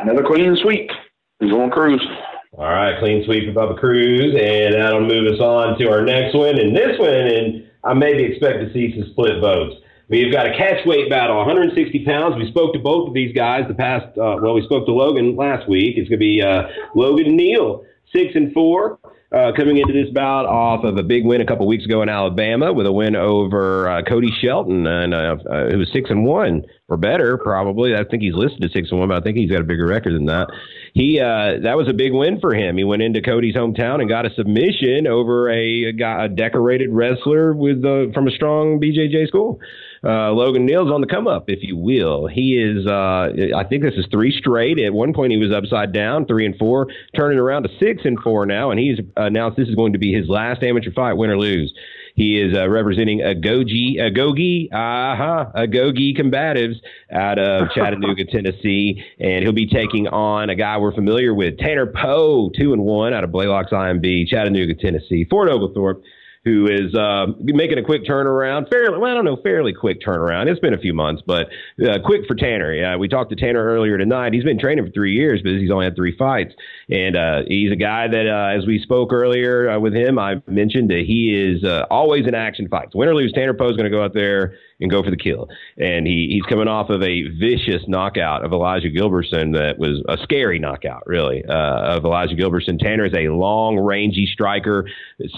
Another 0.02 0.24
clean 0.24 0.56
sweep. 0.58 0.92
He's 1.40 1.52
on 1.52 1.72
Cruz. 1.72 2.06
All 2.54 2.66
right, 2.66 3.00
clean 3.00 3.26
sweep 3.26 3.52
for 3.52 3.60
Bubba 3.60 3.78
Cruz, 3.80 4.36
and 4.40 4.76
that'll 4.76 5.02
move 5.02 5.34
us 5.34 5.40
on 5.40 5.78
to 5.80 5.90
our 5.90 6.02
next 6.02 6.36
one. 6.36 6.60
And 6.60 6.76
this 6.76 7.00
one, 7.00 7.10
and 7.10 7.70
I 7.84 7.94
maybe 7.94 8.24
expect 8.24 8.60
to 8.60 8.72
see 8.72 8.94
some 8.94 9.10
split 9.12 9.42
votes. 9.42 9.76
We've 10.10 10.32
got 10.32 10.46
a 10.48 10.58
catch 10.58 10.86
weight 10.86 11.10
battle, 11.10 11.36
160 11.38 12.06
pounds. 12.06 12.36
We 12.38 12.50
spoke 12.50 12.72
to 12.74 12.80
both 12.80 13.10
of 13.10 13.14
these 13.14 13.36
guys 13.36 13.66
the 13.68 13.74
past, 13.74 14.18
uh, 14.18 14.38
well, 14.42 14.54
we 14.54 14.64
spoke 14.64 14.86
to 14.86 14.94
Logan 14.94 15.36
last 15.36 15.68
week. 15.68 15.98
It's 15.98 16.08
going 16.08 16.20
to 16.20 16.26
be 16.26 16.42
uh, 16.42 16.70
Logan 16.96 17.36
Neal, 17.36 17.84
six 18.14 18.32
and 18.36 18.54
four. 18.54 19.00
Uh, 19.30 19.52
coming 19.58 19.76
into 19.76 19.92
this 19.92 20.10
bout 20.14 20.46
off 20.46 20.86
of 20.86 20.96
a 20.96 21.04
big 21.04 21.26
win 21.26 21.42
a 21.42 21.46
couple 21.46 21.68
weeks 21.68 21.84
ago 21.84 22.02
in 22.02 22.08
Alabama 22.08 22.72
with 22.72 22.86
a 22.86 22.92
win 22.94 23.14
over 23.14 23.90
uh, 23.90 24.02
Cody 24.02 24.32
Shelton, 24.42 24.88
and 24.88 25.14
uh, 25.14 25.36
uh, 25.52 25.68
it 25.68 25.76
was 25.76 25.90
six 25.92 26.10
and 26.10 26.24
one 26.26 26.64
or 26.88 26.96
better, 26.96 27.38
probably. 27.38 27.94
I 27.94 28.06
think 28.06 28.24
he's 28.24 28.34
listed 28.34 28.64
as 28.64 28.72
six 28.72 28.90
and 28.90 29.02
one, 29.02 29.10
but 29.10 29.18
I 29.18 29.22
think 29.22 29.36
he's 29.36 29.52
got 29.52 29.60
a 29.60 29.66
bigger 29.66 29.86
record 29.86 30.16
than 30.16 30.28
that. 30.28 30.48
He 30.94 31.20
uh, 31.20 31.60
that 31.64 31.76
was 31.76 31.90
a 31.90 31.94
big 31.94 32.14
win 32.14 32.40
for 32.40 32.54
him. 32.54 32.78
He 32.78 32.86
went 32.86 33.02
into 33.02 33.22
Cody's 33.22 33.54
hometown 33.54 34.00
and 34.00 34.08
got 34.08 34.26
a 34.26 34.34
submission 34.34 35.08
over 35.08 35.50
a, 35.50 35.92
a, 35.92 36.24
a 36.24 36.30
decorated 36.30 36.90
wrestler 36.94 37.52
with 37.52 37.84
uh, 37.84 38.14
from 38.14 38.30
a 38.30 38.32
strong 38.32 38.80
BJJ 38.80 39.28
school. 39.28 39.60
Uh, 40.04 40.32
Logan 40.32 40.66
Neal's 40.66 40.92
on 40.92 41.02
the 41.02 41.08
come 41.08 41.28
up, 41.28 41.50
if 41.50 41.60
you 41.62 41.76
will. 41.76 42.28
He 42.28 42.58
is, 42.58 42.86
uh, 42.86 43.30
I 43.56 43.64
think 43.64 43.84
this 43.84 43.96
is 43.96 44.06
three 44.12 44.32
straight. 44.38 44.80
At 44.80 44.94
one 44.94 45.14
point, 45.14 45.32
he 45.32 45.38
was 45.38 45.52
upside 45.52 45.94
down, 45.94 46.26
three 46.26 46.46
and 46.46 46.56
four, 46.58 46.88
turning 47.16 47.40
around 47.40 47.64
to 47.64 47.70
six 47.80 48.04
and 48.06 48.20
four 48.20 48.46
now, 48.46 48.72
and 48.72 48.80
he's 48.80 49.00
announced 49.16 49.58
this 49.58 49.68
is 49.68 49.76
going 49.76 49.94
to 49.94 50.00
be 50.00 50.14
his 50.14 50.28
last 50.30 50.64
amateur 50.64 50.92
fight, 50.92 51.14
win 51.14 51.30
or 51.30 51.38
lose. 51.38 51.74
He 52.18 52.42
is 52.42 52.58
uh, 52.58 52.68
representing 52.68 53.20
Agogi, 53.20 53.98
Agogi, 54.00 54.74
uh-huh, 54.74 55.52
Agogi 55.56 56.18
Combatives 56.18 56.76
out 57.12 57.38
of 57.38 57.70
Chattanooga, 57.76 58.26
Tennessee, 58.26 59.04
and 59.20 59.44
he'll 59.44 59.54
be 59.54 59.68
taking 59.68 60.08
on 60.08 60.50
a 60.50 60.56
guy 60.56 60.80
we're 60.80 60.96
familiar 60.96 61.32
with, 61.32 61.60
Tanner 61.60 61.86
Poe, 61.86 62.50
two 62.50 62.74
and 62.74 62.82
one 62.82 63.14
out 63.14 63.24
of 63.24 63.30
Blaylocks 63.30 63.72
IMB, 63.72 64.28
Chattanooga, 64.28 64.74
Tennessee. 64.74 65.28
Fort 65.30 65.48
Oglethorpe 65.48 66.02
who 66.48 66.66
is 66.66 66.96
uh, 66.96 67.28
making 67.40 67.78
a 67.78 67.84
quick 67.84 68.06
turnaround. 68.06 68.70
Fairly, 68.70 68.98
well, 68.98 69.12
I 69.12 69.14
don't 69.14 69.26
know, 69.26 69.38
fairly 69.44 69.74
quick 69.74 70.02
turnaround. 70.02 70.48
It's 70.48 70.62
been 70.62 70.74
a 70.74 70.80
few 70.80 70.94
months, 70.94 71.22
but 71.26 71.48
uh, 71.86 72.00
quick 72.06 72.22
for 72.26 72.36
Tanner. 72.36 72.74
Yeah, 72.74 72.96
we 72.96 73.10
talked 73.10 73.30
to 73.32 73.36
Tanner 73.36 73.64
earlier 73.64 73.98
tonight. 73.98 74.34
He's 74.34 74.46
been 74.46 74.58
training 74.58 74.86
for 74.86 74.92
three 74.92 75.14
years, 75.14 75.42
but 75.44 75.52
he's 75.52 75.70
only 75.70 75.86
had 75.86 75.96
three 75.96 76.16
fights, 76.16 76.54
and 76.90 77.18
uh, 77.18 77.42
he's 77.48 77.72
a 77.72 77.76
guy 77.76 78.08
that, 78.08 78.28
uh, 78.28 78.58
as 78.58 78.66
we 78.66 78.80
spoke 78.80 79.12
earlier 79.12 79.70
uh, 79.70 79.80
with 79.80 79.94
him, 79.94 80.18
I 80.18 80.42
mentioned 80.48 80.90
that 80.90 81.04
he 81.06 81.36
is 81.36 81.66
uh, 81.66 81.86
always 81.92 82.26
in 82.28 82.34
action 82.34 82.70
fights. 82.70 82.96
Win 82.96 83.10
or 83.10 83.16
lose, 83.16 83.34
Tanner 83.34 83.54
Poe 83.54 83.70
is 83.70 83.76
going 83.76 83.92
to 83.92 83.96
go 83.96 84.04
out 84.04 84.14
there 84.14 84.56
and 84.80 84.92
go 84.92 85.04
for 85.04 85.10
the 85.10 85.18
kill. 85.18 85.50
And 85.78 86.06
he, 86.06 86.30
he's 86.32 86.44
coming 86.44 86.68
off 86.68 86.90
of 86.90 87.02
a 87.02 87.24
vicious 87.30 87.84
knockout 87.88 88.46
of 88.46 88.52
Elijah 88.52 88.90
Gilbertson 88.90 89.54
that 89.54 89.78
was 89.78 90.04
a 90.08 90.18
scary 90.24 90.60
knockout, 90.60 91.04
really, 91.08 91.44
uh, 91.46 91.98
of 91.98 92.06
Elijah 92.06 92.36
Gilbertson. 92.36 92.80
Tanner 92.80 93.06
is 93.06 93.14
a 93.14 93.30
long, 93.30 93.80
rangy 93.80 94.30
striker, 94.32 94.88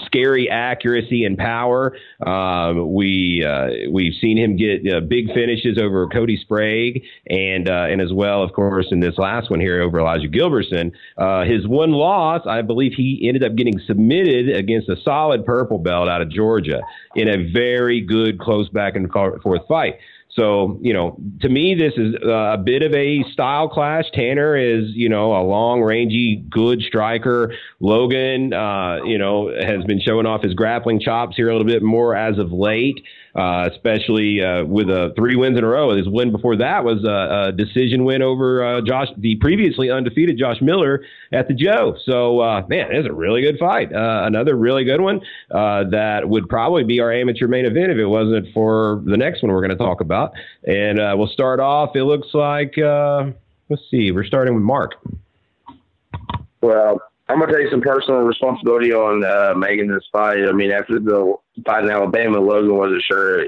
scary 0.06 0.50
accuracy 0.50 1.24
and 1.24 1.38
power. 1.38 1.96
Um, 2.24 2.92
we 2.92 3.44
uh, 3.46 3.90
we've 3.90 4.14
seen 4.20 4.36
him 4.36 4.56
get 4.56 4.92
uh, 4.92 5.00
big 5.00 5.32
finishes 5.32 5.78
over 5.78 6.06
Cody 6.08 6.36
Sprague, 6.36 7.02
and 7.28 7.68
uh, 7.68 7.86
and 7.90 8.00
as 8.00 8.12
well, 8.12 8.42
of 8.42 8.52
course, 8.52 8.88
in 8.90 9.00
this 9.00 9.16
last 9.16 9.50
one 9.50 9.60
here 9.60 9.80
over 9.80 10.00
Elijah 10.00 10.28
Gilbertson. 10.28 10.92
Uh, 11.16 11.44
his 11.44 11.66
one 11.66 11.92
loss, 11.92 12.42
I 12.46 12.62
believe, 12.62 12.92
he 12.96 13.24
ended 13.26 13.44
up 13.44 13.56
getting 13.56 13.80
submitted 13.86 14.54
against 14.54 14.88
a 14.88 14.96
solid 15.02 15.44
purple 15.46 15.78
belt 15.78 16.08
out 16.08 16.20
of 16.20 16.30
Georgia 16.30 16.80
in 17.16 17.28
a 17.28 17.50
very 17.52 18.00
good 18.00 18.38
close 18.38 18.68
back 18.68 18.96
and 18.96 19.10
forth 19.10 19.29
fight. 19.68 19.98
So, 20.32 20.78
you 20.80 20.92
know, 20.92 21.18
to 21.40 21.48
me, 21.48 21.74
this 21.74 21.92
is 21.96 22.14
a 22.22 22.56
bit 22.56 22.82
of 22.82 22.94
a 22.94 23.24
style 23.32 23.68
clash. 23.68 24.04
Tanner 24.14 24.56
is, 24.56 24.90
you 24.90 25.08
know, 25.08 25.32
a 25.32 25.42
long, 25.42 25.82
rangy, 25.82 26.44
good 26.48 26.82
striker. 26.82 27.52
Logan, 27.80 28.52
uh, 28.52 29.00
you 29.04 29.18
know, 29.18 29.48
has 29.48 29.84
been 29.84 30.00
showing 30.00 30.26
off 30.26 30.42
his 30.42 30.54
grappling 30.54 31.00
chops 31.00 31.36
here 31.36 31.48
a 31.48 31.52
little 31.52 31.66
bit 31.66 31.82
more 31.82 32.14
as 32.14 32.38
of 32.38 32.52
late 32.52 33.04
uh, 33.34 33.68
especially 33.70 34.42
uh, 34.42 34.64
with 34.64 34.90
uh, 34.90 35.10
three 35.16 35.36
wins 35.36 35.56
in 35.58 35.64
a 35.64 35.68
row. 35.68 35.96
His 35.96 36.08
win 36.08 36.32
before 36.32 36.56
that 36.56 36.84
was 36.84 37.04
a, 37.04 37.48
a 37.48 37.52
decision 37.52 38.04
win 38.04 38.22
over 38.22 38.64
uh, 38.64 38.80
Josh, 38.80 39.08
the 39.16 39.36
previously 39.36 39.90
undefeated 39.90 40.38
Josh 40.38 40.60
Miller 40.60 41.04
at 41.32 41.48
the 41.48 41.54
Joe. 41.54 41.96
So, 42.04 42.40
uh, 42.40 42.66
man, 42.68 42.88
it's 42.90 43.08
a 43.08 43.12
really 43.12 43.42
good 43.42 43.58
fight. 43.58 43.92
Uh, 43.92 44.22
another 44.24 44.56
really 44.56 44.84
good 44.84 45.00
one 45.00 45.20
that 45.50 46.28
would 46.28 46.48
probably 46.48 46.84
be 46.84 47.00
our 47.00 47.12
amateur 47.12 47.48
main 47.48 47.66
event 47.66 47.90
if 47.92 47.98
it 47.98 48.06
wasn't 48.06 48.46
for 48.52 49.02
the 49.06 49.16
next 49.16 49.42
one 49.42 49.52
we're 49.52 49.66
going 49.66 49.70
to 49.70 49.76
talk 49.76 50.00
about. 50.00 50.32
And 50.64 50.98
we'll 51.18 51.28
start 51.28 51.60
off. 51.60 51.96
It 51.96 52.04
looks 52.04 52.28
like 52.34 52.74
let's 52.76 53.82
see, 53.90 54.10
we're 54.10 54.24
starting 54.24 54.54
with 54.54 54.62
Mark. 54.64 54.94
Well, 56.60 57.00
I'm 57.30 57.38
gonna 57.38 57.56
take 57.56 57.70
some 57.70 57.80
personal 57.80 58.22
responsibility 58.22 58.92
on 58.92 59.24
uh, 59.24 59.54
making 59.56 59.86
this 59.86 60.02
fight. 60.12 60.48
I 60.48 60.52
mean, 60.52 60.72
after 60.72 60.98
the 60.98 61.34
fight 61.64 61.84
in 61.84 61.90
Alabama, 61.90 62.40
Logan 62.40 62.76
wasn't 62.76 63.02
sure. 63.02 63.46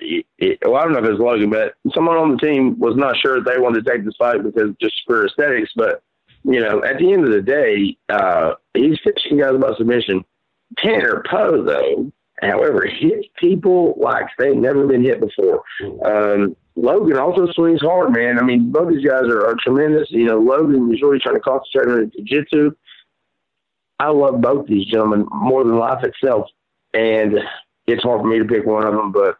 Well, 0.64 0.76
I 0.76 0.84
don't 0.84 0.92
know 0.92 1.00
if 1.00 1.04
it 1.04 1.12
was 1.12 1.20
Logan, 1.20 1.50
but 1.50 1.74
someone 1.92 2.16
on 2.16 2.30
the 2.30 2.38
team 2.38 2.78
was 2.78 2.94
not 2.96 3.16
sure 3.16 3.38
if 3.38 3.44
they 3.44 3.58
wanted 3.58 3.84
to 3.84 3.90
take 3.90 4.04
this 4.04 4.14
fight 4.16 4.44
because 4.44 4.70
just 4.80 4.94
for 5.04 5.26
aesthetics. 5.26 5.72
But 5.74 6.00
you 6.44 6.60
know, 6.60 6.84
at 6.84 6.98
the 6.98 7.12
end 7.12 7.24
of 7.24 7.32
the 7.32 7.42
day, 7.42 7.96
uh, 8.08 8.54
he's 8.74 8.98
fishing 9.02 9.38
guys 9.38 9.56
about 9.56 9.78
submission. 9.78 10.24
Tanner 10.78 11.24
Poe, 11.28 11.64
though, 11.64 12.12
however, 12.40 12.86
hits 12.86 13.26
people 13.36 13.94
like 14.00 14.26
they've 14.38 14.56
never 14.56 14.86
been 14.86 15.02
hit 15.02 15.20
before. 15.20 15.62
Um, 16.04 16.56
Logan 16.74 17.18
also 17.18 17.46
swings 17.52 17.82
hard, 17.82 18.12
man. 18.12 18.38
I 18.38 18.42
mean, 18.42 18.72
both 18.72 18.88
these 18.88 19.04
guys 19.04 19.24
are, 19.24 19.46
are 19.46 19.56
tremendous. 19.62 20.10
You 20.10 20.24
know, 20.24 20.38
Logan 20.38 20.92
is 20.94 21.02
really 21.02 21.18
trying 21.18 21.34
to 21.34 21.40
concentrate 21.40 21.92
on 21.92 22.10
jiu-jitsu. 22.16 22.70
I 24.02 24.08
love 24.08 24.40
both 24.40 24.66
these 24.66 24.86
gentlemen 24.86 25.28
more 25.30 25.62
than 25.62 25.78
life 25.78 26.02
itself, 26.02 26.48
and 26.92 27.38
it's 27.86 28.02
hard 28.02 28.20
for 28.20 28.26
me 28.26 28.40
to 28.40 28.44
pick 28.44 28.66
one 28.66 28.84
of 28.84 28.94
them. 28.94 29.12
But 29.12 29.38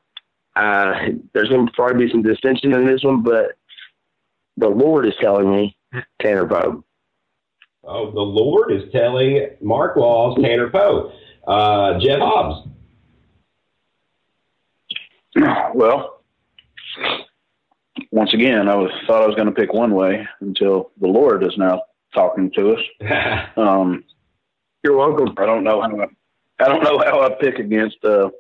uh, 0.55 0.95
there's 1.35 1.49
going 1.49 1.67
to 1.67 1.73
probably 1.73 2.07
be 2.07 2.13
some 2.13 2.23
distinction 2.23 2.73
in 2.73 2.87
this 2.87 3.03
one. 3.03 3.25
But 3.25 3.57
the 4.57 4.69
Lord 4.69 5.05
is 5.05 5.15
telling 5.21 5.51
me 5.51 5.77
Tanner 6.21 6.47
Poe. 6.47 6.85
Oh, 7.83 8.13
the 8.13 8.21
Lord 8.21 8.71
is 8.71 8.85
telling 8.93 9.49
Mark 9.61 9.97
Laws 9.97 10.39
Tanner 10.41 10.71
Poe. 10.71 11.13
Uh, 11.45 11.99
Jeff 11.99 12.21
Hobbs. 12.21 12.69
Well, 15.75 16.23
once 18.13 18.33
again, 18.33 18.69
I 18.69 18.77
was 18.77 18.93
thought 19.09 19.25
I 19.25 19.27
was 19.27 19.35
going 19.35 19.49
to 19.49 19.55
pick 19.55 19.73
one 19.73 19.93
way 19.93 20.25
until 20.41 20.93
the 21.01 21.09
Lord 21.09 21.43
is 21.43 21.59
now 21.59 21.83
talking 22.15 22.53
to 22.53 22.77
us. 22.77 23.49
um, 23.57 24.05
You're 24.83 24.97
welcome. 24.97 25.35
I 25.39 25.47
don't 25.47 25.63
know 25.63 25.81
how 25.81 26.01
I, 26.01 26.65
I 26.65 26.69
don't 26.69 26.83
know 26.83 26.99
how 26.99 27.23
I 27.23 27.31
pick 27.41 27.59
against 27.59 28.05
uh, 28.05 28.31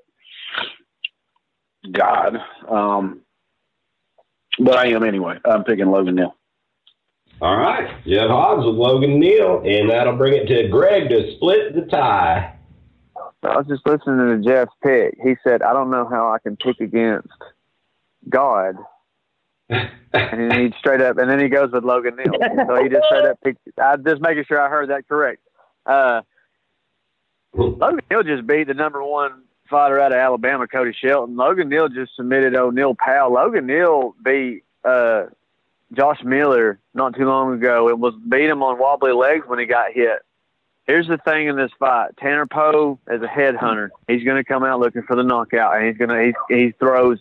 God, 1.90 2.36
um, 2.68 3.20
but 4.58 4.76
I 4.76 4.88
am 4.88 5.04
anyway. 5.04 5.38
I'm 5.44 5.62
picking 5.62 5.86
Logan 5.86 6.16
Neal. 6.16 6.34
All 7.40 7.56
right, 7.56 8.04
Jeff 8.06 8.28
Hobbs 8.28 8.66
with 8.66 8.74
Logan 8.74 9.18
Neal, 9.18 9.62
and 9.64 9.90
that'll 9.90 10.16
bring 10.16 10.34
it 10.34 10.46
to 10.46 10.68
Greg 10.68 11.08
to 11.10 11.34
split 11.36 11.74
the 11.74 11.82
tie. 11.82 12.56
I 13.44 13.56
was 13.56 13.66
just 13.66 13.86
listening 13.86 14.42
to 14.42 14.48
Jeff's 14.48 14.72
pick. 14.82 15.16
He 15.22 15.34
said, 15.44 15.62
"I 15.62 15.72
don't 15.72 15.90
know 15.90 16.08
how 16.08 16.32
I 16.32 16.38
can 16.38 16.56
pick 16.56 16.80
against 16.80 17.28
God." 18.28 18.76
and 19.68 20.52
he 20.52 20.72
straight 20.78 21.00
up, 21.00 21.18
and 21.18 21.30
then 21.30 21.40
he 21.40 21.48
goes 21.48 21.72
with 21.72 21.84
Logan 21.84 22.16
Neal. 22.16 22.34
So 22.66 22.82
he 22.82 22.88
just 22.88 23.06
straight 23.06 23.24
up 23.24 23.40
picked. 23.42 23.60
I'm 23.80 24.04
just 24.04 24.20
making 24.20 24.44
sure 24.46 24.60
I 24.60 24.68
heard 24.68 24.90
that 24.90 25.08
correct. 25.08 25.40
Uh, 25.86 26.22
Logan 27.54 28.00
Neal 28.10 28.22
just 28.22 28.46
beat 28.46 28.66
the 28.66 28.74
number 28.74 29.02
one 29.02 29.42
fighter 29.68 30.00
out 30.00 30.12
of 30.12 30.18
Alabama, 30.18 30.66
Cody 30.66 30.92
Shelton. 30.92 31.36
Logan 31.36 31.68
Neal 31.68 31.88
just 31.88 32.14
submitted 32.16 32.54
O'Neal 32.54 32.94
Powell. 32.94 33.32
Logan 33.32 33.66
Neal 33.66 34.14
beat 34.24 34.64
uh, 34.84 35.24
Josh 35.92 36.22
Miller 36.24 36.78
not 36.94 37.14
too 37.14 37.26
long 37.26 37.54
ago. 37.54 37.88
It 37.88 37.98
was 37.98 38.14
beat 38.28 38.48
him 38.48 38.62
on 38.62 38.78
wobbly 38.78 39.12
legs 39.12 39.44
when 39.46 39.58
he 39.58 39.66
got 39.66 39.92
hit. 39.92 40.20
Here's 40.86 41.06
the 41.06 41.18
thing 41.18 41.46
in 41.46 41.56
this 41.56 41.70
fight: 41.78 42.16
Tanner 42.18 42.46
Poe 42.46 42.98
is 43.10 43.22
a 43.22 43.26
headhunter. 43.26 43.90
He's 44.08 44.24
going 44.24 44.42
to 44.42 44.44
come 44.44 44.64
out 44.64 44.80
looking 44.80 45.02
for 45.02 45.16
the 45.16 45.22
knockout, 45.22 45.76
and 45.76 45.86
he's 45.86 45.96
going 45.96 46.10
to 46.10 46.32
he 46.48 46.54
he 46.54 46.70
throws 46.72 47.18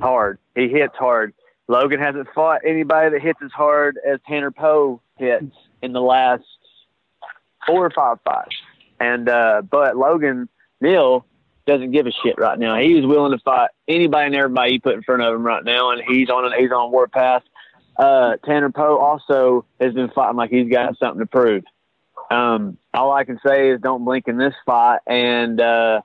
hard. 0.00 0.38
He 0.54 0.68
hits 0.68 0.94
hard. 0.96 1.32
Logan 1.68 2.00
hasn't 2.00 2.28
fought 2.34 2.62
anybody 2.66 3.10
that 3.10 3.22
hits 3.22 3.38
as 3.44 3.52
hard 3.52 3.98
as 4.06 4.20
Tanner 4.26 4.50
Poe 4.50 5.00
hits 5.16 5.54
in 5.82 5.92
the 5.92 6.00
last 6.00 6.44
four 7.66 7.84
or 7.84 7.90
five 7.90 8.18
fights. 8.24 8.56
And 9.00 9.28
uh, 9.28 9.62
but 9.62 9.96
Logan 9.96 10.48
Neal 10.80 11.24
doesn't 11.66 11.92
give 11.92 12.06
a 12.06 12.12
shit 12.22 12.38
right 12.38 12.58
now. 12.58 12.78
He's 12.78 13.04
willing 13.04 13.32
to 13.32 13.42
fight 13.44 13.70
anybody 13.86 14.26
and 14.26 14.34
everybody 14.34 14.72
you 14.74 14.80
put 14.80 14.94
in 14.94 15.02
front 15.02 15.22
of 15.22 15.34
him 15.34 15.44
right 15.44 15.64
now, 15.64 15.90
and 15.90 16.02
he's 16.06 16.30
on 16.30 16.44
an 16.44 16.58
he's 16.58 16.72
on 16.72 16.90
warpath. 16.90 17.42
Uh, 17.96 18.36
Tanner 18.44 18.70
Poe 18.70 18.96
also 18.96 19.64
has 19.80 19.92
been 19.92 20.10
fighting 20.10 20.36
like 20.36 20.50
he's 20.50 20.70
got 20.70 20.96
something 20.98 21.20
to 21.20 21.26
prove. 21.26 21.64
Um, 22.30 22.78
all 22.94 23.12
I 23.12 23.24
can 23.24 23.38
say 23.44 23.70
is 23.70 23.80
don't 23.80 24.04
blink 24.04 24.28
in 24.28 24.36
this 24.36 24.54
fight. 24.66 25.00
And 25.06 25.60
uh, 25.60 26.02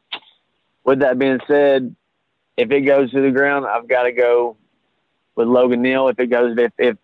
with 0.83 0.99
that 0.99 1.19
being 1.19 1.39
said, 1.47 1.95
if 2.57 2.71
it 2.71 2.81
goes 2.81 3.11
to 3.11 3.21
the 3.21 3.31
ground, 3.31 3.65
I've 3.65 3.87
got 3.87 4.03
to 4.03 4.11
go 4.11 4.57
with 5.35 5.47
Logan 5.47 5.81
Neal. 5.81 6.07
If 6.07 6.19
it 6.19 6.27
goes, 6.27 6.55
if 6.57 6.71
if 6.77 6.97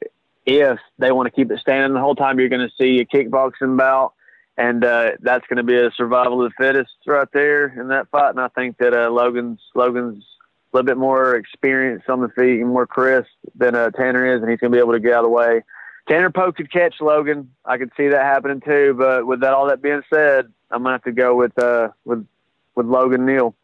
if 0.46 0.80
they 0.98 1.12
want 1.12 1.28
to 1.28 1.32
keep 1.32 1.52
it 1.52 1.60
standing 1.60 1.94
the 1.94 2.00
whole 2.00 2.16
time, 2.16 2.40
you're 2.40 2.50
going 2.50 2.68
to 2.68 2.76
see 2.80 3.00
a 3.00 3.06
kickboxing 3.06 3.78
bout, 3.78 4.14
and 4.60 4.84
uh, 4.84 5.12
that's 5.22 5.48
going 5.48 5.58
to 5.58 5.64
be 5.64 5.78
a 5.78 5.90
survival 5.96 6.44
of 6.46 6.52
the 6.52 6.64
fittest 6.64 6.92
right 7.08 7.28
there 7.32 7.68
in 7.80 7.88
that 7.88 8.10
fight. 8.10 8.32
And 8.32 8.42
I 8.42 8.50
think 8.50 8.78
that 8.80 8.94
uh, 8.94 9.10
Logan's 9.10 9.62
Logan's 9.74 10.22
a 10.22 10.78
little 10.78 10.86
bit 10.86 10.98
more 10.98 11.36
experienced 11.36 12.10
on 12.10 12.20
the 12.20 12.28
feet 12.30 12.60
and 12.60 12.68
more 12.68 12.86
crisp 12.86 13.30
than 13.56 13.74
uh, 13.74 13.90
Tanner 13.92 14.36
is, 14.36 14.42
and 14.42 14.52
he's 14.52 14.60
going 14.60 14.72
to 14.72 14.76
be 14.76 14.82
able 14.82 14.92
to 14.92 15.00
get 15.00 15.14
out 15.14 15.24
of 15.24 15.24
the 15.24 15.30
way. 15.30 15.64
Tanner 16.10 16.30
Poe 16.30 16.52
could 16.52 16.72
catch 16.72 16.96
Logan. 17.00 17.52
I 17.64 17.78
could 17.78 17.92
see 17.96 18.10
that 18.10 18.22
happening 18.22 18.60
too. 18.60 18.96
But 18.98 19.26
with 19.26 19.40
that, 19.42 19.54
all 19.54 19.68
that 19.68 19.82
being 19.82 20.02
said, 20.14 20.52
I'm 20.72 20.84
gonna 20.84 20.96
have 20.96 21.04
to 21.04 21.12
go 21.14 21.36
with 21.36 21.58
uh, 21.58 21.90
with 22.04 22.28
with 22.76 22.86
Logan 22.86 23.26
Neal. 23.26 23.56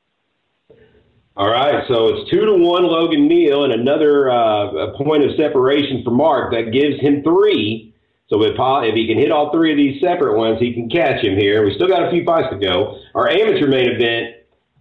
All 1.38 1.50
right, 1.50 1.84
so 1.90 2.08
it's 2.08 2.32
two 2.32 2.46
to 2.46 2.54
one 2.54 2.84
Logan 2.84 3.28
Neal 3.28 3.66
and 3.66 3.74
another 3.74 4.30
uh, 4.30 4.96
point 4.96 5.26
of 5.26 5.36
separation 5.36 6.02
for 6.06 6.12
Mark 6.12 6.54
that 6.54 6.72
gives 6.72 7.02
him 7.02 7.22
three. 7.24 7.95
So 8.28 8.42
if, 8.44 8.56
if 8.58 8.96
he 8.96 9.08
can 9.08 9.18
hit 9.18 9.32
all 9.32 9.52
three 9.52 9.72
of 9.72 9.78
these 9.78 10.02
separate 10.02 10.38
ones, 10.38 10.60
he 10.60 10.74
can 10.74 10.90
catch 10.90 11.24
him 11.24 11.38
here. 11.38 11.64
We 11.64 11.76
still 11.76 11.88
got 11.88 12.08
a 12.08 12.12
few 12.12 12.24
fights 12.24 12.48
to 12.52 12.58
go. 12.58 12.98
Our 13.14 13.30
amateur 13.30 13.68
main 13.68 13.90
event 13.90 14.36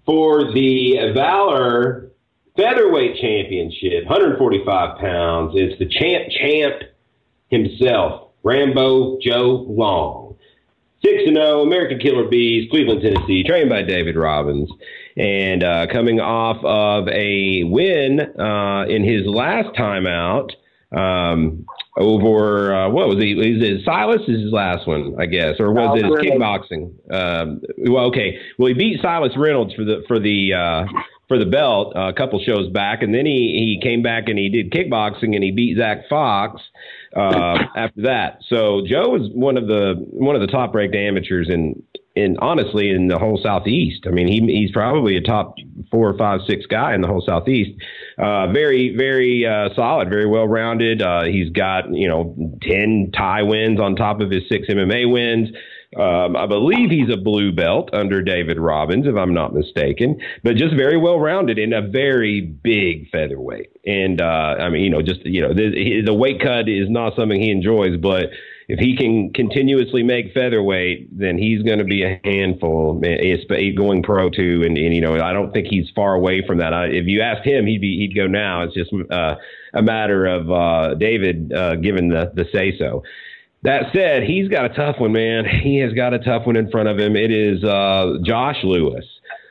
for 0.06 0.52
the 0.52 1.12
Valor 1.14 2.10
Featherweight 2.56 3.16
Championship, 3.20 4.04
145 4.06 4.98
pounds. 4.98 5.52
It's 5.54 5.78
the 5.78 5.86
champ 5.86 6.30
champ 6.30 6.82
himself, 7.48 8.30
Rambo 8.42 9.18
Joe 9.20 9.66
Long. 9.68 10.36
6 11.04 11.24
0, 11.34 11.60
American 11.60 11.98
Killer 11.98 12.28
Bees, 12.28 12.70
Cleveland, 12.70 13.02
Tennessee, 13.02 13.44
trained 13.46 13.68
by 13.68 13.82
David 13.82 14.16
Robbins. 14.16 14.70
And 15.16 15.62
uh, 15.62 15.86
coming 15.92 16.18
off 16.18 16.56
of 16.64 17.08
a 17.08 17.64
win 17.64 18.20
uh, 18.20 18.86
in 18.88 19.04
his 19.04 19.26
last 19.26 19.76
time 19.76 20.06
out 20.06 20.52
um, 20.96 21.66
over, 21.96 22.74
uh, 22.74 22.88
what 22.90 23.08
was 23.08 23.22
he? 23.22 23.32
Is 23.32 23.62
it 23.62 23.84
Silas? 23.84 24.22
Is 24.26 24.42
his 24.42 24.52
last 24.52 24.86
one, 24.86 25.14
I 25.18 25.26
guess, 25.26 25.60
or 25.60 25.72
was 25.72 26.00
it 26.00 26.04
kickboxing? 26.04 26.92
Um, 27.12 27.60
well, 27.78 28.06
okay. 28.06 28.38
Well, 28.58 28.68
he 28.68 28.74
beat 28.74 29.00
Silas 29.00 29.32
Reynolds 29.36 29.74
for 29.74 29.84
the 29.84 30.02
for 30.08 30.18
the 30.18 30.54
uh, 30.54 30.84
for 31.28 31.38
the 31.38 31.46
belt 31.46 31.94
uh, 31.96 32.08
a 32.08 32.12
couple 32.12 32.42
shows 32.44 32.68
back, 32.70 33.02
and 33.02 33.14
then 33.14 33.26
he 33.26 33.78
he 33.80 33.80
came 33.82 34.02
back 34.02 34.28
and 34.28 34.38
he 34.38 34.48
did 34.48 34.72
kickboxing 34.72 35.34
and 35.34 35.42
he 35.44 35.52
beat 35.52 35.78
Zach 35.78 36.08
Fox 36.08 36.60
uh, 37.16 37.58
after 37.76 38.02
that. 38.02 38.38
So 38.48 38.82
Joe 38.86 39.10
was 39.10 39.30
one 39.32 39.56
of 39.56 39.66
the 39.66 39.94
one 40.10 40.34
of 40.34 40.40
the 40.40 40.48
top 40.48 40.74
ranked 40.74 40.96
amateurs 40.96 41.48
in 41.48 41.82
in 42.14 42.36
honestly 42.38 42.90
in 42.90 43.08
the 43.08 43.18
whole 43.18 43.40
southeast. 43.42 44.06
I 44.06 44.10
mean, 44.10 44.28
he 44.28 44.40
he's 44.52 44.70
probably 44.70 45.16
a 45.16 45.20
top 45.20 45.56
four 45.90 46.08
or 46.08 46.16
five 46.16 46.40
six 46.46 46.66
guy 46.66 46.94
in 46.94 47.00
the 47.00 47.08
whole 47.08 47.22
southeast. 47.26 47.80
Uh, 48.18 48.52
very 48.52 48.94
very 48.96 49.44
uh, 49.46 49.74
solid, 49.74 50.08
very 50.08 50.26
well 50.26 50.46
rounded. 50.46 51.02
Uh, 51.02 51.24
he's 51.24 51.50
got 51.50 51.92
you 51.92 52.08
know 52.08 52.36
ten 52.62 53.10
Thai 53.16 53.42
wins 53.42 53.80
on 53.80 53.96
top 53.96 54.20
of 54.20 54.30
his 54.30 54.42
six 54.48 54.68
MMA 54.68 55.10
wins. 55.10 55.48
Um, 55.96 56.36
I 56.36 56.46
believe 56.46 56.90
he's 56.90 57.12
a 57.12 57.16
blue 57.16 57.52
belt 57.52 57.90
under 57.92 58.20
David 58.20 58.58
Robbins, 58.58 59.06
if 59.06 59.14
I'm 59.14 59.32
not 59.32 59.54
mistaken, 59.54 60.20
but 60.42 60.56
just 60.56 60.74
very 60.74 60.96
well 60.96 61.20
rounded 61.20 61.56
in 61.56 61.72
a 61.72 61.82
very 61.82 62.40
big 62.40 63.08
featherweight. 63.10 63.70
And 63.86 64.20
uh, 64.20 64.56
I 64.58 64.70
mean, 64.70 64.82
you 64.82 64.90
know, 64.90 65.02
just 65.02 65.24
you 65.24 65.40
know, 65.40 65.54
the, 65.54 66.02
the 66.04 66.14
weight 66.14 66.40
cut 66.40 66.68
is 66.68 66.90
not 66.90 67.14
something 67.14 67.40
he 67.40 67.50
enjoys, 67.50 67.96
but 67.96 68.30
if 68.68 68.78
he 68.78 68.96
can 68.96 69.32
continuously 69.32 70.02
make 70.02 70.32
featherweight, 70.32 71.18
then 71.18 71.36
he's 71.36 71.62
going 71.62 71.78
to 71.78 71.84
be 71.84 72.02
a 72.02 72.20
handful. 72.24 73.00
going 73.76 74.02
pro 74.02 74.30
too, 74.30 74.62
and, 74.64 74.76
and 74.78 74.94
you 74.94 75.00
know 75.00 75.20
I 75.20 75.32
don't 75.32 75.52
think 75.52 75.66
he's 75.68 75.90
far 75.94 76.14
away 76.14 76.42
from 76.46 76.58
that. 76.58 76.72
I, 76.72 76.86
if 76.86 77.06
you 77.06 77.20
asked 77.20 77.46
him, 77.46 77.66
he'd 77.66 77.80
be 77.80 77.98
he'd 77.98 78.14
go 78.14 78.26
now. 78.26 78.62
It's 78.62 78.74
just 78.74 78.92
uh, 79.10 79.36
a 79.74 79.82
matter 79.82 80.26
of 80.26 80.50
uh, 80.50 80.94
David 80.94 81.52
uh, 81.52 81.76
giving 81.76 82.08
the 82.08 82.32
the 82.34 82.46
say 82.52 82.76
so. 82.78 83.02
That 83.62 83.84
said, 83.94 84.24
he's 84.24 84.48
got 84.48 84.66
a 84.66 84.74
tough 84.74 84.96
one, 84.98 85.12
man. 85.12 85.44
He 85.62 85.78
has 85.78 85.94
got 85.94 86.12
a 86.12 86.18
tough 86.18 86.46
one 86.46 86.56
in 86.56 86.70
front 86.70 86.88
of 86.88 86.98
him. 86.98 87.16
It 87.16 87.30
is 87.30 87.64
uh, 87.64 88.18
Josh 88.22 88.58
Lewis 88.62 89.04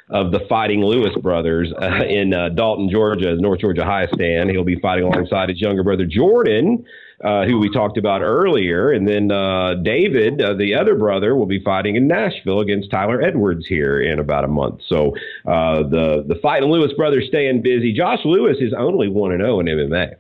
of 0.10 0.32
the 0.32 0.42
Fighting 0.48 0.82
Lewis 0.82 1.16
brothers 1.22 1.74
uh, 1.82 2.04
in 2.08 2.34
uh, 2.34 2.50
Dalton, 2.50 2.90
Georgia, 2.90 3.36
North 3.36 3.60
Georgia 3.60 3.84
High 3.84 4.08
Stand. 4.14 4.52
He'll 4.52 4.64
be 4.64 4.80
fighting 4.80 5.06
alongside 5.06 5.50
his 5.50 5.60
younger 5.60 5.84
brother 5.84 6.06
Jordan, 6.06 6.86
uh, 7.24 7.46
who 7.46 7.58
we 7.58 7.70
talked 7.70 7.98
about 7.98 8.22
earlier, 8.22 8.92
and 8.92 9.08
then 9.08 9.32
uh, 9.32 9.76
David, 9.76 10.42
uh, 10.42 10.54
the 10.54 10.76
other 10.76 10.96
brother, 10.96 11.36
will 11.36 11.46
be 11.46 11.60
fighting 11.64 11.96
in 11.96 12.08
Nashville 12.08 12.60
against 12.60 12.92
Tyler 12.92 13.22
Edwards 13.22 13.66
here 13.68 14.02
in 14.02 14.20
about 14.20 14.44
a 14.44 14.48
month. 14.48 14.82
So 14.88 15.16
uh, 15.46 15.84
the 15.84 16.26
the 16.28 16.40
Fighting 16.42 16.70
Lewis 16.70 16.92
brothers 16.98 17.26
staying 17.28 17.62
busy. 17.62 17.94
Josh 17.94 18.20
Lewis 18.26 18.58
is 18.60 18.74
only 18.78 19.08
one 19.08 19.32
and 19.32 19.42
zero 19.42 19.60
in 19.60 19.68
MMA 19.68 20.16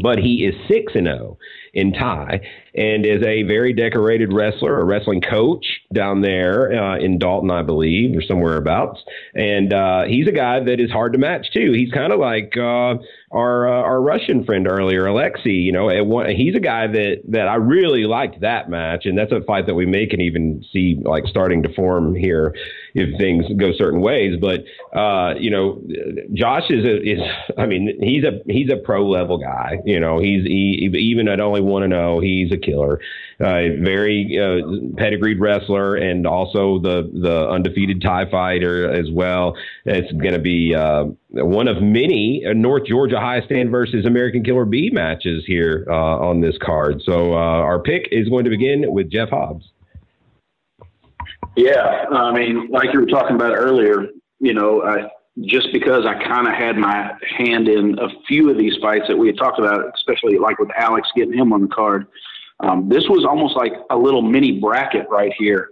but 0.00 0.18
he 0.18 0.44
is 0.44 0.54
6 0.68 0.92
and 0.94 1.06
0 1.06 1.38
in 1.74 1.92
Thai 1.92 2.40
and 2.74 3.04
is 3.04 3.22
a 3.22 3.42
very 3.42 3.72
decorated 3.72 4.32
wrestler, 4.32 4.80
a 4.80 4.84
wrestling 4.84 5.20
coach 5.20 5.64
down 5.92 6.22
there 6.22 6.72
uh, 6.72 6.98
in 6.98 7.18
Dalton, 7.18 7.50
I 7.50 7.62
believe, 7.62 8.16
or 8.16 8.22
somewhere 8.22 8.56
abouts. 8.56 9.02
And 9.34 9.72
uh, 9.72 10.04
he's 10.04 10.26
a 10.26 10.32
guy 10.32 10.60
that 10.60 10.80
is 10.80 10.90
hard 10.90 11.12
to 11.12 11.18
match 11.18 11.50
too. 11.52 11.72
He's 11.72 11.90
kind 11.90 12.12
of 12.12 12.20
like 12.20 12.56
uh, 12.56 12.94
our 13.32 13.68
uh, 13.68 13.82
our 13.82 14.00
Russian 14.00 14.44
friend 14.44 14.68
earlier, 14.70 15.06
Alexei. 15.06 15.50
You 15.50 15.72
know, 15.72 15.88
he's 16.28 16.54
a 16.54 16.60
guy 16.60 16.86
that 16.86 17.22
that 17.28 17.48
I 17.48 17.56
really 17.56 18.04
liked 18.04 18.40
that 18.40 18.68
match, 18.68 19.06
and 19.06 19.16
that's 19.16 19.32
a 19.32 19.40
fight 19.40 19.66
that 19.66 19.74
we 19.74 19.86
may 19.86 20.06
can 20.06 20.20
even 20.20 20.64
see 20.72 20.98
like 21.02 21.24
starting 21.26 21.62
to 21.62 21.74
form 21.74 22.14
here 22.14 22.54
if 22.94 23.18
things 23.18 23.44
go 23.58 23.72
certain 23.76 24.00
ways. 24.00 24.38
But 24.40 24.64
uh, 24.96 25.34
you 25.38 25.50
know, 25.50 25.82
Josh 26.34 26.64
is 26.70 26.84
a, 26.84 27.02
is 27.02 27.20
I 27.58 27.66
mean 27.66 27.98
he's 28.00 28.24
a 28.24 28.40
he's 28.46 28.70
a 28.70 28.76
pro 28.76 29.08
level 29.08 29.38
guy. 29.38 29.78
You 29.84 30.00
know, 30.00 30.18
he's 30.18 30.44
he, 30.44 30.88
even 30.92 31.28
at 31.28 31.40
only 31.40 31.60
one 31.60 31.82
and 31.82 31.92
zero, 31.92 32.16
oh, 32.16 32.20
he's 32.20 32.52
a 32.52 32.58
killer. 32.58 33.00
Uh, 33.40 33.74
very 33.80 34.38
uh, 34.38 34.96
pedigreed 34.96 35.40
wrestler, 35.40 35.96
and 35.96 36.26
also 36.26 36.78
the 36.78 37.10
the 37.12 37.48
undefeated 37.48 38.00
Thai 38.00 38.30
fighter 38.30 38.92
as 38.92 39.10
well. 39.10 39.56
It's 39.84 40.12
going 40.12 40.34
to 40.34 40.38
be 40.38 40.74
uh, 40.74 41.06
one 41.30 41.68
of 41.68 41.82
many 41.82 42.42
North 42.54 42.86
Georgia 42.86 43.18
High 43.18 43.40
Stand 43.46 43.70
versus 43.70 44.06
American 44.06 44.44
Killer 44.44 44.64
B 44.64 44.90
matches 44.92 45.44
here 45.46 45.86
uh, 45.88 45.92
on 45.92 46.40
this 46.40 46.56
card. 46.62 47.02
So 47.04 47.32
uh, 47.32 47.36
our 47.36 47.80
pick 47.80 48.08
is 48.12 48.28
going 48.28 48.44
to 48.44 48.50
begin 48.50 48.92
with 48.92 49.10
Jeff 49.10 49.30
Hobbs. 49.30 49.64
Yeah, 51.56 52.06
I 52.10 52.32
mean, 52.32 52.68
like 52.70 52.92
you 52.92 53.00
were 53.00 53.06
talking 53.06 53.36
about 53.36 53.52
earlier, 53.54 54.08
you 54.40 54.54
know, 54.54 54.82
I, 54.82 55.08
just 55.42 55.72
because 55.72 56.04
I 56.06 56.22
kind 56.24 56.46
of 56.46 56.54
had 56.54 56.76
my 56.76 57.12
hand 57.38 57.68
in 57.68 57.98
a 57.98 58.08
few 58.26 58.50
of 58.50 58.58
these 58.58 58.76
fights 58.80 59.06
that 59.08 59.16
we 59.16 59.26
had 59.26 59.38
talked 59.38 59.58
about, 59.58 59.84
especially 59.94 60.38
like 60.38 60.58
with 60.58 60.70
Alex 60.76 61.08
getting 61.14 61.34
him 61.34 61.52
on 61.52 61.62
the 61.62 61.68
card. 61.68 62.06
Um, 62.60 62.88
this 62.88 63.08
was 63.08 63.24
almost 63.24 63.56
like 63.56 63.72
a 63.90 63.96
little 63.96 64.22
mini 64.22 64.60
bracket 64.60 65.06
right 65.10 65.32
here 65.38 65.70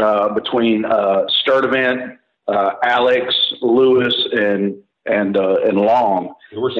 uh, 0.00 0.32
between 0.34 0.84
uh, 0.84 1.26
Sturdivant, 1.44 2.16
uh, 2.48 2.72
Alex, 2.82 3.34
Lewis, 3.60 4.14
and 4.32 4.76
and 5.06 5.36
uh, 5.36 5.56
and 5.64 5.78
Long. 5.78 6.34
We're. 6.54 6.70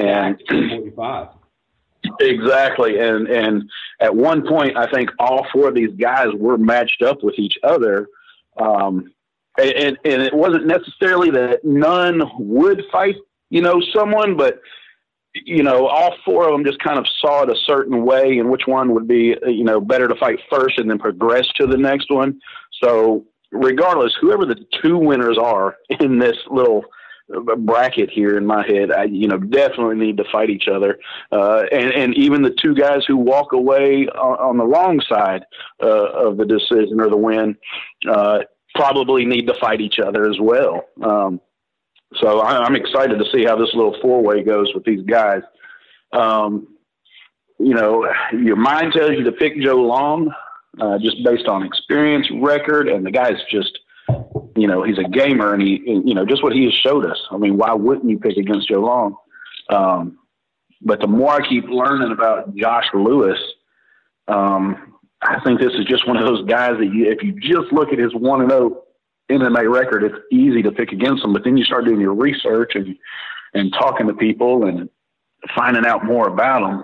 Forty-five. 0.69 1.27
Exactly, 2.19 2.99
and 2.99 3.27
and 3.27 3.69
at 3.99 4.15
one 4.15 4.45
point, 4.47 4.77
I 4.77 4.89
think 4.91 5.09
all 5.19 5.45
four 5.53 5.69
of 5.69 5.75
these 5.75 5.93
guys 5.97 6.27
were 6.35 6.57
matched 6.57 7.01
up 7.01 7.23
with 7.23 7.37
each 7.37 7.57
other. 7.63 8.07
Um, 8.57 9.13
and, 9.57 9.97
and 10.03 10.21
it 10.21 10.33
wasn't 10.33 10.65
necessarily 10.65 11.29
that 11.31 11.63
none 11.63 12.21
would 12.39 12.83
fight, 12.91 13.15
you 13.49 13.61
know, 13.61 13.81
someone, 13.93 14.35
but 14.35 14.59
you 15.33 15.63
know, 15.63 15.87
all 15.87 16.15
four 16.23 16.47
of 16.47 16.51
them 16.51 16.65
just 16.65 16.79
kind 16.79 16.99
of 16.99 17.07
saw 17.19 17.43
it 17.43 17.49
a 17.49 17.55
certain 17.65 18.05
way 18.05 18.37
and 18.37 18.49
which 18.49 18.63
one 18.67 18.93
would 18.93 19.07
be, 19.07 19.35
you 19.47 19.63
know, 19.63 19.81
better 19.81 20.07
to 20.07 20.15
fight 20.15 20.39
first 20.51 20.77
and 20.77 20.89
then 20.89 20.99
progress 20.99 21.47
to 21.55 21.65
the 21.65 21.77
next 21.77 22.11
one. 22.11 22.39
So, 22.83 23.25
regardless, 23.51 24.15
whoever 24.21 24.45
the 24.45 24.63
two 24.81 24.97
winners 24.97 25.37
are 25.37 25.75
in 25.99 26.19
this 26.19 26.37
little 26.49 26.83
bracket 27.29 28.09
here 28.09 28.37
in 28.37 28.45
my 28.45 28.65
head, 28.65 28.91
I, 28.91 29.05
you 29.05 29.27
know, 29.27 29.37
definitely 29.37 29.95
need 29.95 30.17
to 30.17 30.25
fight 30.31 30.49
each 30.49 30.67
other. 30.67 30.99
Uh, 31.31 31.63
and, 31.71 31.91
and 31.93 32.17
even 32.17 32.41
the 32.41 32.55
two 32.61 32.75
guys 32.75 33.03
who 33.07 33.17
walk 33.17 33.53
away 33.53 34.07
on, 34.07 34.37
on 34.39 34.57
the 34.57 34.65
wrong 34.65 35.01
side 35.07 35.45
uh, 35.81 36.27
of 36.27 36.37
the 36.37 36.45
decision 36.45 36.99
or 36.99 37.09
the 37.09 37.17
win, 37.17 37.55
uh, 38.09 38.39
probably 38.75 39.25
need 39.25 39.47
to 39.47 39.53
fight 39.59 39.81
each 39.81 39.99
other 39.99 40.29
as 40.29 40.37
well. 40.39 40.83
Um, 41.01 41.39
so 42.21 42.39
I, 42.39 42.65
am 42.65 42.75
excited 42.75 43.17
to 43.17 43.25
see 43.31 43.45
how 43.45 43.55
this 43.55 43.73
little 43.73 43.95
four 44.01 44.21
way 44.21 44.43
goes 44.43 44.71
with 44.73 44.83
these 44.83 45.03
guys. 45.05 45.41
Um, 46.11 46.67
you 47.59 47.73
know, 47.73 48.07
your 48.33 48.55
mind 48.55 48.93
tells 48.93 49.11
you 49.11 49.23
to 49.23 49.31
pick 49.31 49.59
Joe 49.59 49.77
Long, 49.77 50.31
uh, 50.79 50.97
just 50.99 51.23
based 51.23 51.47
on 51.47 51.63
experience, 51.63 52.27
record, 52.41 52.89
and 52.89 53.05
the 53.05 53.11
guy's 53.11 53.39
just, 53.49 53.79
you 54.55 54.67
know, 54.67 54.83
he's 54.83 54.97
a 54.97 55.09
gamer, 55.09 55.53
and 55.53 55.61
he, 55.61 55.81
you 55.85 56.13
know, 56.13 56.25
just 56.25 56.43
what 56.43 56.53
he 56.53 56.65
has 56.65 56.73
showed 56.73 57.05
us. 57.05 57.17
I 57.31 57.37
mean, 57.37 57.57
why 57.57 57.73
wouldn't 57.73 58.09
you 58.09 58.19
pick 58.19 58.37
against 58.37 58.69
Joe 58.69 58.81
Long? 58.81 59.15
Um, 59.69 60.19
but 60.81 60.99
the 60.99 61.07
more 61.07 61.31
I 61.31 61.47
keep 61.47 61.65
learning 61.67 62.11
about 62.11 62.55
Josh 62.55 62.85
Lewis, 62.93 63.39
um, 64.27 64.93
I 65.21 65.39
think 65.43 65.59
this 65.59 65.73
is 65.73 65.85
just 65.85 66.07
one 66.07 66.17
of 66.17 66.27
those 66.27 66.45
guys 66.45 66.77
that 66.77 66.85
you, 66.93 67.09
if 67.09 67.23
you 67.23 67.33
just 67.39 67.71
look 67.71 67.93
at 67.93 67.99
his 67.99 68.13
one 68.13 68.41
and 68.41 68.51
zero 68.51 68.83
oh 68.83 68.83
MMA 69.31 69.73
record, 69.73 70.03
it's 70.03 70.15
easy 70.31 70.61
to 70.61 70.71
pick 70.71 70.91
against 70.91 71.23
him. 71.23 71.33
But 71.33 71.43
then 71.43 71.55
you 71.55 71.63
start 71.63 71.85
doing 71.85 72.01
your 72.01 72.13
research 72.13 72.73
and 72.75 72.95
and 73.53 73.71
talking 73.73 74.07
to 74.07 74.13
people 74.13 74.65
and 74.65 74.89
finding 75.55 75.85
out 75.85 76.03
more 76.03 76.27
about 76.27 76.63
him, 76.63 76.83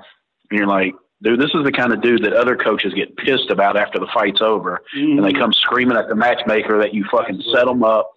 and 0.49 0.59
you're 0.59 0.67
like, 0.67 0.93
dude, 1.21 1.39
this 1.39 1.51
is 1.53 1.63
the 1.63 1.71
kind 1.71 1.93
of 1.93 2.01
dude 2.01 2.23
that 2.23 2.33
other 2.33 2.55
coaches 2.55 2.93
get 2.93 3.15
pissed 3.17 3.49
about 3.49 3.77
after 3.77 3.99
the 3.99 4.07
fight's 4.13 4.41
over, 4.41 4.81
mm-hmm. 4.95 5.17
and 5.17 5.25
they 5.25 5.33
come 5.33 5.53
screaming 5.53 5.97
at 5.97 6.07
the 6.07 6.15
matchmaker 6.15 6.79
that 6.79 6.93
you 6.93 7.05
fucking 7.11 7.41
set 7.53 7.65
them 7.65 7.83
up 7.83 8.11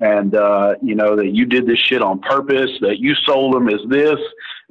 and 0.00 0.34
uh, 0.34 0.74
you 0.82 0.94
know 0.94 1.14
that 1.14 1.34
you 1.34 1.44
did 1.44 1.66
this 1.66 1.78
shit 1.78 2.02
on 2.02 2.20
purpose, 2.20 2.70
that 2.80 2.98
you 2.98 3.14
sold 3.26 3.54
them 3.54 3.68
as 3.68 3.80
this, 3.88 4.18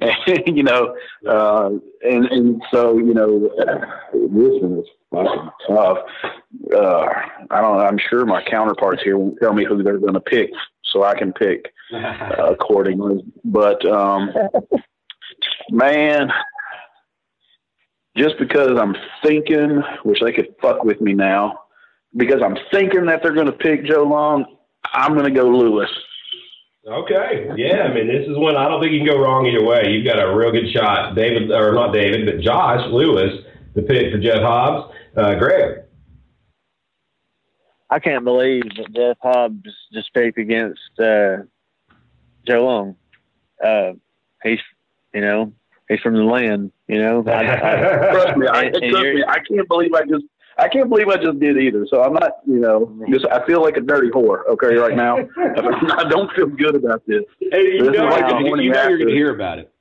and 0.46 0.56
you 0.56 0.62
know, 0.62 0.96
uh, 1.26 1.70
and 2.02 2.26
and 2.26 2.62
so 2.72 2.98
you 2.98 3.14
know, 3.14 3.40
this 4.12 4.60
one 4.60 4.78
is 4.78 4.86
fucking 5.10 5.50
tough. 5.68 5.98
Uh, 6.74 7.06
I 7.50 7.60
don't. 7.60 7.80
I'm 7.80 7.98
sure 8.10 8.26
my 8.26 8.42
counterparts 8.42 9.02
here 9.02 9.16
won't 9.16 9.38
tell 9.40 9.52
me 9.52 9.64
who 9.64 9.82
they're 9.82 9.98
going 9.98 10.14
to 10.14 10.20
pick, 10.20 10.50
so 10.84 11.04
I 11.04 11.16
can 11.16 11.32
pick 11.32 11.72
uh, 11.94 12.34
accordingly. 12.50 13.24
But 13.44 13.84
um, 13.86 14.30
man, 15.70 16.30
just 18.16 18.38
because 18.38 18.78
I'm 18.78 18.96
thinking, 19.22 19.82
which 20.04 20.20
they 20.20 20.32
could 20.32 20.54
fuck 20.60 20.84
with 20.84 21.00
me 21.00 21.14
now, 21.14 21.60
because 22.16 22.42
I'm 22.42 22.56
thinking 22.72 23.06
that 23.06 23.22
they're 23.22 23.34
going 23.34 23.46
to 23.46 23.52
pick 23.52 23.84
Joe 23.84 24.04
Long 24.04 24.44
I'm 24.92 25.14
going 25.14 25.24
to 25.24 25.30
go 25.30 25.48
Lewis. 25.48 25.90
Okay. 26.86 27.50
Yeah. 27.56 27.82
I 27.82 27.94
mean, 27.94 28.08
this 28.08 28.26
is 28.26 28.36
one 28.36 28.56
I 28.56 28.68
don't 28.68 28.80
think 28.80 28.92
you 28.92 29.00
can 29.00 29.08
go 29.08 29.20
wrong 29.20 29.46
either 29.46 29.64
way. 29.64 29.90
You've 29.90 30.06
got 30.06 30.18
a 30.18 30.34
real 30.34 30.50
good 30.50 30.72
shot. 30.72 31.14
David, 31.14 31.50
or 31.50 31.72
not 31.72 31.92
David, 31.92 32.26
but 32.26 32.40
Josh 32.40 32.80
Lewis, 32.90 33.32
the 33.74 33.82
pick 33.82 34.12
for 34.12 34.18
Jeff 34.18 34.40
Hobbs. 34.40 34.94
Uh, 35.16 35.34
Greg. 35.34 35.82
I 37.90 37.98
can't 37.98 38.24
believe 38.24 38.62
that 38.76 38.92
Jeff 38.94 39.16
Hobbs 39.20 39.68
just 39.92 40.14
picked 40.14 40.38
against 40.38 40.80
uh, 40.98 41.38
Joe 42.46 42.64
Long. 42.64 42.96
Uh, 43.62 43.92
he's, 44.42 44.60
you 45.12 45.20
know, 45.20 45.52
he's 45.90 46.00
from 46.00 46.14
the 46.14 46.22
land. 46.22 46.72
You 46.88 47.02
know, 47.02 47.24
I, 47.26 47.40
I, 47.40 48.10
trust 48.12 48.36
me. 48.38 48.46
I, 48.48 48.68
trust 48.70 48.82
me. 48.82 49.24
I 49.26 49.38
can't 49.48 49.68
believe 49.68 49.92
I 49.92 50.02
just 50.02 50.24
I 50.58 50.68
can't 50.68 50.88
believe 50.88 51.08
I 51.08 51.16
just 51.16 51.40
did 51.40 51.56
either. 51.56 51.86
So 51.88 52.02
I'm 52.02 52.12
not, 52.12 52.32
you 52.46 52.58
know, 52.58 52.94
just 53.10 53.26
I 53.26 53.44
feel 53.46 53.62
like 53.62 53.76
a 53.76 53.80
dirty 53.80 54.10
whore. 54.10 54.46
Okay, 54.46 54.74
right 54.74 54.96
now, 54.96 55.16
I 55.38 56.04
don't 56.08 56.30
feel 56.32 56.46
good 56.46 56.76
about 56.76 57.02
this. 57.06 57.22
Hey, 57.40 57.74
you 57.74 57.84
this 57.84 57.96
know, 57.96 58.06
like 58.06 58.30
you, 58.30 58.56
you 58.60 58.70
know 58.70 58.88
you're 58.88 58.98
going 58.98 59.08
to 59.08 59.14
hear 59.14 59.34
about 59.34 59.58
it. 59.58 59.72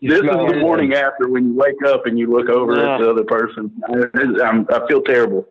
You 0.00 0.10
this 0.10 0.18
is 0.18 0.26
the 0.26 0.58
morning 0.60 0.94
after 0.94 1.28
when 1.28 1.46
you 1.46 1.54
wake 1.54 1.82
up 1.86 2.06
and 2.06 2.18
you 2.18 2.26
look 2.26 2.48
over 2.48 2.74
yeah. 2.74 2.94
at 2.94 3.00
the 3.00 3.08
other 3.08 3.22
person. 3.22 3.70
I, 3.88 4.44
I'm, 4.44 4.66
I 4.68 4.84
feel 4.88 5.00
terrible. 5.00 5.46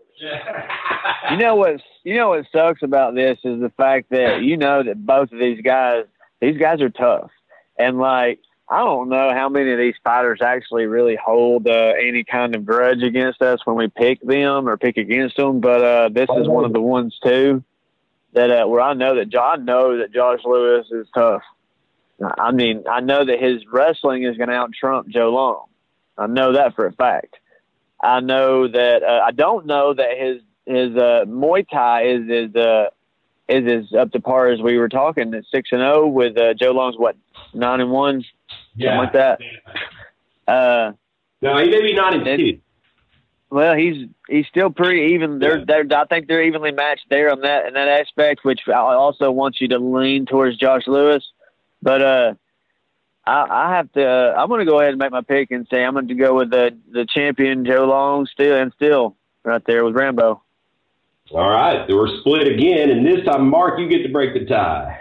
you 1.32 1.38
know 1.38 1.56
what? 1.56 1.82
You 2.04 2.18
know 2.18 2.30
what 2.30 2.46
sucks 2.52 2.84
about 2.84 3.16
this 3.16 3.38
is 3.46 3.62
the 3.62 3.72
fact 3.78 4.10
that 4.10 4.42
you 4.42 4.58
know 4.58 4.84
that 4.84 5.06
both 5.06 5.32
of 5.32 5.40
these 5.40 5.62
guys, 5.62 6.04
these 6.42 6.58
guys 6.58 6.82
are 6.82 6.90
tough, 6.90 7.32
and 7.80 7.98
like 7.98 8.40
I 8.72 8.80
don't 8.80 9.10
know 9.10 9.34
how 9.34 9.50
many 9.50 9.74
of 9.74 9.78
these 9.78 9.96
fighters 10.02 10.40
actually 10.42 10.86
really 10.86 11.18
hold 11.18 11.68
uh, 11.68 11.92
any 12.00 12.24
kind 12.24 12.56
of 12.56 12.66
grudge 12.66 13.04
against 13.04 13.42
us 13.42 13.60
when 13.66 13.76
we 13.76 13.90
pick 13.90 14.22
them 14.22 14.70
or 14.70 14.78
pick 14.78 14.96
against 14.96 15.36
them, 15.36 15.60
but 15.60 15.84
uh, 15.84 16.10
this 16.10 16.30
is 16.38 16.48
one 16.48 16.64
of 16.64 16.72
the 16.72 16.80
ones 16.80 17.20
too 17.22 17.66
that 18.32 18.50
uh, 18.50 18.66
where 18.66 18.80
I 18.80 18.94
know 18.94 19.16
that 19.16 19.28
John 19.28 19.66
knows 19.66 20.00
that 20.00 20.14
Josh 20.14 20.40
Lewis 20.46 20.88
is 20.90 21.06
tough. 21.14 21.42
I 22.38 22.52
mean, 22.52 22.86
I 22.90 23.02
know 23.02 23.26
that 23.26 23.42
his 23.42 23.66
wrestling 23.70 24.24
is 24.24 24.38
going 24.38 24.48
to 24.48 24.56
out 24.56 24.72
trump 24.72 25.10
Joe 25.10 25.32
Long. 25.32 25.66
I 26.18 26.28
know 26.28 26.54
that 26.54 26.74
for 26.74 26.86
a 26.86 26.94
fact. 26.94 27.36
I 28.02 28.22
know 28.22 28.70
that 28.70 29.04
uh, 29.04 29.22
I 29.26 29.32
don't 29.32 29.66
know 29.66 29.94
that 29.94 30.18
his 30.18 30.42
his 30.66 30.96
uh, 30.96 31.26
Muay 31.28 31.68
Thai 31.70 32.04
is 32.04 32.30
is 32.30 32.56
uh, 32.56 32.86
is 33.50 33.86
as 33.90 33.94
up 34.00 34.12
to 34.14 34.22
par 34.22 34.48
as 34.48 34.62
we 34.62 34.78
were 34.78 34.88
talking 34.88 35.34
at 35.34 35.44
six 35.52 35.74
and 35.74 35.82
zero 35.82 36.04
oh 36.04 36.08
with 36.08 36.38
Joe 36.58 36.72
Long's 36.72 36.98
what 36.98 37.18
nine 37.54 37.82
and 37.82 37.92
one 37.92 38.24
yeah. 38.76 38.98
something 38.98 39.04
like 39.04 39.14
that. 39.14 39.40
Uh, 40.48 40.92
no, 41.42 41.58
he 41.58 41.70
may 41.70 41.82
be 41.82 41.94
nine 41.94 42.14
and 42.14 42.26
two. 42.26 42.60
Well, 43.50 43.76
he's 43.76 44.08
he's 44.30 44.48
still 44.48 44.70
pretty 44.70 45.14
even. 45.14 45.40
They're, 45.40 45.60
yeah. 45.60 45.66
they're 45.68 46.00
I 46.00 46.06
think 46.06 46.28
they're 46.28 46.44
evenly 46.44 46.72
matched 46.72 47.08
there 47.10 47.30
on 47.32 47.42
that 47.42 47.66
in 47.68 47.74
that 47.74 47.88
aspect, 47.88 48.46
which 48.46 48.62
I 48.68 48.72
also 48.72 49.30
want 49.30 49.60
you 49.60 49.68
to 49.70 49.78
lean 49.78 50.26
towards 50.26 50.58
Josh 50.58 50.88
Lewis. 50.88 51.24
But 51.82 52.02
uh, 52.02 52.34
I, 53.26 53.46
I 53.50 53.76
have 53.76 53.92
to. 53.94 54.06
Uh, 54.06 54.36
I'm 54.38 54.48
going 54.48 54.66
to 54.66 54.72
go 54.72 54.80
ahead 54.80 54.92
and 54.92 55.00
make 55.00 55.12
my 55.12 55.22
pick 55.22 55.52
and 55.52 55.68
say 55.70 55.84
I'm 55.84 55.94
going 55.94 56.08
to 56.08 56.16
go 56.16 56.36
with 56.36 56.50
the 56.50 56.78
the 56.92 57.06
champion 57.06 57.66
Joe 57.66 57.86
Long 57.86 58.26
still 58.26 58.56
and 58.56 58.72
still 58.74 59.18
right 59.44 59.64
there 59.66 59.84
with 59.84 59.96
Rambo. 59.96 60.42
All 61.32 61.50
right, 61.50 61.88
we're 61.88 62.20
split 62.20 62.48
again, 62.48 62.90
and 62.90 63.06
this 63.06 63.26
time, 63.26 63.50
Mark, 63.50 63.80
you 63.80 63.88
get 63.88 64.04
to 64.04 64.10
break 64.10 64.34
the 64.34 64.46
tie. 64.46 65.00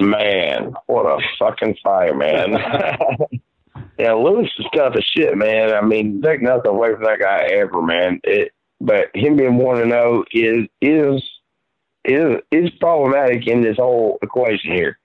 Man, 0.00 0.74
what 0.86 1.06
a 1.06 1.18
fucking 1.38 1.76
fire, 1.82 2.14
man. 2.14 2.56
Yeah, 3.98 4.14
Lewis 4.14 4.50
is 4.58 4.66
tough 4.74 4.94
as 4.96 5.04
shit, 5.04 5.36
man. 5.36 5.72
I 5.72 5.80
mean, 5.80 6.20
take 6.22 6.42
nothing 6.42 6.70
away 6.70 6.92
from 6.94 7.04
that 7.04 7.20
guy 7.20 7.46
ever, 7.52 7.82
man. 7.82 8.20
It, 8.24 8.52
but 8.80 9.10
him 9.14 9.36
being 9.36 9.58
one 9.58 9.76
to 9.76 9.82
oh 9.82 9.86
know 9.86 10.24
is 10.32 10.66
is 10.80 11.22
is 12.04 12.40
is 12.50 12.70
problematic 12.80 13.46
in 13.46 13.60
this 13.60 13.76
whole 13.76 14.18
equation 14.22 14.72
here. 14.72 14.98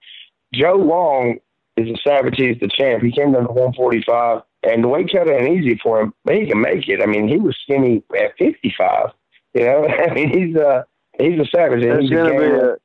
Joe 0.53 0.75
Long 0.75 1.37
is 1.75 1.89
a 1.89 1.97
savage. 2.07 2.35
He's 2.37 2.59
the 2.59 2.69
champ. 2.69 3.03
He 3.03 3.11
came 3.11 3.33
down 3.33 3.43
to 3.43 3.51
145, 3.51 4.41
and 4.63 4.83
the 4.83 4.87
weight 4.87 5.11
cut 5.11 5.29
ain't 5.29 5.59
easy 5.59 5.79
for 5.83 6.01
him, 6.01 6.13
but 6.23 6.35
he 6.35 6.47
can 6.47 6.61
make 6.61 6.87
it. 6.87 7.01
I 7.01 7.05
mean, 7.05 7.27
he 7.27 7.37
was 7.37 7.57
skinny 7.63 8.03
at 8.19 8.37
55. 8.39 9.09
You 9.53 9.65
know, 9.65 9.87
I 10.09 10.13
mean, 10.13 10.29
he's 10.29 10.55
a 10.55 10.85
he's 11.19 11.39
a 11.39 11.45
savage. 11.53 11.83
There's 11.83 12.03
he's 12.03 12.09
gonna 12.09 12.39
be 12.39 12.45
a 12.45 12.77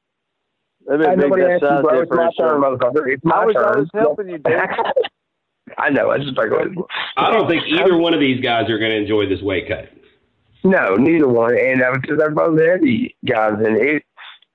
there'll 0.86 1.00
be 1.00 1.06
a 1.06 1.10
Hey, 1.10 1.16
big 1.16 1.24
nobody 1.24 1.42
uh, 1.42 1.48
asked 1.48 1.62
you, 1.62 1.68
size 1.68 1.82
bro. 1.82 2.00
It's 2.00 2.10
my 2.10 2.16
difference. 2.16 2.36
turn, 2.36 2.60
motherfucker. 2.60 3.12
It's 3.12 3.24
my 3.24 3.36
I 3.36 3.44
was, 3.44 3.56
I 3.56 3.78
was 3.78 3.88
helping 3.94 4.28
you, 4.28 4.38
dude. 4.38 4.54
I 5.78 5.90
know. 5.90 6.10
I 6.10 6.18
just 6.18 6.36
like 6.36 6.50
I 7.16 7.30
don't 7.32 7.48
think 7.48 7.64
either 7.68 7.96
one 7.96 8.14
of 8.14 8.20
these 8.20 8.40
guys 8.40 8.68
are 8.68 8.78
going 8.78 8.90
to 8.90 8.96
enjoy 8.96 9.26
this 9.26 9.40
weight 9.42 9.68
cut. 9.68 9.88
No, 10.64 10.96
neither 10.96 11.28
one. 11.28 11.56
And 11.58 11.82
uh, 11.82 11.92
because 12.00 12.18
they're 12.18 12.30
both 12.30 12.60
heavy 12.60 13.16
guys, 13.26 13.54
and 13.54 13.76
it. 13.76 14.02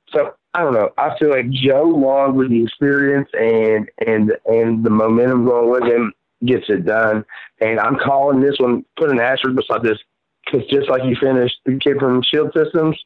So 0.10 0.36
I 0.54 0.62
don't 0.64 0.74
know. 0.74 0.90
I 0.98 1.18
feel 1.18 1.30
like 1.30 1.50
Joe 1.50 1.84
Long 1.84 2.36
with 2.36 2.50
the 2.50 2.64
experience 2.64 3.30
and 3.34 3.90
and 4.06 4.32
and 4.46 4.84
the 4.84 4.90
momentum 4.90 5.46
going 5.46 5.70
with 5.70 5.84
him 5.84 6.14
gets 6.46 6.66
it 6.70 6.86
done. 6.86 7.26
And 7.62 7.80
I'm 7.80 7.98
calling 7.98 8.42
this 8.42 8.58
one. 8.60 8.86
Put 8.98 9.10
an 9.10 9.20
asterisk 9.20 9.58
beside 9.58 9.84
this 9.84 9.98
because 10.46 10.68
just 10.68 10.90
like 10.90 11.04
you 11.04 11.16
finished 11.20 11.58
the 11.66 11.78
kid 11.78 11.98
from 12.00 12.22
Shield 12.24 12.54
Systems, 12.56 12.98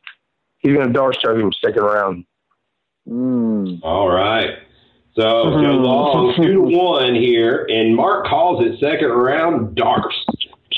he's 0.60 0.73
going 0.73 0.88
to 0.88 0.93
D'Arce 0.93 1.18
choke 1.18 1.38
him 1.38 1.52
second 1.64 1.84
round. 1.84 2.26
Mm. 3.07 3.80
All 3.84 4.10
right. 4.10 4.57
So. 5.15 5.22
Joe 5.23 5.78
Long, 5.78 6.34
two 6.36 6.53
to 6.53 6.61
one 6.61 7.15
here, 7.15 7.65
and 7.69 7.95
Mark 7.95 8.26
calls 8.28 8.65
it 8.65 8.80
second 8.80 9.10
round 9.10 9.76
D'Arce. 9.76 10.26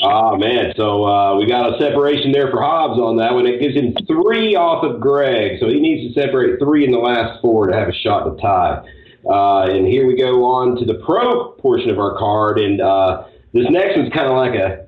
Ah 0.02 0.36
man, 0.36 0.74
so 0.76 1.06
uh, 1.06 1.38
we 1.38 1.46
got 1.46 1.74
a 1.74 1.78
separation 1.78 2.32
there 2.32 2.50
for 2.50 2.60
Hobbs 2.62 3.00
on 3.00 3.16
that 3.18 3.34
one. 3.34 3.46
It 3.46 3.62
gives 3.62 3.76
him 3.76 3.94
three 4.08 4.56
off 4.56 4.84
of 4.84 5.00
Greg, 5.00 5.60
so 5.60 5.68
he 5.70 5.80
needs 5.80 6.14
to 6.14 6.20
separate 6.20 6.60
three 6.60 6.84
in 6.84 6.92
the 6.92 6.98
last 6.98 7.40
four 7.42 7.68
to 7.68 7.74
have 7.78 7.88
a 7.88 7.94
shot 7.94 8.24
to 8.24 8.36
tie. 8.42 8.82
Uh, 9.26 9.62
and 9.70 9.88
here 9.88 10.08
we 10.08 10.18
go 10.18 10.44
on 10.44 10.76
to 10.78 10.86
the 10.86 10.96
pro 11.06 11.52
portion 11.52 11.90
of 11.90 12.00
our 12.00 12.18
card, 12.18 12.58
and 12.60 12.82
uh, 12.82 13.24
this 13.54 13.68
next 13.70 13.96
one's 13.96 14.12
kind 14.12 14.28
of 14.28 14.36
like 14.36 14.56
a 14.56 14.86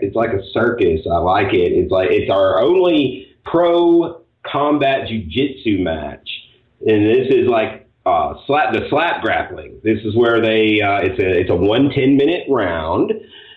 it's 0.00 0.14
like 0.14 0.30
a 0.30 0.42
circus. 0.52 1.00
I 1.10 1.18
like 1.18 1.52
it. 1.52 1.72
It's 1.72 1.90
like 1.90 2.08
it's 2.10 2.30
our 2.30 2.60
only 2.60 3.34
pro 3.44 4.21
combat 4.46 5.08
jujitsu 5.08 5.82
match, 5.82 6.28
and 6.86 7.06
this 7.06 7.28
is 7.30 7.48
like 7.48 7.88
uh, 8.06 8.34
slap 8.46 8.72
the 8.72 8.86
slap 8.90 9.22
grappling. 9.22 9.80
This 9.84 9.98
is 10.04 10.16
where 10.16 10.40
they 10.40 10.80
uh, 10.80 11.00
it's 11.02 11.20
a 11.20 11.40
it's 11.40 11.50
a 11.50 11.56
one 11.56 11.90
ten 11.90 12.16
minute 12.16 12.44
round. 12.48 13.12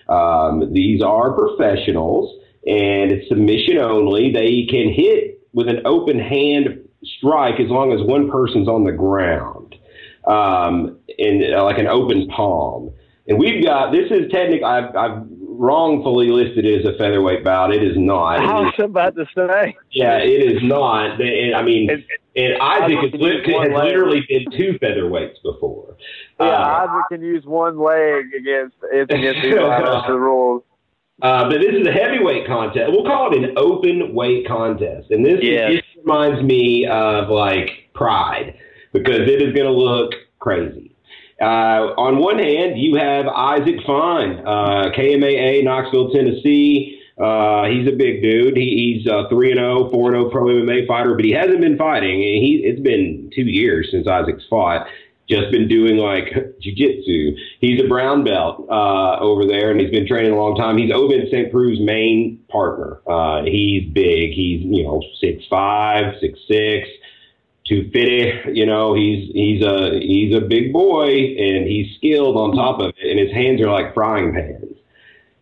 Um, 0.08 0.72
these 0.72 1.02
are 1.02 1.32
professionals, 1.32 2.32
and 2.66 3.10
it's 3.10 3.28
submission 3.28 3.78
only. 3.78 4.32
They 4.32 4.66
can 4.70 4.92
hit 4.92 5.40
with 5.52 5.68
an 5.68 5.80
open 5.84 6.18
hand 6.18 6.80
strike 7.18 7.60
as 7.60 7.68
long 7.68 7.92
as 7.92 8.06
one 8.06 8.30
person's 8.30 8.68
on 8.68 8.84
the 8.84 8.92
ground, 8.92 9.74
um, 10.26 10.98
in 11.18 11.42
uh, 11.52 11.64
like 11.64 11.78
an 11.78 11.86
open 11.86 12.28
palm. 12.28 12.92
And 13.28 13.38
we've 13.38 13.64
got 13.64 13.90
this 13.90 14.10
is 14.10 14.30
technically 14.30 14.64
I've, 14.64 14.94
I've 14.94 15.22
wrongfully 15.58 16.28
listed 16.28 16.66
as 16.66 16.84
a 16.84 16.96
featherweight 16.98 17.44
bout. 17.44 17.74
It 17.74 17.82
is 17.82 17.96
not. 17.96 18.38
I 18.40 18.44
is 18.60 18.64
was 18.66 18.74
about 18.78 19.14
to 19.16 19.26
say. 19.34 19.76
yeah, 19.90 20.18
it 20.18 20.52
is 20.56 20.62
not. 20.62 21.20
And, 21.20 21.54
I 21.54 21.62
mean, 21.62 21.90
and 22.36 22.56
Isaac 22.60 22.98
has, 22.98 23.20
li- 23.20 23.42
has 23.46 23.68
literally 23.72 24.22
been 24.28 24.44
two 24.56 24.78
featherweights 24.82 25.42
before. 25.42 25.96
Yeah, 26.38 26.46
Uh, 26.46 26.86
Isaac 26.88 27.04
can 27.10 27.22
use 27.22 27.44
one 27.44 27.78
leg 27.78 28.26
against 28.38 28.76
if 28.92 29.08
against 29.10 29.42
the 29.42 30.18
rules. 30.18 30.62
Uh, 31.22 31.48
but 31.48 31.62
this 31.62 31.74
is 31.74 31.86
a 31.86 31.90
heavyweight 31.92 32.46
contest. 32.46 32.92
We'll 32.92 33.06
call 33.06 33.32
it 33.32 33.42
an 33.42 33.54
open 33.56 34.14
weight 34.14 34.46
contest. 34.46 35.10
And 35.10 35.24
this, 35.24 35.38
Yeah. 35.42 35.70
this 35.70 35.80
reminds 36.04 36.42
me 36.42 36.84
of 36.86 37.30
like 37.30 37.70
Pride 37.94 38.54
because 38.92 39.20
it 39.20 39.40
is 39.40 39.54
going 39.54 39.64
to 39.64 39.72
look 39.72 40.12
crazy. 40.40 40.85
Uh, 41.40 41.92
on 41.98 42.18
one 42.18 42.38
hand, 42.38 42.78
you 42.78 42.96
have 42.96 43.26
Isaac 43.26 43.76
Fine, 43.86 44.40
uh, 44.46 44.90
KMAA, 44.96 45.64
Knoxville, 45.64 46.10
Tennessee. 46.10 46.98
Uh, 47.18 47.64
he's 47.64 47.88
a 47.88 47.96
big 47.96 48.22
dude. 48.22 48.56
He, 48.56 49.00
he's 49.02 49.10
uh, 49.10 49.28
3 49.28 49.52
and 49.52 49.58
0, 49.58 49.90
4 49.90 50.14
and 50.14 50.22
0 50.22 50.30
pro 50.30 50.44
MMA 50.46 50.86
fighter, 50.86 51.14
but 51.14 51.24
he 51.24 51.32
hasn't 51.32 51.60
been 51.60 51.76
fighting. 51.76 52.20
He, 52.20 52.62
it's 52.64 52.80
been 52.80 53.30
two 53.34 53.44
years 53.44 53.88
since 53.90 54.06
Isaac's 54.06 54.44
fought. 54.48 54.86
Just 55.28 55.50
been 55.50 55.66
doing 55.66 55.96
like 55.96 56.26
jujitsu. 56.64 57.36
He's 57.60 57.82
a 57.82 57.88
brown 57.88 58.22
belt 58.22 58.66
uh, 58.70 59.18
over 59.18 59.44
there, 59.44 59.70
and 59.70 59.80
he's 59.80 59.90
been 59.90 60.06
training 60.06 60.32
a 60.32 60.36
long 60.36 60.56
time. 60.56 60.78
He's 60.78 60.92
Ovince 60.92 61.30
St. 61.30 61.50
Preux's 61.50 61.80
main 61.80 62.38
partner. 62.48 63.00
Uh, 63.06 63.42
he's 63.44 63.90
big. 63.92 64.32
He's 64.32 64.62
you 64.62 64.84
know 64.84 65.02
six 65.20 65.42
five, 65.50 66.14
six 66.20 66.38
six, 66.46 66.88
two 67.68 67.90
fifty. 67.90 68.58
You 68.58 68.66
know 68.66 68.94
he's 68.94 69.30
he's 69.32 69.62
a 69.62 69.98
he's 70.00 70.34
a 70.34 70.40
big 70.40 70.72
boy, 70.72 71.08
and 71.08 71.66
he's 71.66 71.94
skilled 71.96 72.36
on 72.36 72.54
top 72.56 72.80
of 72.80 72.92
it, 72.96 73.10
and 73.10 73.18
his 73.18 73.32
hands 73.32 73.60
are 73.60 73.70
like 73.70 73.94
frying 73.94 74.32
pans. 74.32 74.76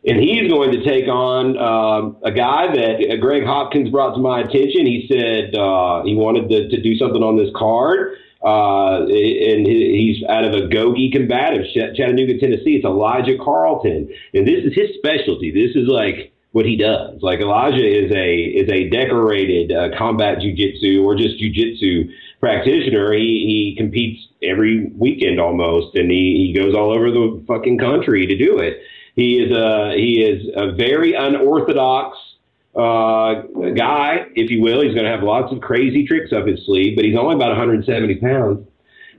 And 0.07 0.21
he's 0.21 0.51
going 0.51 0.71
to 0.73 0.85
take 0.85 1.09
on 1.09 1.57
um, 1.57 2.19
a 2.23 2.31
guy 2.31 2.67
that 2.75 3.11
uh, 3.11 3.17
Greg 3.17 3.45
Hopkins 3.45 3.89
brought 3.89 4.15
to 4.15 4.21
my 4.21 4.41
attention. 4.41 4.85
He 4.85 5.07
said 5.11 5.55
uh, 5.55 6.03
he 6.05 6.15
wanted 6.15 6.51
to, 6.51 6.69
to 6.69 6.83
do 6.83 6.95
something 6.99 7.23
on 7.23 7.39
this 7.39 7.49
card. 7.57 8.19
Uh, 8.45 9.07
and 9.07 9.67
he's 9.67 10.23
out 10.29 10.45
of 10.45 10.53
a 10.53 10.69
Gogi 10.69 11.11
combative, 11.11 11.65
Ch- 11.73 11.97
Chattanooga, 11.97 12.39
Tennessee. 12.39 12.77
It's 12.77 12.85
Elijah 12.85 13.39
Carlton, 13.43 14.13
and 14.35 14.47
this 14.47 14.63
is 14.67 14.75
his 14.75 14.91
specialty. 14.99 15.51
This 15.51 15.75
is 15.75 15.89
like 15.89 16.34
what 16.55 16.65
he 16.65 16.77
does. 16.77 17.19
Like 17.21 17.41
Elijah 17.41 17.85
is 17.85 18.13
a 18.13 18.35
is 18.37 18.71
a 18.71 18.89
decorated 18.89 19.73
uh, 19.73 19.99
combat 19.99 20.39
jujitsu 20.39 21.03
or 21.03 21.17
just 21.17 21.37
jujitsu 21.43 22.09
practitioner. 22.39 23.13
He 23.13 23.75
he 23.75 23.75
competes 23.77 24.29
every 24.41 24.87
weekend 24.97 25.41
almost, 25.41 25.97
and 25.97 26.09
he, 26.09 26.47
he 26.47 26.55
goes 26.57 26.73
all 26.77 26.93
over 26.95 27.11
the 27.11 27.43
fucking 27.49 27.79
country 27.79 28.27
to 28.29 28.37
do 28.37 28.59
it. 28.59 28.79
He 29.17 29.39
is 29.39 29.51
a 29.51 29.95
he 29.97 30.23
is 30.23 30.47
a 30.55 30.71
very 30.71 31.15
unorthodox 31.15 32.17
uh, 32.77 33.43
guy, 33.75 34.27
if 34.37 34.49
you 34.49 34.63
will. 34.63 34.81
He's 34.81 34.95
going 34.95 35.07
to 35.07 35.11
have 35.11 35.25
lots 35.25 35.53
of 35.53 35.61
crazy 35.61 36.07
tricks 36.07 36.33
up 36.33 36.47
his 36.47 36.65
sleeve, 36.67 36.95
but 36.95 37.05
he's 37.05 37.19
only 37.19 37.35
about 37.35 37.49
170 37.49 38.15
pounds. 38.21 38.65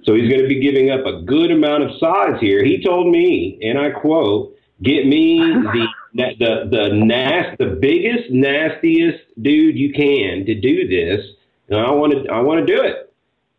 So 0.06 0.16
he's 0.16 0.30
going 0.30 0.42
to 0.42 0.48
be 0.48 0.62
giving 0.62 0.90
up 0.90 1.06
a 1.06 1.22
good 1.24 1.52
amount 1.52 1.84
of 1.84 1.92
size 2.00 2.40
here. 2.40 2.64
He 2.64 2.82
told 2.82 3.12
me, 3.12 3.60
and 3.62 3.78
I 3.78 3.90
quote, 3.90 4.56
"Get 4.82 5.06
me 5.06 5.40
the 5.74 5.86
the 6.16 6.68
the 6.72 6.90
nast 6.94 7.58
the 7.58 7.78
biggest 7.80 8.32
nastiest 8.32 9.24
dude 9.42 9.78
you 9.78 9.94
can 9.94 10.46
to 10.46 10.56
do 10.56 10.88
this, 10.88 11.26
and 11.70 11.80
I 11.80 11.92
want 11.92 12.14
to 12.14 12.32
I 12.32 12.40
want 12.42 12.66
to 12.66 12.76
do 12.76 12.82
it." 12.82 13.14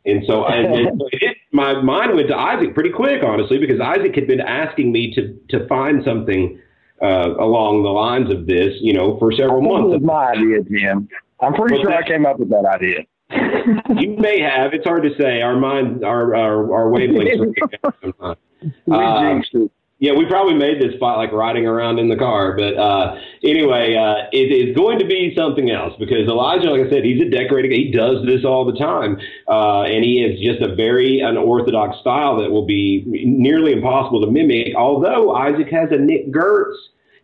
And 0.06 0.22
so, 0.24 0.42
I, 0.42 0.58
and 0.58 1.02
it, 1.10 1.36
my 1.52 1.82
mind 1.82 2.14
went 2.14 2.28
to 2.28 2.36
Isaac 2.36 2.74
pretty 2.74 2.90
quick, 2.90 3.24
honestly, 3.24 3.58
because 3.58 3.80
Isaac 3.80 4.14
had 4.14 4.28
been 4.28 4.40
asking 4.40 4.92
me 4.92 5.12
to 5.14 5.36
to 5.50 5.66
find 5.66 6.02
something 6.04 6.60
uh, 7.02 7.34
along 7.38 7.82
the 7.82 7.90
lines 7.90 8.30
of 8.30 8.46
this, 8.46 8.74
you 8.80 8.92
know, 8.92 9.18
for 9.18 9.32
several 9.32 9.60
think 9.60 9.72
it 9.72 9.82
was 9.82 9.90
months. 9.90 10.06
my 10.06 10.30
idea, 10.30 10.62
Jim. 10.62 11.08
I'm 11.40 11.52
pretty 11.54 11.74
What's 11.74 11.82
sure 11.82 11.90
that? 11.90 12.04
I 12.04 12.08
came 12.08 12.24
up 12.24 12.38
with 12.38 12.50
that 12.50 12.64
idea. 12.64 13.04
you 14.00 14.16
may 14.16 14.40
have. 14.40 14.72
It's 14.72 14.86
hard 14.86 15.02
to 15.02 15.10
say. 15.18 15.42
Our 15.42 15.56
minds, 15.56 16.02
our 16.02 16.34
our, 16.34 16.72
our 16.72 16.90
wavelengths. 16.90 17.76
are 17.82 18.36
sometimes. 18.88 19.46
Uh. 19.54 19.66
Yeah, 19.98 20.12
we 20.12 20.26
probably 20.26 20.54
made 20.54 20.80
this 20.80 20.94
spot 20.96 21.16
like 21.16 21.32
riding 21.32 21.66
around 21.66 21.98
in 21.98 22.10
the 22.10 22.16
car, 22.16 22.54
but 22.54 22.76
uh, 22.76 23.16
anyway, 23.42 23.96
uh, 23.96 24.28
it 24.30 24.52
is 24.52 24.76
going 24.76 24.98
to 24.98 25.06
be 25.06 25.34
something 25.34 25.70
else 25.70 25.94
because 25.98 26.28
Elijah, 26.28 26.70
like 26.70 26.86
I 26.86 26.90
said, 26.90 27.04
he's 27.04 27.22
a 27.22 27.30
decorating. 27.30 27.70
He 27.70 27.90
does 27.90 28.24
this 28.26 28.44
all 28.44 28.66
the 28.66 28.78
time, 28.78 29.16
uh, 29.48 29.82
and 29.82 30.04
he 30.04 30.20
is 30.20 30.38
just 30.38 30.60
a 30.60 30.74
very 30.74 31.20
unorthodox 31.20 31.98
style 32.00 32.36
that 32.42 32.50
will 32.50 32.66
be 32.66 33.04
nearly 33.06 33.72
impossible 33.72 34.20
to 34.20 34.30
mimic. 34.30 34.74
Although 34.76 35.34
Isaac 35.34 35.68
has 35.70 35.88
a 35.90 35.98
Nick 35.98 36.30
Gertz. 36.30 36.76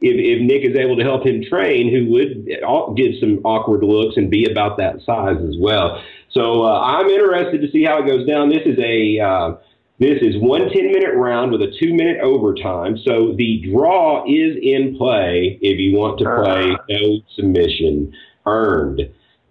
If, 0.05 0.19
if 0.19 0.43
Nick 0.43 0.69
is 0.69 0.77
able 0.77 0.97
to 0.97 1.05
help 1.05 1.25
him 1.25 1.45
train, 1.49 1.89
who 1.89 2.11
would 2.11 2.97
give 2.97 3.13
some 3.21 3.39
awkward 3.45 3.85
looks 3.85 4.17
and 4.17 4.29
be 4.29 4.51
about 4.51 4.77
that 4.79 4.97
size 5.07 5.39
as 5.39 5.55
well. 5.61 6.03
So 6.33 6.65
uh, 6.65 6.81
I'm 6.81 7.07
interested 7.07 7.61
to 7.61 7.71
see 7.71 7.85
how 7.85 8.03
it 8.03 8.07
goes 8.09 8.27
down. 8.27 8.49
This 8.49 8.67
is 8.67 8.77
a 8.81 9.21
uh, 9.21 9.55
this 10.03 10.19
is 10.23 10.41
one 10.41 10.71
10 10.71 10.93
minute 10.93 11.15
round 11.15 11.53
with 11.53 11.63
a 11.63 11.73
two 11.79 11.95
minute 11.95 12.21
overtime. 12.21 12.97
So 13.05 13.35
the 13.37 13.63
draw 13.71 14.25
is 14.25 14.57
in 14.63 14.97
play 14.97 15.59
if 15.61 15.79
you 15.79 15.97
want 15.97 16.19
to 16.19 16.25
play 16.25 16.77
no 16.89 17.21
submission 17.37 18.13
earned. 18.47 19.03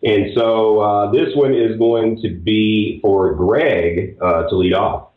And 0.04 0.32
so 0.36 0.80
uh, 0.80 1.12
this 1.12 1.36
one 1.36 1.54
is 1.54 1.78
going 1.78 2.22
to 2.22 2.30
be 2.30 3.00
for 3.02 3.36
Greg 3.36 4.18
uh, 4.20 4.50
to 4.50 4.56
lead 4.56 4.74
off. 4.74 5.10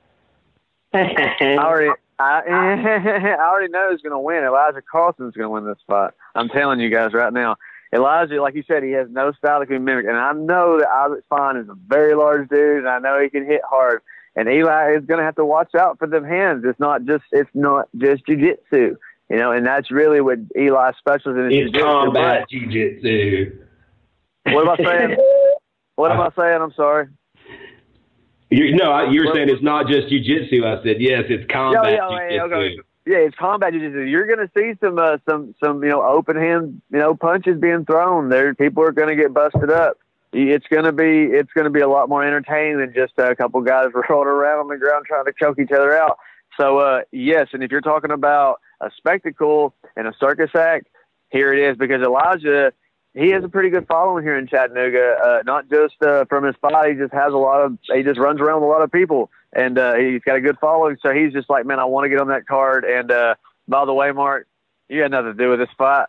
I 0.95 1.57
already, 1.59 1.91
I, 2.19 2.41
I 3.39 3.49
already 3.49 3.73
know 3.73 3.91
who's 3.91 4.03
going 4.03 4.13
to 4.13 4.19
win. 4.19 4.45
Elijah 4.45 4.83
Carlton's 4.83 5.35
going 5.35 5.47
to 5.47 5.51
win 5.51 5.67
this 5.67 5.79
fight. 5.87 6.13
I'm 6.35 6.49
telling 6.49 6.81
you 6.81 6.91
guys 6.91 7.15
right 7.15 7.33
now. 7.33 7.57
Elijah, 7.95 8.43
like 8.43 8.55
you 8.55 8.65
said, 8.67 8.83
he 8.83 8.91
has 8.91 9.09
no 9.09 9.33
style 9.33 9.61
that 9.61 9.67
can 9.67 9.77
be 9.77 9.85
mimicked, 9.85 10.09
and 10.09 10.17
I 10.17 10.33
know 10.33 10.81
that 10.81 10.89
Isaac 10.89 11.25
Fine 11.29 11.57
is 11.59 11.69
a 11.69 11.77
very 11.87 12.17
large 12.17 12.49
dude, 12.49 12.79
and 12.79 12.89
I 12.89 12.99
know 12.99 13.21
he 13.23 13.31
can 13.31 13.47
hit 13.47 13.61
hard. 13.69 14.03
And 14.37 14.49
Eli 14.49 14.97
is 14.97 15.05
going 15.05 15.19
to 15.19 15.25
have 15.25 15.37
to 15.37 15.45
watch 15.45 15.75
out 15.75 15.99
for 15.99 16.07
them 16.07 16.25
hands. 16.25 16.65
It's 16.67 16.81
not 16.81 17.05
just 17.05 17.25
it's 17.33 17.51
not 17.55 17.89
just 17.97 18.27
jujitsu, 18.27 18.97
you 19.31 19.37
know, 19.37 19.53
and 19.53 19.67
that's 19.67 19.91
really 19.91 20.21
what 20.21 20.39
Eli 20.59 20.93
specials 20.99 21.37
in. 21.37 21.47
It's 21.47 21.73
jiu-jitsu, 21.73 21.81
combat 21.81 22.47
jujitsu. 22.51 23.59
What 24.47 24.69
am 24.69 24.71
I 24.71 24.77
saying? 24.77 25.17
what 25.97 26.13
am 26.13 26.21
I 26.21 26.31
saying? 26.37 26.63
I'm 26.63 26.73
sorry. 26.75 27.09
You 28.51 28.77
no, 28.77 28.93
I- 28.93 29.11
you're 29.11 29.33
saying 29.35 29.49
it's 29.49 29.63
not 29.63 29.87
just 29.87 30.09
jujitsu. 30.09 30.65
I 30.65 30.83
said 30.83 30.97
yes, 31.01 31.25
it's 31.29 31.51
combat 31.51 31.93
yeah, 31.93 32.11
yeah, 32.11 32.39
jujitsu. 32.39 32.53
okay. 32.53 32.79
Yeah, 33.07 33.19
it's 33.19 33.37
combat 33.37 33.73
jiu-jitsu. 33.73 34.01
You're 34.01 34.27
going 34.27 34.39
to 34.39 34.51
see 34.57 34.79
some, 34.81 34.99
uh, 34.99 35.19
some, 35.29 35.55
some, 35.63 35.83
you 35.83 35.91
know, 35.91 36.03
open 36.03 36.37
hand, 36.37 36.81
you 36.91 36.99
know, 36.99 37.15
punches 37.15 37.61
being 37.61 37.85
thrown. 37.85 38.31
There, 38.31 38.55
people 38.55 38.83
are 38.83 38.93
going 38.93 39.09
to 39.09 39.15
get 39.15 39.35
busted 39.35 39.71
up. 39.71 39.99
It's 40.35 40.67
to 40.69 40.93
be, 40.93 41.29
it's 41.31 41.51
to 41.57 41.71
be 41.71 41.81
a 41.81 41.89
lot 41.89 42.09
more 42.09 42.25
entertaining 42.25 42.79
than 42.79 42.93
just 42.93 43.13
a 43.19 43.37
couple 43.37 43.61
guys 43.61 43.87
rolling 44.09 44.29
around 44.29 44.61
on 44.61 44.69
the 44.69 44.77
ground 44.77 45.07
trying 45.07 45.25
to 45.27 45.33
choke 45.39 45.59
each 45.59 45.71
other 45.73 45.97
out. 45.97 46.19
So, 46.61 46.79
uh, 46.79 47.03
yes, 47.13 47.49
and 47.53 47.63
if 47.63 47.71
you're 47.71 47.81
talking 47.81 48.11
about 48.11 48.61
a 48.81 48.91
spectacle 48.97 49.75
and 49.97 50.07
a 50.07 50.13
circus 50.19 50.51
act, 50.57 50.89
here 51.31 51.53
it 51.53 51.71
is 51.71 51.77
because 51.77 52.03
Elijah, 52.03 52.73
he 53.15 53.31
has 53.31 53.45
a 53.45 53.49
pretty 53.49 53.71
good 53.71 53.87
following 53.87 54.25
here 54.25 54.37
in 54.37 54.47
Chattanooga. 54.47 55.17
Uh, 55.25 55.43
not 55.45 55.69
just 55.71 55.95
uh, 56.03 56.25
from 56.27 56.45
his 56.45 56.55
fight, 56.61 56.91
he 56.91 56.97
just 56.97 57.13
has 57.13 57.33
a 57.33 57.37
lot 57.37 57.63
of. 57.63 57.79
He 57.93 58.03
just 58.03 58.19
runs 58.19 58.41
around 58.41 58.61
with 58.61 58.69
a 58.69 58.73
lot 58.73 58.83
of 58.83 58.91
people, 58.91 59.31
and 59.53 59.79
uh, 59.79 59.95
he's 59.95 60.21
got 60.23 60.37
a 60.37 60.41
good 60.41 60.59
following. 60.61 60.97
So 61.01 61.13
he's 61.13 61.33
just 61.33 61.49
like, 61.49 61.67
man, 61.67 61.79
I 61.79 61.85
want 61.85 62.05
to 62.05 62.09
get 62.09 62.21
on 62.21 62.29
that 62.29 62.47
card. 62.47 62.85
And 62.85 63.11
uh, 63.11 63.35
by 63.67 63.85
the 63.85 63.95
way, 63.95 64.13
Mark, 64.13 64.47
you 64.89 65.03
had 65.03 65.11
nothing 65.11 65.37
to 65.37 65.39
do 65.39 65.51
with 65.51 65.59
this 65.61 65.69
fight. 65.77 66.07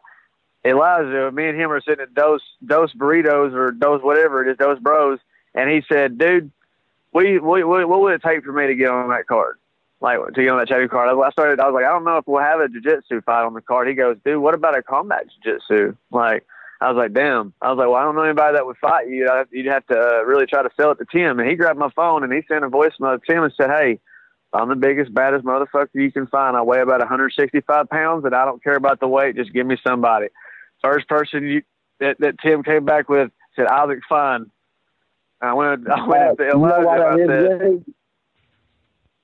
Elijah, 0.66 1.32
me 1.32 1.48
and 1.48 1.60
him 1.60 1.72
are 1.72 1.82
sitting 1.82 2.02
at 2.02 2.14
Dose 2.14 2.42
Dose 2.66 2.94
Burritos 2.94 3.54
or 3.54 3.72
Dose 3.72 4.02
whatever 4.02 4.44
it 4.44 4.52
is, 4.52 4.58
Dose 4.58 4.80
Bros, 4.80 5.20
and 5.54 5.70
he 5.70 5.84
said, 5.88 6.18
dude, 6.18 6.52
what, 7.12 7.26
what, 7.44 7.88
what, 7.88 8.02
would 8.02 8.14
it 8.14 8.24
take 8.24 8.44
for 8.44 8.52
me 8.52 8.68
to 8.68 8.76
get 8.76 8.90
on 8.90 9.10
that 9.10 9.28
card? 9.28 9.58
Like 10.02 10.20
to 10.34 10.44
get 10.44 10.50
on 10.50 10.60
that 10.60 10.68
Chattanooga 10.68 10.92
card. 10.92 11.10
I 11.10 11.32
started. 11.32 11.60
I 11.60 11.66
was 11.66 11.74
like, 11.74 11.86
I 11.86 11.90
don't 11.90 12.04
know 12.04 12.18
if 12.18 12.28
we'll 12.28 12.42
have 12.42 12.60
a 12.60 12.68
jiu-jitsu 12.68 13.22
fight 13.22 13.46
on 13.46 13.54
the 13.54 13.62
card. 13.62 13.88
He 13.88 13.94
goes, 13.94 14.18
dude, 14.26 14.42
what 14.42 14.54
about 14.54 14.78
a 14.78 14.84
combat 14.84 15.26
jiu-jitsu? 15.44 15.96
Like, 16.12 16.46
I 16.82 16.92
was 16.92 16.98
like, 16.98 17.14
damn. 17.14 17.54
I 17.62 17.70
was 17.72 17.78
like, 17.78 17.88
well, 17.88 17.96
I 17.96 18.04
don't 18.04 18.16
know 18.16 18.24
anybody 18.24 18.56
that 18.56 18.66
would 18.66 18.78
fight 18.78 19.08
you. 19.08 19.30
You'd 19.52 19.72
have 19.72 19.88
to 19.88 19.98
uh, 19.98 20.24
really 20.24 20.46
try 20.46 20.62
to 20.62 20.70
sell 20.76 20.92
it 20.92 20.98
to 20.98 21.06
Tim. 21.10 21.40
And 21.40 21.50
he 21.50 21.56
grabbed 21.56 21.80
my 21.80 21.90
phone 21.96 22.24
and 22.24 22.34
he 22.34 22.42
sent 22.48 22.66
a 22.66 22.70
voicemail 22.70 23.20
to 23.20 23.26
Tim 23.26 23.44
and 23.44 23.54
said, 23.56 23.70
hey, 23.70 24.00
I'm 24.52 24.70
the 24.70 24.76
biggest, 24.76 25.14
baddest 25.14 25.46
motherfucker 25.46 25.90
you 25.94 26.12
can 26.12 26.28
find. 26.28 26.58
I 26.58 26.62
weigh 26.62 26.82
about 26.82 27.00
165 27.00 27.90
pounds 27.90 28.26
and 28.26 28.36
I 28.36 28.46
don't 28.46 28.64
care 28.64 28.76
about 28.76 29.00
the 29.00 29.08
weight. 29.08 29.38
Just 29.38 29.54
give 29.54 29.66
me 29.66 29.78
somebody. 29.86 30.28
First 30.86 31.08
person 31.08 31.44
you, 31.48 31.64
that, 32.00 32.18
that 32.20 32.36
Tim 32.40 32.62
came 32.64 32.86
back 32.86 33.10
with 33.10 33.32
said, 33.56 33.66
Isaac 33.68 34.00
Fine. 34.08 34.52
I 35.42 35.54
went, 35.54 35.90
I 35.90 36.08
went 36.08 36.24
up 36.24 36.38
to 36.38 36.44
You 36.44 36.50
know 36.50 36.66
Elijah 36.66 36.86
what 36.86 37.02
I 37.02 37.10
and 37.10 37.18
did, 37.18 37.30
I 37.30 37.42
said, 37.50 37.60
Jay? 37.60 37.94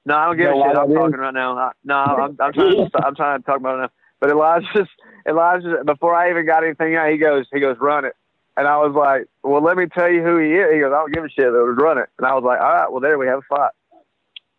no, 0.06 0.16
I 0.16 0.26
don't 0.26 0.38
give 0.38 0.46
You 0.46 0.62
a 0.64 0.68
shit. 0.70 0.78
I'm 0.78 0.94
talking 0.94 1.12
mean? 1.12 1.20
right 1.20 1.34
now. 1.34 1.58
I, 1.58 1.72
no, 1.84 1.96
I'm, 1.96 2.38
I'm 2.40 2.54
trying 2.54 2.90
to. 2.90 2.90
I'm 3.06 3.16
trying 3.16 3.40
to 3.40 3.46
talk 3.46 3.58
about 3.60 3.76
it 3.78 3.82
now. 3.84 3.90
But 4.20 4.30
Elijah, 4.32 4.88
Elijah, 5.28 5.84
before 5.86 6.16
I 6.16 6.30
even 6.32 6.46
got 6.46 6.64
anything 6.64 6.96
out, 6.96 7.12
he 7.12 7.18
goes, 7.18 7.46
he 7.54 7.60
goes, 7.60 7.78
run 7.80 8.06
it. 8.06 8.16
And 8.58 8.68
I 8.68 8.78
was 8.78 8.94
like, 8.96 9.28
well, 9.44 9.64
let 9.64 9.78
me 9.78 9.86
tell 9.86 10.12
you 10.12 10.24
who 10.24 10.38
he 10.38 10.54
is. 10.54 10.74
He 10.74 10.80
goes, 10.80 10.92
I 10.94 11.00
don't 11.00 11.14
give 11.14 11.24
a 11.24 11.30
shit. 11.30 11.46
It 11.46 11.52
was 11.52 11.78
run 11.80 11.98
it. 11.98 12.10
And 12.18 12.28
I 12.28 12.34
was 12.34 12.44
like, 12.44 12.60
all 12.60 12.74
right, 12.74 12.92
well, 12.92 13.02
there 13.02 13.18
we 13.18 13.28
have 13.28 13.40
a 13.40 13.56
fight. 13.56 13.72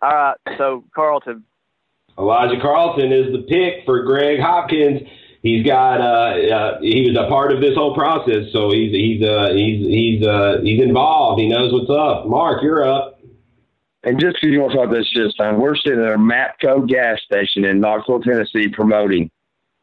All 0.00 0.10
right, 0.10 0.36
so 0.58 0.84
Carlton. 0.94 1.44
Elijah 2.18 2.60
Carlton 2.60 3.12
is 3.12 3.32
the 3.32 3.42
pick 3.48 3.84
for 3.86 4.02
Greg 4.04 4.40
Hopkins. 4.40 5.02
He's 5.42 5.66
got 5.66 6.00
uh, 6.00 6.54
uh 6.54 6.80
he 6.80 7.08
was 7.08 7.18
a 7.18 7.28
part 7.28 7.52
of 7.52 7.60
this 7.60 7.74
whole 7.74 7.94
process, 7.94 8.52
so 8.52 8.70
he's 8.70 8.92
he's 8.92 9.22
uh 9.24 9.50
he's 9.52 9.84
he's 9.84 10.26
uh 10.26 10.60
he's 10.62 10.80
involved. 10.80 11.40
He 11.40 11.48
knows 11.48 11.72
what's 11.72 11.90
up. 11.90 12.26
Mark, 12.28 12.62
you're 12.62 12.88
up. 12.88 13.18
And 14.04 14.18
just 14.18 14.36
because 14.36 14.50
you 14.50 14.60
want 14.60 14.72
to 14.72 14.78
talk 14.78 14.86
about 14.88 14.96
this 14.96 15.08
shit, 15.08 15.32
son, 15.36 15.60
we're 15.60 15.76
sitting 15.76 16.04
at 16.04 16.12
a 16.12 16.18
Mapco 16.18 16.88
gas 16.88 17.20
station 17.24 17.64
in 17.64 17.80
Knoxville, 17.80 18.20
Tennessee, 18.20 18.68
promoting. 18.68 19.30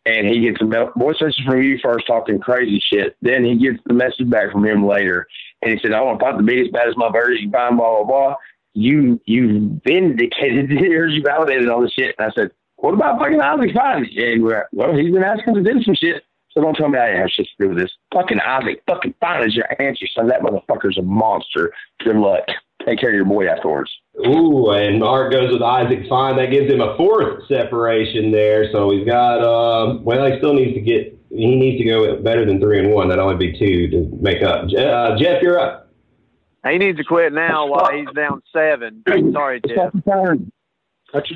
And 0.06 0.28
he 0.28 0.42
gets 0.42 0.62
a 0.62 0.66
voice 0.98 1.22
message 1.22 1.44
from 1.46 1.62
you 1.62 1.78
first 1.82 2.08
talking 2.08 2.40
crazy 2.40 2.82
shit. 2.92 3.16
Then 3.22 3.46
he 3.46 3.58
gets 3.58 3.80
the 3.86 3.94
message 3.94 4.30
back 4.30 4.52
from 4.52 4.66
him 4.66 4.86
later. 4.86 5.28
And 5.62 5.72
he 5.72 5.80
said, 5.82 5.94
I 5.94 6.02
want 6.02 6.20
to 6.20 6.26
fight 6.26 6.38
the 6.38 6.44
biggest, 6.44 6.72
baddest 6.72 6.98
motherfuckers 6.98 7.40
you 7.40 7.44
can 7.44 7.52
find, 7.52 7.78
blah, 7.78 8.04
blah, 8.04 8.06
blah. 8.06 8.36
You, 8.74 9.22
you 9.26 9.80
vindicated, 9.86 10.70
here's 10.70 11.14
you 11.14 11.22
validated 11.22 11.70
all 11.70 11.82
this 11.82 11.94
shit. 11.94 12.16
And 12.18 12.30
I 12.30 12.34
said, 12.34 12.52
what 12.82 12.94
about 12.94 13.20
fucking 13.20 13.42
Isaac 13.42 13.72
Fine? 13.74 14.10
And 14.16 14.44
we're, 14.44 14.68
well, 14.72 14.96
he's 14.96 15.14
been 15.14 15.24
asking 15.24 15.56
to 15.56 15.64
do 15.64 15.82
some 15.84 15.96
shit. 15.96 16.24
So 16.52 16.62
don't 16.62 16.74
tell 16.74 16.90
me 16.90 16.98
I 16.98 17.16
have 17.16 17.30
shit 17.30 17.46
to 17.46 17.64
do 17.64 17.70
with 17.70 17.78
this. 17.78 17.92
Fucking 18.14 18.40
Isaac 18.40 18.82
fucking 18.88 19.14
Fine 19.20 19.48
is 19.48 19.56
your 19.56 19.66
answer, 19.82 20.08
son. 20.16 20.28
That 20.28 20.42
motherfucker's 20.42 20.98
a 20.98 21.04
monster. 21.04 21.72
Good 22.04 22.16
luck. 22.16 22.44
Take 22.86 23.00
care 23.00 23.10
of 23.10 23.16
your 23.16 23.26
boy 23.26 23.48
afterwards. 23.48 23.92
Ooh, 24.26 24.72
and 24.72 25.00
Mark 25.00 25.32
goes 25.32 25.52
with 25.52 25.62
Isaac 25.62 26.08
Fine. 26.10 26.38
That 26.38 26.50
gives 26.50 26.72
him 26.72 26.82
a 26.82 26.96
fourth 26.98 27.48
separation 27.48 28.32
there. 28.32 28.72
So 28.72 28.90
he's 28.90 29.06
got 29.06 29.44
um 29.44 30.04
well 30.04 30.26
he 30.32 30.38
still 30.38 30.54
needs 30.54 30.74
to 30.74 30.82
get 30.82 31.20
he 31.30 31.56
needs 31.56 31.78
to 31.84 31.88
go 31.88 32.22
better 32.22 32.46
than 32.46 32.60
three 32.60 32.80
and 32.80 32.92
one. 32.92 33.10
That'd 33.10 33.24
only 33.24 33.52
be 33.52 33.58
two 33.60 33.90
to 33.90 34.18
make 34.22 34.42
up. 34.42 34.66
Uh, 34.66 35.18
Jeff, 35.18 35.42
you're 35.44 35.60
up. 35.60 35.92
He 36.68 36.78
needs 36.78 36.98
to 36.98 37.04
quit 37.04 37.32
now 37.32 37.68
while 37.68 37.92
he's 37.92 38.12
down 38.16 38.42
seven. 38.52 39.04
Sorry, 39.34 39.62
Jeff. 39.68 39.94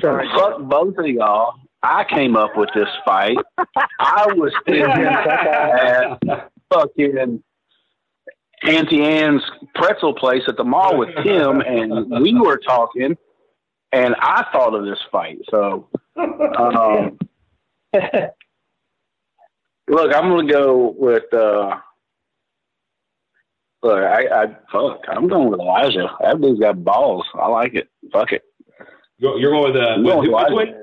Sorry. 0.00 0.28
Fuck 0.34 0.60
both 0.62 0.96
of 0.98 1.06
y'all. 1.06 1.54
I 1.82 2.04
came 2.04 2.36
up 2.36 2.56
with 2.56 2.70
this 2.74 2.88
fight. 3.04 3.36
I 3.98 4.26
was 4.32 4.52
sitting 4.66 4.84
at 4.86 6.50
fucking 6.72 7.42
Auntie 8.62 9.02
Anne's 9.02 9.42
pretzel 9.74 10.14
place 10.14 10.42
at 10.48 10.56
the 10.56 10.64
mall 10.64 10.96
with 10.96 11.10
Tim, 11.22 11.60
and 11.60 12.22
we 12.22 12.32
were 12.34 12.56
talking, 12.56 13.16
and 13.92 14.14
I 14.18 14.46
thought 14.52 14.74
of 14.74 14.86
this 14.86 15.00
fight. 15.12 15.38
So, 15.50 15.88
um, 16.16 17.18
look, 19.88 20.14
I'm 20.14 20.30
gonna 20.30 20.50
go 20.50 20.94
with. 20.96 21.32
Uh, 21.32 21.76
look, 23.82 23.98
I, 23.98 24.26
I 24.32 24.46
fuck. 24.72 25.00
I'm 25.08 25.28
going 25.28 25.50
with 25.50 25.60
Elijah. 25.60 26.08
That 26.20 26.40
dude's 26.40 26.60
got 26.60 26.82
balls. 26.82 27.26
I 27.34 27.48
like 27.48 27.74
it. 27.74 27.88
Fuck 28.10 28.32
it. 28.32 28.42
You're 29.18 29.38
you're 29.38 29.50
going 29.52 29.72
with 29.72 29.82
uh, 29.82 29.86
I'm 29.88 30.02
going 30.04 30.26
who- 30.26 30.32
with 30.34 30.46
Elijah. 30.46 30.54
one? 30.54 30.80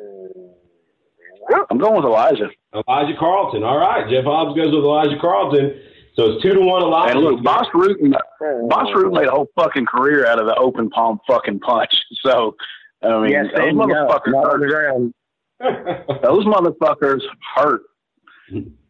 I'm 1.70 1.78
going 1.78 1.95
with 1.95 2.06
Elijah. 2.06 2.49
Elijah 2.74 3.18
Carlton. 3.20 3.64
All 3.64 3.78
right, 3.78 4.08
Jeff 4.10 4.24
Hobbs 4.24 4.56
goes 4.56 4.74
with 4.74 4.84
Elijah 4.86 5.18
Carlton. 5.20 5.82
So 6.16 6.32
it's 6.34 6.44
two 6.44 6.53
to 6.53 6.60
one. 6.62 6.82
Elijah. 6.84 7.18
And 7.18 7.26
look, 7.26 7.44
Bas 7.44 7.66
Rutten, 7.74 8.12
Bas 8.70 8.88
Rutten 8.95 9.14
made 9.14 9.28
a 9.28 9.32
whole 9.32 9.48
fucking 9.56 9.86
career 9.86 10.26
out 10.28 10.40
of 10.40 10.45
the 10.45 10.56
open 10.56 10.90
palm 10.90 11.20
fucking 11.28 11.60
punch. 11.60 11.91
So, 12.24 12.56
I 13.03 13.20
mean, 13.22 13.32
Yes, 13.32 13.45
those 13.48 13.56
there 13.56 13.68
you 13.70 13.74
go. 13.74 13.86
motherfuckers 13.88 14.32
Not 14.32 14.44
the 14.44 14.60
hurt. 14.60 14.70
ground. 14.70 15.14
Those 16.24 16.45
motherfuckers 16.45 17.22
hurt. 17.56 17.82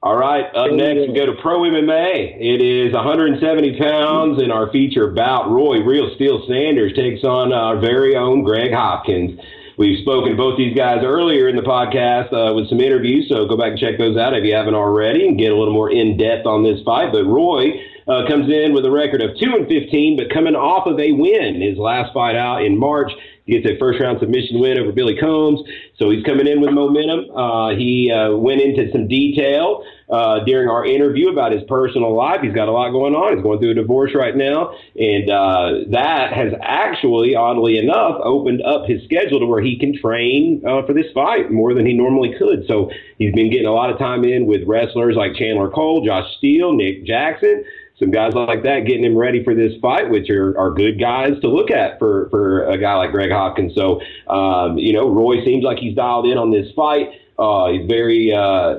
All 0.00 0.16
right, 0.16 0.44
up 0.54 0.70
next 0.70 1.08
we 1.08 1.12
go 1.12 1.26
to 1.26 1.34
Pro 1.42 1.62
MMA. 1.62 2.38
It 2.38 2.62
is 2.62 2.94
170 2.94 3.80
pounds, 3.80 4.40
and 4.40 4.52
our 4.52 4.70
feature 4.70 5.10
bout, 5.10 5.50
Roy 5.50 5.82
Real 5.82 6.14
Steel 6.14 6.46
Sanders 6.46 6.94
takes 6.94 7.24
on 7.24 7.52
our 7.52 7.80
very 7.80 8.14
own 8.14 8.44
Greg 8.44 8.72
Hopkins. 8.72 9.40
We've 9.76 9.98
spoken 9.98 10.30
to 10.30 10.36
both 10.36 10.56
these 10.56 10.76
guys 10.76 11.02
earlier 11.02 11.48
in 11.48 11.56
the 11.56 11.62
podcast 11.62 12.32
uh, 12.32 12.54
with 12.54 12.68
some 12.68 12.80
interviews, 12.80 13.28
so 13.28 13.46
go 13.46 13.56
back 13.56 13.70
and 13.70 13.78
check 13.78 13.98
those 13.98 14.16
out 14.16 14.38
if 14.38 14.44
you 14.44 14.54
haven't 14.54 14.76
already 14.76 15.26
and 15.26 15.36
get 15.36 15.50
a 15.50 15.56
little 15.56 15.74
more 15.74 15.90
in 15.90 16.16
depth 16.16 16.46
on 16.46 16.62
this 16.62 16.80
fight. 16.84 17.10
But 17.10 17.24
Roy 17.24 17.82
uh, 18.06 18.22
comes 18.28 18.48
in 18.48 18.74
with 18.74 18.84
a 18.86 18.90
record 18.92 19.20
of 19.20 19.36
2 19.36 19.50
and 19.50 19.66
15, 19.66 20.16
but 20.16 20.30
coming 20.30 20.54
off 20.54 20.86
of 20.86 21.00
a 21.00 21.10
win. 21.10 21.60
His 21.60 21.76
last 21.76 22.14
fight 22.14 22.36
out 22.36 22.64
in 22.64 22.78
March, 22.78 23.10
he 23.48 23.58
gets 23.58 23.74
a 23.74 23.78
first 23.78 23.98
round 23.98 24.20
submission 24.20 24.60
win 24.60 24.78
over 24.78 24.92
Billy 24.92 25.16
Combs, 25.16 25.60
so 25.96 26.10
he's 26.10 26.22
coming 26.22 26.46
in 26.46 26.60
with 26.60 26.70
momentum. 26.70 27.30
Uh, 27.34 27.70
he 27.70 28.12
uh, 28.12 28.36
went 28.36 28.60
into 28.60 28.92
some 28.92 29.08
detail 29.08 29.82
uh, 30.10 30.44
during 30.44 30.68
our 30.68 30.84
interview 30.84 31.30
about 31.30 31.52
his 31.52 31.62
personal 31.66 32.14
life. 32.14 32.42
He's 32.42 32.52
got 32.52 32.68
a 32.68 32.72
lot 32.72 32.90
going 32.90 33.14
on. 33.14 33.34
He's 33.34 33.42
going 33.42 33.58
through 33.58 33.70
a 33.70 33.74
divorce 33.74 34.12
right 34.14 34.36
now, 34.36 34.74
and 34.96 35.30
uh, 35.30 35.90
that 35.92 36.34
has 36.34 36.52
actually, 36.60 37.34
oddly 37.34 37.78
enough, 37.78 38.20
opened 38.22 38.60
up 38.62 38.84
his 38.86 39.02
schedule 39.04 39.40
to 39.40 39.46
where 39.46 39.62
he 39.62 39.78
can 39.78 39.98
train 39.98 40.62
uh, 40.68 40.84
for 40.84 40.92
this 40.92 41.06
fight 41.14 41.50
more 41.50 41.72
than 41.72 41.86
he 41.86 41.94
normally 41.94 42.34
could. 42.38 42.66
So 42.68 42.90
he's 43.16 43.34
been 43.34 43.50
getting 43.50 43.66
a 43.66 43.72
lot 43.72 43.88
of 43.88 43.98
time 43.98 44.24
in 44.24 44.44
with 44.44 44.60
wrestlers 44.66 45.16
like 45.16 45.36
Chandler 45.36 45.70
Cole, 45.70 46.04
Josh 46.04 46.36
Steele, 46.36 46.74
Nick 46.74 47.06
Jackson 47.06 47.64
some 47.98 48.10
guys 48.10 48.32
like 48.34 48.62
that 48.62 48.86
getting 48.86 49.04
him 49.04 49.16
ready 49.16 49.42
for 49.42 49.54
this 49.54 49.72
fight, 49.82 50.08
which 50.08 50.30
are, 50.30 50.56
are 50.58 50.70
good 50.70 51.00
guys 51.00 51.32
to 51.40 51.48
look 51.48 51.70
at 51.70 51.98
for, 51.98 52.28
for 52.30 52.64
a 52.68 52.78
guy 52.78 52.94
like 52.94 53.10
Greg 53.10 53.30
Hopkins. 53.30 53.74
So, 53.74 54.00
um, 54.28 54.78
you 54.78 54.92
know, 54.92 55.08
Roy 55.10 55.44
seems 55.44 55.64
like 55.64 55.78
he's 55.78 55.96
dialed 55.96 56.26
in 56.26 56.38
on 56.38 56.52
this 56.52 56.70
fight. 56.76 57.08
Uh, 57.38 57.70
he's 57.70 57.86
very, 57.86 58.32
uh, 58.32 58.74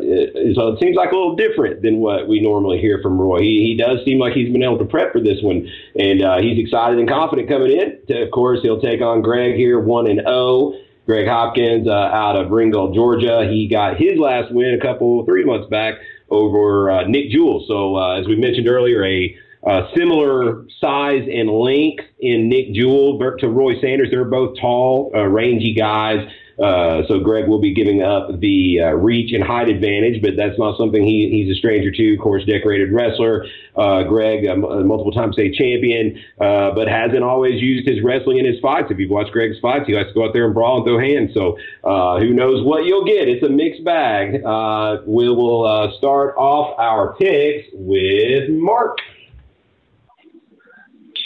so 0.54 0.74
it 0.74 0.80
seems 0.80 0.96
like 0.96 1.12
a 1.12 1.16
little 1.16 1.36
different 1.36 1.82
than 1.82 1.98
what 1.98 2.28
we 2.28 2.42
normally 2.42 2.80
hear 2.80 3.00
from 3.02 3.20
Roy. 3.20 3.40
He, 3.40 3.64
he 3.64 3.78
does 3.78 4.04
seem 4.04 4.20
like 4.20 4.34
he's 4.34 4.52
been 4.52 4.64
able 4.64 4.78
to 4.80 4.86
prep 4.86 5.14
for 5.14 5.22
this 5.22 5.42
one, 5.42 5.70
and 5.98 6.22
uh, 6.22 6.42
he's 6.42 6.60
excited 6.60 7.00
and 7.00 7.08
confident 7.08 7.48
coming 7.48 7.72
in. 7.72 8.22
Of 8.22 8.32
course, 8.32 8.60
he'll 8.62 8.82
take 8.82 9.02
on 9.02 9.22
Greg 9.22 9.56
here, 9.56 9.80
1 9.80 10.10
and 10.10 10.20
0. 10.20 10.74
Greg 11.06 11.28
Hopkins 11.28 11.88
uh, 11.88 11.92
out 11.92 12.36
of 12.36 12.52
Ringgold, 12.52 12.94
Georgia. 12.94 13.48
He 13.50 13.68
got 13.68 13.98
his 13.98 14.20
last 14.20 14.54
win 14.54 14.76
a 14.76 14.80
couple, 14.80 15.26
three 15.26 15.44
months 15.44 15.68
back 15.70 15.96
over 16.30 16.92
uh, 16.92 17.08
Nick 17.08 17.30
Jewell. 17.32 17.66
So, 17.68 17.96
uh, 17.96 18.20
as 18.20 18.28
we 18.28 18.36
mentioned 18.36 18.68
earlier, 18.68 19.04
a 19.04 19.36
uh, 19.66 19.88
similar 19.96 20.66
size 20.80 21.28
and 21.32 21.50
length 21.50 22.06
in 22.20 22.48
Nick 22.50 22.74
Jewell 22.74 23.18
to 23.40 23.50
Roy 23.50 23.80
Sanders. 23.82 24.10
They're 24.10 24.24
both 24.26 24.58
tall, 24.60 25.12
uh, 25.14 25.28
rangy 25.28 25.74
guys. 25.74 26.28
Uh, 26.62 27.04
so 27.08 27.20
Greg 27.20 27.48
will 27.48 27.60
be 27.60 27.74
giving 27.74 28.04
up 28.04 28.40
the 28.40 28.82
uh, 28.82 28.88
reach 28.92 29.34
and 29.34 29.44
height 29.44 29.70
advantage, 29.70 30.22
but 30.22 30.36
that's 30.36 30.58
not 30.60 30.78
something 30.78 31.02
he, 31.04 31.30
he's 31.30 31.56
a 31.56 31.58
stranger 31.58 31.92
to. 31.92 32.14
Of 32.14 32.20
course, 32.20 32.44
decorated 32.46 32.92
wrestler. 32.92 33.46
Uh, 33.76 34.04
Greg, 34.04 34.46
a 34.46 34.56
multiple 34.58 35.12
time 35.12 35.32
state 35.32 35.54
champion, 35.54 36.20
uh, 36.42 36.72
but 36.72 36.88
hasn't 36.88 37.24
always 37.24 37.62
used 37.62 37.88
his 37.88 38.04
wrestling 38.04 38.40
in 38.40 38.46
his 38.46 38.60
fights. 38.60 38.88
If 38.92 39.00
you've 39.00 39.12
watched 39.12 39.32
Greg's 39.32 39.60
fights, 39.60 39.88
he 39.88 39.96
likes 39.96 40.10
to 40.10 40.14
go 40.14 40.26
out 40.26 40.34
there 40.34 40.46
and 40.46 40.54
brawl 40.54 40.78
and 40.78 40.86
throw 40.86 41.00
hands. 41.00 41.34
So 41.34 41.58
uh, 41.84 42.20
who 42.20 42.34
knows 42.34 42.66
what 42.66 42.84
you'll 42.86 43.06
get? 43.06 43.30
It's 43.30 43.46
a 43.46 43.50
mixed 43.50 43.86
bag. 43.86 44.44
Uh, 44.44 44.98
we 45.06 45.30
will 45.30 45.94
start 45.98 46.36
off 46.38 46.78
our 46.78 47.16
picks 47.16 47.70
with 47.74 48.50
Mark. 48.50 48.98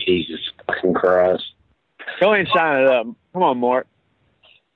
Jesus 0.05 0.39
fucking 0.67 0.93
Christ. 0.93 1.43
Go 2.19 2.33
ahead 2.33 2.45
and 2.45 2.49
sign 2.55 2.81
it 2.83 2.87
up. 2.87 3.07
Come 3.33 3.43
on, 3.43 3.57
Mark. 3.57 3.87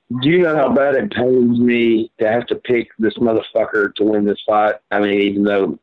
Do 0.10 0.30
you 0.30 0.40
know 0.40 0.56
how 0.56 0.74
bad 0.74 0.96
it 0.96 1.12
pains 1.12 1.60
me 1.60 2.12
to 2.20 2.28
have 2.28 2.48
to 2.48 2.56
pick 2.56 2.90
this 2.98 3.16
motherfucker 3.16 3.94
to 3.96 4.04
win 4.04 4.26
this 4.26 4.42
fight? 4.48 4.76
I 4.90 5.00
mean, 5.02 5.20
even 5.22 5.44
though, 5.44 5.78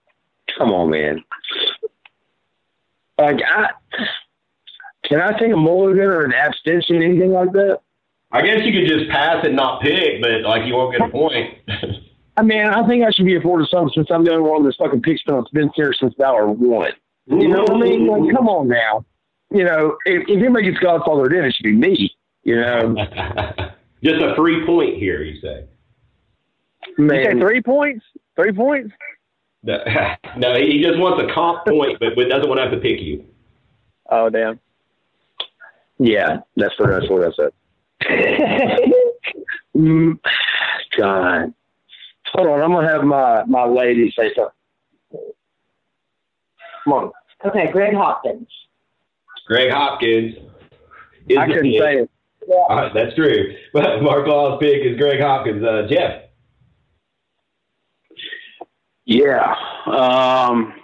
come 0.56 0.70
on, 0.72 0.90
man. 0.90 1.22
Like, 3.18 3.40
I 3.46 3.68
can 5.04 5.20
I 5.20 5.32
take 5.38 5.52
a 5.52 5.56
mulligan 5.56 6.06
or 6.06 6.24
an 6.24 6.32
abstention, 6.32 7.02
anything 7.02 7.32
like 7.32 7.52
that? 7.52 7.80
I 8.32 8.42
guess 8.42 8.62
you 8.64 8.72
could 8.72 8.88
just 8.88 9.10
pass 9.10 9.44
and 9.44 9.54
not 9.54 9.82
pick, 9.82 10.20
but 10.20 10.40
like 10.42 10.66
you 10.66 10.74
won't 10.74 10.92
get 10.92 11.06
a 11.06 11.10
point. 11.10 11.58
I 12.36 12.42
mean, 12.42 12.66
I 12.66 12.84
think 12.88 13.04
I 13.04 13.10
should 13.10 13.26
be 13.26 13.36
afforded 13.36 13.68
something 13.68 13.92
since 13.94 14.08
I'm 14.10 14.24
the 14.24 14.32
only 14.32 14.50
one 14.50 14.64
that's 14.64 14.76
fucking 14.76 15.02
picked 15.02 15.22
that's 15.26 15.50
been 15.50 15.70
here 15.76 15.92
since 15.92 16.14
Valor 16.18 16.50
one. 16.50 16.92
You 17.26 17.48
know 17.48 17.60
what 17.60 17.72
I 17.72 17.78
mean? 17.78 18.06
Like, 18.06 18.34
come 18.34 18.48
on 18.48 18.68
now. 18.68 19.04
You 19.52 19.64
know, 19.64 19.96
if, 20.04 20.28
if 20.28 20.42
anybody 20.42 20.70
gets 20.70 20.82
Godfather 20.82 21.32
in, 21.32 21.44
it 21.44 21.54
should 21.54 21.62
be 21.62 21.72
me. 21.72 22.16
You 22.42 22.56
know. 22.56 22.96
Just 24.04 24.22
a 24.22 24.34
free 24.36 24.66
point 24.66 24.98
here, 24.98 25.22
you 25.22 25.40
say? 25.40 25.64
Man. 26.98 27.18
You 27.18 27.24
say 27.24 27.40
three 27.40 27.62
points? 27.62 28.04
Three 28.36 28.52
points? 28.52 28.92
No, 29.62 29.78
no, 30.36 30.54
he 30.56 30.82
just 30.82 30.98
wants 30.98 31.22
a 31.22 31.34
comp 31.34 31.66
point, 31.66 31.98
but, 31.98 32.10
but 32.14 32.28
doesn't 32.28 32.48
want 32.48 32.58
to 32.58 32.64
have 32.64 32.72
to 32.72 32.78
pick 32.78 33.00
you. 33.00 33.24
Oh, 34.10 34.28
damn. 34.28 34.60
Yeah, 35.98 36.40
that's 36.56 36.78
what, 36.78 36.90
that's 36.90 37.08
what 37.08 37.24
I 37.24 37.32
said. 37.34 37.52
mm, 39.74 40.18
God. 40.98 41.54
Hold 42.32 42.48
on, 42.48 42.62
I'm 42.62 42.72
going 42.72 42.86
to 42.86 42.92
have 42.92 43.04
my, 43.04 43.44
my 43.44 43.64
lady 43.64 44.12
say 44.18 44.34
something. 44.34 45.32
Come 46.82 46.92
on. 46.92 47.12
Okay, 47.46 47.70
Greg 47.72 47.94
Hopkins. 47.94 48.48
Greg 49.46 49.70
Hopkins. 49.70 50.34
I 51.38 51.46
couldn't 51.46 51.78
say 51.78 51.98
it. 52.00 52.10
Yeah. 52.48 52.90
that's 52.94 53.14
true. 53.14 53.56
But 53.72 54.02
Mark 54.02 54.26
Law's 54.26 54.58
pick 54.60 54.84
is 54.84 54.96
Greg 54.96 55.20
Hopkins. 55.20 55.64
Uh, 55.64 55.86
Jeff. 55.88 56.22
Yeah. 59.04 59.54
Um, 59.86 60.74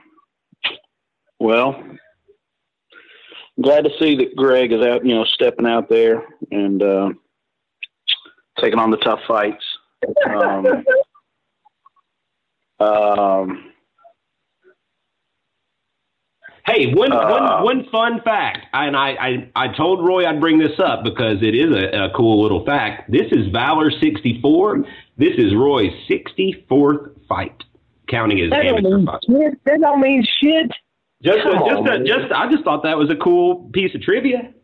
well, 1.38 1.82
glad 3.60 3.84
to 3.84 3.90
see 3.98 4.16
that 4.16 4.36
Greg 4.36 4.72
is 4.72 4.84
out, 4.84 5.04
you 5.06 5.14
know, 5.14 5.24
stepping 5.24 5.66
out 5.66 5.88
there 5.88 6.24
and 6.50 6.82
uh, 6.82 7.10
taking 8.60 8.78
on 8.78 8.90
the 8.90 8.98
tough 8.98 9.20
fights. 9.26 9.64
Um, 10.28 10.84
um, 12.86 13.69
Hey, 16.70 16.92
one, 16.94 17.12
uh, 17.12 17.62
one, 17.62 17.64
one 17.64 17.86
fun 17.90 18.20
fact, 18.22 18.66
and 18.72 18.96
I, 18.96 19.10
I, 19.10 19.50
I 19.56 19.76
told 19.76 20.06
Roy 20.06 20.24
I'd 20.24 20.40
bring 20.40 20.58
this 20.58 20.78
up 20.78 21.02
because 21.02 21.38
it 21.42 21.54
is 21.54 21.74
a, 21.74 22.04
a 22.04 22.10
cool 22.14 22.42
little 22.42 22.64
fact. 22.64 23.10
This 23.10 23.26
is 23.32 23.48
Valor 23.48 23.90
64. 23.90 24.84
This 25.16 25.32
is 25.36 25.54
Roy's 25.54 25.90
64th 26.08 27.26
fight, 27.26 27.64
counting 28.08 28.38
his 28.38 28.50
that 28.50 28.66
amateur 28.66 29.04
fight. 29.04 29.20
Shit. 29.26 29.64
That 29.64 29.80
don't 29.80 30.00
mean 30.00 30.24
shit. 30.40 30.70
Just, 31.22 31.38
a, 31.38 31.52
just, 31.68 31.88
a, 31.88 32.04
just, 32.04 32.32
I 32.32 32.50
just 32.50 32.62
thought 32.62 32.84
that 32.84 32.96
was 32.96 33.10
a 33.10 33.16
cool 33.16 33.68
piece 33.72 33.92
of 33.94 34.02
trivia. 34.02 34.54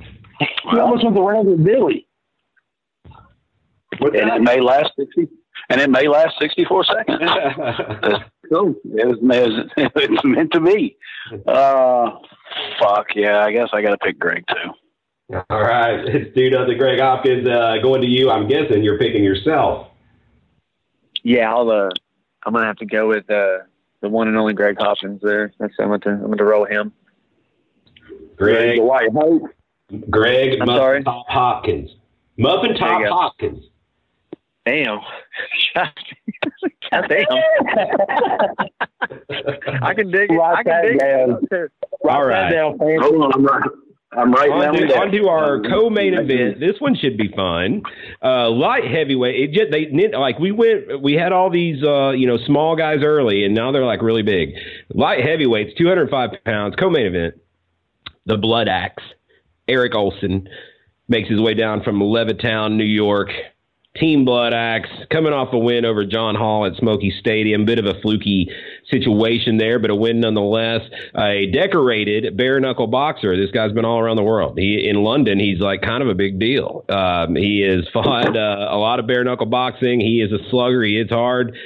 He 0.00 0.78
almost 0.78 1.04
went 1.04 1.18
around 1.18 1.46
with 1.46 1.64
Billy. 1.64 2.08
and 4.00 4.14
it 4.14 4.42
may 4.42 4.60
last 4.60 4.92
60, 4.96 5.28
and 5.68 5.80
it 5.80 5.90
may 5.90 6.08
last 6.08 6.36
64 6.40 6.84
seconds. 6.84 7.18
cool. 8.52 8.74
It 8.84 9.06
was, 9.06 9.18
it 9.76 10.10
was, 10.10 10.24
meant 10.24 10.52
to 10.52 10.60
be. 10.60 10.96
Uh, 11.46 12.10
fuck 12.80 13.08
yeah. 13.14 13.44
I 13.44 13.52
guess 13.52 13.68
I 13.72 13.82
got 13.82 13.90
to 13.90 13.98
pick 13.98 14.18
Greg 14.18 14.44
too. 14.48 14.72
All 15.50 15.60
right, 15.60 16.06
it's 16.06 16.34
dude 16.34 16.54
of 16.54 16.68
the 16.68 16.74
Greg 16.74 17.00
Hopkins 17.00 17.46
uh, 17.46 17.76
going 17.82 18.00
to 18.00 18.06
you. 18.06 18.30
I'm 18.30 18.48
guessing 18.48 18.82
you're 18.82 18.96
picking 18.96 19.22
yourself. 19.22 19.88
Yeah, 21.22 21.52
I'll. 21.52 21.70
Uh, 21.70 21.90
I'm 22.46 22.54
gonna 22.54 22.64
have 22.64 22.76
to 22.76 22.86
go 22.86 23.08
with 23.08 23.28
uh, 23.30 23.58
the 24.00 24.08
one 24.08 24.28
and 24.28 24.38
only 24.38 24.54
Greg 24.54 24.76
Hopkins. 24.78 25.20
There, 25.22 25.52
that's 25.58 25.74
I'm 25.78 25.88
gonna 25.90 26.24
I'm 26.24 26.30
gonna 26.30 26.44
roll 26.44 26.64
him. 26.64 26.94
Greg, 28.36 28.80
White 28.80 29.12
Hope. 29.12 29.50
Greg 30.08 30.60
I'm 30.60 30.66
Muffin 30.66 30.80
sorry? 30.80 31.04
Top 31.04 31.26
Hopkins. 31.28 31.90
Muffin 32.38 32.74
Top 32.76 33.02
Hopkins. 33.04 33.64
Damn. 34.66 34.98
God 36.90 37.06
damn. 37.08 37.26
I 39.82 39.94
can 39.94 40.10
dig 40.10 40.30
it. 40.30 40.34
Write 40.34 40.58
I 40.58 40.62
can 40.62 40.82
dig 40.82 40.98
down. 40.98 41.38
it. 41.50 41.72
All 42.08 42.24
right. 42.24 42.50
Down. 42.50 42.78
Hold 42.78 43.22
on, 43.22 43.32
I'm 43.34 43.44
right. 43.44 43.62
I'm 44.12 44.32
right 44.32 44.50
on, 44.50 44.60
down 44.62 44.74
to, 44.74 44.98
on 44.98 45.12
to 45.12 45.28
our 45.28 45.60
co-main 45.60 46.14
event. 46.14 46.60
This 46.60 46.80
one 46.80 46.96
should 46.96 47.18
be 47.18 47.28
fun. 47.36 47.82
Uh, 48.22 48.48
light 48.50 48.84
heavyweight. 48.84 49.38
It 49.38 49.52
just 49.52 49.70
they 49.70 49.90
like 50.16 50.38
we 50.38 50.50
went. 50.50 51.02
We 51.02 51.12
had 51.12 51.32
all 51.32 51.50
these 51.50 51.82
uh, 51.84 52.10
you 52.10 52.26
know 52.26 52.38
small 52.46 52.74
guys 52.74 53.00
early, 53.02 53.44
and 53.44 53.54
now 53.54 53.70
they're 53.70 53.84
like 53.84 54.00
really 54.00 54.22
big. 54.22 54.54
Light 54.94 55.22
heavyweights, 55.24 55.74
205 55.76 56.42
pounds. 56.44 56.74
Co-main 56.76 57.06
event. 57.06 57.34
The 58.24 58.38
Blood 58.38 58.68
Axe. 58.68 59.02
Eric 59.68 59.94
Olson 59.94 60.48
makes 61.08 61.28
his 61.28 61.40
way 61.40 61.52
down 61.52 61.82
from 61.82 62.00
Levittown, 62.00 62.76
New 62.76 62.84
York. 62.84 63.28
Team 64.00 64.24
Blood 64.24 64.52
Axe 64.52 64.88
coming 65.10 65.32
off 65.32 65.52
a 65.52 65.58
win 65.58 65.84
over 65.84 66.04
John 66.04 66.34
Hall 66.34 66.66
at 66.66 66.76
Smoky 66.76 67.12
Stadium. 67.18 67.64
Bit 67.64 67.78
of 67.78 67.86
a 67.86 68.00
fluky 68.00 68.50
situation 68.90 69.58
there, 69.58 69.78
but 69.78 69.90
a 69.90 69.94
win 69.94 70.20
nonetheless. 70.20 70.82
A 71.16 71.46
decorated 71.52 72.36
bare 72.36 72.60
knuckle 72.60 72.86
boxer. 72.86 73.36
This 73.36 73.50
guy's 73.50 73.72
been 73.72 73.84
all 73.84 73.98
around 73.98 74.16
the 74.16 74.22
world. 74.22 74.58
He 74.58 74.88
in 74.88 75.02
London. 75.02 75.38
He's 75.38 75.60
like 75.60 75.82
kind 75.82 76.02
of 76.02 76.08
a 76.08 76.14
big 76.14 76.38
deal. 76.38 76.84
Um, 76.88 77.34
he 77.36 77.60
has 77.60 77.86
fought 77.92 78.36
uh, 78.36 78.68
a 78.70 78.78
lot 78.78 79.00
of 79.00 79.06
bare 79.06 79.24
knuckle 79.24 79.46
boxing. 79.46 80.00
He 80.00 80.20
is 80.20 80.32
a 80.32 80.48
slugger. 80.50 80.82
He 80.82 80.96
hits 80.96 81.10
hard 81.10 81.56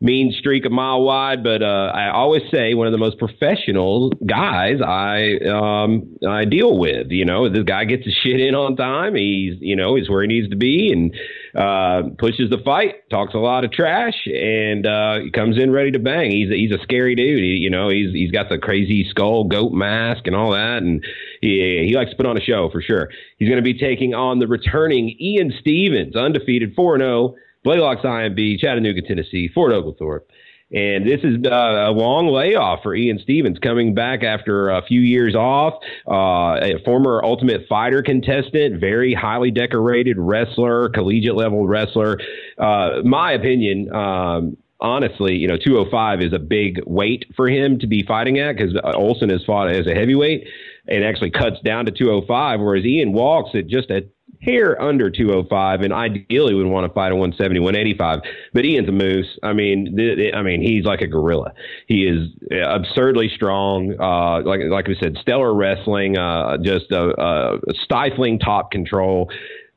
mean 0.00 0.32
streak 0.38 0.64
a 0.64 0.70
mile 0.70 1.02
wide, 1.02 1.44
but 1.44 1.62
uh, 1.62 1.92
I 1.94 2.10
always 2.10 2.42
say 2.50 2.72
one 2.74 2.86
of 2.86 2.92
the 2.92 2.98
most 2.98 3.18
professional 3.18 4.10
guys 4.26 4.80
I 4.80 5.36
um, 5.46 6.16
I 6.26 6.46
deal 6.46 6.78
with. 6.78 7.08
You 7.10 7.26
know, 7.26 7.50
this 7.50 7.64
guy 7.64 7.84
gets 7.84 8.04
his 8.04 8.14
shit 8.22 8.40
in 8.40 8.54
on 8.54 8.76
time. 8.76 9.14
He's 9.14 9.56
you 9.60 9.76
know 9.76 9.96
he's 9.96 10.08
where 10.08 10.22
he 10.22 10.28
needs 10.28 10.48
to 10.50 10.56
be 10.56 10.90
and 10.92 11.14
uh, 11.54 12.02
pushes 12.18 12.50
the 12.50 12.58
fight, 12.64 13.08
talks 13.10 13.34
a 13.34 13.38
lot 13.38 13.64
of 13.64 13.72
trash, 13.72 14.26
and 14.26 14.86
uh, 14.86 15.20
he 15.20 15.30
comes 15.30 15.58
in 15.60 15.70
ready 15.70 15.90
to 15.92 15.98
bang. 15.98 16.30
He's 16.30 16.50
a, 16.50 16.54
he's 16.54 16.72
a 16.72 16.82
scary 16.82 17.14
dude. 17.14 17.42
He, 17.42 17.56
you 17.56 17.70
know, 17.70 17.88
he's 17.88 18.12
he's 18.12 18.30
got 18.30 18.48
the 18.48 18.58
crazy 18.58 19.06
skull 19.08 19.44
goat 19.44 19.72
mask 19.72 20.26
and 20.26 20.36
all 20.36 20.52
that, 20.52 20.78
and 20.78 21.04
he 21.40 21.86
he 21.86 21.94
likes 21.94 22.10
to 22.10 22.16
put 22.16 22.26
on 22.26 22.36
a 22.36 22.40
show 22.40 22.68
for 22.70 22.80
sure. 22.80 23.08
He's 23.38 23.48
going 23.48 23.62
to 23.62 23.62
be 23.62 23.78
taking 23.78 24.14
on 24.14 24.38
the 24.38 24.46
returning 24.46 25.16
Ian 25.20 25.52
Stevens, 25.60 26.16
undefeated 26.16 26.74
four 26.74 26.98
zero. 26.98 27.34
Blaylocks 27.64 28.04
IMB, 28.04 28.58
Chattanooga, 28.58 29.02
Tennessee, 29.02 29.46
Fort 29.54 29.72
Oglethorpe. 29.72 30.26
And 30.72 31.04
this 31.04 31.20
is 31.24 31.36
uh, 31.44 31.50
a 31.50 31.90
long 31.90 32.28
layoff 32.28 32.84
for 32.84 32.94
Ian 32.94 33.18
Stevens 33.18 33.58
coming 33.58 33.92
back 33.92 34.22
after 34.22 34.70
a 34.70 34.82
few 34.86 35.00
years 35.00 35.34
off. 35.34 35.74
Uh, 36.06 36.60
a 36.62 36.82
former 36.84 37.20
Ultimate 37.24 37.66
Fighter 37.68 38.02
contestant, 38.02 38.80
very 38.80 39.12
highly 39.12 39.50
decorated 39.50 40.16
wrestler, 40.16 40.88
collegiate 40.88 41.34
level 41.34 41.66
wrestler. 41.66 42.18
Uh, 42.56 43.00
my 43.04 43.32
opinion, 43.32 43.92
um, 43.92 44.56
honestly, 44.80 45.34
you 45.34 45.48
know, 45.48 45.56
205 45.56 46.20
is 46.20 46.32
a 46.32 46.38
big 46.38 46.80
weight 46.86 47.24
for 47.34 47.48
him 47.48 47.80
to 47.80 47.88
be 47.88 48.04
fighting 48.06 48.38
at 48.38 48.56
because 48.56 48.74
Olson 48.94 49.30
has 49.30 49.44
fought 49.44 49.70
as 49.70 49.88
a 49.88 49.94
heavyweight 49.94 50.46
and 50.86 51.04
actually 51.04 51.30
cuts 51.30 51.60
down 51.64 51.86
to 51.86 51.92
205, 51.92 52.60
whereas 52.60 52.84
Ian 52.84 53.12
walks 53.12 53.50
at 53.54 53.66
just 53.66 53.90
a 53.90 54.02
hair 54.42 54.80
under 54.80 55.10
205 55.10 55.82
and 55.82 55.92
ideally 55.92 56.54
would 56.54 56.66
want 56.66 56.86
to 56.86 56.92
fight 56.94 57.12
a 57.12 57.16
170 57.16 57.60
185 57.60 58.20
but 58.54 58.64
ian's 58.64 58.88
a 58.88 58.92
moose. 58.92 59.26
I 59.42 59.52
mean 59.52 59.94
th- 59.96 60.16
th- 60.16 60.34
i 60.34 60.42
mean 60.42 60.62
he's 60.62 60.84
like 60.84 61.00
a 61.00 61.06
gorilla. 61.06 61.52
He 61.86 62.04
is 62.06 62.28
absurdly 62.64 63.30
strong 63.34 63.94
uh, 64.00 64.42
like 64.42 64.60
like 64.70 64.86
we 64.86 64.96
said 65.00 65.16
stellar 65.20 65.54
wrestling 65.54 66.16
uh, 66.16 66.56
just 66.58 66.90
a, 66.90 67.20
a 67.20 67.58
stifling 67.84 68.38
top 68.38 68.70
control. 68.70 69.30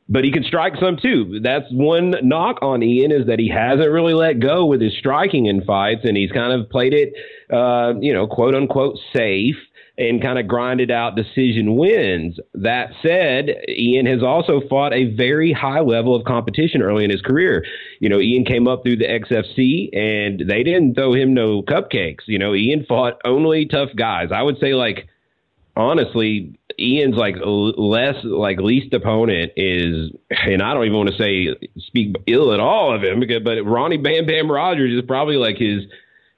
But 0.10 0.26
he 0.26 0.32
can 0.32 0.44
strike 0.44 0.74
some 0.82 0.98
too. 1.02 1.40
That's 1.42 1.66
one 1.72 2.14
knock 2.24 2.58
on 2.62 2.84
Ian 2.84 3.12
is 3.14 3.28
that 3.28 3.40
he 3.40 3.48
hasn't 3.48 3.90
really 3.90 4.14
let 4.14 4.40
go 4.42 4.66
with 4.66 4.82
his 4.82 4.94
striking 5.00 5.46
in 5.46 5.64
fights, 5.64 6.02
and 6.04 6.18
he's 6.18 6.30
kind 6.30 6.52
of 6.52 6.70
played 6.70 6.94
it, 6.94 7.14
uh, 7.50 7.94
you 8.02 8.14
know, 8.14 8.28
quote 8.28 8.54
unquote 8.54 8.98
safe 9.16 9.56
and 9.98 10.22
kind 10.22 10.40
of 10.40 10.48
grinded 10.48 10.90
out 10.90 11.16
decision 11.16 11.76
wins. 11.76 12.40
That 12.56 12.92
said, 13.02 13.50
Ian 13.68 14.08
has 14.08 14.24
also 14.24 14.62
fought 14.68 14.94
a 14.94 15.16
very 15.16 15.54
high 15.54 15.82
level 15.82 16.16
of 16.16 16.26
competition 16.26 16.82
early 16.82 17.04
in 17.04 17.12
his 17.12 17.22
career. 17.22 17.64
You 18.00 18.10
know, 18.10 18.20
Ian 18.20 18.46
came 18.46 18.68
up 18.68 18.84
through 18.84 18.98
the 18.98 19.06
XFC 19.06 19.96
and 19.96 20.50
they 20.50 20.64
didn't 20.64 20.96
throw 20.96 21.14
him 21.14 21.34
no 21.34 21.62
cupcakes. 21.62 22.24
You 22.28 22.40
know, 22.40 22.56
Ian 22.56 22.86
fought 22.88 23.22
only 23.24 23.66
tough 23.68 23.90
guys. 23.96 24.30
I 24.32 24.42
would 24.42 24.58
say 24.60 24.74
like 24.74 25.08
honestly, 25.76 26.58
Ian's 26.80 27.16
like 27.16 27.36
less 27.44 28.16
like 28.24 28.60
least 28.60 28.94
opponent 28.94 29.52
is, 29.56 30.12
and 30.30 30.62
I 30.62 30.74
don't 30.74 30.86
even 30.86 30.98
want 30.98 31.10
to 31.10 31.18
say 31.18 31.56
speak 31.78 32.16
ill 32.28 32.54
at 32.54 32.60
all 32.60 32.96
of 32.96 33.04
him, 33.04 33.20
because, 33.20 33.44
but 33.44 33.62
Ronnie 33.64 33.98
Bam 33.98 34.26
Bam 34.26 34.52
Rogers 34.52 34.94
is 34.94 35.06
probably 35.06 35.38
like 35.38 35.58
his 35.58 35.84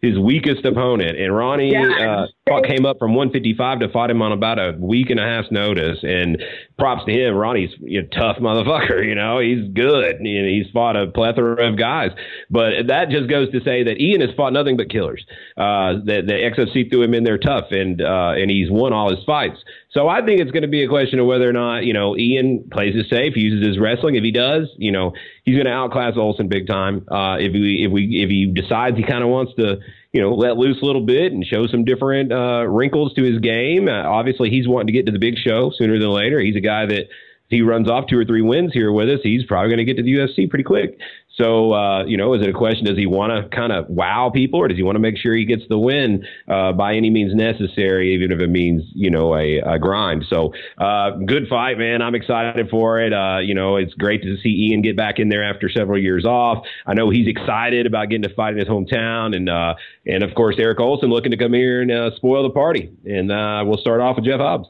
his 0.06 0.20
weakest 0.20 0.66
opponent. 0.66 1.18
And 1.18 1.36
Ronnie 1.36 1.72
yeah. 1.72 2.26
uh, 2.48 2.62
came 2.62 2.86
up 2.86 3.00
from 3.00 3.16
155 3.16 3.80
to 3.80 3.90
fight 3.90 4.10
him 4.10 4.22
on 4.22 4.32
about 4.32 4.60
a 4.60 4.76
week 4.78 5.10
and 5.10 5.20
a 5.20 5.24
half's 5.24 5.52
notice. 5.52 6.00
And 6.04 6.42
props 6.78 7.06
to 7.06 7.12
him. 7.12 7.36
Ronnie's 7.36 7.72
a 7.84 8.04
tough 8.16 8.38
motherfucker. 8.38 9.06
You 9.06 9.16
know, 9.16 9.40
he's 9.40 9.68
good. 9.74 10.18
You 10.22 10.42
know, 10.42 10.48
he's 10.48 10.72
fought 10.74 10.96
a 10.96 11.08
plethora 11.08 11.68
of 11.68 11.78
guys. 11.78 12.12
But 12.50 12.88
that 12.88 13.10
just 13.10 13.30
goes 13.30 13.52
to 13.52 13.60
say 13.62 13.84
that 13.84 14.00
Ian 14.00 14.22
has 14.22 14.32
fought 14.36 14.54
nothing 14.54 14.78
but 14.78 14.90
killers. 14.90 15.26
Uh, 15.58 16.00
the, 16.04 16.22
the 16.26 16.34
XFC 16.34 16.90
threw 16.90 17.04
him 17.04 17.14
in 17.14 17.24
there 17.24 17.38
tough, 17.38 17.72
and 17.72 18.02
uh, 18.02 18.34
and 18.36 18.50
he's 18.50 18.70
won 18.70 18.94
all 18.94 19.10
his 19.10 19.24
fights. 19.26 19.58
So 19.96 20.10
I 20.10 20.26
think 20.26 20.42
it's 20.42 20.52
going 20.52 20.64
to 20.64 20.68
be 20.68 20.84
a 20.84 20.90
question 20.90 21.20
of 21.20 21.26
whether 21.26 21.50
or 21.50 21.54
not 21.54 21.86
you 21.86 21.94
know 21.94 22.18
Ian 22.18 22.68
plays 22.70 22.96
it 22.96 23.08
safe, 23.10 23.36
uses 23.36 23.66
his 23.66 23.80
wrestling. 23.80 24.16
If 24.16 24.24
he 24.24 24.32
does, 24.32 24.68
you 24.78 24.92
know, 24.92 25.14
he's 25.44 25.56
going 25.56 25.68
to 25.68 25.72
outclass 25.72 26.16
Olson 26.18 26.50
big 26.50 26.68
time. 26.68 27.06
Uh, 27.10 27.38
if 27.40 27.54
we 27.54 27.86
if 27.86 27.92
we 27.92 28.22
if 28.22 28.30
he 28.30 28.46
decides 28.46 28.98
he 28.98 29.04
kind 29.04 29.24
of 29.24 29.30
wants 29.30 29.54
to 29.56 29.78
you 30.12 30.22
know, 30.22 30.34
let 30.34 30.56
loose 30.56 30.82
a 30.82 30.86
little 30.86 31.06
bit 31.06 31.34
and 31.34 31.46
show 31.46 31.68
some 31.68 31.84
different 31.84 32.32
uh, 32.32 32.66
wrinkles 32.66 33.14
to 33.16 33.22
his 33.22 33.40
game. 33.40 33.90
Uh, 33.90 34.04
obviously, 34.04 34.50
he's 34.50 34.66
wanting 34.66 34.88
to 34.88 34.94
get 34.94 35.06
to 35.06 35.12
the 35.12 35.20
big 35.20 35.36
show 35.38 35.72
sooner 35.76 36.00
than 36.00 36.10
later. 36.10 36.40
He's 36.40 36.56
a 36.56 36.62
guy 36.62 36.86
that 36.86 37.10
he 37.50 37.62
runs 37.62 37.90
off 37.90 38.06
two 38.08 38.18
or 38.18 38.26
three 38.26 38.42
wins 38.42 38.74
here 38.74 38.92
with 38.92 39.10
us, 39.10 39.20
he's 39.24 39.46
probably 39.46 39.70
going 39.70 39.86
to 39.86 39.86
get 39.86 39.98
to 39.98 40.04
the 40.04 40.14
UFC 40.14 40.50
pretty 40.50 40.64
quick. 40.64 40.98
So, 41.38 41.74
uh, 41.74 42.06
you 42.06 42.16
know, 42.16 42.34
is 42.34 42.42
it 42.42 42.50
a 42.50 42.54
question? 42.54 42.86
Does 42.86 42.98
he 42.98 43.06
want 43.06 43.32
to 43.34 43.56
kind 43.56 43.74
of 43.74 43.90
wow 43.90 44.32
people, 44.34 44.60
or 44.60 44.70
does 44.70 44.78
he 44.78 44.84
want 44.84 44.96
to 44.96 45.02
make 45.02 45.18
sure 45.18 45.36
he 45.36 45.44
gets 45.44 45.64
the 45.68 45.78
win 45.78 46.26
uh, 46.48 46.72
by 46.72 46.96
any 46.96 47.10
means 47.10 47.36
necessary, 47.36 48.14
even 48.14 48.32
if 48.32 48.40
it 48.40 48.50
means 48.50 48.84
you 48.94 49.10
know 49.10 49.36
a, 49.36 49.58
a 49.58 49.78
grind? 49.78 50.26
So, 50.30 50.54
uh, 50.78 51.12
good 51.12 51.48
fight, 51.50 51.78
man. 51.78 52.02
I'm 52.02 52.16
excited 52.16 52.70
for 52.70 53.02
it. 53.02 53.12
Uh, 53.12 53.40
you 53.40 53.54
know, 53.54 53.76
it's 53.76 53.94
great 53.96 54.24
to 54.24 54.38
see 54.38 54.70
Ian 54.70 54.82
get 54.82 54.96
back 54.96 55.20
in 55.20 55.28
there 55.28 55.44
after 55.44 55.70
several 55.70 56.02
years 56.02 56.26
off. 56.26 56.66
I 56.86 56.94
know 56.94 57.10
he's 57.10 57.28
excited 57.28 57.86
about 57.86 58.10
getting 58.10 58.24
to 58.24 58.34
fight 58.34 58.54
in 58.54 58.60
his 58.60 58.70
hometown, 58.70 59.36
and 59.36 59.50
uh, 59.50 59.76
and 60.06 60.24
of 60.24 60.34
course 60.36 60.56
Eric 60.58 60.80
Olson 60.80 61.10
looking 61.10 61.32
to 61.32 61.38
come 61.38 61.52
here 61.52 61.82
and 61.82 61.92
uh, 61.92 62.16
spoil 62.16 62.44
the 62.44 62.50
party. 62.50 62.92
And 63.06 63.28
we'll 63.68 63.80
start 63.80 64.00
off 64.00 64.16
with 64.16 64.26
Jeff 64.26 64.40
Hobbs. 64.40 64.70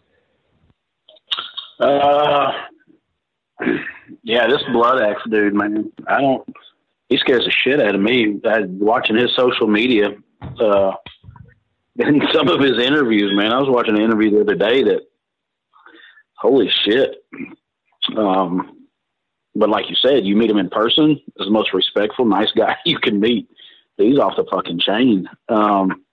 Uh, 1.79 2.51
yeah, 4.23 4.47
this 4.47 4.63
Blood 4.71 5.01
Axe 5.01 5.21
dude, 5.29 5.53
man, 5.53 5.91
I 6.07 6.21
don't. 6.21 6.47
He 7.09 7.17
scares 7.17 7.45
the 7.45 7.51
shit 7.51 7.79
out 7.79 7.95
of 7.95 8.01
me. 8.01 8.39
I, 8.45 8.61
watching 8.63 9.15
his 9.15 9.35
social 9.35 9.67
media, 9.67 10.09
uh, 10.59 10.93
and 11.99 12.23
some 12.33 12.49
of 12.49 12.59
his 12.59 12.79
interviews, 12.79 13.31
man. 13.35 13.51
I 13.51 13.59
was 13.59 13.69
watching 13.69 13.95
an 13.95 14.03
interview 14.03 14.31
the 14.31 14.41
other 14.41 14.55
day 14.55 14.83
that, 14.83 15.01
holy 16.37 16.69
shit. 16.83 17.15
Um, 18.15 18.87
but 19.55 19.69
like 19.69 19.89
you 19.89 19.95
said, 19.95 20.25
you 20.25 20.35
meet 20.35 20.51
him 20.51 20.57
in 20.57 20.69
person, 20.69 21.11
is 21.11 21.45
the 21.45 21.49
most 21.49 21.73
respectful, 21.73 22.25
nice 22.25 22.51
guy 22.57 22.75
you 22.85 22.99
can 22.99 23.19
meet. 23.19 23.49
He's 23.97 24.19
off 24.19 24.35
the 24.35 24.45
fucking 24.51 24.79
chain. 24.79 25.27
Um, 25.47 26.03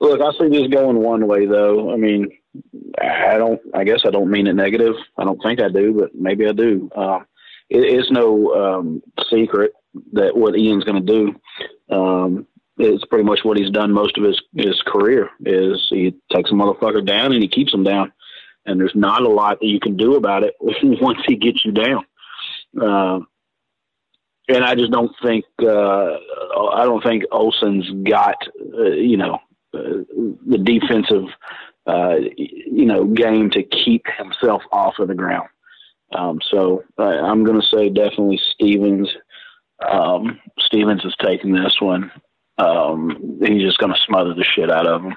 look, 0.00 0.20
I 0.20 0.30
see 0.38 0.48
this 0.48 0.68
going 0.68 0.98
one 0.98 1.26
way 1.26 1.46
though. 1.46 1.92
I 1.92 1.96
mean, 1.96 2.28
I 3.00 3.36
don't. 3.38 3.60
I 3.74 3.84
guess 3.84 4.00
I 4.06 4.10
don't 4.10 4.30
mean 4.30 4.46
it 4.46 4.54
negative. 4.54 4.94
I 5.18 5.24
don't 5.24 5.40
think 5.42 5.60
I 5.60 5.68
do, 5.68 5.94
but 5.94 6.14
maybe 6.14 6.46
I 6.46 6.52
do. 6.52 6.90
Uh, 6.94 7.20
it, 7.68 7.78
it's 7.78 8.10
no 8.10 8.54
um, 8.54 9.02
secret 9.30 9.72
that 10.12 10.36
what 10.36 10.56
Ian's 10.56 10.84
going 10.84 11.04
to 11.04 11.12
do. 11.12 11.94
Um, 11.94 12.46
it's 12.76 13.04
pretty 13.06 13.24
much 13.24 13.40
what 13.44 13.56
he's 13.56 13.70
done 13.70 13.92
most 13.92 14.18
of 14.18 14.24
his 14.24 14.40
his 14.54 14.80
career. 14.86 15.30
Is 15.44 15.86
he 15.90 16.14
takes 16.32 16.50
a 16.50 16.54
motherfucker 16.54 17.04
down 17.04 17.32
and 17.32 17.42
he 17.42 17.48
keeps 17.48 17.72
him 17.72 17.84
down, 17.84 18.12
and 18.66 18.80
there's 18.80 18.94
not 18.94 19.22
a 19.22 19.28
lot 19.28 19.58
that 19.60 19.66
you 19.66 19.80
can 19.80 19.96
do 19.96 20.14
about 20.14 20.44
it 20.44 20.54
once 20.60 21.18
he 21.26 21.36
gets 21.36 21.64
you 21.64 21.72
down. 21.72 22.04
Uh, 22.80 23.20
and 24.48 24.64
I 24.64 24.74
just 24.74 24.92
don't 24.92 25.12
think 25.22 25.44
uh, 25.62 25.64
I 25.64 26.84
don't 26.84 27.02
think 27.02 27.24
Olson's 27.32 27.88
got 28.08 28.36
uh, 28.78 28.90
you 28.90 29.16
know 29.16 29.38
uh, 29.72 30.04
the 30.46 30.58
defensive 30.58 31.28
uh, 31.86 32.16
you 32.36 32.86
know, 32.86 33.04
game 33.04 33.50
to 33.50 33.62
keep 33.62 34.06
himself 34.18 34.62
off 34.72 34.98
of 34.98 35.08
the 35.08 35.14
ground. 35.14 35.48
Um, 36.12 36.40
so 36.50 36.84
uh, 36.98 37.02
I'm 37.02 37.44
going 37.44 37.60
to 37.60 37.66
say 37.66 37.88
definitely 37.88 38.40
Stevens. 38.52 39.08
Um, 39.86 40.40
Stephens 40.60 41.04
is 41.04 41.14
taking 41.20 41.52
this 41.52 41.80
one. 41.80 42.10
Um, 42.58 43.38
he's 43.44 43.62
just 43.62 43.78
going 43.78 43.92
to 43.92 43.98
smother 44.06 44.34
the 44.34 44.44
shit 44.44 44.70
out 44.70 44.86
of 44.86 45.02
him. 45.02 45.14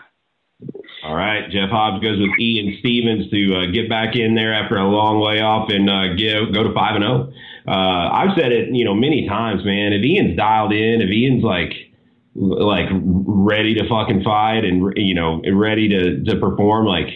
All 1.04 1.16
right, 1.16 1.48
Jeff 1.52 1.70
Hobbs 1.70 2.04
goes 2.04 2.20
with 2.20 2.32
Ian 2.40 2.78
Stevens 2.80 3.30
to 3.30 3.56
uh, 3.56 3.72
get 3.72 3.88
back 3.88 4.16
in 4.16 4.34
there 4.34 4.54
after 4.54 4.78
a 4.78 4.88
long 4.88 5.22
layoff 5.22 5.70
and 5.70 5.88
uh, 5.88 6.16
give, 6.16 6.52
go 6.52 6.64
to 6.64 6.74
five 6.74 6.96
and 6.96 7.04
zero. 7.04 7.32
Oh. 7.68 7.72
Uh, 7.72 8.10
I've 8.12 8.36
said 8.36 8.52
it, 8.52 8.74
you 8.74 8.84
know, 8.84 8.96
many 8.96 9.28
times, 9.28 9.64
man. 9.64 9.94
If 9.94 10.04
Ian's 10.04 10.36
dialed 10.36 10.74
in, 10.74 11.02
if 11.02 11.10
Ian's 11.10 11.44
like 11.44 11.74
like 12.38 12.88
ready 12.92 13.74
to 13.74 13.88
fucking 13.90 14.24
fight 14.24 14.64
and 14.64 14.94
you 14.96 15.16
know 15.16 15.42
ready 15.54 15.90
to 15.90 16.24
to 16.24 16.40
perform 16.40 16.86
like 16.86 17.08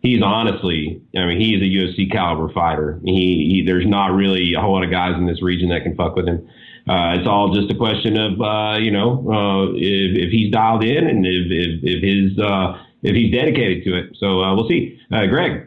he's 0.00 0.22
honestly 0.22 1.02
I 1.14 1.26
mean 1.26 1.38
he's 1.38 1.60
a 1.60 1.64
UFC 1.64 2.10
caliber 2.10 2.52
fighter. 2.52 3.00
He, 3.04 3.12
he 3.12 3.64
there's 3.66 3.86
not 3.86 4.12
really 4.12 4.54
a 4.54 4.60
whole 4.60 4.74
lot 4.74 4.84
of 4.84 4.90
guys 4.90 5.14
in 5.16 5.26
this 5.26 5.42
region 5.42 5.68
that 5.68 5.82
can 5.82 5.94
fuck 5.96 6.16
with 6.16 6.26
him. 6.26 6.48
Uh, 6.88 7.18
it's 7.18 7.28
all 7.28 7.52
just 7.52 7.70
a 7.70 7.76
question 7.76 8.16
of 8.16 8.40
uh, 8.40 8.78
you 8.78 8.90
know 8.90 9.26
uh, 9.30 9.72
if, 9.76 10.16
if 10.16 10.30
he's 10.30 10.50
dialed 10.50 10.82
in 10.82 11.06
and 11.06 11.26
if 11.26 11.46
if, 11.50 11.80
if 11.82 12.02
his 12.02 12.38
uh, 12.38 12.82
if 13.02 13.14
he's 13.14 13.32
dedicated 13.32 13.84
to 13.84 13.98
it. 13.98 14.16
So 14.18 14.40
uh, 14.42 14.54
we'll 14.54 14.68
see. 14.68 14.98
Uh, 15.12 15.26
Greg. 15.26 15.66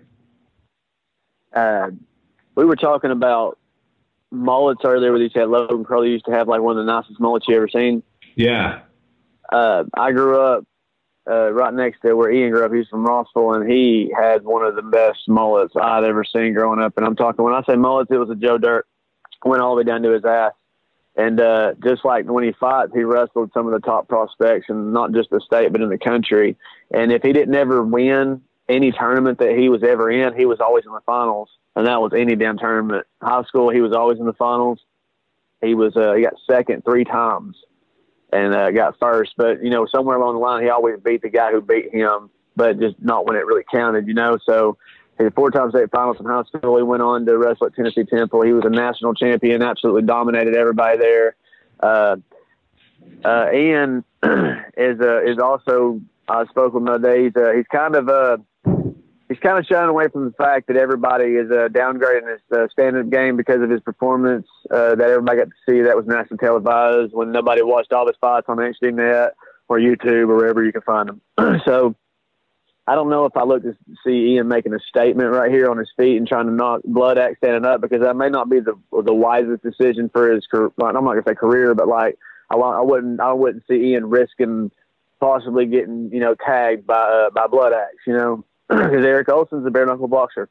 We 2.56 2.66
were 2.66 2.76
talking 2.76 3.12
about 3.12 3.60
mullets 4.32 4.82
earlier 4.84 5.12
with 5.12 5.22
you 5.22 5.30
said 5.30 5.50
Logan 5.50 5.84
Crowley 5.84 6.10
used 6.10 6.26
to 6.26 6.32
have 6.32 6.48
like 6.48 6.62
one 6.62 6.78
of 6.78 6.86
the 6.86 6.92
nicest 6.92 7.20
mullets 7.20 7.48
you 7.48 7.56
ever 7.56 7.68
seen. 7.68 8.02
Yeah 8.36 8.82
uh, 9.52 9.84
I 9.94 10.12
grew 10.12 10.40
up 10.40 10.66
uh, 11.30 11.52
right 11.52 11.74
next 11.74 12.02
to 12.02 12.14
where 12.16 12.32
Ian 12.32 12.52
grew 12.52 12.66
up. 12.66 12.74
He's 12.74 12.88
from 12.88 13.06
Rossville, 13.06 13.54
and 13.54 13.70
he 13.70 14.14
had 14.18 14.44
one 14.44 14.66
of 14.66 14.76
the 14.76 14.82
best 14.82 15.20
mullets 15.28 15.74
I'd 15.80 16.04
ever 16.04 16.24
seen 16.24 16.54
growing 16.54 16.82
up. 16.82 16.98
And 16.98 17.06
I'm 17.06 17.16
talking 17.16 17.44
when 17.44 17.54
I 17.54 17.64
say 17.64 17.76
mullets, 17.76 18.12
it 18.12 18.18
was 18.18 18.30
a 18.30 18.36
Joe 18.36 18.58
Dirt, 18.58 18.86
went 19.46 19.62
all 19.62 19.76
the 19.76 19.78
way 19.78 19.84
down 19.84 20.02
to 20.04 20.12
his 20.12 20.26
ass. 20.26 20.54
And 21.16 21.40
uh, 21.40 21.74
just 21.84 22.04
like 22.04 22.26
when 22.26 22.44
he 22.44 22.54
fights, 22.54 22.92
he 22.94 23.04
wrestled 23.04 23.52
some 23.54 23.68
of 23.68 23.74
the 23.74 23.86
top 23.86 24.08
prospects, 24.08 24.66
and 24.70 24.94
not 24.94 25.14
just 25.14 25.30
the 25.30 25.40
state, 25.42 25.72
but 25.72 25.82
in 25.82 25.90
the 25.90 25.98
country. 25.98 26.58
And 26.92 27.12
if 27.12 27.22
he 27.22 27.34
didn't 27.34 27.56
ever 27.56 27.84
win 27.84 28.42
any 28.68 28.92
tournament 28.92 29.40
that 29.40 29.56
he 29.56 29.70
was 29.70 29.84
ever 29.84 30.10
in, 30.10 30.36
he 30.36 30.46
was 30.46 30.60
always 30.60 30.86
in 30.86 30.92
the 30.92 31.02
finals, 31.06 31.50
and 31.76 31.86
that 31.86 32.02
was 32.02 32.14
any 32.14 32.36
damn 32.36 32.58
tournament. 32.58 33.06
High 33.22 33.44
school, 33.44 33.70
he 33.70 33.82
was 33.82 33.94
always 33.94 34.20
in 34.20 34.26
the 34.26 34.34
finals. 34.34 34.80
He 35.62 35.76
was 35.76 35.96
uh, 35.96 36.14
he 36.14 36.24
got 36.24 36.34
second 36.50 36.84
three 36.84 37.06
times 37.06 37.56
and 38.34 38.54
uh, 38.54 38.72
got 38.72 39.00
first. 39.00 39.34
But 39.38 39.64
you 39.64 39.70
know, 39.70 39.86
somewhere 39.86 40.18
along 40.18 40.36
the 40.36 40.40
line, 40.40 40.64
he 40.64 40.70
always 40.70 41.00
beat 41.00 41.22
the 41.22 41.30
guy 41.30 41.52
who 41.52 41.62
beat 41.62 41.94
him, 41.94 42.30
but 42.56 42.80
just 42.80 42.96
not 43.02 43.26
when 43.26 43.36
it 43.36 43.46
really 43.46 43.64
counted. 43.72 44.08
You 44.08 44.14
know, 44.14 44.38
so 44.46 44.78
he 45.18 45.26
had 45.26 45.36
four 45.36 45.52
times 45.52 45.74
state 45.74 45.92
finals 45.92 46.18
in 46.20 46.26
high 46.26 46.44
school. 46.44 46.78
He 46.78 46.84
went 46.84 47.02
on 47.02 47.26
to 47.26 47.38
wrestle 47.38 47.68
at 47.68 47.76
Tennessee 47.76 48.04
Temple. 48.04 48.42
He 48.42 48.54
was 48.54 48.66
a 48.66 48.70
national 48.70 49.14
champion, 49.14 49.62
absolutely 49.62 50.04
dominated 50.04 50.56
everybody 50.56 50.98
there. 50.98 51.36
Uh, 51.80 52.16
uh, 53.24 53.48
Ian 53.54 54.04
is 54.78 55.00
uh, 55.00 55.22
is 55.24 55.38
also 55.40 56.02
I 56.28 56.46
spoke 56.46 56.74
with 56.74 56.82
him 56.82 56.86
the 56.86 56.94
other 56.94 57.16
day. 57.16 57.24
He's, 57.26 57.36
uh, 57.36 57.52
he's 57.56 57.68
kind 57.72 57.96
of 57.96 58.10
uh, 58.10 58.38
he's 59.30 59.40
kind 59.40 59.58
of 59.58 59.66
shying 59.66 59.90
away 59.90 60.08
from 60.08 60.26
the 60.26 60.32
fact 60.32 60.68
that 60.68 60.78
everybody 60.78 61.36
is 61.36 61.50
uh, 61.52 61.68
downgrading 61.70 62.32
his 62.32 62.42
uh, 62.56 62.68
stand-up 62.72 63.10
game 63.10 63.38
because 63.38 63.62
of 63.62 63.70
his 63.70 63.82
performance 63.82 64.48
uh, 64.72 64.96
that 64.96 65.10
everybody 65.10 65.38
got 65.38 65.46
to 65.46 65.72
see 65.72 65.82
that 65.82 65.96
was 65.96 66.06
nationally 66.06 66.40
televised 66.40 67.14
when 67.14 67.32
nobody 67.32 67.62
watched 67.62 67.94
all 67.94 68.08
his 68.08 68.16
fights 68.20 68.46
on 68.50 68.58
HDNet 68.58 69.32
or 69.68 69.80
YouTube 69.80 70.30
or 70.30 70.36
wherever 70.36 70.64
you 70.64 70.72
can 70.72 70.82
find 70.82 71.10
them. 71.10 71.62
so 71.66 71.96
I 72.86 72.96
don't 72.96 73.10
know 73.10 73.26
if 73.26 73.36
I 73.38 73.44
look 73.44 73.64
to 73.64 73.76
see 74.06 74.34
Ian 74.34 74.50
making 74.50 74.74
a 74.74 74.80
statement 74.80 75.32
right 75.32 75.52
here 75.52 75.70
on 75.70 75.78
his 75.78 75.90
feet 75.98 76.18
and 76.18 76.28
trying 76.28 76.48
to 76.48 76.52
knock 76.52 76.82
Blood 76.84 77.18
Axe 77.18 77.38
standing 77.38 77.66
up 77.66 77.82
because 77.82 78.02
that 78.02 78.16
may 78.16 78.30
not 78.30 78.50
be 78.50 78.60
the 78.60 78.76
the 78.92 79.14
wisest 79.14 79.64
decision 79.64 80.10
for 80.10 80.32
his 80.32 80.46
career. 80.48 80.70
I'm 80.82 81.06
not 81.06 81.14
to 81.14 81.24
say 81.26 81.34
career, 81.34 81.74
but 81.74 81.88
like 81.88 82.18
I, 82.50 82.56
I 82.56 82.82
wouldn't 82.82 83.22
I 83.22 83.32
wouldn't 83.32 83.64
see 83.70 83.92
Ian 83.92 84.10
risking 84.10 84.70
possibly 85.22 85.66
getting 85.66 86.10
you 86.12 86.20
know 86.20 86.36
tagged 86.46 86.86
by 86.86 86.96
uh, 86.96 87.30
by 87.30 87.48
Blood 87.48 87.72
Axe, 87.72 88.04
you 88.06 88.14
know 88.14 88.44
because 88.70 89.06
Eric 89.06 89.30
Olson's 89.30 89.66
a 89.66 89.72
bare 89.72 89.86
knuckle 89.86 90.08
boxer, 90.08 90.50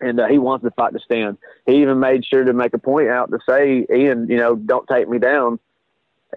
and 0.00 0.20
uh, 0.20 0.26
he 0.26 0.38
wants 0.38 0.64
the 0.64 0.70
fight 0.72 0.92
to 0.92 0.98
stand. 1.00 1.38
He 1.66 1.82
even 1.82 2.00
made 2.00 2.24
sure 2.24 2.44
to 2.44 2.52
make 2.52 2.74
a 2.74 2.78
point 2.78 3.08
out 3.08 3.30
to 3.30 3.38
say, 3.48 3.86
Ian, 3.92 4.28
you 4.28 4.36
know, 4.36 4.56
don't 4.56 4.88
take 4.88 5.08
me 5.08 5.18
down. 5.18 5.58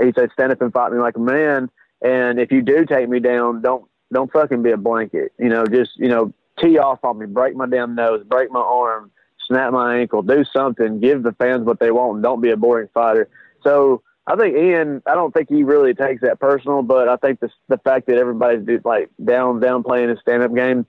He 0.01 0.11
said, 0.15 0.29
stand 0.33 0.51
up 0.51 0.61
and 0.61 0.73
fight 0.73 0.91
me 0.91 0.99
like 0.99 1.15
a 1.15 1.19
man. 1.19 1.69
And 2.01 2.39
if 2.39 2.51
you 2.51 2.61
do 2.61 2.85
take 2.85 3.07
me 3.07 3.19
down, 3.19 3.61
don't 3.61 3.85
don't 4.11 4.31
fucking 4.31 4.61
be 4.61 4.71
a 4.71 4.77
blanket. 4.77 5.31
You 5.39 5.49
know, 5.49 5.65
just 5.65 5.91
you 5.95 6.09
know, 6.09 6.33
tee 6.59 6.77
off 6.77 7.03
on 7.03 7.17
me, 7.17 7.25
break 7.25 7.55
my 7.55 7.67
damn 7.67 7.95
nose, 7.95 8.23
break 8.25 8.51
my 8.51 8.59
arm, 8.59 9.11
snap 9.47 9.71
my 9.71 9.97
ankle, 9.97 10.21
do 10.21 10.43
something, 10.53 10.99
give 10.99 11.23
the 11.23 11.31
fans 11.33 11.63
what 11.63 11.79
they 11.79 11.91
want, 11.91 12.15
and 12.15 12.23
don't 12.23 12.41
be 12.41 12.51
a 12.51 12.57
boring 12.57 12.89
fighter. 12.93 13.29
So 13.63 14.01
I 14.27 14.35
think 14.35 14.55
Ian, 14.55 15.01
I 15.05 15.15
don't 15.15 15.33
think 15.33 15.49
he 15.49 15.63
really 15.63 15.93
takes 15.93 16.21
that 16.21 16.39
personal, 16.39 16.81
but 16.81 17.07
I 17.07 17.15
think 17.17 17.39
the 17.39 17.49
the 17.67 17.77
fact 17.77 18.07
that 18.07 18.17
everybody's 18.17 18.67
like 18.83 19.09
down 19.23 19.59
down 19.59 19.83
playing 19.83 20.09
his 20.09 20.19
stand 20.19 20.43
up 20.43 20.53
game, 20.53 20.85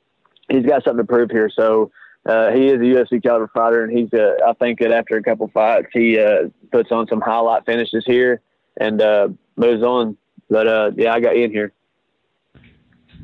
he's 0.48 0.64
got 0.64 0.84
something 0.84 1.04
to 1.04 1.12
prove 1.12 1.30
here. 1.30 1.50
So 1.54 1.90
uh, 2.26 2.50
he 2.52 2.66
is 2.66 2.74
a 2.74 2.84
UFC 2.84 3.22
caliber 3.22 3.50
fighter, 3.52 3.84
and 3.84 3.96
he's. 3.96 4.12
Uh, 4.12 4.34
I 4.46 4.54
think 4.54 4.80
that 4.80 4.92
after 4.92 5.16
a 5.16 5.22
couple 5.22 5.48
fights, 5.48 5.88
he 5.92 6.18
uh, 6.18 6.48
puts 6.72 6.90
on 6.90 7.06
some 7.08 7.20
highlight 7.20 7.66
finishes 7.66 8.04
here 8.06 8.40
and 8.78 9.00
uh, 9.02 9.28
moves 9.56 9.82
on. 9.82 10.16
But 10.48 10.66
uh, 10.66 10.90
yeah, 10.96 11.12
I 11.12 11.20
got 11.20 11.36
Ian 11.36 11.50
here. 11.50 11.72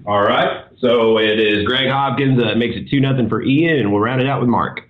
All 0.07 0.23
right, 0.23 0.65
so 0.79 1.19
it 1.19 1.39
is 1.39 1.65
Greg 1.65 1.91
Hopkins 1.91 2.41
that 2.43 2.57
makes 2.57 2.75
it 2.77 2.89
two 2.91 3.01
nothing 3.01 3.29
for 3.29 3.43
Ian, 3.43 3.81
and 3.81 3.93
we'll 3.93 4.01
round 4.01 4.21
it 4.21 4.29
out 4.29 4.41
with 4.41 4.49
Mark. 4.49 4.83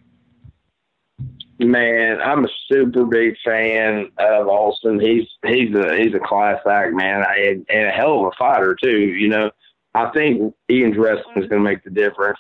Man, 1.59 2.21
I'm 2.23 2.45
a 2.45 2.49
super 2.69 3.05
big 3.05 3.35
fan 3.45 4.11
of 4.19 4.47
Austin. 4.49 4.99
He's 4.99 5.27
he's 5.45 5.75
a 5.75 5.97
he's 5.97 6.15
a 6.15 6.21
class 6.21 6.59
act, 6.69 6.95
man, 6.95 7.25
and, 7.37 7.67
and 7.69 7.89
a 7.89 7.91
hell 7.91 8.21
of 8.21 8.27
a 8.27 8.31
fighter 8.39 8.77
too. 8.81 8.99
You 8.99 9.29
know, 9.29 9.51
I 9.95 10.11
think 10.11 10.55
Ian's 10.71 10.97
wrestling 10.97 11.43
is 11.43 11.49
going 11.49 11.63
to 11.63 11.69
make 11.69 11.83
the 11.85 11.91
difference. 11.91 12.39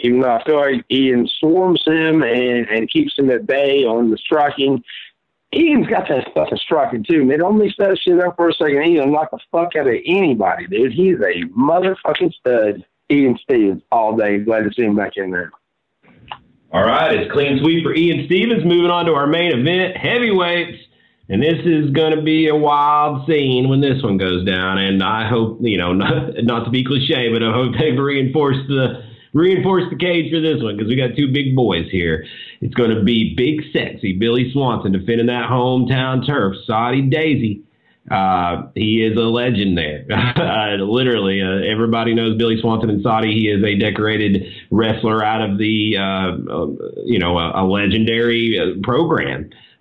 Even 0.00 0.20
though 0.20 0.34
I 0.34 0.44
feel 0.44 0.56
like 0.56 0.84
Ian 0.90 1.28
swarms 1.38 1.82
him 1.86 2.22
and, 2.22 2.68
and 2.68 2.90
keeps 2.90 3.18
him 3.18 3.30
at 3.30 3.46
bay 3.46 3.84
on 3.84 4.10
the 4.10 4.18
striking. 4.18 4.82
Ian's 5.54 5.86
got 5.86 6.08
that 6.08 6.28
in 6.50 6.58
striking 6.58 7.04
too, 7.04 7.24
man. 7.24 7.38
Don't 7.38 7.58
that 7.78 7.98
shit 7.98 8.20
up 8.20 8.36
for 8.36 8.48
a 8.48 8.52
second. 8.52 8.84
Ian 8.84 9.12
knock 9.12 9.30
the 9.30 9.38
fuck 9.50 9.76
out 9.76 9.86
of 9.86 9.94
anybody, 10.04 10.66
dude. 10.66 10.92
He's 10.92 11.18
a 11.20 11.42
motherfucking 11.56 12.34
stud. 12.34 12.84
Ian 13.10 13.38
Stevens 13.42 13.82
all 13.92 14.16
day. 14.16 14.38
Glad 14.38 14.64
to 14.64 14.72
see 14.74 14.82
him 14.82 14.96
back 14.96 15.12
in 15.16 15.30
there. 15.30 15.52
All 16.72 16.82
right, 16.82 17.14
it's 17.14 17.32
clean 17.32 17.60
sweep 17.60 17.84
for 17.84 17.94
Ian 17.94 18.26
Stevens. 18.26 18.64
Moving 18.64 18.90
on 18.90 19.06
to 19.06 19.14
our 19.14 19.28
main 19.28 19.52
event, 19.52 19.96
heavyweights. 19.96 20.82
And 21.28 21.42
this 21.42 21.58
is 21.64 21.90
going 21.90 22.14
to 22.14 22.22
be 22.22 22.46
a 22.46 22.54
wild 22.54 23.26
scene 23.26 23.68
when 23.68 23.80
this 23.80 24.00
one 24.02 24.16
goes 24.16 24.44
down. 24.46 24.78
And 24.78 25.02
I 25.02 25.28
hope, 25.28 25.58
you 25.60 25.76
know, 25.76 25.92
not, 25.92 26.44
not 26.44 26.64
to 26.64 26.70
be 26.70 26.84
cliche, 26.84 27.32
but 27.32 27.42
I 27.42 27.52
hope 27.52 27.74
they 27.78 27.90
reinforce 27.92 28.58
the 28.68 29.02
reinforce 29.32 29.84
the 29.90 29.96
cage 29.96 30.32
for 30.32 30.40
this 30.40 30.62
one 30.62 30.76
because 30.76 30.88
we 30.88 30.96
got 30.96 31.14
two 31.14 31.30
big 31.30 31.54
boys 31.54 31.90
here. 31.90 32.24
It's 32.62 32.74
going 32.74 32.90
to 32.90 33.02
be 33.02 33.34
big, 33.36 33.70
sexy 33.72 34.14
Billy 34.14 34.50
Swanson 34.52 34.92
defending 34.92 35.26
that 35.26 35.50
hometown 35.50 36.26
turf, 36.26 36.56
Soddy-Daisy. 36.66 37.62
Uh, 38.10 38.68
he 38.74 39.04
is 39.04 39.18
a 39.18 39.22
legend 39.22 39.76
there. 39.76 40.06
uh, 40.10 40.76
literally, 40.76 41.42
uh, 41.42 41.70
everybody 41.70 42.14
knows 42.14 42.38
Billy 42.38 42.58
Swanson 42.60 42.88
and 42.88 43.02
Soddy. 43.02 43.34
He 43.34 43.48
is 43.48 43.62
a 43.62 43.74
decorated 43.74 44.44
wrestler 44.70 45.22
out 45.22 45.42
of 45.42 45.58
the, 45.58 45.96
uh, 45.98 46.52
uh, 46.52 47.02
you 47.04 47.18
know, 47.18 47.36
a, 47.36 47.62
a 47.62 47.64
legendary 47.66 48.80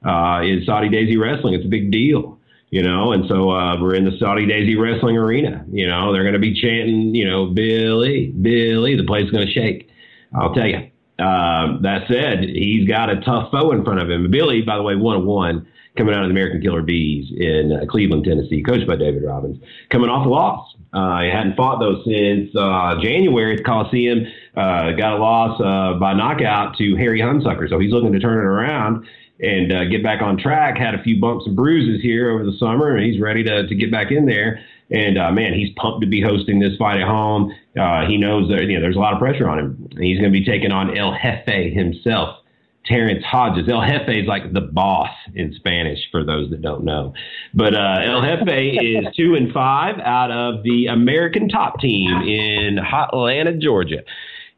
uh, 0.05 0.41
is 0.43 0.65
Soddy-Daisy 0.65 1.17
Wrestling? 1.17 1.53
It's 1.55 1.65
a 1.65 1.69
big 1.69 1.91
deal 1.91 2.35
you 2.75 2.83
know, 2.83 3.13
and 3.13 3.25
so 3.29 3.51
uh, 3.51 3.79
we're 3.79 3.95
in 3.95 4.03
the 4.03 4.17
Soddy-Daisy 4.19 4.75
Wrestling 4.75 5.17
Arena. 5.17 5.63
You 5.71 5.87
know, 5.87 6.11
they're 6.11 6.23
going 6.23 6.33
to 6.33 6.39
be 6.39 6.59
chanting, 6.59 7.15
you 7.15 7.23
know, 7.23 7.45
Billy, 7.45 8.31
Billy. 8.31 8.97
The 8.97 9.05
place 9.05 9.25
is 9.25 9.31
going 9.31 9.47
to 9.47 9.53
shake. 9.53 9.89
I'll 10.33 10.53
tell 10.53 10.67
you. 10.67 10.91
Uh, 11.17 11.79
that 11.83 12.03
said, 12.09 12.43
he's 12.43 12.85
got 12.85 13.09
a 13.09 13.21
tough 13.21 13.49
foe 13.49 13.71
in 13.71 13.85
front 13.85 14.01
of 14.01 14.09
him. 14.09 14.29
Billy, 14.29 14.61
by 14.61 14.75
the 14.75 14.83
way, 14.83 14.95
one 14.97 15.25
one 15.25 15.65
coming 15.95 16.13
out 16.13 16.23
of 16.23 16.27
the 16.27 16.33
American 16.33 16.61
Killer 16.61 16.81
Bees 16.81 17.31
in 17.31 17.71
uh, 17.71 17.85
Cleveland, 17.89 18.25
Tennessee, 18.25 18.61
coached 18.61 18.85
by 18.85 18.97
David 18.97 19.23
Robbins, 19.23 19.63
coming 19.89 20.09
off 20.09 20.25
a 20.25 20.29
loss. 20.29 20.75
Uh, 20.91 21.21
he 21.21 21.29
hadn't 21.29 21.55
fought 21.55 21.79
though 21.79 22.03
since 22.03 22.53
uh, 22.57 22.99
January 23.01 23.53
at 23.53 23.59
the 23.59 23.63
Coliseum. 23.63 24.25
Uh, 24.57 24.91
got 24.91 25.13
a 25.13 25.17
loss 25.17 25.61
uh, 25.61 25.97
by 25.97 26.13
knockout 26.13 26.75
to 26.79 26.97
Harry 26.97 27.21
Hunsucker, 27.21 27.69
so 27.69 27.79
he's 27.79 27.93
looking 27.93 28.11
to 28.11 28.19
turn 28.19 28.39
it 28.39 28.47
around 28.47 29.07
and 29.39 29.71
uh, 29.71 29.85
get 29.85 30.03
back 30.03 30.21
on 30.21 30.37
track. 30.37 30.77
Had 30.77 30.95
a 30.95 31.03
few 31.03 31.19
bumps 31.19 31.45
and 31.45 31.55
bruises 31.55 32.01
here 32.01 32.31
over 32.31 32.45
the 32.45 32.57
summer, 32.57 32.95
and 32.95 33.05
he's 33.05 33.19
ready 33.19 33.43
to, 33.43 33.67
to 33.67 33.75
get 33.75 33.91
back 33.91 34.11
in 34.11 34.25
there. 34.25 34.63
And 34.91 35.17
uh, 35.17 35.31
man, 35.31 35.53
he's 35.53 35.71
pumped 35.75 36.01
to 36.01 36.07
be 36.07 36.21
hosting 36.21 36.59
this 36.59 36.77
fight 36.77 37.01
at 37.01 37.07
home. 37.07 37.51
Uh, 37.79 38.05
he 38.07 38.17
knows 38.17 38.49
that 38.49 38.63
you 38.63 38.75
know 38.75 38.81
there's 38.81 38.95
a 38.95 38.99
lot 38.99 39.13
of 39.13 39.19
pressure 39.19 39.49
on 39.49 39.59
him. 39.59 39.89
He's 39.99 40.19
going 40.19 40.31
to 40.31 40.39
be 40.39 40.45
taking 40.45 40.71
on 40.71 40.95
El 40.95 41.17
Jefe 41.17 41.73
himself, 41.73 42.37
Terrence 42.85 43.23
Hodges. 43.25 43.67
El 43.67 43.81
Jefe 43.81 44.09
is 44.09 44.27
like 44.27 44.53
the 44.53 44.61
boss 44.61 45.09
in 45.33 45.53
Spanish 45.55 45.99
for 46.11 46.23
those 46.23 46.51
that 46.51 46.61
don't 46.61 46.83
know. 46.83 47.13
But 47.53 47.73
uh, 47.73 47.97
El 48.03 48.21
Jefe 48.21 48.47
is 48.47 49.05
two 49.17 49.33
and 49.33 49.51
five 49.51 49.95
out 49.99 50.29
of 50.29 50.63
the 50.63 50.85
American 50.85 51.49
top 51.49 51.79
team 51.79 52.11
in 52.21 52.77
Atlanta, 52.77 53.57
Georgia 53.57 54.03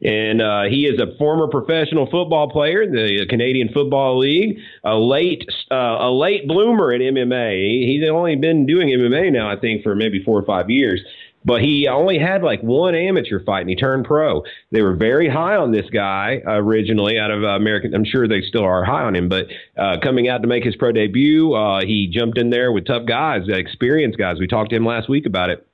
and 0.02 0.40
uh, 0.40 0.62
he 0.70 0.86
is 0.86 1.00
a 1.00 1.16
former 1.18 1.48
professional 1.48 2.06
football 2.06 2.50
player 2.50 2.82
in 2.82 2.92
the 2.92 3.26
Canadian 3.28 3.68
Football 3.72 4.18
League, 4.18 4.58
a 4.84 4.94
late 4.94 5.44
uh, 5.70 5.74
a 5.74 6.10
late 6.10 6.46
bloomer 6.46 6.92
in 6.92 7.02
MMA. 7.02 7.84
He's 7.84 8.08
only 8.08 8.36
been 8.36 8.64
doing 8.66 8.88
MMA 8.88 9.32
now, 9.32 9.50
I 9.50 9.58
think, 9.58 9.82
for 9.82 9.96
maybe 9.96 10.22
four 10.22 10.38
or 10.38 10.44
five 10.44 10.70
years. 10.70 11.00
But 11.44 11.62
he 11.62 11.88
only 11.88 12.18
had 12.18 12.42
like 12.42 12.60
one 12.62 12.94
amateur 12.94 13.42
fight, 13.42 13.60
and 13.60 13.70
he 13.70 13.76
turned 13.76 14.04
pro. 14.04 14.42
They 14.70 14.82
were 14.82 14.94
very 14.94 15.28
high 15.28 15.56
on 15.56 15.72
this 15.72 15.88
guy 15.90 16.42
originally 16.44 17.18
out 17.18 17.30
of 17.30 17.42
American. 17.42 17.94
I'm 17.94 18.04
sure 18.04 18.28
they 18.28 18.42
still 18.42 18.64
are 18.64 18.84
high 18.84 19.04
on 19.04 19.16
him, 19.16 19.28
but 19.28 19.46
uh, 19.76 19.96
coming 20.02 20.28
out 20.28 20.42
to 20.42 20.48
make 20.48 20.64
his 20.64 20.76
pro 20.76 20.92
debut, 20.92 21.54
uh, 21.54 21.80
he 21.80 22.08
jumped 22.12 22.38
in 22.38 22.50
there 22.50 22.70
with 22.70 22.86
tough 22.86 23.06
guys, 23.06 23.42
experienced 23.48 24.18
guys. 24.18 24.38
We 24.38 24.46
talked 24.46 24.70
to 24.70 24.76
him 24.76 24.84
last 24.84 25.08
week 25.08 25.26
about 25.26 25.50
it 25.50 25.66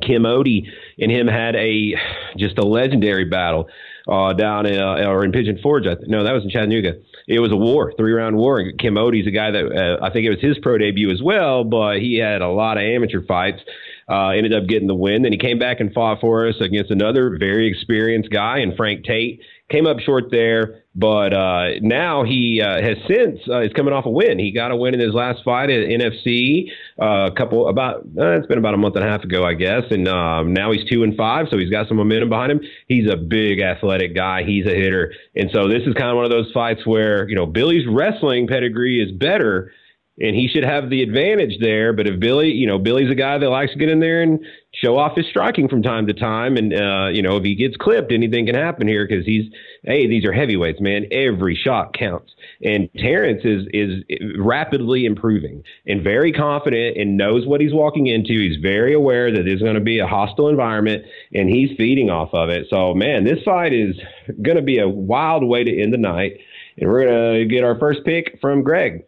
Kim 0.00 0.22
Odie 0.22 0.66
and 0.98 1.10
him 1.10 1.26
had 1.26 1.56
a 1.56 1.94
just 2.36 2.58
a 2.58 2.62
legendary 2.62 3.24
battle 3.24 3.68
uh, 4.08 4.32
down 4.32 4.66
in 4.66 4.80
uh, 4.80 5.08
or 5.08 5.24
in 5.24 5.32
Pigeon 5.32 5.58
Forge. 5.62 5.84
No, 6.06 6.24
that 6.24 6.32
was 6.32 6.44
in 6.44 6.50
Chattanooga. 6.50 7.00
It 7.28 7.40
was 7.40 7.52
a 7.52 7.56
war, 7.56 7.92
three 7.96 8.12
round 8.12 8.36
war. 8.36 8.72
Kim 8.78 8.94
Odie's 8.94 9.26
a 9.26 9.30
guy 9.30 9.50
that 9.50 9.64
uh, 9.64 10.04
I 10.04 10.10
think 10.10 10.26
it 10.26 10.30
was 10.30 10.40
his 10.40 10.58
pro 10.58 10.78
debut 10.78 11.10
as 11.10 11.22
well, 11.22 11.64
but 11.64 11.98
he 11.98 12.18
had 12.18 12.42
a 12.42 12.48
lot 12.48 12.76
of 12.76 12.82
amateur 12.82 13.22
fights. 13.24 13.60
Uh, 14.08 14.30
ended 14.30 14.52
up 14.52 14.66
getting 14.66 14.88
the 14.88 14.94
win. 14.94 15.22
Then 15.22 15.30
he 15.30 15.38
came 15.38 15.60
back 15.60 15.78
and 15.78 15.94
fought 15.94 16.20
for 16.20 16.48
us 16.48 16.56
against 16.60 16.90
another 16.90 17.36
very 17.38 17.68
experienced 17.68 18.28
guy, 18.30 18.58
and 18.58 18.76
Frank 18.76 19.04
Tate 19.04 19.40
came 19.70 19.86
up 19.86 20.00
short 20.00 20.30
there. 20.30 20.82
But 20.94 21.32
uh, 21.32 21.78
now 21.80 22.24
he 22.24 22.60
uh, 22.60 22.82
has 22.82 22.96
since 23.06 23.38
uh, 23.48 23.60
is 23.60 23.72
coming 23.74 23.94
off 23.94 24.06
a 24.06 24.10
win. 24.10 24.40
He 24.40 24.50
got 24.50 24.72
a 24.72 24.76
win 24.76 24.92
in 24.92 25.00
his 25.00 25.14
last 25.14 25.44
fight 25.44 25.70
at 25.70 25.86
NFC 25.88 26.64
uh, 27.00 27.30
a 27.30 27.30
couple 27.30 27.68
about 27.68 28.00
uh, 28.18 28.38
it's 28.38 28.46
been 28.48 28.58
about 28.58 28.74
a 28.74 28.76
month 28.76 28.96
and 28.96 29.04
a 29.04 29.08
half 29.08 29.22
ago, 29.22 29.44
I 29.44 29.54
guess. 29.54 29.84
And 29.90 30.08
um, 30.08 30.52
now 30.52 30.72
he's 30.72 30.84
two 30.90 31.04
and 31.04 31.16
five, 31.16 31.46
so 31.48 31.58
he's 31.58 31.70
got 31.70 31.86
some 31.86 31.96
momentum 31.96 32.28
behind 32.28 32.50
him. 32.50 32.60
He's 32.88 33.08
a 33.08 33.16
big 33.16 33.60
athletic 33.60 34.16
guy. 34.16 34.42
He's 34.42 34.66
a 34.66 34.74
hitter, 34.74 35.12
and 35.36 35.48
so 35.52 35.68
this 35.68 35.82
is 35.86 35.94
kind 35.94 36.10
of 36.10 36.16
one 36.16 36.24
of 36.24 36.32
those 36.32 36.50
fights 36.52 36.84
where 36.84 37.28
you 37.28 37.36
know 37.36 37.46
Billy's 37.46 37.86
wrestling 37.88 38.48
pedigree 38.48 39.00
is 39.00 39.12
better 39.12 39.72
and 40.20 40.36
he 40.36 40.48
should 40.48 40.64
have 40.64 40.90
the 40.90 41.02
advantage 41.02 41.58
there. 41.60 41.92
But 41.92 42.06
if 42.06 42.20
Billy, 42.20 42.50
you 42.50 42.66
know, 42.66 42.78
Billy's 42.78 43.10
a 43.10 43.14
guy 43.14 43.38
that 43.38 43.48
likes 43.48 43.72
to 43.72 43.78
get 43.78 43.88
in 43.88 44.00
there 44.00 44.22
and 44.22 44.44
show 44.82 44.96
off 44.96 45.16
his 45.16 45.26
striking 45.26 45.68
from 45.68 45.82
time 45.82 46.06
to 46.06 46.14
time, 46.14 46.56
and 46.56 46.72
uh, 46.72 47.08
you 47.12 47.22
know, 47.22 47.36
if 47.36 47.44
he 47.44 47.54
gets 47.54 47.76
clipped, 47.76 48.12
anything 48.12 48.46
can 48.46 48.54
happen 48.54 48.88
here 48.88 49.06
because 49.06 49.26
he's, 49.26 49.44
hey, 49.84 50.06
these 50.06 50.24
are 50.24 50.32
heavyweights, 50.32 50.80
man. 50.80 51.06
Every 51.10 51.54
shot 51.54 51.96
counts. 51.96 52.32
And 52.64 52.88
Terrence 52.96 53.42
is 53.44 53.66
is 53.72 54.02
rapidly 54.38 55.04
improving 55.04 55.62
and 55.86 56.02
very 56.02 56.32
confident 56.32 56.96
and 56.96 57.16
knows 57.16 57.46
what 57.46 57.60
he's 57.60 57.74
walking 57.74 58.06
into. 58.06 58.32
He's 58.32 58.60
very 58.60 58.94
aware 58.94 59.30
that 59.30 59.42
there's 59.44 59.62
going 59.62 59.74
to 59.74 59.80
be 59.80 59.98
a 59.98 60.06
hostile 60.06 60.48
environment, 60.48 61.04
and 61.34 61.48
he's 61.48 61.76
feeding 61.76 62.10
off 62.10 62.30
of 62.32 62.48
it. 62.48 62.66
So, 62.70 62.94
man, 62.94 63.24
this 63.24 63.42
fight 63.44 63.72
is 63.72 63.96
going 64.42 64.56
to 64.56 64.62
be 64.62 64.78
a 64.78 64.88
wild 64.88 65.44
way 65.44 65.64
to 65.64 65.82
end 65.82 65.92
the 65.92 65.98
night. 65.98 66.38
And 66.78 66.88
we're 66.88 67.04
going 67.04 67.40
to 67.40 67.44
get 67.46 67.64
our 67.64 67.78
first 67.78 68.04
pick 68.04 68.38
from 68.40 68.62
Greg. 68.62 69.04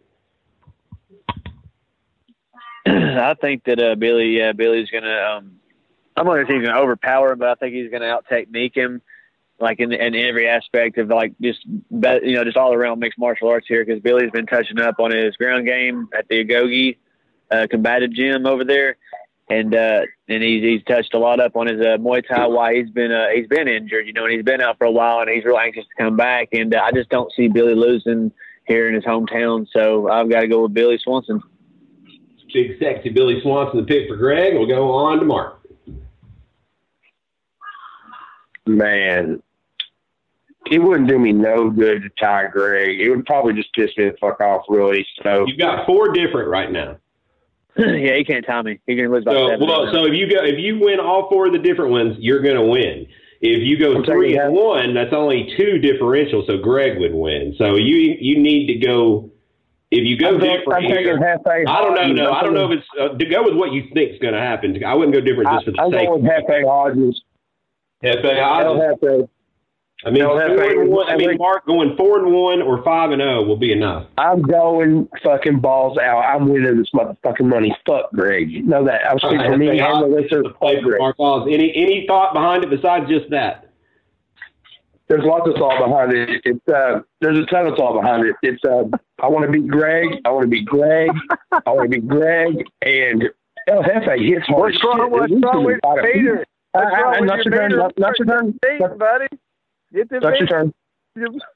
I 2.85 3.33
think 3.39 3.63
that 3.63 3.79
uh, 3.79 3.95
Billy, 3.95 4.37
yeah, 4.37 4.51
Billy's 4.51 4.89
gonna. 4.91 5.37
Um, 5.37 5.59
I'm 6.15 6.25
not 6.25 6.33
gonna 6.33 6.47
say 6.47 6.55
he's 6.55 6.67
gonna 6.67 6.79
overpower 6.79 7.33
him, 7.33 7.39
but 7.39 7.49
I 7.49 7.55
think 7.55 7.73
he's 7.73 7.91
gonna 7.91 8.05
out 8.05 8.25
technique 8.27 8.75
him, 8.75 9.01
like 9.59 9.79
in, 9.79 9.91
in 9.91 10.15
every 10.15 10.47
aspect 10.47 10.97
of 10.97 11.09
like 11.09 11.33
just 11.41 11.59
you 11.65 12.35
know 12.35 12.43
just 12.43 12.57
all 12.57 12.73
around 12.73 12.99
mixed 12.99 13.19
martial 13.19 13.49
arts 13.49 13.67
here. 13.67 13.83
Because 13.85 14.01
Billy's 14.01 14.31
been 14.31 14.45
touching 14.45 14.79
up 14.79 14.99
on 14.99 15.11
his 15.11 15.35
ground 15.35 15.65
game 15.65 16.09
at 16.17 16.27
the 16.27 16.43
Agogi 16.43 16.97
uh, 17.51 17.67
combative 17.69 18.11
gym 18.11 18.45
over 18.45 18.63
there, 18.63 18.97
and 19.49 19.73
uh, 19.73 20.01
and 20.27 20.43
he's 20.43 20.63
he's 20.63 20.83
touched 20.83 21.13
a 21.13 21.19
lot 21.19 21.39
up 21.39 21.55
on 21.55 21.67
his 21.67 21.81
uh, 21.81 21.97
Muay 21.97 22.27
Thai. 22.27 22.47
Why 22.47 22.75
he's 22.75 22.89
been 22.89 23.11
uh, 23.11 23.27
he's 23.33 23.47
been 23.47 23.67
injured, 23.67 24.05
you 24.05 24.13
know, 24.13 24.25
and 24.25 24.33
he's 24.33 24.43
been 24.43 24.61
out 24.61 24.77
for 24.77 24.85
a 24.85 24.91
while, 24.91 25.19
and 25.19 25.29
he's 25.29 25.45
real 25.45 25.57
anxious 25.57 25.85
to 25.85 26.03
come 26.03 26.15
back. 26.15 26.49
And 26.51 26.75
uh, 26.75 26.81
I 26.83 26.91
just 26.91 27.09
don't 27.09 27.31
see 27.35 27.47
Billy 27.47 27.75
losing 27.75 28.31
here 28.67 28.87
in 28.87 28.93
his 28.93 29.03
hometown, 29.03 29.67
so 29.73 30.09
I've 30.09 30.29
got 30.29 30.41
to 30.41 30.47
go 30.47 30.63
with 30.63 30.73
Billy 30.73 30.97
Swanson 30.97 31.41
big 32.53 32.79
sexy 32.79 33.09
Billy 33.09 33.41
Swanson, 33.41 33.79
the 33.79 33.85
pick 33.85 34.07
for 34.07 34.15
Greg. 34.15 34.53
We'll 34.53 34.67
go 34.67 34.91
on 34.91 35.19
to 35.19 35.25
Mark. 35.25 35.62
Man, 38.65 39.41
it 40.71 40.79
wouldn't 40.79 41.09
do 41.09 41.19
me 41.19 41.33
no 41.33 41.69
good 41.69 42.03
to 42.03 42.09
tie 42.19 42.47
Greg. 42.47 42.99
It 43.01 43.09
would 43.09 43.25
probably 43.25 43.53
just 43.53 43.73
piss 43.73 43.91
me 43.97 44.05
the 44.09 44.15
fuck 44.21 44.39
off, 44.39 44.63
really. 44.69 45.05
So 45.21 45.45
You've 45.47 45.59
got 45.59 45.85
four 45.85 46.13
different 46.13 46.47
right 46.49 46.71
now. 46.71 46.97
yeah, 47.77 48.15
he 48.15 48.23
can't 48.23 48.45
tie 48.45 48.61
me. 48.61 48.79
He 48.87 48.95
can 48.95 49.11
lose 49.11 49.25
by 49.25 49.33
So, 49.33 49.49
seven. 49.49 49.67
well, 49.67 49.91
so 49.91 50.05
if 50.05 50.13
you 50.13 50.29
go, 50.29 50.43
if 50.43 50.59
you 50.59 50.79
win 50.79 50.99
all 50.99 51.27
four 51.29 51.47
of 51.47 51.53
the 51.53 51.59
different 51.59 51.91
ones, 51.91 52.15
you're 52.19 52.41
going 52.41 52.55
to 52.55 52.63
win. 52.63 53.07
If 53.41 53.61
you 53.63 53.77
go 53.77 53.97
I'm 53.97 54.05
three 54.05 54.29
taking 54.29 54.41
and 54.41 54.53
one, 54.53 54.93
that's 54.93 55.11
only 55.11 55.53
two 55.57 55.77
differential, 55.79 56.45
so 56.47 56.57
Greg 56.59 56.97
would 56.99 57.13
win. 57.13 57.53
So 57.57 57.75
you 57.75 58.15
you 58.19 58.39
need 58.41 58.67
to 58.67 58.75
go. 58.85 59.29
If 59.91 60.05
you 60.05 60.17
go 60.17 60.29
I'm, 60.29 60.39
different, 60.39 60.73
I'm 60.73 60.81
taking 60.83 61.03
here- 61.03 61.17
Jefe. 61.19 61.67
I 61.67 61.81
don't 61.81 61.93
know. 61.93 62.07
No, 62.23 62.31
I'm 62.31 62.45
don't 62.45 62.53
know 62.53 62.71
if 62.71 62.79
it's 62.79 62.87
uh, 62.99 63.17
to 63.17 63.25
go 63.25 63.43
with 63.43 63.55
what 63.55 63.73
you 63.73 63.83
think 63.93 64.13
is 64.13 64.19
going 64.19 64.33
to 64.33 64.39
happen. 64.39 64.81
I 64.85 64.93
wouldn't 64.93 65.13
go 65.13 65.19
different 65.19 65.49
just 65.51 65.65
for 65.65 65.71
the 65.71 65.81
I'm 65.81 65.91
sake. 65.91 66.07
going 66.07 66.23
with 66.23 66.31
Jefe 66.31 66.63
Hodges. 66.65 67.21
Jefe 68.03 68.23
El 68.25 68.43
Hodges. 68.43 68.97
Jefe. 69.01 69.29
I 70.05 70.09
mean, 70.11 70.21
El 70.23 70.31
four 70.37 70.47
Jefe. 70.57 70.77
and 70.81 70.89
one, 70.91 71.09
I 71.09 71.15
mean, 71.15 71.37
Mark 71.37 71.65
going 71.65 71.95
four 71.95 72.19
and 72.19 72.33
one 72.33 72.61
or 72.61 72.83
five 72.83 73.11
and 73.11 73.21
zero 73.21 73.43
will 73.43 73.55
be 73.57 73.71
enough. 73.71 74.05
I'm 74.17 74.41
going 74.41 75.07
fucking 75.23 75.59
balls 75.61 75.97
out. 75.97 76.19
I'm 76.19 76.49
winning 76.49 76.77
this 76.77 76.89
motherfucking 76.93 77.45
money. 77.45 77.73
Fuck 77.87 78.11
Greg. 78.11 78.51
You 78.51 78.63
know 78.63 78.83
that. 78.85 79.09
I'm 79.09 79.17
speaking 79.19 79.39
for 79.39 79.57
me 79.57 79.67
Jefe 79.67 79.79
and 79.79 79.79
the 79.79 79.85
Hodges 79.85 80.11
listeners. 80.23 80.45
is 80.45 80.51
the 80.51 80.57
play 80.59 80.75
for 80.81 80.89
Greg. 80.89 80.99
Mark 80.99 81.19
Laws. 81.19 81.47
Any 81.49 81.71
any 81.75 82.05
thought 82.07 82.33
behind 82.33 82.63
it 82.65 82.69
besides 82.69 83.07
just 83.09 83.29
that? 83.29 83.69
There's 85.07 85.23
lots 85.25 85.47
of 85.47 85.55
thought 85.55 85.85
behind 85.85 86.13
it. 86.13 86.41
It's 86.45 86.67
uh, 86.73 87.01
there's 87.21 87.37
a 87.37 87.45
ton 87.45 87.67
of 87.67 87.75
thought 87.75 88.01
behind 88.01 88.25
it. 88.25 88.35
It's 88.41 88.63
uh, 88.65 88.83
I 89.21 89.27
want 89.27 89.45
to 89.45 89.51
beat 89.51 89.67
Greg. 89.67 90.07
I 90.25 90.29
want 90.31 90.43
to 90.43 90.47
beat 90.49 90.65
Greg. 90.65 91.11
I 91.51 91.69
want 91.71 91.91
to 91.91 91.99
beat 91.99 92.07
Greg. 92.07 92.65
And 92.81 93.23
El 93.67 93.83
Jefe 93.83 94.19
hits 94.19 94.47
hard. 94.47 94.73
as 94.75 94.81
What's 94.81 94.83
wrong, 94.83 94.99
shit. 94.99 95.11
what's 95.11 95.31
He's 95.33 95.41
wrong 95.43 95.53
gonna 95.53 95.65
with 95.65 95.79
fight 95.83 95.99
a- 95.99 96.13
Peter? 96.13 96.45
Uh, 96.73 96.81
What's 96.81 96.95
wrong 96.95 97.19
with 97.19 97.29
not 97.29 97.45
your 97.45 97.55
your 97.55 97.69
turn. 97.69 97.91
Not 97.97 98.19
your 98.19 98.25
turn. 98.27 98.59
Not, 98.79 98.97
buddy. 98.97 99.27
Get 99.93 100.09
the 100.09 100.19
not 100.19 100.39
your 100.39 100.47
turn. 100.47 100.73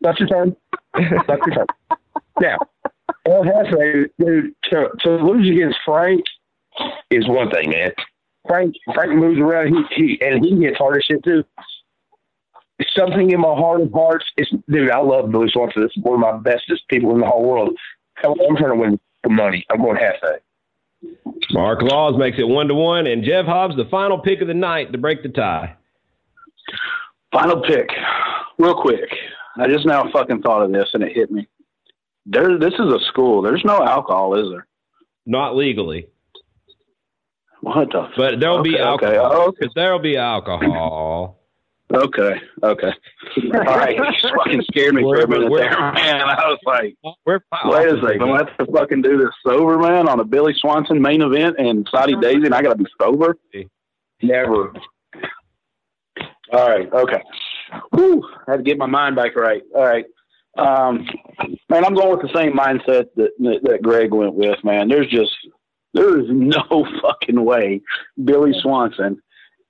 Not 0.01 0.19
your 0.19 0.27
turn. 0.29 0.55
Not 1.27 1.39
your 1.47 1.55
turn. 1.55 1.65
Now, 2.39 2.57
El 3.25 3.43
Jefe, 3.43 4.09
dude, 4.19 4.53
to, 4.65 4.89
to 4.99 5.09
lose 5.15 5.49
against 5.49 5.77
Frank 5.85 6.23
is 7.09 7.27
one 7.27 7.49
thing, 7.49 7.71
man. 7.71 7.91
Frank 8.47 8.75
Frank 8.93 9.13
moves 9.13 9.39
around, 9.39 9.73
he, 9.89 10.17
he 10.17 10.21
and 10.21 10.43
he 10.43 10.55
gets 10.59 10.77
harder 10.77 11.01
shit 11.01 11.23
too. 11.23 11.43
Something 12.95 13.31
in 13.31 13.41
my 13.41 13.53
heart 13.53 13.81
of 13.81 13.91
hearts. 13.91 14.25
It's 14.37 14.51
dude, 14.69 14.91
I 14.91 14.99
love 14.99 15.31
Billy 15.31 15.49
Swanson. 15.51 15.81
This 15.81 15.91
is 15.97 16.03
one 16.03 16.15
of 16.15 16.19
my 16.19 16.37
bestest 16.37 16.87
people 16.89 17.11
in 17.13 17.19
the 17.19 17.25
whole 17.25 17.43
world. 17.43 17.77
I'm, 18.23 18.31
I'm 18.31 18.55
trying 18.55 18.71
to 18.71 18.75
win 18.75 18.99
the 19.23 19.29
money. 19.29 19.65
I'm 19.69 19.81
going 19.81 19.97
Jefe. 19.97 20.41
Mark 21.51 21.81
Laws 21.81 22.15
makes 22.17 22.37
it 22.39 22.47
one 22.47 22.67
to 22.67 22.73
one, 22.75 23.07
and 23.07 23.23
Jeff 23.23 23.45
Hobbs 23.45 23.75
the 23.75 23.85
final 23.89 24.19
pick 24.19 24.41
of 24.41 24.47
the 24.47 24.53
night 24.53 24.91
to 24.91 24.97
break 24.97 25.23
the 25.23 25.29
tie. 25.29 25.75
Final 27.31 27.61
pick, 27.61 27.89
real 28.57 28.75
quick. 28.81 29.09
I 29.57 29.67
just 29.67 29.85
now 29.85 30.09
fucking 30.11 30.41
thought 30.41 30.63
of 30.63 30.71
this 30.71 30.89
and 30.93 31.03
it 31.03 31.13
hit 31.15 31.31
me. 31.31 31.47
There, 32.25 32.57
this 32.59 32.73
is 32.73 32.79
a 32.93 32.99
school. 33.09 33.41
There's 33.41 33.63
no 33.65 33.83
alcohol, 33.83 34.35
is 34.35 34.49
there? 34.51 34.67
Not 35.25 35.55
legally, 35.55 36.07
What 37.61 37.89
the? 37.91 38.07
but 38.15 38.39
there'll 38.39 38.63
be 38.63 38.75
Okay, 38.75 38.83
okay. 38.83 39.17
alcohol. 39.17 39.31
Oh, 39.33 39.47
okay. 39.47 39.57
Because 39.59 39.73
there'll 39.75 39.99
be 39.99 40.17
alcohol. 40.17 41.39
Okay, 41.93 42.35
okay. 42.63 42.91
All 43.53 43.77
right, 43.77 43.95
you 43.95 44.03
just 44.21 44.33
fucking 44.35 44.61
scared 44.69 44.93
me 44.93 45.03
for 45.03 45.21
a 45.21 45.27
minute 45.27 45.49
there, 45.55 45.69
man. 45.93 46.21
I 46.21 46.49
was 46.49 46.59
like, 46.65 46.97
We're 47.25 47.39
wait 47.63 47.87
a 47.87 48.01
second, 48.01 48.23
I'm 48.23 48.35
have 48.35 48.57
to 48.57 48.65
fucking 48.73 49.01
do 49.01 49.17
this 49.17 49.29
sober, 49.45 49.77
man, 49.77 50.09
on 50.09 50.19
a 50.19 50.25
Billy 50.25 50.53
Swanson 50.57 51.01
main 51.01 51.21
event 51.21 51.55
and 51.57 51.87
Soddy-Daisy, 51.89 52.45
and 52.45 52.53
I 52.53 52.61
got 52.61 52.77
to 52.77 52.83
be 52.83 52.89
sober? 53.01 53.37
Never. 54.21 54.73
All 56.51 56.67
right, 56.67 56.91
okay. 56.91 57.23
Whew, 57.93 58.27
I 58.47 58.51
had 58.51 58.57
to 58.57 58.63
get 58.63 58.77
my 58.77 58.85
mind 58.85 59.15
back 59.15 59.37
right. 59.37 59.61
All 59.73 59.85
right. 59.85 60.05
Um, 60.57 61.07
man, 61.69 61.85
I'm 61.85 61.93
going 61.93 62.17
with 62.17 62.21
the 62.21 62.37
same 62.37 62.53
mindset 62.53 63.05
that, 63.15 63.31
that 63.39 63.59
that 63.63 63.81
Greg 63.81 64.11
went 64.11 64.33
with. 64.33 64.57
Man, 64.63 64.87
there's 64.87 65.07
just 65.07 65.31
there 65.93 66.19
is 66.19 66.25
no 66.29 66.87
fucking 67.01 67.43
way 67.43 67.81
Billy 68.23 68.53
Swanson 68.61 69.21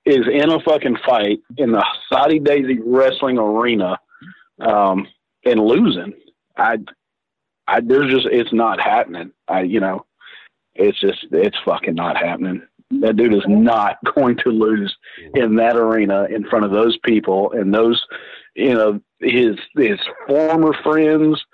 is 0.08 0.26
in 0.26 0.50
a 0.50 0.60
fucking 0.60 0.96
fight 1.04 1.40
in 1.58 1.72
the 1.72 1.84
Soddy-Daisy 2.10 2.78
wrestling 2.84 3.38
arena 3.38 3.98
um, 4.58 5.06
and 5.44 5.60
losing. 5.60 6.14
I, 6.56 6.78
I 7.66 7.80
there's 7.80 8.10
just 8.10 8.26
it's 8.26 8.52
not 8.52 8.80
happening. 8.80 9.32
I 9.46 9.62
you 9.62 9.80
know, 9.80 10.06
it's 10.74 10.98
just 10.98 11.26
it's 11.30 11.56
fucking 11.64 11.94
not 11.94 12.16
happening. 12.16 12.62
That 13.00 13.16
dude 13.16 13.34
is 13.34 13.44
not 13.46 13.98
going 14.16 14.38
to 14.38 14.50
lose 14.50 14.96
in 15.34 15.56
that 15.56 15.76
arena 15.76 16.24
in 16.24 16.48
front 16.48 16.64
of 16.64 16.70
those 16.70 16.96
people 17.04 17.52
and 17.52 17.72
those, 17.72 18.02
you 18.54 18.74
know, 18.74 19.00
his 19.20 19.56
his 19.76 19.98
former 20.26 20.74
friends. 20.82 21.44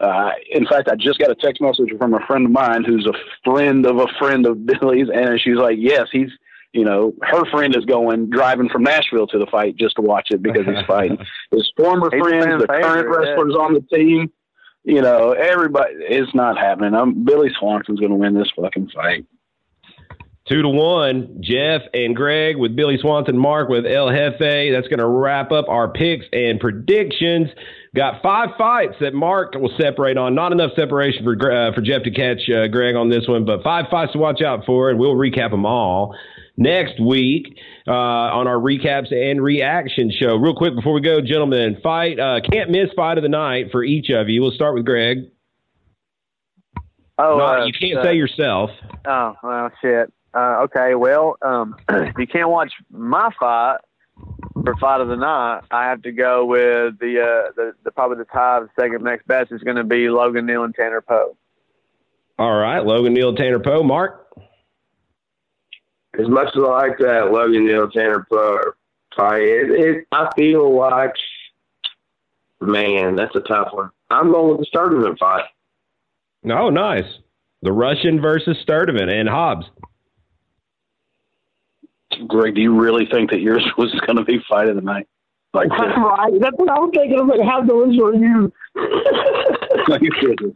Uh, 0.00 0.30
in 0.50 0.64
fact, 0.64 0.88
I 0.88 0.94
just 0.94 1.18
got 1.18 1.30
a 1.30 1.34
text 1.34 1.60
message 1.60 1.90
from 1.98 2.14
a 2.14 2.24
friend 2.26 2.46
of 2.46 2.52
mine 2.52 2.84
who's 2.84 3.06
a 3.06 3.18
friend 3.44 3.84
of 3.84 3.98
a 3.98 4.06
friend 4.18 4.46
of 4.46 4.64
Billy's, 4.64 5.08
and 5.12 5.38
she's 5.40 5.56
like, 5.56 5.76
"Yes, 5.78 6.08
he's." 6.10 6.30
You 6.72 6.84
know, 6.84 7.14
her 7.22 7.44
friend 7.50 7.74
is 7.74 7.84
going 7.86 8.28
driving 8.28 8.68
from 8.68 8.82
Nashville 8.82 9.26
to 9.28 9.38
the 9.38 9.46
fight 9.46 9.76
just 9.76 9.96
to 9.96 10.02
watch 10.02 10.28
it 10.30 10.42
because 10.42 10.66
he's 10.66 10.84
fighting. 10.86 11.18
His 11.50 11.72
former 11.76 12.10
He's 12.12 12.20
friends, 12.20 12.60
the 12.60 12.66
favorite, 12.66 12.82
current 12.82 13.08
yeah. 13.10 13.16
wrestlers 13.16 13.54
on 13.54 13.74
the 13.74 13.80
team, 13.96 14.30
you 14.84 15.00
know, 15.00 15.32
everybody. 15.32 15.94
It's 15.98 16.34
not 16.34 16.58
happening. 16.58 16.94
I'm 16.94 17.24
Billy 17.24 17.50
Swanson's 17.58 18.00
going 18.00 18.12
to 18.12 18.18
win 18.18 18.34
this 18.34 18.50
fucking 18.54 18.90
fight. 18.94 19.26
Two 20.48 20.62
to 20.62 20.68
one, 20.68 21.40
Jeff 21.40 21.82
and 21.92 22.16
Greg 22.16 22.56
with 22.56 22.74
Billy 22.74 22.96
Swanson, 22.98 23.36
Mark 23.36 23.68
with 23.68 23.84
El 23.84 24.10
Jefe. 24.10 24.72
That's 24.72 24.88
going 24.88 24.98
to 24.98 25.06
wrap 25.06 25.52
up 25.52 25.68
our 25.68 25.92
picks 25.92 26.24
and 26.32 26.58
predictions. 26.58 27.48
Got 27.94 28.22
five 28.22 28.50
fights 28.56 28.94
that 29.00 29.12
Mark 29.12 29.54
will 29.54 29.72
separate 29.78 30.16
on. 30.16 30.34
Not 30.34 30.52
enough 30.52 30.70
separation 30.74 31.22
for 31.22 31.34
uh, 31.34 31.74
for 31.74 31.82
Jeff 31.82 32.02
to 32.04 32.10
catch 32.10 32.48
uh, 32.48 32.66
Greg 32.68 32.94
on 32.94 33.10
this 33.10 33.28
one, 33.28 33.44
but 33.44 33.62
five 33.62 33.86
fights 33.90 34.12
to 34.12 34.18
watch 34.18 34.40
out 34.40 34.64
for, 34.64 34.88
and 34.88 34.98
we'll 34.98 35.16
recap 35.16 35.50
them 35.50 35.66
all 35.66 36.14
next 36.58 37.00
week 37.00 37.58
uh, 37.86 37.90
on 37.92 38.46
our 38.46 38.56
recaps 38.56 39.12
and 39.12 39.42
reaction 39.42 40.10
show. 40.10 40.36
Real 40.36 40.54
quick 40.54 40.74
before 40.74 40.92
we 40.92 41.00
go, 41.00 41.20
gentlemen, 41.22 41.78
fight 41.82 42.20
uh, 42.20 42.40
can't 42.52 42.70
miss 42.70 42.90
fight 42.94 43.16
of 43.16 43.22
the 43.22 43.30
night 43.30 43.66
for 43.72 43.82
each 43.82 44.10
of 44.10 44.28
you. 44.28 44.42
We'll 44.42 44.50
start 44.50 44.74
with 44.74 44.84
Greg. 44.84 45.30
Oh, 47.18 47.38
Not- 47.38 47.60
uh, 47.60 47.64
you 47.64 47.72
can't 47.72 47.98
uh, 47.98 48.02
say 48.02 48.14
yourself. 48.14 48.70
Oh, 49.06 49.34
well, 49.42 49.70
shit. 49.80 50.12
Uh, 50.34 50.64
okay, 50.64 50.94
well, 50.94 51.36
um, 51.40 51.74
you 52.18 52.26
can't 52.26 52.50
watch 52.50 52.70
my 52.90 53.30
fight 53.40 53.78
for 54.64 54.74
fight 54.76 55.00
of 55.00 55.08
the 55.08 55.16
night, 55.16 55.62
I 55.70 55.88
have 55.88 56.02
to 56.02 56.12
go 56.12 56.44
with 56.44 56.98
the 56.98 57.20
uh, 57.20 57.52
the, 57.56 57.72
the 57.84 57.90
probably 57.90 58.18
the 58.18 58.24
tie 58.24 58.58
of 58.58 58.64
the 58.64 58.82
second 58.82 59.02
next 59.02 59.26
best 59.26 59.52
is 59.52 59.62
going 59.62 59.76
to 59.76 59.84
be 59.84 60.08
Logan 60.08 60.46
Neal 60.46 60.64
and 60.64 60.74
Tanner 60.74 61.00
Poe. 61.00 61.36
All 62.38 62.54
right, 62.54 62.84
Logan 62.84 63.14
Neal, 63.14 63.30
and 63.30 63.38
Tanner 63.38 63.58
Poe, 63.58 63.82
Mark. 63.82 64.27
As 66.18 66.28
much 66.28 66.48
as 66.48 66.62
I 66.62 66.66
like 66.66 66.98
that 66.98 67.30
Logan 67.32 67.66
Neal 67.66 67.88
Tanner 67.90 68.26
Poe 68.30 68.72
fight, 69.16 69.42
it, 69.42 69.70
it, 69.70 70.06
I 70.10 70.28
feel 70.36 70.76
like, 70.76 71.14
man, 72.60 73.14
that's 73.14 73.34
a 73.36 73.40
tough 73.40 73.68
one. 73.72 73.90
I'm 74.10 74.32
going 74.32 74.56
with 74.56 74.66
the 74.66 74.76
Sturdivant 74.76 75.18
fight. 75.18 75.44
Oh, 76.50 76.70
nice. 76.70 77.04
The 77.62 77.72
Russian 77.72 78.20
versus 78.20 78.56
Sturdivant 78.66 79.10
and 79.10 79.28
Hobbs. 79.28 79.66
Greg, 82.26 82.54
do 82.54 82.60
you 82.60 82.78
really 82.78 83.06
think 83.06 83.30
that 83.30 83.40
yours 83.40 83.64
was 83.78 83.92
going 84.06 84.16
to 84.16 84.24
be 84.24 84.38
fight 84.48 84.68
of 84.68 84.76
the 84.76 84.82
night? 84.82 85.06
Like, 85.54 85.68
right. 85.78 86.32
That's 86.40 86.56
what 86.56 86.68
I 86.68 86.78
was 86.78 86.90
thinking. 86.94 87.18
I 87.18 87.22
was 87.22 87.38
like, 87.38 87.48
how 87.48 87.62
delicious 87.62 88.00
are 88.02 88.14
you? 88.14 88.52
Thank 89.88 90.02
you. 90.22 90.54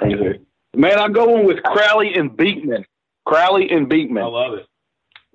Thank 0.00 0.20
you. 0.20 0.46
Man, 0.74 0.98
I'm 0.98 1.12
going 1.12 1.46
with 1.46 1.62
Crowley 1.62 2.14
and 2.14 2.36
Beekman. 2.36 2.84
Crowley 3.24 3.68
and 3.70 3.88
Beekman. 3.88 4.22
I 4.22 4.26
love 4.26 4.54
it. 4.54 4.66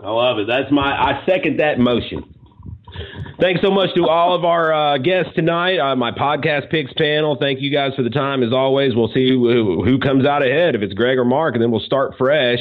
I 0.03 0.09
love 0.09 0.39
it. 0.39 0.47
That's 0.47 0.71
my. 0.71 0.91
I 0.91 1.25
second 1.25 1.59
that 1.59 1.79
motion. 1.79 2.33
Thanks 3.39 3.61
so 3.61 3.69
much 3.69 3.93
to 3.95 4.07
all 4.07 4.33
of 4.33 4.45
our 4.45 4.73
uh, 4.73 4.97
guests 4.97 5.31
tonight, 5.35 5.77
uh, 5.77 5.95
my 5.95 6.11
podcast 6.11 6.71
picks 6.71 6.91
panel. 6.93 7.37
Thank 7.39 7.61
you 7.61 7.71
guys 7.71 7.93
for 7.95 8.01
the 8.01 8.09
time. 8.09 8.41
As 8.41 8.51
always, 8.51 8.95
we'll 8.95 9.11
see 9.13 9.29
who, 9.29 9.83
who 9.83 9.99
comes 9.99 10.25
out 10.25 10.41
ahead, 10.41 10.73
if 10.73 10.81
it's 10.81 10.93
Greg 10.93 11.19
or 11.19 11.25
Mark, 11.25 11.53
and 11.53 11.61
then 11.61 11.69
we'll 11.69 11.81
start 11.81 12.15
fresh 12.17 12.59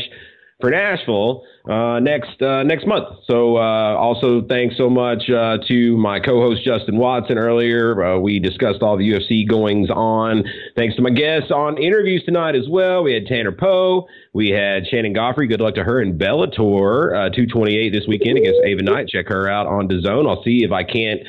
for 0.61 0.71
Nashville 0.71 1.45
uh, 1.69 1.99
next 1.99 2.41
uh, 2.41 2.63
next 2.63 2.87
month. 2.87 3.09
So, 3.27 3.57
uh, 3.57 3.97
also 3.97 4.41
thanks 4.43 4.77
so 4.77 4.89
much 4.89 5.29
uh, 5.29 5.59
to 5.67 5.97
my 5.97 6.21
co-host 6.21 6.65
Justin 6.65 6.97
Watson. 6.97 7.39
Earlier, 7.39 8.05
uh, 8.05 8.19
we 8.19 8.39
discussed 8.39 8.83
all 8.83 8.97
the 8.97 9.11
UFC 9.11 9.49
goings 9.49 9.91
on. 9.91 10.45
Thanks 10.77 10.95
to 10.97 11.03
my 11.03 11.11
guests 11.11 11.51
on 11.51 11.77
interviews 11.83 12.23
tonight 12.25 12.55
as 12.55 12.69
well. 12.69 13.03
We 13.03 13.15
had 13.15 13.27
Tanner 13.27 13.51
Poe, 13.51 14.07
we 14.33 14.51
had 14.51 14.87
Shannon 14.87 15.13
Goughary. 15.13 15.49
Good 15.49 15.61
luck 15.61 15.75
to 15.75 15.83
her 15.83 16.01
in 16.01 16.17
Bellator 16.17 17.09
uh, 17.09 17.31
228 17.31 17.91
this 17.91 18.07
weekend 18.07 18.39
against 18.39 18.61
Ava 18.65 18.83
Knight. 18.83 19.09
Check 19.09 19.27
her 19.29 19.49
out 19.49 19.67
on 19.67 19.89
DAZN. 19.89 20.29
I'll 20.29 20.45
see 20.45 20.63
if 20.63 20.71
I 20.71 20.85
can't 20.85 21.21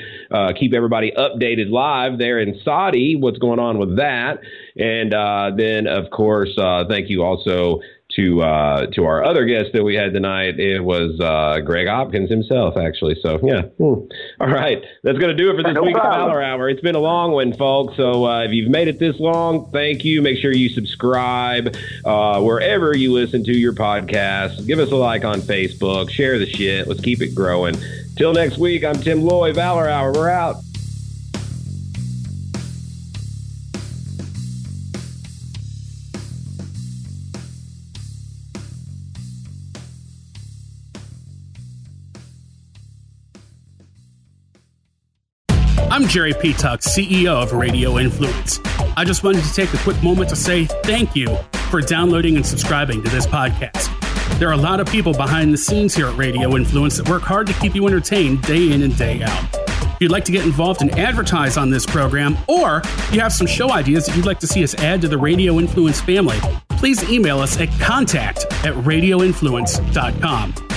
keep 0.60 0.74
everybody 0.74 1.14
updated 1.18 1.72
live 1.72 2.20
there 2.20 2.40
in 2.40 2.60
Saudi. 2.64 3.16
What's 3.16 3.40
going 3.40 3.60
on 3.60 3.80
with 3.80 3.98
that? 3.98 4.40
And 4.78 5.58
then, 5.58 5.88
of 5.88 6.12
course, 6.12 6.54
thank 6.88 7.10
you 7.10 7.24
also 7.24 7.82
to 8.18 8.42
uh, 8.42 8.88
to 8.88 9.06
our 9.06 9.24
other 9.24 9.46
guest 9.46 9.72
that 9.74 9.84
we 9.84 9.96
had 9.96 10.12
tonight. 10.12 10.60
It 10.60 10.82
was 10.82 11.20
uh, 11.20 11.62
Greg 11.62 11.88
Hopkins 11.88 12.30
himself, 12.30 12.76
actually. 12.76 13.16
So 13.22 13.40
yeah. 13.42 13.62
Hmm. 13.62 14.10
All 14.42 14.48
right, 14.48 14.84
that's 15.04 15.18
going 15.18 15.36
to 15.36 15.36
do 15.36 15.52
it 15.52 15.56
for 15.56 15.64
this 15.64 15.74
No 15.74 15.84
week 15.84 15.96
Valor 15.96 16.42
Hour. 16.42 16.70
It's 16.70 16.82
been 16.82 16.96
a 16.96 17.00
long 17.00 17.32
one, 17.32 17.54
folks. 17.54 17.96
So 17.96 18.26
uh, 18.26 18.44
if 18.44 18.52
you've 18.52 18.70
made 18.70 18.88
it 18.88 19.00
this 19.00 19.20
long, 19.20 19.72
thank 19.72 20.04
you. 20.04 20.22
Make 20.22 20.40
sure 20.40 20.52
you 20.52 20.70
subscribe 20.70 21.76
uh, 22.04 22.42
wherever 22.42 22.96
you 22.96 23.14
listen 23.14 23.44
to 23.46 23.56
your 23.56 23.74
podcast. 23.74 24.66
Give 24.66 24.80
us 24.80 24.92
a 24.92 24.96
like 24.96 25.24
on 25.24 25.42
Facebook. 25.42 26.10
Share 26.10 26.40
the 26.40 26.48
shit. 26.48 26.88
Let's 26.88 27.02
keep 27.02 27.22
it 27.22 27.36
growing. 27.36 27.76
Till 28.18 28.34
next 28.34 28.58
week, 28.58 28.84
I'm 28.84 29.00
Tim 29.00 29.22
Loy. 29.22 29.54
Valor 29.54 29.88
Hour. 29.88 30.12
We're 30.12 30.30
out. 30.30 30.56
Jerry 46.18 46.34
P. 46.34 46.52
Tuck, 46.52 46.80
CEO 46.80 47.44
of 47.44 47.54
Radio 47.54 48.00
Influence. 48.00 48.60
I 48.98 49.06
just 49.06 49.24
wanted 49.24 49.44
to 49.44 49.54
take 49.54 49.72
a 49.76 49.78
quick 49.84 50.02
moment 50.02 50.30
to 50.30 50.36
say 50.36 50.66
thank 50.66 51.16
you 51.16 51.38
for 51.70 51.80
downloading 51.80 52.38
and 52.38 52.44
subscribing 52.44 53.04
to 53.04 53.10
this 53.12 53.28
podcast. 53.28 53.88
There 54.40 54.50
are 54.50 54.54
a 54.54 54.58
lot 54.58 54.80
of 54.80 54.88
people 54.88 55.14
behind 55.14 55.54
the 55.54 55.60
scenes 55.60 55.94
here 55.94 56.08
at 56.08 56.18
Radio 56.18 56.56
Influence 56.56 56.98
that 56.98 57.08
work 57.08 57.22
hard 57.22 57.46
to 57.46 57.54
keep 57.54 57.76
you 57.76 57.86
entertained 57.86 58.42
day 58.42 58.72
in 58.72 58.82
and 58.82 58.98
day 58.98 59.22
out. 59.22 59.48
If 59.54 59.98
you'd 60.00 60.12
like 60.12 60.26
to 60.26 60.32
get 60.32 60.44
involved 60.44 60.82
and 60.82 60.90
advertise 60.98 61.56
on 61.56 61.70
this 61.70 61.86
program, 61.86 62.36
or 62.48 62.82
you 63.12 63.20
have 63.20 63.32
some 63.32 63.46
show 63.46 63.72
ideas 63.72 64.08
that 64.08 64.16
you'd 64.16 64.26
like 64.26 64.40
to 64.40 64.48
see 64.48 64.64
us 64.64 64.74
add 64.74 65.02
to 65.02 65.08
the 65.08 65.20
Radio 65.20 65.60
Influence 65.60 66.02
family, 66.02 66.40
please 66.70 67.08
email 67.12 67.42
us 67.42 67.60
at 67.60 67.70
contact 67.80 68.46
at 68.66 68.74
radioinfluence.com. 68.74 70.77